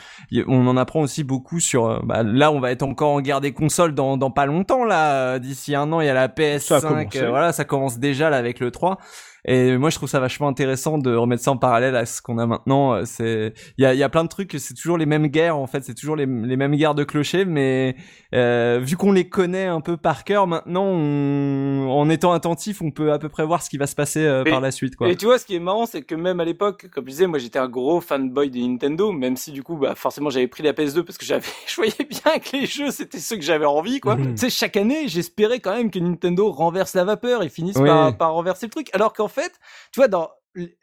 on 0.47 0.67
en 0.67 0.77
apprend 0.77 1.01
aussi 1.01 1.25
beaucoup 1.25 1.61
sur. 1.61 2.03
Bah, 2.05 2.23
là, 2.23 2.51
on 2.51 2.61
va 2.61 2.71
être 2.71 2.83
encore 2.83 3.13
en 3.13 3.21
guerre 3.21 3.41
des 3.41 3.53
consoles 3.53 3.95
dans, 3.95 4.17
dans 4.17 4.31
pas 4.31 4.47
longtemps 4.47 4.85
là, 4.85 5.39
d'ici 5.39 5.75
un 5.75 5.93
an 5.93 5.94
il 6.01 6.07
y 6.07 6.11
a 6.11 6.15
la 6.15 6.29
PS5, 6.29 7.17
euh, 7.17 7.29
voilà, 7.29 7.53
ça 7.53 7.65
commence 7.65 7.99
déjà 7.99 8.31
là 8.31 8.37
avec 8.37 8.61
le 8.61 8.71
3. 8.71 8.99
Et 9.47 9.77
moi, 9.77 9.91
je 9.91 9.97
trouve 9.97 10.09
ça 10.09 10.21
vachement 10.21 10.49
intéressant 10.49 10.99
de 10.99 11.15
remettre 11.15 11.43
ça 11.43 11.51
en 11.51 11.57
parallèle 11.57 11.97
à 11.97 12.07
ce 12.07 12.23
qu'on 12.23 12.39
a 12.39 12.47
maintenant. 12.47 13.05
C'est, 13.05 13.53
il 13.79 13.83
y 13.83 13.87
a, 13.87 13.95
y 13.95 14.03
a 14.03 14.09
plein 14.09 14.25
de 14.25 14.29
trucs, 14.29 14.57
c'est 14.59 14.75
toujours 14.75 14.99
les 14.99 15.07
mêmes 15.07 15.27
guerres 15.27 15.57
en 15.57 15.67
fait, 15.67 15.85
c'est 15.85 15.95
toujours 15.95 16.17
les, 16.17 16.27
les 16.27 16.57
mêmes 16.57 16.75
guerres 16.77 16.95
de 16.95 17.05
clochers, 17.05 17.45
mais 17.45 17.97
euh, 18.35 18.81
vu 18.83 18.97
qu'on 18.97 19.13
les 19.13 19.29
connaît 19.29 19.67
un 19.67 19.81
peu 19.81 19.97
par 19.97 20.25
cœur 20.25 20.47
maintenant, 20.47 20.85
en 20.85 22.09
étant 22.11 22.33
attentif, 22.33 22.83
on 22.83 22.91
peut 22.91 23.13
à 23.13 23.19
peu 23.19 23.29
près 23.29 23.45
voir 23.45 23.63
ce 23.63 23.71
qui 23.71 23.79
va 23.79 23.87
se 23.87 23.95
passer 23.95 24.25
euh, 24.25 24.45
par 24.45 24.61
la 24.61 24.71
suite. 24.71 24.97
Quoi. 24.97 25.09
Et 25.09 25.17
tu 25.17 25.27
vois, 25.27 25.39
ce 25.39 25.47
qui 25.47 25.55
est 25.55 25.61
marrant, 25.61 25.87
c'est 25.87 26.03
que 26.03 26.15
même 26.15 26.41
à 26.41 26.45
l'époque, 26.45 26.89
comme 26.93 27.05
je 27.05 27.11
disais, 27.11 27.27
moi 27.27 27.39
j'étais 27.39 27.59
un 27.59 27.69
gros 27.69 28.01
fanboy 28.01 28.51
de 28.51 28.59
Nintendo, 28.59 29.13
même 29.13 29.37
si 29.37 29.53
du 29.53 29.63
coup, 29.63 29.77
bah 29.77 29.95
forcément, 29.95 30.31
j'avais 30.31 30.49
pris 30.49 30.63
la 30.63 30.73
PS2 30.73 31.03
parce 31.03 31.19
que 31.19 31.25
j'avais, 31.25 31.47
je 31.67 31.77
voyais 31.77 31.93
bien 31.99 32.39
que 32.39 32.57
les 32.57 32.67
jeux 32.67 32.91
c'était 32.91 33.19
ceux 33.19 33.37
que 33.37 33.43
j'avais 33.43 33.67
envie, 33.67 34.01
quoi. 34.01 34.17
Mhm. 34.17 34.35
Tu 34.35 34.39
sais, 34.39 34.51
chaque 34.51 34.77
année, 34.77 35.09
j'espérais 35.09 35.61
quand 35.61 35.75
même 35.75 35.91
que 35.91 35.99
Nintendo 35.99 36.51
renverse 36.51 36.95
la 36.95 37.05
vapeur 37.05 37.43
et 37.43 37.49
finisse 37.49 37.79
par, 37.79 38.17
par 38.17 38.33
renverser 38.33 38.67
le 38.67 38.71
truc, 38.71 38.91
alors 38.93 39.13
qu'en 39.13 39.29
fait, 39.35 39.53
tu 39.93 40.01
vois, 40.01 40.09
dans 40.09 40.31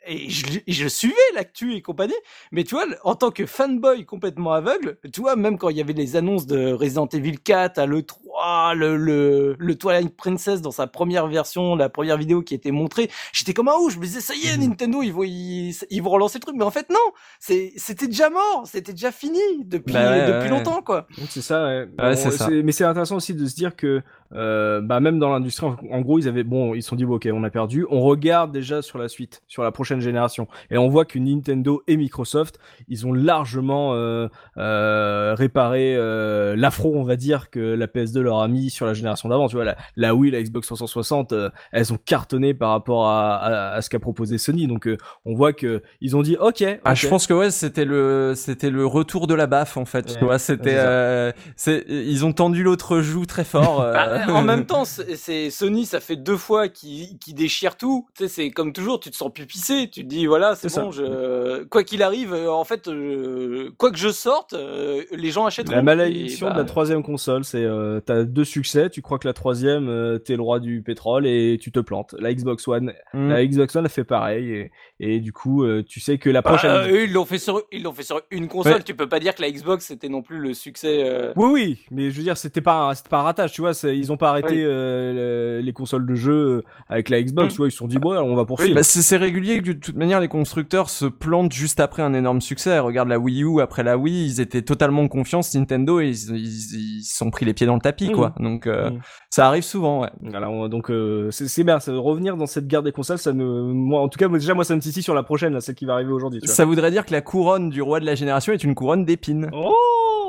et 0.05 0.29
je, 0.29 0.43
je 0.67 0.87
suivais 0.89 1.15
l'actu 1.33 1.75
et 1.75 1.81
compagnie, 1.81 2.13
mais 2.51 2.65
tu 2.65 2.75
vois, 2.75 2.83
en 3.05 3.15
tant 3.15 3.31
que 3.31 3.45
fanboy 3.45 4.03
complètement 4.05 4.51
aveugle, 4.51 4.97
tu 5.13 5.21
vois, 5.21 5.37
même 5.37 5.57
quand 5.57 5.69
il 5.69 5.77
y 5.77 5.81
avait 5.81 5.93
les 5.93 6.17
annonces 6.17 6.45
de 6.45 6.73
Resident 6.73 7.07
Evil 7.07 7.37
4 7.39 7.79
à 7.79 7.85
l'E3, 7.85 8.75
le, 8.75 8.97
le, 8.97 9.55
le 9.57 9.75
Twilight 9.77 10.13
Princess 10.17 10.59
dans 10.61 10.71
sa 10.71 10.87
première 10.87 11.27
version, 11.27 11.77
la 11.77 11.87
première 11.87 12.17
vidéo 12.17 12.41
qui 12.41 12.53
était 12.53 12.71
montrée, 12.71 13.09
j'étais 13.31 13.53
comme 13.53 13.69
un 13.69 13.75
ouf, 13.75 13.93
je 13.93 13.99
me 13.99 14.03
disais, 14.03 14.19
ça 14.19 14.35
y 14.35 14.45
est, 14.47 14.57
Mhm. 14.57 14.71
Nintendo, 14.71 15.01
ils 15.03 15.13
vont, 15.13 15.23
ils, 15.23 15.73
ils 15.89 16.03
vont 16.03 16.09
relancer 16.09 16.37
le 16.39 16.41
truc, 16.41 16.55
mais 16.57 16.65
en 16.65 16.71
fait, 16.71 16.89
non, 16.89 16.97
c'est, 17.39 17.71
c'était 17.77 18.07
déjà 18.07 18.29
mort, 18.29 18.63
c'était 18.65 18.91
déjà 18.91 19.13
fini 19.13 19.39
depuis, 19.63 19.93
Bah 19.93 20.11
ouais, 20.11 20.27
depuis 20.27 20.49
ouais. 20.51 20.57
longtemps, 20.57 20.81
quoi. 20.81 21.07
C'est 21.29 21.41
ça, 21.41 21.63
ouais. 21.65 21.87
Ouais, 21.97 22.15
c'est 22.17 22.29
Bon, 22.29 22.35
ça. 22.35 22.49
Mais 22.49 22.73
c'est 22.73 22.83
intéressant 22.83 23.15
aussi 23.15 23.33
de 23.33 23.45
se 23.45 23.55
dire 23.55 23.77
que, 23.77 24.01
euh, 24.33 24.81
bah, 24.81 24.99
même 24.99 25.19
dans 25.19 25.29
l'industrie, 25.29 25.67
en, 25.67 25.77
en 25.91 26.01
gros, 26.01 26.19
ils 26.19 26.27
avaient, 26.27 26.43
bon, 26.43 26.73
ils 26.73 26.81
se 26.81 26.89
sont 26.89 26.95
dit, 26.95 27.05
bon, 27.05 27.15
ok, 27.15 27.27
on 27.33 27.43
a 27.43 27.49
perdu. 27.49 27.85
On 27.89 28.01
regarde 28.01 28.51
déjà 28.51 28.81
sur 28.81 28.97
la 28.97 29.07
suite, 29.07 29.41
sur 29.47 29.63
la 29.63 29.71
prochaine 29.71 29.99
génération. 30.01 30.47
Et 30.69 30.77
on 30.77 30.87
voit 30.89 31.05
que 31.05 31.19
Nintendo 31.19 31.83
et 31.87 31.97
Microsoft, 31.97 32.59
ils 32.87 33.05
ont 33.05 33.13
largement 33.13 33.93
euh, 33.93 34.27
euh, 34.57 35.35
réparé 35.37 35.95
euh, 35.95 36.55
l'affront, 36.55 36.93
on 36.95 37.03
va 37.03 37.15
dire, 37.15 37.49
que 37.49 37.59
la 37.59 37.87
PS2 37.87 38.19
leur 38.19 38.39
a 38.39 38.47
mis 38.47 38.69
sur 38.69 38.85
la 38.85 38.93
génération 38.93 39.29
d'avant. 39.29 39.47
Tu 39.47 39.55
vois, 39.55 39.65
la, 39.65 39.77
la 39.95 40.15
Wii, 40.15 40.31
la 40.31 40.41
Xbox 40.41 40.67
360, 40.67 41.33
euh, 41.33 41.49
elles 41.71 41.91
ont 41.93 41.99
cartonné 42.03 42.53
par 42.53 42.71
rapport 42.71 43.07
à, 43.07 43.35
à, 43.35 43.71
à 43.73 43.81
ce 43.81 43.89
qu'a 43.89 43.99
proposé 43.99 44.37
Sony. 44.37 44.67
Donc, 44.67 44.87
euh, 44.87 44.97
on 45.25 45.33
voit 45.35 45.53
que 45.53 45.81
ils 45.99 46.15
ont 46.15 46.21
dit, 46.21 46.37
ok. 46.39 46.63
Ah, 46.85 46.95
je 46.95 47.07
pense 47.07 47.27
que 47.27 47.33
ouais, 47.33 47.51
c'était 47.51 47.85
le 47.85 48.33
c'était 48.35 48.69
le 48.69 48.85
retour 48.85 49.27
de 49.27 49.33
la 49.33 49.47
baffe 49.47 49.77
en 49.77 49.85
fait. 49.85 50.09
Ouais, 50.09 50.17
tu 50.17 50.25
vois, 50.25 50.39
c'était 50.39 50.75
euh, 50.75 51.31
c'est 51.55 51.85
ils 51.89 52.25
ont 52.25 52.33
tendu 52.33 52.63
l'autre 52.63 53.01
joue 53.01 53.25
très 53.25 53.43
fort. 53.43 53.85
Bah, 54.27 54.33
en 54.33 54.41
même 54.43 54.65
temps, 54.67 54.85
c'est 54.85 55.49
Sony, 55.49 55.85
ça 55.85 55.99
fait 55.99 56.15
deux 56.15 56.37
fois 56.37 56.67
qu'ils 56.69 57.17
qu'ils 57.19 57.35
déchirent 57.35 57.77
tout. 57.77 58.07
Tu 58.15 58.23
sais, 58.23 58.29
c'est 58.29 58.51
comme 58.51 58.73
toujours, 58.73 58.99
tu 58.99 59.09
te 59.11 59.15
sens 59.15 59.31
plus 59.33 59.45
pissé. 59.45 59.89
Tu 59.91 60.03
te 60.03 60.07
dis, 60.07 60.25
voilà, 60.25 60.55
c'est 60.55 60.73
bon, 60.79 60.91
je... 60.91 61.63
quoi 61.65 61.83
qu'il 61.83 62.03
arrive, 62.03 62.33
euh, 62.33 62.51
en 62.51 62.63
fait, 62.63 62.87
euh, 62.87 63.71
quoi 63.77 63.91
que 63.91 63.97
je 63.97 64.09
sorte, 64.09 64.53
euh, 64.53 65.03
les 65.11 65.31
gens 65.31 65.45
achèteront. 65.45 65.75
La 65.75 65.81
malédiction 65.81 66.47
bah, 66.47 66.53
de 66.53 66.59
la 66.59 66.65
troisième 66.65 67.03
console, 67.03 67.43
c'est 67.43 67.63
euh, 67.63 67.99
t'as 67.99 68.23
deux 68.23 68.43
succès, 68.45 68.89
tu 68.89 69.01
crois 69.01 69.19
que 69.19 69.27
la 69.27 69.33
troisième 69.33 69.89
euh, 69.89 70.17
t'es 70.17 70.35
le 70.35 70.41
roi 70.41 70.59
du 70.59 70.81
pétrole 70.81 71.25
et 71.27 71.57
tu 71.61 71.71
te 71.71 71.79
plantes. 71.79 72.15
La 72.19 72.33
Xbox 72.33 72.67
One, 72.67 72.93
Mm. 73.13 73.29
la 73.29 73.45
Xbox 73.45 73.75
One 73.75 73.85
a 73.85 73.89
fait 73.89 74.03
pareil 74.03 74.49
et, 74.51 74.71
et 74.99 75.19
du 75.19 75.33
coup 75.33 75.63
euh, 75.63 75.83
tu 75.87 75.99
sais 75.99 76.17
que 76.17 76.29
la 76.29 76.41
bah, 76.41 76.51
prochaine. 76.51 76.71
euh, 76.71 76.87
eux, 76.91 77.03
ils 77.03 77.13
l'ont 77.13 77.25
fait 77.25 77.37
sur, 77.39 77.61
ils 77.71 77.83
l'ont 77.83 77.93
fait 77.93 78.03
sur 78.03 78.21
une 78.31 78.47
console. 78.47 78.73
Ouais. 78.75 78.83
Tu 78.83 78.95
peux 78.95 79.07
pas 79.09 79.19
dire 79.19 79.35
que 79.35 79.41
la 79.41 79.51
Xbox 79.51 79.85
c'était 79.85 80.09
non 80.09 80.21
plus 80.21 80.37
le 80.39 80.53
succès. 80.53 81.03
euh, 81.03 81.33
Oui 81.35 81.49
oui, 81.51 81.79
mais 81.91 82.09
je 82.11 82.17
veux 82.17 82.23
dire 82.23 82.37
c'était 82.37 82.61
pas 82.61 82.89
un, 82.89 82.93
c'était 82.95 83.09
pas 83.09 83.19
un 83.19 83.23
ratage, 83.23 83.51
tu 83.53 83.61
vois, 83.61 83.73
c'est- 83.73 83.95
ils 84.11 84.13
ont 84.13 84.17
pas 84.17 84.29
arrêté 84.29 84.53
Oui. 84.55 84.63
euh, 84.65 85.57
le- 85.59 85.61
les 85.65 85.73
consoles 85.73 86.05
de 86.05 86.15
jeu 86.15 86.33
euh, 86.33 86.63
avec 86.89 87.09
la 87.09 87.21
Xbox, 87.21 87.47
Mm. 87.47 87.49
tu 87.51 87.57
vois, 87.57 87.67
ils 87.67 87.71
se 87.71 87.77
sont 87.77 87.87
dit 87.87 87.97
bon, 87.97 88.15
on 88.17 88.35
va 88.35 88.45
poursuivre. 88.45 88.75
Bah, 88.75 88.83
c'est 88.83 89.17
régulier 89.17 89.59
que 89.59 89.67
de 89.67 89.73
toute 89.73 89.95
manière 89.95 90.19
les 90.19 90.27
constructeurs 90.27 90.89
se 90.89 91.05
plantent 91.05 91.53
juste 91.53 91.79
après 91.79 92.01
un 92.03 92.13
énorme 92.13 92.41
succès. 92.41 92.79
Regarde 92.79 93.07
la 93.09 93.19
Wii 93.19 93.43
U 93.43 93.61
après 93.61 93.83
la 93.83 93.97
Wii, 93.97 94.25
ils 94.25 94.41
étaient 94.41 94.61
totalement 94.61 95.03
en 95.03 95.07
confiance 95.07 95.53
Nintendo 95.55 95.99
et 95.99 96.07
ils 96.09 96.35
ils 96.35 96.99
ils 96.99 97.03
se 97.03 97.17
sont 97.17 97.29
pris 97.31 97.45
les 97.45 97.53
pieds 97.53 97.67
dans 97.67 97.75
le 97.75 97.81
tapis 97.81 98.11
quoi. 98.11 98.33
Donc 98.39 98.67
euh, 98.67 98.89
Mhm. 98.91 98.99
ça 99.29 99.47
arrive 99.47 99.63
souvent 99.63 100.01
ouais. 100.01 100.09
Voilà, 100.21 100.49
on- 100.49 100.67
donc 100.67 100.89
euh, 100.91 101.29
c'est 101.31 101.63
bien, 101.63 101.79
ça, 101.79 101.91
revenir 101.93 102.37
dans 102.37 102.45
cette 102.47 102.67
guerre 102.67 102.83
des 102.83 102.91
consoles, 102.91 103.17
ça 103.17 103.33
ne, 103.33 103.43
moi 103.43 104.01
en 104.01 104.09
tout 104.09 104.17
cas 104.19 104.27
moi, 104.27 104.37
déjà 104.39 104.53
moi 104.53 104.63
ça 104.63 104.75
me 104.75 104.81
titille 104.81 105.03
sur 105.03 105.13
la 105.15 105.23
prochaine, 105.23 105.53
là, 105.53 105.61
celle 105.61 105.75
qui 105.75 105.85
va 105.85 105.93
arriver 105.93 106.11
aujourd'hui. 106.11 106.41
Ça 106.45 106.65
voudrait 106.65 106.91
dire 106.91 107.05
que 107.05 107.11
la 107.13 107.21
couronne 107.21 107.69
du 107.69 107.81
roi 107.81 107.99
de 107.99 108.05
la 108.05 108.15
génération 108.15 108.53
est 108.53 108.63
une 108.63 108.75
couronne 108.75 109.05
d'épines. 109.05 109.49
Oh 109.53 109.73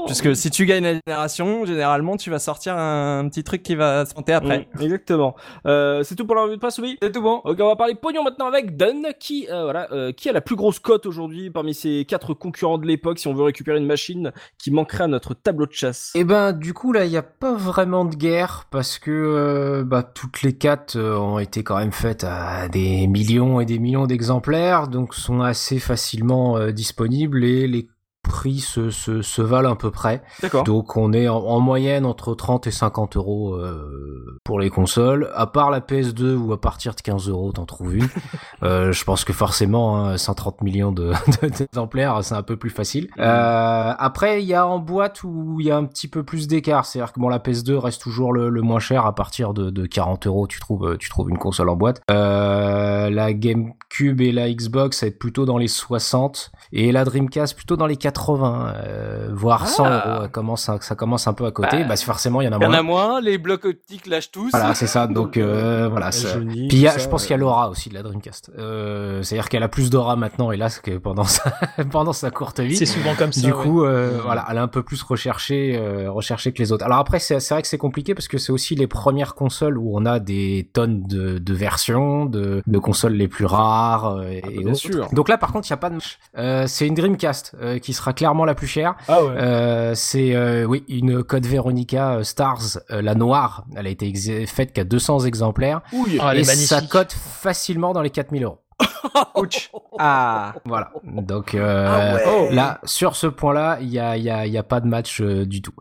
Puisque 0.07 0.35
si 0.35 0.51
tu 0.51 0.67
gagnes 0.67 0.83
la 0.83 0.95
génération, 1.07 1.65
généralement 1.65 2.17
tu 2.17 2.29
vas 2.31 2.41
sortir 2.41 2.77
un 2.77 3.29
petit 3.29 3.45
truc 3.45 3.63
qui 3.63 3.72
va 3.75 4.05
se 4.05 4.15
monter 4.15 4.33
après. 4.33 4.69
Mm, 4.75 4.83
exactement. 4.83 5.35
Euh, 5.67 6.03
c'est 6.03 6.15
tout 6.15 6.27
pour 6.27 6.35
la 6.35 6.43
revue 6.43 6.57
de 6.57 6.61
presse, 6.61 6.79
oui 6.79 6.99
C'est 7.03 7.13
tout 7.13 7.23
bon. 7.23 7.41
Ok, 7.45 7.59
on 7.61 7.69
va 7.69 7.77
parler 7.77 7.95
pognon 7.95 8.25
maintenant 8.25 8.47
avec 8.47 8.77
Dun, 8.77 9.13
qui, 9.19 9.49
euh, 9.51 9.65
voilà, 9.65 9.89
euh, 9.93 10.13
qui 10.13 10.29
a 10.29 10.33
la 10.33 10.41
plus 10.41 10.57
grosse 10.57 10.79
cote 10.79 11.07
aujourd'hui 11.07 11.51
parmi 11.51 11.75
ces 11.75 12.05
quatre 12.05 12.35
concurrents 12.35 12.79
de 12.79 12.87
l'époque 12.87 13.19
si 13.19 13.29
on 13.29 13.35
veut 13.35 13.45
récupérer 13.45 13.79
une 13.79 13.87
machine 13.87 14.33
qui 14.59 14.71
manquerait 14.71 15.05
à 15.05 15.09
notre 15.09 15.35
tableau 15.35 15.67
de 15.67 15.73
chasse. 15.73 16.13
Et 16.15 16.25
ben 16.25 16.53
du 16.53 16.75
coup 16.75 16.93
là 16.93 17.05
il 17.05 17.11
n'y 17.11 17.17
a 17.17 17.23
pas 17.23 17.55
vraiment 17.55 18.05
de 18.05 18.15
guerre 18.15 18.67
parce 18.71 18.99
que 18.99 19.11
euh, 19.11 19.85
bah, 19.85 20.03
toutes 20.03 20.43
les 20.43 20.53
quatre 20.53 20.97
euh, 20.97 21.19
ont 21.19 21.39
été 21.39 21.63
quand 21.63 21.79
même 21.79 21.93
faites 21.93 22.25
à 22.25 22.69
des 22.69 23.07
millions 23.07 23.61
et 23.61 23.67
des 23.67 23.79
millions 23.79 24.07
d'exemplaires 24.07 24.89
donc 24.89 25.15
sont 25.15 25.41
assez 25.41 25.79
facilement 25.79 26.57
euh, 26.57 26.73
disponibles 26.73 27.45
et 27.45 27.67
les 27.67 27.89
prix 28.33 28.61
se, 28.61 28.89
se, 28.91 29.21
se 29.21 29.43
valent 29.43 29.73
à 29.73 29.77
peu 29.77 29.91
près. 29.91 30.23
D'accord. 30.41 30.65
Donc 30.65 30.97
on 30.97 31.13
est 31.13 31.29
en, 31.29 31.37
en 31.37 31.61
moyenne 31.61 32.07
entre 32.07 32.35
30 32.35 32.67
et 32.67 32.71
50 32.71 33.17
euros 33.19 33.55
euh, 33.55 34.41
pour 34.43 34.59
les 34.59 34.71
consoles. 34.71 35.31
À 35.35 35.47
part 35.47 35.71
la 35.71 35.81
PS2 35.81 36.35
où 36.35 36.53
à 36.55 36.61
partir 36.61 36.95
de 36.95 37.01
15 37.03 37.29
euros 37.29 37.53
t'en 37.53 37.67
trouves 37.67 37.95
une. 37.97 38.09
Euh, 38.63 38.93
je 38.93 39.05
pense 39.05 39.25
que 39.25 39.33
forcément 39.33 39.97
hein, 40.07 40.17
130 40.17 40.61
millions 40.63 40.93
de 41.01 41.13
de- 41.43 41.49
d'exemplaires 41.49 42.21
c'est 42.23 42.35
un 42.37 42.43
peu 42.45 42.57
plus 42.57 42.71
facile. 42.71 43.09
Euh, 43.19 43.93
après 43.99 44.41
il 44.43 44.47
y 44.47 44.55
a 44.55 44.67
en 44.67 44.79
boîte 44.79 45.25
où 45.25 45.57
il 45.61 45.67
y 45.67 45.71
a 45.73 45.77
un 45.77 45.85
petit 45.85 46.07
peu 46.07 46.23
plus 46.23 46.47
d'écart. 46.47 46.87
C'est-à-dire 46.87 47.13
que 47.13 47.19
bon 47.21 47.29
la 47.29 47.39
PS2 47.41 47.75
reste 47.77 48.01
toujours 48.01 48.33
le, 48.33 48.49
le 48.51 48.63
moins 48.63 48.79
cher. 48.79 49.05
À 49.05 49.15
partir 49.17 49.53
de, 49.53 49.71
de 49.71 49.85
40 49.87 50.27
euros 50.29 50.47
tu 50.47 50.61
trouves 50.61 50.97
tu 50.97 51.09
trouves 51.11 51.29
une 51.31 51.39
console 51.39 51.69
en 51.71 51.77
boîte. 51.77 52.01
Euh, 52.11 53.11
la 53.11 53.33
GameCube 53.33 54.21
et 54.21 54.31
la 54.33 54.49
Xbox 54.53 54.99
ça 55.01 55.07
va 55.07 55.09
être 55.09 55.19
plutôt 55.19 55.45
dans 55.45 55.59
les 55.59 55.69
60 55.69 56.53
et 56.73 56.93
la 56.93 57.05
Dreamcast 57.05 57.57
plutôt 57.57 57.77
dans 57.77 57.87
les 57.87 57.97
80 57.97 58.22
euh, 58.31 59.29
voire 59.33 59.69
100 59.69 59.85
Ah. 59.87 59.91
euros. 60.07 60.23
Ça 60.23 60.29
commence 60.29 60.71
ça 60.81 60.95
commence 60.95 61.27
un 61.27 61.33
peu 61.33 61.45
à 61.47 61.51
côté. 61.51 61.81
Bah, 61.83 61.89
Bah, 61.91 61.97
c'est 61.97 62.05
forcément 62.07 62.41
il 62.41 62.45
y 62.47 62.49
en 62.49 62.53
a 62.53 62.57
Il 62.57 62.63
y 62.63 62.67
en 62.67 62.71
moins. 62.71 62.79
a 62.79 62.83
moins. 62.83 63.21
Les 63.21 63.39
blocs 63.39 63.65
optiques 63.65 64.07
lâchent 64.07 64.31
tous. 64.31 64.51
Voilà, 64.53 64.75
c'est 64.75 64.87
ça. 64.87 65.07
Donc 65.07 65.37
euh, 65.37 65.89
voilà. 65.91 66.07
Ouais, 66.07 66.13
Johnny, 66.13 66.69
Puis 66.69 66.79
y 66.79 66.89
a- 66.89 66.97
je 66.99 67.09
pense 67.09 67.23
qu'il 67.23 67.31
y 67.31 67.35
a 67.35 67.37
euh, 67.37 67.41
l'aura 67.41 67.69
aussi 67.69 67.89
de 67.89 67.95
la 67.95 68.03
Dreamcast. 68.03 68.51
Euh, 68.59 69.23
C'est-à-dire 69.23 69.49
qu'elle 69.49 69.63
a 69.63 69.69
plus 69.69 69.91
d'aura 69.91 70.17
maintenant, 70.17 70.51
hélas, 70.53 70.81
que 70.81 70.97
pendant 70.99 71.25
sa 71.25 71.53
pendant 71.91 72.13
sa 72.13 72.31
courte 72.31 72.61
vie. 72.61 72.77
C'est 72.77 72.87
souvent 72.87 73.15
comme 73.15 73.33
ça. 73.33 73.41
Du 73.41 73.53
ouais. 73.53 73.63
coup, 73.63 73.85
euh, 73.85 74.19
voilà, 74.25 74.47
elle 74.51 74.57
est 74.57 74.61
un 74.61 74.69
peu 74.69 74.83
plus 74.83 75.03
recherchée, 75.03 75.77
euh, 75.79 76.11
recherchée 76.11 76.53
que 76.53 76.59
les 76.59 76.73
autres. 76.73 76.85
Alors 76.85 76.99
après, 76.99 77.19
c'est 77.19 77.41
c'est 77.41 77.55
vrai 77.55 77.63
que 77.63 77.69
c'est 77.69 77.79
compliqué 77.79 78.15
parce 78.15 78.29
que 78.29 78.39
c'est 78.39 78.53
aussi 78.53 78.75
les 78.75 78.87
premières 78.87 79.35
consoles 79.35 79.77
où 79.79 79.91
on 79.97 80.07
a 80.07 80.19
des 80.21 80.71
tonnes 80.73 81.03
de, 81.03 81.39
de 81.39 81.55
versions, 81.55 82.25
de, 82.27 82.63
de 82.67 82.79
consoles 82.79 83.15
les 83.15 83.29
plus 83.29 83.45
rares 83.47 84.23
et, 84.25 84.41
bah, 84.41 84.49
et 84.53 84.59
bien 84.59 84.69
autres. 84.69 84.77
sûr. 84.77 85.09
Donc 85.13 85.29
là, 85.29 85.39
par 85.39 85.53
contre, 85.53 85.67
il 85.69 85.71
y 85.71 85.75
a 85.75 85.77
pas 85.79 85.91
de. 85.91 85.99
Euh, 86.39 86.65
c'est 86.67 86.87
une 86.87 86.95
Dreamcast 86.95 87.55
euh, 87.61 87.79
qui 87.79 87.93
sera 88.03 88.13
clairement 88.13 88.45
la 88.45 88.55
plus 88.55 88.67
chère. 88.67 88.95
Ah 89.09 89.23
ouais. 89.25 89.35
Euh, 89.37 89.95
c'est 89.95 90.35
euh, 90.35 90.65
oui 90.65 90.85
une 90.89 91.23
Code 91.23 91.47
Veronica 91.47 92.17
euh, 92.17 92.23
Stars, 92.25 92.79
euh, 92.91 93.01
la 93.01 93.15
noire. 93.15 93.65
Elle 93.77 93.87
a 93.87 93.91
été 93.91 94.13
faite 94.47 94.73
qu'à 94.73 94.85
200 94.85 95.21
exemplaires 95.21 95.81
ah, 96.21 96.31
elle 96.33 96.39
et 96.39 96.41
est 96.41 96.45
ça 96.45 96.77
magnifique. 96.77 96.91
cote 96.93 97.13
facilement 97.13 97.93
dans 97.93 98.03
les 98.03 98.11
4000 98.11 98.45
euros. 98.45 98.59
Ouch. 99.37 99.71
Ah. 99.99 100.55
Voilà. 100.65 100.91
Donc 101.05 101.55
euh, 101.55 101.87
Ah 101.89 102.43
ouais. 102.43 102.55
là, 102.55 102.81
sur 102.85 103.15
ce 103.15 103.27
point-là, 103.29 103.79
il 103.81 103.89
y 103.91 103.99
a, 104.01 104.17
il 104.17 104.25
y, 104.25 104.31
a, 104.31 104.47
il 104.47 104.53
y 104.53 104.59
a 104.59 104.63
pas 104.63 104.81
de 104.81 104.87
match 104.87 105.21
euh, 105.21 105.47
du 105.47 105.63
tout. 105.63 105.73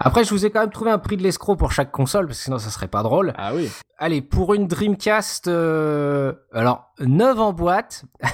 Après, 0.00 0.24
je 0.24 0.30
vous 0.30 0.44
ai 0.44 0.50
quand 0.50 0.60
même 0.60 0.70
trouvé 0.70 0.90
un 0.90 0.98
prix 0.98 1.16
de 1.16 1.22
l'escroc 1.22 1.56
pour 1.56 1.70
chaque 1.72 1.92
console, 1.92 2.26
parce 2.26 2.38
que 2.38 2.44
sinon 2.44 2.58
ça 2.58 2.70
serait 2.70 2.88
pas 2.88 3.02
drôle. 3.02 3.32
Ah 3.36 3.52
oui. 3.54 3.70
Allez, 3.98 4.22
pour 4.22 4.54
une 4.54 4.66
Dreamcast, 4.66 5.48
euh, 5.48 6.32
alors 6.52 6.92
9 7.00 7.38
en 7.38 7.52
boîte, 7.52 8.04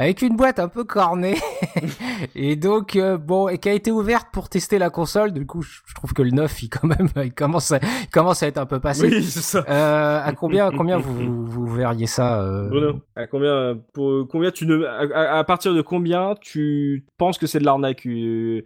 avec 0.00 0.22
une 0.22 0.34
boîte 0.36 0.58
un 0.58 0.68
peu 0.68 0.84
cornée, 0.84 1.36
et 2.34 2.56
donc 2.56 2.96
euh, 2.96 3.18
bon, 3.18 3.48
et 3.48 3.58
qui 3.58 3.68
a 3.68 3.74
été 3.74 3.90
ouverte 3.90 4.28
pour 4.32 4.48
tester 4.48 4.78
la 4.78 4.88
console. 4.88 5.32
Du 5.32 5.46
coup, 5.46 5.62
je 5.62 5.80
je 5.90 5.94
trouve 5.94 6.14
que 6.14 6.22
le 6.22 6.30
9, 6.30 6.62
il 6.62 6.68
quand 6.70 6.86
même, 6.86 7.08
il 7.16 7.34
commence, 7.34 7.72
à, 7.72 7.80
il 8.02 8.08
commence 8.08 8.42
à 8.42 8.46
être 8.46 8.58
un 8.58 8.64
peu 8.64 8.80
passé. 8.80 9.08
Oui, 9.08 9.22
c'est 9.22 9.40
ça. 9.40 9.64
Euh, 9.68 10.20
à 10.24 10.32
combien, 10.32 10.68
à 10.68 10.70
combien 10.70 10.96
vous, 10.96 11.14
vous, 11.14 11.46
vous 11.46 11.66
verriez 11.66 12.06
ça 12.06 12.40
euh, 12.40 12.68
Bruno, 12.68 13.00
à 13.16 13.26
combien, 13.26 13.78
pour, 13.92 14.26
combien 14.28 14.50
tu 14.50 14.66
ne, 14.66 14.84
à, 14.84 15.44
partir 15.44 15.74
de 15.74 15.82
combien 15.82 16.34
tu 16.40 17.04
penses 17.18 17.36
que 17.36 17.46
c'est 17.46 17.58
de 17.58 17.64
l'arnaque 17.64 18.06
une 18.06 18.62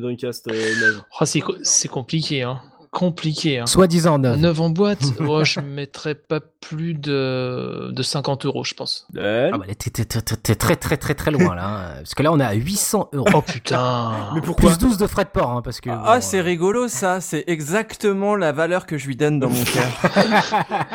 Dreamcast 0.00 0.48
euh, 0.48 0.52
neuve? 0.80 1.02
Oh, 1.20 1.24
c'est 1.24 1.88
compliqué, 1.88 2.42
hein. 2.42 2.60
Compliqué, 2.92 3.60
hein. 3.60 3.66
Soi-disant 3.66 4.18
9. 4.18 4.38
9 4.38 4.60
en 4.60 4.70
boîte, 4.70 5.04
oh, 5.20 5.44
je 5.44 5.60
mettrais 5.60 6.16
pas 6.16 6.40
plus 6.60 6.94
de, 6.94 7.90
de 7.92 8.02
50 8.02 8.46
euros, 8.46 8.64
je 8.64 8.74
pense. 8.74 9.06
Ouais. 9.14 9.50
Ah 9.54 9.58
bah, 9.58 9.64
t'es 9.78 10.54
très 10.56 10.74
très 10.76 10.96
très 10.96 11.14
très 11.14 11.30
loin 11.30 11.54
là, 11.54 11.66
hein. 11.68 11.94
parce 11.98 12.14
que 12.14 12.22
là 12.24 12.32
on 12.32 12.40
est 12.40 12.44
à 12.44 12.52
800 12.52 13.10
euros. 13.12 13.28
Oh 13.32 13.42
putain. 13.42 14.10
Mais 14.34 14.40
pourquoi 14.40 14.70
Plus 14.70 14.78
12 14.78 14.98
de 14.98 15.06
frais 15.06 15.24
de 15.24 15.30
port, 15.30 15.50
hein, 15.50 15.62
parce 15.62 15.80
que. 15.80 15.88
Ah, 15.88 16.16
bon, 16.16 16.20
c'est 16.20 16.40
euh, 16.40 16.42
rigolo 16.42 16.88
ça, 16.88 17.20
c'est 17.20 17.44
exactement 17.46 18.34
la 18.34 18.50
valeur 18.52 18.86
que 18.86 18.98
je 18.98 19.06
lui 19.06 19.14
donne 19.16 19.38
dans 19.38 19.48
mon 19.50 19.64
cœur. 19.64 19.86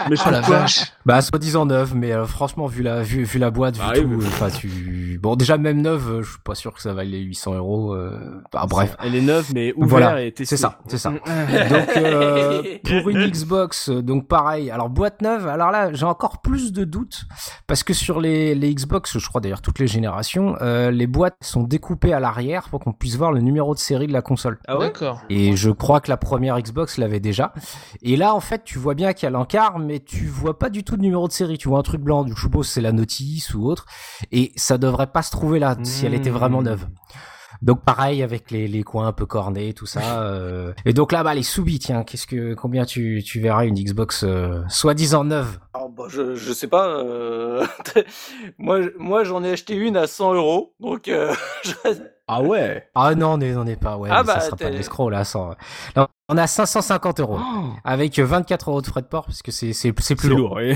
Mais 0.10 0.18
Oh 0.26 0.30
la 0.32 0.42
vache. 0.42 0.82
Bah, 1.06 1.22
soi-disant 1.22 1.66
neuf, 1.66 1.94
mais 1.96 2.12
euh, 2.12 2.26
franchement, 2.26 2.66
vu 2.68 2.84
la, 2.84 3.02
vu, 3.04 3.24
vu 3.24 3.40
la 3.40 3.52
boîte, 3.52 3.76
vu 3.78 3.82
Ah 3.86 3.92
oui, 3.96 4.02
tout, 4.02 4.08
mais- 4.08 4.26
euh, 4.26 4.50
tu. 4.58 5.20
Bon, 5.22 5.36
déjà, 5.38 5.58
même 5.58 5.82
neuve, 5.82 6.12
euh, 6.12 6.22
je 6.24 6.32
suis 6.32 6.40
pas 6.44 6.56
sûr 6.56 6.74
que 6.74 6.82
ça 6.82 6.94
vaille 6.94 7.10
les 7.12 7.20
800 7.22 7.54
euros. 7.56 7.94
euh, 7.94 8.20
Bah, 8.52 8.66
bref. 8.70 8.96
Elle 9.04 9.16
est 9.16 9.22
neuve, 9.22 9.48
mais 9.54 9.72
ouverte 9.78 9.90
Voilà, 9.90 10.22
et 10.22 10.32
testée. 10.34 10.58
c'est 10.58 10.62
ça, 10.62 10.80
c'est 10.88 10.98
ça. 10.98 11.12
Mm. 11.12 11.20
Donc, 11.70 11.85
Donc 11.88 11.98
euh, 11.98 12.78
pour 12.84 13.10
une 13.10 13.28
Xbox, 13.28 13.90
donc 13.90 14.28
pareil. 14.28 14.72
Alors 14.72 14.90
boîte 14.90 15.22
neuve. 15.22 15.48
Alors 15.48 15.72
là, 15.72 15.94
j'ai 15.94 16.06
encore 16.06 16.42
plus 16.42 16.74
de 16.74 16.84
doutes 16.84 17.26
parce 17.68 17.84
que 17.84 17.94
sur 17.94 18.20
les, 18.20 18.56
les 18.56 18.74
Xbox, 18.74 19.18
je 19.18 19.28
crois 19.28 19.42
d'ailleurs 19.42 19.62
toutes 19.62 19.80
les 19.80 19.88
générations, 19.88 20.56
euh, 20.62 20.92
les 20.92 21.08
boîtes 21.08 21.38
sont 21.42 21.64
découpées 21.64 22.14
à 22.14 22.20
l'arrière 22.20 22.70
pour 22.70 22.80
qu'on 22.80 22.94
puisse 22.94 23.16
voir 23.16 23.32
le 23.32 23.42
numéro 23.42 23.74
de 23.74 23.80
série 23.80 24.08
de 24.08 24.14
la 24.14 24.22
console. 24.22 24.60
Ah 24.68 24.78
ouais 24.78 24.86
D'accord. 24.86 25.22
Et 25.30 25.56
je 25.56 25.70
crois 25.70 26.00
que 26.00 26.10
la 26.10 26.18
première 26.18 26.60
Xbox 26.60 26.98
l'avait 26.98 27.20
déjà. 27.20 27.54
Et 28.02 28.16
là, 28.16 28.34
en 28.34 28.40
fait, 28.40 28.64
tu 28.64 28.80
vois 28.80 28.94
bien 28.94 29.14
qu'il 29.14 29.26
y 29.26 29.28
a 29.28 29.32
l'encart, 29.32 29.80
mais 29.80 30.00
tu 30.00 30.28
vois 30.28 30.58
pas 30.60 30.70
du 30.70 30.84
tout 30.84 30.96
de 30.98 31.02
numéro 31.02 31.28
de 31.28 31.34
série. 31.34 31.58
Tu 31.58 31.68
vois 31.68 31.80
un 31.80 31.84
truc 31.84 32.02
blanc. 32.02 32.24
Du 32.24 32.34
suppose 32.36 32.68
c'est 32.70 32.82
la 32.82 32.92
notice 32.92 33.54
ou 33.54 33.66
autre. 33.66 33.86
Et 34.32 34.52
ça 34.56 34.78
devrait 34.78 35.08
pas 35.08 35.22
se 35.22 35.32
trouver 35.32 35.60
là 35.60 35.76
si 35.84 36.06
elle 36.06 36.14
était 36.14 36.30
vraiment 36.30 36.62
neuve. 36.62 36.88
Donc 37.62 37.84
pareil 37.84 38.22
avec 38.24 38.52
les, 38.52 38.68
les 38.68 38.84
coins 38.84 39.08
un 39.08 39.14
peu 39.14 39.26
cornés, 39.26 39.74
tout 39.74 39.86
ça. 39.86 40.22
euh. 40.24 40.74
Et 40.86 40.94
donc 40.94 41.12
là, 41.12 41.24
bah 41.24 41.34
les 41.34 41.44
soubis, 41.44 41.80
tiens, 41.80 42.04
qu'est-ce 42.04 42.28
que 42.28 42.54
combien 42.54 42.86
tu, 42.86 43.22
tu 43.26 43.40
verras 43.40 43.66
une 43.66 43.76
Xbox 43.76 44.24
euh, 44.24 44.62
soi-disant 44.70 45.24
neuve? 45.24 45.60
Alors, 45.74 45.90
bah, 45.90 46.06
je, 46.10 46.36
je 46.36 46.54
sais 46.54 46.68
pas. 46.68 46.88
euh, 46.88 47.66
moi, 48.58 48.80
moi, 48.98 49.24
j'en 49.24 49.44
ai 49.44 49.52
acheté 49.52 49.76
une 49.76 49.98
à 49.98 50.08
100 50.08 50.34
euros. 50.34 50.74
Donc, 50.80 51.08
euh, 51.08 51.34
je- 51.64 51.72
Ah 52.28 52.42
ouais? 52.42 52.88
Ah 52.96 53.14
non, 53.16 53.34
on 53.34 53.42
est, 53.42 53.56
on 53.56 53.66
est 53.68 53.76
pas, 53.76 53.98
ouais, 53.98 54.10
Ah 54.12 54.22
mais 54.24 54.28
ça 54.30 54.36
bah, 54.36 54.42
sera 54.42 54.58
pas 54.58 54.70
l'escroc 54.70 55.10
là. 55.10 55.24
Non, 55.96 56.08
on 56.30 56.38
a 56.38 56.48
550 56.48 57.20
euros 57.20 57.40
avec 57.84 58.18
24 58.18 58.70
euros 58.72 58.82
de 58.82 58.88
frais 58.88 59.02
de 59.02 59.08
port 59.08 59.26
parce 59.26 59.42
que 59.44 59.52
c'est 59.52 59.74
c'est 59.74 59.94
c'est 60.00 60.16
plus 60.16 60.28
C'est 60.30 60.34
lourd. 60.34 60.58
lourd. 60.58 60.58
oui. 60.58 60.74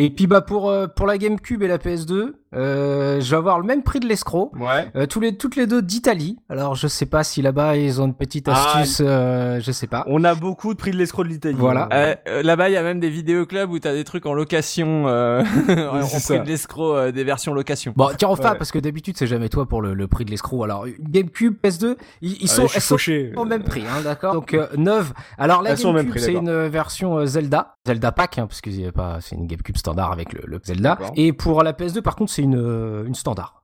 Et 0.00 0.10
puis 0.10 0.26
bah 0.28 0.40
pour 0.42 0.70
euh, 0.70 0.86
pour 0.86 1.06
la 1.06 1.18
GameCube 1.18 1.62
et 1.62 1.66
la 1.68 1.78
PS2, 1.78 2.32
euh, 2.54 3.20
je 3.20 3.30
vais 3.30 3.36
avoir 3.36 3.58
le 3.58 3.66
même 3.66 3.82
prix 3.82 3.98
de 3.98 4.06
l'escroc. 4.06 4.52
Ouais. 4.58 4.86
Euh, 4.94 5.06
tous 5.06 5.18
les 5.18 5.36
toutes 5.36 5.56
les 5.56 5.66
deux 5.66 5.82
d'Italie. 5.82 6.38
Alors 6.48 6.76
je 6.76 6.86
sais 6.86 7.04
pas 7.04 7.24
si 7.24 7.42
là-bas 7.42 7.76
ils 7.76 8.00
ont 8.00 8.06
une 8.06 8.14
petite 8.14 8.48
Ah, 8.48 8.78
astuce, 8.78 9.02
euh, 9.04 9.60
je 9.60 9.72
sais 9.72 9.88
pas. 9.88 10.04
On 10.06 10.22
a 10.22 10.36
beaucoup 10.36 10.72
de 10.72 10.78
prix 10.78 10.92
de 10.92 10.96
l'escroc 10.96 11.24
de 11.24 11.28
l'Italie. 11.30 11.56
Voilà. 11.58 11.88
Euh, 11.92 12.14
euh, 12.28 12.42
Là-bas, 12.44 12.68
il 12.68 12.74
y 12.74 12.76
a 12.76 12.82
même 12.84 13.00
des 13.00 13.10
vidéoclubs 13.10 13.70
où 13.70 13.78
t'as 13.80 13.92
des 13.92 14.04
trucs 14.04 14.24
en 14.24 14.34
location, 14.34 15.08
euh, 15.08 15.42
en 15.68 16.06
prix 16.06 16.38
de 16.40 16.46
l'escroc, 16.46 16.94
euh, 16.94 17.10
des 17.10 17.24
versions 17.24 17.52
location. 17.52 17.92
Bon, 17.96 18.10
tiens, 18.16 18.28
enfin, 18.28 18.52
Ouais. 18.52 18.56
parce 18.58 18.70
que 18.70 18.78
d'habitude, 18.78 19.16
c'est 19.18 19.26
jamais 19.26 19.48
toi 19.48 19.66
pour 19.66 19.82
le, 19.82 19.94
le 19.94 20.06
prix 20.06 20.24
de 20.24 20.30
l'escroc. 20.30 20.62
Alors, 20.62 20.86
GameCube, 21.00 21.56
PS2, 21.62 21.96
ils, 22.22 22.40
ils 22.40 22.48
sont, 22.48 22.66
elles 22.72 22.80
sont 22.80 22.96
au 23.36 23.44
même 23.44 23.64
prix, 23.64 23.82
hein, 23.82 24.00
d'accord 24.04 24.32
Donc, 24.34 24.56
9. 24.76 25.12
Alors, 25.38 25.60
la 25.62 25.70
Elles 25.70 25.76
GameCube, 25.82 26.18
c'est 26.18 26.34
une 26.34 26.66
version 26.68 27.26
Zelda. 27.26 27.74
Zelda 27.84 28.12
Pack, 28.12 28.38
hein, 28.38 28.46
parce 28.46 28.60
que 28.60 28.70
c'est 28.70 28.92
pas, 28.92 29.18
c'est 29.20 29.34
une 29.34 29.46
GameCube 29.46 29.76
standard 29.88 30.12
avec 30.12 30.32
le, 30.32 30.42
le 30.46 30.60
Zelda. 30.64 30.98
Et 31.16 31.32
pour 31.32 31.62
la 31.62 31.72
PS2, 31.72 32.00
par 32.02 32.16
contre, 32.16 32.32
c'est 32.32 32.42
une, 32.42 32.56
euh, 32.56 33.04
une 33.06 33.14
standard. 33.14 33.54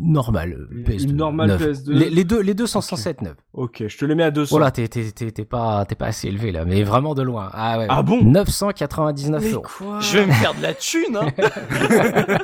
Normale, 0.00 0.66
Une- 0.72 0.82
PS2. 0.82 1.04
une 1.10 1.16
normale 1.16 1.46
neuve. 1.50 1.62
PS2. 1.70 1.92
Les, 1.92 2.10
les 2.10 2.24
deux, 2.24 2.40
les 2.40 2.52
deux 2.54 2.66
sont 2.66 2.80
censés 2.80 3.10
être 3.10 3.22
neuves. 3.22 3.36
Ok, 3.52 3.84
je 3.86 3.96
te 3.96 4.04
les 4.04 4.16
mets 4.16 4.24
à 4.24 4.32
200. 4.32 4.56
Oh 4.56 4.58
là, 4.58 4.72
t'es, 4.72 4.88
t'es, 4.88 5.12
t'es, 5.12 5.30
t'es 5.30 5.44
pas, 5.44 5.84
t'es 5.84 5.94
pas 5.94 6.06
assez 6.06 6.26
élevé, 6.26 6.50
là, 6.50 6.64
mais 6.64 6.82
vraiment 6.82 7.14
de 7.14 7.22
loin. 7.22 7.48
Ah 7.52 7.78
ouais. 7.78 7.86
Ah 7.88 8.02
bon? 8.02 8.24
999 8.24 9.52
euros. 9.52 9.64
je 10.00 10.18
vais 10.18 10.26
me 10.26 10.32
faire 10.32 10.52
de 10.54 10.62
la 10.62 10.74
thune. 10.74 11.16
Hein. 11.16 11.28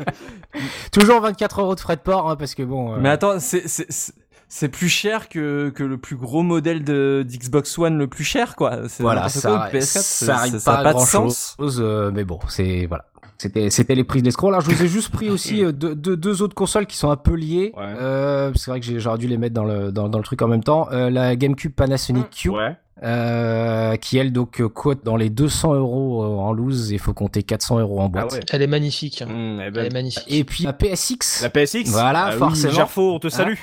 Toujours 0.92 1.20
24 1.20 1.60
euros 1.62 1.74
de 1.74 1.81
frais 1.81 1.97
de 1.97 2.02
port, 2.02 2.31
hein, 2.31 2.36
parce 2.36 2.55
que 2.55 2.62
bon. 2.62 2.94
euh, 2.94 2.99
Mais 3.00 3.08
attends, 3.08 3.41
c'est 3.41 3.66
c'est 3.66 3.91
c'est- 3.91 4.12
c'est 4.55 4.68
plus 4.68 4.90
cher 4.90 5.31
que 5.31 5.70
que 5.74 5.82
le 5.82 5.97
plus 5.97 6.16
gros 6.16 6.42
modèle 6.42 6.84
de 6.84 7.24
d'Xbox 7.26 7.78
One 7.78 7.97
le 7.97 8.06
plus 8.06 8.22
cher 8.24 8.55
quoi. 8.55 8.81
C'est 8.89 9.02
Voilà, 9.02 9.31
ça, 9.31 9.48
quoi, 9.48 9.68
le 9.72 9.78
PS4, 9.78 9.98
ça 10.02 10.36
arrive 10.36 10.58
ça 10.58 10.72
pas, 10.72 10.78
a 10.78 10.89
à 10.89 10.92
grand 10.92 11.02
de 11.05 11.08
sens. 11.08 11.55
chose, 11.58 11.81
euh, 11.82 12.10
mais 12.12 12.24
bon, 12.24 12.39
c'est 12.48 12.84
voilà. 12.86 13.06
C'était 13.39 13.70
c'était 13.70 13.94
les 13.94 14.05
prix 14.05 14.20
de 14.20 14.26
l'escroc. 14.26 14.48
Alors 14.48 14.60
je 14.60 14.70
vous 14.70 14.82
ai 14.82 14.89
juste 14.89 15.10
pris 15.10 15.31
aussi 15.31 15.64
euh, 15.64 15.72
deux, 15.72 15.94
deux, 15.94 16.16
deux 16.18 16.42
autres 16.42 16.55
consoles 16.55 16.86
qui 16.86 16.97
sont 16.98 17.10
un 17.10 17.16
peu 17.16 17.34
liées. 17.34 17.72
Ouais. 17.76 17.82
Euh, 17.98 18.52
c'est 18.55 18.70
vrai 18.70 18.78
que 18.81 18.86
j'ai- 18.86 19.00
j'aurais 19.00 19.16
dû 19.18 19.26
les 19.26 19.39
mettre 19.39 19.55
dans 19.55 19.64
le 19.64 19.90
dans, 19.90 20.08
dans 20.10 20.18
le 20.18 20.24
truc 20.24 20.42
en 20.42 20.48
même 20.48 20.62
temps. 20.62 20.86
Euh, 20.92 21.08
la 21.08 21.34
GameCube 21.34 21.72
Panasonic 21.72 22.28
Q, 22.31 22.50
Ouais. 22.50 22.76
euh, 23.02 23.97
qui 23.97 24.18
elle 24.18 24.32
donc 24.32 24.62
cote 24.68 25.05
dans 25.05 25.16
les 25.16 25.28
200 25.31 25.74
euros 25.74 26.22
en 26.24 26.52
loose. 26.52 26.90
Il 26.90 26.98
faut 27.00 27.14
compter 27.14 27.42
400 27.42 27.81
euros 27.81 28.00
en 28.00 28.05
Ah 28.05 28.08
boîte. 28.08 28.32
ouais. 28.34 28.40
Elle 28.52 28.62
est 28.62 28.66
magnifique. 28.68 29.22
Mmh, 29.26 29.60
eh 29.60 29.70
Elle 29.74 29.78
est 29.86 29.92
magnifique. 29.92 30.24
Et 30.28 30.44
puis 30.44 30.62
la 30.64 30.72
PSX. 30.72 31.42
la 31.42 31.50
PSX. 31.50 31.84
Voilà, 31.90 32.26
Ah 32.26 32.31
oui, 32.34 32.39
forcément. 32.39 32.72
Gerfo, 32.74 33.14
on 33.14 33.18
te 33.18 33.28
salue. 33.28 33.55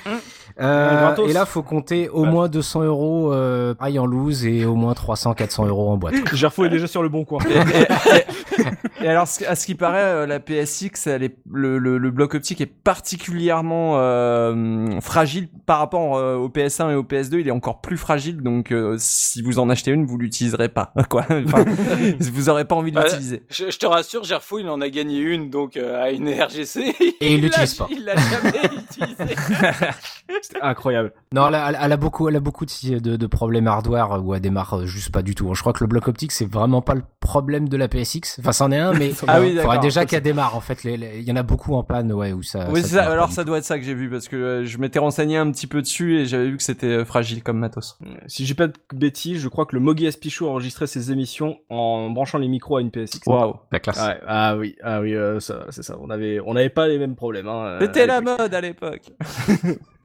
Euh, 0.59 1.15
et 1.27 1.33
là, 1.33 1.45
faut 1.45 1.63
compter 1.63 2.09
au 2.09 2.23
Ouais. 2.23 2.29
moins 2.29 2.47
200 2.49 2.83
euros 2.83 3.33
euh, 3.33 3.73
en 3.79 4.05
loose 4.05 4.45
et 4.45 4.65
au 4.65 4.75
moins 4.75 4.93
300-400 4.93 5.67
euros 5.67 5.89
en 5.91 5.97
boîte. 5.97 6.15
Gerfo 6.33 6.65
est 6.65 6.69
déjà 6.69 6.87
sur 6.87 7.01
le 7.03 7.09
bon 7.09 7.23
coin. 7.25 7.39
Et 9.01 9.07
alors, 9.07 9.23
à 9.47 9.55
ce 9.55 9.65
qui 9.65 9.75
paraît, 9.75 10.03
euh, 10.03 10.25
la 10.27 10.39
PSX, 10.39 11.07
elle 11.07 11.23
est, 11.23 11.35
le, 11.49 11.77
le, 11.77 11.97
le 11.97 12.11
bloc 12.11 12.33
optique 12.35 12.59
est 12.61 12.65
particulièrement 12.65 13.93
euh, 13.95 14.99
fragile 14.99 15.47
par 15.65 15.79
rapport 15.79 16.17
euh, 16.17 16.35
au 16.35 16.49
PS1 16.49 16.91
et 16.91 16.95
au 16.95 17.03
PS2. 17.03 17.39
Il 17.39 17.47
est 17.47 17.51
encore 17.51 17.79
plus 17.81 17.97
fragile, 17.97 18.41
donc 18.41 18.71
euh, 18.71 18.95
si 18.99 19.41
vous 19.41 19.59
en 19.59 19.69
achetez 19.69 19.91
une, 19.91 20.05
vous 20.05 20.17
l'utiliserez 20.17 20.67
pas, 20.69 20.91
quoi. 21.09 21.25
Enfin, 21.29 21.63
vous 22.19 22.49
aurez 22.49 22.65
pas 22.65 22.75
envie 22.75 22.91
de 22.91 22.97
Bah, 22.97 23.03
l'utiliser. 23.05 23.43
Je, 23.49 23.69
je 23.71 23.77
te 23.79 23.85
rassure, 23.85 24.23
Gerfo, 24.25 24.59
il 24.59 24.67
en 24.67 24.81
a 24.81 24.89
gagné 24.89 25.19
une 25.19 25.49
donc 25.49 25.77
euh, 25.77 26.03
à 26.03 26.11
une 26.11 26.29
RGC. 26.29 26.93
Et 27.21 27.33
il 27.35 27.41
l'utilise 27.41 27.75
pas. 27.75 27.87
Il 27.89 28.03
l'a 28.03 28.15
jamais 28.15 28.69
utilisé. 28.75 29.35
C'était 30.41 30.59
incroyable. 30.61 31.13
Non, 31.33 31.47
elle 31.47 31.55
a, 31.55 31.85
elle 31.85 31.91
a 31.91 31.97
beaucoup, 31.97 32.27
elle 32.29 32.35
a 32.35 32.39
beaucoup 32.39 32.65
de, 32.65 32.99
de, 32.99 33.15
de 33.15 33.27
problèmes 33.27 33.67
hardware 33.67 34.23
où 34.23 34.33
elle 34.33 34.41
démarre 34.41 34.79
euh, 34.79 34.85
juste 34.85 35.11
pas 35.11 35.21
du 35.21 35.35
tout. 35.35 35.53
Je 35.53 35.61
crois 35.61 35.73
que 35.73 35.83
le 35.83 35.87
bloc 35.87 36.07
optique 36.07 36.31
c'est 36.31 36.49
vraiment 36.49 36.81
pas 36.81 36.95
le 36.95 37.03
problème 37.19 37.69
de 37.69 37.77
la 37.77 37.87
PSX. 37.87 38.39
Enfin, 38.39 38.51
c'en 38.51 38.71
est 38.71 38.77
un, 38.77 38.93
mais 38.93 39.11
Ah 39.27 39.41
oui, 39.41 39.51
il 39.53 39.59
faudrait 39.59 39.79
déjà 39.79 40.05
qu'elle 40.05 40.23
démarre. 40.23 40.55
En 40.55 40.61
fait, 40.61 40.83
il 40.83 41.21
y 41.21 41.31
en 41.31 41.35
a 41.35 41.43
beaucoup 41.43 41.75
en 41.75 41.83
panne, 41.83 42.11
ouais, 42.13 42.31
où 42.33 42.43
ça. 42.43 42.67
oui, 42.71 42.81
ça 42.81 43.03
Alors 43.09 43.31
ça 43.31 43.43
doit 43.43 43.57
être 43.57 43.63
ça 43.65 43.77
que 43.77 43.85
j'ai 43.85 43.93
vu 43.93 44.09
parce 44.09 44.27
que 44.27 44.35
euh, 44.35 44.65
je 44.65 44.77
m'étais 44.77 44.99
renseigné 44.99 45.37
un 45.37 45.49
petit 45.51 45.67
peu 45.67 45.81
dessus 45.81 46.19
et 46.19 46.25
j'avais 46.25 46.49
vu 46.49 46.57
que 46.57 46.63
c'était 46.63 46.87
euh, 46.87 47.05
fragile 47.05 47.43
comme 47.43 47.59
matos. 47.59 47.97
Si 48.27 48.45
j'ai 48.45 48.53
pas 48.55 48.67
de 48.67 48.73
bêtises, 48.93 49.39
je 49.41 49.47
crois 49.47 49.65
que 49.65 49.75
le 49.75 49.81
Mogi 49.81 50.07
Aspichou 50.07 50.47
enregistrait 50.47 50.87
ses 50.87 51.11
émissions 51.11 51.57
en 51.69 52.09
branchant 52.09 52.37
les 52.37 52.47
micros 52.47 52.77
à 52.77 52.81
une 52.81 52.91
PSX. 52.91 53.21
Waouh. 53.27 53.55
La 53.71 53.79
classe. 53.79 53.99
Ouais, 53.99 54.19
ah 54.27 54.55
oui, 54.57 54.75
ah 54.83 55.01
oui, 55.01 55.13
euh, 55.15 55.39
ça, 55.39 55.65
c'est 55.69 55.83
ça. 55.83 55.97
On 56.01 56.09
avait, 56.09 56.39
on 56.45 56.53
n'avait 56.53 56.69
pas 56.69 56.87
les 56.87 56.97
mêmes 56.97 57.15
problèmes. 57.15 57.47
Hein, 57.47 57.65
euh, 57.65 57.79
C'était 57.81 58.05
la 58.05 58.21
mode 58.21 58.53
à 58.53 58.61
l'époque. 58.61 59.11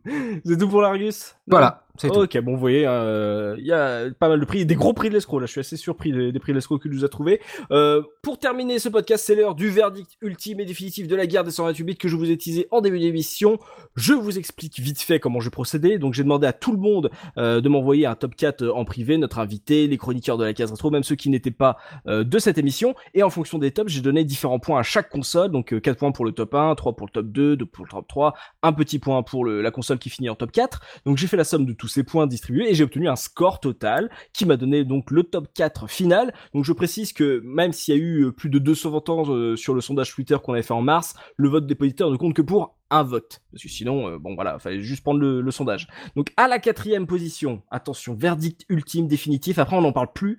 C'est 0.44 0.58
tout 0.58 0.68
pour 0.68 0.82
l'Argus. 0.82 1.36
Voilà, 1.46 1.84
tout. 1.98 2.20
Ok, 2.20 2.38
bon, 2.40 2.52
vous 2.54 2.58
voyez, 2.60 2.84
euh, 2.86 3.54
il 3.58 3.66
y 3.66 3.72
a 3.72 4.10
pas 4.18 4.28
mal 4.28 4.40
de 4.40 4.44
prix, 4.44 4.66
des 4.66 4.74
gros 4.74 4.92
prix 4.92 5.08
de 5.10 5.14
l'escroc. 5.14 5.40
Là, 5.40 5.46
je 5.46 5.52
suis 5.52 5.60
assez 5.60 5.76
surpris 5.76 6.12
des, 6.12 6.32
des 6.32 6.38
prix 6.40 6.52
de 6.52 6.56
l'escroc 6.56 6.78
que 6.78 6.88
nous 6.88 7.04
a 7.04 7.08
trouvé. 7.08 7.40
Euh, 7.70 8.02
pour 8.22 8.38
terminer 8.38 8.78
ce 8.78 8.88
podcast, 8.88 9.24
c'est 9.26 9.34
l'heure 9.34 9.54
du 9.54 9.68
verdict 9.70 10.12
ultime 10.20 10.60
et 10.60 10.64
définitif 10.64 11.06
de 11.08 11.14
la 11.16 11.26
guerre 11.26 11.44
des 11.44 11.50
128 11.52 11.84
bits 11.84 11.96
que 11.96 12.08
je 12.08 12.16
vous 12.16 12.30
ai 12.30 12.36
teasé 12.36 12.66
en 12.70 12.80
début 12.80 12.98
d'émission. 12.98 13.58
Je 13.96 14.12
vous 14.12 14.38
explique 14.38 14.78
vite 14.80 15.00
fait 15.00 15.20
comment 15.20 15.40
je 15.40 15.50
procédais. 15.50 15.98
Donc, 15.98 16.14
j'ai 16.14 16.22
demandé 16.24 16.46
à 16.46 16.52
tout 16.52 16.72
le 16.72 16.78
monde 16.78 17.10
euh, 17.38 17.60
de 17.60 17.68
m'envoyer 17.68 18.06
un 18.06 18.14
top 18.16 18.34
4 18.34 18.68
en 18.68 18.84
privé, 18.84 19.16
notre 19.18 19.38
invité, 19.38 19.86
les 19.86 19.96
chroniqueurs 19.98 20.36
de 20.38 20.44
la 20.44 20.52
case 20.52 20.70
rétro, 20.72 20.90
même 20.90 21.04
ceux 21.04 21.16
qui 21.16 21.30
n'étaient 21.30 21.50
pas 21.50 21.76
de 22.06 22.38
cette 22.38 22.58
émission. 22.58 22.94
Et 23.14 23.22
en 23.22 23.30
fonction 23.30 23.58
des 23.58 23.70
tops, 23.70 23.90
j'ai 23.92 24.00
donné 24.00 24.24
différents 24.24 24.58
points 24.58 24.80
à 24.80 24.82
chaque 24.82 25.08
console. 25.10 25.50
Donc, 25.50 25.72
euh, 25.72 25.80
4 25.80 25.96
points 25.98 26.12
pour 26.12 26.24
le 26.24 26.32
top 26.32 26.54
1, 26.54 26.74
3 26.74 26.96
pour 26.96 27.06
le 27.06 27.12
top 27.12 27.26
2, 27.26 27.56
2 27.56 27.66
pour 27.66 27.84
le 27.84 27.90
top 27.90 28.08
3, 28.08 28.34
un 28.62 28.72
petit 28.72 28.98
point 28.98 29.22
pour 29.22 29.44
le- 29.44 29.62
la 29.62 29.70
console 29.70 29.98
qui 29.98 30.10
finit 30.10 30.28
en 30.28 30.34
top 30.34 30.50
4. 30.52 30.80
Donc 31.06 31.16
j'ai 31.18 31.26
fait 31.26 31.36
la 31.36 31.44
somme 31.44 31.64
de 31.66 31.72
tous 31.84 31.88
ces 31.88 32.02
points 32.02 32.26
distribués 32.26 32.70
et 32.70 32.74
j'ai 32.74 32.82
obtenu 32.82 33.10
un 33.10 33.16
score 33.16 33.60
total 33.60 34.10
qui 34.32 34.46
m'a 34.46 34.56
donné 34.56 34.86
donc 34.86 35.10
le 35.10 35.22
top 35.22 35.48
4 35.52 35.86
final. 35.86 36.32
Donc 36.54 36.64
je 36.64 36.72
précise 36.72 37.12
que 37.12 37.42
même 37.44 37.74
s'il 37.74 37.94
y 37.94 37.98
a 37.98 38.00
eu 38.00 38.24
euh, 38.24 38.32
plus 38.32 38.48
de 38.48 38.58
200 38.58 38.90
votants 38.90 39.24
euh, 39.28 39.54
sur 39.54 39.74
le 39.74 39.82
sondage 39.82 40.14
Twitter 40.14 40.38
qu'on 40.42 40.54
avait 40.54 40.62
fait 40.62 40.72
en 40.72 40.80
mars, 40.80 41.14
le 41.36 41.50
vote 41.50 41.66
des 41.66 41.76
auditeurs 41.78 42.10
ne 42.10 42.16
compte 42.16 42.32
que 42.32 42.40
pour 42.40 42.78
un 42.88 43.02
vote. 43.02 43.42
Parce 43.52 43.62
que 43.62 43.68
sinon, 43.68 44.08
euh, 44.08 44.18
bon 44.18 44.34
voilà, 44.34 44.58
fallait 44.58 44.80
juste 44.80 45.02
prendre 45.02 45.20
le, 45.20 45.42
le 45.42 45.50
sondage. 45.50 45.88
Donc 46.16 46.32
à 46.38 46.48
la 46.48 46.58
quatrième 46.58 47.06
position, 47.06 47.62
attention, 47.70 48.14
verdict 48.14 48.64
ultime 48.70 49.06
définitif, 49.06 49.58
après 49.58 49.76
on 49.76 49.82
n'en 49.82 49.92
parle 49.92 50.12
plus. 50.14 50.38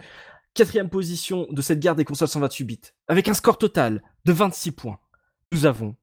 Quatrième 0.56 0.90
position 0.90 1.46
de 1.52 1.62
cette 1.62 1.80
guerre 1.80 1.96
des 1.96 2.06
consoles 2.06 2.28
128 2.28 2.64
bits, 2.64 2.82
avec 3.08 3.28
un 3.28 3.36
score 3.36 3.60
total 3.60 4.02
de 4.26 4.34
26 4.34 4.72
points. 4.72 4.98
Nous 5.52 5.68
avons 5.68 5.96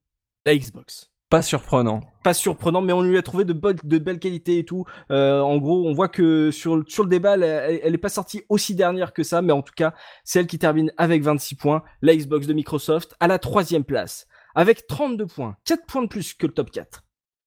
la 0.47 0.57
Xbox 0.57 1.12
Pas 1.33 1.41
surprenant. 1.41 2.01
pas 2.23 2.35
surprenant, 2.35 2.83
mais 2.83 2.93
on 2.93 3.01
lui 3.01 3.17
a 3.17 3.23
trouvé 3.23 3.47
de, 3.47 3.55
belles 3.55 4.19
qualités 4.19 4.59
et 4.59 4.65
tout. 4.67 4.85
Euh, 5.11 5.41
en 5.41 5.57
gros, 5.57 5.89
on 5.89 5.95
voit 5.95 6.09
que 6.09 6.51
sur, 6.51 6.77
le- 6.77 6.85
sur 6.87 7.07
débat, 7.07 7.37
elle, 7.37 7.43
elle, 7.43 7.81
elle 7.83 7.95
est 7.95 7.99
pas 7.99 8.11
sortie 8.11 8.43
aussi 8.51 8.75
dernière 8.75 9.15
que 9.15 9.23
ça, 9.23 9.41
mais 9.41 9.53
en 9.55 9.63
tout 9.63 9.73
cas, 9.75 9.95
c'est 10.25 10.41
elle 10.41 10.47
qui 10.47 10.59
termine 10.59 10.93
avec 10.99 11.23
26 11.23 11.55
points. 11.55 11.83
La 12.03 12.15
Xbox 12.15 12.47
de 12.47 12.53
Microsoft 12.53 13.17
à 13.19 13.29
la 13.29 13.39
troisième 13.39 13.83
place, 13.83 14.27
avec 14.55 14.87
32 14.87 15.25
points, 15.27 15.57
4 15.65 15.87
points 15.87 16.03
de 16.03 16.09
plus 16.09 16.35
que 16.35 16.47
le 16.47 16.53
top 16.53 16.71
4. 16.71 17.03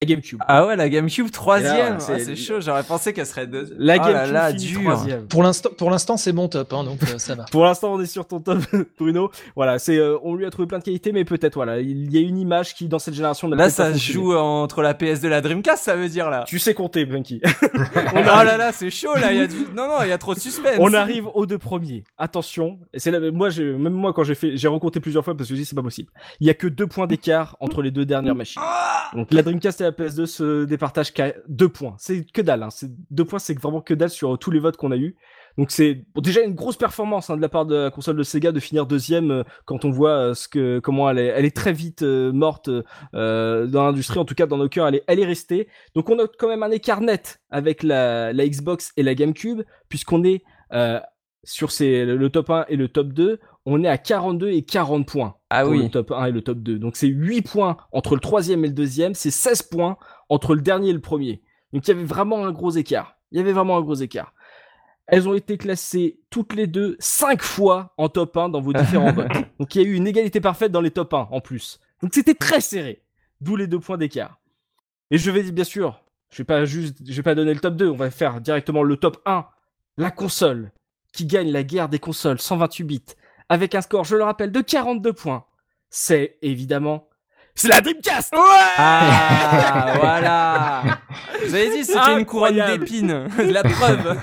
La 0.06 0.14
GameCube. 0.16 0.40
Ah 0.48 0.66
ouais, 0.68 0.76
la 0.76 0.90
GameCube 0.90 1.32
troisième. 1.32 1.98
Ah, 2.00 2.00
c'est- 2.00 2.36
chaud. 2.36 2.62
J'aurais 2.62 2.84
pensé 2.84 3.14
qu'elle 3.14 3.26
serait 3.26 3.48
deux. 3.48 3.74
La 3.78 3.94
Ah 3.94 3.98
là 3.98 4.14
GameCube 4.14 4.34
là, 4.34 4.54
dur. 4.54 4.82
troisième. 4.82 5.28
Pour 5.28 5.44
l'instant, 5.44 5.70
pour 5.78 5.90
l'instant, 5.92 6.18
c'est 6.18 6.32
mon 6.34 6.48
top, 6.48 6.74
hein, 6.74 6.84
donc 6.84 7.00
euh, 7.04 7.18
ça 7.18 7.36
va. 7.36 7.46
Pour 7.52 7.64
l'instant, 7.66 7.94
on 7.94 8.00
est 8.02 8.06
sur 8.06 8.28
ton 8.28 8.40
top, 8.40 8.60
Bruno. 9.00 9.32
Voilà, 9.56 9.80
c'est, 9.80 9.98
euh, 9.98 10.18
on 10.24 10.36
lui 10.36 10.46
a 10.46 10.50
trouvé 10.52 10.68
plein 10.68 10.80
de 10.80 10.84
qualités, 10.84 11.12
mais 11.12 11.26
peut-être, 11.26 11.56
voilà, 11.56 11.80
il 11.80 12.12
y 12.14 12.18
a 12.18 12.22
une 12.22 12.38
image 12.38 12.74
qui, 12.76 12.88
dans 12.88 13.00
cette 13.00 13.14
génération, 13.14 13.48
Là, 13.50 13.70
ça 13.70 13.92
fonctionné. 13.92 14.14
joue 14.26 14.36
entre 14.36 14.82
la 14.82 14.94
PS2 14.94 15.26
et 15.26 15.30
la 15.30 15.42
Dreamcast, 15.42 15.84
ça 15.84 15.96
veut 15.96 16.10
dire 16.10 16.30
là. 16.30 16.44
Tu 16.48 16.60
sais 16.60 16.74
compter, 16.74 17.06
Bunky. 17.06 17.42
oh 17.74 18.16
là 18.24 18.58
là, 18.58 18.72
c'est 18.72 18.90
chaud 18.90 19.16
là. 19.16 19.32
Il 19.32 19.40
y 19.40 19.42
a 19.42 19.48
du... 19.48 19.56
Non 19.76 19.88
non, 19.88 19.98
il 20.04 20.10
y 20.10 20.12
a 20.12 20.18
trop 20.18 20.34
de 20.36 20.40
suspense. 20.40 20.76
On 20.80 20.94
arrive 20.94 21.28
aux 21.34 21.46
deux 21.46 21.58
premiers. 21.58 22.04
Attention, 22.18 22.80
et 22.94 23.00
c'est 23.00 23.12
là, 23.12 23.20
moi, 23.32 23.50
j'ai, 23.50 23.64
même 23.74 23.94
moi, 23.94 24.14
quand 24.14 24.24
j'ai 24.24 24.36
fait, 24.36 24.58
j'ai 24.58 24.68
recompté 24.68 25.00
plusieurs 25.00 25.24
fois 25.24 25.36
parce 25.36 25.50
que 25.50 25.56
je 25.56 25.60
dis 25.60 25.66
c'est 25.66 25.76
pas 25.76 25.82
possible. 25.84 26.10
Il 26.40 26.48
y 26.48 26.50
a 26.50 26.54
que 26.54 26.68
deux 26.68 26.88
points 26.88 27.08
d'écart 27.08 27.56
entre 27.60 27.82
les 27.82 27.92
deux 27.92 28.06
dernières 28.06 28.36
machines. 28.36 28.62
Donc 29.14 29.32
la 29.34 29.42
Dreamcast 29.44 29.82
et 29.82 29.84
la 29.86 29.92
PS2 29.98 30.26
se 30.26 30.66
départagent 30.66 31.14
qu'à 31.14 31.34
deux 31.48 31.70
points. 31.70 31.96
C'est 31.98 32.26
que 32.32 32.42
dalle. 32.42 32.64
Hein. 32.64 32.70
C'est 32.70 32.90
deux 33.12 33.26
points, 33.26 33.40
c'est 33.40 33.60
vraiment 33.60 33.82
que 33.82 33.94
dalle 33.94 34.10
sur 34.10 34.38
tous 34.38 34.52
les 34.52 34.60
votes 34.60 34.78
qu'on 34.78 34.92
a 34.92 34.98
eu. 34.98 35.16
Donc 35.58 35.72
c'est 35.72 36.04
déjà 36.18 36.42
une 36.42 36.54
grosse 36.54 36.76
performance 36.76 37.30
hein, 37.30 37.38
de 37.38 37.42
la 37.42 37.50
part 37.50 37.66
de 37.66 37.76
la 37.76 37.92
console 37.92 38.18
de 38.18 38.24
Sega 38.24 38.52
de 38.52 38.60
finir 38.60 38.86
deuxième 38.86 39.32
euh, 39.32 39.44
quand 39.64 39.86
on 39.86 39.90
voit 39.90 40.10
euh, 40.10 40.34
ce 40.34 40.48
que 40.48 40.80
comment 40.80 41.10
elle 41.10 41.20
est, 41.20 41.28
elle 41.28 41.46
est 41.46 41.56
très 41.56 41.72
vite 41.72 42.02
euh, 42.02 42.34
morte 42.34 42.70
dans 43.14 43.84
l'industrie, 43.84 44.20
en 44.20 44.26
tout 44.26 44.36
cas 44.36 44.48
dans 44.48 44.58
nos 44.58 44.68
cœurs, 44.68 44.88
elle 44.88 44.96
est, 44.96 45.04
elle 45.08 45.20
est 45.20 45.26
restée. 45.26 45.68
Donc 45.94 46.10
on 46.10 46.16
note 46.16 46.36
quand 46.38 46.50
même 46.50 46.64
un 46.64 46.72
écart 46.72 47.02
net 47.02 47.42
avec 47.50 47.84
la, 47.84 48.34
la 48.34 48.48
Xbox 48.48 48.92
et 48.98 49.04
la 49.04 49.16
GameCube 49.16 49.62
puisqu'on 49.88 50.24
est 50.24 50.44
sur 51.44 51.72
ces, 51.72 52.06
le 52.06 52.30
top 52.30 52.50
1 52.50 52.66
et 52.70 52.76
le 52.76 52.88
top 52.90 53.10
2, 53.10 53.40
on 53.66 53.84
est 53.84 53.88
à 53.88 53.98
42 53.98 54.50
et 54.50 54.64
40 54.64 55.08
points. 55.08 55.36
Ah 55.50 55.64
pour 55.64 55.72
oui. 55.72 55.84
Le 55.84 55.90
top 55.90 56.12
1 56.12 56.26
et 56.26 56.32
le 56.32 56.42
top 56.42 56.60
2. 56.60 56.78
Donc 56.78 56.96
c'est 56.96 57.08
8 57.08 57.42
points 57.42 57.78
entre 57.92 58.16
le 58.16 58.22
troisième 58.22 58.64
et 58.64 58.68
le 58.68 58.74
deuxième, 58.74 59.16
c'est 59.16 59.32
16 59.32 59.64
points 59.64 59.98
entre 60.30 60.56
le 60.56 60.62
dernier 60.62 60.90
et 60.90 60.94
le 60.94 61.02
premier. 61.02 61.42
Donc 61.74 61.88
il 61.88 61.92
y 61.92 61.94
avait 61.94 62.06
vraiment 62.06 62.46
un 62.46 62.52
gros 62.52 62.72
écart. 62.72 63.18
Il 63.32 63.38
y 63.38 63.42
avait 63.42 63.54
vraiment 63.54 63.78
un 63.78 63.82
gros 63.82 63.96
écart. 63.96 64.34
Elles 65.08 65.28
ont 65.28 65.34
été 65.34 65.58
classées 65.58 66.20
toutes 66.30 66.54
les 66.54 66.68
deux 66.68 66.96
5 67.00 67.42
fois 67.42 67.94
en 67.98 68.08
top 68.08 68.38
1 68.38 68.50
dans 68.50 68.62
vos 68.62 68.74
différents 68.74 69.14
votes. 69.14 69.32
Donc 69.60 69.74
il 69.76 69.82
y 69.82 69.86
a 69.86 69.88
eu 69.88 69.94
une 69.94 70.08
égalité 70.08 70.40
parfaite 70.40 70.72
dans 70.72 70.82
les 70.82 70.92
top 70.92 71.14
1 71.14 71.30
en 71.32 71.42
plus. 71.42 71.80
Donc 72.02 72.14
c'était 72.14 72.36
très 72.36 72.62
serré. 72.62 73.02
D'où 73.42 73.56
les 73.56 73.68
deux 73.68 73.80
points 73.80 73.98
d'écart. 73.98 74.40
Et 75.12 75.18
je 75.18 75.30
vais 75.30 75.44
dire 75.44 75.54
bien 75.54 75.64
sûr, 75.64 76.02
je 76.30 76.38
vais 76.38 76.46
pas 76.46 76.66
juste, 76.66 76.98
je 77.06 77.14
vais 77.14 77.24
pas 77.24 77.36
donner 77.36 77.54
le 77.54 77.60
top 77.60 77.76
2, 77.76 77.90
on 77.90 77.96
va 77.96 78.10
faire 78.10 78.42
directement 78.42 78.84
le 78.84 78.96
top 78.98 79.22
1. 79.26 79.46
La 79.98 80.12
console 80.12 80.72
qui 81.14 81.26
gagne 81.26 81.52
la 81.52 81.64
guerre 81.64 81.90
des 81.90 82.00
consoles 82.00 82.40
128 82.40 82.84
bits 82.84 83.06
avec 83.50 83.76
un 83.76 83.82
score, 83.82 84.04
je 84.04 84.16
le 84.16 84.24
rappelle, 84.24 84.52
de 84.52 84.62
42 84.62 85.14
points. 85.14 85.46
C'est 85.90 86.38
évidemment 86.42 87.08
c'est 87.58 87.70
la 87.70 87.80
Dreamcast 87.80 88.34
Ah, 88.78 89.94
voilà 90.02 90.82
Vous 91.46 91.56
avez 91.56 91.70
dit 91.70 91.86
c'était 91.86 92.20
une 92.20 92.26
couronne 92.26 92.62
d'épines. 92.68 93.30
La 93.38 93.64
preuve 93.64 94.18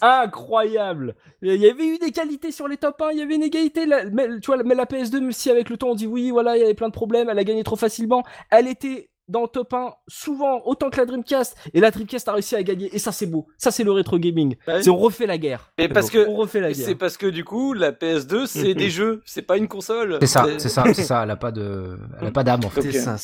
Incroyable 0.00 1.16
Il 1.42 1.56
y 1.56 1.68
avait 1.68 1.84
eu 1.86 1.98
des 1.98 2.12
qualités 2.12 2.52
sur 2.52 2.68
les 2.68 2.76
top 2.76 3.02
1, 3.02 3.10
il 3.10 3.18
y 3.18 3.22
avait 3.22 3.34
une 3.34 3.42
égalité. 3.42 3.86
la- 3.86 4.04
mais, 4.04 4.28
tu 4.40 4.46
vois, 4.52 4.62
mais 4.62 4.76
la 4.76 4.84
PS2, 4.86 5.18
même 5.20 5.32
si 5.32 5.50
avec 5.50 5.68
le 5.68 5.76
temps 5.76 5.88
on 5.90 5.94
dit 5.96 6.06
oui, 6.06 6.30
voilà, 6.30 6.56
il 6.56 6.60
y 6.60 6.64
avait 6.64 6.74
plein 6.74 6.88
de 6.88 6.92
problèmes, 6.92 7.28
elle 7.28 7.38
a 7.40 7.44
gagné 7.44 7.64
trop 7.64 7.74
facilement, 7.76 8.22
elle 8.50 8.68
était 8.68 9.10
dans 9.28 9.42
le 9.42 9.48
top 9.48 9.72
1 9.72 9.92
souvent 10.08 10.60
autant 10.64 10.90
que 10.90 10.98
la 10.98 11.06
Dreamcast. 11.06 11.56
Et 11.72 11.80
la 11.80 11.90
Dreamcast 11.90 12.28
a 12.28 12.32
réussi 12.34 12.56
à 12.56 12.62
gagner. 12.62 12.94
Et 12.94 12.98
ça, 12.98 13.12
c'est 13.12 13.26
beau. 13.26 13.46
Ça, 13.58 13.70
c'est 13.70 13.84
le 13.84 13.92
rétro 13.92 14.18
gaming. 14.18 14.56
Ouais. 14.68 14.82
C'est 14.82 14.90
on 14.90 14.96
refait 14.96 15.26
la 15.26 15.38
guerre. 15.38 15.72
Et 15.78 15.88
parce 15.88 16.10
que 16.10 16.26
On 16.28 16.34
refait 16.36 16.60
la 16.60 16.72
guerre. 16.72 16.84
c'est 16.86 16.94
parce 16.94 17.16
que 17.16 17.26
du 17.26 17.44
coup 17.44 17.72
la 17.72 17.92
PS2 17.92 18.46
c'est 18.46 18.74
des 18.74 18.90
jeux, 18.90 19.22
c'est 19.24 19.42
pas 19.42 19.56
une 19.56 19.68
console. 19.68 20.18
C'est 20.20 20.26
ça, 20.26 20.46
c'est 20.58 20.68
ça, 20.68 20.84
c'est 20.92 21.02
ça. 21.04 21.22
Elle 21.24 21.30
a 21.30 21.36
pas 21.36 21.50
de, 21.52 21.98
elle 22.20 22.28
a 22.28 22.30
pas 22.30 22.44
d'âme 22.44 22.60
en 22.64 22.70
fait. 22.70 22.82
C'est 22.82 22.92
ça. 22.92 23.16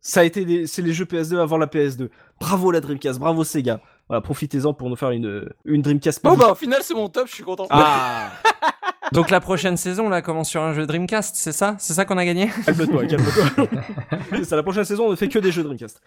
Ça 0.00 0.20
a 0.20 0.24
été 0.24 0.44
des- 0.44 0.66
c'est 0.66 0.80
les 0.80 0.92
jeux 0.92 1.04
PS2 1.04 1.38
avant 1.40 1.58
la 1.58 1.66
PS2. 1.66 2.08
Bravo 2.40 2.70
la 2.70 2.80
Dreamcast, 2.80 3.18
bravo 3.18 3.42
Sega. 3.44 3.80
Voilà, 4.08 4.20
profitez-en 4.22 4.72
pour 4.72 4.88
nous 4.88 4.96
faire 4.96 5.10
une, 5.10 5.48
une 5.64 5.82
Dreamcast. 5.82 6.22
Bon 6.22 6.36
bah 6.36 6.52
au 6.52 6.54
final 6.54 6.80
c'est 6.82 6.94
mon 6.94 7.08
top, 7.08 7.26
je 7.28 7.34
suis 7.34 7.42
content. 7.44 7.66
Ah, 7.70 8.30
Donc 9.12 9.30
la 9.30 9.40
prochaine 9.40 9.76
saison, 9.76 10.08
là, 10.08 10.22
commence 10.22 10.48
sur 10.50 10.62
un 10.62 10.72
jeu 10.74 10.86
Dreamcast, 10.86 11.34
c'est 11.36 11.52
ça? 11.52 11.76
C'est 11.78 11.94
ça 11.94 12.04
qu'on 12.04 12.18
a 12.18 12.24
gagné? 12.24 12.50
Calme-toi, 12.66 13.06
calme-toi. 13.06 13.66
c'est 14.32 14.44
ça, 14.44 14.56
la 14.56 14.62
prochaine 14.62 14.84
saison, 14.84 15.06
on 15.06 15.10
ne 15.10 15.16
fait 15.16 15.28
que 15.28 15.38
des 15.38 15.50
jeux 15.52 15.62
Dreamcast. 15.62 16.00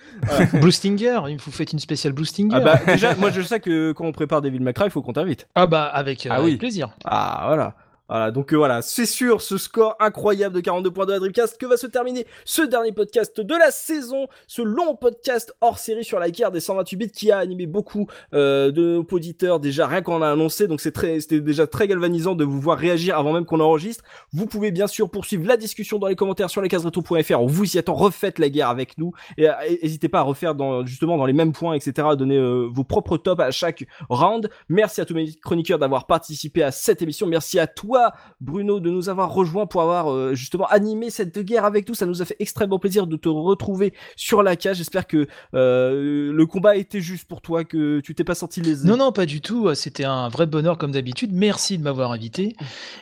Blue 0.54 0.72
Stinger, 0.72 1.20
il 1.30 1.38
vous 1.38 1.52
faites 1.52 1.74
une 1.74 1.80
spéciale 1.80 2.14
Blue 2.14 2.26
Stinger. 2.26 2.50
Ah 2.56 2.60
bah 2.60 2.80
déjà, 2.86 3.16
moi 3.16 3.32
je 3.32 3.42
sais 3.42 3.60
que 3.60 3.92
quand 3.94 4.06
on 4.06 4.12
prépare 4.12 4.42
Devil 4.42 4.60
May 4.60 4.74
Cry, 4.74 4.86
il 4.86 4.92
faut 4.92 5.02
qu'on 5.02 5.14
t'invite. 5.14 5.48
Ah 5.56 5.68
bah 5.68 5.86
avec, 5.86 6.26
euh, 6.26 6.30
Ah 6.32 6.42
oui. 6.42 6.50
avec 6.50 6.60
plaisir. 6.60 6.90
Ah 7.06 7.44
voilà. 7.48 7.74
Voilà, 8.12 8.30
donc 8.30 8.52
euh, 8.52 8.58
voilà, 8.58 8.82
c'est 8.82 9.06
sûr, 9.06 9.42
ce 9.42 9.58
score 9.58 9.96
incroyable 10.02 10.54
de 10.54 10.60
42 10.60 10.92
points 10.92 11.06
de 11.06 11.14
la 11.14 11.20
Dreamcast 11.20 11.58
que 11.58 11.66
va 11.66 11.78
se 11.78 11.88
terminer 11.88 12.28
ce 12.44 12.62
dernier 12.62 12.92
podcast 12.92 13.40
de 13.40 13.56
la 13.56 13.72
saison, 13.72 14.28
ce 14.48 14.62
long 14.62 14.98
podcast 14.98 15.56
hors 15.62 15.80
série 15.80 16.04
sur 16.04 16.20
la 16.20 16.30
guerre 16.30 16.52
des 16.52 16.60
128 16.60 16.98
bits 16.98 17.10
qui 17.10 17.32
a 17.32 17.38
animé 17.38 17.68
beaucoup 17.68 18.08
euh, 18.34 18.70
de 18.70 19.02
auditeurs 19.10 19.62
déjà 19.62 19.88
rien 19.88 20.02
qu'on 20.02 20.22
a 20.22 20.30
annoncé, 20.30 20.68
donc 20.68 20.82
c'est 20.82 20.92
très, 20.92 21.22
c'était 21.22 21.40
déjà 21.40 21.68
très 21.68 21.88
galvanisant 21.88 22.36
de 22.36 22.44
vous 22.44 22.60
voir 22.60 22.78
réagir 22.78 23.18
avant 23.18 23.32
même 23.32 23.46
qu'on 23.46 23.62
enregistre. 23.62 24.04
Vous 24.34 24.46
pouvez 24.46 24.72
bien 24.72 24.88
sûr 24.88 25.10
poursuivre 25.10 25.48
la 25.48 25.56
discussion 25.56 25.98
dans 25.98 26.08
les 26.08 26.18
commentaires 26.18 26.50
sur 26.50 26.62
lescasereto.fr, 26.62 27.40
on 27.40 27.46
vous 27.46 27.78
y 27.78 27.80
attend, 27.80 27.94
refaites 27.94 28.40
la 28.40 28.50
guerre 28.50 28.68
avec 28.68 28.98
nous 28.98 29.14
et 29.38 29.48
euh, 29.48 29.54
n'hésitez 29.82 30.10
pas 30.10 30.20
à 30.20 30.24
refaire 30.24 30.54
justement 30.86 31.16
dans 31.16 31.26
les 31.26 31.32
mêmes 31.32 31.54
points, 31.54 31.76
etc., 31.76 32.10
donner 32.18 32.36
euh, 32.36 32.68
vos 32.70 32.84
propres 32.84 33.16
tops 33.16 33.42
à 33.42 33.52
chaque 33.52 33.86
round. 34.10 34.50
Merci 34.68 35.00
à 35.00 35.06
tous 35.06 35.14
mes 35.14 35.32
chroniqueurs 35.36 35.80
d'avoir 35.80 36.08
participé 36.08 36.62
à 36.62 36.72
cette 36.72 37.02
émission. 37.02 37.26
Merci 37.26 37.58
à 37.58 37.68
toi, 37.68 38.01
Bruno, 38.40 38.80
de 38.80 38.90
nous 38.90 39.10
avoir 39.10 39.34
rejoints 39.34 39.66
pour 39.66 39.82
avoir 39.82 40.12
euh, 40.12 40.34
justement 40.36 40.66
animé 40.68 41.10
cette 41.10 41.40
guerre 41.40 41.66
avec 41.66 41.88
nous. 41.88 41.96
Ça 41.96 42.06
nous 42.06 42.22
a 42.22 42.26
fait 42.26 42.36
extrêmement 42.40 42.80
plaisir 42.80 43.08
de 43.08 43.16
te 43.16 43.30
retrouver 43.30 43.94
sur 44.16 44.44
la 44.44 44.56
cage. 44.56 44.78
J'espère 44.78 45.08
que 45.08 45.28
euh, 45.54 46.32
le 46.32 46.46
combat 46.46 46.76
était 46.76 47.02
juste 47.02 47.28
pour 47.28 47.42
toi, 47.42 47.64
que 47.64 48.00
tu 48.02 48.16
t'es 48.16 48.24
pas 48.24 48.36
senti 48.36 48.62
lésé. 48.62 48.88
Non, 48.88 48.98
non, 48.98 49.12
pas 49.12 49.26
du 49.26 49.42
tout. 49.42 49.74
C'était 49.76 50.06
un 50.06 50.30
vrai 50.30 50.46
bonheur 50.48 50.78
comme 50.78 50.92
d'habitude. 50.92 51.32
Merci 51.34 51.78
de 51.78 51.84
m'avoir 51.84 52.12
invité. 52.12 52.56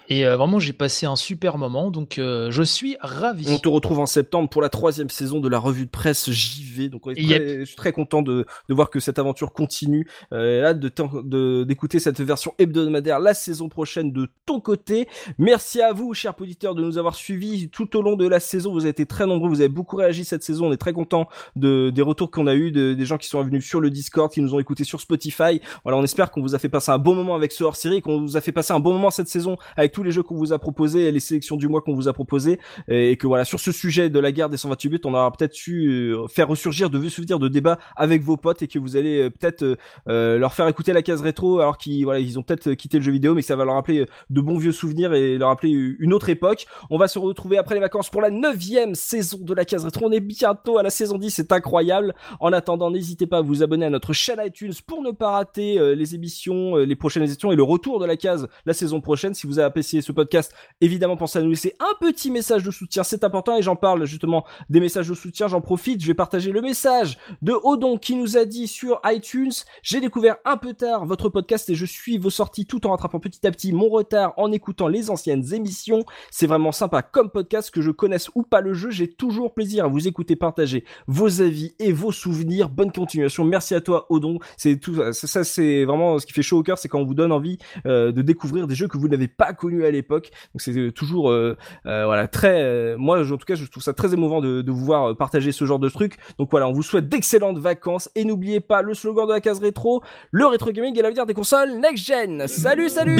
Et 0.09 0.25
euh, 0.25 0.35
vraiment, 0.37 0.59
j'ai 0.59 0.73
passé 0.73 1.05
un 1.05 1.15
super 1.15 1.57
moment. 1.57 1.91
Donc, 1.91 2.13
je 2.17 2.63
suis 2.63 2.97
ravi. 3.01 3.45
On 3.49 3.57
te 3.59 3.69
retrouve 3.69 3.99
en 3.99 4.05
septembre 4.05 4.49
pour 4.49 4.61
la 4.61 4.69
troisième 4.69 5.09
saison 5.09 5.39
de 5.39 5.47
la 5.49 5.59
revue 5.59 5.85
de 5.85 5.89
presse 5.91 6.29
JV. 6.29 6.89
Donc, 6.89 7.07
on 7.07 7.11
est 7.11 7.15
très- 7.15 7.23
Yep. 7.23 7.59
je 7.59 7.65
suis 7.65 7.75
très 7.75 7.91
content 7.93 8.21
de, 8.21 8.45
de 8.67 8.73
voir 8.73 8.89
que 8.89 8.99
cette 8.99 9.19
aventure 9.19 9.53
continue. 9.53 10.07
Hâte 10.33 10.79
de- 10.79 11.63
d'écouter 11.63 11.99
cette 11.99 12.19
version 12.21 12.53
hebdomadaire 12.57 13.19
la 13.19 13.33
saison 13.33 13.69
prochaine 13.69 14.11
de 14.11 14.27
ton 14.45 14.59
côté. 14.59 14.88
Merci 15.37 15.81
à 15.81 15.93
vous, 15.93 16.13
chers 16.13 16.33
auditeurs, 16.39 16.75
de 16.75 16.81
nous 16.83 16.97
avoir 16.97 17.15
suivis 17.15 17.69
tout 17.69 17.95
au 17.97 18.01
long 18.01 18.15
de 18.15 18.27
la 18.27 18.39
saison. 18.39 18.71
Vous 18.71 18.81
avez 18.81 18.89
été 18.89 19.05
très 19.05 19.25
nombreux, 19.25 19.49
vous 19.49 19.61
avez 19.61 19.69
beaucoup 19.69 19.95
réagi 19.97 20.25
cette 20.25 20.43
saison. 20.43 20.67
On 20.67 20.71
est 20.73 20.77
très 20.77 20.93
content 20.93 21.27
de, 21.55 21.89
des 21.89 22.01
retours 22.01 22.31
qu'on 22.31 22.47
a 22.47 22.55
eu, 22.55 22.71
de- 22.71 22.93
des 22.93 23.05
gens 23.05 23.17
qui 23.17 23.27
sont 23.27 23.43
venus 23.43 23.65
sur 23.65 23.81
le 23.81 23.89
Discord, 23.89 24.31
qui 24.31 24.41
nous 24.41 24.53
ont 24.53 24.59
écoutés 24.59 24.83
sur 24.83 24.99
Spotify. 25.01 25.61
Voilà, 25.83 25.97
on 25.97 26.03
espère 26.03 26.31
qu'on 26.31 26.41
vous 26.41 26.55
a 26.55 26.59
fait 26.59 26.69
passer 26.69 26.91
un 26.91 26.97
bon 26.97 27.15
moment 27.15 27.35
avec 27.35 27.51
ce 27.51 27.63
hors-série, 27.63 28.01
qu'on 28.01 28.19
vous 28.21 28.37
a 28.37 28.41
fait 28.41 28.51
passer 28.51 28.73
un 28.73 28.79
bon 28.79 28.93
moment 28.93 29.09
cette 29.11 29.27
saison 29.27 29.57
avec 29.75 29.91
tous 29.91 30.03
les 30.03 30.11
jeux 30.11 30.23
qu'on 30.23 30.35
vous 30.35 30.53
a 30.53 30.59
proposés 30.59 31.07
et 31.07 31.11
les 31.11 31.19
sélections 31.19 31.55
du 31.55 31.67
mois 31.67 31.81
qu'on 31.81 31.93
vous 31.95 32.07
a 32.07 32.13
proposés. 32.13 32.59
Et 32.87 33.15
que 33.17 33.27
voilà, 33.27 33.45
sur 33.45 33.59
ce 33.59 33.71
sujet 33.71 34.09
de 34.09 34.19
la 34.19 34.31
guerre 34.31 34.49
des 34.49 34.57
128 34.57 34.89
buts, 34.89 35.01
on 35.05 35.13
aura 35.13 35.31
peut-être 35.31 35.53
su 35.53 35.87
euh, 35.89 36.27
faire 36.27 36.47
ressurgir 36.47 36.89
de 36.89 36.97
vieux 36.97 37.09
souvenirs 37.09 37.39
de 37.39 37.47
débats 37.47 37.79
avec 37.95 38.21
vos 38.23 38.37
potes 38.37 38.61
et 38.61 38.67
que 38.67 38.79
vous 38.79 38.95
allez 38.97 39.23
euh, 39.23 39.29
peut-être 39.29 39.77
euh, 40.07 40.37
leur 40.37 40.53
faire 40.53 40.67
écouter 40.67 40.93
la 40.93 41.01
case 41.01 41.21
rétro 41.21 41.59
alors 41.59 41.77
qu'ils 41.77 42.39
ont 42.39 42.43
peut-être 42.43 42.73
quitté 42.73 42.97
le 42.97 43.03
jeu 43.03 43.11
vidéo, 43.11 43.33
mais 43.35 43.41
ça 43.41 43.55
va 43.55 43.65
leur 43.65 43.75
rappeler 43.75 44.05
de 44.29 44.41
bons 44.41 44.57
vieux 44.57 44.71
souvenirs 44.71 44.78
et 44.87 45.37
leur 45.37 45.49
rappeler 45.49 45.71
une 45.71 46.13
autre 46.13 46.29
époque. 46.29 46.65
On 46.89 46.97
va 46.97 47.07
se 47.07 47.19
retrouver 47.19 47.57
après 47.57 47.75
les 47.75 47.81
vacances 47.81 48.09
pour 48.09 48.21
la 48.21 48.29
neuvième 48.29 48.95
saison 48.95 49.37
de 49.41 49.53
la 49.53 49.65
case 49.65 49.85
rétro. 49.85 50.05
On 50.07 50.11
est 50.11 50.19
bientôt 50.19 50.77
à 50.77 50.83
la 50.83 50.89
saison 50.89 51.17
10, 51.17 51.31
c'est 51.31 51.51
incroyable. 51.51 52.13
En 52.39 52.53
attendant, 52.53 52.91
n'hésitez 52.91 53.27
pas 53.27 53.37
à 53.37 53.41
vous 53.41 53.63
abonner 53.63 53.85
à 53.85 53.89
notre 53.89 54.13
chaîne 54.13 54.39
iTunes 54.43 54.73
pour 54.85 55.01
ne 55.01 55.11
pas 55.11 55.31
rater 55.31 55.79
euh, 55.79 55.95
les 55.95 56.15
émissions, 56.15 56.77
euh, 56.77 56.85
les 56.85 56.95
prochaines 56.95 57.23
émissions 57.23 57.51
et 57.51 57.55
le 57.55 57.63
retour 57.63 57.99
de 57.99 58.05
la 58.05 58.17
case 58.17 58.47
la 58.65 58.73
saison 58.73 59.01
prochaine. 59.01 59.33
Si 59.33 59.47
vous 59.47 59.59
avez 59.59 59.67
apprécié 59.67 60.01
ce 60.01 60.11
podcast, 60.11 60.53
évidemment, 60.81 61.17
pensez 61.17 61.39
à 61.39 61.41
nous 61.41 61.49
laisser 61.49 61.75
un 61.79 61.93
petit 61.99 62.31
message 62.31 62.63
de 62.63 62.71
soutien, 62.71 63.03
c'est 63.03 63.23
important 63.23 63.57
et 63.57 63.61
j'en 63.61 63.75
parle 63.75 64.05
justement 64.05 64.45
des 64.69 64.79
messages 64.79 65.09
de 65.09 65.13
soutien. 65.13 65.47
J'en 65.47 65.61
profite, 65.61 66.01
je 66.01 66.07
vais 66.07 66.13
partager 66.13 66.51
le 66.51 66.61
message 66.61 67.17
de 67.41 67.53
Odon 67.63 67.97
qui 67.97 68.15
nous 68.15 68.37
a 68.37 68.45
dit 68.45 68.67
sur 68.67 69.01
iTunes 69.05 69.51
J'ai 69.83 70.01
découvert 70.01 70.37
un 70.45 70.57
peu 70.57 70.73
tard 70.73 71.05
votre 71.05 71.29
podcast 71.29 71.69
et 71.69 71.75
je 71.75 71.85
suis 71.85 72.17
vos 72.17 72.29
sorties 72.29 72.65
tout 72.65 72.85
en 72.87 72.91
rattrapant 72.91 73.19
petit 73.19 73.45
à 73.45 73.51
petit 73.51 73.71
mon 73.71 73.89
retard 73.89 74.33
en 74.37 74.51
écoutant 74.51 74.58
les 74.89 75.09
anciennes 75.09 75.53
émissions. 75.53 76.03
C'est 76.31 76.47
vraiment 76.47 76.71
sympa 76.71 77.01
comme 77.01 77.29
podcast 77.29 77.71
que 77.71 77.81
je 77.81 77.91
connaisse 77.91 78.29
ou 78.35 78.43
pas 78.43 78.61
le 78.61 78.73
jeu. 78.73 78.89
J'ai 78.91 79.07
toujours 79.07 79.53
plaisir 79.53 79.85
à 79.85 79.87
vous 79.87 80.07
écouter 80.07 80.35
partager 80.35 80.83
vos 81.07 81.41
avis 81.41 81.73
et 81.79 81.91
vos 81.91 82.11
souvenirs. 82.11 82.69
Bonne 82.69 82.91
continuation. 82.91 83.43
Merci 83.43 83.75
à 83.75 83.81
toi, 83.81 84.05
Odon. 84.09 84.39
C'est 84.57 84.77
tout, 84.77 84.95
ça, 84.95 85.27
ça, 85.27 85.43
c'est 85.43 85.85
vraiment 85.85 86.19
ce 86.19 86.25
qui 86.25 86.33
fait 86.33 86.41
chaud 86.41 86.59
au 86.59 86.63
cœur, 86.63 86.77
c'est 86.77 86.87
quand 86.87 86.99
on 86.99 87.05
vous 87.05 87.13
donne 87.13 87.31
envie 87.31 87.57
euh, 87.85 88.11
de 88.11 88.21
découvrir 88.21 88.67
des 88.67 88.75
jeux 88.75 88.87
que 88.87 88.97
vous 88.97 89.07
n'avez 89.07 89.27
pas 89.27 89.53
connus 89.53 89.85
à 89.85 89.91
l'époque. 89.91 90.31
Donc 90.53 90.61
c'est 90.61 90.75
euh, 90.77 90.91
toujours, 90.91 91.29
euh, 91.31 91.55
euh, 91.85 92.05
voilà, 92.05 92.27
très, 92.27 92.61
euh, 92.63 92.97
moi, 92.97 93.23
je- 93.23 93.33
en 93.33 93.37
tout 93.37 93.45
cas, 93.45 93.55
je 93.55 93.65
trouve 93.65 93.83
ça 93.83 93.93
très 93.93 94.13
émouvant 94.13 94.41
de, 94.41 94.61
de 94.61 94.71
vous 94.71 94.85
voir 94.85 95.11
euh, 95.11 95.13
partager 95.13 95.51
ce 95.51 95.65
genre 95.65 95.79
de 95.79 95.89
trucs. 95.89 96.17
Donc 96.37 96.49
voilà, 96.51 96.67
on 96.67 96.73
vous 96.73 96.83
souhaite 96.83 97.07
d'excellentes 97.09 97.57
vacances 97.59 98.09
et 98.15 98.25
n'oubliez 98.25 98.59
pas 98.59 98.81
le 98.81 98.93
slogan 98.93 99.27
de 99.27 99.33
la 99.33 99.41
case 99.41 99.59
rétro, 99.59 100.01
le 100.31 100.45
rétro 100.45 100.71
gaming 100.71 100.97
est 100.97 101.01
l'avenir 101.01 101.25
des 101.25 101.33
consoles 101.33 101.79
next 101.79 102.05
gen. 102.05 102.47
Salut, 102.47 102.89
salut. 102.89 103.17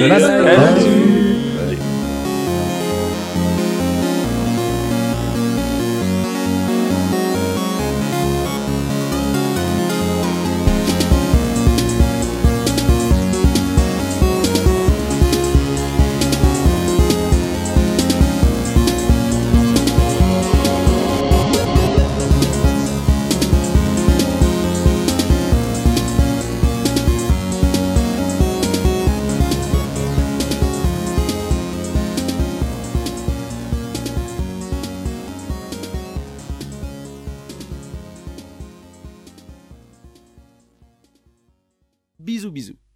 Bye. 1.30 1.99
Bisous 42.40 42.50
bisous. 42.52 42.89